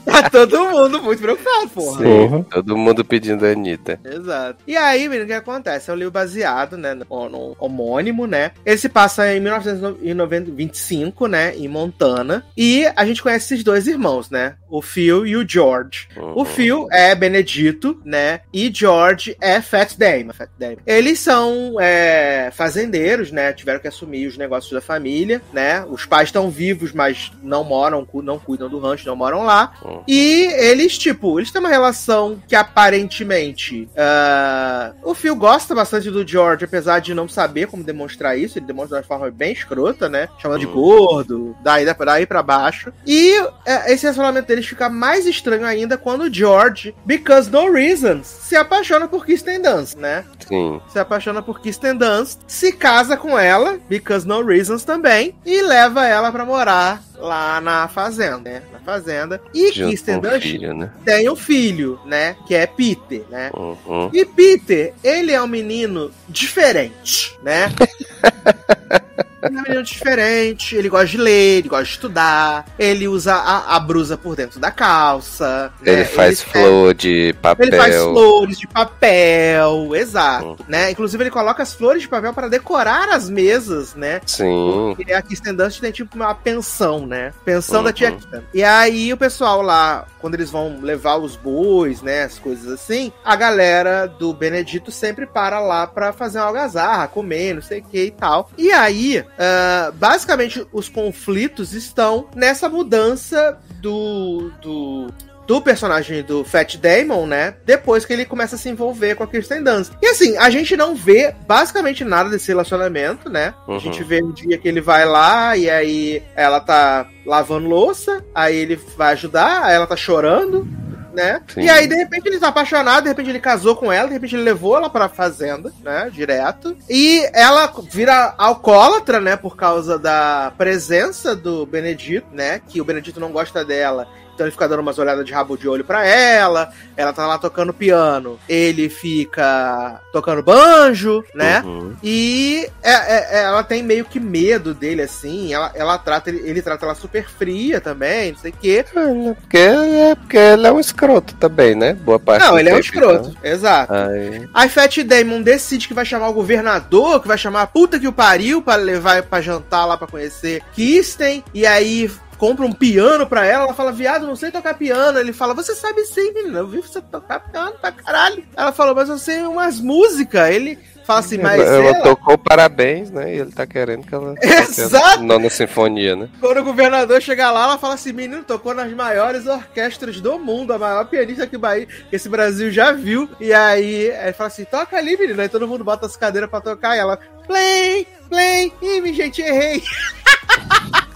Tá 0.05 0.29
todo 0.29 0.69
mundo 0.69 1.01
muito 1.01 1.21
preocupado, 1.21 1.69
porra. 1.69 1.97
Sim, 1.97 2.03
Porra. 2.03 2.45
todo 2.51 2.77
mundo 2.77 3.03
pedindo 3.03 3.45
a 3.45 3.49
Anitta. 3.49 3.99
Exato. 4.05 4.57
E 4.67 4.75
aí, 4.77 5.07
menino, 5.07 5.23
o 5.23 5.27
que 5.27 5.33
acontece? 5.33 5.89
É 5.89 5.93
um 5.93 5.95
livro 5.95 6.11
baseado, 6.11 6.77
né, 6.77 6.93
no, 6.93 7.29
no 7.29 7.55
homônimo, 7.59 8.27
né? 8.27 8.51
Ele 8.65 8.77
se 8.77 8.89
passa 8.89 9.33
em 9.33 9.39
1925, 9.39 11.27
né, 11.27 11.55
em 11.55 11.67
Montana. 11.67 12.45
E 12.55 12.85
a 12.95 13.05
gente 13.05 13.21
conhece 13.23 13.53
esses 13.53 13.63
dois 13.63 13.87
irmãos, 13.87 14.29
né? 14.29 14.55
O 14.69 14.81
Phil 14.81 15.25
e 15.25 15.35
o 15.35 15.47
George. 15.47 16.07
O 16.15 16.39
Uhum. 16.41 16.45
Phil 16.45 16.87
é 16.91 17.13
Benedito, 17.15 17.99
né? 18.05 18.41
E 18.53 18.71
George 18.73 19.35
é 19.41 19.61
Fat 19.61 19.95
Damon. 19.97 20.33
Fat 20.33 20.49
Damon. 20.57 20.77
Eles 20.85 21.19
são 21.19 21.75
é, 21.79 22.49
fazendeiros, 22.53 22.90
né? 22.97 23.41
né, 23.41 23.53
tiveram 23.53 23.79
que 23.79 23.87
assumir 23.87 24.27
os 24.27 24.37
negócios 24.37 24.71
da 24.71 24.81
família, 24.81 25.41
né? 25.51 25.83
Os 25.89 26.05
pais 26.05 26.29
estão 26.29 26.49
vivos, 26.49 26.91
mas 26.91 27.31
não 27.41 27.63
moram, 27.63 28.07
não 28.23 28.37
cuidam 28.37 28.69
do 28.69 28.79
rancho, 28.79 29.07
não 29.07 29.15
moram 29.15 29.43
lá. 29.43 29.73
Hum. 29.83 30.01
E 30.07 30.43
eles, 30.53 30.97
tipo, 30.97 31.39
eles 31.39 31.51
têm 31.51 31.59
uma 31.59 31.69
relação 31.69 32.41
que 32.47 32.55
aparentemente. 32.55 33.89
ah, 33.97 34.93
o 35.03 35.13
Phil 35.13 35.35
gosta 35.35 35.73
bastante 35.73 36.09
do 36.11 36.27
George, 36.27 36.65
apesar 36.65 36.99
de 36.99 37.13
não 37.13 37.27
saber 37.27 37.67
como 37.67 37.83
demonstrar 37.83 38.37
isso. 38.37 38.57
Ele 38.59 38.65
demonstra 38.65 38.97
de 38.99 39.03
uma 39.03 39.07
forma 39.07 39.31
bem 39.31 39.51
escrota, 39.51 40.07
né? 40.07 40.29
Chamando 40.37 40.59
de 40.59 40.67
Hum. 40.67 40.73
gordo, 40.73 41.55
daí, 41.63 41.85
daí 41.85 42.25
pra 42.25 42.43
baixo. 42.43 42.93
E 43.05 43.35
é, 43.65 43.91
esse 43.93 44.03
relacionamento 44.03 44.47
deles 44.47 44.65
fica 44.65 44.89
mais 44.89 45.25
estranho 45.25 45.65
ainda 45.65 45.97
quando 45.97 46.21
o 46.21 46.33
George, 46.33 46.95
because 47.05 47.49
no 47.49 47.71
reasons, 47.71 48.27
se 48.27 48.55
apaixona 48.55 49.07
por 49.07 49.25
Kirsten 49.25 49.61
Dunst, 49.61 49.97
né? 49.97 50.23
Sim. 50.47 50.81
se 50.91 50.99
apaixona 50.99 51.41
por 51.41 51.61
Kirsten 51.61 51.95
Dunst, 51.95 52.39
se 52.47 52.71
casa 52.81 53.15
com 53.15 53.37
ela, 53.37 53.79
because 53.87 54.27
no 54.27 54.43
reasons 54.43 54.83
também, 54.83 55.35
e 55.45 55.61
leva 55.61 56.07
ela 56.07 56.31
pra 56.31 56.43
morar 56.43 57.03
lá 57.15 57.61
na 57.61 57.87
fazenda, 57.87 58.39
né? 58.39 58.63
Na 58.73 58.79
fazenda. 58.79 59.39
E 59.53 59.71
Junto 59.71 59.89
Kirsten 59.89 60.17
o 60.17 60.21
Dunst 60.21 60.41
filho, 60.41 60.73
né? 60.73 60.89
tem 61.05 61.29
um 61.29 61.35
filho, 61.35 61.99
né? 62.03 62.35
Que 62.47 62.55
é 62.55 62.65
Peter, 62.65 63.23
né? 63.29 63.51
Uhum. 63.53 64.09
E 64.11 64.25
Peter, 64.25 64.93
ele 65.03 65.31
é 65.31 65.41
um 65.41 65.47
menino 65.47 66.11
diferente, 66.27 67.37
né? 67.43 67.71
Ele 69.43 69.57
é 69.57 69.59
um 69.59 69.63
menino 69.63 69.83
diferente, 69.83 70.75
ele 70.75 70.89
gosta 70.89 71.07
de 71.07 71.17
ler, 71.17 71.59
ele 71.59 71.69
gosta 71.69 71.83
de 71.85 71.91
estudar, 71.91 72.65
ele 72.77 73.07
usa 73.07 73.33
a, 73.33 73.75
a 73.75 73.79
brusa 73.79 74.17
por 74.17 74.35
dentro 74.35 74.59
da 74.59 74.71
calça. 74.71 75.71
né? 75.81 75.91
Ele 75.93 76.05
faz 76.05 76.41
é- 76.41 76.45
flor 76.45 76.93
de 76.93 77.33
papel. 77.41 77.67
ele 77.67 77.77
faz 77.77 77.95
flores 77.95 78.57
de 78.57 78.67
papel, 78.67 79.95
exato, 79.95 80.45
Uhum. 80.45 80.57
né? 80.67 80.91
Inclusive 80.91 81.23
ele 81.23 81.31
coloca 81.31 81.63
as 81.63 81.73
flores 81.73 82.01
de 82.03 82.07
papel 82.07 82.33
para 82.33 82.47
decorar 82.47 83.09
as 83.09 83.29
mesas, 83.29 83.95
né? 83.95 84.21
Sim. 84.25 84.95
E 85.07 85.13
a 85.13 85.21
Kirsten 85.21 85.53
Dunst 85.55 85.79
tem 85.79 85.91
tipo 85.91 86.15
uma 86.15 86.33
pensão, 86.35 87.05
né? 87.05 87.33
Pensão 87.43 87.83
da 87.83 87.89
Uhum. 87.89 87.93
tia 87.93 88.11
Kirsten. 88.11 88.41
E 88.53 88.63
aí 88.63 89.11
o 89.11 89.17
pessoal 89.17 89.61
lá, 89.61 90.05
quando 90.19 90.35
eles 90.35 90.49
vão 90.49 90.79
levar 90.81 91.17
os 91.17 91.35
bois, 91.35 92.01
né? 92.01 92.23
As 92.23 92.37
coisas 92.39 92.71
assim, 92.71 93.11
a 93.23 93.35
galera 93.35 94.07
do 94.07 94.33
Benedito 94.33 94.91
sempre 94.91 95.25
para 95.25 95.59
lá 95.59 95.87
pra 95.87 96.13
fazer 96.13 96.39
uma 96.39 96.45
algazarra, 96.47 97.07
comer, 97.07 97.53
não 97.55 97.61
sei 97.61 97.79
o 97.79 97.83
que 97.83 98.05
e 98.05 98.11
tal. 98.11 98.49
E 98.57 98.71
aí, 98.71 99.23
ah, 99.43 99.91
basicamente, 99.95 100.65
os 100.71 100.87
conflitos 100.87 101.73
estão 101.73 102.27
nessa 102.35 102.69
mudança 102.69 103.57
do. 103.81 104.51
do 104.61 105.07
do 105.47 105.59
personagem 105.59 106.23
do 106.23 106.45
Fat 106.45 106.77
Damon, 106.77 107.25
né? 107.25 107.55
Depois 107.65 108.05
que 108.05 108.13
ele 108.13 108.23
começa 108.23 108.55
a 108.55 108.57
se 108.59 108.69
envolver 108.69 109.15
com 109.15 109.23
a 109.23 109.27
Kirsten 109.27 109.61
Dunst. 109.61 109.91
E 110.01 110.07
assim, 110.07 110.37
a 110.37 110.49
gente 110.49 110.77
não 110.77 110.95
vê 110.95 111.35
basicamente 111.45 112.05
nada 112.05 112.29
desse 112.29 112.47
relacionamento, 112.47 113.27
né? 113.29 113.53
A 113.67 113.71
Uhum. 113.71 113.79
gente 113.79 114.01
vê 114.01 114.23
um 114.23 114.31
dia 114.31 114.57
que 114.57 114.67
ele 114.67 114.79
vai 114.79 115.03
lá 115.03 115.57
e 115.57 115.69
aí 115.69 116.23
ela 116.35 116.61
tá 116.61 117.05
lavando 117.25 117.67
louça, 117.67 118.23
aí 118.33 118.55
ele 118.55 118.79
vai 118.95 119.11
ajudar, 119.13 119.63
aí 119.65 119.75
ela 119.75 119.87
tá 119.87 119.97
chorando, 119.97 120.65
né? 121.13 121.41
Sim. 121.53 121.61
E 121.61 121.69
aí, 121.69 121.87
de 121.87 121.95
repente, 121.95 122.27
ele 122.27 122.39
tá 122.39 122.47
apaixonado, 122.47 123.03
de 123.03 123.09
repente 123.09 123.29
ele 123.29 123.39
casou 123.39 123.75
com 123.75 123.91
ela, 123.91 124.07
de 124.07 124.13
repente 124.13 124.35
ele 124.35 124.43
levou 124.43 124.77
ela 124.77 124.89
pra 124.89 125.09
fazenda, 125.09 125.71
né? 125.83 126.09
Direto. 126.11 126.75
E 126.89 127.27
ela 127.33 127.71
vira 127.89 128.33
alcoólatra, 128.37 129.19
né? 129.19 129.35
Por 129.35 129.55
causa 129.55 129.97
da 129.97 130.53
presença 130.57 131.35
do 131.35 131.65
Benedito, 131.65 132.27
né? 132.31 132.61
Que 132.67 132.81
o 132.81 132.85
Benedito 132.85 133.19
não 133.19 133.31
gosta 133.31 133.63
dela. 133.63 134.07
Então 134.41 134.47
ele 134.47 134.51
fica 134.53 134.67
dando 134.67 134.79
umas 134.79 134.97
olhadas 134.97 135.23
de 135.23 135.31
rabo 135.31 135.55
de 135.55 135.67
olho 135.69 135.85
pra 135.85 136.03
ela. 136.03 136.71
Ela 136.97 137.13
tá 137.13 137.27
lá 137.27 137.37
tocando 137.37 137.71
piano. 137.71 138.39
Ele 138.49 138.89
fica 138.89 140.01
tocando 140.11 140.41
banjo, 140.41 141.23
né? 141.35 141.61
Uhum. 141.63 141.93
E 142.01 142.67
é- 142.81 143.39
é- 143.39 143.43
ela 143.43 143.63
tem 143.63 143.83
meio 143.83 144.03
que 144.03 144.19
medo 144.19 144.73
dele, 144.73 145.03
assim. 145.03 145.53
Ela, 145.53 145.71
ela 145.75 145.97
trata 145.99 146.31
ele, 146.31 146.41
ele 146.49 146.59
trata 146.61 146.85
ela 146.87 146.95
super 146.95 147.29
fria 147.29 147.79
também, 147.79 148.31
não 148.31 148.39
sei 148.39 148.49
o 148.49 148.55
quê. 148.59 148.83
É, 148.95 148.99
né? 149.13 149.35
Porque, 149.39 149.57
é, 149.57 150.15
porque 150.15 150.37
ele 150.37 150.65
é 150.65 150.71
um 150.71 150.79
escroto 150.79 151.35
também, 151.35 151.75
né? 151.75 151.93
Boa 151.93 152.19
parte 152.19 152.43
Não, 152.43 152.57
ele 152.59 152.69
é 152.69 152.73
um 152.73 152.79
escroto, 152.79 153.37
exato. 153.43 153.93
então. 153.93 154.09
Aí, 154.11 154.49
Aí 154.55 154.69
Fat 154.69 154.97
Damon 155.03 155.43
decide 155.43 155.87
que 155.87 155.93
vai 155.93 156.03
chamar 156.05 156.29
o 156.29 156.33
governador, 156.33 157.21
que 157.21 157.27
vai 157.27 157.37
chamar 157.37 157.61
a 157.61 157.67
puta 157.67 157.99
que 157.99 158.07
o 158.07 158.11
pariu 158.13 158.59
pra 158.59 158.75
levar 158.75 159.21
pra 159.21 159.39
jantar 159.39 159.85
lá 159.85 159.97
pra 159.97 160.07
conhecer 160.07 160.63
Kirsten. 160.73 161.43
E 161.53 161.63
aí 161.65 162.09
compra 162.41 162.65
um 162.65 162.73
piano 162.73 163.27
pra 163.27 163.45
ela. 163.45 163.65
Ela 163.65 163.73
fala, 163.75 163.91
viado, 163.91 164.25
não 164.25 164.35
sei 164.35 164.49
tocar 164.49 164.73
piano. 164.73 165.19
Ele 165.19 165.31
fala, 165.31 165.53
você 165.53 165.75
sabe 165.75 166.03
sim, 166.05 166.33
menina. 166.33 166.57
Eu 166.57 166.67
vi 166.67 166.81
você 166.81 166.99
tocar 166.99 167.39
piano 167.39 167.73
pra 167.79 167.91
caralho. 167.91 168.43
Ela 168.57 168.71
falou, 168.71 168.95
mas 168.95 169.09
eu 169.09 169.19
sei 169.19 169.43
umas 169.43 169.79
músicas. 169.79 170.49
Ele 170.49 170.79
fala 171.05 171.19
assim, 171.19 171.37
mas 171.37 171.61
ela 171.61 171.89
ela, 171.89 172.01
tocou 172.01 172.39
parabéns, 172.39 173.11
né? 173.11 173.35
E 173.35 173.39
ele 173.41 173.51
tá 173.51 173.67
querendo 173.67 174.07
que 174.07 174.15
ela. 174.15 174.33
Exato. 174.41 175.21
Nona 175.21 175.51
sinfonia, 175.51 176.15
né? 176.15 176.29
Quando 176.39 176.61
o 176.61 176.63
governador 176.63 177.21
chega 177.21 177.51
lá, 177.51 177.65
ela 177.65 177.77
fala 177.77 177.93
assim: 177.93 178.11
menino, 178.11 178.43
tocou 178.43 178.73
nas 178.73 178.91
maiores 178.91 179.45
orquestras 179.45 180.19
do 180.19 180.39
mundo, 180.39 180.73
a 180.73 180.79
maior 180.79 181.05
pianista 181.05 181.45
que, 181.45 181.59
Bahia, 181.59 181.85
que 181.85 182.15
esse 182.15 182.27
Brasil 182.27 182.71
já 182.71 182.91
viu. 182.91 183.29
E 183.39 183.53
aí 183.53 184.05
ele 184.07 184.33
fala 184.33 184.47
assim: 184.47 184.65
toca 184.65 184.97
ali, 184.97 185.15
menino. 185.15 185.39
Aí 185.39 185.49
todo 185.49 185.67
mundo 185.67 185.83
bota 185.83 186.07
as 186.07 186.17
cadeiras 186.17 186.49
pra 186.49 186.59
tocar 186.59 186.95
e 186.95 186.99
ela, 186.99 187.19
play, 187.45 188.07
play. 188.27 188.73
Ih, 188.81 189.13
gente, 189.13 189.43
errei. 189.43 189.83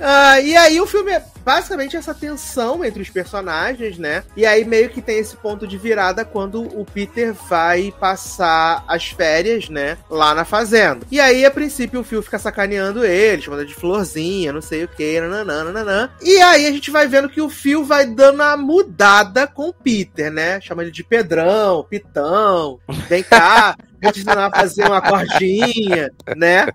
Ah, 0.00 0.40
e 0.40 0.56
aí 0.56 0.80
o 0.80 0.86
filme 0.86 1.12
é 1.12 1.24
basicamente 1.44 1.96
essa 1.96 2.12
tensão 2.12 2.84
entre 2.84 3.00
os 3.00 3.08
personagens, 3.08 3.96
né? 3.96 4.22
E 4.36 4.44
aí 4.44 4.64
meio 4.64 4.90
que 4.90 5.00
tem 5.00 5.18
esse 5.18 5.34
ponto 5.36 5.66
de 5.66 5.78
virada 5.78 6.24
quando 6.24 6.62
o 6.62 6.84
Peter 6.84 7.32
vai 7.32 7.92
passar 7.98 8.84
as 8.86 9.08
férias, 9.08 9.68
né? 9.68 9.96
Lá 10.10 10.34
na 10.34 10.44
fazenda. 10.44 11.06
E 11.10 11.18
aí, 11.18 11.44
a 11.44 11.50
princípio, 11.50 12.00
o 12.00 12.04
Phil 12.04 12.22
fica 12.22 12.38
sacaneando 12.38 13.04
ele, 13.04 13.40
chamando 13.40 13.64
de 13.64 13.74
florzinha, 13.74 14.52
não 14.52 14.60
sei 14.60 14.84
o 14.84 14.88
que, 14.88 15.20
nananã. 15.20 16.10
E 16.22 16.36
aí 16.38 16.66
a 16.66 16.70
gente 16.70 16.90
vai 16.90 17.08
vendo 17.08 17.28
que 17.30 17.40
o 17.40 17.48
Phil 17.48 17.82
vai 17.84 18.06
dando 18.06 18.42
a 18.42 18.56
mudada 18.56 19.46
com 19.46 19.68
o 19.68 19.74
Peter, 19.74 20.30
né? 20.30 20.60
Chama 20.60 20.82
ele 20.82 20.90
de 20.90 21.02
Pedrão, 21.02 21.86
Pitão, 21.88 22.78
vem 23.08 23.22
cá, 23.22 23.74
vou 24.02 24.12
te 24.12 24.20
ensinar 24.20 24.46
a 24.46 24.50
fazer 24.50 24.86
uma 24.86 25.00
cordinha, 25.00 26.10
né? 26.36 26.66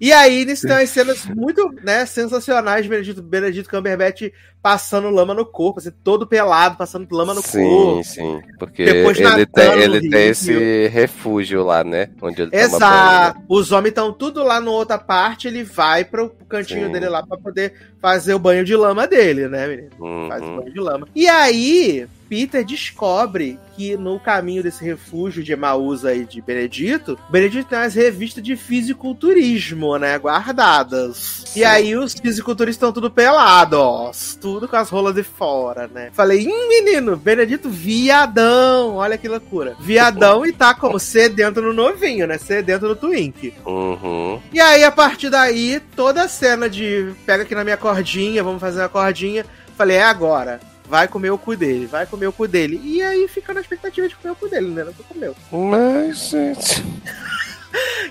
E 0.00 0.12
aí, 0.12 0.44
nisso 0.44 0.66
tem 0.66 0.76
umas 0.76 0.90
cenas 0.90 1.24
muito, 1.26 1.70
né, 1.82 2.06
sensacionais 2.06 2.84
de 2.84 2.88
Benedito, 2.88 3.22
Benedito 3.22 3.68
Cumberbatch 3.68 4.30
passando 4.62 5.10
lama 5.10 5.34
no 5.34 5.46
corpo, 5.46 5.78
assim, 5.78 5.90
todo 6.02 6.26
pelado, 6.26 6.76
passando 6.76 7.06
lama 7.14 7.34
no 7.34 7.42
sim, 7.42 7.62
corpo. 7.62 8.04
sim. 8.04 8.40
Porque 8.58 8.84
Depois 8.84 9.18
ele 9.18 9.46
tem, 9.46 9.72
ele 9.80 9.98
rio. 10.00 10.10
tem 10.10 10.28
esse 10.28 10.88
refúgio 10.88 11.64
lá, 11.64 11.84
né? 11.84 12.10
Onde 12.20 12.42
ele 12.42 12.50
toma 12.50 12.62
banho. 12.68 12.76
Exato. 12.76 13.40
Os 13.48 13.72
homens 13.72 13.90
estão 13.90 14.12
tudo 14.12 14.42
lá 14.42 14.60
na 14.60 14.70
outra 14.70 14.98
parte, 14.98 15.48
ele 15.48 15.62
vai 15.62 16.04
pro 16.04 16.30
cantinho 16.48 16.86
Sim. 16.86 16.92
dele 16.92 17.08
lá 17.08 17.24
pra 17.24 17.36
poder 17.36 17.72
fazer 18.00 18.34
o 18.34 18.38
banho 18.38 18.64
de 18.64 18.74
lama 18.74 19.06
dele, 19.06 19.48
né, 19.48 19.66
menino? 19.66 19.90
Uhum. 19.98 20.28
Faz 20.28 20.42
o 20.42 20.56
banho 20.56 20.72
de 20.72 20.80
lama. 20.80 21.08
E 21.14 21.28
aí, 21.28 22.06
Peter 22.28 22.64
descobre 22.64 23.58
que 23.76 23.96
no 23.96 24.20
caminho 24.20 24.62
desse 24.62 24.84
refúgio 24.84 25.42
de 25.42 25.52
Emaús 25.52 26.04
aí 26.04 26.24
de 26.24 26.40
Benedito, 26.40 27.18
Benedito 27.30 27.68
tem 27.68 27.78
umas 27.78 27.94
revistas 27.94 28.42
de 28.42 28.56
fisiculturismo, 28.56 29.96
né, 29.98 30.18
guardadas. 30.18 31.44
E 31.56 31.64
aí 31.64 31.96
os 31.96 32.14
fisiculturistas 32.14 32.76
estão 32.76 32.92
tudo 32.92 33.10
pelados, 33.10 34.36
tudo 34.48 34.66
com 34.66 34.76
as 34.76 34.88
rolas 34.88 35.14
de 35.14 35.22
fora, 35.22 35.90
né. 35.92 36.08
Falei, 36.14 36.48
hum, 36.48 36.68
menino, 36.68 37.16
Benedito 37.16 37.68
viadão, 37.68 38.96
olha 38.96 39.18
que 39.18 39.28
loucura. 39.28 39.76
Viadão 39.78 40.46
e 40.46 40.52
tá 40.52 40.72
como 40.74 40.98
sedento 40.98 41.60
no 41.60 41.74
novinho, 41.74 42.26
né, 42.26 42.38
sedento 42.38 42.88
no 42.88 42.96
Twink. 42.96 43.52
Uhum. 43.66 44.40
E 44.50 44.58
aí, 44.58 44.84
a 44.84 44.90
partir 44.90 45.28
daí, 45.28 45.80
toda 45.94 46.22
a 46.22 46.28
cena 46.28 46.68
de 46.68 47.12
pega 47.26 47.42
aqui 47.42 47.54
na 47.54 47.62
minha 47.62 47.76
cordinha, 47.76 48.42
vamos 48.42 48.60
fazer 48.60 48.80
uma 48.80 48.88
cordinha. 48.88 49.44
Falei, 49.76 49.98
é 49.98 50.04
agora. 50.04 50.60
Vai 50.88 51.06
comer 51.06 51.30
o 51.30 51.36
cu 51.36 51.54
dele, 51.54 51.84
vai 51.84 52.06
comer 52.06 52.28
o 52.28 52.32
cu 52.32 52.48
dele. 52.48 52.80
E 52.82 53.02
aí 53.02 53.28
fica 53.28 53.52
na 53.52 53.60
expectativa 53.60 54.08
de 54.08 54.16
comer 54.16 54.32
o 54.32 54.36
cu 54.36 54.48
dele, 54.48 54.68
né? 54.68 54.84
Não 54.84 54.92
comeu. 54.94 55.36
Mas, 55.52 56.30
gente. 56.30 56.82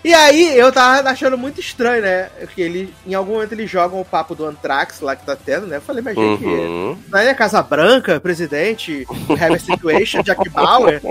E 0.03 0.13
aí 0.13 0.57
eu 0.57 0.71
tava 0.71 1.09
achando 1.09 1.37
muito 1.37 1.59
estranho, 1.59 2.01
né? 2.01 2.29
Que 2.53 2.61
ele, 2.61 2.93
em 3.05 3.13
algum 3.13 3.33
momento 3.33 3.53
eles 3.53 3.69
jogam 3.69 3.99
o 3.99 4.05
papo 4.05 4.35
do 4.35 4.45
Anthrax 4.45 4.99
lá 5.01 5.15
que 5.15 5.25
tá 5.25 5.35
tendo, 5.35 5.65
né? 5.67 5.77
Eu 5.77 5.81
falei, 5.81 6.01
mas 6.03 6.15
gente, 6.15 6.45
Uhum. 6.45 6.97
não 7.09 7.19
é 7.19 7.33
Casa 7.33 7.61
Branca, 7.63 8.19
presidente, 8.19 9.05
a 9.39 9.57
Situation, 9.57 10.21
Jack 10.21 10.47
Bauer, 10.49 11.01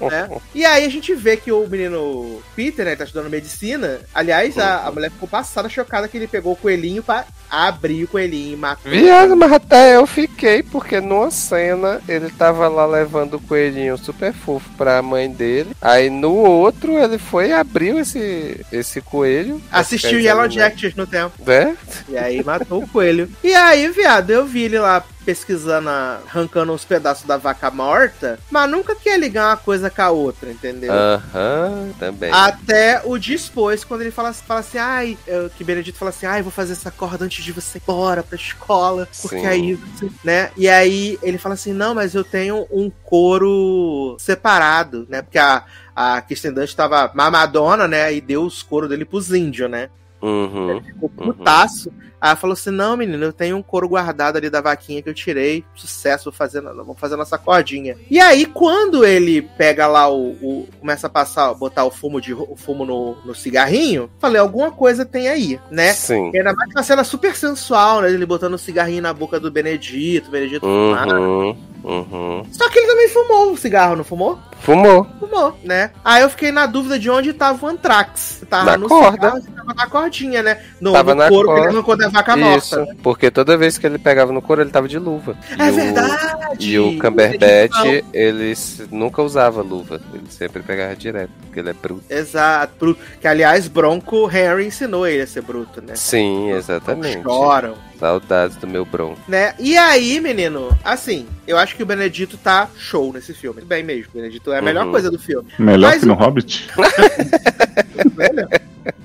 né? 0.00 0.28
E 0.54 0.64
aí 0.64 0.84
a 0.84 0.88
gente 0.90 1.14
vê 1.14 1.36
que 1.36 1.50
o 1.50 1.66
menino 1.66 2.42
Peter, 2.54 2.84
né, 2.84 2.94
tá 2.96 3.04
estudando 3.04 3.30
medicina. 3.30 4.00
Aliás, 4.14 4.58
a, 4.58 4.86
a 4.86 4.90
mulher 4.92 5.10
ficou 5.10 5.28
passada, 5.28 5.68
chocada 5.68 6.06
que 6.08 6.16
ele 6.16 6.26
pegou 6.26 6.52
o 6.52 6.56
coelhinho 6.56 7.02
pra 7.02 7.24
abrir 7.54 8.04
o 8.04 8.08
coelhinho 8.08 8.54
e 8.54 8.56
matar. 8.56 8.90
Viado, 8.90 9.36
mas 9.36 9.52
até 9.52 9.96
eu 9.96 10.06
fiquei, 10.06 10.62
porque 10.62 11.00
numa 11.00 11.30
cena 11.30 12.00
ele 12.08 12.30
tava 12.30 12.68
lá 12.68 12.86
levando 12.86 13.34
o 13.34 13.40
coelhinho 13.40 13.96
super 13.96 14.32
fofo 14.32 14.68
pra 14.76 15.02
mãe 15.02 15.30
dele. 15.30 15.70
Aí 15.80 16.10
no 16.10 16.34
outro 16.34 16.92
ele 16.92 17.18
foi 17.18 17.48
e 17.48 17.52
abriu 17.52 17.98
esse, 17.98 18.64
esse 18.72 19.00
coelho. 19.00 19.60
Assistiu 19.70 20.20
Yellow 20.20 20.44
animal. 20.44 20.68
Jackets 20.68 20.96
no 20.96 21.06
tempo. 21.06 21.32
Né? 21.44 21.76
E 22.08 22.16
aí 22.16 22.42
matou 22.42 22.82
o 22.82 22.88
coelho. 22.88 23.28
E 23.42 23.54
aí, 23.54 23.88
viado, 23.88 24.30
eu 24.30 24.44
vi 24.46 24.64
ele 24.64 24.78
lá 24.78 25.04
pesquisando, 25.24 25.88
a- 25.88 26.20
arrancando 26.26 26.72
uns 26.72 26.84
pedaços 26.84 27.24
da 27.26 27.36
vaca 27.36 27.70
morta, 27.70 28.38
mas 28.50 28.70
nunca 28.70 28.94
quer 28.94 29.18
ligar 29.18 29.48
uma 29.50 29.56
coisa 29.56 29.88
com 29.90 30.02
a 30.02 30.10
outra, 30.10 30.50
entendeu? 30.50 30.92
Aham, 30.92 31.92
também. 31.98 32.30
Até 32.32 33.00
o 33.04 33.18
dispôs, 33.18 33.84
quando 33.84 34.02
ele 34.02 34.10
fala, 34.10 34.32
fala 34.32 34.60
assim, 34.60 34.78
ai, 34.78 35.18
eu- 35.26 35.50
que 35.50 35.64
Benedito 35.64 35.98
fala 35.98 36.10
assim, 36.10 36.26
ai, 36.26 36.42
vou 36.42 36.52
fazer 36.52 36.72
essa 36.72 36.90
corda 36.90 37.24
antes 37.24 37.42
de 37.44 37.52
você 37.52 37.78
ir 37.78 37.82
embora 37.82 38.22
pra 38.22 38.36
escola, 38.36 39.08
porque 39.22 39.40
Sim. 39.40 39.46
aí, 39.46 39.74
você-" 39.74 40.10
né? 40.22 40.50
E 40.56 40.68
aí 40.68 41.18
ele 41.22 41.38
fala 41.38 41.54
assim, 41.54 41.72
não, 41.72 41.94
mas 41.94 42.14
eu 42.14 42.22
tenho 42.24 42.66
um 42.70 42.90
couro 43.02 44.16
separado, 44.18 45.06
né? 45.08 45.22
Porque 45.22 45.38
a, 45.38 45.64
a 45.94 46.20
Kirsten 46.20 46.52
Dunst 46.52 46.74
tava 46.76 47.10
mamadona, 47.14 47.88
né? 47.88 48.12
E 48.14 48.20
deu 48.20 48.42
os 48.42 48.62
couro 48.62 48.88
dele 48.88 49.04
pros 49.04 49.32
índios, 49.32 49.70
né? 49.70 49.88
Uhum. 50.22 50.80
Ficou 50.82 51.08
putaço. 51.08 51.92
Aí 52.24 52.30
ela 52.30 52.36
falou 52.36 52.54
assim: 52.54 52.70
não, 52.70 52.96
menino, 52.96 53.22
eu 53.22 53.34
tenho 53.34 53.54
um 53.54 53.62
couro 53.62 53.86
guardado 53.86 54.36
ali 54.38 54.48
da 54.48 54.62
vaquinha 54.62 55.02
que 55.02 55.08
eu 55.10 55.12
tirei. 55.12 55.62
Sucesso, 55.74 56.24
vou 56.24 56.32
fazer, 56.32 56.62
vou 56.62 56.94
fazer 56.94 57.16
nossa 57.16 57.36
cordinha. 57.36 57.98
E 58.10 58.18
aí, 58.18 58.46
quando 58.46 59.04
ele 59.04 59.42
pega 59.42 59.86
lá 59.86 60.08
o. 60.10 60.30
o- 60.30 60.68
começa 60.80 61.06
a 61.06 61.10
passar, 61.10 61.52
botar 61.52 61.84
o 61.84 61.90
fumo, 61.90 62.22
de, 62.22 62.32
o 62.32 62.56
fumo 62.56 62.86
no, 62.86 63.14
no 63.26 63.34
cigarrinho, 63.34 64.08
falei, 64.18 64.40
alguma 64.40 64.70
coisa 64.70 65.04
tem 65.04 65.28
aí, 65.28 65.60
né? 65.70 65.92
Sim. 65.92 66.30
E 66.32 66.38
ainda 66.38 66.54
mais 66.54 66.70
uma 66.70 66.82
cena 66.82 67.04
super 67.04 67.36
sensual, 67.36 68.00
né? 68.00 68.10
Ele 68.10 68.24
botando 68.24 68.54
o 68.54 68.58
cigarrinho 68.58 69.02
na 69.02 69.12
boca 69.12 69.38
do 69.38 69.50
Benedito, 69.50 70.30
Benedito. 70.30 70.66
Uhum. 70.66 71.54
Uhum. 71.84 72.42
Só 72.50 72.66
que 72.70 72.78
ele 72.78 72.86
também 72.86 73.08
fumou 73.10 73.52
o 73.52 73.56
cigarro, 73.58 73.94
não 73.96 74.04
fumou? 74.04 74.38
Fumou. 74.60 75.06
Fumou, 75.20 75.54
né? 75.62 75.90
Aí 76.02 76.22
eu 76.22 76.30
fiquei 76.30 76.50
na 76.50 76.64
dúvida 76.64 76.98
de 76.98 77.10
onde 77.10 77.34
tava 77.34 77.66
o 77.66 77.68
Antrax. 77.68 78.42
Tava 78.48 78.64
Na 78.70 78.76
no 78.78 78.88
corda. 78.88 79.10
cigarro, 79.12 79.42
tava 79.54 79.74
na 79.74 79.86
cordinha, 79.86 80.42
né? 80.42 80.62
No, 80.80 80.92
Tava 80.94 81.14
no 81.14 81.20
na 81.20 81.28
couro 81.28 81.48
que 81.48 81.52
corda. 81.54 81.66
ele 81.68 81.76
arrancou 81.76 81.96
da 81.96 82.08
vaca 82.14 82.56
Isso, 82.56 82.76
morta. 82.76 82.96
porque 83.02 83.30
toda 83.30 83.56
vez 83.56 83.76
que 83.78 83.86
ele 83.86 83.98
pegava 83.98 84.32
no 84.32 84.40
couro, 84.40 84.62
ele 84.62 84.70
tava 84.70 84.88
de 84.88 84.98
luva. 84.98 85.36
É 85.58 85.66
E 85.66 85.70
o- 85.70 85.74
verdade! 85.74 86.70
E 86.70 86.78
o 86.78 86.98
Cumberbatch, 86.98 87.74
Não. 87.84 88.02
ele 88.12 88.52
s- 88.52 88.84
nunca 88.90 89.22
usava 89.22 89.60
luva. 89.62 90.00
Ele 90.12 90.24
sempre 90.30 90.62
pegava 90.62 90.94
direto, 90.96 91.30
porque 91.42 91.60
ele 91.60 91.70
é 91.70 91.72
bruto. 91.72 92.04
Exato. 92.08 92.72
Bruto. 92.78 93.00
Que, 93.20 93.26
aliás, 93.28 93.66
Bronco 93.68 94.30
Henry 94.30 94.66
ensinou 94.66 95.06
ele 95.06 95.22
a 95.22 95.26
ser 95.26 95.42
bruto, 95.42 95.80
né? 95.82 95.94
Sim, 95.96 96.50
exatamente. 96.52 97.22
Choram. 97.22 97.74
Saudades 97.98 98.56
do 98.56 98.66
meu 98.66 98.84
Bronco. 98.84 99.18
Né? 99.28 99.54
E 99.58 99.76
aí, 99.78 100.20
menino, 100.20 100.68
assim, 100.84 101.26
eu 101.46 101.56
acho 101.56 101.74
que 101.76 101.82
o 101.82 101.86
Benedito 101.86 102.36
tá 102.36 102.68
show 102.76 103.12
nesse 103.12 103.32
filme. 103.32 103.62
Bem 103.62 103.82
mesmo, 103.82 104.10
o 104.12 104.16
Benedito 104.18 104.52
é 104.52 104.58
a 104.58 104.62
melhor 104.62 104.84
Uhum. 104.86 104.92
coisa 104.92 105.10
do 105.10 105.18
filme. 105.18 105.48
Melhor 105.58 105.90
Mas 105.92 106.00
que 106.00 106.06
no 106.06 106.12
o- 106.14 106.16
Hobbit? 106.16 106.68
Velho. 108.14 108.48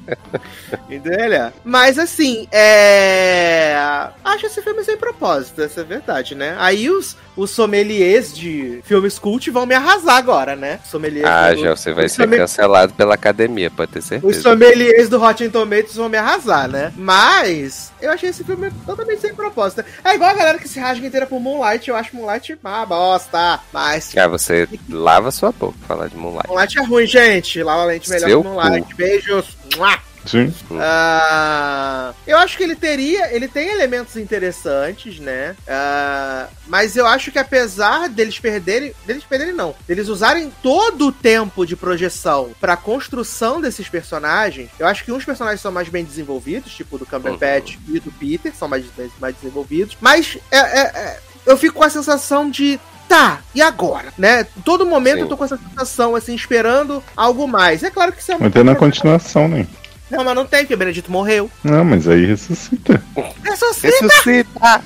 Entendeu? 0.90 1.52
Mas 1.64 1.98
assim, 1.99 2.48
é. 2.52 3.76
Acho 4.23 4.45
esse 4.45 4.61
filme 4.61 4.84
sem 4.84 4.98
propósito, 4.98 5.61
essa 5.61 5.81
é 5.81 5.84
a 5.84 5.86
verdade, 5.86 6.36
né? 6.36 6.56
Aí 6.60 6.90
os, 6.90 7.15
os 7.36 7.49
sommeliers 7.52 8.36
de 8.36 8.81
filmes 8.86 9.18
cult 9.19 9.49
vão 9.52 9.65
me 9.65 9.73
arrasar 9.76 10.18
agora, 10.18 10.56
né? 10.56 10.80
Sommeliers 10.86 11.26
Ah, 11.27 11.52
do- 11.53 11.61
já 11.61 11.76
você 11.76 11.94
vai 11.94 12.06
os 12.06 12.11
ser 12.11 12.27
cancelado 12.30 12.94
pela 12.94 13.14
academia, 13.15 13.69
pode 13.72 13.91
ter 13.91 13.99
Os 13.99 14.06
certeza. 14.06 14.41
sommeliers 14.41 15.10
do 15.10 15.18
Rotten 15.18 15.49
Tomatoes 15.49 15.95
vão 15.95 16.10
me 16.10 16.18
arrasar, 16.18 16.68
né? 16.68 16.94
Mas 16.95 17.91
eu 18.02 18.11
achei 18.11 18.30
esse 18.30 18.44
filme 18.44 18.72
totalmente 18.86 19.22
sem 19.22 19.34
propósito. 19.34 19.84
É 20.03 20.15
igual 20.15 20.30
a 20.30 20.34
galera 20.34 20.57
que 20.57 20.68
se 20.68 20.80
rasga 20.80 21.06
inteira 21.06 21.26
por 21.26 21.40
Moonlight. 21.40 21.90
Eu 21.90 21.95
acho 21.95 22.15
Moonlight 22.15 22.57
uma 22.64 22.86
bosta. 22.86 23.60
Mas 23.73 24.15
Ah, 24.15 24.27
você 24.27 24.68
lava 24.90 25.31
sua 25.31 25.52
boca 25.52 25.76
pra 25.86 25.95
falar 25.95 26.07
de 26.10 26.15
Moonlight. 26.18 26.48
Moonlight 26.48 26.80
é 26.80 26.84
ruim, 26.84 27.06
gente. 27.06 27.61
Lava 27.64 27.86
Lente 27.86 28.10
melhor 28.10 28.27
Seu 28.30 28.41
que 28.44 28.48
Moonlight. 28.49 28.95
Beijos. 28.95 29.57
Mua! 29.77 29.99
Sim. 30.26 30.54
Ah, 30.80 32.14
eu 32.28 32.38
acho 32.38 32.58
que 32.58 32.64
ele 32.64 32.76
teria, 32.76 33.34
ele 33.34 33.48
tem 33.48 33.70
elementos 33.70 34.16
interessantes, 34.18 35.20
né? 35.20 35.56
Ah, 35.68 36.48
mas 36.68 36.96
eu 36.96 37.06
acho 37.06 37.32
que 37.32 37.40
apesar 37.40 38.10
deles 38.10 38.40
perderem, 38.40 38.94
deles 39.06 39.24
perderem 39.24 39.54
não, 39.54 39.76
deles 39.88 40.08
usarem 40.08 40.52
todo 40.62 41.08
o 41.08 41.12
tempo 41.12 41.66
de 41.66 41.76
projeção 41.76 42.52
pra 42.60 42.78
construção 42.78 43.62
desses 43.62 43.88
personagens, 43.90 44.70
eu 44.78 44.88
acho 44.88 45.04
que 45.04 45.12
uns 45.12 45.26
personagens 45.26 45.62
são 45.62 45.72
mais 45.72 45.90
bem 45.90 46.04
desenvolvidos, 46.04 46.74
tipo 46.74 46.96
o 46.96 47.00
do 47.00 47.06
Cumberbatch 47.06 47.78
e 47.88 48.00
do 48.00 48.12
Peter, 48.12 48.54
são 48.56 48.68
mais, 48.68 48.86
mais 49.20 49.36
desenvolvidos, 49.36 49.98
mas 50.00 50.38
é- 50.52 50.58
é- 50.58 50.91
é, 50.96 51.20
eu 51.46 51.58
fico 51.58 51.76
com 51.76 51.84
a 51.84 51.90
sensação 51.90 52.50
de 52.50 52.80
Tá, 53.10 53.40
e 53.56 53.62
agora? 53.62 54.14
Né? 54.16 54.46
Todo 54.64 54.86
momento 54.86 55.16
Sim. 55.16 55.22
eu 55.22 55.28
tô 55.28 55.36
com 55.36 55.44
essa 55.44 55.58
sensação, 55.58 56.16
assim, 56.16 56.36
esperando 56.36 57.04
algo 57.18 57.48
mais. 57.48 57.82
É 57.82 57.90
claro 57.90 58.12
que 58.12 58.22
isso 58.22 58.32
é 58.32 58.38
Vai 58.38 58.52
ter 58.52 58.64
na 58.64 58.76
continuação, 58.76 59.48
né? 59.48 59.66
Não, 60.10 60.23
mas 60.23 60.36
não 60.36 60.45
tem, 60.45 60.61
porque 60.61 60.73
o 60.73 60.77
Benedito 60.77 61.11
morreu. 61.11 61.49
Não, 61.64 61.84
mas 61.86 62.07
aí 62.07 62.26
ressuscita. 62.26 63.02
Assim. 63.45 63.88
Ressuscita! 63.88 64.81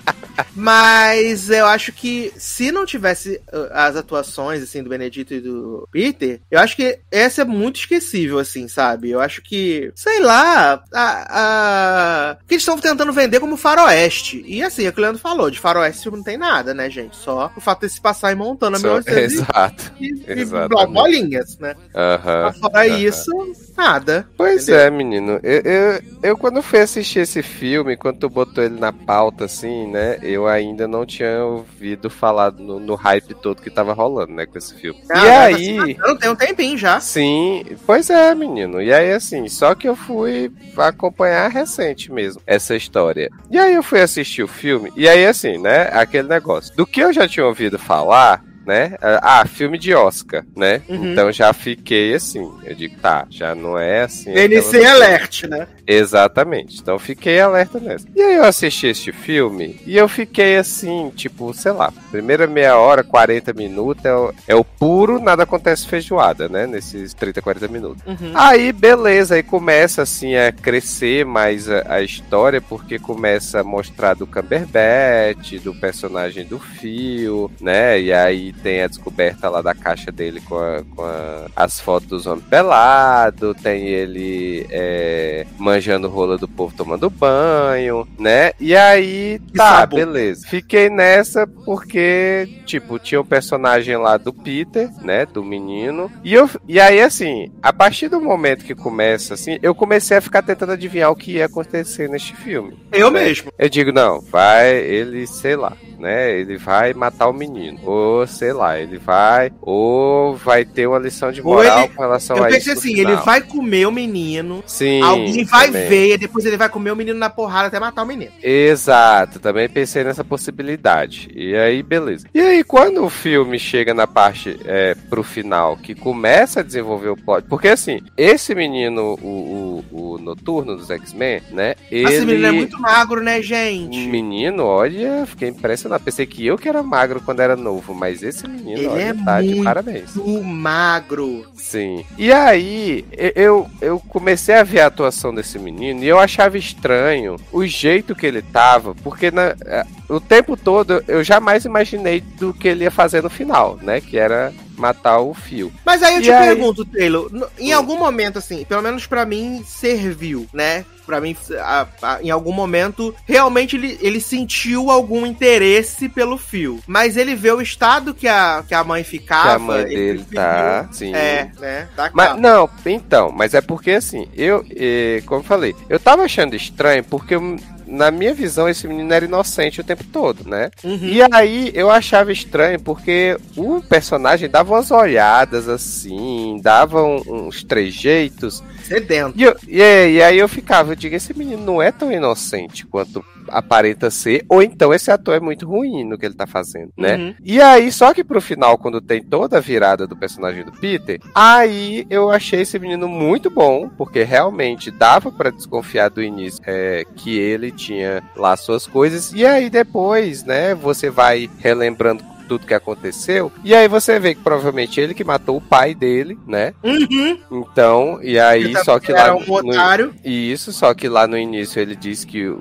Mas 0.56 1.50
eu 1.50 1.66
acho 1.66 1.92
que 1.92 2.32
se 2.38 2.72
não 2.72 2.86
tivesse 2.86 3.42
uh, 3.52 3.68
as 3.72 3.96
atuações, 3.96 4.64
assim, 4.64 4.82
do 4.82 4.90
Benedito 4.90 5.34
e 5.34 5.42
do 5.42 5.88
Peter, 5.92 6.40
eu 6.50 6.60
acho 6.60 6.76
que 6.78 6.98
essa 7.12 7.42
é 7.42 7.46
muito 7.46 7.80
esquecível, 7.80 8.40
assim, 8.40 8.68
sabe? 8.68 9.10
Eu 9.10 9.20
acho 9.20 9.42
que, 9.42 9.92
sei 9.94 10.22
lá, 10.22 10.82
a, 10.94 11.28
a... 11.30 12.38
que 12.48 12.54
eles 12.54 12.62
estão 12.62 12.78
tentando 12.78 13.12
vender 13.12 13.40
como 13.42 13.58
faroeste. 13.58 14.44
E 14.48 14.64
assim, 14.64 14.86
é 14.86 14.90
o 14.90 14.94
que 14.94 15.00
o 15.00 15.02
Leandro 15.02 15.22
falou, 15.22 15.52
de 15.52 15.60
faroeste 15.60 16.10
não 16.10 16.24
tem 16.24 16.38
nada, 16.38 16.74
né, 16.74 16.90
gente? 16.90 17.18
Só 17.18 17.52
o 17.56 17.62
fato 17.62 17.82
de 17.82 17.92
se 17.92 18.00
passar 18.00 18.32
em 18.32 18.36
Montana, 18.36 18.78
Só- 18.80 18.88
1900 18.88 19.34
Exato. 19.34 19.94
e, 20.00 20.08
e 20.28 20.46
bolinhas, 20.88 21.58
né? 21.60 21.76
Aham. 21.94 22.54
Fora 22.54 22.88
isso, 22.88 23.32
nada. 23.76 24.28
Pois 24.38 24.64
Entendeu? 24.64 24.82
é, 24.82 24.90
menino. 24.90 25.40
Eu, 25.44 25.62
eu, 25.62 26.02
eu, 26.24 26.38
quando 26.38 26.62
fui 26.62 26.80
assistir 26.80 27.20
esse 27.20 27.42
filme, 27.42 27.98
quando 27.98 28.20
tu 28.20 28.30
botou 28.30 28.64
ele 28.64 28.80
na 28.80 28.94
pauta, 28.94 29.46
assim, 29.46 29.88
né? 29.96 30.20
Eu 30.22 30.46
ainda 30.46 30.88
não 30.88 31.06
tinha 31.06 31.44
ouvido 31.46 32.10
falar 32.10 32.52
no, 32.52 32.80
no 32.82 32.96
hype 32.96 33.34
todo 33.36 33.62
que 33.62 33.70
tava 33.70 33.94
rolando, 33.94 34.34
né, 34.34 34.46
com 34.46 34.58
esse 34.58 34.76
filme. 34.76 35.00
Ah, 35.10 35.26
e 35.26 35.56
aí. 35.56 35.80
assim, 35.80 35.96
Não 36.00 36.18
tem 36.18 36.30
um 36.30 36.36
tempinho 36.36 36.78
já. 36.78 37.00
Sim, 37.00 37.64
pois 37.86 38.10
é, 38.10 38.36
menino. 38.36 38.82
E 38.82 38.94
aí, 38.94 39.12
assim, 39.14 39.48
só 39.48 39.74
que 39.74 39.88
eu 39.88 39.96
fui 39.96 40.52
acompanhar 40.78 41.50
recente 41.50 42.12
mesmo 42.12 42.42
essa 42.46 42.76
história. 42.76 43.30
E 43.50 43.58
aí 43.58 43.74
eu 43.74 43.82
fui 43.84 44.02
assistir 44.02 44.44
o 44.44 44.48
filme, 44.48 44.92
e 44.98 45.08
aí, 45.08 45.26
assim, 45.26 45.58
né, 45.58 45.90
aquele 45.94 46.28
negócio. 46.28 46.76
Do 46.76 46.86
que 46.86 47.00
eu 47.02 47.14
já 47.14 47.26
tinha 47.28 47.46
ouvido 47.46 47.80
falar, 47.80 48.44
né? 48.66 48.96
Ah, 49.22 49.46
filme 49.46 49.78
de 49.78 49.94
Oscar, 49.94 50.44
né? 50.58 50.82
Uhum. 50.90 51.12
Então 51.14 51.32
já 51.32 51.54
fiquei 51.54 52.14
assim. 52.16 52.52
Eu 52.64 52.76
digo, 52.76 52.96
tá, 53.00 53.26
já 53.30 53.54
não 53.54 53.78
é 53.78 54.02
assim. 54.02 54.32
NC 54.32 54.78
aquela- 54.78 54.92
Alert, 54.96 55.44
né? 55.48 55.68
Exatamente. 55.88 56.80
Então 56.82 56.98
fiquei 57.00 57.40
alerta 57.40 57.80
nessa. 57.80 58.08
E 58.16 58.22
aí 58.22 58.36
eu 58.36 58.44
assisti 58.46 58.88
este 58.88 59.12
filme 59.12 59.80
e 59.86 59.98
eu 59.98 60.08
fiquei 60.08 60.58
assim, 60.58 61.12
tipo, 61.16 61.54
sei 61.54 61.72
lá, 61.72 61.92
primeira 62.12 62.48
meia 62.48 62.78
hora, 62.78 63.04
40 63.04 63.54
minutos 63.54 64.04
é 64.06 64.14
o, 64.14 64.34
é 64.48 64.56
o 64.56 64.64
puro 64.64 65.20
nada 65.20 65.44
acontece 65.44 65.88
feijoada, 65.88 66.48
né? 66.50 66.66
Nesses 66.68 67.14
30, 67.14 67.42
40 67.42 67.68
minutos. 67.68 68.04
Uhum. 68.06 68.32
Aí, 68.34 68.72
beleza, 68.72 69.36
aí 69.36 69.44
começa 69.44 70.02
assim 70.02 70.36
a 70.36 70.52
crescer 70.52 71.26
mais 71.26 71.70
a, 71.70 71.96
a 71.96 72.02
história, 72.02 72.62
porque 72.62 72.98
começa 73.00 73.62
a 73.62 73.64
mostrar 73.64 74.14
do 74.16 74.26
Cumberbatch, 74.28 75.54
do 75.64 75.74
personagem 75.76 76.46
do 76.46 76.60
Fio, 76.60 77.52
né? 77.62 78.00
E 78.02 78.12
aí 78.14 78.54
tem 78.54 78.82
a 78.82 78.88
descoberta 78.88 79.50
lá 79.50 79.62
da 79.62 79.74
caixa 79.74 80.12
dele 80.12 80.42
com, 80.42 80.58
a- 80.58 80.84
com 80.96 81.04
a- 81.04 81.46
as 81.56 81.80
fotos 81.80 82.08
dos 82.10 82.26
homens 82.28 82.46
pelados, 82.50 83.56
tem 83.62 83.88
ele 83.88 84.66
é, 84.70 85.46
manjando 85.76 86.08
rola 86.08 86.38
do 86.38 86.48
povo 86.48 86.74
tomando 86.76 87.10
banho, 87.10 88.08
né? 88.18 88.52
E 88.60 88.76
aí, 88.76 89.40
tá, 89.54 89.86
beleza. 89.86 90.48
Fiquei 90.48 90.90
nessa 90.90 91.46
porque, 91.46 92.62
tipo, 92.66 92.98
tinha 92.98 93.20
o 93.20 93.26
personagem 93.26 93.98
lá 93.98 94.18
do 94.18 94.32
Peter, 94.32 94.90
né? 95.02 95.26
Do 95.26 95.44
menino. 95.44 96.10
E, 96.24 96.34
eu, 96.34 96.50
e 96.68 96.80
aí, 96.80 97.02
assim, 97.02 97.52
a 97.62 97.74
partir 97.74 98.08
do 98.08 98.22
momento 98.22 98.64
que 98.64 98.74
começa, 98.74 99.34
assim, 99.34 99.60
eu 99.62 99.76
comecei 99.76 100.18
a 100.18 100.22
ficar 100.22 100.42
tentando 100.42 100.72
adivinhar 100.72 101.12
o 101.12 101.16
que 101.16 101.34
ia 101.34 101.46
acontecer 101.46 102.10
neste 102.10 102.36
filme. 102.36 102.78
Eu 102.92 103.12
né? 103.12 103.26
mesmo. 103.26 103.52
Eu 103.60 103.70
digo, 103.70 103.92
não, 103.92 104.22
vai, 104.22 104.76
ele, 104.78 105.28
sei 105.28 105.56
lá, 105.56 105.74
né? 106.06 106.40
Ele 106.40 106.56
vai 106.58 106.94
matar 106.94 107.28
o 107.28 107.34
menino. 107.34 107.80
Ou, 107.84 108.28
sei 108.28 108.54
lá, 108.54 108.80
ele 108.80 108.98
vai. 109.00 109.52
Ou 109.62 110.36
vai 110.36 110.64
ter 110.64 110.86
uma 110.88 111.00
lição 111.00 111.32
de 111.32 111.42
moral 111.42 111.86
ele- 111.86 111.90
com 111.94 112.02
relação 112.04 112.38
Eu 112.38 112.44
a 112.44 112.48
pensei 112.48 112.60
isso. 112.60 112.70
no 112.74 112.78
assim, 112.80 112.96
final. 112.96 113.12
ele 113.14 113.22
vai 113.24 113.42
comer 113.42 113.88
o 113.88 113.92
menino, 113.92 114.64
Sim. 114.68 115.02
alguém 115.02 115.44
vai 115.46 115.66
também. 115.68 115.88
ver, 115.88 116.14
e 116.14 116.18
depois 116.18 116.46
ele 116.46 116.58
vai 116.58 116.70
comer 116.70 116.92
o 116.92 116.96
menino 116.96 117.18
na 117.18 117.30
porrada 117.30 117.68
até 117.68 117.80
matar 117.80 118.04
o 118.04 118.06
menino. 118.06 118.32
Exato, 118.42 119.40
também 119.40 119.68
pensei 119.68 120.04
nessa 120.04 120.24
possibilidade. 120.24 121.30
E 121.36 121.56
aí, 121.56 121.82
beleza. 121.82 122.28
E 122.34 122.40
aí, 122.40 122.64
quando 122.64 123.04
o 123.04 123.10
filme 123.10 123.58
chega 123.58 123.94
na 123.94 124.06
parte 124.06 124.60
é, 124.66 124.96
pro 125.10 125.24
final, 125.24 125.78
que 125.78 125.96
começa 125.96 126.60
a 126.60 126.64
desenvolver 126.64 127.10
o 127.10 127.16
plot. 127.18 127.48
Porque 127.50 127.68
assim, 127.68 128.02
esse 128.18 128.54
menino, 128.54 129.18
o, 129.22 129.84
o, 129.92 130.14
o 130.14 130.18
noturno 130.20 130.76
dos 130.76 130.90
X-Men, 130.90 131.42
né? 131.52 131.76
Ele. 131.92 132.08
Esse 132.14 132.26
menino 132.26 132.48
é 132.48 132.52
muito 132.52 132.80
magro, 132.80 133.22
né, 133.24 133.42
gente? 133.42 134.08
Menino, 134.08 134.64
olha, 134.66 135.26
fiquei 135.26 135.50
impressionado. 135.50 135.95
Impressionado. 135.96 136.04
Pensei 136.04 136.26
que 136.26 136.46
eu 136.46 136.58
que 136.58 136.68
era 136.70 136.84
magro 136.84 137.22
quando 137.22 137.40
era 137.40 137.56
novo, 137.56 137.94
mas 137.94 138.22
esse 138.22 138.48
menino, 138.48 138.78
Ele 138.80 138.88
olha, 138.88 139.02
é 139.02 139.14
tá 139.14 139.42
de 139.42 139.48
muito 139.50 139.64
parabéns. 139.64 140.16
magro. 140.44 141.46
Sim. 141.56 142.06
E 142.18 142.32
aí, 142.32 143.06
eu, 143.36 143.68
eu 143.82 144.00
comecei 144.00 144.56
a 144.56 144.64
ver 144.64 144.82
a 144.82 144.88
atuação 144.88 145.34
desse 145.34 145.58
menino 145.58 146.04
e 146.04 146.08
eu 146.08 146.20
achava 146.20 146.58
estranho 146.58 147.38
o 147.52 147.66
jeito 147.66 148.16
que 148.16 148.26
ele 148.26 148.42
tava, 148.42 148.94
porque 148.96 149.32
na, 149.32 149.56
eh, 149.66 149.86
o 150.10 150.20
tempo 150.20 150.56
todo 150.56 151.04
eu 151.08 151.24
jamais 151.24 151.66
imaginei 151.66 152.22
do 152.22 152.54
que 152.54 152.68
ele 152.68 152.84
ia 152.84 152.92
fazer 152.92 153.24
no 153.24 153.30
final, 153.30 153.78
né? 153.82 154.02
Que 154.02 154.18
era 154.18 154.54
matar 154.78 155.20
o 155.20 155.34
fio. 155.34 155.72
Mas 155.86 156.02
aí 156.04 156.16
eu 156.16 156.20
E 156.22 156.24
te 156.24 156.32
aí? 156.32 156.48
pergunto, 156.48 156.86
Taylor, 156.86 157.30
em 157.58 157.72
algum 157.74 157.98
momento, 157.98 158.38
assim, 158.40 158.64
pelo 158.66 158.82
menos 158.82 159.06
pra 159.08 159.26
mim, 159.26 159.64
serviu, 159.66 160.48
né? 160.54 160.86
Pra 161.06 161.22
mim, 161.22 161.36
a- 161.60 161.86
a- 162.02 162.24
em 162.24 162.32
algum 162.32 162.52
momento, 162.52 163.14
realmente 163.28 163.76
ele, 163.76 163.96
ele 164.02 164.20
sentiu 164.20 164.90
algum 164.90 165.24
interesse 165.24 166.10
pelo 166.10 166.36
fio. 166.36 166.80
Mas 166.88 167.16
ele 167.16 167.36
vê 167.36 167.52
o 167.52 167.62
estado 167.62 168.12
que 168.12 168.28
a, 168.28 168.64
que 168.68 168.74
a 168.74 168.84
mãe 168.84 169.04
ficava. 169.04 169.50
que 169.50 169.56
a 169.56 169.60
mãe 169.60 169.82
ele 169.82 169.96
dele 169.96 170.18
preferiu- 170.24 170.36
tá. 170.42 170.90
Sim. 170.92 171.14
É, 171.14 171.52
né? 171.60 171.88
Tá 171.96 172.10
Mas 172.12 172.40
não, 172.40 172.68
então, 172.88 173.32
mas 173.32 173.54
é 173.54 173.62
porque 173.62 173.92
assim, 173.92 174.28
eu, 174.36 174.66
eh, 174.76 175.22
como 175.28 175.42
eu 175.42 175.46
falei, 175.46 175.76
eu 175.88 176.00
tava 176.00 176.24
achando 176.24 176.56
estranho 176.56 177.04
porque 177.04 177.36
eu- 177.36 177.56
na 177.88 178.12
minha 178.12 178.34
visão 178.34 178.68
esse 178.68 178.88
menino 178.88 179.14
era 179.14 179.26
inocente 179.26 179.82
o 179.82 179.84
tempo 179.84 180.04
todo, 180.06 180.48
né? 180.48 180.70
Uhum. 180.84 181.00
E 181.02 181.22
aí 181.32 181.72
eu 181.74 181.90
achava 181.90 182.32
estranho 182.32 182.80
porque 182.80 183.38
o 183.56 183.82
personagem 183.82 184.50
dava 184.50 184.74
umas 184.74 184.92
olhadas 184.92 185.68
assim, 185.70 186.60
dava 186.62 187.04
uns 187.04 187.64
trejeitos. 187.64 188.64
Sedento. 188.86 189.34
E, 189.38 189.44
eu- 189.44 189.56
e 189.68 189.82
aí- 189.82 190.14
e 190.16 190.22
aí 190.24 190.38
eu 190.38 190.48
ficava, 190.48 190.92
eu 190.92 190.96
digo, 190.96 191.16
esse 191.16 191.38
menino 191.38 191.64
não 191.64 191.82
é 191.82 191.92
tão 191.92 192.12
inocente 192.12 192.86
quanto 192.86 193.24
aparenta 193.48 194.10
ser, 194.10 194.44
ou 194.50 194.62
então 194.64 194.92
esse 194.94 195.12
ator 195.12 195.36
é 195.36 195.40
muito 195.40 195.68
ruim 195.68 196.04
no 196.04 196.18
que 196.18 196.26
ele 196.26 196.34
tá 196.34 196.48
fazendo, 196.48 196.92
né? 196.98 197.16
Uhum. 197.16 197.36
E 197.44 197.62
aí, 197.62 197.92
só 197.92 198.12
que 198.14 198.24
pro 198.24 198.42
final, 198.42 198.76
quando 198.78 199.00
tem 199.00 199.22
toda 199.22 199.58
a 199.58 199.62
virada 199.62 200.08
do 200.08 200.16
personagem 200.16 200.64
do 200.66 200.72
Peter, 200.72 201.20
aí 201.34 202.08
eu 202.10 202.32
achei 202.32 202.62
esse 202.62 202.80
menino 202.80 203.08
muito 203.08 203.50
bom, 203.52 203.88
porque 203.98 204.24
realmente 204.24 204.90
dava 204.90 205.32
pra 205.32 205.52
desconfiar 205.52 206.10
do 206.10 206.24
início 206.24 206.60
é, 206.66 207.04
que 207.16 207.38
ele 207.38 207.72
tinha 207.72 208.24
lá 208.36 208.56
suas 208.58 208.88
coisas, 208.88 209.32
e 209.34 209.46
aí 209.46 209.70
depois, 209.70 210.44
né, 210.44 210.74
você 210.74 211.10
vai 211.10 211.50
relembrando 211.60 212.24
tudo 212.48 212.66
que 212.66 212.74
aconteceu, 212.74 213.52
e 213.64 213.74
aí 213.76 213.88
você 213.88 214.20
vê 214.20 214.36
que 214.36 214.42
provavelmente 214.42 215.00
ele 215.00 215.14
que 215.14 215.24
matou 215.24 215.58
o 215.58 215.62
pai 215.62 215.94
dele, 215.94 216.38
né? 216.48 216.74
Uhum. 216.84 217.38
Então, 217.52 218.20
e 218.22 218.40
aí, 218.40 218.74
só 218.84 219.00
que 219.00 219.12
era 219.12 219.34
lá 219.34 219.36
um 219.36 219.46
no- 219.46 219.54
otário. 219.72 220.14
e 220.24 220.52
isso, 220.52 220.72
só 220.72 220.94
que 220.94 221.08
lá 221.08 221.28
no 221.28 221.38
início 221.38 221.80
ele 221.82 221.96
disse 221.96 222.26
que 222.26 222.48
o, 222.48 222.56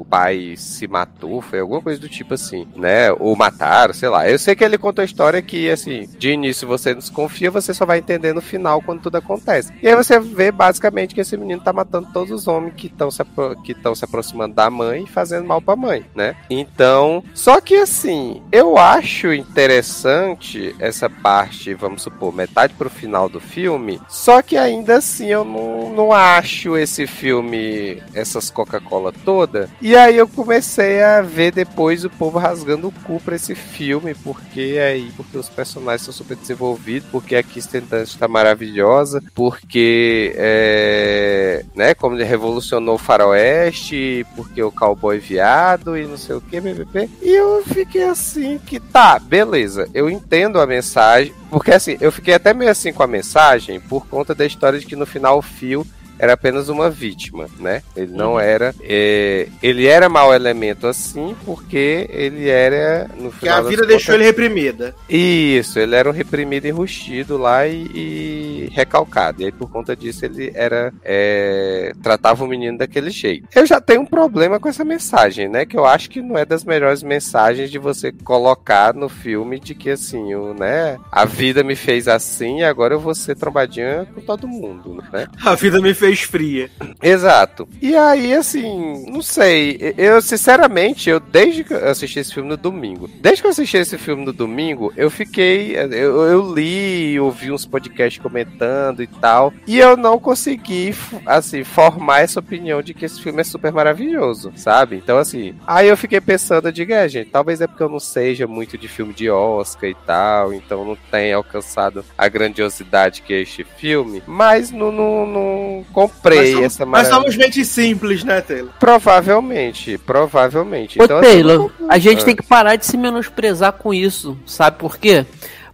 o 0.00 0.06
pai 0.08 0.54
se 0.56 0.86
matou, 0.88 1.40
foi 1.40 1.60
alguma 1.60 1.80
coisa 1.82 2.00
do 2.00 2.08
tipo 2.08 2.34
assim, 2.34 2.66
né? 2.76 3.12
Ou 3.12 3.36
mataram, 3.36 3.92
sei 3.94 4.08
lá. 4.08 4.28
Eu 4.28 4.38
sei 4.38 4.54
que 4.54 4.64
ele 4.64 4.78
contou 4.78 5.02
a 5.02 5.04
história 5.04 5.40
que, 5.42 5.70
assim, 5.70 6.08
de 6.18 6.30
início 6.30 6.66
você 6.66 6.94
desconfia, 6.94 7.50
você 7.50 7.72
só 7.74 7.84
vai 7.84 7.98
entender 7.98 8.32
no 8.34 8.40
final 8.40 8.80
quando 8.82 9.02
tudo 9.02 9.16
acontece. 9.16 9.72
E 9.82 9.88
aí 9.88 9.94
você 9.96 10.18
vê 10.18 10.50
basicamente 10.50 11.14
que 11.14 11.20
esse 11.20 11.36
menino 11.36 11.60
tá 11.62 11.72
matando 11.72 12.08
todos 12.12 12.30
os 12.32 12.48
homens 12.48 12.74
que 12.76 12.86
estão 12.86 13.10
se, 13.10 13.22
que 13.64 13.74
se 13.94 14.04
aproximando 14.04 14.54
da 14.54 14.70
mãe 14.70 15.04
e 15.04 15.10
fazendo 15.10 15.46
mal 15.46 15.60
pra 15.60 15.76
mãe, 15.76 16.04
né? 16.14 16.34
Então, 16.48 17.22
só 17.34 17.60
que 17.60 17.76
assim, 17.76 18.42
eu 18.52 18.78
acho 18.78 19.09
interessante 19.34 20.74
essa 20.78 21.08
parte, 21.08 21.74
vamos 21.74 22.02
supor, 22.02 22.34
metade 22.34 22.74
pro 22.74 22.90
final 22.90 23.28
do 23.28 23.40
filme, 23.40 24.00
só 24.08 24.42
que 24.42 24.56
ainda 24.56 24.96
assim 24.96 25.26
eu 25.26 25.44
não, 25.44 25.92
não 25.92 26.12
acho 26.12 26.76
esse 26.76 27.06
filme, 27.06 28.02
essas 28.14 28.50
Coca-Cola 28.50 29.12
toda. 29.24 29.68
E 29.80 29.96
aí 29.96 30.16
eu 30.16 30.28
comecei 30.28 31.02
a 31.02 31.22
ver 31.22 31.52
depois 31.52 32.04
o 32.04 32.10
povo 32.10 32.38
rasgando 32.38 32.88
o 32.88 32.92
cu 32.92 33.20
pra 33.20 33.36
esse 33.36 33.54
filme, 33.54 34.14
porque 34.14 34.78
aí, 34.80 35.12
porque 35.16 35.36
os 35.36 35.48
personagens 35.48 36.02
são 36.02 36.12
super 36.12 36.36
desenvolvidos, 36.36 37.08
porque 37.10 37.36
a 37.36 37.42
Kirsten 37.42 37.82
Dunst 37.82 38.18
tá 38.18 38.28
maravilhosa, 38.28 39.22
porque 39.34 40.32
é, 40.36 41.64
né, 41.74 41.94
como 41.94 42.16
ele 42.16 42.24
revolucionou 42.24 42.94
o 42.94 42.98
faroeste, 42.98 44.26
porque 44.36 44.62
o 44.62 44.72
cowboy 44.72 45.18
viado 45.18 45.96
e 45.96 46.06
não 46.06 46.16
sei 46.16 46.36
o 46.36 46.40
que, 46.40 46.60
BBB. 46.60 47.08
E 47.22 47.30
eu 47.30 47.62
fiquei 47.64 48.04
assim 48.04 48.58
que 48.58 48.78
tá, 48.78 48.99
beleza, 49.20 49.88
eu 49.94 50.10
entendo 50.10 50.60
a 50.60 50.66
mensagem, 50.66 51.32
porque 51.48 51.72
assim, 51.72 51.96
eu 52.00 52.10
fiquei 52.10 52.34
até 52.34 52.52
meio 52.52 52.70
assim 52.70 52.92
com 52.92 53.02
a 53.02 53.06
mensagem 53.06 53.80
por 53.80 54.06
conta 54.06 54.34
da 54.34 54.44
história 54.44 54.78
de 54.78 54.86
que 54.86 54.96
no 54.96 55.06
final 55.06 55.38
o 55.38 55.42
Phil 55.42 55.86
era 56.20 56.34
apenas 56.34 56.68
uma 56.68 56.90
vítima, 56.90 57.46
né? 57.58 57.82
Ele 57.96 58.12
não 58.12 58.38
era. 58.38 58.74
é, 58.82 59.48
ele 59.62 59.86
era 59.86 60.08
mau 60.08 60.34
elemento 60.34 60.86
assim 60.86 61.34
porque 61.44 62.06
ele 62.10 62.48
era. 62.48 63.08
No 63.16 63.30
Que 63.30 63.38
final 63.40 63.58
a 63.58 63.60
das 63.62 63.70
vida 63.70 63.82
contas, 63.82 63.96
deixou 63.96 64.14
ele 64.14 64.24
reprimida. 64.24 64.94
isso, 65.08 65.78
ele 65.78 65.94
era 65.94 66.08
um 66.08 66.12
reprimido 66.12 66.66
enrustido 66.66 67.36
lá 67.38 67.66
e, 67.66 67.90
e 67.94 68.68
recalcado. 68.72 69.42
E 69.42 69.46
aí, 69.46 69.52
por 69.52 69.70
conta 69.70 69.96
disso, 69.96 70.24
ele 70.24 70.52
era. 70.54 70.92
é, 71.02 71.92
tratava 72.02 72.44
o 72.44 72.48
menino 72.48 72.76
daquele 72.78 73.10
jeito. 73.10 73.48
Eu 73.54 73.64
já 73.66 73.80
tenho 73.80 74.02
um 74.02 74.06
problema 74.06 74.60
com 74.60 74.68
essa 74.68 74.84
mensagem, 74.84 75.48
né? 75.48 75.64
Que 75.64 75.76
eu 75.76 75.86
acho 75.86 76.10
que 76.10 76.20
não 76.20 76.36
é 76.36 76.44
das 76.44 76.64
melhores 76.64 77.02
mensagens 77.02 77.70
de 77.70 77.78
você 77.78 78.12
colocar 78.12 78.92
no 78.94 79.08
filme 79.08 79.58
de 79.58 79.74
que 79.74 79.90
assim, 79.90 80.34
o, 80.34 80.52
né? 80.54 80.98
A 81.10 81.24
vida 81.24 81.64
me 81.64 81.74
fez 81.76 82.08
assim 82.08 82.58
e 82.58 82.64
agora 82.64 82.94
eu 82.94 83.00
vou 83.00 83.14
ser 83.14 83.36
trombadinha 83.36 84.06
com 84.14 84.20
todo 84.20 84.46
mundo, 84.46 85.02
né? 85.12 85.26
A 85.44 85.54
vida 85.54 85.80
me 85.80 85.94
fez 85.94 86.09
fria. 86.18 86.70
Exato. 87.02 87.68
E 87.80 87.96
aí, 87.96 88.34
assim, 88.34 89.06
não 89.10 89.22
sei. 89.22 89.94
Eu, 89.96 90.20
sinceramente, 90.20 91.08
eu 91.08 91.20
desde 91.20 91.64
que 91.64 91.74
eu 91.74 91.88
assisti 91.88 92.18
esse 92.18 92.34
filme 92.34 92.48
no 92.48 92.56
domingo, 92.56 93.08
desde 93.20 93.42
que 93.42 93.46
eu 93.46 93.50
assisti 93.50 93.76
esse 93.76 93.96
filme 93.98 94.24
no 94.24 94.32
domingo, 94.32 94.92
eu 94.96 95.10
fiquei. 95.10 95.76
Eu, 95.76 96.22
eu 96.26 96.54
li, 96.54 97.18
ouvi 97.18 97.50
uns 97.50 97.64
podcasts 97.64 98.22
comentando 98.22 99.02
e 99.02 99.06
tal. 99.06 99.52
E 99.66 99.78
eu 99.78 99.96
não 99.96 100.18
consegui, 100.18 100.94
assim, 101.26 101.64
formar 101.64 102.20
essa 102.20 102.40
opinião 102.40 102.82
de 102.82 102.94
que 102.94 103.04
esse 103.04 103.20
filme 103.20 103.40
é 103.40 103.44
super 103.44 103.72
maravilhoso, 103.72 104.52
sabe? 104.56 104.96
Então, 104.96 105.18
assim, 105.18 105.54
aí 105.66 105.88
eu 105.88 105.96
fiquei 105.96 106.20
pensando, 106.20 106.68
eu 106.68 106.72
digo, 106.72 106.92
é, 106.92 107.08
gente, 107.08 107.30
talvez 107.30 107.60
é 107.60 107.66
porque 107.66 107.82
eu 107.82 107.88
não 107.88 108.00
seja 108.00 108.46
muito 108.46 108.76
de 108.76 108.88
filme 108.88 109.12
de 109.12 109.30
Oscar 109.30 109.90
e 109.90 109.94
tal, 110.06 110.52
então 110.52 110.84
não 110.84 110.96
tenha 111.10 111.36
alcançado 111.36 112.04
a 112.16 112.28
grandiosidade 112.28 113.22
que 113.22 113.34
é 113.34 113.40
este 113.40 113.64
filme, 113.64 114.22
mas 114.26 114.70
não 114.70 115.84
comprei 116.08 116.64
essa 116.64 116.84
Nós 116.84 116.90
maravilha. 117.08 117.14
somos 117.14 117.34
gente 117.34 117.64
simples, 117.64 118.24
né, 118.24 118.40
Taylor? 118.40 118.70
Provavelmente, 118.78 119.98
provavelmente. 119.98 121.00
Ô, 121.00 121.04
Então, 121.04 121.18
assim, 121.18 121.28
Taylor, 121.28 121.70
a 121.88 121.98
gente 121.98 122.22
Ah. 122.22 122.24
tem 122.24 122.36
que 122.36 122.42
parar 122.42 122.76
de 122.76 122.86
se 122.86 122.96
menosprezar 122.96 123.72
com 123.72 123.92
isso. 123.92 124.36
Sabe 124.46 124.78
por 124.78 124.96
quê? 124.98 125.24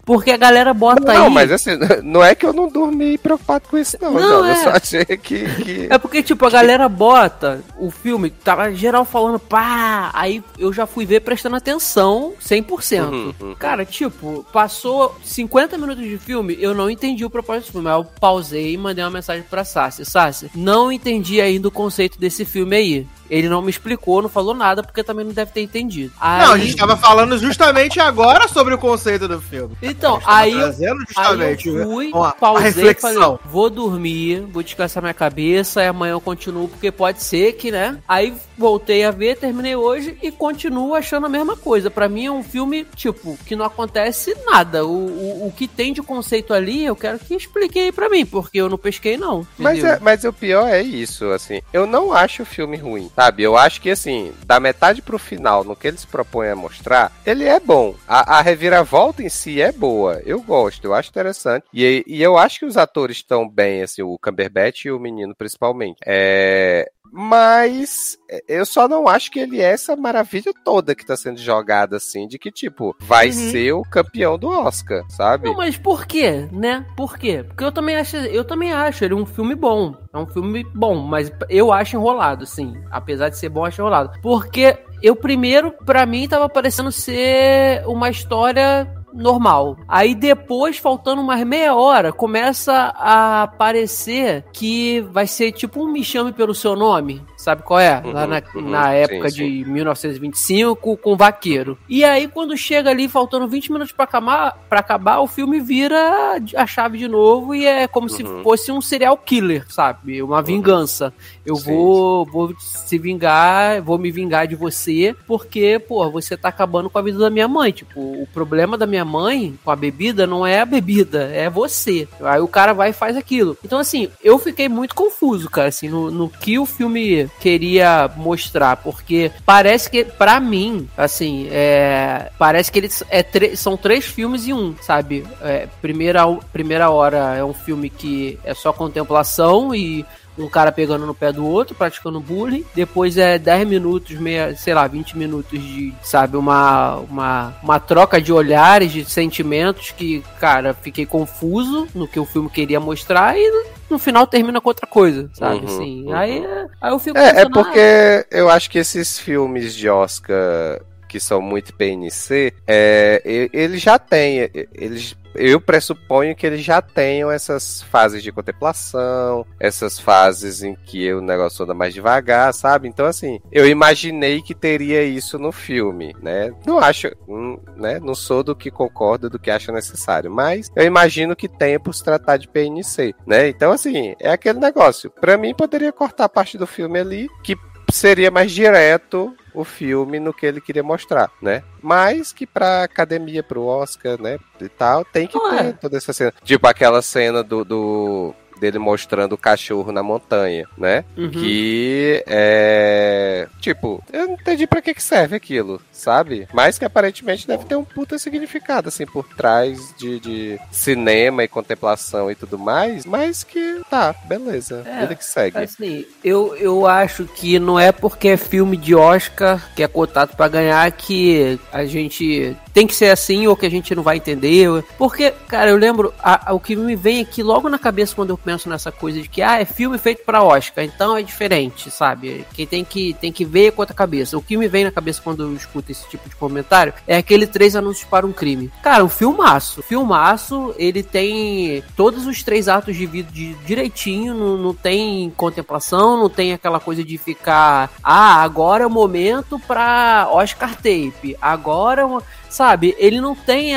Porque 0.06 0.30
a 0.30 0.36
galera 0.36 0.72
bota 0.72 1.12
Não, 1.12 1.26
aí. 1.26 1.32
mas 1.32 1.50
assim, 1.50 1.72
não 2.04 2.22
é 2.22 2.32
que 2.32 2.46
eu 2.46 2.52
não 2.52 2.68
dormi 2.68 3.18
preocupado 3.18 3.68
com 3.68 3.76
isso, 3.76 3.98
não. 4.00 4.12
Não, 4.12 4.20
Não, 4.20 4.44
é. 4.46 4.52
Eu 4.52 4.56
só 4.56 4.70
achei 4.70 5.04
que. 5.04 5.44
que... 5.44 5.88
É 5.96 5.98
porque, 5.98 6.22
tipo, 6.22 6.46
a 6.46 6.50
galera 6.50 6.88
bota 6.88 7.60
o 7.76 7.90
filme, 7.90 8.30
tava 8.30 8.72
geral 8.72 9.04
falando, 9.04 9.40
pá, 9.40 10.10
aí 10.14 10.42
eu 10.58 10.72
já 10.72 10.86
fui 10.86 11.04
ver 11.04 11.20
prestando 11.22 11.56
atenção 11.56 12.34
100%. 12.40 13.02
Uhum, 13.02 13.34
uhum. 13.40 13.54
Cara, 13.56 13.84
tipo, 13.84 14.46
passou 14.52 15.16
50 15.24 15.76
minutos 15.76 16.04
de 16.04 16.18
filme, 16.18 16.56
eu 16.60 16.72
não 16.72 16.88
entendi 16.88 17.24
o 17.24 17.30
propósito 17.30 17.66
do 17.66 17.72
filme. 17.72 17.88
Aí 17.88 17.96
eu 17.96 18.04
pausei 18.04 18.74
e 18.74 18.78
mandei 18.78 19.02
uma 19.02 19.10
mensagem 19.10 19.42
pra 19.42 19.64
Sassi. 19.64 20.04
Sassi, 20.04 20.50
não 20.54 20.92
entendi 20.92 21.40
ainda 21.40 21.66
o 21.66 21.72
conceito 21.72 22.16
desse 22.16 22.44
filme 22.44 22.76
aí. 22.76 23.06
Ele 23.30 23.48
não 23.48 23.62
me 23.62 23.70
explicou, 23.70 24.22
não 24.22 24.28
falou 24.28 24.54
nada, 24.54 24.82
porque 24.82 25.02
também 25.02 25.24
não 25.24 25.32
deve 25.32 25.52
ter 25.52 25.60
entendido. 25.62 26.12
Aí, 26.20 26.46
Não, 26.46 26.52
a 26.52 26.58
gente 26.58 26.76
tava 26.76 26.96
falando 26.96 27.38
justamente 27.38 28.00
agora 28.00 28.48
sobre 28.48 28.74
o 28.74 28.78
conceito 28.78 29.26
do 29.28 29.40
filme. 29.40 29.76
Então, 29.82 30.20
aí 30.24 30.52
eu 30.52 30.58
trazendo 30.58 31.00
Aí 31.00 31.06
justamente 31.08 31.68
eu 31.68 31.84
fui, 31.84 32.10
uma, 32.12 32.32
pausei 32.32 32.66
e 32.66 32.74
reflexão. 32.74 33.12
falei, 33.12 33.38
vou 33.46 33.70
dormir, 33.70 34.40
vou 34.52 34.62
descansar 34.62 35.02
minha 35.02 35.14
cabeça, 35.14 35.82
e 35.82 35.86
amanhã 35.86 36.12
eu 36.12 36.20
continuo, 36.20 36.68
porque 36.68 36.90
pode 36.90 37.22
ser 37.22 37.52
que, 37.54 37.70
né? 37.70 37.98
Aí 38.06 38.34
voltei 38.56 39.04
a 39.04 39.10
ver, 39.10 39.36
terminei 39.36 39.76
hoje 39.76 40.16
e 40.22 40.30
continuo 40.30 40.94
achando 40.94 41.26
a 41.26 41.28
mesma 41.28 41.56
coisa. 41.56 41.90
Pra 41.90 42.08
mim 42.08 42.26
é 42.26 42.30
um 42.30 42.42
filme, 42.42 42.84
tipo, 42.94 43.38
que 43.44 43.54
não 43.56 43.64
acontece 43.64 44.34
nada. 44.46 44.84
O, 44.84 45.06
o, 45.06 45.46
o 45.48 45.52
que 45.52 45.68
tem 45.68 45.92
de 45.92 46.02
conceito 46.02 46.52
ali, 46.54 46.84
eu 46.84 46.96
quero 46.96 47.18
que 47.18 47.34
explique 47.34 47.78
aí 47.78 47.92
pra 47.92 48.08
mim, 48.08 48.24
porque 48.24 48.58
eu 48.58 48.68
não 48.68 48.78
pesquei, 48.78 49.16
não. 49.16 49.46
Mas, 49.58 49.82
é, 49.82 49.98
mas 50.00 50.24
o 50.24 50.32
pior 50.32 50.68
é 50.68 50.82
isso, 50.82 51.26
assim. 51.30 51.60
Eu 51.72 51.86
não 51.86 52.12
acho 52.12 52.42
o 52.42 52.46
filme 52.46 52.76
ruim, 52.76 53.10
sabe? 53.16 53.42
Eu 53.42 53.56
acho 53.56 53.80
que, 53.80 53.90
assim, 53.90 54.32
da 54.44 54.60
metade 54.60 55.00
pro 55.00 55.18
final, 55.18 55.64
no 55.64 55.74
que 55.74 55.88
eles 55.88 56.04
propõem 56.04 56.50
a 56.50 56.56
mostrar, 56.56 57.10
ele 57.24 57.44
é 57.44 57.58
bom. 57.58 57.94
A, 58.06 58.38
a 58.38 58.42
reviravolta 58.42 59.22
em 59.22 59.28
si 59.30 59.60
é 59.60 59.72
boa. 59.72 60.20
Eu 60.26 60.40
gosto, 60.42 60.84
eu 60.84 60.94
acho 60.94 61.08
interessante. 61.08 61.64
E, 61.72 62.04
e 62.06 62.22
eu 62.22 62.36
acho 62.36 62.58
que 62.58 62.66
os 62.66 62.76
atores 62.76 63.16
estão 63.16 63.48
bem, 63.48 63.82
assim, 63.82 64.02
o 64.02 64.18
Cumberbatch 64.18 64.84
e 64.84 64.90
o 64.90 65.00
menino, 65.00 65.34
principalmente. 65.34 65.96
É. 66.04 66.90
Mas 67.12 68.18
eu 68.48 68.64
só 68.66 68.86
não 68.88 69.08
acho 69.08 69.30
que 69.30 69.38
ele 69.40 69.60
é 69.60 69.72
essa 69.72 69.96
maravilha 69.96 70.52
toda 70.64 70.94
que 70.94 71.04
tá 71.04 71.16
sendo 71.16 71.38
jogada, 71.38 71.96
assim, 71.96 72.26
de 72.28 72.38
que, 72.38 72.50
tipo, 72.50 72.94
vai 73.00 73.26
Uhum. 73.28 73.32
ser 73.32 73.72
o 73.72 73.82
campeão 73.82 74.38
do 74.38 74.48
Oscar, 74.48 75.02
sabe? 75.08 75.48
Não, 75.48 75.56
mas 75.56 75.76
por 75.76 76.06
quê, 76.06 76.48
né? 76.52 76.84
Por 76.96 77.18
quê? 77.18 77.42
Porque 77.46 77.64
eu 77.64 77.72
também 77.72 77.96
acho, 77.96 78.16
eu 78.16 78.44
também 78.44 78.72
acho 78.72 79.04
ele 79.04 79.14
um 79.14 79.26
filme 79.26 79.54
bom. 79.54 79.94
É 80.12 80.16
É 80.16 80.20
um 80.22 80.26
filme 80.26 80.64
bom, 80.74 80.96
mas 80.96 81.30
eu 81.50 81.72
acho 81.72 81.96
enrolado, 81.96 82.46
sim. 82.46 82.74
Apesar 82.90 83.28
de 83.28 83.36
ser 83.36 83.48
bom, 83.50 83.64
acho 83.66 83.80
enrolado. 83.82 84.18
Porque 84.22 84.78
eu 85.02 85.14
primeiro, 85.14 85.72
pra 85.84 86.06
mim, 86.06 86.26
tava 86.26 86.48
parecendo 86.48 86.90
ser 86.90 87.86
uma 87.86 88.08
história 88.08 88.90
normal. 89.16 89.76
Aí 89.88 90.14
depois, 90.14 90.78
faltando 90.78 91.22
umas 91.22 91.44
meia 91.44 91.74
hora, 91.74 92.12
começa 92.12 92.72
a 92.96 93.42
aparecer 93.42 94.44
que 94.52 95.00
vai 95.12 95.26
ser 95.26 95.52
tipo 95.52 95.82
um 95.82 95.90
Me 95.90 96.04
Chame 96.04 96.32
Pelo 96.32 96.54
Seu 96.54 96.76
Nome. 96.76 97.24
Sabe 97.46 97.62
qual 97.62 97.78
é? 97.78 98.02
Uhum, 98.04 98.10
Lá 98.12 98.26
na, 98.26 98.42
uhum, 98.56 98.68
na 98.70 98.92
época 98.92 99.30
sim, 99.30 99.36
de 99.62 99.64
1925, 99.70 100.96
com 100.96 101.16
Vaqueiro. 101.16 101.78
E 101.88 102.02
aí, 102.04 102.26
quando 102.26 102.56
chega 102.56 102.90
ali, 102.90 103.08
faltando 103.08 103.46
20 103.46 103.70
minutos 103.70 103.92
pra 103.92 104.02
acabar, 104.04 104.58
pra 104.68 104.80
acabar 104.80 105.20
o 105.20 105.28
filme 105.28 105.60
vira 105.60 106.40
a 106.56 106.66
chave 106.66 106.98
de 106.98 107.06
novo 107.06 107.54
e 107.54 107.64
é 107.64 107.86
como 107.86 108.08
se 108.08 108.24
Uhum. 108.24 108.42
fosse 108.42 108.72
um 108.72 108.80
serial 108.80 109.16
killer, 109.16 109.64
sabe? 109.68 110.20
Uma 110.22 110.42
vingança. 110.42 111.14
Eu 111.44 111.54
Sim, 111.54 111.70
vou, 111.70 112.26
vou 112.26 112.52
se 112.58 112.98
vingar, 112.98 113.80
vou 113.80 113.96
me 113.96 114.10
vingar 114.10 114.48
de 114.48 114.56
você, 114.56 115.14
porque, 115.24 115.78
pô, 115.78 116.10
você 116.10 116.36
tá 116.36 116.48
acabando 116.48 116.90
com 116.90 116.98
a 116.98 117.02
vida 117.02 117.18
da 117.18 117.30
minha 117.30 117.46
mãe. 117.46 117.70
Tipo, 117.70 118.00
o 118.00 118.26
problema 118.34 118.76
da 118.76 118.86
minha 118.86 119.04
mãe 119.04 119.56
com 119.64 119.70
a 119.70 119.76
bebida 119.76 120.26
não 120.26 120.44
é 120.44 120.60
a 120.62 120.64
bebida, 120.66 121.30
é 121.32 121.48
você. 121.48 122.08
Aí 122.20 122.40
o 122.40 122.48
cara 122.48 122.72
vai 122.72 122.90
e 122.90 122.92
faz 122.92 123.16
aquilo. 123.16 123.56
Então, 123.64 123.78
assim, 123.78 124.08
eu 124.24 124.36
fiquei 124.36 124.68
muito 124.68 124.96
confuso, 124.96 125.48
cara, 125.48 125.68
assim, 125.68 125.88
no, 125.88 126.10
no 126.10 126.28
que 126.28 126.58
o 126.58 126.66
filme 126.66 127.30
queria 127.40 128.10
mostrar, 128.16 128.76
porque 128.76 129.30
parece 129.44 129.90
que, 129.90 130.04
pra 130.04 130.40
mim, 130.40 130.88
assim, 130.96 131.48
é, 131.50 132.30
parece 132.38 132.70
que 132.72 132.78
eles 132.78 133.02
é, 133.10 133.24
são 133.54 133.76
três 133.76 134.04
filmes 134.04 134.46
em 134.46 134.52
um, 134.52 134.74
sabe? 134.80 135.26
É, 135.40 135.68
primeira, 135.80 136.26
primeira 136.52 136.90
hora 136.90 137.34
é 137.36 137.44
um 137.44 137.54
filme 137.54 137.90
que 137.90 138.38
é 138.44 138.54
só 138.54 138.72
contemplação 138.72 139.74
e 139.74 140.04
um 140.38 140.48
cara 140.48 140.72
pegando 140.72 141.06
no 141.06 141.14
pé 141.14 141.32
do 141.32 141.44
outro, 141.46 141.74
praticando 141.74 142.20
bullying. 142.20 142.64
Depois 142.74 143.16
é 143.16 143.38
10 143.38 143.66
minutos, 143.66 144.16
meia, 144.18 144.54
sei 144.56 144.74
lá, 144.74 144.86
20 144.86 145.16
minutos 145.16 145.58
de, 145.60 145.92
sabe, 146.02 146.36
uma, 146.36 146.96
uma, 146.96 147.54
uma 147.62 147.80
troca 147.80 148.20
de 148.20 148.32
olhares, 148.32 148.92
de 148.92 149.04
sentimentos 149.04 149.90
que, 149.90 150.22
cara, 150.40 150.74
fiquei 150.74 151.06
confuso 151.06 151.88
no 151.94 152.06
que 152.06 152.20
o 152.20 152.24
filme 152.24 152.50
queria 152.50 152.80
mostrar 152.80 153.36
e 153.36 153.66
no, 153.88 153.98
final 153.98 154.26
termina 154.26 154.60
com 154.60 154.68
outra 154.68 154.86
coisa, 154.86 155.30
sabe? 155.32 155.60
Uhum, 155.60 155.64
assim, 155.64 156.04
uhum. 156.06 156.16
aí, 156.16 156.46
aí 156.80 156.92
eu 156.92 156.98
fico 156.98 157.16
É, 157.16 157.28
é 157.28 157.34
pensando, 157.34 157.58
ah, 157.60 157.62
porque 157.64 158.26
eu 158.30 158.50
acho 158.50 158.68
que 158.70 158.78
esses 158.78 159.18
filmes 159.18 159.74
de 159.74 159.88
Oscar 159.88 160.80
que 161.08 161.20
são 161.20 161.40
muito 161.40 161.72
PNC, 161.72 162.52
é, 162.66 163.22
e- 163.24 163.50
eles 163.52 163.80
já 163.80 163.98
têm, 163.98 164.40
e- 164.40 164.68
eles, 164.74 165.16
eu 165.38 165.60
pressuponho 165.60 166.34
que 166.34 166.46
eles 166.46 166.62
já 166.62 166.80
tenham 166.80 167.30
essas 167.30 167.82
fases 167.82 168.22
de 168.22 168.32
contemplação, 168.32 169.46
essas 169.58 169.98
fases 169.98 170.62
em 170.62 170.74
que 170.74 171.12
o 171.12 171.20
negócio 171.20 171.64
anda 171.64 171.74
mais 171.74 171.94
devagar, 171.94 172.52
sabe? 172.52 172.88
Então, 172.88 173.06
assim, 173.06 173.40
eu 173.50 173.68
imaginei 173.68 174.42
que 174.42 174.54
teria 174.54 175.02
isso 175.02 175.38
no 175.38 175.52
filme, 175.52 176.14
né? 176.22 176.52
Não 176.66 176.78
acho, 176.78 177.08
hum, 177.28 177.58
né? 177.76 177.98
Não 178.00 178.14
sou 178.14 178.42
do 178.42 178.56
que 178.56 178.70
concordo, 178.70 179.30
do 179.30 179.38
que 179.38 179.50
acha 179.50 179.72
necessário, 179.72 180.30
mas 180.30 180.70
eu 180.74 180.84
imagino 180.84 181.36
que 181.36 181.48
tenha 181.48 181.78
por 181.78 181.94
se 181.94 182.04
tratar 182.04 182.36
de 182.36 182.48
PNC, 182.48 183.14
né? 183.26 183.48
Então, 183.48 183.72
assim, 183.72 184.14
é 184.20 184.30
aquele 184.30 184.58
negócio. 184.58 185.10
Pra 185.10 185.36
mim, 185.36 185.54
poderia 185.54 185.92
cortar 185.92 186.28
parte 186.28 186.58
do 186.58 186.66
filme 186.66 186.98
ali, 186.98 187.28
que 187.42 187.56
seria 187.92 188.30
mais 188.30 188.52
direto 188.52 189.34
o 189.56 189.64
filme 189.64 190.20
no 190.20 190.32
que 190.34 190.44
ele 190.46 190.60
queria 190.60 190.82
mostrar, 190.82 191.30
né? 191.42 191.62
Mas 191.82 192.32
que 192.32 192.46
pra 192.46 192.84
academia, 192.84 193.42
pro 193.42 193.64
Oscar, 193.64 194.20
né, 194.20 194.38
e 194.60 194.68
tal, 194.68 195.04
tem 195.04 195.26
que 195.26 195.36
Não 195.38 195.50
ter 195.50 195.64
é. 195.64 195.72
toda 195.72 195.96
essa 195.96 196.12
cena. 196.12 196.32
Tipo 196.44 196.68
aquela 196.68 197.00
cena 197.02 197.42
do, 197.42 197.64
do- 197.64 198.34
dele 198.58 198.78
mostrando 198.78 199.34
o 199.34 199.38
cachorro 199.38 199.92
na 199.92 200.02
montanha, 200.02 200.66
né? 200.76 201.04
uhum. 201.16 201.30
Que 201.30 202.24
é. 202.26 203.48
Tipo, 203.60 204.02
eu 204.12 204.26
não 204.26 204.34
entendi 204.34 204.66
pra 204.66 204.82
que, 204.82 204.94
que 204.94 205.02
serve 205.02 205.36
aquilo, 205.36 205.80
sabe? 205.90 206.48
Mas 206.52 206.78
que 206.78 206.84
aparentemente 206.84 207.46
deve 207.46 207.64
ter 207.64 207.76
um 207.76 207.84
puta 207.84 208.18
significado, 208.18 208.88
assim, 208.88 209.06
por 209.06 209.26
trás 209.28 209.94
de, 209.96 210.20
de 210.20 210.60
cinema 210.70 211.44
e 211.44 211.48
contemplação 211.48 212.30
e 212.30 212.34
tudo 212.34 212.58
mais. 212.58 213.04
Mas 213.04 213.42
que 213.42 213.80
tá, 213.90 214.14
beleza. 214.24 214.82
É, 214.86 215.00
Vida 215.00 215.14
que 215.14 215.24
segue. 215.24 215.58
Assim, 215.58 216.04
eu, 216.22 216.54
eu 216.56 216.86
acho 216.86 217.24
que 217.24 217.58
não 217.58 217.78
é 217.78 217.92
porque 217.92 218.28
é 218.28 218.36
filme 218.36 218.76
de 218.76 218.94
Oscar 218.94 219.74
que 219.74 219.82
é 219.82 219.88
cotado 219.88 220.36
pra 220.36 220.48
ganhar 220.48 220.90
que 220.92 221.58
a 221.72 221.84
gente 221.84 222.56
tem 222.76 222.86
que 222.86 222.94
ser 222.94 223.08
assim 223.08 223.46
ou 223.46 223.56
que 223.56 223.64
a 223.64 223.70
gente 223.70 223.94
não 223.94 224.02
vai 224.02 224.18
entender. 224.18 224.68
Porque, 224.98 225.30
cara, 225.48 225.70
eu 225.70 225.78
lembro, 225.78 226.12
a- 226.22 226.50
a- 226.50 226.52
o 226.52 226.60
que 226.60 226.76
me 226.76 226.94
vem 226.94 227.22
aqui 227.22 227.42
logo 227.42 227.70
na 227.70 227.78
cabeça 227.78 228.14
quando 228.14 228.28
eu 228.28 228.36
penso 228.36 228.68
nessa 228.68 228.92
coisa 228.92 229.18
de 229.22 229.30
que, 229.30 229.40
ah, 229.40 229.58
é 229.58 229.64
filme 229.64 229.96
feito 229.96 230.22
pra 230.26 230.42
Oscar, 230.42 230.84
então 230.84 231.16
é 231.16 231.22
diferente, 231.22 231.90
sabe? 231.90 232.44
Quem 232.52 232.66
tem 232.66 232.84
que, 232.84 233.14
tem 233.14 233.32
que 233.32 233.46
ver 233.46 233.72
com 233.72 233.80
outra 233.80 233.94
cabeça. 233.96 234.36
O 234.36 234.42
que 234.42 234.58
me 234.58 234.68
vem 234.68 234.84
na 234.84 234.90
cabeça 234.90 235.22
quando 235.24 235.42
eu 235.44 235.54
escuto 235.54 235.90
esse 235.90 236.06
tipo 236.10 236.28
de 236.28 236.36
comentário 236.36 236.92
é 237.06 237.16
aquele 237.16 237.46
três 237.46 237.74
anúncios 237.74 238.04
para 238.06 238.26
um 238.26 238.32
crime. 238.32 238.70
Cara, 238.82 239.02
um 239.02 239.08
filmaço. 239.08 239.82
Filmaço, 239.82 240.74
ele 240.76 241.02
tem 241.02 241.82
todos 241.96 242.26
os 242.26 242.42
três 242.42 242.68
atos 242.68 242.94
de 242.94 243.06
vida 243.06 243.32
de- 243.32 243.54
direitinho, 243.64 244.34
não, 244.34 244.58
não 244.58 244.74
tem 244.74 245.32
contemplação, 245.34 246.18
não 246.18 246.28
tem 246.28 246.52
aquela 246.52 246.78
coisa 246.78 247.02
de 247.02 247.16
ficar, 247.16 247.90
ah, 248.04 248.42
agora 248.42 248.84
é 248.84 248.86
o 248.86 248.90
momento 248.90 249.58
pra 249.66 250.28
Oscar 250.30 250.74
Tape, 250.74 251.34
agora 251.40 252.02
é 252.02 252.04
uma... 252.04 252.22
Sabe, 252.48 252.94
ele 252.98 253.20
não 253.20 253.34
tem 253.34 253.72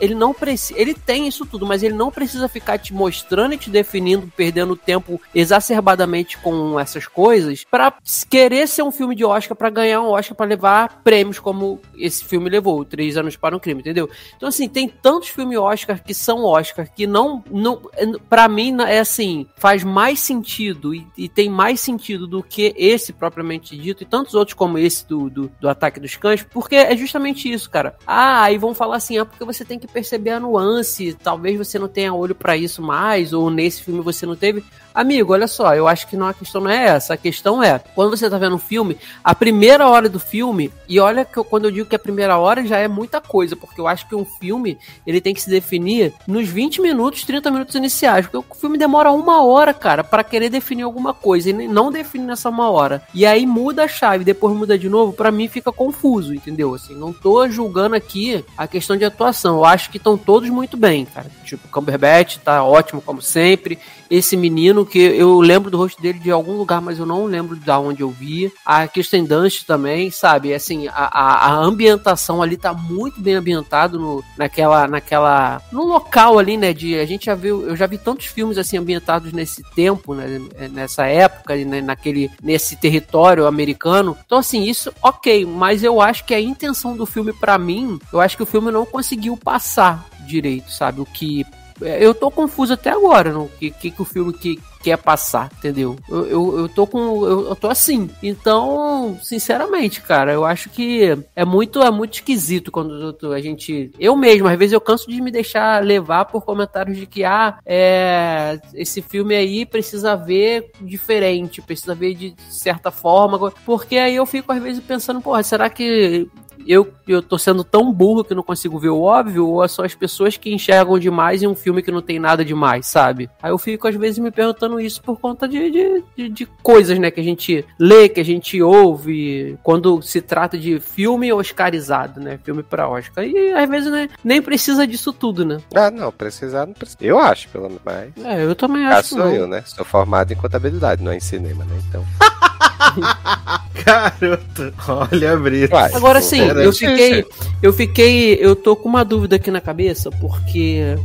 ele 0.00 0.14
não 0.14 0.34
precisa, 0.34 0.78
ele 0.78 0.94
tem 0.94 1.26
isso 1.26 1.46
tudo, 1.46 1.66
mas 1.66 1.82
ele 1.82 1.94
não 1.94 2.10
precisa 2.10 2.48
ficar 2.48 2.78
te 2.78 2.92
mostrando 2.92 3.54
e 3.54 3.58
te 3.58 3.70
definindo, 3.70 4.30
perdendo 4.36 4.76
tempo 4.76 5.20
exacerbadamente 5.34 6.36
com 6.38 6.78
essas 6.78 7.06
coisas 7.06 7.64
pra 7.70 7.94
querer 8.28 8.66
ser 8.68 8.82
um 8.82 8.90
filme 8.90 9.14
de 9.14 9.24
Oscar 9.24 9.56
pra 9.56 9.70
ganhar 9.70 10.00
um 10.00 10.10
Oscar 10.10 10.36
pra 10.36 10.46
levar 10.46 11.02
prêmios 11.02 11.38
como 11.38 11.80
esse 11.96 12.24
filme 12.24 12.50
levou, 12.50 12.84
Três 12.84 13.16
Anos 13.16 13.36
para 13.36 13.56
um 13.56 13.60
Crime, 13.60 13.80
entendeu? 13.80 14.08
Então 14.36 14.48
assim, 14.48 14.68
tem 14.68 14.88
tantos 14.88 15.28
filmes 15.28 15.58
Oscar 15.58 16.02
que 16.02 16.14
são 16.14 16.44
Oscar 16.44 16.88
que 16.92 17.06
não, 17.06 17.42
não 17.50 17.80
para 18.28 18.48
mim 18.48 18.76
é 18.82 18.98
assim, 18.98 19.46
faz 19.56 19.84
mais 19.84 20.20
sentido 20.20 20.94
e, 20.94 21.06
e 21.16 21.28
tem 21.28 21.48
mais 21.48 21.80
sentido 21.80 22.26
do 22.26 22.42
que 22.42 22.74
esse 22.76 23.12
propriamente 23.12 23.76
dito 23.76 24.02
e 24.02 24.06
tantos 24.06 24.34
outros 24.34 24.54
como 24.54 24.78
esse 24.78 25.06
do, 25.06 25.30
do, 25.30 25.52
do 25.60 25.68
Ataque 25.68 26.00
dos 26.00 26.16
Cães, 26.16 26.42
porque 26.42 26.74
é 26.76 26.96
justamente 26.96 27.50
isso, 27.50 27.70
cara. 27.70 27.83
Ah, 28.06 28.42
aí 28.44 28.56
vão 28.56 28.74
falar 28.74 28.96
assim, 28.96 29.18
ah, 29.18 29.24
porque 29.24 29.44
você 29.44 29.64
tem 29.64 29.78
que 29.78 29.86
perceber 29.86 30.30
a 30.30 30.40
nuance, 30.40 31.16
talvez 31.22 31.58
você 31.58 31.78
não 31.78 31.88
tenha 31.88 32.14
olho 32.14 32.34
pra 32.34 32.56
isso 32.56 32.80
mais, 32.80 33.32
ou 33.32 33.50
nesse 33.50 33.82
filme 33.82 34.00
você 34.00 34.24
não 34.24 34.36
teve. 34.36 34.64
Amigo, 34.94 35.32
olha 35.32 35.48
só, 35.48 35.74
eu 35.74 35.88
acho 35.88 36.06
que 36.06 36.16
não, 36.16 36.28
a 36.28 36.32
questão 36.32 36.60
não 36.60 36.70
é 36.70 36.84
essa. 36.86 37.14
A 37.14 37.16
questão 37.16 37.60
é, 37.60 37.80
quando 37.96 38.16
você 38.16 38.30
tá 38.30 38.38
vendo 38.38 38.54
um 38.54 38.60
filme, 38.60 38.96
a 39.24 39.34
primeira 39.34 39.88
hora 39.88 40.08
do 40.08 40.20
filme, 40.20 40.70
e 40.88 41.00
olha 41.00 41.24
que 41.24 41.36
eu- 41.36 41.42
quando 41.42 41.64
eu 41.64 41.72
digo 41.72 41.88
que 41.88 41.96
a 41.96 41.98
primeira 41.98 42.38
hora 42.38 42.64
já 42.64 42.78
é 42.78 42.86
muita 42.86 43.20
coisa, 43.20 43.56
porque 43.56 43.80
eu 43.80 43.88
acho 43.88 44.06
que 44.08 44.14
um 44.14 44.24
filme, 44.24 44.78
ele 45.04 45.20
tem 45.20 45.34
que 45.34 45.42
se 45.42 45.50
definir 45.50 46.14
nos 46.28 46.46
20 46.48 46.80
minutos, 46.80 47.24
30 47.24 47.50
minutos 47.50 47.74
iniciais, 47.74 48.26
porque 48.28 48.36
o 48.48 48.54
filme 48.54 48.78
demora 48.78 49.10
uma 49.10 49.42
hora, 49.44 49.74
cara, 49.74 50.04
pra 50.04 50.22
querer 50.22 50.48
definir 50.48 50.84
alguma 50.84 51.12
coisa, 51.12 51.50
e 51.50 51.52
não 51.66 51.90
define 51.90 52.24
nessa 52.26 52.48
uma 52.48 52.70
hora. 52.70 53.02
E 53.12 53.26
aí 53.26 53.44
muda 53.46 53.82
a 53.82 53.88
chave, 53.88 54.22
depois 54.22 54.54
muda 54.56 54.78
de 54.78 54.88
novo, 54.88 55.12
pra 55.12 55.32
mim 55.32 55.48
fica 55.48 55.72
confuso, 55.72 56.32
entendeu? 56.32 56.72
Assim, 56.72 56.94
não 56.94 57.12
tô 57.12 57.48
julgando 57.48 57.96
aqui 57.96 58.44
a 58.56 58.68
questão 58.68 58.96
de 58.96 59.04
atuação, 59.04 59.56
eu 59.56 59.64
acho 59.64 59.90
que 59.90 59.96
estão 59.96 60.16
todos 60.16 60.48
muito 60.50 60.76
bem, 60.76 61.04
cara. 61.04 61.26
Tipo, 61.44 61.66
Cumberbatch 61.66 62.36
tá 62.38 62.62
ótimo 62.62 63.02
como 63.02 63.20
sempre, 63.20 63.76
esse 64.16 64.36
menino 64.36 64.86
que 64.86 64.98
eu 64.98 65.40
lembro 65.40 65.70
do 65.70 65.76
rosto 65.76 66.00
dele 66.00 66.18
de 66.18 66.30
algum 66.30 66.56
lugar, 66.56 66.80
mas 66.80 66.98
eu 66.98 67.06
não 67.06 67.24
lembro 67.24 67.56
de 67.56 67.70
onde 67.70 68.02
eu 68.02 68.10
vi. 68.10 68.52
A 68.64 68.86
Kirsten 68.86 69.24
Dunst 69.24 69.64
também, 69.64 70.10
sabe? 70.10 70.54
Assim, 70.54 70.86
a, 70.88 70.92
a, 70.92 71.48
a 71.48 71.54
ambientação 71.56 72.40
ali 72.40 72.56
tá 72.56 72.72
muito 72.72 73.20
bem 73.20 73.34
ambientado 73.34 73.98
no, 73.98 74.24
naquela, 74.38 74.86
naquela, 74.86 75.60
no 75.72 75.84
local 75.84 76.38
ali, 76.38 76.56
né? 76.56 76.72
De 76.72 76.98
a 76.98 77.04
gente 77.04 77.26
já 77.26 77.34
viu, 77.34 77.68
eu 77.68 77.76
já 77.76 77.86
vi 77.86 77.98
tantos 77.98 78.26
filmes 78.26 78.56
assim 78.56 78.76
ambientados 78.76 79.32
nesse 79.32 79.62
tempo, 79.74 80.14
né? 80.14 80.40
Nessa 80.70 81.06
época, 81.06 81.56
né, 81.56 81.80
naquele, 81.80 82.30
nesse 82.42 82.76
território 82.76 83.46
americano. 83.46 84.16
Então 84.24 84.38
assim, 84.38 84.64
isso, 84.64 84.92
ok. 85.02 85.44
Mas 85.44 85.82
eu 85.82 86.00
acho 86.00 86.24
que 86.24 86.34
a 86.34 86.40
intenção 86.40 86.96
do 86.96 87.04
filme 87.04 87.32
para 87.32 87.58
mim, 87.58 87.98
eu 88.12 88.20
acho 88.20 88.36
que 88.36 88.42
o 88.42 88.46
filme 88.46 88.70
não 88.70 88.86
conseguiu 88.86 89.36
passar 89.36 90.06
direito, 90.26 90.70
sabe? 90.70 91.00
O 91.00 91.06
que 91.06 91.44
eu 91.80 92.14
tô 92.14 92.30
confuso 92.30 92.74
até 92.74 92.90
agora 92.90 93.32
no 93.32 93.48
que, 93.48 93.70
que, 93.70 93.90
que 93.90 94.02
o 94.02 94.04
filme 94.04 94.32
que 94.32 94.60
quer 94.84 94.98
passar, 94.98 95.50
entendeu? 95.56 95.96
Eu, 96.10 96.26
eu, 96.26 96.58
eu 96.58 96.68
tô 96.68 96.86
com. 96.86 96.98
Eu, 97.24 97.48
eu 97.48 97.56
tô 97.56 97.68
assim. 97.68 98.10
Então, 98.22 99.18
sinceramente, 99.22 100.02
cara, 100.02 100.32
eu 100.34 100.44
acho 100.44 100.68
que 100.68 101.16
é 101.34 101.44
muito, 101.44 101.82
é 101.82 101.90
muito 101.90 102.14
esquisito 102.14 102.70
quando 102.70 103.32
a 103.32 103.40
gente. 103.40 103.90
Eu 103.98 104.14
mesmo, 104.14 104.46
às 104.46 104.58
vezes, 104.58 104.74
eu 104.74 104.80
canso 104.80 105.08
de 105.08 105.22
me 105.22 105.30
deixar 105.30 105.82
levar 105.82 106.26
por 106.26 106.44
comentários 106.44 106.98
de 106.98 107.06
que, 107.06 107.24
ah, 107.24 107.58
é, 107.64 108.60
esse 108.74 109.00
filme 109.00 109.34
aí 109.34 109.64
precisa 109.64 110.14
ver 110.14 110.70
diferente, 110.82 111.62
precisa 111.62 111.94
ver 111.94 112.14
de 112.14 112.34
certa 112.50 112.90
forma. 112.90 113.50
Porque 113.64 113.96
aí 113.96 114.16
eu 114.16 114.26
fico, 114.26 114.52
às 114.52 114.62
vezes, 114.62 114.84
pensando, 114.84 115.22
porra, 115.22 115.42
será 115.42 115.70
que 115.70 116.28
eu, 116.66 116.92
eu 117.06 117.22
tô 117.22 117.36
sendo 117.38 117.62
tão 117.64 117.92
burro 117.92 118.24
que 118.24 118.34
não 118.34 118.42
consigo 118.42 118.78
ver 118.78 118.88
o 118.90 119.00
óbvio, 119.02 119.46
ou 119.48 119.64
é 119.64 119.68
só 119.68 119.84
as 119.84 119.94
pessoas 119.94 120.36
que 120.36 120.52
enxergam 120.52 120.98
demais 120.98 121.42
em 121.42 121.46
um 121.46 121.54
filme 121.54 121.82
que 121.82 121.90
não 121.90 122.02
tem 122.02 122.18
nada 122.18 122.44
demais, 122.44 122.86
sabe? 122.86 123.28
Aí 123.42 123.50
eu 123.50 123.58
fico 123.58 123.86
às 123.88 123.94
vezes 123.94 124.18
me 124.18 124.30
perguntando 124.30 124.80
isso 124.80 125.02
por 125.02 125.18
conta 125.18 125.46
de, 125.48 125.70
de, 125.70 126.04
de, 126.16 126.28
de 126.28 126.46
coisas, 126.62 126.98
né, 126.98 127.10
que 127.10 127.20
a 127.20 127.24
gente 127.24 127.64
lê, 127.78 128.08
que 128.08 128.20
a 128.20 128.24
gente 128.24 128.60
ouve, 128.62 129.58
quando 129.62 130.00
se 130.02 130.20
trata 130.20 130.56
de 130.58 130.78
filme 130.80 131.32
oscarizado, 131.32 132.20
né? 132.20 132.38
Filme 132.44 132.62
pra 132.62 132.88
Oscar. 132.88 133.24
E 133.24 133.52
às 133.52 133.68
vezes 133.68 133.90
né, 133.90 134.08
nem 134.22 134.40
precisa 134.42 134.86
disso 134.86 135.12
tudo, 135.12 135.44
né? 135.44 135.58
Ah, 135.74 135.90
não, 135.90 136.10
precisar 136.12 136.66
não 136.66 136.74
precisa. 136.74 136.98
Eu 137.00 137.18
acho, 137.18 137.48
pelo 137.48 137.64
menos. 137.64 137.80
Mas... 137.84 138.12
É, 138.24 138.44
eu 138.44 138.54
também 138.54 138.84
Ah, 138.86 138.98
acho 138.98 139.10
que 139.10 139.14
sou 139.16 139.18
não. 139.24 139.32
eu, 139.34 139.46
né? 139.46 139.62
Sou 139.66 139.84
formado 139.84 140.32
em 140.32 140.36
contabilidade, 140.36 141.02
não 141.02 141.12
é 141.12 141.16
em 141.16 141.20
cinema, 141.20 141.64
né? 141.64 141.74
Então. 141.88 142.04
Garoto, 143.84 144.74
olha, 144.88 145.36
Brito. 145.36 145.70
Vai. 145.70 145.92
Agora 145.92 146.20
sim, 146.20 146.40
eu 146.40 146.72
fiquei, 146.72 147.24
eu 147.62 147.72
fiquei, 147.72 148.34
eu 148.34 148.56
tô 148.56 148.74
com 148.74 148.88
uma 148.88 149.04
dúvida 149.04 149.36
aqui 149.36 149.50
na 149.50 149.60
cabeça, 149.60 150.10
porque 150.10 150.96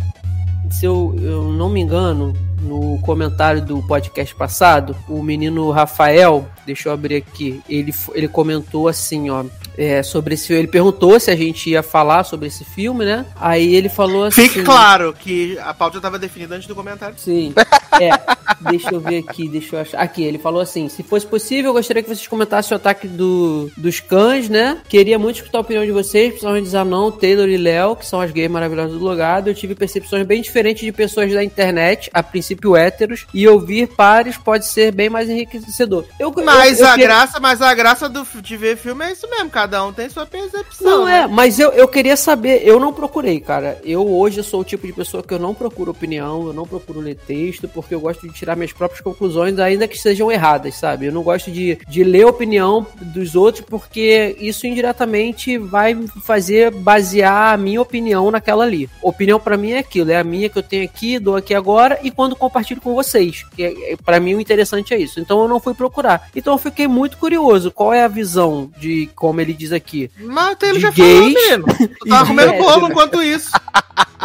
se 0.69 0.85
eu, 0.85 1.15
eu 1.21 1.43
não 1.51 1.69
me 1.69 1.81
engano, 1.81 2.33
no 2.61 2.99
comentário 2.99 3.61
do 3.61 3.81
podcast 3.83 4.33
passado, 4.35 4.95
o 5.07 5.21
menino 5.23 5.71
Rafael, 5.71 6.47
deixa 6.65 6.89
eu 6.89 6.93
abrir 6.93 7.15
aqui, 7.15 7.61
ele, 7.67 7.93
ele 8.13 8.27
comentou 8.27 8.87
assim, 8.87 9.29
ó, 9.29 9.43
é, 9.79 10.03
sobre 10.03 10.33
esse 10.33 10.51
ele 10.51 10.67
perguntou 10.67 11.17
se 11.19 11.31
a 11.31 11.35
gente 11.35 11.69
ia 11.69 11.81
falar 11.81 12.23
sobre 12.25 12.47
esse 12.47 12.65
filme, 12.65 13.05
né? 13.05 13.25
Aí 13.39 13.73
ele 13.75 13.87
falou 13.89 14.25
assim. 14.25 14.41
Fique 14.49 14.61
claro 14.63 15.13
que 15.17 15.57
a 15.59 15.73
pauta 15.73 15.97
estava 15.97 16.19
definida 16.19 16.55
antes 16.55 16.67
do 16.67 16.75
comentário. 16.75 17.15
Sim. 17.17 17.53
É, 17.99 18.09
deixa 18.69 18.93
eu 18.93 18.99
ver 18.99 19.23
aqui, 19.27 19.47
deixa 19.47 19.75
eu 19.75 19.79
achar. 19.81 19.97
Aqui, 19.99 20.23
ele 20.23 20.37
falou 20.37 20.61
assim: 20.61 20.89
se 20.89 21.01
fosse 21.03 21.25
possível, 21.25 21.69
eu 21.69 21.73
gostaria 21.73 22.03
que 22.03 22.09
vocês 22.09 22.27
comentassem 22.27 22.73
o 22.73 22.77
ataque 22.77 23.07
do, 23.07 23.71
dos 23.77 23.99
cães, 23.99 24.49
né? 24.49 24.77
Queria 24.87 25.17
muito 25.17 25.37
escutar 25.37 25.59
a 25.59 25.61
opinião 25.61 25.85
de 25.85 25.91
vocês, 25.91 26.29
principalmente 26.29 26.63
de 26.65 26.69
Zanon, 26.69 27.11
Taylor 27.11 27.47
e 27.47 27.57
Léo, 27.57 27.95
que 27.95 28.05
são 28.05 28.19
as 28.21 28.31
gays 28.31 28.49
maravilhosas 28.51 28.93
do 28.97 29.03
logado. 29.03 29.47
Eu 29.47 29.55
tive 29.55 29.75
percepções 29.75 30.25
bem 30.25 30.41
diferentes 30.41 30.83
de 30.83 30.91
pessoas 30.91 31.31
da 31.33 31.43
internet, 31.43 32.09
a 32.13 32.21
princípio 32.21 32.75
héteros, 32.75 33.25
e 33.33 33.47
ouvir 33.47 33.87
pares 33.87 34.37
pode 34.37 34.65
ser 34.65 34.91
bem 34.91 35.09
mais 35.09 35.29
enriquecedor. 35.29 36.05
Eu, 36.19 36.33
Mas 36.43 36.79
eu- 36.79 36.85
eu 36.85 36.91
a 36.91 36.95
queria- 36.95 37.07
graça, 37.07 37.39
mas 37.39 37.61
a 37.61 37.73
graça 37.73 38.09
do, 38.09 38.25
de 38.41 38.57
ver 38.57 38.77
filme 38.77 39.05
é 39.05 39.11
isso 39.11 39.29
mesmo, 39.29 39.49
cada 39.69 39.85
um 39.85 39.93
tem 39.93 40.09
sua 40.09 40.25
percepção. 40.25 40.89
Não 40.89 41.05
né? 41.05 41.19
é, 41.19 41.27
mas 41.27 41.59
eu, 41.59 41.69
eu 41.71 41.87
queria 41.87 42.17
saber, 42.17 42.67
eu 42.67 42.79
não 42.79 42.91
procurei, 42.91 43.39
cara. 43.39 43.79
Eu 43.83 44.07
hoje 44.09 44.41
sou 44.41 44.61
o 44.61 44.63
tipo 44.63 44.87
de 44.87 44.93
pessoa 44.93 45.21
que 45.21 45.31
eu 45.33 45.37
não 45.37 45.53
procuro 45.53 45.91
opinião, 45.91 46.47
eu 46.47 46.53
não 46.53 46.65
procuro 46.65 46.99
ler 46.99 47.15
texto, 47.15 47.67
porque 47.67 47.93
eu 47.93 47.99
gosto 47.99 48.27
de 48.27 48.33
tirar 48.33 48.55
minhas 48.55 48.73
próprias 48.73 49.01
conclusões, 49.01 49.59
ainda 49.59 49.87
que 49.87 49.97
sejam 49.97 50.31
erradas, 50.31 50.75
sabe? 50.75 51.05
Eu 51.05 51.11
não 51.11 51.21
gosto 51.21 51.51
de, 51.51 51.77
de 51.87 52.03
ler 52.03 52.23
a 52.23 52.29
opinião 52.29 52.85
dos 52.99 53.35
outros, 53.35 53.63
porque 53.63 54.35
isso 54.39 54.65
indiretamente 54.65 55.57
vai 55.57 55.95
fazer 56.23 56.71
basear 56.71 57.53
a 57.53 57.57
minha 57.57 57.81
opinião 57.81 58.31
naquela 58.31 58.63
ali. 58.63 58.89
Opinião 59.03 59.39
pra 59.39 59.55
mim 59.55 59.71
é 59.71 59.79
aquilo, 59.79 60.11
é 60.11 60.17
a 60.17 60.23
minha 60.23 60.49
que 60.49 60.57
eu 60.57 60.63
tenho 60.63 60.83
aqui, 60.83 61.19
dou 61.19 61.35
aqui 61.35 61.53
agora, 61.53 61.99
e 62.01 62.09
quando 62.09 62.35
compartilho 62.35 62.81
com 62.81 62.95
vocês. 62.95 63.45
Que 63.55 63.63
é, 63.63 63.93
é- 63.93 63.97
pra 63.97 64.19
mim 64.19 64.33
o 64.33 64.41
interessante 64.41 64.95
é 64.95 64.97
isso. 64.97 65.19
Então 65.19 65.41
eu 65.41 65.47
não 65.47 65.59
fui 65.59 65.75
procurar. 65.75 66.27
Então 66.35 66.53
eu 66.53 66.57
fiquei 66.57 66.87
muito 66.87 67.17
curioso. 67.17 67.71
Qual 67.71 67.93
é 67.93 68.03
a 68.03 68.07
visão 68.07 68.71
de, 68.79 69.07
como 69.15 69.39
ele 69.39 69.53
diz 69.59 69.73
aqui, 69.73 70.09
Mas 70.17 70.53
o 70.53 70.55
Taylor 70.55 70.79
já 70.79 70.89
gays 70.89 71.17
falou, 71.17 71.29
menino. 71.29 71.65
Tu 71.99 72.07
tava 72.07 72.25
comendo 72.27 72.51
de 72.53 72.57
bolo 72.57 72.87
enquanto 72.87 73.21
isso. 73.21 73.51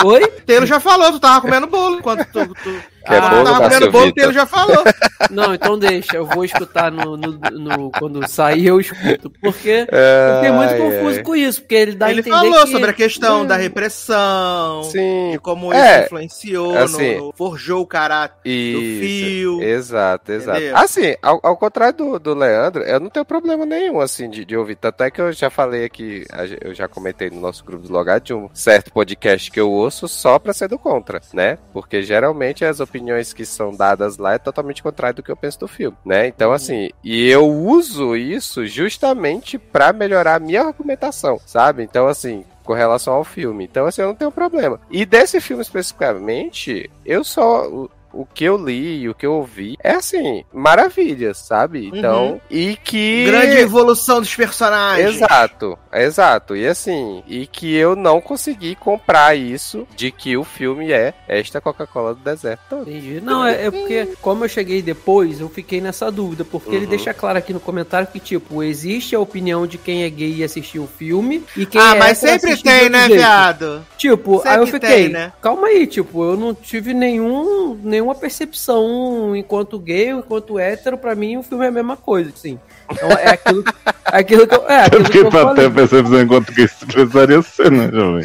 Oi? 0.05 0.27
Taylor 0.47 0.67
já 0.67 0.79
falou, 0.79 1.11
tu 1.11 1.19
tava 1.19 1.41
comendo 1.41 1.67
bolo 1.67 1.99
enquanto 1.99 2.25
tu, 2.27 2.55
tu, 2.63 2.83
Que 3.07 3.13
é 3.15 3.19
Ah, 3.19 3.29
bolo, 3.31 3.45
tava 3.45 3.61
comendo 3.69 3.91
bolo? 3.93 4.13
Taylor 4.15 4.33
já 4.35 4.47
falou. 4.47 4.85
Não, 5.31 5.55
então 5.55 5.79
deixa. 5.79 6.17
Eu 6.17 6.27
vou 6.27 6.45
escutar 6.45 6.91
no, 6.91 7.17
no- 7.17 7.33
no- 7.33 7.91
quando 7.93 8.27
sair, 8.29 8.67
eu 8.67 8.81
escuto. 8.81 9.31
Porque 9.41 9.87
eu 9.91 10.35
fiquei 10.37 10.51
muito 10.53 10.71
Ai, 10.73 10.79
confuso 10.79 11.17
ai. 11.19 11.23
com 11.23 11.37
isso, 11.37 11.61
porque 11.63 11.75
ele 11.75 11.95
dá 11.95 12.07
a 12.07 12.11
Ele 12.11 12.21
entender 12.21 12.37
falou 12.37 12.65
que... 12.65 12.73
sobre 12.73 12.91
a 12.91 12.93
questão 12.93 13.47
da 13.47 13.57
repressão. 13.57 14.83
Sim, 14.85 15.33
E 15.35 15.39
como 15.39 15.73
É, 15.73 15.97
isso 15.99 16.05
influenciou, 16.07 16.77
assim, 16.79 17.17
no, 17.19 17.33
forjou 17.37 17.83
o 17.83 17.87
caráter 17.87 18.43
do 18.43 18.49
Isso, 18.49 19.01
fio. 19.01 19.63
Exato, 19.63 20.33
exato. 20.33 20.59
Entendeu? 20.59 20.77
Assim, 20.77 21.15
ao, 21.23 21.41
ao 21.43 21.57
contrário 21.57 21.97
do, 21.97 22.19
do 22.19 22.35
Leandro, 22.35 22.83
eu 22.83 23.01
não 23.01 23.09
tenho 23.11 23.25
problema 23.25 23.65
nenhum, 23.65 24.01
assim, 24.01 24.29
de, 24.29 24.45
de 24.45 24.57
ouvir. 24.57 24.77
Tanto 24.77 25.03
é 25.03 25.11
que 25.11 25.21
eu 25.21 25.33
já 25.33 25.49
falei 25.51 25.85
aqui, 25.85 26.25
a 26.33 26.45
eu 26.67 26.75
já 26.75 26.87
comentei 26.89 27.31
no 27.31 27.41
nosso 27.41 27.65
grupo 27.65 27.87
do 27.87 27.93
Logado 27.93 28.23
de 28.25 28.35
um 28.35 28.49
certo 28.53 28.93
podcast 28.93 29.51
que 29.51 29.61
eu 29.61 29.71
ouço 29.71 30.07
só 30.09 30.39
pra 30.39 30.53
ser 30.53 30.69
do 30.69 30.79
contra, 30.79 31.21
né? 31.33 31.59
Porque 31.73 32.03
geralmente 32.03 32.65
as 32.65 32.81
opiniões 32.95 33.33
que 33.33 33.45
são 33.45 33.73
dadas 33.73 34.17
lá 34.19 34.35
é 34.35 34.39
totalmente 34.39 34.83
contrário 34.83 35.17
do 35.17 35.23
que 35.23 35.31
eu 35.31 35.37
penso 35.37 35.59
do 35.59 35.69
filme, 35.69 35.97
né? 36.05 36.29
Então, 36.29 36.53
assim, 36.53 36.91
e 37.03 37.29
eu 37.29 37.49
uso 37.49 38.15
isso 38.15 38.67
justamente 38.67 39.59
pra 39.59 39.93
melhorar 39.93 40.37
a 40.37 40.41
minha 40.41 40.63
argumentação, 40.63 41.41
sabe? 41.45 41.83
Então, 41.83 42.07
assim, 42.07 42.45
com 42.63 42.73
relação 42.73 43.15
ao 43.15 43.25
filme. 43.25 43.65
Então, 43.65 43.87
assim, 43.87 44.03
eu 44.03 44.09
não 44.09 44.15
tenho 44.15 44.31
problema. 44.31 44.81
E 44.91 45.05
desse 45.05 45.41
filme 45.41 45.63
especificamente, 45.63 46.91
eu 47.05 47.25
só. 47.25 47.89
O, 48.15 48.25
que 48.27 48.45
eu 48.45 48.57
li, 48.57 49.09
o 49.09 49.15
que 49.15 49.27
eu 49.27 49.35
ouvi, 49.35 49.77
é 49.83 49.93
assim, 49.93 50.45
maravilhas, 50.53 51.39
sabe? 51.39 51.91
Então, 51.93 52.41
e 52.51 52.77
que. 52.83 53.25
Grande 53.27 53.57
evolução 53.59 54.21
dos 54.21 54.35
personagens. 54.35 55.17
Exato, 55.17 55.79
exato. 55.93 56.57
E 56.57 56.67
assim, 56.67 57.23
e 57.27 57.47
que 57.47 57.75
eu 57.75 57.95
não 57.97 58.21
consegui 58.21 58.75
comprar 58.75 59.37
isso 59.37 59.87
de 59.97 60.11
que 60.11 60.37
o 60.37 60.45
filme 60.45 60.93
é 60.93 61.15
esta 61.29 61.61
Coca-Cola 61.61 62.15
do 62.15 62.21
deserto 62.21 62.61
todo. 62.71 62.89
Entendi. 62.91 63.21
Não, 63.21 63.45
é, 63.47 63.67
é 63.67 63.71
porque, 63.71 64.09
como 64.21 64.45
eu 64.45 64.49
cheguei 64.49 64.81
depois, 64.83 65.41
eu 65.41 65.49
fiquei 65.49 65.81
nessa 65.81 66.11
dúvida. 66.11 66.45
Porque 66.45 66.71
ele 66.75 66.85
Uhum. 66.85 66.91
deixa 66.91 67.15
claro 67.15 67.39
aqui 67.39 67.53
no 67.53 67.61
comentário 67.61 68.07
que, 68.09 68.21
tipo, 68.21 68.63
existe 68.63 69.15
a 69.17 69.21
opinião 69.21 69.67
de 69.67 69.79
quem 69.79 70.05
é 70.05 70.11
gay 70.11 70.35
e 70.37 70.45
assistiu 70.45 70.85
o 70.85 70.87
filme. 70.87 71.43
E 71.57 71.65
quem 71.67 71.81
Ah, 71.81 71.95
é 71.97 71.99
mas 71.99 72.19
sempre 72.19 72.57
tem, 72.63 72.89
né, 72.89 73.07
jeito. 73.07 73.19
viado? 73.19 73.87
Tipo, 73.97 74.37
Sempre 74.39 74.51
aí 74.51 74.59
eu 74.59 74.67
fiquei, 74.67 74.89
tem, 74.91 75.09
né? 75.09 75.33
calma 75.41 75.69
aí, 75.69 75.87
tipo, 75.87 76.25
eu 76.25 76.37
não 76.37 76.55
tive 76.55 76.93
nenhum, 76.93 77.75
nenhuma 78.05 78.15
percepção 78.15 79.35
enquanto 79.35 79.79
gay 79.79 80.13
ou 80.13 80.21
enquanto 80.21 80.59
hétero, 80.59 80.99
pra 80.99 81.15
mim 81.15 81.37
o 81.39 81.43
filme 81.43 81.65
é 81.65 81.69
a 81.69 81.73
mesma 81.73 81.97
coisa, 81.97 82.31
assim. 82.35 82.59
Então 82.91 83.09
é 83.11 83.31
aquilo, 83.31 83.65
aquilo 84.05 84.47
que 84.47 84.55
eu, 84.55 84.69
é 84.69 84.85
aquilo 84.85 85.05
que 85.05 85.11
Porque 85.13 85.19
eu 85.27 85.31
pra 85.31 85.43
falei. 85.43 85.65
ter 85.65 85.73
percepção 85.75 86.21
enquanto 86.21 86.53
que 86.53 86.63
isso 86.63 86.87
precisaria 86.87 87.43
ser, 87.43 87.71
né, 87.71 87.91
jovem? 87.93 88.25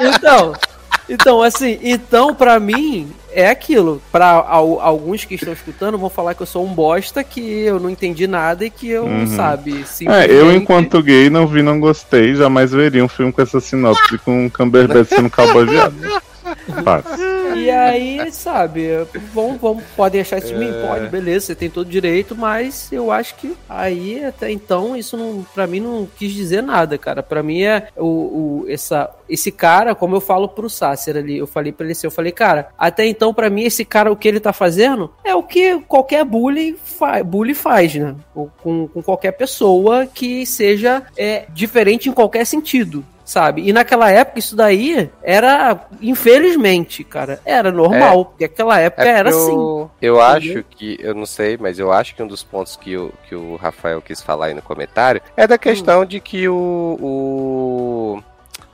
Então, 0.00 0.52
então, 1.08 1.42
assim, 1.42 1.78
então 1.82 2.34
pra 2.34 2.58
mim 2.58 3.10
é 3.30 3.48
aquilo. 3.50 4.00
Pra 4.10 4.28
al- 4.30 4.80
alguns 4.80 5.24
que 5.24 5.34
estão 5.34 5.52
escutando 5.52 5.98
vão 5.98 6.08
falar 6.08 6.34
que 6.34 6.42
eu 6.42 6.46
sou 6.46 6.64
um 6.64 6.72
bosta, 6.72 7.22
que 7.22 7.40
eu 7.40 7.78
não 7.78 7.90
entendi 7.90 8.26
nada 8.26 8.64
e 8.64 8.70
que 8.70 8.88
eu, 8.88 9.04
Uhum. 9.04 9.26
sabe, 9.26 9.72
É, 9.72 9.80
eu 9.80 9.86
simplesmente- 9.86 10.56
enquanto 10.62 11.02
gay 11.02 11.28
não 11.28 11.46
vi, 11.46 11.62
não 11.62 11.78
gostei, 11.78 12.34
jamais 12.34 12.72
veria 12.72 13.04
um 13.04 13.08
filme 13.08 13.30
com 13.32 13.42
essa 13.42 13.60
sinopse 13.60 14.16
com 14.18 14.46
um 14.46 14.48
Cumberbatch 14.50 15.08
sendo 15.08 15.28
cowboy 15.28 15.66
viado. 15.66 15.94
E 17.56 17.70
aí, 17.70 18.30
sabe, 18.32 18.88
vão, 19.32 19.56
vão, 19.58 19.80
podem 19.96 20.20
achar 20.20 20.38
isso 20.38 20.48
de 20.48 20.54
mim? 20.54 20.70
É. 20.70 20.86
Pode, 20.86 21.08
beleza, 21.08 21.46
você 21.46 21.54
tem 21.54 21.68
todo 21.70 21.88
direito, 21.88 22.34
mas 22.34 22.90
eu 22.90 23.10
acho 23.12 23.34
que 23.36 23.54
aí, 23.68 24.24
até 24.24 24.50
então, 24.50 24.96
isso 24.96 25.16
não, 25.16 25.44
pra 25.54 25.66
mim 25.66 25.80
não 25.80 26.08
quis 26.16 26.32
dizer 26.32 26.62
nada, 26.62 26.96
cara. 26.96 27.22
Pra 27.22 27.42
mim 27.42 27.62
é 27.62 27.88
o, 27.96 28.06
o- 28.06 28.64
essa, 28.68 29.10
esse 29.28 29.50
cara, 29.52 29.94
como 29.94 30.16
eu 30.16 30.20
falo 30.20 30.48
pro 30.48 30.70
Sácer 30.70 31.16
ali, 31.16 31.36
eu 31.38 31.46
falei 31.46 31.72
pra 31.72 31.84
ele 31.84 31.92
assim, 31.92 32.06
eu 32.06 32.10
falei, 32.10 32.32
cara, 32.32 32.68
até 32.78 33.06
então, 33.06 33.34
pra 33.34 33.50
mim, 33.50 33.62
esse 33.64 33.84
cara, 33.84 34.10
o 34.10 34.16
que 34.16 34.28
ele 34.28 34.40
tá 34.40 34.52
fazendo 34.52 35.12
é 35.24 35.34
o 35.34 35.42
que 35.42 35.78
qualquer 35.82 36.24
bully, 36.24 36.76
fa 36.82 37.22
bully 37.22 37.54
faz, 37.54 37.94
né? 37.94 38.14
Com, 38.62 38.88
com 38.88 39.02
qualquer 39.02 39.32
pessoa 39.32 40.06
que 40.06 40.46
seja 40.46 41.02
é, 41.16 41.44
diferente 41.52 42.08
em 42.08 42.12
qualquer 42.12 42.46
sentido. 42.46 43.04
Sabe? 43.24 43.62
E 43.68 43.72
naquela 43.72 44.10
época 44.10 44.38
isso 44.40 44.56
daí 44.56 45.08
era, 45.22 45.78
infelizmente, 46.00 47.04
cara, 47.04 47.40
era 47.44 47.70
normal. 47.70 48.24
Porque 48.26 48.44
aquela 48.44 48.78
época 48.80 49.02
era 49.08 49.30
É 49.30 49.32
porque 49.32 49.44
assim. 49.44 49.52
eu, 49.52 49.90
eu 50.02 50.14
entendeu? 50.20 50.20
acho 50.20 50.64
que, 50.70 50.96
eu 51.00 51.14
não 51.14 51.24
sei, 51.26 51.56
mas 51.56 51.78
eu 51.78 51.92
acho 51.92 52.14
que 52.16 52.22
um 52.22 52.26
dos 52.26 52.42
pontos 52.42 52.76
que 52.76 52.96
o, 52.96 53.12
que 53.28 53.34
o 53.34 53.56
Rafael 53.56 54.02
quis 54.02 54.20
falar 54.20 54.46
aí 54.46 54.54
no 54.54 54.62
comentário 54.62 55.22
é 55.36 55.46
da 55.46 55.56
questão 55.56 56.04
de 56.04 56.18
que 56.20 56.48
o, 56.48 56.98
o- 57.00 58.22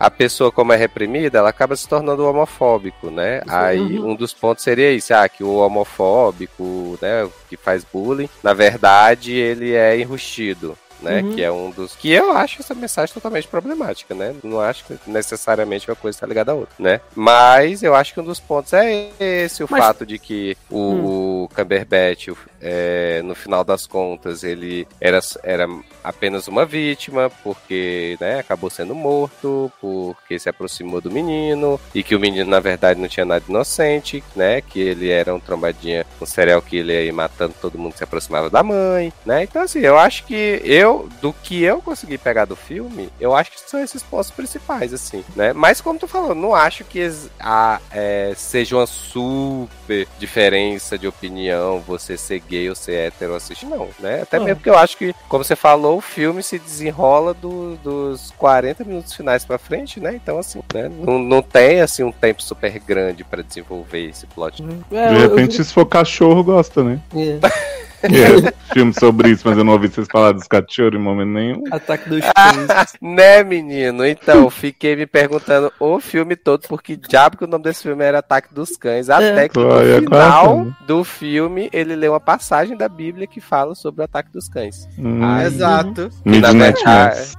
a 0.01 0.11
pessoa, 0.11 0.53
como 0.53 0.73
é 0.73 0.77
reprimida, 0.77 1.39
ela 1.39 1.49
acaba 1.51 1.75
se 1.77 1.89
tornando 1.89 2.25
homofóbico, 2.27 3.11
né? 3.11 3.43
Aí 3.49 3.99
Uhum. 3.99 4.13
um 4.13 4.15
dos 4.15 4.33
pontos 4.33 4.63
seria 4.63 4.93
isso, 4.93 5.13
ah, 5.13 5.29
que 5.29 5.43
o 5.43 5.57
homofóbico, 5.57 6.97
né, 7.03 7.29
que 7.49 7.57
faz 7.57 7.85
bullying, 7.85 8.29
na 8.43 8.55
verdade 8.55 9.33
ele 9.33 9.75
é 9.75 9.99
enrustido. 9.99 10.77
Né, 11.01 11.23
Uhum. 11.23 11.35
Que 11.35 11.43
é 11.43 11.51
um 11.53 11.71
dos. 11.71 11.95
Que 11.95 12.11
eu 12.11 12.33
acho 12.33 12.61
essa 12.61 12.75
mensagem 12.75 13.15
totalmente 13.15 13.47
problemática, 13.47 14.15
né? 14.15 14.35
Não 14.43 14.61
acho 14.61 14.85
que 14.85 14.99
necessariamente 15.07 15.89
uma 15.89 15.95
coisa 15.97 16.17
está 16.17 16.27
ligada 16.27 16.51
à 16.53 16.55
outra, 16.57 16.75
né? 16.79 17.01
Mas 17.15 17.83
eu 17.85 17.95
acho 17.95 18.13
que 18.15 18.21
um 18.21 18.25
dos 18.25 18.41
pontos 18.41 18.73
é 18.73 19.11
esse, 19.21 19.63
o 19.63 19.69
Mas- 19.71 19.85
fato 19.85 20.05
de 20.05 20.19
que 20.19 20.57
o, 20.71 21.45
o 21.45 21.49
Cumberbatch, 21.55 22.29
é, 22.61 23.23
no 23.23 23.35
final 23.35 23.63
das 23.63 23.87
contas, 23.87 24.43
ele 24.43 24.89
era, 25.01 25.21
era 25.45 25.69
apenas 26.03 26.49
uma 26.49 26.65
vítima, 26.67 27.31
porque 27.45 28.17
né, 28.21 28.41
acabou 28.41 28.69
sendo 28.71 28.95
morto, 28.95 29.71
porque 29.81 30.39
se 30.39 30.49
aproximou 30.49 31.01
do 31.01 31.11
menino, 31.11 31.79
e 31.95 32.03
que 32.03 32.15
o 32.17 32.21
menino, 32.21 32.51
na 32.51 32.59
verdade, 32.61 33.01
não 33.01 33.09
tinha 33.09 33.25
nada 33.27 33.45
inocente, 33.49 34.23
né? 34.35 34.61
Que 34.61 34.81
ele 34.81 35.11
era 35.11 35.33
um 35.35 35.39
trombadinha, 35.41 36.05
um 36.21 36.27
serial 36.27 36.61
killer 36.63 36.99
aí 37.03 37.13
matando 37.13 37.55
todo 37.61 37.79
mundo 37.79 37.93
que 37.93 37.99
se 37.99 38.05
aproximava 38.05 38.51
da 38.51 38.63
mãe, 38.63 39.13
né? 39.25 39.45
Então, 39.45 39.63
assim, 39.63 39.81
eu 39.81 39.97
acho 39.97 40.25
que 40.25 40.61
eu 40.65 40.88
eu, 40.89 41.09
do 41.21 41.33
que 41.33 41.63
eu 41.63 41.81
consegui 41.83 42.19
pegar 42.19 42.45
do 42.45 42.57
filme, 42.57 43.11
eu 43.21 43.35
acho 43.35 43.51
que 43.53 43.61
são 43.61 43.81
esses 43.81 44.03
pontos 44.03 44.31
principais, 44.31 44.93
assim, 44.93 45.25
né? 45.37 45.53
Mas 45.53 45.81
como 45.81 45.99
tu 45.99 46.09
falou, 46.09 46.35
não 46.35 46.55
acho 46.55 46.85
que 46.85 47.09
a, 47.39 47.81
é, 47.91 48.33
seja 48.37 48.77
uma 48.77 48.87
super 48.87 50.07
diferença 50.19 50.99
de 50.99 51.07
opinião 51.07 51.81
você 51.87 52.17
ser 52.17 52.41
gay 52.41 52.69
ou 52.69 52.75
ser 52.75 52.95
hétero 52.95 53.35
assistir, 53.35 53.67
não, 53.67 53.89
né? 53.99 54.23
Até 54.23 54.37
Ah. 54.37 54.41
mesmo 54.41 54.57
porque 54.57 54.71
eu 54.71 54.79
acho 54.79 54.97
que, 54.97 55.15
como 55.29 55.45
você 55.45 55.57
falou, 55.57 55.99
o 55.99 56.01
filme 56.01 56.43
se 56.43 56.59
desenrola 56.59 57.35
do- 57.35 57.77
dos 57.77 58.33
40 58.37 58.85
minutos 58.85 59.13
finais 59.15 59.45
pra 59.45 59.59
frente, 59.59 60.01
né? 60.01 60.15
Então, 60.15 60.39
assim, 60.39 60.61
né? 60.75 60.89
Não, 60.89 61.19
não 61.19 61.43
tem, 61.43 61.81
assim, 61.81 62.03
um 62.03 62.13
tempo 62.13 62.43
super 62.43 62.79
grande 62.81 63.25
pra 63.25 63.43
desenvolver 63.43 64.09
esse 64.09 64.27
plot. 64.27 64.63
É, 64.93 65.09
De 65.09 65.15
eu- 65.15 65.21
eu- 65.23 65.29
repente, 65.31 65.63
se 65.65 65.73
for 65.73 65.87
cachorro, 65.87 66.43
gosta, 66.45 66.83
né? 66.83 67.01
é. 67.15 67.39
É, 68.03 68.73
filme 68.73 68.93
sobre 68.95 69.31
isso, 69.31 69.43
mas 69.45 69.59
eu 69.59 69.65
não 69.65 69.73
ouvi 69.73 69.89
vocês 69.89 70.07
falar 70.11 70.33
dos 70.33 70.47
cachorros 70.47 70.95
em 70.95 71.03
momento 71.03 71.29
nenhum. 71.29 71.63
Ataque 71.71 72.09
dos 72.09 72.21
cães. 72.21 72.93
Né, 73.01 73.43
menino? 73.43 74.05
Então, 74.07 74.49
fiquei 74.51 74.95
me 74.97 75.07
perguntando 75.07 75.73
o 75.81 76.01
filme 76.01 76.37
todo, 76.37 76.67
porque 76.69 76.97
diabo 76.97 77.37
que 77.37 77.45
o 77.45 77.47
nome 77.47 77.65
desse 77.65 77.83
filme 77.83 78.05
era 78.05 78.19
Ataque 78.19 78.55
dos 78.55 78.77
Cães. 78.77 79.11
Até 79.11 79.49
que 79.49 79.59
no 79.59 79.81
é 79.81 80.01
final 80.01 80.57
quase. 80.57 80.77
do 80.87 81.05
filme, 81.05 81.69
ele 81.73 81.97
lê 81.97 82.09
uma 82.09 82.21
passagem 82.21 82.77
da 82.77 82.89
Bíblia 82.89 83.27
que 83.27 83.41
fala 83.41 83.75
sobre 83.75 84.03
o 84.03 84.05
ataque 84.05 84.31
dos 84.33 84.49
cães. 84.49 84.89
Hum, 84.99 85.21
Exato. 85.41 86.11
Midnight 86.25 86.85
na 86.85 87.07
Mass. 87.07 87.37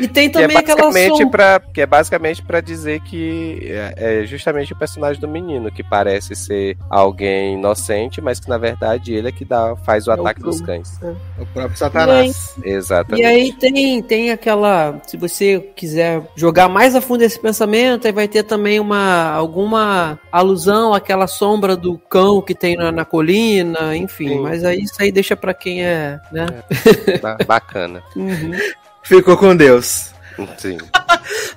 E 0.00 0.08
tem 0.08 0.28
Que 0.32 0.38
é, 0.38 0.42
também 0.42 0.56
aquela 0.56 0.82
basicamente 0.82 1.22
som... 1.22 1.30
pra, 1.30 1.60
que 1.60 1.80
é 1.80 1.86
basicamente 1.86 2.42
pra 2.42 2.60
dizer 2.60 3.00
que 3.00 3.60
é, 3.64 4.20
é 4.22 4.26
justamente 4.26 4.72
o 4.72 4.76
personagem 4.76 5.20
do 5.20 5.28
menino, 5.28 5.70
que 5.70 5.82
parece 5.82 6.34
ser 6.34 6.76
alguém 6.88 7.54
inocente, 7.54 8.20
mas 8.20 8.40
que 8.40 8.48
na 8.48 8.58
verdade 8.58 9.14
ele 9.14 9.28
é 9.28 9.32
que 9.32 9.44
dá, 9.44 9.61
faz 9.84 10.06
o 10.06 10.10
É 10.12 10.16
o 10.16 10.20
ataque 10.20 10.40
dos 10.40 10.60
Bruno. 10.60 10.66
cães. 10.82 11.00
O 11.38 11.46
próprio 11.46 11.76
Satanás. 11.76 12.54
Exatamente. 12.64 13.22
E 13.22 13.26
aí 13.26 13.52
tem, 13.52 14.02
tem 14.02 14.30
aquela. 14.30 15.00
Se 15.06 15.16
você 15.16 15.58
quiser 15.74 16.22
jogar 16.36 16.68
mais 16.68 16.94
a 16.94 17.00
fundo 17.00 17.22
esse 17.22 17.38
pensamento, 17.38 18.06
aí 18.06 18.12
vai 18.12 18.28
ter 18.28 18.42
também 18.42 18.78
uma 18.80 19.30
alguma 19.32 20.18
alusão 20.30 20.92
àquela 20.94 21.26
sombra 21.26 21.76
do 21.76 21.98
cão 21.98 22.40
que 22.42 22.54
tem 22.54 22.76
na, 22.76 22.90
na 22.92 23.04
colina, 23.04 23.96
enfim. 23.96 24.28
Sim. 24.28 24.40
Mas 24.40 24.64
aí 24.64 24.82
isso 24.82 24.94
aí 25.00 25.10
deixa 25.12 25.36
pra 25.36 25.52
quem 25.54 25.84
é, 25.84 26.20
né? 26.32 26.46
Ba- 27.20 27.38
Bacana. 27.46 28.02
Uhum. 28.14 28.52
Ficou 29.02 29.36
com 29.36 29.56
Deus. 29.56 30.12
Sim. 30.58 30.78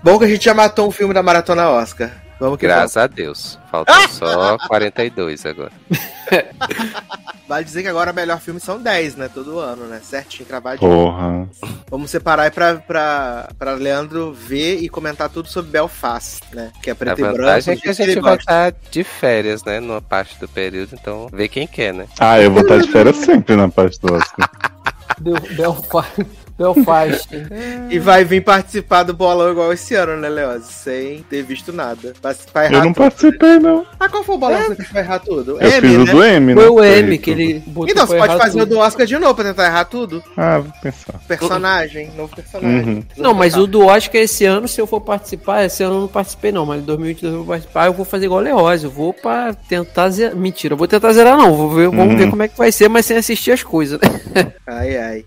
Bom 0.01 0.17
que 0.17 0.25
a 0.25 0.27
gente 0.27 0.43
já 0.43 0.53
matou 0.53 0.87
um 0.87 0.91
filme 0.91 1.13
da 1.13 1.21
Maratona 1.21 1.69
Oscar. 1.69 2.11
Vamos 2.39 2.57
que 2.59 2.65
Graças 2.67 2.97
a 2.97 3.07
Deus. 3.07 3.57
Faltam 3.71 3.95
só 4.09 4.57
42 4.67 5.45
agora. 5.45 5.71
vamos. 5.89 6.05
Vale 7.47 7.63
dizer 7.63 7.83
que 7.83 7.87
agora 7.87 8.11
o 8.11 8.15
melhor 8.15 8.39
filme 8.39 8.59
são 8.59 8.81
10, 8.81 9.17
né? 9.17 9.29
Todo 9.31 9.59
ano, 9.59 9.85
né? 9.85 10.01
Certinho, 10.03 10.47
cravadinho. 10.47 10.89
Porra. 10.89 11.47
Vamos 11.91 12.09
separar 12.09 12.41
aí 12.43 12.49
pra, 12.49 12.77
pra, 12.77 13.49
pra 13.59 13.73
Leandro 13.73 14.33
ver 14.33 14.79
e 14.79 14.89
comentar 14.89 15.29
tudo 15.29 15.47
sobre 15.47 15.69
Belfast, 15.69 16.41
né? 16.51 16.71
Que 16.81 16.89
é 16.89 16.93
A 16.93 16.95
preto 16.95 17.19
e 17.19 17.21
branco. 17.21 17.37
vantagem 17.37 17.75
é 17.75 17.77
que 17.77 17.87
a 17.87 17.93
gente 17.93 18.19
vai 18.19 18.35
gosta. 18.35 18.39
estar 18.69 18.73
de 18.89 19.03
férias, 19.03 19.63
né? 19.63 19.79
Numa 19.79 20.01
parte 20.01 20.39
do 20.39 20.47
período, 20.47 20.95
então 20.99 21.27
vê 21.31 21.47
quem 21.47 21.67
quer, 21.67 21.93
né? 21.93 22.07
Ah, 22.19 22.41
eu 22.41 22.49
vou 22.51 22.63
estar 22.63 22.79
de 22.79 22.91
férias 22.91 23.15
sempre 23.17 23.55
na 23.55 23.69
parte 23.69 23.99
do 24.01 24.11
Oscar. 24.15 24.49
Bel- 25.21 25.39
Belfast. 25.55 26.25
Belfast. 26.57 27.29
E 27.89 27.99
vai 27.99 28.23
vir 28.25 28.43
participar 28.43 29.03
do 29.03 29.13
bolão 29.13 29.51
igual 29.51 29.71
esse 29.71 29.93
ano, 29.93 30.17
né, 30.17 30.27
Leoz? 30.27 30.65
Sem 30.65 31.21
ter 31.29 31.43
visto 31.43 31.71
nada. 31.71 32.13
Vai, 32.21 32.35
vai 32.53 32.65
errar 32.65 32.77
Eu 32.77 32.83
não 32.85 32.93
tudo. 32.93 33.03
participei, 33.03 33.59
não. 33.59 33.85
Ah, 33.99 34.09
qual 34.09 34.23
foi 34.23 34.35
o 34.35 34.37
bolão 34.37 34.75
que 34.75 34.83
você 34.83 34.93
vai 34.93 35.03
errar 35.03 35.19
tudo? 35.19 35.61
Eu 35.61 35.69
M, 35.69 35.81
fiz 35.87 35.95
o 35.97 36.03
né? 36.05 36.11
do 36.11 36.23
M, 36.23 36.55
né? 36.55 36.61
Foi 36.61 36.69
o 36.71 36.83
M 36.83 37.17
que 37.19 37.29
ele 37.31 37.63
botou 37.67 37.89
Então, 37.91 38.07
você 38.07 38.17
pode 38.17 38.37
fazer 38.37 38.57
o 38.57 38.63
tudo. 38.63 38.69
do 38.75 38.79
Oscar 38.79 39.05
de 39.05 39.17
novo 39.19 39.35
pra 39.35 39.43
tentar 39.45 39.65
errar 39.67 39.85
tudo. 39.85 40.23
Ah, 40.35 40.59
vou 40.59 40.71
pensar. 40.81 41.19
Personagem, 41.27 42.11
novo 42.17 42.35
personagem. 42.35 42.93
Uhum. 42.95 43.03
Não, 43.17 43.33
mas 43.33 43.55
o 43.55 43.67
do 43.67 43.85
Oscar 43.85 44.21
esse 44.21 44.45
ano, 44.45 44.67
se 44.67 44.81
eu 44.81 44.87
for 44.87 45.01
participar, 45.01 45.65
esse 45.65 45.83
ano 45.83 45.95
eu 45.95 46.01
não 46.01 46.07
participei 46.07 46.51
não, 46.51 46.65
mas 46.65 46.81
em 46.81 46.85
2022 46.85 47.33
eu 47.33 47.37
vou 47.39 47.47
participar, 47.47 47.85
eu 47.85 47.93
vou 47.93 48.05
fazer 48.05 48.25
igual 48.25 48.39
o 48.41 48.43
Leózio, 48.43 48.87
eu 48.87 48.91
vou 48.91 49.13
pra 49.13 49.53
tentar 49.53 50.09
zerar, 50.09 50.35
mentira, 50.35 50.73
eu 50.73 50.77
vou 50.77 50.87
tentar 50.87 51.13
zerar 51.13 51.37
não, 51.37 51.53
vou 51.55 51.69
ver, 51.69 51.87
vamos 51.89 52.13
Uhum. 52.13 52.17
ver 52.17 52.29
como 52.31 52.43
é 52.43 52.47
que 52.47 52.57
vai 52.57 52.71
ser, 52.71 52.89
mas 52.89 53.05
sem 53.05 53.17
assistir 53.17 53.51
as 53.51 53.61
coisas, 53.63 53.99
né? 54.01 54.53
Ai, 54.67 54.97
ai. 54.97 55.25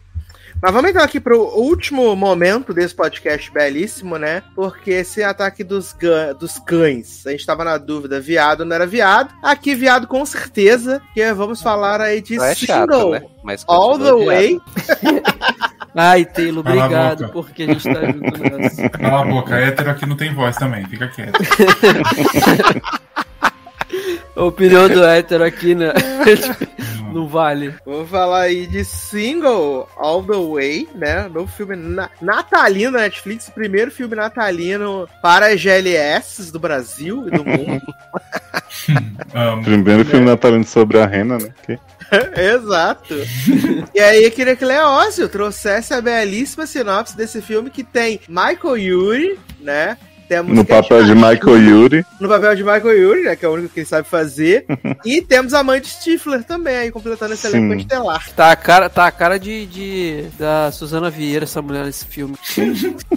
Mas 0.61 0.73
vamos 0.73 0.91
então 0.91 1.03
aqui 1.03 1.21
pro 1.21 1.41
último 1.57 2.17
momento 2.17 2.75
desse 2.75 2.93
podcast 2.93 3.51
belíssimo, 3.53 4.19
né? 4.19 4.43
Porque 4.57 4.91
esse 4.91 5.23
ataque 5.23 5.63
dos, 5.63 5.97
dos 6.39 6.59
cães, 6.59 7.25
a 7.27 7.31
gente 7.31 7.47
tava 7.47 7.63
na 7.65 7.79
dúvida, 7.79 8.21
viado 8.21 8.65
não 8.65 8.75
era 8.75 8.87
viado. 8.87 9.33
Aqui, 9.41 9.73
viado 9.75 10.09
com 10.09 10.27
certeza, 10.27 11.01
que 11.15 11.33
vamos 11.33 11.63
falar 11.63 12.01
aí 12.01 12.21
de 12.21 12.37
Não 12.37 12.45
é 12.45 12.55
chato, 12.57 12.93
single. 12.93 13.11
né? 13.13 13.23
Mas 13.45 13.65
All 13.69 13.99
the 13.99 14.13
way. 14.25 14.61
Ai, 15.95 16.25
Taylor, 16.25 16.61
obrigado, 16.61 17.29
porque 17.31 17.63
a 17.63 17.67
gente 17.67 17.83
tá 17.83 18.05
junto 18.07 18.43
nessa. 18.59 18.89
Cala 18.89 19.23
a 19.23 19.25
boca, 19.25 19.57
hétero 19.57 19.91
aqui 19.91 20.07
não 20.07 20.17
tem 20.17 20.35
voz 20.35 20.57
também, 20.57 20.85
fica 20.87 21.09
quieto. 21.09 21.39
A 24.39 24.45
opinião 24.45 24.89
do 24.89 25.05
hétero 25.05 25.43
aqui, 25.45 25.75
né? 25.75 25.93
não 27.13 27.27
vale. 27.27 27.75
Vamos 27.85 28.09
falar 28.09 28.43
aí 28.43 28.67
de 28.69 28.85
single 28.85 29.89
All 29.97 30.23
the 30.23 30.37
Way, 30.37 30.89
né? 30.95 31.29
Novo 31.29 31.51
filme 31.51 31.75
na 31.75 32.09
natalino 32.23 32.93
da 32.93 33.01
Netflix, 33.01 33.51
primeiro 33.51 33.91
filme 33.91 34.15
natalino 34.15 35.09
para 35.21 35.47
as 35.49 35.61
GLS 35.61 36.53
do 36.53 36.61
Brasil 36.61 37.27
e 37.27 37.31
do 37.33 37.45
mundo. 37.45 37.83
Primeiro 39.65 40.05
filme 40.05 40.25
natalino 40.27 40.65
sobre 40.65 40.99
a 41.01 41.07
Rena, 41.07 41.39
né? 41.39 41.53
Que- 41.67 41.79
Exato. 42.41 43.15
E 43.95 44.01
aí 44.01 44.25
eu 44.25 44.31
queria 44.31 44.57
que 44.57 44.65
Leózio 44.65 45.29
trouxesse 45.29 45.93
a 45.93 46.01
belíssima 46.01 46.67
sinopse 46.67 47.17
desse 47.17 47.43
filme 47.43 47.71
que 47.71 47.85
tem 47.85 48.21
Michael 48.29 48.79
Yuri, 48.79 49.39
né? 49.61 49.99
Temos 50.29 50.55
No 50.55 50.65
Cat 50.65 50.83
papel 50.83 51.05
de 51.05 51.15
Michael 51.15 51.63
Yuri. 51.63 52.07
No 52.21 52.29
papel 52.29 52.55
de 52.55 52.63
Michael 52.63 52.99
Yuri, 52.99 53.23
né? 53.23 53.37
Que 53.37 53.45
é 53.47 53.49
o 53.49 53.55
único 53.55 53.73
que 53.73 53.81
ele 53.81 53.87
sabe 53.87 54.07
fazer. 54.07 54.67
e 55.05 55.23
temos 55.23 55.55
a 55.55 55.63
mãe 55.63 55.81
de 55.81 55.89
Stifler 55.89 56.45
também, 56.45 56.77
aí 56.77 56.91
completando 56.91 57.33
esse 57.35 57.47
elenco 57.47 57.75
estelar. 57.75 58.29
Tá 58.37 58.53
a 58.53 58.57
cara, 58.57 58.91
tá 58.91 59.07
a 59.07 59.11
cara 59.11 59.39
de, 59.39 59.67
de 59.67 60.25
da 60.39 60.71
Suzana 60.71 61.11
Vieira, 61.11 61.45
essa 61.45 61.63
mulher 61.63 61.85
nesse 61.85 62.05
filme. 62.05 62.37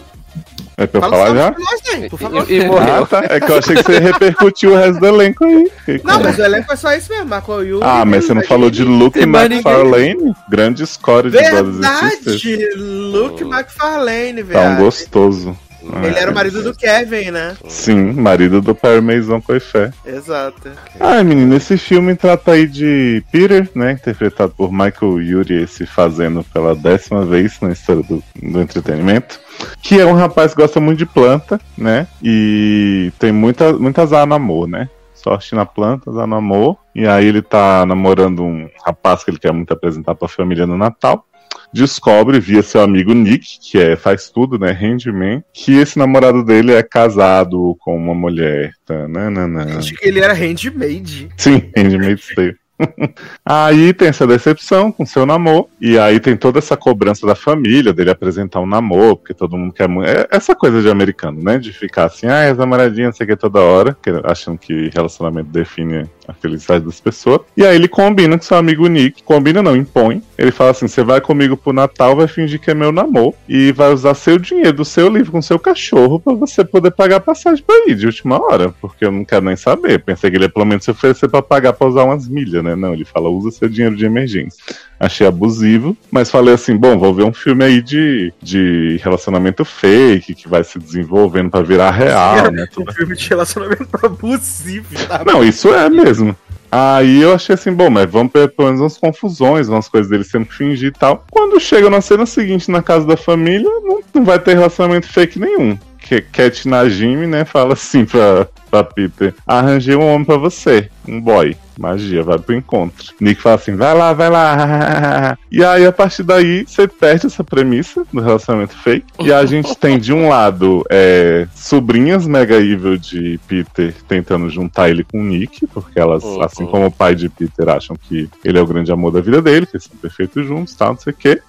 É 0.77 0.87
pra 0.87 0.97
eu 0.99 1.01
Fala 1.01 1.17
falar 1.17 1.35
já? 1.35 1.51
nós, 1.59 2.09
por 2.09 2.17
favor. 2.19 2.49
E, 2.49 2.55
e 2.55 2.65
morreu. 2.65 3.03
Ah, 3.03 3.05
tá. 3.05 3.23
É 3.29 3.39
que 3.39 3.51
eu 3.51 3.57
achei 3.57 3.75
que 3.75 3.83
você 3.83 3.99
repercutiu 3.99 4.71
o 4.71 4.75
resto 4.75 4.99
do 4.99 5.05
elenco 5.05 5.43
aí. 5.43 5.69
Não, 6.03 6.23
mas 6.23 6.39
o 6.39 6.41
elenco 6.41 6.71
é 6.73 6.75
só 6.75 6.93
isso 6.95 7.11
mesmo, 7.11 7.25
Michael 7.25 7.63
Yuri. 7.65 7.83
Ah, 7.85 8.05
mas 8.05 8.25
você 8.25 8.33
não 8.33 8.43
falou 8.43 8.71
de 8.71 8.83
Luke 8.83 9.19
McFarlane? 9.19 10.33
Grande 10.49 10.87
score 10.87 11.29
de 11.29 11.37
Brothers 11.37 11.85
and 11.85 12.09
Sisters. 12.09 12.41
Verdade! 12.41 12.75
Luke 12.77 13.43
McFarlane, 13.43 14.43
Tá 14.43 14.59
um 14.61 14.63
velho. 14.69 14.77
gostoso. 14.77 15.57
Ele 16.03 16.17
era 16.17 16.31
o 16.31 16.33
marido 16.33 16.61
do 16.61 16.75
Kevin, 16.75 17.31
né? 17.31 17.57
Sim, 17.67 18.13
marido 18.13 18.61
do 18.61 18.75
Perry 18.75 19.01
Mason 19.01 19.41
Coifé. 19.41 19.91
Exato. 20.05 20.69
Ah, 20.99 21.23
menino, 21.23 21.55
esse 21.55 21.77
filme 21.77 22.15
trata 22.15 22.51
aí 22.51 22.67
de 22.67 23.23
Peter, 23.31 23.69
né? 23.73 23.93
Interpretado 23.93 24.53
por 24.55 24.71
Michael 24.71 25.21
Yuri, 25.21 25.67
se 25.67 25.85
fazendo 25.85 26.43
pela 26.43 26.75
décima 26.75 27.25
vez 27.25 27.59
na 27.61 27.71
história 27.71 28.03
do, 28.03 28.23
do 28.41 28.61
entretenimento. 28.61 29.39
Que 29.81 29.99
é 29.99 30.05
um 30.05 30.13
rapaz 30.13 30.53
que 30.53 30.61
gosta 30.61 30.79
muito 30.79 30.99
de 30.99 31.05
planta, 31.05 31.59
né? 31.77 32.07
E 32.21 33.11
tem 33.19 33.31
muita, 33.31 33.73
muitas 33.73 34.11
azar 34.11 34.27
no 34.27 34.35
amor, 34.35 34.67
né? 34.67 34.89
Sorte 35.13 35.55
na 35.55 35.65
planta, 35.65 36.09
azar 36.09 36.27
no 36.27 36.35
amor. 36.35 36.77
E 36.93 37.07
aí 37.07 37.25
ele 37.25 37.41
tá 37.41 37.85
namorando 37.85 38.43
um 38.43 38.67
rapaz 38.85 39.23
que 39.23 39.31
ele 39.31 39.39
quer 39.39 39.53
muito 39.53 39.71
apresentar 39.71 40.15
pra 40.15 40.27
família 40.27 40.67
no 40.67 40.77
Natal. 40.77 41.25
Descobre 41.73 42.39
via 42.39 42.61
seu 42.61 42.81
amigo 42.81 43.13
Nick, 43.13 43.59
que 43.59 43.79
é 43.79 43.95
faz 43.95 44.29
tudo, 44.29 44.59
né? 44.59 44.71
Handyman, 44.71 45.43
que 45.53 45.73
esse 45.73 45.97
namorado 45.97 46.43
dele 46.43 46.73
é 46.73 46.83
casado 46.83 47.75
com 47.79 47.95
uma 47.95 48.13
mulher. 48.13 48.73
Tananana. 48.85 49.77
Acho 49.77 49.93
que 49.93 50.07
ele 50.07 50.19
era 50.19 50.33
handmade. 50.33 51.29
Sim, 51.37 51.71
Handmaid's 51.75 52.27
Tale. 52.35 52.60
aí 53.45 53.93
tem 53.93 54.09
essa 54.09 54.25
decepção 54.25 54.91
com 54.91 55.05
seu 55.05 55.25
namoro, 55.25 55.67
e 55.79 55.97
aí 55.97 56.19
tem 56.19 56.35
toda 56.35 56.59
essa 56.59 56.77
cobrança 56.77 57.25
da 57.25 57.35
família 57.35 57.93
dele 57.93 58.09
apresentar 58.09 58.59
um 58.59 58.65
namoro, 58.65 59.17
porque 59.17 59.33
todo 59.33 59.57
mundo 59.57 59.73
quer 59.73 59.87
muito. 59.87 60.09
É 60.09 60.27
essa 60.31 60.55
coisa 60.55 60.81
de 60.81 60.89
americano, 60.89 61.41
né? 61.41 61.57
De 61.57 61.71
ficar 61.71 62.05
assim, 62.05 62.27
ah, 62.27 62.49
as 62.49 62.57
namoradinhas, 62.57 63.15
sei 63.15 63.27
que, 63.27 63.35
toda 63.35 63.59
hora, 63.59 63.97
achando 64.23 64.57
que 64.57 64.89
relacionamento 64.93 65.49
define 65.49 66.09
a 66.27 66.33
felicidade 66.33 66.85
das 66.85 66.99
pessoas. 66.99 67.41
E 67.55 67.65
aí 67.65 67.75
ele 67.75 67.87
combina 67.87 68.37
com 68.37 68.43
seu 68.43 68.57
amigo 68.57 68.87
Nick, 68.87 69.23
combina 69.23 69.61
não, 69.61 69.75
impõe. 69.75 70.21
Ele 70.37 70.51
fala 70.51 70.71
assim: 70.71 70.87
você 70.87 71.03
vai 71.03 71.21
comigo 71.21 71.57
pro 71.57 71.73
Natal, 71.73 72.15
vai 72.15 72.27
fingir 72.27 72.59
que 72.59 72.71
é 72.71 72.73
meu 72.73 72.91
namoro, 72.91 73.33
e 73.47 73.71
vai 73.71 73.91
usar 73.93 74.13
seu 74.13 74.37
dinheiro 74.37 74.73
do 74.73 74.85
seu 74.85 75.09
livro 75.09 75.31
com 75.31 75.41
seu 75.41 75.59
cachorro 75.59 76.19
pra 76.19 76.33
você 76.33 76.63
poder 76.63 76.91
pagar 76.91 77.19
passagem 77.19 77.63
pra 77.63 77.75
ir 77.87 77.95
de 77.95 78.05
última 78.05 78.41
hora, 78.41 78.73
porque 78.81 79.05
eu 79.05 79.11
não 79.11 79.25
quero 79.25 79.45
nem 79.45 79.55
saber. 79.55 79.99
Pensei 79.99 80.29
que 80.29 80.37
ele 80.37 80.45
ia 80.45 80.49
pelo 80.49 80.65
menos 80.65 80.83
se 80.83 80.91
oferecer 80.91 81.29
pra 81.29 81.41
pagar 81.41 81.73
pra 81.73 81.87
usar 81.87 82.03
umas 82.03 82.27
milhas, 82.27 82.63
né? 82.63 82.70
Não, 82.75 82.93
ele 82.93 83.05
fala, 83.05 83.29
usa 83.29 83.51
seu 83.51 83.69
dinheiro 83.69 83.95
de 83.95 84.05
emergência. 84.05 84.63
Achei 84.99 85.25
abusivo, 85.25 85.97
mas 86.11 86.29
falei 86.29 86.53
assim: 86.53 86.75
bom, 86.75 86.97
vou 86.97 87.13
ver 87.13 87.23
um 87.23 87.33
filme 87.33 87.63
aí 87.63 87.81
de, 87.81 88.31
de 88.41 88.99
relacionamento 89.03 89.65
fake 89.65 90.35
que 90.35 90.47
vai 90.47 90.63
se 90.63 90.77
desenvolvendo 90.77 91.49
pra 91.49 91.61
virar 91.61 91.91
real, 91.91 92.51
né? 92.51 92.67
Um 92.77 92.91
filme 92.91 93.15
de 93.15 93.29
relacionamento 93.29 93.87
abusivo, 94.03 94.87
tá? 95.07 95.23
não, 95.25 95.43
isso 95.43 95.73
é 95.73 95.89
mesmo. 95.89 96.35
Aí 96.71 97.21
eu 97.21 97.33
achei 97.33 97.55
assim, 97.55 97.73
bom, 97.73 97.89
mas 97.89 98.09
vamos 98.09 98.31
ter 98.31 98.47
pelo 98.49 98.69
menos 98.69 98.81
umas 98.81 98.97
confusões, 98.97 99.67
umas 99.67 99.89
coisas 99.89 100.09
dele 100.09 100.23
sempre 100.23 100.55
fingir 100.55 100.87
e 100.87 100.91
tal. 100.91 101.25
Quando 101.29 101.59
chega 101.59 101.89
na 101.89 101.99
cena 101.99 102.25
seguinte, 102.25 102.71
na 102.71 102.81
casa 102.81 103.05
da 103.05 103.17
família, 103.17 103.69
não, 103.83 103.99
não 104.13 104.23
vai 104.23 104.39
ter 104.39 104.53
relacionamento 104.53 105.07
fake 105.07 105.37
nenhum. 105.37 105.77
Que 106.01 106.19
Cat 106.21 106.67
Najimi, 106.67 107.25
né, 107.27 107.45
fala 107.45 107.73
assim 107.73 108.03
pra, 108.05 108.47
pra 108.69 108.83
Peter: 108.83 109.33
arranjei 109.47 109.95
um 109.95 110.05
homem 110.05 110.25
pra 110.25 110.35
você, 110.37 110.89
um 111.07 111.21
boy. 111.21 111.55
Magia, 111.79 112.21
vai 112.21 112.37
pro 112.37 112.53
encontro. 112.53 113.11
Nick 113.19 113.41
fala 113.41 113.55
assim: 113.55 113.75
vai 113.75 113.93
lá, 113.95 114.13
vai 114.13 114.29
lá. 114.29 115.37
E 115.51 115.63
aí, 115.63 115.85
a 115.85 115.91
partir 115.91 116.21
daí, 116.21 116.63
você 116.67 116.87
perde 116.87 117.25
essa 117.25 117.43
premissa 117.43 118.05
do 118.13 118.21
relacionamento 118.21 118.77
fake. 118.77 119.05
E 119.19 119.33
a 119.33 119.43
gente 119.45 119.75
tem, 119.75 119.97
de 119.97 120.13
um 120.13 120.29
lado, 120.29 120.85
é, 120.91 121.47
sobrinhas 121.55 122.27
mega 122.27 122.55
evil 122.57 122.97
de 122.97 123.39
Peter 123.47 123.93
tentando 124.07 124.47
juntar 124.49 124.89
ele 124.89 125.03
com 125.03 125.19
o 125.19 125.23
Nick, 125.23 125.65
porque 125.67 125.99
elas, 125.99 126.23
Uhum. 126.23 126.43
assim 126.43 126.65
como 126.67 126.85
o 126.87 126.91
pai 126.91 127.15
de 127.15 127.29
Peter, 127.29 127.67
acham 127.69 127.95
que 127.95 128.29
ele 128.43 128.59
é 128.59 128.61
o 128.61 128.67
grande 128.67 128.91
amor 128.91 129.11
da 129.11 129.21
vida 129.21 129.41
dele, 129.41 129.65
que 129.65 129.75
eles 129.77 129.85
são 129.85 129.97
perfeitos 129.97 130.45
juntos, 130.45 130.75
tal, 130.75 130.89
não 130.89 130.99
sei 130.99 131.13
o 131.13 131.15
quê. 131.15 131.41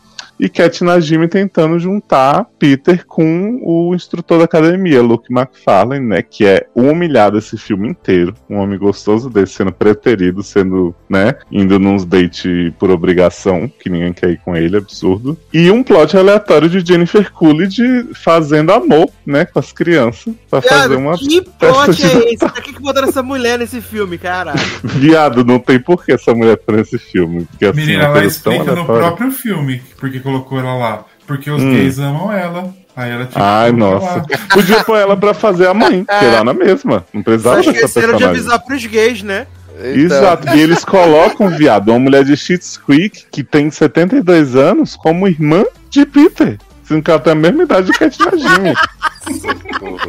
E 0.42 0.48
Cat 0.48 0.82
Najimy 0.82 1.28
tentando 1.28 1.78
juntar 1.78 2.46
Peter 2.58 3.06
com 3.06 3.60
o 3.62 3.94
instrutor 3.94 4.38
da 4.38 4.44
academia, 4.44 5.00
Luke 5.00 5.32
McFarlane, 5.32 6.04
né? 6.04 6.20
Que 6.20 6.44
é 6.44 6.66
o 6.74 6.82
humilhado 6.82 7.38
esse 7.38 7.56
filme 7.56 7.88
inteiro. 7.88 8.34
Um 8.50 8.56
homem 8.56 8.76
gostoso 8.76 9.30
desse 9.30 9.52
sendo 9.52 9.70
preterido, 9.70 10.42
sendo, 10.42 10.92
né? 11.08 11.36
Indo 11.48 11.78
nos 11.78 12.04
date 12.04 12.74
por 12.76 12.90
obrigação, 12.90 13.70
que 13.78 13.88
ninguém 13.88 14.12
quer 14.12 14.30
ir 14.30 14.40
com 14.44 14.56
ele, 14.56 14.76
absurdo. 14.76 15.38
E 15.52 15.70
um 15.70 15.80
plot 15.80 16.16
aleatório 16.16 16.68
de 16.68 16.84
Jennifer 16.84 17.30
Coolidge 17.30 18.08
fazendo 18.12 18.72
amor, 18.72 19.10
né? 19.24 19.44
Com 19.44 19.60
as 19.60 19.70
crianças. 19.70 20.34
Pra 20.50 20.60
fazer 20.60 20.96
uma. 20.96 21.16
que 21.16 21.40
plot 21.40 22.04
é 22.04 22.32
esse? 22.32 22.38
Pra 22.38 22.60
que, 22.60 22.72
que 22.72 22.82
botaram 22.82 23.06
essa 23.06 23.22
mulher 23.22 23.60
nesse 23.60 23.80
filme, 23.80 24.18
caralho? 24.18 24.58
Viado, 24.82 25.44
não 25.44 25.60
tem 25.60 25.78
por 25.78 26.04
que 26.04 26.10
essa 26.10 26.34
mulher 26.34 26.56
tá 26.56 26.72
nesse 26.72 26.98
filme. 26.98 27.44
Porque 27.44 27.66
assim, 27.66 27.80
Menina, 27.80 28.02
é 28.02 28.06
ela 28.06 28.24
explica 28.24 28.64
no 28.64 28.70
aleatória. 28.72 29.02
próprio 29.02 29.30
filme 29.30 29.80
porque 30.02 30.18
colocou 30.32 30.58
ela 30.58 30.74
lá. 30.74 31.04
Porque 31.26 31.50
os 31.50 31.62
Hum. 31.62 31.72
gays 31.72 31.98
amam 31.98 32.32
ela. 32.32 32.74
Aí 32.94 33.10
ela 33.10 33.24
tipo. 33.26 33.38
Ai, 33.40 33.72
nossa. 33.72 34.16
lá. 34.16 34.24
Podia 34.52 34.84
pôr 34.84 34.96
ela 34.98 35.16
pra 35.16 35.32
fazer 35.32 35.66
a 35.66 35.74
mãe, 35.74 36.04
que 36.18 36.24
lá 36.26 36.44
na 36.44 36.52
mesma. 36.52 37.04
Não 37.12 37.22
precisava 37.22 37.62
Só 37.62 37.70
esqueceram 37.70 38.16
de 38.16 38.24
avisar 38.24 38.58
pros 38.60 38.84
gays, 38.84 39.22
né? 39.22 39.46
Então, 39.78 40.18
Exato. 40.18 40.48
E 40.54 40.60
eles 40.60 40.84
colocam, 40.84 41.48
viado, 41.48 41.88
uma 41.88 41.98
mulher 41.98 42.24
de 42.24 42.36
Schitt's 42.36 42.76
Creek 42.76 43.24
que 43.30 43.42
tem 43.42 43.70
72 43.70 44.54
anos 44.54 44.94
como 44.94 45.26
irmã 45.26 45.64
de 45.88 46.04
Peter. 46.04 46.58
Sendo 46.92 47.02
que 47.02 47.10
ela 47.10 47.20
tem 47.20 47.32
a 47.32 47.36
mesma 47.36 47.62
idade 47.62 47.86
de 47.86 47.98
Cat 47.98 48.18
Najimy. 48.20 48.74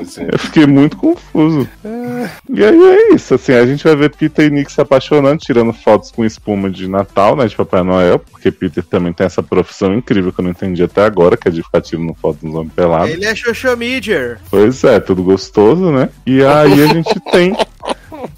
assim, 0.02 0.28
Eu 0.30 0.38
fiquei 0.38 0.68
muito 0.68 0.98
confuso. 0.98 1.66
E 2.50 2.62
aí 2.62 2.84
é 2.84 3.16
isso, 3.16 3.36
assim, 3.36 3.54
a 3.54 3.66
gente 3.66 3.86
vai 3.86 3.96
ver 3.96 4.14
Peter 4.14 4.48
e 4.48 4.50
Nick 4.50 4.70
se 4.70 4.82
apaixonando, 4.82 5.38
tirando 5.38 5.72
fotos 5.72 6.12
com 6.12 6.26
espuma 6.26 6.70
de 6.70 6.90
Natal, 6.90 7.38
né, 7.38 7.48
de 7.48 7.56
Papai 7.56 7.84
Noel, 7.84 8.20
porque 8.20 8.52
Peter 8.52 8.84
também 8.84 9.14
tem 9.14 9.26
essa 9.26 9.42
profissão 9.42 9.94
incrível 9.94 10.34
que 10.34 10.42
eu 10.42 10.44
não 10.44 10.52
entendi 10.52 10.84
até 10.84 11.06
agora, 11.06 11.38
que 11.38 11.48
é 11.48 11.52
de 11.52 11.64
ficar 11.64 11.80
tirando 11.80 12.14
fotos 12.16 12.42
dos 12.42 12.54
homens 12.54 12.74
pelados. 12.74 13.10
Ele 13.12 13.26
é 13.26 13.34
social 13.34 13.78
media. 13.78 14.38
Pois 14.52 14.84
é, 14.84 15.00
tudo 15.00 15.24
gostoso, 15.24 15.90
né? 15.90 16.10
E 16.26 16.44
aí 16.44 16.84
a 16.84 16.88
gente 16.88 17.18
tem. 17.32 17.56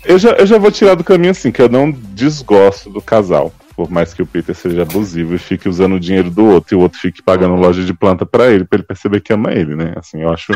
Eu 0.04 0.18
já, 0.18 0.32
eu 0.32 0.48
já 0.48 0.58
vou 0.58 0.72
tirar 0.72 0.96
do 0.96 1.04
caminho 1.04 1.30
assim, 1.30 1.52
que 1.52 1.62
eu 1.62 1.70
não 1.70 1.92
desgosto 1.92 2.90
do 2.90 3.00
casal. 3.00 3.54
Por 3.76 3.90
mais 3.92 4.14
que 4.14 4.22
o 4.22 4.26
Peter 4.26 4.56
seja 4.56 4.84
abusivo 4.84 5.36
e 5.36 5.38
fique 5.38 5.68
usando 5.68 5.96
o 5.96 6.00
dinheiro 6.00 6.30
do 6.32 6.46
outro 6.46 6.76
e 6.76 6.78
o 6.78 6.82
outro 6.82 7.00
fique 7.00 7.22
pagando 7.22 7.56
loja 7.56 7.84
de 7.84 7.94
planta 7.94 8.26
pra 8.26 8.48
ele, 8.50 8.64
pra 8.64 8.78
ele 8.78 8.88
perceber 8.88 9.20
que 9.20 9.34
ama 9.34 9.52
ele, 9.52 9.76
né? 9.76 9.94
Assim, 9.98 10.22
eu 10.22 10.30
acho. 10.32 10.54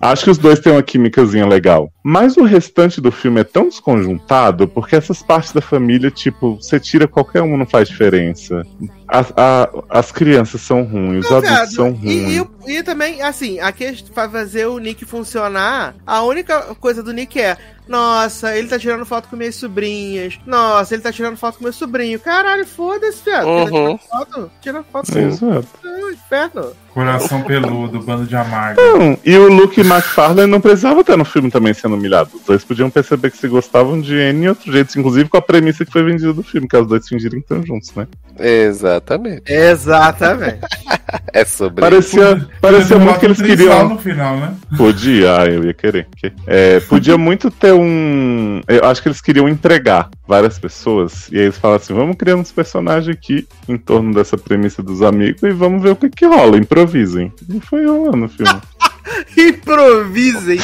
Acho 0.00 0.24
que 0.24 0.30
os 0.30 0.38
dois 0.38 0.58
têm 0.58 0.72
uma 0.72 0.82
químicazinha 0.82 1.46
legal. 1.46 1.92
Mas 2.02 2.36
o 2.36 2.42
restante 2.42 3.00
do 3.00 3.12
filme 3.12 3.40
é 3.40 3.44
tão 3.44 3.68
desconjuntado, 3.68 4.66
porque 4.66 4.96
essas 4.96 5.22
partes 5.22 5.52
da 5.52 5.60
família, 5.60 6.10
tipo, 6.10 6.56
você 6.56 6.80
tira 6.80 7.06
qualquer 7.06 7.40
uma, 7.42 7.56
não 7.56 7.66
faz 7.66 7.88
diferença. 7.88 8.62
As, 9.06 9.32
a- 9.36 9.70
as 9.88 10.10
crianças 10.10 10.60
são 10.60 10.82
ruins, 10.82 11.24
os 11.26 11.30
adultos 11.30 11.74
são 11.74 11.88
e, 12.02 12.18
ruins. 12.40 12.48
e, 12.66 12.72
e 12.78 12.82
também, 12.82 13.22
assim, 13.22 13.60
aqui 13.60 13.94
pra 14.12 14.28
fazer 14.28 14.66
o 14.66 14.78
Nick 14.78 15.04
funcionar, 15.04 15.94
a 16.04 16.22
única 16.22 16.74
coisa 16.80 17.00
do 17.00 17.12
Nick 17.12 17.38
é. 17.40 17.56
Nossa, 17.86 18.56
ele 18.56 18.68
tá 18.68 18.78
tirando 18.78 19.04
foto 19.04 19.28
com 19.28 19.36
minhas 19.36 19.54
sobrinhas. 19.56 20.38
Nossa, 20.46 20.94
ele 20.94 21.02
tá 21.02 21.12
tirando 21.12 21.36
foto 21.36 21.58
com 21.58 21.64
meu 21.64 21.72
sobrinho. 21.72 22.18
Caralho, 22.20 22.64
foda-se, 22.66 23.22
viado. 23.24 23.46
Ele 23.48 23.64
tá 23.70 23.72
Uhum. 23.72 23.96
tirando 23.98 23.98
foto. 24.08 24.50
Tira 24.60 24.82
foto. 24.84 25.12
Sim. 25.12 25.26
Exato. 25.28 25.68
É 25.84 25.88
um 25.88 26.10
inferno. 26.10 26.72
Coração 26.94 27.42
peludo, 27.42 28.00
bando 28.00 28.26
de 28.26 28.36
amargo. 28.36 28.80
Não, 28.80 29.16
e 29.24 29.36
o 29.36 29.48
Luke 29.52 29.80
McFarlane 29.80 30.50
não 30.50 30.60
precisava 30.60 31.00
estar 31.00 31.16
no 31.16 31.24
filme 31.24 31.50
também 31.50 31.72
sendo 31.72 31.94
humilhado. 31.94 32.30
Os 32.34 32.42
dois 32.42 32.62
podiam 32.64 32.90
perceber 32.90 33.30
que 33.30 33.38
se 33.38 33.48
gostavam 33.48 34.00
de 34.00 34.14
N 34.14 34.44
e 34.44 34.48
outros 34.50 34.72
jeitos, 34.72 34.94
inclusive 34.96 35.28
com 35.28 35.36
a 35.38 35.42
premissa 35.42 35.84
que 35.86 35.92
foi 35.92 36.02
vendida 36.02 36.32
do 36.32 36.42
filme, 36.42 36.68
que 36.68 36.76
é 36.76 36.80
os 36.80 36.86
dois 36.86 37.08
fingirem 37.08 37.40
que 37.40 37.44
estão 37.52 37.64
juntos, 37.64 37.92
né? 37.94 38.06
Exatamente. 38.38 39.42
Exatamente. 39.52 40.60
É 41.34 41.44
sobre 41.44 41.80
Parecia, 41.82 42.46
parecia 42.60 42.98
muito 42.98 43.18
que 43.18 43.26
eles 43.26 43.40
queriam. 43.40 43.88
no 43.90 43.98
final, 43.98 44.36
né? 44.36 44.54
Podia, 44.76 45.40
ah, 45.40 45.46
eu 45.46 45.64
ia 45.64 45.72
querer. 45.74 46.06
que- 46.16 46.32
É, 46.46 46.80
podia 46.80 47.16
muito 47.18 47.50
ter 47.50 47.72
um. 47.72 48.60
Eu 48.68 48.84
acho 48.86 49.02
que 49.02 49.08
eles 49.08 49.20
queriam 49.20 49.48
entregar 49.48 50.08
várias 50.26 50.58
pessoas. 50.58 51.28
E 51.30 51.36
aí 51.38 51.44
eles 51.44 51.56
falaram 51.58 51.82
assim: 51.82 51.94
vamos 51.94 52.16
criando 52.16 52.40
uns 52.40 52.52
personagens 52.52 53.14
aqui 53.14 53.46
em 53.68 53.76
torno 53.76 54.12
dessa 54.14 54.36
premissa 54.38 54.82
dos 54.82 55.02
amigos 55.02 55.42
e 55.42 55.50
vamos 55.50 55.82
ver 55.82 55.90
o 55.90 55.96
que, 55.96 56.08
que 56.10 56.26
rola. 56.26 56.56
Improvisem. 56.82 57.32
E 57.48 57.60
foi 57.60 57.86
rolando 57.86 58.26
o 58.26 58.28
filme. 58.28 58.60
Improvisem. 59.36 60.58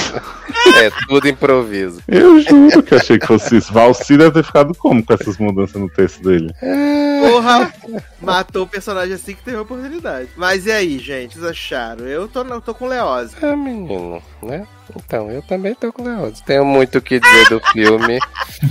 É 0.76 0.90
tudo 1.08 1.28
improviso. 1.28 2.02
Eu 2.06 2.40
juro 2.40 2.82
que 2.82 2.94
achei 2.94 3.18
que 3.18 3.26
fosse 3.26 3.56
isso. 3.56 3.72
Valci 3.72 4.16
deve 4.16 4.32
ter 4.32 4.44
ficado 4.44 4.74
como 4.74 5.04
com 5.04 5.12
essas 5.14 5.38
mudanças 5.38 5.80
no 5.80 5.88
texto 5.88 6.22
dele? 6.22 6.52
Porra, 7.20 7.72
matou 8.20 8.64
o 8.64 8.68
personagem 8.68 9.14
assim 9.14 9.34
que 9.34 9.42
teve 9.42 9.56
a 9.56 9.62
oportunidade. 9.62 10.28
Mas 10.36 10.66
e 10.66 10.70
aí, 10.70 10.98
gente? 10.98 11.34
Vocês 11.34 11.44
acharam? 11.44 12.06
Eu 12.06 12.28
tô, 12.28 12.42
eu 12.42 12.60
tô 12.60 12.74
com 12.74 12.86
Leose. 12.86 13.34
É, 13.40 13.56
menino, 13.56 14.22
né? 14.42 14.66
Então, 14.96 15.30
eu 15.30 15.42
também 15.42 15.74
tô 15.74 15.92
com 15.92 16.02
Leoz. 16.02 16.40
Tenho 16.40 16.64
muito 16.64 16.98
o 16.98 17.02
que 17.02 17.20
dizer 17.20 17.48
do 17.48 17.60
filme, 17.72 18.18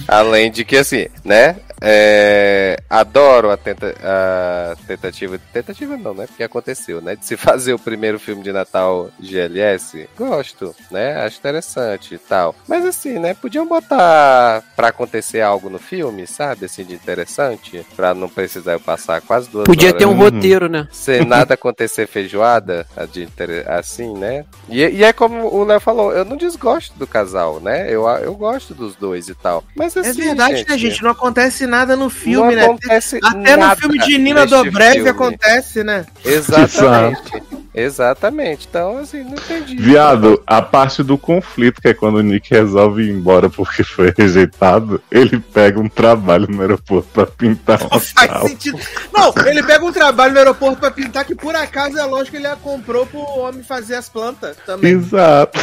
além 0.08 0.52
de 0.52 0.66
que, 0.66 0.78
assim, 0.78 1.08
né? 1.24 1.58
É, 1.82 2.78
adoro 2.90 3.52
a, 3.52 3.58
tenta, 3.58 3.96
a 4.04 4.76
tentativa. 4.88 5.40
Tentativa 5.54 5.96
não, 5.98 6.14
né? 6.14 6.26
Porque 6.28 6.44
aconteceu, 6.44 7.02
né? 7.02 7.16
De 7.16 7.26
se 7.26 7.38
fazer 7.38 7.74
o 7.74 7.80
primeiro 7.80 8.20
filme 8.20 8.44
de 8.44 8.52
Natal 8.52 9.10
GLS. 9.20 10.10
Gosto, 10.18 10.76
né? 10.92 11.16
Acho 11.24 11.38
interessante 11.38 12.16
e 12.16 12.18
tal. 12.18 12.56
Mas 12.68 12.86
assim, 12.86 13.20
né? 13.20 13.34
Podiam 13.34 13.68
botar 13.68 14.64
pra 14.76 14.88
acontecer 14.90 15.42
algo 15.42 15.70
no 15.70 15.80
filme, 15.80 16.26
sabe? 16.26 16.66
Assim, 16.66 16.84
de 16.84 16.94
interessante. 16.96 17.86
Pra 17.96 18.14
não 18.14 18.28
precisar 18.30 18.74
eu 18.74 18.80
passar 18.80 19.22
quase 19.22 19.50
duas 19.50 19.66
Podia 19.66 19.90
horas 19.90 20.00
ter 20.00 20.06
um 20.06 20.12
Uhum. 20.12 20.18
roteiro, 20.18 20.68
né? 20.68 20.88
sem 20.92 21.24
nada 21.26 21.54
acontecer 21.54 22.08
feijoada, 22.08 22.88
de 23.12 23.24
inter- 23.24 23.70
assim, 23.70 24.14
né? 24.18 24.46
E, 24.68 24.80
e 24.84 25.04
é 25.04 25.14
como 25.14 25.46
o 25.54 25.64
Léo 25.64 25.80
falou, 25.80 26.12
eu 26.12 26.26
não 26.26 26.36
desgosto 26.38 26.98
do 26.98 27.06
casal, 27.06 27.60
né? 27.60 27.88
Eu, 27.94 28.08
eu 28.08 28.34
gosto 28.36 28.74
dos 28.74 28.96
dois 28.96 29.28
e 29.30 29.36
tal. 29.36 29.64
Mas 29.76 29.96
É 29.96 30.00
assim, 30.00 30.24
verdade, 30.26 30.66
né, 30.68 30.78
gente? 30.78 31.04
Não 31.04 31.12
acontece 31.12 31.67
nada 31.68 31.96
no 31.96 32.10
filme, 32.10 32.56
não 32.56 32.62
né? 32.62 32.64
acontece 32.64 33.20
Até 33.24 33.56
nada 33.56 33.76
no 33.76 33.82
filme 33.82 34.00
de 34.00 34.18
Nina 34.18 34.46
Dobrev 34.46 35.08
acontece, 35.08 35.84
né? 35.84 36.06
Exatamente. 36.26 37.58
Exatamente. 37.78 38.68
Então, 38.68 38.98
assim, 38.98 39.24
não 39.24 39.34
entendi. 39.34 39.76
Viado, 39.76 40.42
a 40.48 40.64
parte 40.64 41.04
do 41.04 41.16
conflito, 41.16 41.80
que 41.80 41.90
é 41.90 41.94
quando 41.94 42.16
o 42.16 42.22
Nick 42.24 42.50
resolve 42.50 43.04
ir 43.04 43.12
embora 43.12 43.52
porque 43.52 43.84
foi 43.84 44.12
rejeitado, 44.18 45.00
ele 45.12 45.40
pega 45.40 45.80
um 45.80 45.88
trabalho 45.88 46.48
no 46.50 46.60
aeroporto 46.62 47.08
pra 47.14 47.28
pintar 47.28 47.80
Não 47.80 48.00
faz 48.00 48.32
sala. 48.32 48.48
sentido. 48.48 48.80
Não, 49.14 49.32
ele 49.46 49.62
pega 49.62 49.86
um 49.86 49.92
trabalho 49.92 50.34
no 50.34 50.40
aeroporto 50.40 50.80
pra 50.80 50.90
pintar, 50.90 51.24
que 51.24 51.36
por 51.36 51.56
acaso 51.56 52.00
é 52.00 52.04
lógico 52.04 52.36
que 52.36 52.44
ele 52.44 52.56
comprou 52.64 53.06
pro 53.06 53.20
homem 53.20 53.62
fazer 53.62 53.94
as 53.94 54.10
plantas 54.10 54.58
também. 54.66 54.94
Exato. 54.94 55.60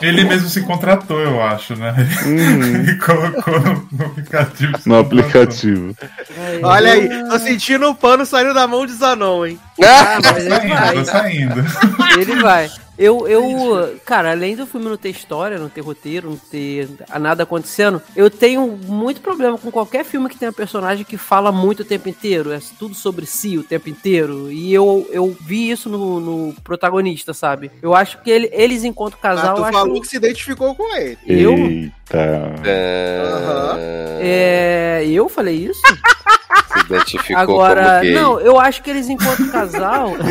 Ele 0.00 0.22
mesmo 0.22 0.48
se 0.48 0.60
contratou, 0.60 1.18
eu 1.18 1.42
acho, 1.42 1.74
né? 1.74 1.94
Uhum. 2.24 2.74
Ele 2.76 2.94
colocou 3.02 3.60
no, 3.60 3.88
no 3.90 4.06
aplicativo. 4.06 4.72
No 4.86 4.94
contratou. 4.94 5.29
Aplicativo. 5.30 5.94
Olha 6.62 6.92
aí, 6.92 7.08
tô 7.28 7.38
sentindo 7.38 7.88
um 7.88 7.94
pano 7.94 8.26
saindo 8.26 8.52
da 8.54 8.66
mão 8.66 8.84
de 8.86 8.92
Zanon, 8.92 9.46
hein? 9.46 9.60
Ah, 9.82 10.20
Tá 10.20 10.32
mas 10.32 10.46
ele 10.46 10.50
saindo, 10.50 10.74
vai. 10.74 10.94
tá 10.94 11.04
saindo. 11.04 11.64
Ele 12.20 12.36
vai. 12.42 12.70
Eu, 13.02 13.26
eu, 13.26 13.98
cara, 14.04 14.30
além 14.32 14.54
do 14.54 14.66
filme 14.66 14.86
não 14.86 14.96
ter 14.98 15.08
história, 15.08 15.56
não 15.58 15.70
ter 15.70 15.80
roteiro, 15.80 16.28
não 16.28 16.36
ter 16.36 16.86
nada 17.18 17.44
acontecendo, 17.44 18.02
eu 18.14 18.28
tenho 18.30 18.78
muito 18.86 19.22
problema 19.22 19.56
com 19.56 19.70
qualquer 19.70 20.04
filme 20.04 20.28
que 20.28 20.36
tenha 20.36 20.52
personagem 20.52 21.02
que 21.02 21.16
fala 21.16 21.50
muito 21.50 21.80
o 21.80 21.84
tempo 21.84 22.10
inteiro, 22.10 22.52
é 22.52 22.58
tudo 22.78 22.94
sobre 22.94 23.24
si 23.24 23.56
o 23.56 23.64
tempo 23.64 23.88
inteiro. 23.88 24.52
E 24.52 24.72
eu, 24.74 25.08
eu 25.10 25.34
vi 25.40 25.70
isso 25.70 25.88
no, 25.88 26.20
no 26.20 26.54
protagonista, 26.62 27.32
sabe? 27.32 27.70
Eu 27.80 27.94
acho 27.94 28.18
que 28.20 28.30
ele- 28.30 28.50
eles, 28.52 28.84
enquanto 28.84 29.14
Mas 29.14 29.22
casal, 29.22 29.54
tu 29.56 29.64
eu 29.64 29.72
falou 29.72 29.92
acho. 29.94 30.02
que 30.02 30.08
se 30.08 30.16
identificou 30.16 30.74
com 30.74 30.94
ele. 30.94 31.16
Eu? 31.26 31.54
Eita. 31.56 31.94
Ah, 32.12 33.76
É, 34.20 35.04
eu 35.08 35.26
falei 35.30 35.56
isso? 35.56 35.80
Se 36.72 36.80
identificou 36.80 37.38
Agora, 37.40 37.82
como 37.84 38.00
gay. 38.02 38.12
não, 38.12 38.40
eu 38.40 38.58
acho 38.60 38.82
que 38.82 38.90
eles, 38.90 39.08
enquanto 39.08 39.50
casal. 39.50 40.12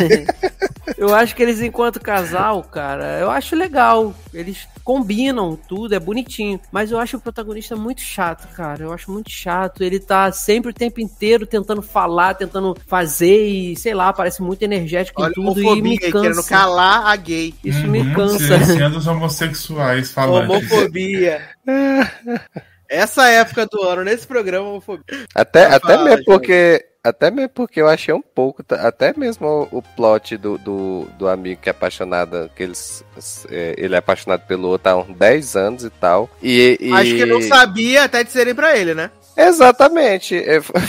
Eu 0.98 1.14
acho 1.15 1.33
que 1.35 1.41
eles, 1.43 1.61
enquanto 1.61 2.01
casal, 2.01 2.58
cara, 2.63 3.19
eu 3.19 3.29
acho 3.29 3.55
legal. 3.55 4.13
Eles 4.33 4.67
combinam 4.83 5.55
tudo, 5.55 5.93
é 5.93 5.99
bonitinho. 5.99 6.59
Mas 6.71 6.91
eu 6.91 6.97
acho 6.99 7.17
o 7.17 7.21
protagonista 7.21 7.75
muito 7.75 8.01
chato, 8.01 8.47
cara. 8.55 8.83
Eu 8.83 8.93
acho 8.93 9.11
muito 9.11 9.29
chato. 9.29 9.83
Ele 9.83 9.99
tá 9.99 10.31
sempre 10.31 10.71
o 10.71 10.73
tempo 10.73 10.99
inteiro 10.99 11.45
tentando 11.45 11.81
falar, 11.81 12.33
tentando 12.33 12.75
fazer 12.88 13.45
e, 13.47 13.75
sei 13.75 13.93
lá, 13.93 14.11
parece 14.11 14.41
muito 14.41 14.63
energético 14.63 15.21
Olha 15.21 15.31
em 15.31 15.33
tudo 15.33 15.61
e 15.61 15.81
me 15.81 15.91
aí, 15.91 15.97
querendo 15.99 16.35
cansa. 16.35 16.49
calar 16.49 17.05
a 17.07 17.15
gay. 17.15 17.53
Isso 17.63 17.88
me 17.88 17.99
Uhum, 18.01 18.13
cansa. 18.13 18.39
Silenciando 18.39 18.97
os 18.97 19.07
homossexuais 19.07 20.11
falantes. 20.11 20.49
Homofobia. 20.71 21.41
Essa 22.89 23.27
época 23.29 23.67
do 23.67 23.83
ano, 23.83 24.03
nesse 24.03 24.25
programa, 24.25 24.67
homofobia. 24.67 25.03
Até, 25.35 25.65
até 25.65 26.03
mesmo 26.03 26.25
porque. 26.25 26.83
Até 27.02 27.32
mesmo 27.32 27.50
porque 27.50 27.80
eu 27.82 27.88
achei 27.88 28.14
um 28.14 28.22
pouco, 28.22 28.61
tá- 28.61 28.86
até 28.86 29.14
mesmo 29.16 29.68
o, 29.72 29.82
plot 29.82 30.36
do, 30.36 30.58
do, 30.58 31.08
do 31.18 31.30
amigo 31.30 31.61
que 31.61 31.69
é 31.69 31.72
apaixonado, 31.72 32.52
que 32.53 32.64
eles, 32.64 33.06
é, 33.50 33.74
ele 33.78 33.95
é 33.95 33.98
apaixonado 34.00 34.42
pelo 34.45 34.68
outro 34.68 34.92
há 34.92 34.98
uns 34.98 35.16
10 35.18 35.56
anos 35.56 35.84
e 35.86 35.90
tal. 35.90 36.30
E, 36.44 36.78
e- 36.80 36.92
Acho 36.92 37.16
que 37.16 37.26
não 37.26 37.42
sabia 37.42 38.03
até 38.03 38.22
de 38.24 38.32
serem 38.32 38.53
pra 38.53 38.78
ele, 38.78 38.94
né? 38.94 39.10
Exatamente, 39.38 40.36
é, 40.36 40.60
foi, 40.60 40.82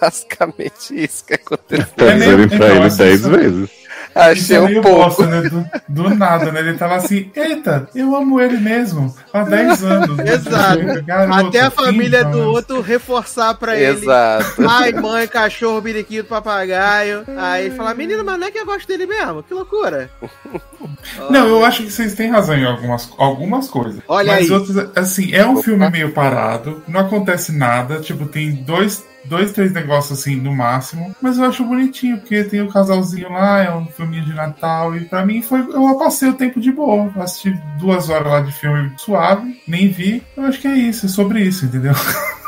basicamente 0.00 0.92
isso 1.04 1.24
que 1.24 1.34
aconteceu. 1.34 1.86
Pra 1.94 2.06
É 2.10 2.14
meio- 2.16 2.48
dizerem 2.48 2.58
pra 2.58 2.68
ele 2.74 2.84
assim, 2.86 2.98
10 2.98 3.20
isso- 3.20 3.30
vezes. 3.30 3.70
Achei 4.14 4.56
é 4.56 4.60
um 4.60 4.66
meio 4.66 4.82
pouco. 4.82 4.98
bosta, 4.98 5.26
né? 5.26 5.42
Do, 5.48 5.66
do 5.88 6.14
nada, 6.14 6.52
né? 6.52 6.60
Ele 6.60 6.74
tava 6.74 6.96
assim, 6.96 7.30
eita, 7.34 7.88
eu 7.94 8.14
amo 8.14 8.40
ele 8.40 8.58
mesmo, 8.58 9.14
há 9.32 9.42
10 9.42 9.84
anos. 9.84 10.18
Exato. 10.24 11.02
Garoto, 11.04 11.46
Até 11.48 11.60
a 11.60 11.70
família 11.70 12.20
então, 12.20 12.30
do 12.30 12.38
né? 12.38 12.44
outro 12.46 12.80
reforçar 12.80 13.54
pra 13.54 13.76
ele. 13.76 14.02
Exato. 14.02 14.62
Pai, 14.62 14.92
mãe, 14.92 15.26
cachorro, 15.26 15.80
biriquito, 15.80 16.28
papagaio. 16.28 17.24
Aí 17.36 17.66
ele 17.66 17.74
fala, 17.74 17.94
menino, 17.94 18.24
mas 18.24 18.38
não 18.38 18.46
é 18.46 18.50
que 18.50 18.58
eu 18.58 18.66
gosto 18.66 18.86
dele 18.86 19.06
mesmo. 19.06 19.42
Que 19.42 19.54
loucura. 19.54 20.10
Não, 21.30 21.46
eu 21.48 21.64
acho 21.64 21.82
que 21.82 21.90
vocês 21.90 22.14
têm 22.14 22.30
razão 22.30 22.56
em 22.56 22.64
algumas, 22.64 23.10
algumas 23.16 23.68
coisas. 23.68 24.00
Olha 24.06 24.32
Mas 24.32 24.50
aí. 24.50 24.52
outras, 24.52 24.90
assim, 24.96 25.32
é 25.34 25.46
um 25.46 25.62
filme 25.62 25.88
meio 25.90 26.12
parado, 26.12 26.82
não 26.86 27.00
acontece 27.00 27.52
nada, 27.52 28.00
tipo, 28.00 28.26
tem 28.26 28.52
dois, 28.52 29.02
dois, 29.24 29.52
três 29.52 29.72
negócios 29.72 30.18
assim 30.18 30.36
no 30.36 30.54
máximo, 30.54 31.14
mas 31.20 31.38
eu 31.38 31.44
acho 31.44 31.64
bonitinho, 31.64 32.18
porque 32.18 32.44
tem 32.44 32.62
o 32.62 32.68
casalzinho 32.68 33.30
lá, 33.32 33.60
é 33.62 33.74
um 33.74 33.86
filminho 33.86 34.24
de 34.24 34.34
Natal, 34.34 34.96
e 34.96 35.00
pra 35.04 35.24
mim 35.24 35.42
foi. 35.42 35.60
Eu 35.60 35.96
passei 35.98 36.28
o 36.28 36.34
tempo 36.34 36.60
de 36.60 36.70
boa. 36.72 37.10
Assisti 37.16 37.50
duas 37.78 38.08
horas 38.08 38.30
lá 38.32 38.40
de 38.40 38.52
filme 38.52 38.92
suave, 38.96 39.60
nem 39.66 39.88
vi. 39.88 40.22
Eu 40.36 40.44
acho 40.44 40.60
que 40.60 40.68
é 40.68 40.74
isso, 40.74 41.06
é 41.06 41.08
sobre 41.08 41.40
isso, 41.40 41.64
entendeu? 41.66 41.92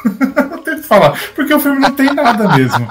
Não 0.50 0.62
tem 0.62 0.74
o 0.74 0.76
que 0.82 0.86
falar, 0.86 1.18
porque 1.34 1.52
o 1.52 1.58
filme 1.58 1.80
não 1.80 1.90
tem 1.90 2.14
nada 2.14 2.56
mesmo. 2.56 2.86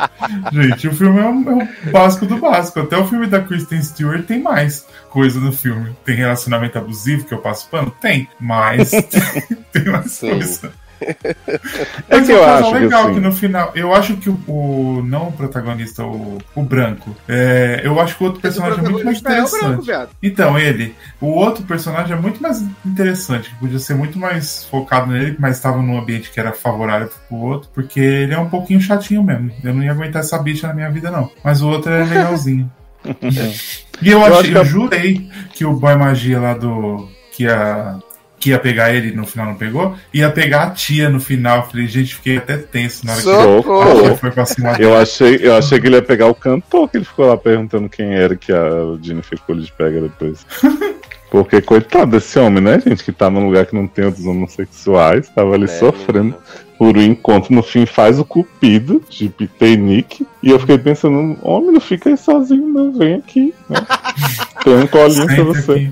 Gente, 0.52 0.88
o 0.90 0.94
filme 0.94 1.18
é, 1.20 1.26
um- 1.26 1.62
é 1.62 1.70
o 1.88 1.92
básico 1.92 2.26
do 2.26 2.38
básico. 2.38 2.82
Até 2.82 2.98
o 2.98 3.08
filme 3.08 3.26
da 3.28 3.42
Kristen 3.42 3.82
Stewart 3.82 4.26
tem 4.26 4.42
mais 4.42 4.86
coisa 5.10 5.40
no 5.40 5.54
filme. 5.54 5.96
Tem 6.04 6.16
relacionamento 6.16 6.78
abusivo 6.78 7.24
que 7.26 7.34
eu 7.34 7.38
passo 7.38 7.70
pano? 7.70 7.90
Tem, 8.02 8.28
mas 8.38 8.92
tem 9.72 9.86
mais 9.86 10.12
Sim. 10.12 10.30
coisa. 10.30 10.74
É 12.10 12.22
que 12.22 12.32
eu 12.32 12.42
um 12.42 12.44
acho 12.46 12.72
que, 12.72 12.80
legal 12.80 13.04
assim- 13.06 13.14
que 13.16 13.20
no 13.20 13.32
final. 13.32 13.72
Eu 13.76 13.94
acho 13.94 14.18
que 14.18 14.30
o, 14.30 14.40
o- 14.48 15.04
não 15.06 15.28
o 15.28 15.32
protagonista, 15.32 16.04
o, 16.04 16.38
o 16.56 16.64
branco. 16.64 17.16
é, 17.28 17.82
eu 17.84 18.00
acho 18.00 18.16
que 18.18 18.24
o 18.24 18.28
outro 18.28 18.42
personagem 18.42 18.80
é 18.80 18.90
muito 18.90 19.06
mais 19.06 19.18
é 19.18 19.20
o 19.20 19.24
branco, 19.24 19.48
interessante. 19.56 19.86
viado. 19.86 20.10
Então, 20.22 20.58
ele. 20.60 20.96
O 21.20 21.28
outro 21.28 21.64
personagem 21.64 22.16
é 22.16 22.20
muito 22.20 22.42
mais 22.42 22.64
interessante, 22.86 23.50
que 23.50 23.56
podia 23.56 23.80
ser 23.80 23.96
muito 23.96 24.18
mais 24.20 24.66
focado 24.66 25.12
nele, 25.12 25.36
mas 25.40 25.56
estava 25.58 25.82
num 25.82 25.98
ambiente 26.00 26.32
que 26.32 26.40
era 26.40 26.54
favorável 26.54 27.10
pro 27.28 27.38
outro, 27.38 27.70
porque 27.74 28.00
ele 28.00 28.34
é 28.34 28.40
um 28.40 28.50
pouquinho 28.50 28.80
chatinho 28.82 29.24
mesmo. 29.24 29.52
Eu 29.64 29.74
não 29.74 29.84
ia 29.84 29.92
aguentar 29.92 30.22
essa 30.22 30.38
bicha 30.38 30.68
na 30.68 30.74
minha 30.74 30.90
vida, 30.90 31.10
não. 31.12 31.30
Mas 31.44 31.62
o 31.62 31.70
outro 31.70 31.92
é 31.92 32.04
legalzinho. 32.04 32.72
e 34.02 34.10
eu, 34.12 34.20
Eu 34.20 34.26
achei, 34.26 34.40
acho 34.40 34.50
que 34.52 34.58
eu 34.58 34.62
a- 34.62 34.64
jurei 34.64 35.30
que 35.54 35.66
o 35.66 35.74
boy 35.74 35.96
magia 35.96 36.40
lá 36.40 36.54
do. 36.54 37.08
que 37.32 37.44
ia. 37.44 37.96
Que 38.40 38.50
ia 38.50 38.60
pegar 38.60 38.94
ele 38.94 39.12
no 39.12 39.26
final 39.26 39.48
não 39.48 39.56
pegou, 39.56 39.96
ia 40.14 40.30
pegar 40.30 40.64
a 40.64 40.70
tia 40.72 41.10
no 41.10 41.20
final. 41.20 41.68
Falei, 41.70 41.88
gente, 41.88 42.16
fiquei 42.16 42.38
até 42.38 42.58
tenso 42.58 43.06
na 43.06 43.14
hora 43.14 43.22
que 43.22 43.28
Socorro. 43.28 44.00
a 44.00 44.02
tia 44.04 44.18
foi 44.18 44.32
pra 44.32 44.46
cima 44.46 44.72
dele. 44.74 44.86
Eu 44.86 44.98
achei, 44.98 45.40
eu 45.42 45.56
achei 45.56 45.80
que 45.80 45.88
ele 45.88 45.96
ia 45.96 46.02
pegar 46.02 46.28
o 46.28 46.36
cantor, 46.36 46.90
que 46.90 46.98
ele 46.98 47.06
ficou 47.06 47.26
lá 47.28 47.38
perguntando 47.38 47.88
quem 47.90 48.14
era 48.14 48.36
que 48.36 48.52
a 48.52 48.70
Jennifer 49.02 49.40
Coolidge 49.46 49.72
pega 49.78 50.02
depois. 50.02 50.46
Porque, 51.32 51.60
coitado 51.62 52.12
desse 52.12 52.38
homem, 52.40 52.64
né, 52.64 52.80
gente? 52.86 53.04
Que 53.04 53.12
tá 53.12 53.30
num 53.30 53.46
lugar 53.48 53.66
que 53.66 53.76
não 53.76 53.88
tem 53.88 54.06
outros 54.06 54.26
homossexuais, 54.26 55.28
tava 55.30 55.54
ali 55.56 55.66
É, 55.66 55.68
sofrendo 55.68 56.24
menino. 56.24 56.38
Por 56.78 56.98
um 56.98 57.02
encontro. 57.02 57.54
No 57.54 57.64
fim, 57.64 57.86
faz 57.86 58.20
o 58.20 58.26
cupido 58.26 59.02
de 59.10 59.30
Peter 59.30 59.70
e 59.74 59.78
Nick. 59.78 60.26
E 60.44 60.52
eu 60.52 60.60
fiquei 60.60 60.78
pensando, 60.78 61.38
homem, 61.42 61.72
não 61.72 61.80
fica 61.82 62.10
aí 62.10 62.18
sozinho, 62.18 62.68
não. 62.68 62.92
Vem 62.94 63.16
aqui. 63.16 63.54
Né? 63.70 63.78
Tem 64.64 64.76
um 64.76 64.88
colinho 64.88 65.26
pra 65.28 65.44
você. 65.44 65.92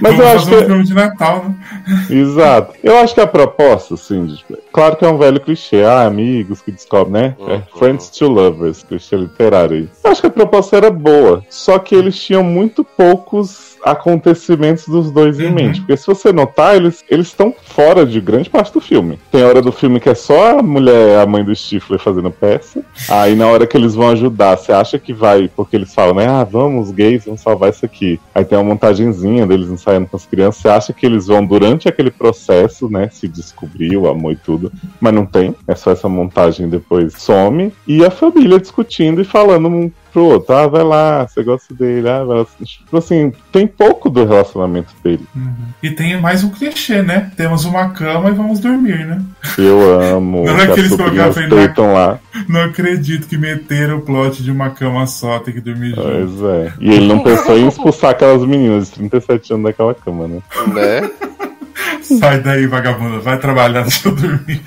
Mas 0.00 0.16
Vamos 0.16 0.18
eu 0.20 0.28
acho 0.28 0.44
fazer 0.44 0.56
um 0.56 0.60
que. 0.60 0.66
filme 0.66 0.84
de 0.84 0.94
Natal, 0.94 1.44
né? 1.46 2.06
Exato. 2.10 2.74
Eu 2.82 2.98
acho 2.98 3.14
que 3.14 3.20
a 3.20 3.26
proposta, 3.26 3.94
assim, 3.94 4.26
de- 4.26 4.44
claro 4.72 4.96
que 4.96 5.04
é 5.04 5.08
um 5.08 5.16
velho 5.18 5.40
clichê, 5.40 5.82
ah, 5.82 6.04
amigos 6.06 6.60
que 6.60 6.70
descobrem, 6.72 7.12
né? 7.22 7.34
É 7.40 7.54
Uhum. 7.54 7.62
Friends 7.78 8.08
to 8.10 8.28
Lovers, 8.28 8.82
clichê 8.82 9.16
literário 9.16 9.76
aí. 9.76 9.88
Eu 10.02 10.10
acho 10.10 10.20
que 10.20 10.26
a 10.26 10.30
proposta 10.30 10.76
era 10.76 10.90
boa, 10.90 11.42
só 11.48 11.78
que 11.78 11.94
eles 11.94 12.18
tinham 12.18 12.42
muito 12.42 12.84
poucos 12.84 13.73
acontecimentos 13.84 14.86
dos 14.88 15.10
dois 15.10 15.38
em 15.40 15.46
Uhum. 15.46 15.52
mente. 15.54 15.80
Porque 15.80 15.96
se 15.96 16.06
você 16.06 16.32
notar, 16.32 16.76
eles 16.76 17.04
eles 17.10 17.26
estão 17.28 17.54
fora 17.64 18.04
de 18.06 18.20
grande 18.20 18.48
parte 18.50 18.72
do 18.72 18.80
filme. 18.80 19.18
Tem 19.30 19.42
hora 19.44 19.60
do 19.60 19.70
filme 19.72 20.00
que 20.00 20.08
é 20.08 20.14
só 20.14 20.58
a 20.58 20.62
mulher, 20.62 21.18
a 21.20 21.26
mãe 21.26 21.44
do 21.44 21.54
Stifler 21.54 21.98
fazendo 22.00 22.30
peça. 22.30 22.82
Aí 23.08 23.34
na 23.34 23.46
hora 23.46 23.66
que 23.66 23.76
eles 23.76 23.94
vão 23.94 24.08
ajudar, 24.10 24.56
você 24.56 24.72
acha 24.72 24.98
que 24.98 25.12
vai, 25.12 25.50
porque 25.54 25.76
eles 25.76 25.94
falam, 25.94 26.14
né? 26.14 26.26
Ah, 26.26 26.44
vamos, 26.44 26.90
gays, 26.90 27.24
vamos 27.24 27.40
salvar 27.40 27.70
isso 27.70 27.84
aqui. 27.84 28.18
Aí 28.34 28.44
tem 28.44 28.56
uma 28.58 28.64
montagenzinha 28.64 29.46
deles 29.46 29.68
ensaiando 29.68 30.06
com 30.06 30.16
as 30.16 30.26
crianças. 30.26 30.62
Você 30.62 30.68
acha 30.68 30.92
que 30.92 31.04
eles 31.04 31.26
vão, 31.26 31.44
durante 31.44 31.88
aquele 31.88 32.10
processo, 32.10 32.88
né? 32.88 33.08
Se 33.12 33.28
descobrir 33.28 33.96
o 33.96 34.08
amor 34.08 34.32
e 34.32 34.36
tudo. 34.36 34.72
Mas 35.00 35.12
não 35.14 35.26
tem. 35.26 35.54
É 35.68 35.74
só 35.74 35.90
essa 35.90 36.08
montagem 36.08 36.68
depois 36.68 37.12
some. 37.18 37.72
E 37.86 38.04
a 38.04 38.10
família 38.10 38.58
discutindo 38.58 39.20
e 39.20 39.24
falando 39.24 39.68
um 39.68 39.90
pro 40.14 40.24
outro. 40.26 40.54
Ah, 40.54 40.68
vai 40.68 40.84
lá, 40.84 41.26
você 41.26 41.42
gosta 41.42 41.74
dele. 41.74 42.08
Ah, 42.08 42.22
vai 42.22 42.38
lá. 42.38 42.46
Tipo 42.64 42.96
assim, 42.96 43.32
tem 43.50 43.66
pouco 43.66 44.08
do 44.08 44.24
relacionamento 44.24 44.94
dele. 45.02 45.26
Uhum. 45.34 45.52
E 45.82 45.90
tem 45.90 46.18
mais 46.20 46.44
um 46.44 46.50
clichê, 46.50 47.02
né? 47.02 47.32
Temos 47.36 47.64
uma 47.64 47.90
cama 47.90 48.30
e 48.30 48.32
vamos 48.32 48.60
dormir, 48.60 49.04
né? 49.04 49.20
Eu 49.58 50.00
amo. 50.00 50.44
Não 50.46 50.60
é 50.60 50.68
que 50.68 50.78
eles 50.78 50.96
colocaram 50.96 51.48
deitam 51.48 51.92
lá. 51.92 52.20
Não 52.48 52.62
acredito 52.62 53.26
que 53.26 53.36
meteram 53.36 53.98
o 53.98 54.02
plot 54.02 54.42
de 54.42 54.52
uma 54.52 54.70
cama 54.70 55.04
só, 55.06 55.40
tem 55.40 55.52
que 55.52 55.60
dormir 55.60 55.90
junto. 55.90 56.02
Pois 56.02 56.42
é. 56.42 56.72
E 56.80 56.92
ele 56.92 57.08
não 57.08 57.20
pensou 57.20 57.58
em 57.58 57.66
expulsar 57.66 58.10
aquelas 58.10 58.44
meninas 58.44 58.88
de 58.88 59.08
37 59.08 59.52
anos 59.54 59.64
daquela 59.64 59.94
cama, 59.94 60.28
né? 60.28 60.40
Né? 60.68 61.10
Sai 62.02 62.40
daí, 62.40 62.66
vagabunda, 62.66 63.18
vai 63.18 63.38
trabalhar, 63.38 63.82
deixa 63.84 64.08
eu 64.08 64.14
dormir. 64.14 64.62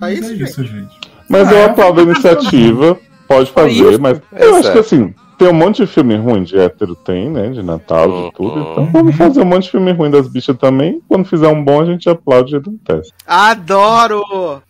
É 0.00 0.12
isso, 0.12 0.24
é 0.24 0.28
gente. 0.28 0.42
isso, 0.44 0.64
gente. 0.64 1.08
Mas 1.28 1.48
Ah, 1.48 1.52
eu 1.52 1.58
é 1.58 1.64
aplaudo 1.64 2.00
a 2.00 2.04
iniciativa, 2.04 2.98
pode 3.28 3.52
fazer, 3.52 3.90
isso. 3.90 4.00
mas 4.00 4.20
eu 4.32 4.50
acho 4.56 4.58
Exato. 4.60 4.72
que 4.72 4.78
assim, 4.78 5.14
tem 5.38 5.48
um 5.48 5.54
monte 5.54 5.82
de 5.82 5.86
filme 5.86 6.16
ruim 6.16 6.42
de 6.42 6.58
hétero, 6.58 6.96
tem, 6.96 7.30
né? 7.30 7.48
De 7.48 7.62
Natal, 7.62 8.10
de 8.10 8.32
tudo. 8.32 8.54
Uhum. 8.54 8.72
Então 8.72 8.86
vamos 8.92 9.16
fazer 9.16 9.40
um 9.40 9.44
monte 9.44 9.64
de 9.64 9.70
filme 9.70 9.92
ruim 9.92 10.10
das 10.10 10.26
bichas 10.28 10.56
também. 10.56 11.00
Quando 11.08 11.24
fizer 11.24 11.48
um 11.48 11.62
bom, 11.62 11.80
a 11.80 11.84
gente 11.84 12.08
aplaude 12.10 12.56
e 12.56 12.60
testa. 12.84 13.14
Adoro! 13.24 14.22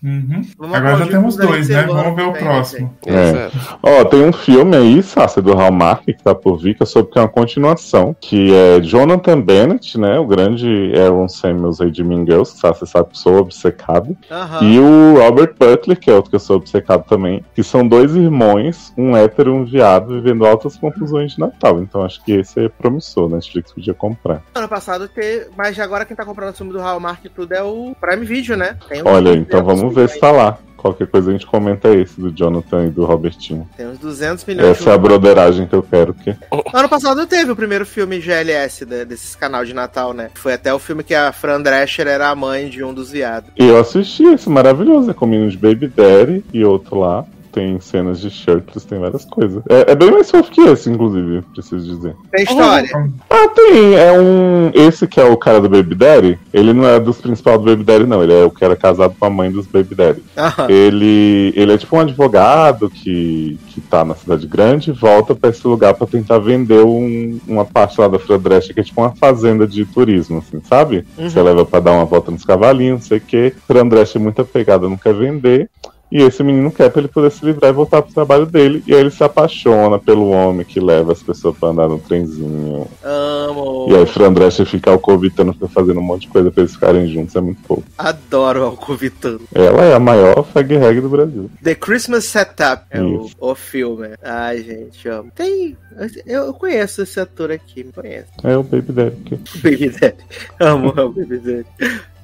Uhum. 0.03 0.43
Agora 0.73 0.97
já 0.99 1.07
temos 1.07 1.37
dois, 1.37 1.69
né? 1.71 1.83
Vamos 1.85 2.15
ver 2.15 2.29
o 2.29 2.33
vem, 2.33 2.43
próximo. 2.43 2.95
É. 3.07 3.31
Exato. 3.31 3.79
Ó, 3.83 4.05
tem 4.05 4.25
um 4.25 4.33
filme 4.33 4.77
aí, 4.77 5.03
Sassi, 5.03 5.41
do 5.41 5.55
Hallmark, 5.55 6.05
que 6.05 6.23
tá 6.23 6.35
por 6.35 6.59
vir, 6.59 6.75
que 6.75 6.83
é 6.83 6.87
sobre 6.87 7.13
que 7.13 7.19
é 7.19 7.23
uma 7.23 7.29
continuação, 7.29 8.15
que 8.21 8.55
é 8.55 8.81
Jonathan 8.81 9.41
Bennett, 9.41 9.99
né? 9.99 10.19
O 10.19 10.27
grande 10.27 10.93
Aaron 10.97 11.29
Samuels 11.29 11.81
aí 11.81 11.91
de 11.91 12.05
Mean 12.05 12.27
Girls, 12.27 12.53
que 12.53 12.61
Sassi 12.61 12.87
sabe 12.87 13.11
que 13.11 13.19
sou 13.19 13.39
obcecado. 13.39 14.17
Aham. 14.31 14.65
E 14.65 14.79
o 14.79 15.19
Robert 15.19 15.55
Butler, 15.59 15.99
que 15.99 16.11
é 16.11 16.15
outro 16.15 16.31
que 16.31 16.37
eu 16.37 16.41
sou 16.41 16.57
obcecado 16.57 17.05
também, 17.09 17.43
que 17.55 17.63
são 17.63 17.87
dois 17.87 18.15
irmãos, 18.15 18.93
um 18.97 19.17
hétero 19.17 19.51
e 19.51 19.55
um 19.55 19.65
viado, 19.65 20.09
vivendo 20.09 20.45
altas 20.59 20.77
confusões 20.77 21.33
de 21.33 21.41
Natal. 21.41 21.81
Então 21.81 22.03
acho 22.05 22.23
que 22.25 22.33
esse 22.33 22.65
é 22.65 22.69
promissor, 22.69 23.29
Netflix 23.29 23.73
podia 23.73 23.95
comprar. 23.95 24.43
Ano 24.55 24.69
passado 24.69 25.09
teve, 25.09 25.47
mas 25.57 25.79
agora 25.79 26.05
quem 26.05 26.17
tá 26.17 26.25
comprando 26.25 26.51
o 26.51 26.57
filme 26.57 26.73
do 26.73 26.81
Hallmark 26.81 27.25
e 27.25 27.29
tudo 27.29 27.53
é 27.53 27.63
o 27.63 27.95
Prime 28.01 28.25
Video, 28.27 28.57
né? 28.57 28.77
Uns 28.91 29.03
Olha, 29.05 29.31
200 29.33 29.37
então 29.47 29.65
vamos 29.65 29.95
ver 29.95 30.09
se 30.09 30.17
milhões. 30.17 30.21
tá 30.21 30.31
lá. 30.33 30.59
Qualquer 30.77 31.09
coisa 31.09 31.29
a 31.31 31.33
gente 31.33 31.45
comenta 31.45 31.89
esse 31.89 32.21
do 32.21 32.31
Jonathan 32.31 32.87
e 32.87 32.91
do 32.91 33.05
Robertinho. 33.05 33.69
Tem 33.77 33.85
uns 33.89 33.99
200 33.99 34.45
milhões. 34.45 34.69
Essa 34.79 34.91
é 34.91 34.95
a 34.95 34.99
broderagem 34.99 35.67
que 35.67 35.75
eu 35.75 35.83
quero. 35.83 36.15
Que... 36.15 36.37
Ano 36.73 36.89
passado 36.89 37.27
teve 37.27 37.51
o 37.51 37.57
primeiro 37.57 37.85
filme 37.85 38.21
GLS 38.21 38.87
de- 38.87 39.05
desses 39.05 39.35
canal 39.35 39.65
de 39.65 39.75
Natal, 39.75 40.13
né? 40.13 40.31
Foi 40.35 40.53
até 40.53 40.73
o 40.73 40.79
filme 40.79 41.03
que 41.03 41.17
a 41.17 41.33
Fran 41.33 41.61
Drescher 41.61 42.07
era 42.07 42.29
a 42.29 42.35
mãe 42.37 42.69
de 42.69 42.85
um 42.85 42.95
dos 42.95 43.11
viados. 43.11 43.51
E 43.59 43.67
eu 43.67 43.77
assisti 43.77 44.23
esse 44.23 44.49
maravilhoso, 44.49 45.11
é 45.11 45.15
com 45.15 45.25
o 45.25 45.29
menino 45.29 45.51
de 45.51 45.57
Baby 45.57 45.89
Daddy 45.89 46.45
e 46.53 46.65
outro 46.65 47.01
lá. 47.01 47.25
Tem 47.59 47.81
cenas 47.81 48.21
de 48.21 48.31
shirtless, 48.31 48.87
tem 48.87 49.01
várias 49.01 49.25
coisas. 49.25 49.61
É, 49.69 49.91
é 49.91 49.95
bem 49.97 50.13
mais 50.13 50.31
fofo 50.31 50.49
que 50.49 50.61
esse, 50.61 50.89
inclusive, 50.89 51.43
preciso 51.53 51.85
dizer. 51.97 52.15
Tem 52.31 52.45
história. 52.45 52.89
Ah, 53.29 53.49
tem. 53.49 53.95
É 53.97 54.13
um. 54.13 54.71
Esse 54.73 55.09
que 55.09 55.19
é 55.19 55.25
o 55.25 55.37
cara 55.37 55.61
do 55.61 55.69
Baby 55.69 55.97
Daddy, 55.97 56.39
ele 56.55 56.73
não 56.73 56.87
é 56.87 57.01
dos 57.01 57.21
principais 57.21 57.59
do 57.59 57.65
Baby 57.65 57.83
Daddy, 57.83 58.07
não. 58.07 58.23
Ele 58.23 58.33
é 58.33 58.45
o 58.45 58.51
que 58.53 58.65
era 58.65 58.77
casado 58.77 59.17
com 59.19 59.25
a 59.27 59.31
mãe 59.31 59.51
dos 59.51 59.67
Baby 59.67 59.97
Daddy. 59.97 60.23
Aham. 60.37 60.67
Ele, 60.71 61.53
ele 61.57 61.73
é 61.73 61.79
tipo 61.79 61.97
um 61.97 62.01
advogado 62.01 62.89
que, 62.89 63.59
que 63.71 63.81
tá 63.81 64.05
na 64.05 64.15
cidade 64.15 64.47
grande 64.47 64.91
e 64.91 64.93
volta 64.93 65.35
pra 65.35 65.51
esse 65.51 65.67
lugar 65.67 65.95
pra 65.95 66.07
tentar 66.07 66.39
vender 66.39 66.85
um- 66.85 67.41
uma 67.49 67.65
parte 67.65 68.01
lá 68.01 68.07
da 68.07 68.21
Fredrest, 68.21 68.73
que 68.73 68.79
é 68.79 68.85
tipo 68.85 69.01
uma 69.01 69.17
fazenda 69.17 69.67
de 69.67 69.85
turismo, 69.85 70.39
assim, 70.39 70.61
sabe? 70.63 71.05
Uhum. 71.19 71.29
Você 71.29 71.43
leva 71.43 71.65
pra 71.65 71.81
dar 71.81 71.91
uma 71.91 72.05
volta 72.05 72.31
nos 72.31 72.45
cavalinhos, 72.45 73.01
não 73.01 73.07
sei 73.09 73.19
o 73.19 73.21
quê. 73.21 73.53
Fredrest 73.67 74.15
é 74.15 74.21
muito 74.21 74.41
apegada, 74.43 74.89
não 74.89 74.97
quer 74.97 75.13
vender. 75.13 75.69
E 76.11 76.23
esse 76.23 76.43
menino 76.43 76.71
quer 76.71 76.91
pra 76.91 77.01
ele 77.01 77.09
poder 77.09 77.31
se 77.31 77.45
livrar 77.45 77.71
e 77.71 77.75
voltar 77.75 78.01
pro 78.01 78.15
trabalho 78.15 78.47
dele. 78.47 78.83
E 78.87 78.95
aí 78.95 79.01
ele 79.01 79.11
se 79.11 79.23
apaixona 79.23 79.99
pelo 79.99 80.31
homem 80.31 80.65
que 80.65 80.81
leva 80.81 81.13
as 81.13 81.23
pessoas 81.23 81.57
pra 81.59 81.69
andar 81.69 81.87
no 81.89 81.99
trenzinho. 81.99 82.87
Amo. 83.05 83.87
E 83.91 83.95
aí 83.95 84.07
Fran 84.07 84.33
Drescher 84.33 84.65
fica 84.65 84.91
alcovitando, 84.91 85.53
fica 85.53 85.69
fazendo 85.69 86.01
um 86.01 86.03
monte 86.03 86.23
de 86.23 86.29
coisa 86.29 86.51
pra 86.51 86.63
eles 86.63 86.73
ficarem 86.75 87.07
juntos, 87.09 87.37
é 87.37 87.41
muito 87.41 87.61
fofo. 87.63 87.85
Adoro 87.99 88.61
o 88.63 88.65
Alcovitano. 88.67 89.41
Ela 89.55 89.85
é 89.85 89.95
a 89.95 90.01
maior 90.01 90.45
fag 90.45 90.77
rag 90.77 91.01
do 91.01 91.09
Brasil. 91.11 91.51
The 91.63 91.75
Christmas 91.75 92.25
Setup 92.25 92.85
é 92.91 93.03
o, 93.03 93.29
o 93.39 93.55
filme. 93.55 94.09
Ai, 94.23 94.63
gente, 94.63 95.07
amo. 95.09 95.31
Tem. 95.35 95.77
Eu, 96.25 96.55
conheço 96.55 97.03
esse 97.03 97.19
ator 97.21 97.51
aqui, 97.51 97.85
me 97.85 97.93
conheço. 97.93 98.29
É 98.45 98.57
o 98.57 98.63
Baby 98.63 98.93
Daddy. 98.93 99.17
que- 99.25 99.37
Baby 99.63 99.91
Daddy. 99.91 100.25
Amo 100.61 100.89
o 100.89 101.09
Baby 101.11 101.39
Daddy. 101.39 101.67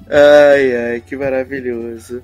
Ai, 0.09 0.75
ai, 0.93 1.03
que 1.05 1.15
maravilhoso. 1.15 2.21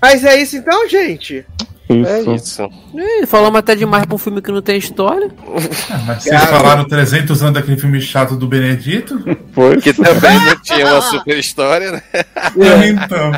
Mas 0.00 0.24
é 0.24 0.40
isso 0.40 0.56
então, 0.56 0.88
gente. 0.88 1.44
É 1.88 2.20
Isso. 2.20 2.34
isso. 2.34 2.70
Ih, 2.94 3.26
falamos 3.26 3.58
até 3.58 3.74
demais 3.74 4.06
pra 4.06 4.14
um 4.14 4.18
filme 4.18 4.40
que 4.40 4.52
não 4.52 4.62
tem 4.62 4.78
história. 4.78 5.28
Ah, 5.90 5.98
mas 6.06 6.22
vocês 6.22 6.40
Cara. 6.40 6.46
falaram 6.56 6.84
300 6.84 7.42
anos 7.42 7.54
daquele 7.54 7.76
filme 7.80 8.00
chato 8.00 8.36
do 8.36 8.46
Benedito? 8.46 9.18
Pois. 9.52 9.82
Que 9.82 9.92
também 9.92 10.38
não 10.44 10.56
tinha 10.62 10.86
uma 10.86 11.00
super 11.00 11.36
história, 11.36 11.90
né? 11.90 12.02
Então. 12.86 13.32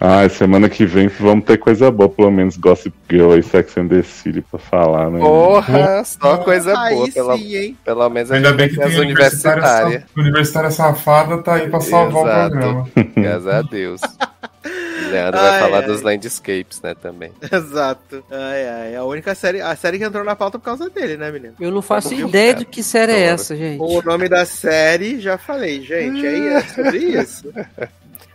Ah, 0.00 0.28
semana 0.28 0.68
que 0.68 0.84
vem 0.84 1.06
vamos 1.06 1.44
ter 1.44 1.58
coisa 1.58 1.88
boa, 1.92 2.08
pelo 2.08 2.30
menos 2.32 2.56
Gossip 2.56 2.92
Girl 3.08 3.32
e 3.38 3.42
Sex 3.44 3.76
and 3.78 3.86
the 3.86 4.02
City 4.02 4.40
pra 4.40 4.58
falar, 4.58 5.08
né? 5.08 5.20
Porra, 5.20 6.02
só 6.04 6.38
coisa 6.38 6.72
boa. 6.74 7.04
Aí 7.06 7.12
Pela, 7.12 7.36
sim, 7.38 7.54
hein? 7.56 7.76
pelo 7.84 8.10
menos 8.10 8.32
a 8.32 8.34
Ainda 8.34 8.48
gente 8.48 8.56
bem 8.58 8.68
que 8.68 8.76
tem 8.76 8.84
as 8.84 8.96
a 8.96 9.00
universitária, 9.00 9.60
universitárias. 9.62 10.04
universitária 10.16 10.70
safada 10.72 11.38
tá 11.38 11.54
aí 11.54 11.68
pra 11.70 11.80
salvar 11.80 12.24
Exato. 12.24 12.46
o 12.46 12.50
programa. 12.50 12.88
Graças 13.16 13.46
a 13.46 13.62
Deus. 13.62 14.00
Leandro 15.10 15.40
vai 15.40 15.50
Ai, 15.50 15.60
falar 15.60 15.78
ai. 15.80 15.86
dos 15.86 16.02
landscapes, 16.02 16.80
né, 16.82 16.94
também. 16.94 17.32
Exato. 17.50 18.22
Ai, 18.30 18.68
ai. 18.68 18.96
A 18.96 19.04
única 19.04 19.34
série. 19.34 19.60
A 19.60 19.74
série 19.76 19.98
que 19.98 20.04
entrou 20.04 20.24
na 20.24 20.36
pauta 20.36 20.58
por 20.58 20.64
causa 20.64 20.88
dele, 20.90 21.16
né, 21.16 21.30
menino? 21.30 21.54
Eu 21.60 21.70
não 21.70 21.80
faço 21.82 22.10
Como 22.10 22.28
ideia 22.28 22.54
viu, 22.54 22.64
do 22.64 22.66
que 22.66 22.82
série 22.82 23.12
é 23.12 23.20
essa, 23.22 23.56
gente. 23.56 23.80
O 23.80 24.02
nome 24.02 24.28
da 24.28 24.44
série, 24.44 25.20
já 25.20 25.38
falei, 25.38 25.82
gente. 25.82 26.26
Aí 26.26 26.48
é 26.48 26.60
sobre 26.62 26.98
isso. 26.98 27.52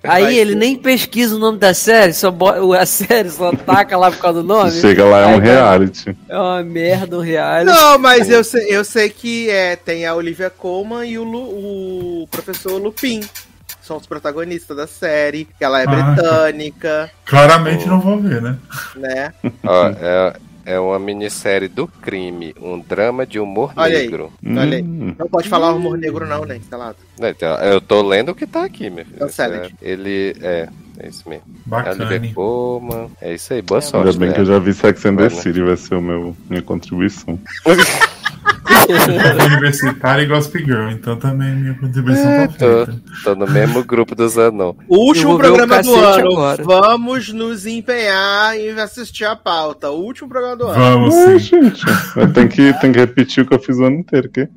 Aí 0.06 0.24
vai 0.24 0.36
ele 0.36 0.52
ser. 0.52 0.58
nem 0.58 0.76
pesquisa 0.76 1.34
o 1.34 1.40
nome 1.40 1.58
da 1.58 1.74
série, 1.74 2.12
só 2.12 2.30
bo- 2.30 2.74
a 2.74 2.86
série 2.86 3.30
só 3.30 3.54
taca 3.54 3.96
lá 3.98 4.12
por 4.12 4.20
causa 4.20 4.42
do 4.42 4.48
nome. 4.48 4.72
Chega 4.72 5.06
lá, 5.06 5.22
é 5.22 5.26
um 5.28 5.40
vai- 5.40 5.48
reality. 5.48 6.18
É 6.28 6.38
uma 6.38 6.62
merda, 6.62 7.18
um 7.18 7.22
reality. 7.22 7.72
Não, 7.72 7.98
mas 8.00 8.30
eu 8.30 8.44
sei, 8.44 8.66
eu 8.70 8.84
sei 8.84 9.10
que 9.10 9.50
é, 9.50 9.78
tem 9.78 10.06
a 10.06 10.14
Olivia 10.14 10.50
Colman 10.50 11.06
e 11.10 11.18
o, 11.18 11.24
Lu- 11.24 12.24
o 12.24 12.28
professor 12.30 12.74
Lupin. 12.82 13.22
São 13.84 13.98
os 13.98 14.08
protagonistas 14.08 14.76
da 14.76 14.88
série. 14.88 15.46
Que 15.58 15.64
ela 15.64 15.82
é 15.82 15.86
Ah. 15.88 15.88
britânica, 16.14 17.12
Claramente 17.26 17.86
não 17.88 18.00
vou 18.00 18.20
ver, 18.20 18.42
né? 18.42 18.58
né? 18.96 19.34
Ó, 19.64 19.88
é, 19.90 20.34
é 20.66 20.80
uma 20.80 20.98
minissérie 20.98 21.68
do 21.68 21.88
crime, 21.88 22.56
um 22.62 22.80
drama 22.80 23.26
de 23.26 23.40
humor 23.40 23.74
Olha 23.76 23.98
aí. 23.98 24.04
negro. 24.06 24.32
Olha 24.46 24.78
aí. 24.78 24.84
Hum. 24.84 25.14
Não 25.20 25.28
pode 25.28 25.50
falar 25.50 25.74
humor 25.74 25.98
negro, 25.98 26.26
não, 26.26 26.46
né? 26.46 26.56
Instalado. 26.58 26.96
Então, 27.20 27.56
eu 27.58 27.82
tô 27.82 28.02
lendo 28.02 28.30
o 28.30 28.36
que 28.36 28.48
tá 28.48 28.64
aqui, 28.64 28.90
meu 28.90 29.04
filho. 29.06 29.20
Cancela. 29.20 29.68
Ele 29.82 30.36
é. 30.42 30.70
É 31.00 31.08
isso 31.10 31.28
mesmo. 31.28 31.44
Bacana. 31.66 32.08
É 33.20 33.34
isso 33.34 33.52
aí, 33.52 33.64
boa 33.64 33.80
Ainda 33.80 33.90
sorte. 33.90 34.18
bem 34.20 34.30
né? 34.30 34.36
que 34.36 34.42
eu 34.42 34.46
já 34.46 34.60
vi 34.60 34.74
Sex 34.76 35.04
and 35.08 35.16
the 35.16 35.24
Olha. 35.24 35.30
City, 35.32 35.62
vai 35.62 35.76
ser 35.76 35.96
o 35.96 36.02
meu, 36.02 36.38
minha 36.48 36.62
contribuição. 36.62 37.40
Universitário 39.46 40.24
e 40.24 40.28
Gossip 40.28 40.64
Girl, 40.64 40.90
então 40.90 41.18
também 41.18 41.56
minha 41.56 41.74
contribuição 41.76 42.30
É, 42.30 42.48
tá 42.48 42.54
tô, 42.54 42.86
feita. 42.86 43.02
tô 43.24 43.36
no 43.36 43.48
mesmo 43.48 43.84
grupo 43.84 44.16
dos 44.16 44.38
Anon. 44.38 44.74
O 44.88 45.08
último 45.08 45.38
programa 45.38 45.82
do 45.82 45.96
ano. 45.96 46.32
agora. 46.32 46.64
Vamos 46.64 47.32
nos 47.34 47.66
empenhar 47.66 48.58
em 48.58 48.70
assistir 48.80 49.26
a 49.26 49.36
pauta. 49.36 49.90
O 49.90 50.00
último 50.02 50.30
programa 50.30 50.56
do 50.56 50.68
ano. 50.68 50.80
Vamos 50.80 51.16
Ai, 51.16 51.40
sim. 51.40 51.62
gente, 51.62 51.84
eu 52.16 52.32
tenho 52.34 52.50
que, 52.50 52.74
tenho 52.80 52.94
que 52.94 53.00
repetir 53.00 53.44
o 53.44 53.48
que 53.48 53.54
eu 53.56 53.60
fiz 53.60 53.78
o 53.78 53.84
ano 53.86 53.98
inteiro, 53.98 54.30
que? 54.30 54.48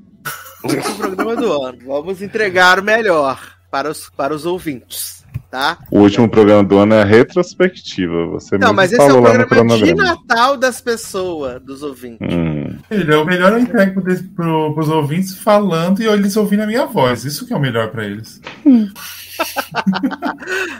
Último 0.64 0.96
programa 0.96 1.36
do 1.36 1.62
ano. 1.62 1.78
Vamos 1.86 2.22
entregar 2.22 2.78
o 2.78 2.82
melhor 2.82 3.40
para 3.70 3.90
os, 3.90 4.08
para 4.10 4.34
os 4.34 4.46
ouvintes. 4.46 5.24
Tá? 5.50 5.78
O 5.90 6.00
último 6.00 6.28
programa 6.28 6.64
do 6.64 6.76
ano 6.78 6.94
é 6.94 7.02
a 7.02 7.04
retrospectiva. 7.04 8.26
Você 8.26 8.58
Não, 8.58 8.72
mas 8.72 8.92
esse 8.92 9.00
é 9.00 9.06
falou 9.06 9.20
o 9.20 9.24
lá 9.24 9.38
no 9.38 9.46
programa 9.46 9.78
de. 9.78 9.94
Natal 9.94 10.56
das 10.56 10.80
pessoas, 10.80 11.62
dos 11.62 11.82
ouvintes. 11.82 12.18
Hum. 12.20 12.76
Ele 12.90 13.12
é 13.12 13.16
o 13.16 13.24
melhor 13.24 13.52
eu 13.52 13.60
entrego 13.60 14.02
pro, 14.02 14.22
pro, 14.34 14.74
pros 14.74 14.88
ouvintes 14.88 15.38
falando 15.38 16.00
e 16.00 16.06
eles 16.06 16.36
ouvindo 16.36 16.62
a 16.62 16.66
minha 16.66 16.86
voz. 16.86 17.24
Isso 17.24 17.46
que 17.46 17.52
é 17.52 17.56
o 17.56 17.60
melhor 17.60 17.90
pra 17.90 18.04
eles. 18.04 18.40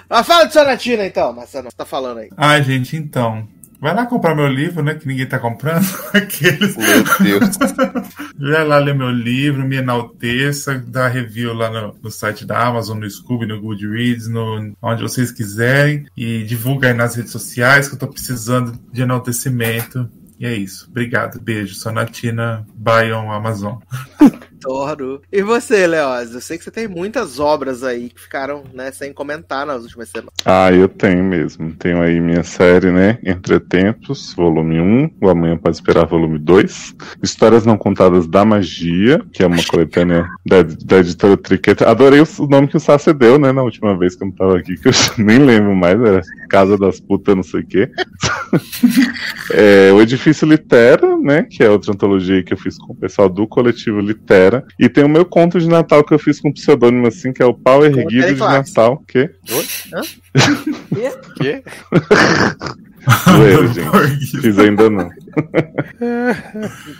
Ah, 0.08 0.24
fala 0.24 0.46
de 0.46 0.54
Sonatina 0.54 1.04
então, 1.04 1.30
Marcelo. 1.30 1.70
Você 1.70 1.76
tá 1.76 1.84
falando 1.84 2.18
aí. 2.20 2.30
Ai, 2.36 2.62
gente, 2.62 2.96
então. 2.96 3.46
Vai 3.80 3.94
lá 3.94 4.06
comprar 4.06 4.34
meu 4.34 4.48
livro, 4.48 4.82
né? 4.82 4.94
Que 4.94 5.06
ninguém 5.06 5.26
tá 5.26 5.38
comprando. 5.38 5.84
Aqueles. 6.14 6.76
Meu 6.76 7.40
Deus. 7.40 7.56
Vai 8.38 8.66
lá 8.66 8.78
ler 8.78 8.94
meu 8.94 9.10
livro, 9.10 9.66
me 9.66 9.76
enalteça, 9.76 10.82
dá 10.86 11.08
review 11.08 11.52
lá 11.52 11.70
no, 11.70 11.94
no 12.02 12.10
site 12.10 12.44
da 12.44 12.66
Amazon, 12.66 12.98
no 12.98 13.10
Scooby, 13.10 13.46
no 13.46 13.60
Goodreads, 13.60 14.28
no, 14.28 14.72
onde 14.80 15.02
vocês 15.02 15.30
quiserem. 15.30 16.06
E 16.16 16.42
divulga 16.44 16.88
aí 16.88 16.94
nas 16.94 17.14
redes 17.14 17.32
sociais 17.32 17.88
que 17.88 17.94
eu 17.94 17.98
tô 17.98 18.08
precisando 18.08 18.78
de 18.92 19.02
enaltecimento. 19.02 20.08
E 20.38 20.46
é 20.46 20.54
isso. 20.54 20.86
Obrigado. 20.90 21.40
Beijo. 21.40 21.74
Sonatina 21.74 22.66
Bion 22.74 23.30
Amazon. 23.30 23.78
Adoro. 24.64 25.22
E 25.32 25.42
você, 25.42 25.86
Leoz? 25.86 26.34
Eu 26.34 26.40
sei 26.40 26.58
que 26.58 26.64
você 26.64 26.70
tem 26.70 26.88
muitas 26.88 27.38
obras 27.38 27.82
aí 27.82 28.08
que 28.08 28.20
ficaram 28.20 28.64
né, 28.72 28.90
sem 28.90 29.12
comentar 29.12 29.66
nas 29.66 29.82
últimas 29.82 30.08
semanas. 30.08 30.32
Ah, 30.44 30.72
eu 30.72 30.88
tenho 30.88 31.22
mesmo. 31.22 31.72
Tenho 31.74 32.00
aí 32.00 32.20
minha 32.20 32.42
série, 32.42 32.90
né? 32.90 33.18
Entretempos, 33.24 34.32
volume 34.34 34.80
1. 34.80 35.10
O 35.20 35.28
Amanhã 35.28 35.56
Pode 35.56 35.76
Esperar, 35.76 36.06
volume 36.06 36.38
2. 36.38 36.94
Histórias 37.22 37.66
Não 37.66 37.76
Contadas 37.76 38.26
da 38.26 38.44
Magia, 38.44 39.20
que 39.32 39.42
é 39.42 39.46
uma 39.46 39.62
coletânea 39.64 40.26
da, 40.46 40.62
da 40.62 40.98
editora 40.98 41.36
Triqueta. 41.36 41.88
Adorei 41.88 42.20
o, 42.20 42.46
nome 42.46 42.68
que 42.68 42.76
o 42.76 42.80
Sassi 42.80 43.12
deu, 43.12 43.38
né? 43.38 43.52
Na 43.52 43.62
última 43.62 43.96
vez 43.96 44.16
que 44.16 44.24
eu 44.24 44.28
não 44.28 44.34
tava 44.34 44.58
aqui, 44.58 44.76
que 44.76 44.88
eu 44.88 44.92
nem 45.18 45.38
lembro 45.38 45.74
mais. 45.74 46.00
Era 46.00 46.22
Casa 46.48 46.78
das 46.78 47.00
Putas, 47.00 47.36
não 47.36 47.42
sei 47.42 47.60
o 47.60 47.66
quê. 47.66 47.90
É, 49.52 49.92
o 49.92 50.00
Edifício 50.00 50.46
Litera, 50.46 51.16
né? 51.16 51.44
Que 51.44 51.62
é 51.62 51.70
outra 51.70 51.92
antologia 51.92 52.42
que 52.42 52.52
eu 52.52 52.58
fiz 52.58 52.76
com 52.78 52.92
o 52.92 52.96
pessoal 52.96 53.28
do 53.28 53.46
coletivo 53.46 54.00
Litera. 54.00 54.55
E 54.78 54.88
tem 54.88 55.04
o 55.04 55.08
meu 55.08 55.24
conto 55.24 55.58
de 55.58 55.68
Natal 55.68 56.04
que 56.04 56.14
eu 56.14 56.18
fiz 56.18 56.40
com 56.40 56.48
um 56.48 56.52
pseudônimo 56.52 57.06
assim, 57.06 57.32
que 57.32 57.42
é 57.42 57.46
o 57.46 57.54
Pau 57.54 57.84
Erguido 57.84 58.34
de. 58.34 58.40
Natal. 58.40 59.02
Que? 59.06 59.30
Quê? 61.36 61.62
Zoeira, 63.30 63.66
gente. 63.72 64.40
Fiz 64.40 64.58
ainda 64.58 64.90
não. 64.90 65.08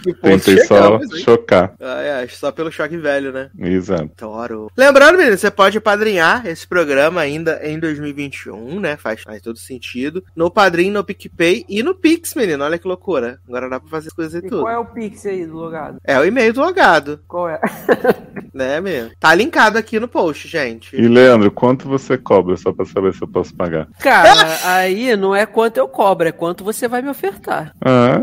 Que 0.03 0.15
Tentei 0.15 0.59
só 0.65 0.97
hein? 0.97 1.09
chocar. 1.25 1.75
Ai, 1.81 2.11
ai, 2.11 2.29
só 2.29 2.53
pelo 2.53 2.71
choque 2.71 2.97
velho, 2.97 3.33
né? 3.33 3.51
Exato. 3.59 4.11
Adoro. 4.17 4.71
Lembrando, 4.77 5.19
menino, 5.19 5.37
você 5.37 5.51
pode 5.51 5.81
padrinhar 5.81 6.47
esse 6.47 6.67
programa 6.67 7.21
ainda 7.21 7.61
em 7.63 7.79
2021, 7.79 8.81
né? 8.81 8.97
Faz, 8.97 9.23
faz 9.23 9.41
todo 9.43 9.59
sentido. 9.59 10.23
No 10.35 10.51
Padrim, 10.51 10.91
no 10.91 11.05
PicPay 11.05 11.65
e 11.69 11.83
no 11.83 11.95
Pix, 11.95 12.35
menino. 12.35 12.65
Olha 12.65 12.79
que 12.79 12.87
loucura. 12.89 13.39
Agora 13.49 13.69
dá 13.69 13.81
pra 13.81 13.89
fazer 13.89 14.09
as 14.09 14.15
coisas 14.15 14.35
e 14.35 14.39
E 14.47 14.49
tudo. 14.49 14.63
qual 14.63 14.73
é 14.73 14.79
o 14.79 14.85
Pix 14.87 15.27
aí 15.27 15.47
do 15.47 15.55
logado? 15.55 15.99
É 16.05 16.19
o 16.19 16.25
e-mail 16.25 16.53
do 16.53 16.61
logado, 16.61 17.21
Qual 17.27 17.49
é? 17.49 17.61
né, 18.53 18.81
menino? 18.81 19.11
Tá 19.19 19.35
linkado 19.35 19.79
aqui 19.79 19.99
no 20.01 20.09
post, 20.09 20.49
gente. 20.49 20.97
E 20.97 21.09
Leandro, 21.09 21.51
quanto 21.51 21.89
você 21.89 22.17
cobra 22.17 22.57
só 22.57 22.73
pra 22.73 22.85
saber 22.85 23.15
se 23.15 23.23
eu 23.23 23.29
posso 23.29 23.55
pagar? 23.55 23.89
Cara, 24.01 24.59
aí 24.65 25.17
não 25.17 25.35
é 25.35 25.47
quanto 25.47 25.77
eu 25.79 25.89
cobro, 25.89 26.29
é 26.29 26.33
quanto 26.33 26.65
você 26.65 26.89
vai 26.89 27.03
me 27.03 27.09
ofertar. 27.11 27.73
Ah, 27.81 28.19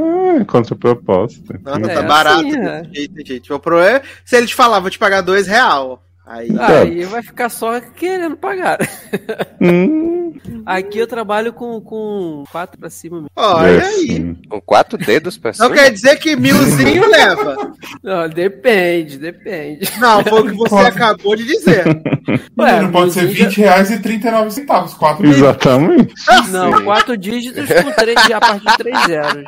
contraproposta. 0.46 1.60
Nossa, 1.64 1.92
É, 1.92 1.96
tá 1.96 2.02
barato 2.04 2.40
assim, 2.40 2.52
desse 2.52 2.68
é. 2.68 2.84
jeito, 2.94 3.28
gente. 3.28 3.54
O 3.54 3.60
problema 3.60 3.98
é 3.98 4.02
se 4.26 4.36
ele 4.38 4.48
te 4.48 4.56
falar, 4.56 4.80
vou 4.80 4.90
te 4.90 5.00
pagar 5.00 5.22
dois 5.22 5.48
real. 5.48 6.04
Aí. 6.26 6.50
Aí 6.58 7.04
vai 7.04 7.22
ficar 7.22 7.50
só 7.50 7.80
querendo 7.82 8.38
pagar. 8.38 8.78
Hum, 9.60 10.34
Aqui 10.66 10.98
eu 10.98 11.08
trabalho 11.08 11.52
com, 11.54 11.80
com 11.82 12.44
quatro 12.52 12.80
pra 12.80 12.90
cima 12.90 13.18
mesmo. 13.18 13.30
Olha 13.36 13.82
é, 13.82 13.86
aí. 13.86 14.36
Com 14.50 14.62
quatro 14.62 14.98
dedos 14.98 15.38
pra 15.38 15.52
Não 15.52 15.68
cima? 15.68 15.76
quer 15.76 15.92
dizer 15.92 16.18
que 16.18 16.36
milzinho 16.36 17.08
leva. 17.10 17.74
Não, 18.02 18.30
depende, 18.30 19.18
depende. 19.18 19.92
Não, 20.00 20.24
foi 20.24 20.42
o 20.42 20.46
que 20.46 20.56
você 20.58 20.76
acabou 20.76 21.36
de 21.36 21.46
dizer. 21.46 21.84
Ué, 22.58 22.82
não 22.82 22.92
pode 22.92 23.12
ser 23.14 23.24
milzinho 23.24 23.50
20 23.50 23.58
reais 23.58 23.92
e 23.92 24.00
39 24.00 24.52
centavos. 24.52 24.94
4 24.94 25.26
Exatamente. 25.26 26.14
Não, 26.50 26.78
Sim. 26.78 26.84
quatro 26.86 27.18
dígitos 27.18 27.68
com 27.68 27.92
três, 27.92 28.32
a 28.32 28.40
partir 28.40 28.66
de 28.66 28.78
três 28.78 29.06
zeros. 29.06 29.44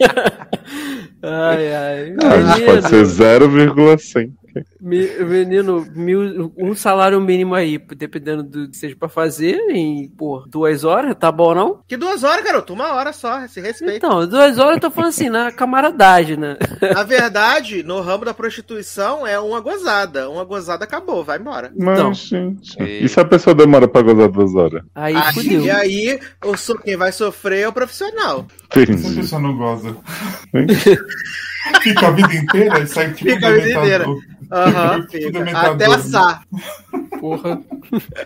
ai, 1.22 1.74
ai. 1.74 2.14
Ah, 2.22 2.56
pode 2.66 2.88
ser 2.88 3.46
Menino, 3.48 3.96
0,100. 3.96 4.39
Menino, 4.80 5.86
mil- 5.94 6.52
um 6.56 6.74
salário 6.74 7.20
mínimo 7.20 7.54
aí, 7.54 7.78
dependendo 7.96 8.42
do 8.42 8.68
que 8.70 8.76
seja 8.76 8.96
pra 8.96 9.08
fazer, 9.08 9.56
em, 9.70 10.08
pô, 10.08 10.44
duas 10.48 10.84
horas, 10.84 11.14
tá 11.18 11.30
bom 11.30 11.54
não? 11.54 11.80
Que 11.86 11.96
duas 11.96 12.24
horas, 12.24 12.44
garoto? 12.44 12.72
Uma 12.72 12.92
hora 12.94 13.12
só, 13.12 13.46
se 13.46 13.60
respeita. 13.60 13.96
Então, 14.06 14.26
duas 14.26 14.58
horas 14.58 14.74
eu 14.74 14.80
tô 14.80 14.90
falando 14.90 15.10
assim, 15.10 15.28
na 15.28 15.52
camaradagem, 15.52 16.36
né? 16.36 16.56
Na 16.94 17.02
verdade, 17.02 17.82
no 17.82 18.00
ramo 18.00 18.24
da 18.24 18.34
prostituição 18.34 19.26
é 19.26 19.38
uma 19.38 19.60
gozada. 19.60 20.28
Uma 20.30 20.44
gozada 20.44 20.84
acabou, 20.84 21.22
vai 21.24 21.38
embora. 21.38 21.72
Mas, 21.76 21.98
Então. 21.98 22.14
gente. 22.14 22.82
E- 22.82 23.04
E 23.04 23.08
se 23.08 23.18
a 23.20 23.24
pessoa 23.24 23.54
demora 23.54 23.86
pra 23.88 24.02
gozar 24.02 24.28
duas 24.28 24.54
horas? 24.54 24.82
Aí, 24.94 25.14
Aí, 25.14 25.34
fudeu. 25.34 25.62
e 25.64 25.70
aí, 25.70 26.20
quem 26.84 26.96
vai 26.96 27.12
sofrer 27.12 27.60
é 27.60 27.68
o 27.68 27.72
profissional. 27.72 28.46
Se 28.72 28.78
a 28.78 28.82
Entendi. 28.82 29.14
pessoa 29.16 29.40
não 29.40 29.56
goza. 29.56 29.96
Fica 31.82 32.08
a 32.08 32.10
vida 32.10 32.34
inteira 32.34 32.80
e 32.80 32.86
sai 32.86 33.12
tipo 33.12 33.30
Fica 33.30 33.48
a 33.48 33.52
vida 33.52 33.70
inteira. 33.70 34.04
Aham, 34.52 35.06
fica. 35.08 35.58
Até 35.58 35.88
né? 35.88 35.94
assar. 35.94 36.42
Porra. 37.20 37.60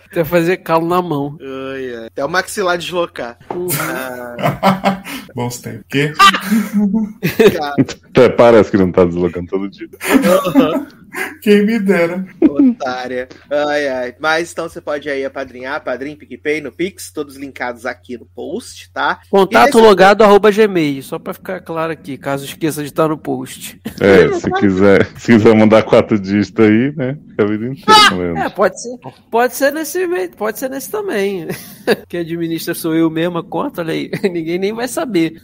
Até 0.09 0.23
fazer 0.23 0.57
calo 0.57 0.87
na 0.87 1.01
mão. 1.01 1.37
Ai, 1.41 1.95
ai. 1.95 2.05
Até 2.07 2.25
o 2.25 2.29
maxilar 2.29 2.77
deslocar. 2.77 3.37
Ah, 3.79 5.03
Bons 5.35 5.57
tempos. 5.59 5.85
Que? 5.89 6.13
cara, 7.51 7.75
Até 8.09 8.29
parece 8.29 8.71
que 8.71 8.77
não 8.77 8.91
tá 8.91 9.05
deslocando 9.05 9.47
todo 9.47 9.69
dia. 9.69 9.89
Quem 11.41 11.65
me 11.65 11.79
dera. 11.79 12.25
otária. 12.41 13.27
Ai, 13.49 13.87
ai. 13.87 14.15
Mas 14.19 14.51
então 14.51 14.67
você 14.67 14.81
pode 14.81 15.09
aí 15.09 15.23
apadrinhar, 15.25 15.83
padrim, 15.83 16.15
PicPay 16.15 16.61
no 16.61 16.71
Pix, 16.71 17.11
todos 17.11 17.35
linkados 17.35 17.85
aqui 17.85 18.17
no 18.17 18.25
post, 18.25 18.91
tá? 18.91 19.19
Contato 19.29 19.65
nesse- 19.65 19.77
logado 19.77 20.23
arroba 20.23 20.51
gmail, 20.51 21.01
só 21.03 21.17
pra 21.19 21.33
ficar 21.33 21.59
claro 21.61 21.91
aqui, 21.91 22.17
caso 22.17 22.45
esqueça 22.45 22.81
de 22.81 22.89
estar 22.89 23.07
no 23.07 23.17
post. 23.17 23.79
É, 23.99 24.31
se 24.33 24.51
quiser, 24.51 25.05
se 25.17 25.33
quiser 25.33 25.55
mandar 25.55 25.83
quatro 25.83 26.19
dígitos 26.19 26.65
aí, 26.65 26.93
né? 26.95 27.17
Fica 27.29 27.43
a 27.43 27.47
vida 27.47 27.65
inteira, 27.67 28.01
É, 28.11 28.15
Leandro. 28.15 28.51
pode 28.51 28.81
ser. 28.81 28.97
Pode 29.31 29.55
ser 29.55 29.71
nesse 29.73 30.07
meio, 30.07 30.29
pode 30.31 30.59
ser 30.59 30.69
nesse 30.69 30.89
também. 30.89 31.47
Quem 32.09 32.21
administra 32.21 32.73
sou 32.73 32.95
eu 32.95 33.09
mesmo 33.09 33.37
a 33.37 33.43
conta, 33.43 33.81
olha 33.81 33.93
aí. 33.93 34.09
Ninguém 34.23 34.57
nem 34.59 34.73
vai 34.73 34.87
saber. 34.87 35.41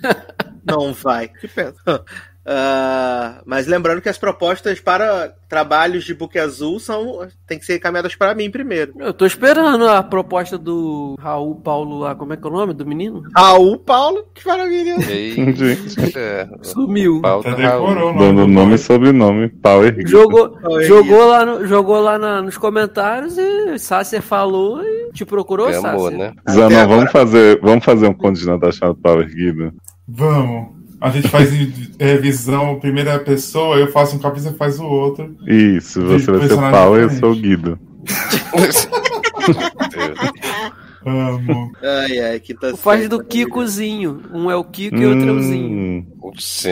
Não 0.66 0.93
vai. 0.93 1.27
Que 1.27 1.48
pena. 1.48 1.74
Ah, 2.53 3.41
mas 3.45 3.65
lembrando 3.65 4.01
que 4.01 4.09
as 4.09 4.17
propostas 4.17 4.80
para 4.81 5.33
trabalhos 5.47 6.03
de 6.03 6.13
book 6.13 6.38
azul 6.38 6.80
são 6.80 7.25
tem 7.47 7.57
que 7.57 7.65
ser 7.65 7.77
encaminhadas 7.77 8.13
para 8.15 8.35
mim 8.35 8.51
primeiro. 8.51 8.93
Eu 8.99 9.13
tô 9.13 9.25
esperando 9.25 9.88
a 9.88 10.03
proposta 10.03 10.57
do 10.57 11.15
Raul 11.19 11.55
Paulo 11.55 11.99
lá, 11.99 12.13
como 12.13 12.33
é 12.33 12.38
que 12.38 12.45
é 12.45 12.49
o 12.49 12.53
nome 12.53 12.73
do 12.73 12.85
menino? 12.85 13.23
Raul 13.35 13.77
Paulo, 13.80 14.25
que 14.33 14.45
maravilha. 14.45 14.95
É, 16.15 16.47
Sumiu. 16.61 17.21
falta 17.21 17.51
Até 17.51 17.63
Raul. 17.67 17.88
decorou 17.88 18.13
o 18.15 18.17
dando 18.19 18.41
do 18.41 18.47
nome 18.47 18.75
e 18.75 18.77
sobrenome, 18.77 19.47
Power 19.49 19.95
Hit. 19.95 20.09
Jogou, 20.09 20.57
jogou 20.81 21.25
lá, 21.27 21.45
no- 21.45 21.65
jogou 21.65 22.01
lá 22.01 22.17
na- 22.19 22.41
nos 22.41 22.57
comentários 22.57 23.38
e 23.38 23.80
Sácer 23.80 24.21
falou 24.21 24.83
e 24.83 25.11
te 25.13 25.23
procurou, 25.25 25.71
Gamou, 25.71 26.05
Sácer. 26.05 26.17
né? 26.17 26.33
Zanon, 26.49 26.88
vamos 26.88 27.11
fazer, 27.11 27.59
vamos 27.61 27.85
fazer 27.85 28.07
um 28.07 28.13
conto 28.13 28.39
de 28.39 28.45
Natal 28.45 28.71
chamado 28.71 28.97
Power 29.01 29.25
Guido? 29.27 29.73
Vamos. 30.07 30.81
A 31.01 31.09
gente 31.09 31.27
faz 31.27 31.51
em 31.51 31.73
revisão 31.99 32.80
primeira 32.80 33.17
pessoa, 33.17 33.75
eu 33.77 33.91
faço 33.91 34.15
um 34.15 34.19
capítulo 34.19 34.49
e 34.49 34.51
você 34.51 34.57
faz 34.57 34.80
o 34.80 34.85
outro. 34.85 35.35
Isso, 35.47 35.99
você 35.99 36.07
vai 36.07 36.19
ser 36.19 36.31
o 36.31 36.39
personagem 36.39 36.80
Power, 36.80 37.01
eu 37.01 37.09
sou 37.09 37.31
o 37.31 37.35
Guido. 37.35 37.80
Amo. 41.03 41.71
Ai, 41.81 42.19
ai, 42.19 42.39
que 42.39 42.53
tá 42.53 42.77
Faz 42.77 42.99
certo. 43.01 43.17
do 43.17 43.23
Kikozinho. 43.23 44.21
Um 44.31 44.51
é 44.51 44.55
o 44.55 44.63
Kiko 44.63 44.95
e 44.95 45.05
outro 45.07 45.30
é 45.30 45.31
o 45.31 45.41
Zinho. 45.41 45.71
Hum, 45.71 46.31
Sim. 46.38 46.69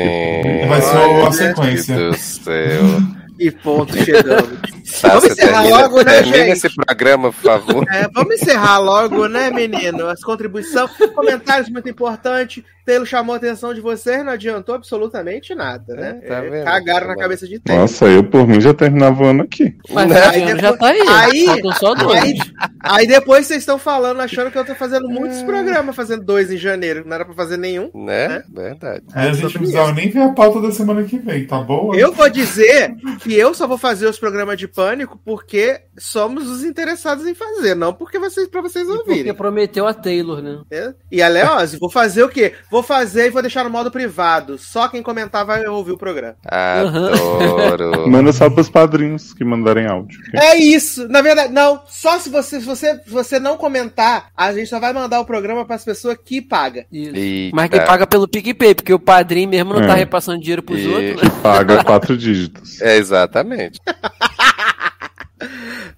Vai 0.68 0.82
ser 0.82 0.98
Olha, 0.98 1.28
a 1.28 1.32
sequência. 1.32 1.96
Meu 1.96 2.12
Deus 2.12 2.18
do 2.18 2.44
céu. 2.44 2.84
E 3.40 3.50
ponto, 3.52 3.96
chegamos. 3.96 4.60
Tá, 5.02 5.10
Vamos 5.10 5.26
encerrar 5.26 5.62
termina, 5.62 5.78
logo, 5.82 5.98
né, 5.98 6.04
termina 6.14 6.38
gente? 6.38 6.52
esse 6.66 6.76
programa, 6.76 7.32
por 7.32 7.42
favor. 7.44 7.86
É, 7.92 8.08
vamos 8.14 8.36
encerrar 8.42 8.80
logo, 8.80 9.28
né, 9.28 9.50
menino? 9.52 10.08
As 10.08 10.22
contribuições, 10.24 10.90
comentários 11.16 11.70
muito 11.70 11.90
importante. 11.90 12.66
Taylor 12.86 13.06
chamou 13.06 13.36
a 13.36 13.38
atenção 13.38 13.72
de 13.72 13.82
vocês, 13.82 14.26
não 14.26 14.32
adiantou 14.34 14.74
absolutamente 14.74 15.54
nada, 15.54 15.94
né? 15.96 16.20
É, 16.24 16.28
tá 16.28 16.36
É, 16.38 16.50
vendo? 16.50 16.64
cagaram 16.66 17.08
na 17.08 17.14
Tá 17.16 17.22
cabeça 17.22 17.48
de 17.48 17.60
Taylor. 17.60 17.82
nossa, 17.84 18.06
eu 18.06 18.24
por 18.24 18.48
mim 18.48 18.60
já 18.60 18.74
terminava 18.74 19.22
o 19.22 19.28
ano 19.28 19.44
aqui. 19.44 19.76
Mas 19.92 20.08
Né? 20.10 20.20
o 20.20 20.24
Adriano 20.28 20.60
já 20.62 20.76
tá 20.76 20.88
aí. 20.88 21.02
Aí- 21.08 21.74
só 21.80 21.94
dois. 21.94 22.20
Aí, 22.24 22.40
aí 22.82 23.08
depois 23.08 23.46
vocês 23.46 23.60
estão 23.60 23.78
falando, 23.78 24.20
achando 24.22 24.50
que 24.50 24.58
eu 24.58 24.66
tô 24.66 24.74
fazendo 24.74 25.08
muitos 25.08 25.44
programas, 25.44 25.96
fazendo 25.96 26.24
dois 26.26 26.52
em 26.52 26.58
janeiro. 26.58 27.04
Não 27.06 27.14
era 27.14 27.26
pra 27.26 27.36
fazer 27.36 27.58
nenhum. 27.58 27.92
Né? 27.94 28.42
Verdade. 28.52 29.04
Aí 29.14 29.30
a 29.30 29.34
gente 29.34 29.44
não 29.44 29.52
precisava 29.52 29.92
nem 29.92 30.10
ver 30.10 30.22
a 30.24 30.30
pauta 30.30 30.60
da 30.60 30.72
semana 30.72 31.04
que 31.04 31.20
vem, 31.20 31.46
tá 31.46 31.60
boa? 31.60 31.96
Eu 31.96 32.12
vou 32.12 32.28
dizer 32.30 32.92
que 33.22 33.36
eu 33.38 33.54
só 33.54 33.68
vou 33.68 33.78
fazer 33.78 34.08
os 34.08 34.18
programas 34.18 34.58
de 34.58 34.68
pânico 34.80 35.20
porque 35.26 35.82
somos 35.98 36.48
os 36.50 36.64
interessados 36.64 37.28
em 37.28 37.34
fazer, 37.36 37.76
não 37.76 37.94
porque 37.94 38.18
vocês 38.18 38.48
para 38.48 38.62
vocês 38.62 38.88
Porque 38.88 39.10
ouvirem. 39.12 39.34
prometeu 39.34 39.86
a 39.86 39.94
Taylor, 39.94 40.42
né? 40.42 40.60
né? 40.72 40.94
E 41.12 41.22
a 41.22 41.28
Leose, 41.28 41.78
vou 41.78 41.90
fazer 41.90 42.24
o 42.24 42.30
quê? 42.30 42.54
Vou 42.72 42.82
fazer 42.82 43.28
e 43.28 43.30
vou 43.30 43.42
deixar 43.42 43.66
no 43.66 43.70
modo 43.70 43.92
privado. 43.92 44.58
Só 44.58 44.88
quem 44.88 45.04
comentar 45.04 45.46
vai 45.46 45.66
ouvir 45.68 45.92
o 45.92 45.98
programa. 45.98 46.38
Adoro. 46.46 48.08
Manda 48.10 48.32
só 48.32 48.50
pros 48.50 48.70
padrinhos 48.70 49.34
que 49.34 49.44
mandarem 49.44 49.86
áudio. 49.88 50.20
É 50.34 50.56
isso. 50.56 51.08
Na 51.10 51.22
verdade, 51.22 51.52
não. 51.54 51.82
Só 51.88 52.18
se 52.20 52.30
você, 52.30 52.60
se 52.62 52.66
você, 52.66 52.96
se 53.04 53.10
você 53.10 53.38
não 53.40 53.58
comentar, 53.58 54.30
a 54.38 54.54
gente 54.54 54.68
só 54.70 54.80
vai 54.80 54.94
mandar 54.94 55.20
o 55.20 55.26
programa 55.26 55.66
para 55.66 55.76
as 55.76 55.84
pessoas 55.84 56.18
que 56.24 56.42
pagam. 56.42 56.84
Isso. 56.92 57.16
Eita. 57.16 57.56
Mas 57.56 57.70
que 57.70 57.80
paga 57.82 58.08
pelo 58.08 58.28
PicPay, 58.28 58.76
porque 58.76 58.94
o 58.94 59.00
padrinho 59.00 59.50
mesmo 59.50 59.74
não 59.74 59.82
É. 59.84 59.88
tá 59.88 59.94
repassando 59.96 60.40
dinheiro 60.40 60.64
pros 60.64 60.80
E- 60.82 60.88
outros. 60.88 61.22
né? 61.24 61.30
Paga 61.44 61.84
quatro 61.84 62.16
dígitos. 62.18 62.82
É, 62.82 62.96
exatamente. 62.98 63.80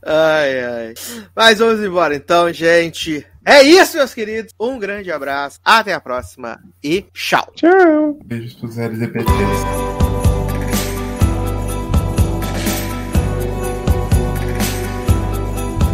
Ai, 0.05 0.63
ai. 0.63 0.93
Mas 1.35 1.59
vamos 1.59 1.83
embora 1.83 2.15
então, 2.15 2.51
gente. 2.51 3.25
É 3.45 3.63
isso, 3.63 3.97
meus 3.97 4.13
queridos. 4.13 4.53
Um 4.59 4.77
grande 4.77 5.11
abraço. 5.11 5.59
Até 5.65 5.93
a 5.93 5.99
próxima 5.99 6.59
e 6.83 7.01
tchau. 7.13 7.51
Tchau. 7.55 8.19
Beijos 8.23 8.53
pros 8.53 8.77
LGBTs. 8.77 9.91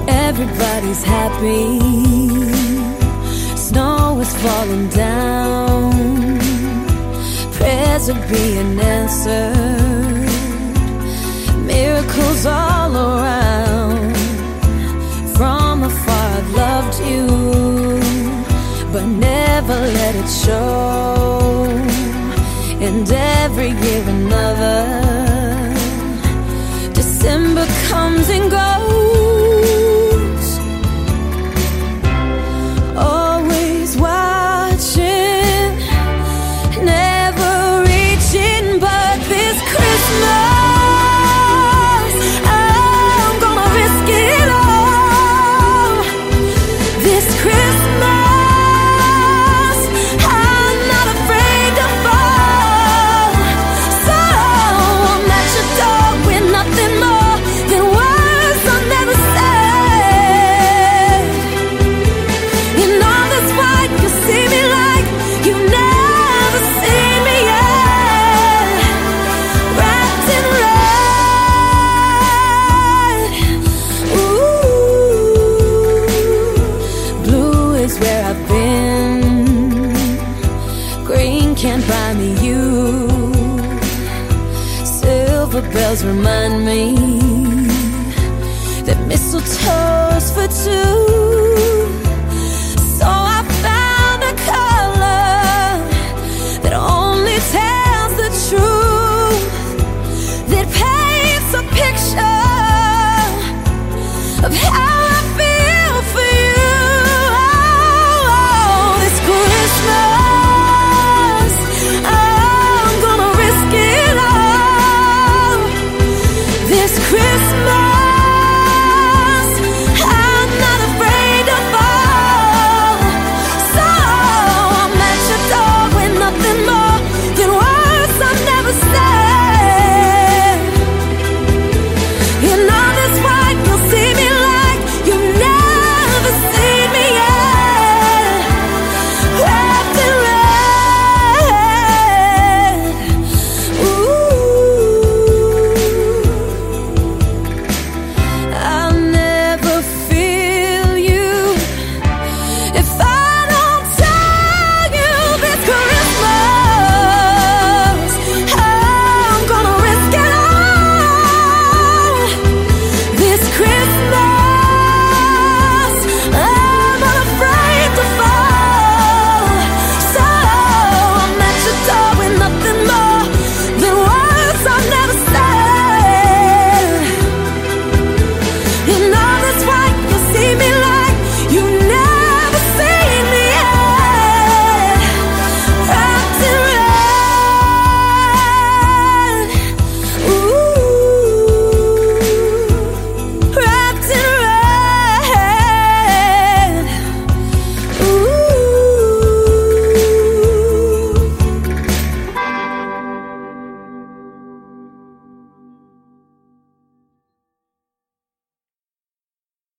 Everybody's 0.08 1.04
happy. 1.04 1.80
Snow 3.56 4.20
is 4.20 4.34
falling 4.38 4.88
down. 4.90 6.38
Prayers 7.54 8.10
are 8.10 8.28
being 8.28 8.80
answered. 8.80 9.97
Miracles 11.68 12.46
all 12.46 12.96
around. 12.96 14.16
From 15.36 15.84
afar, 15.84 16.30
I've 16.38 16.52
loved 16.64 17.00
you, 17.10 17.28
but 18.94 19.06
never 19.06 19.78
let 20.00 20.16
it 20.16 20.30
show. 20.46 21.68
And 22.86 23.10
every 23.12 23.72
year, 23.84 24.04
another. 24.18 24.80
December 26.94 27.66
comes 27.90 28.30
and 28.30 28.50
goes. 28.50 29.07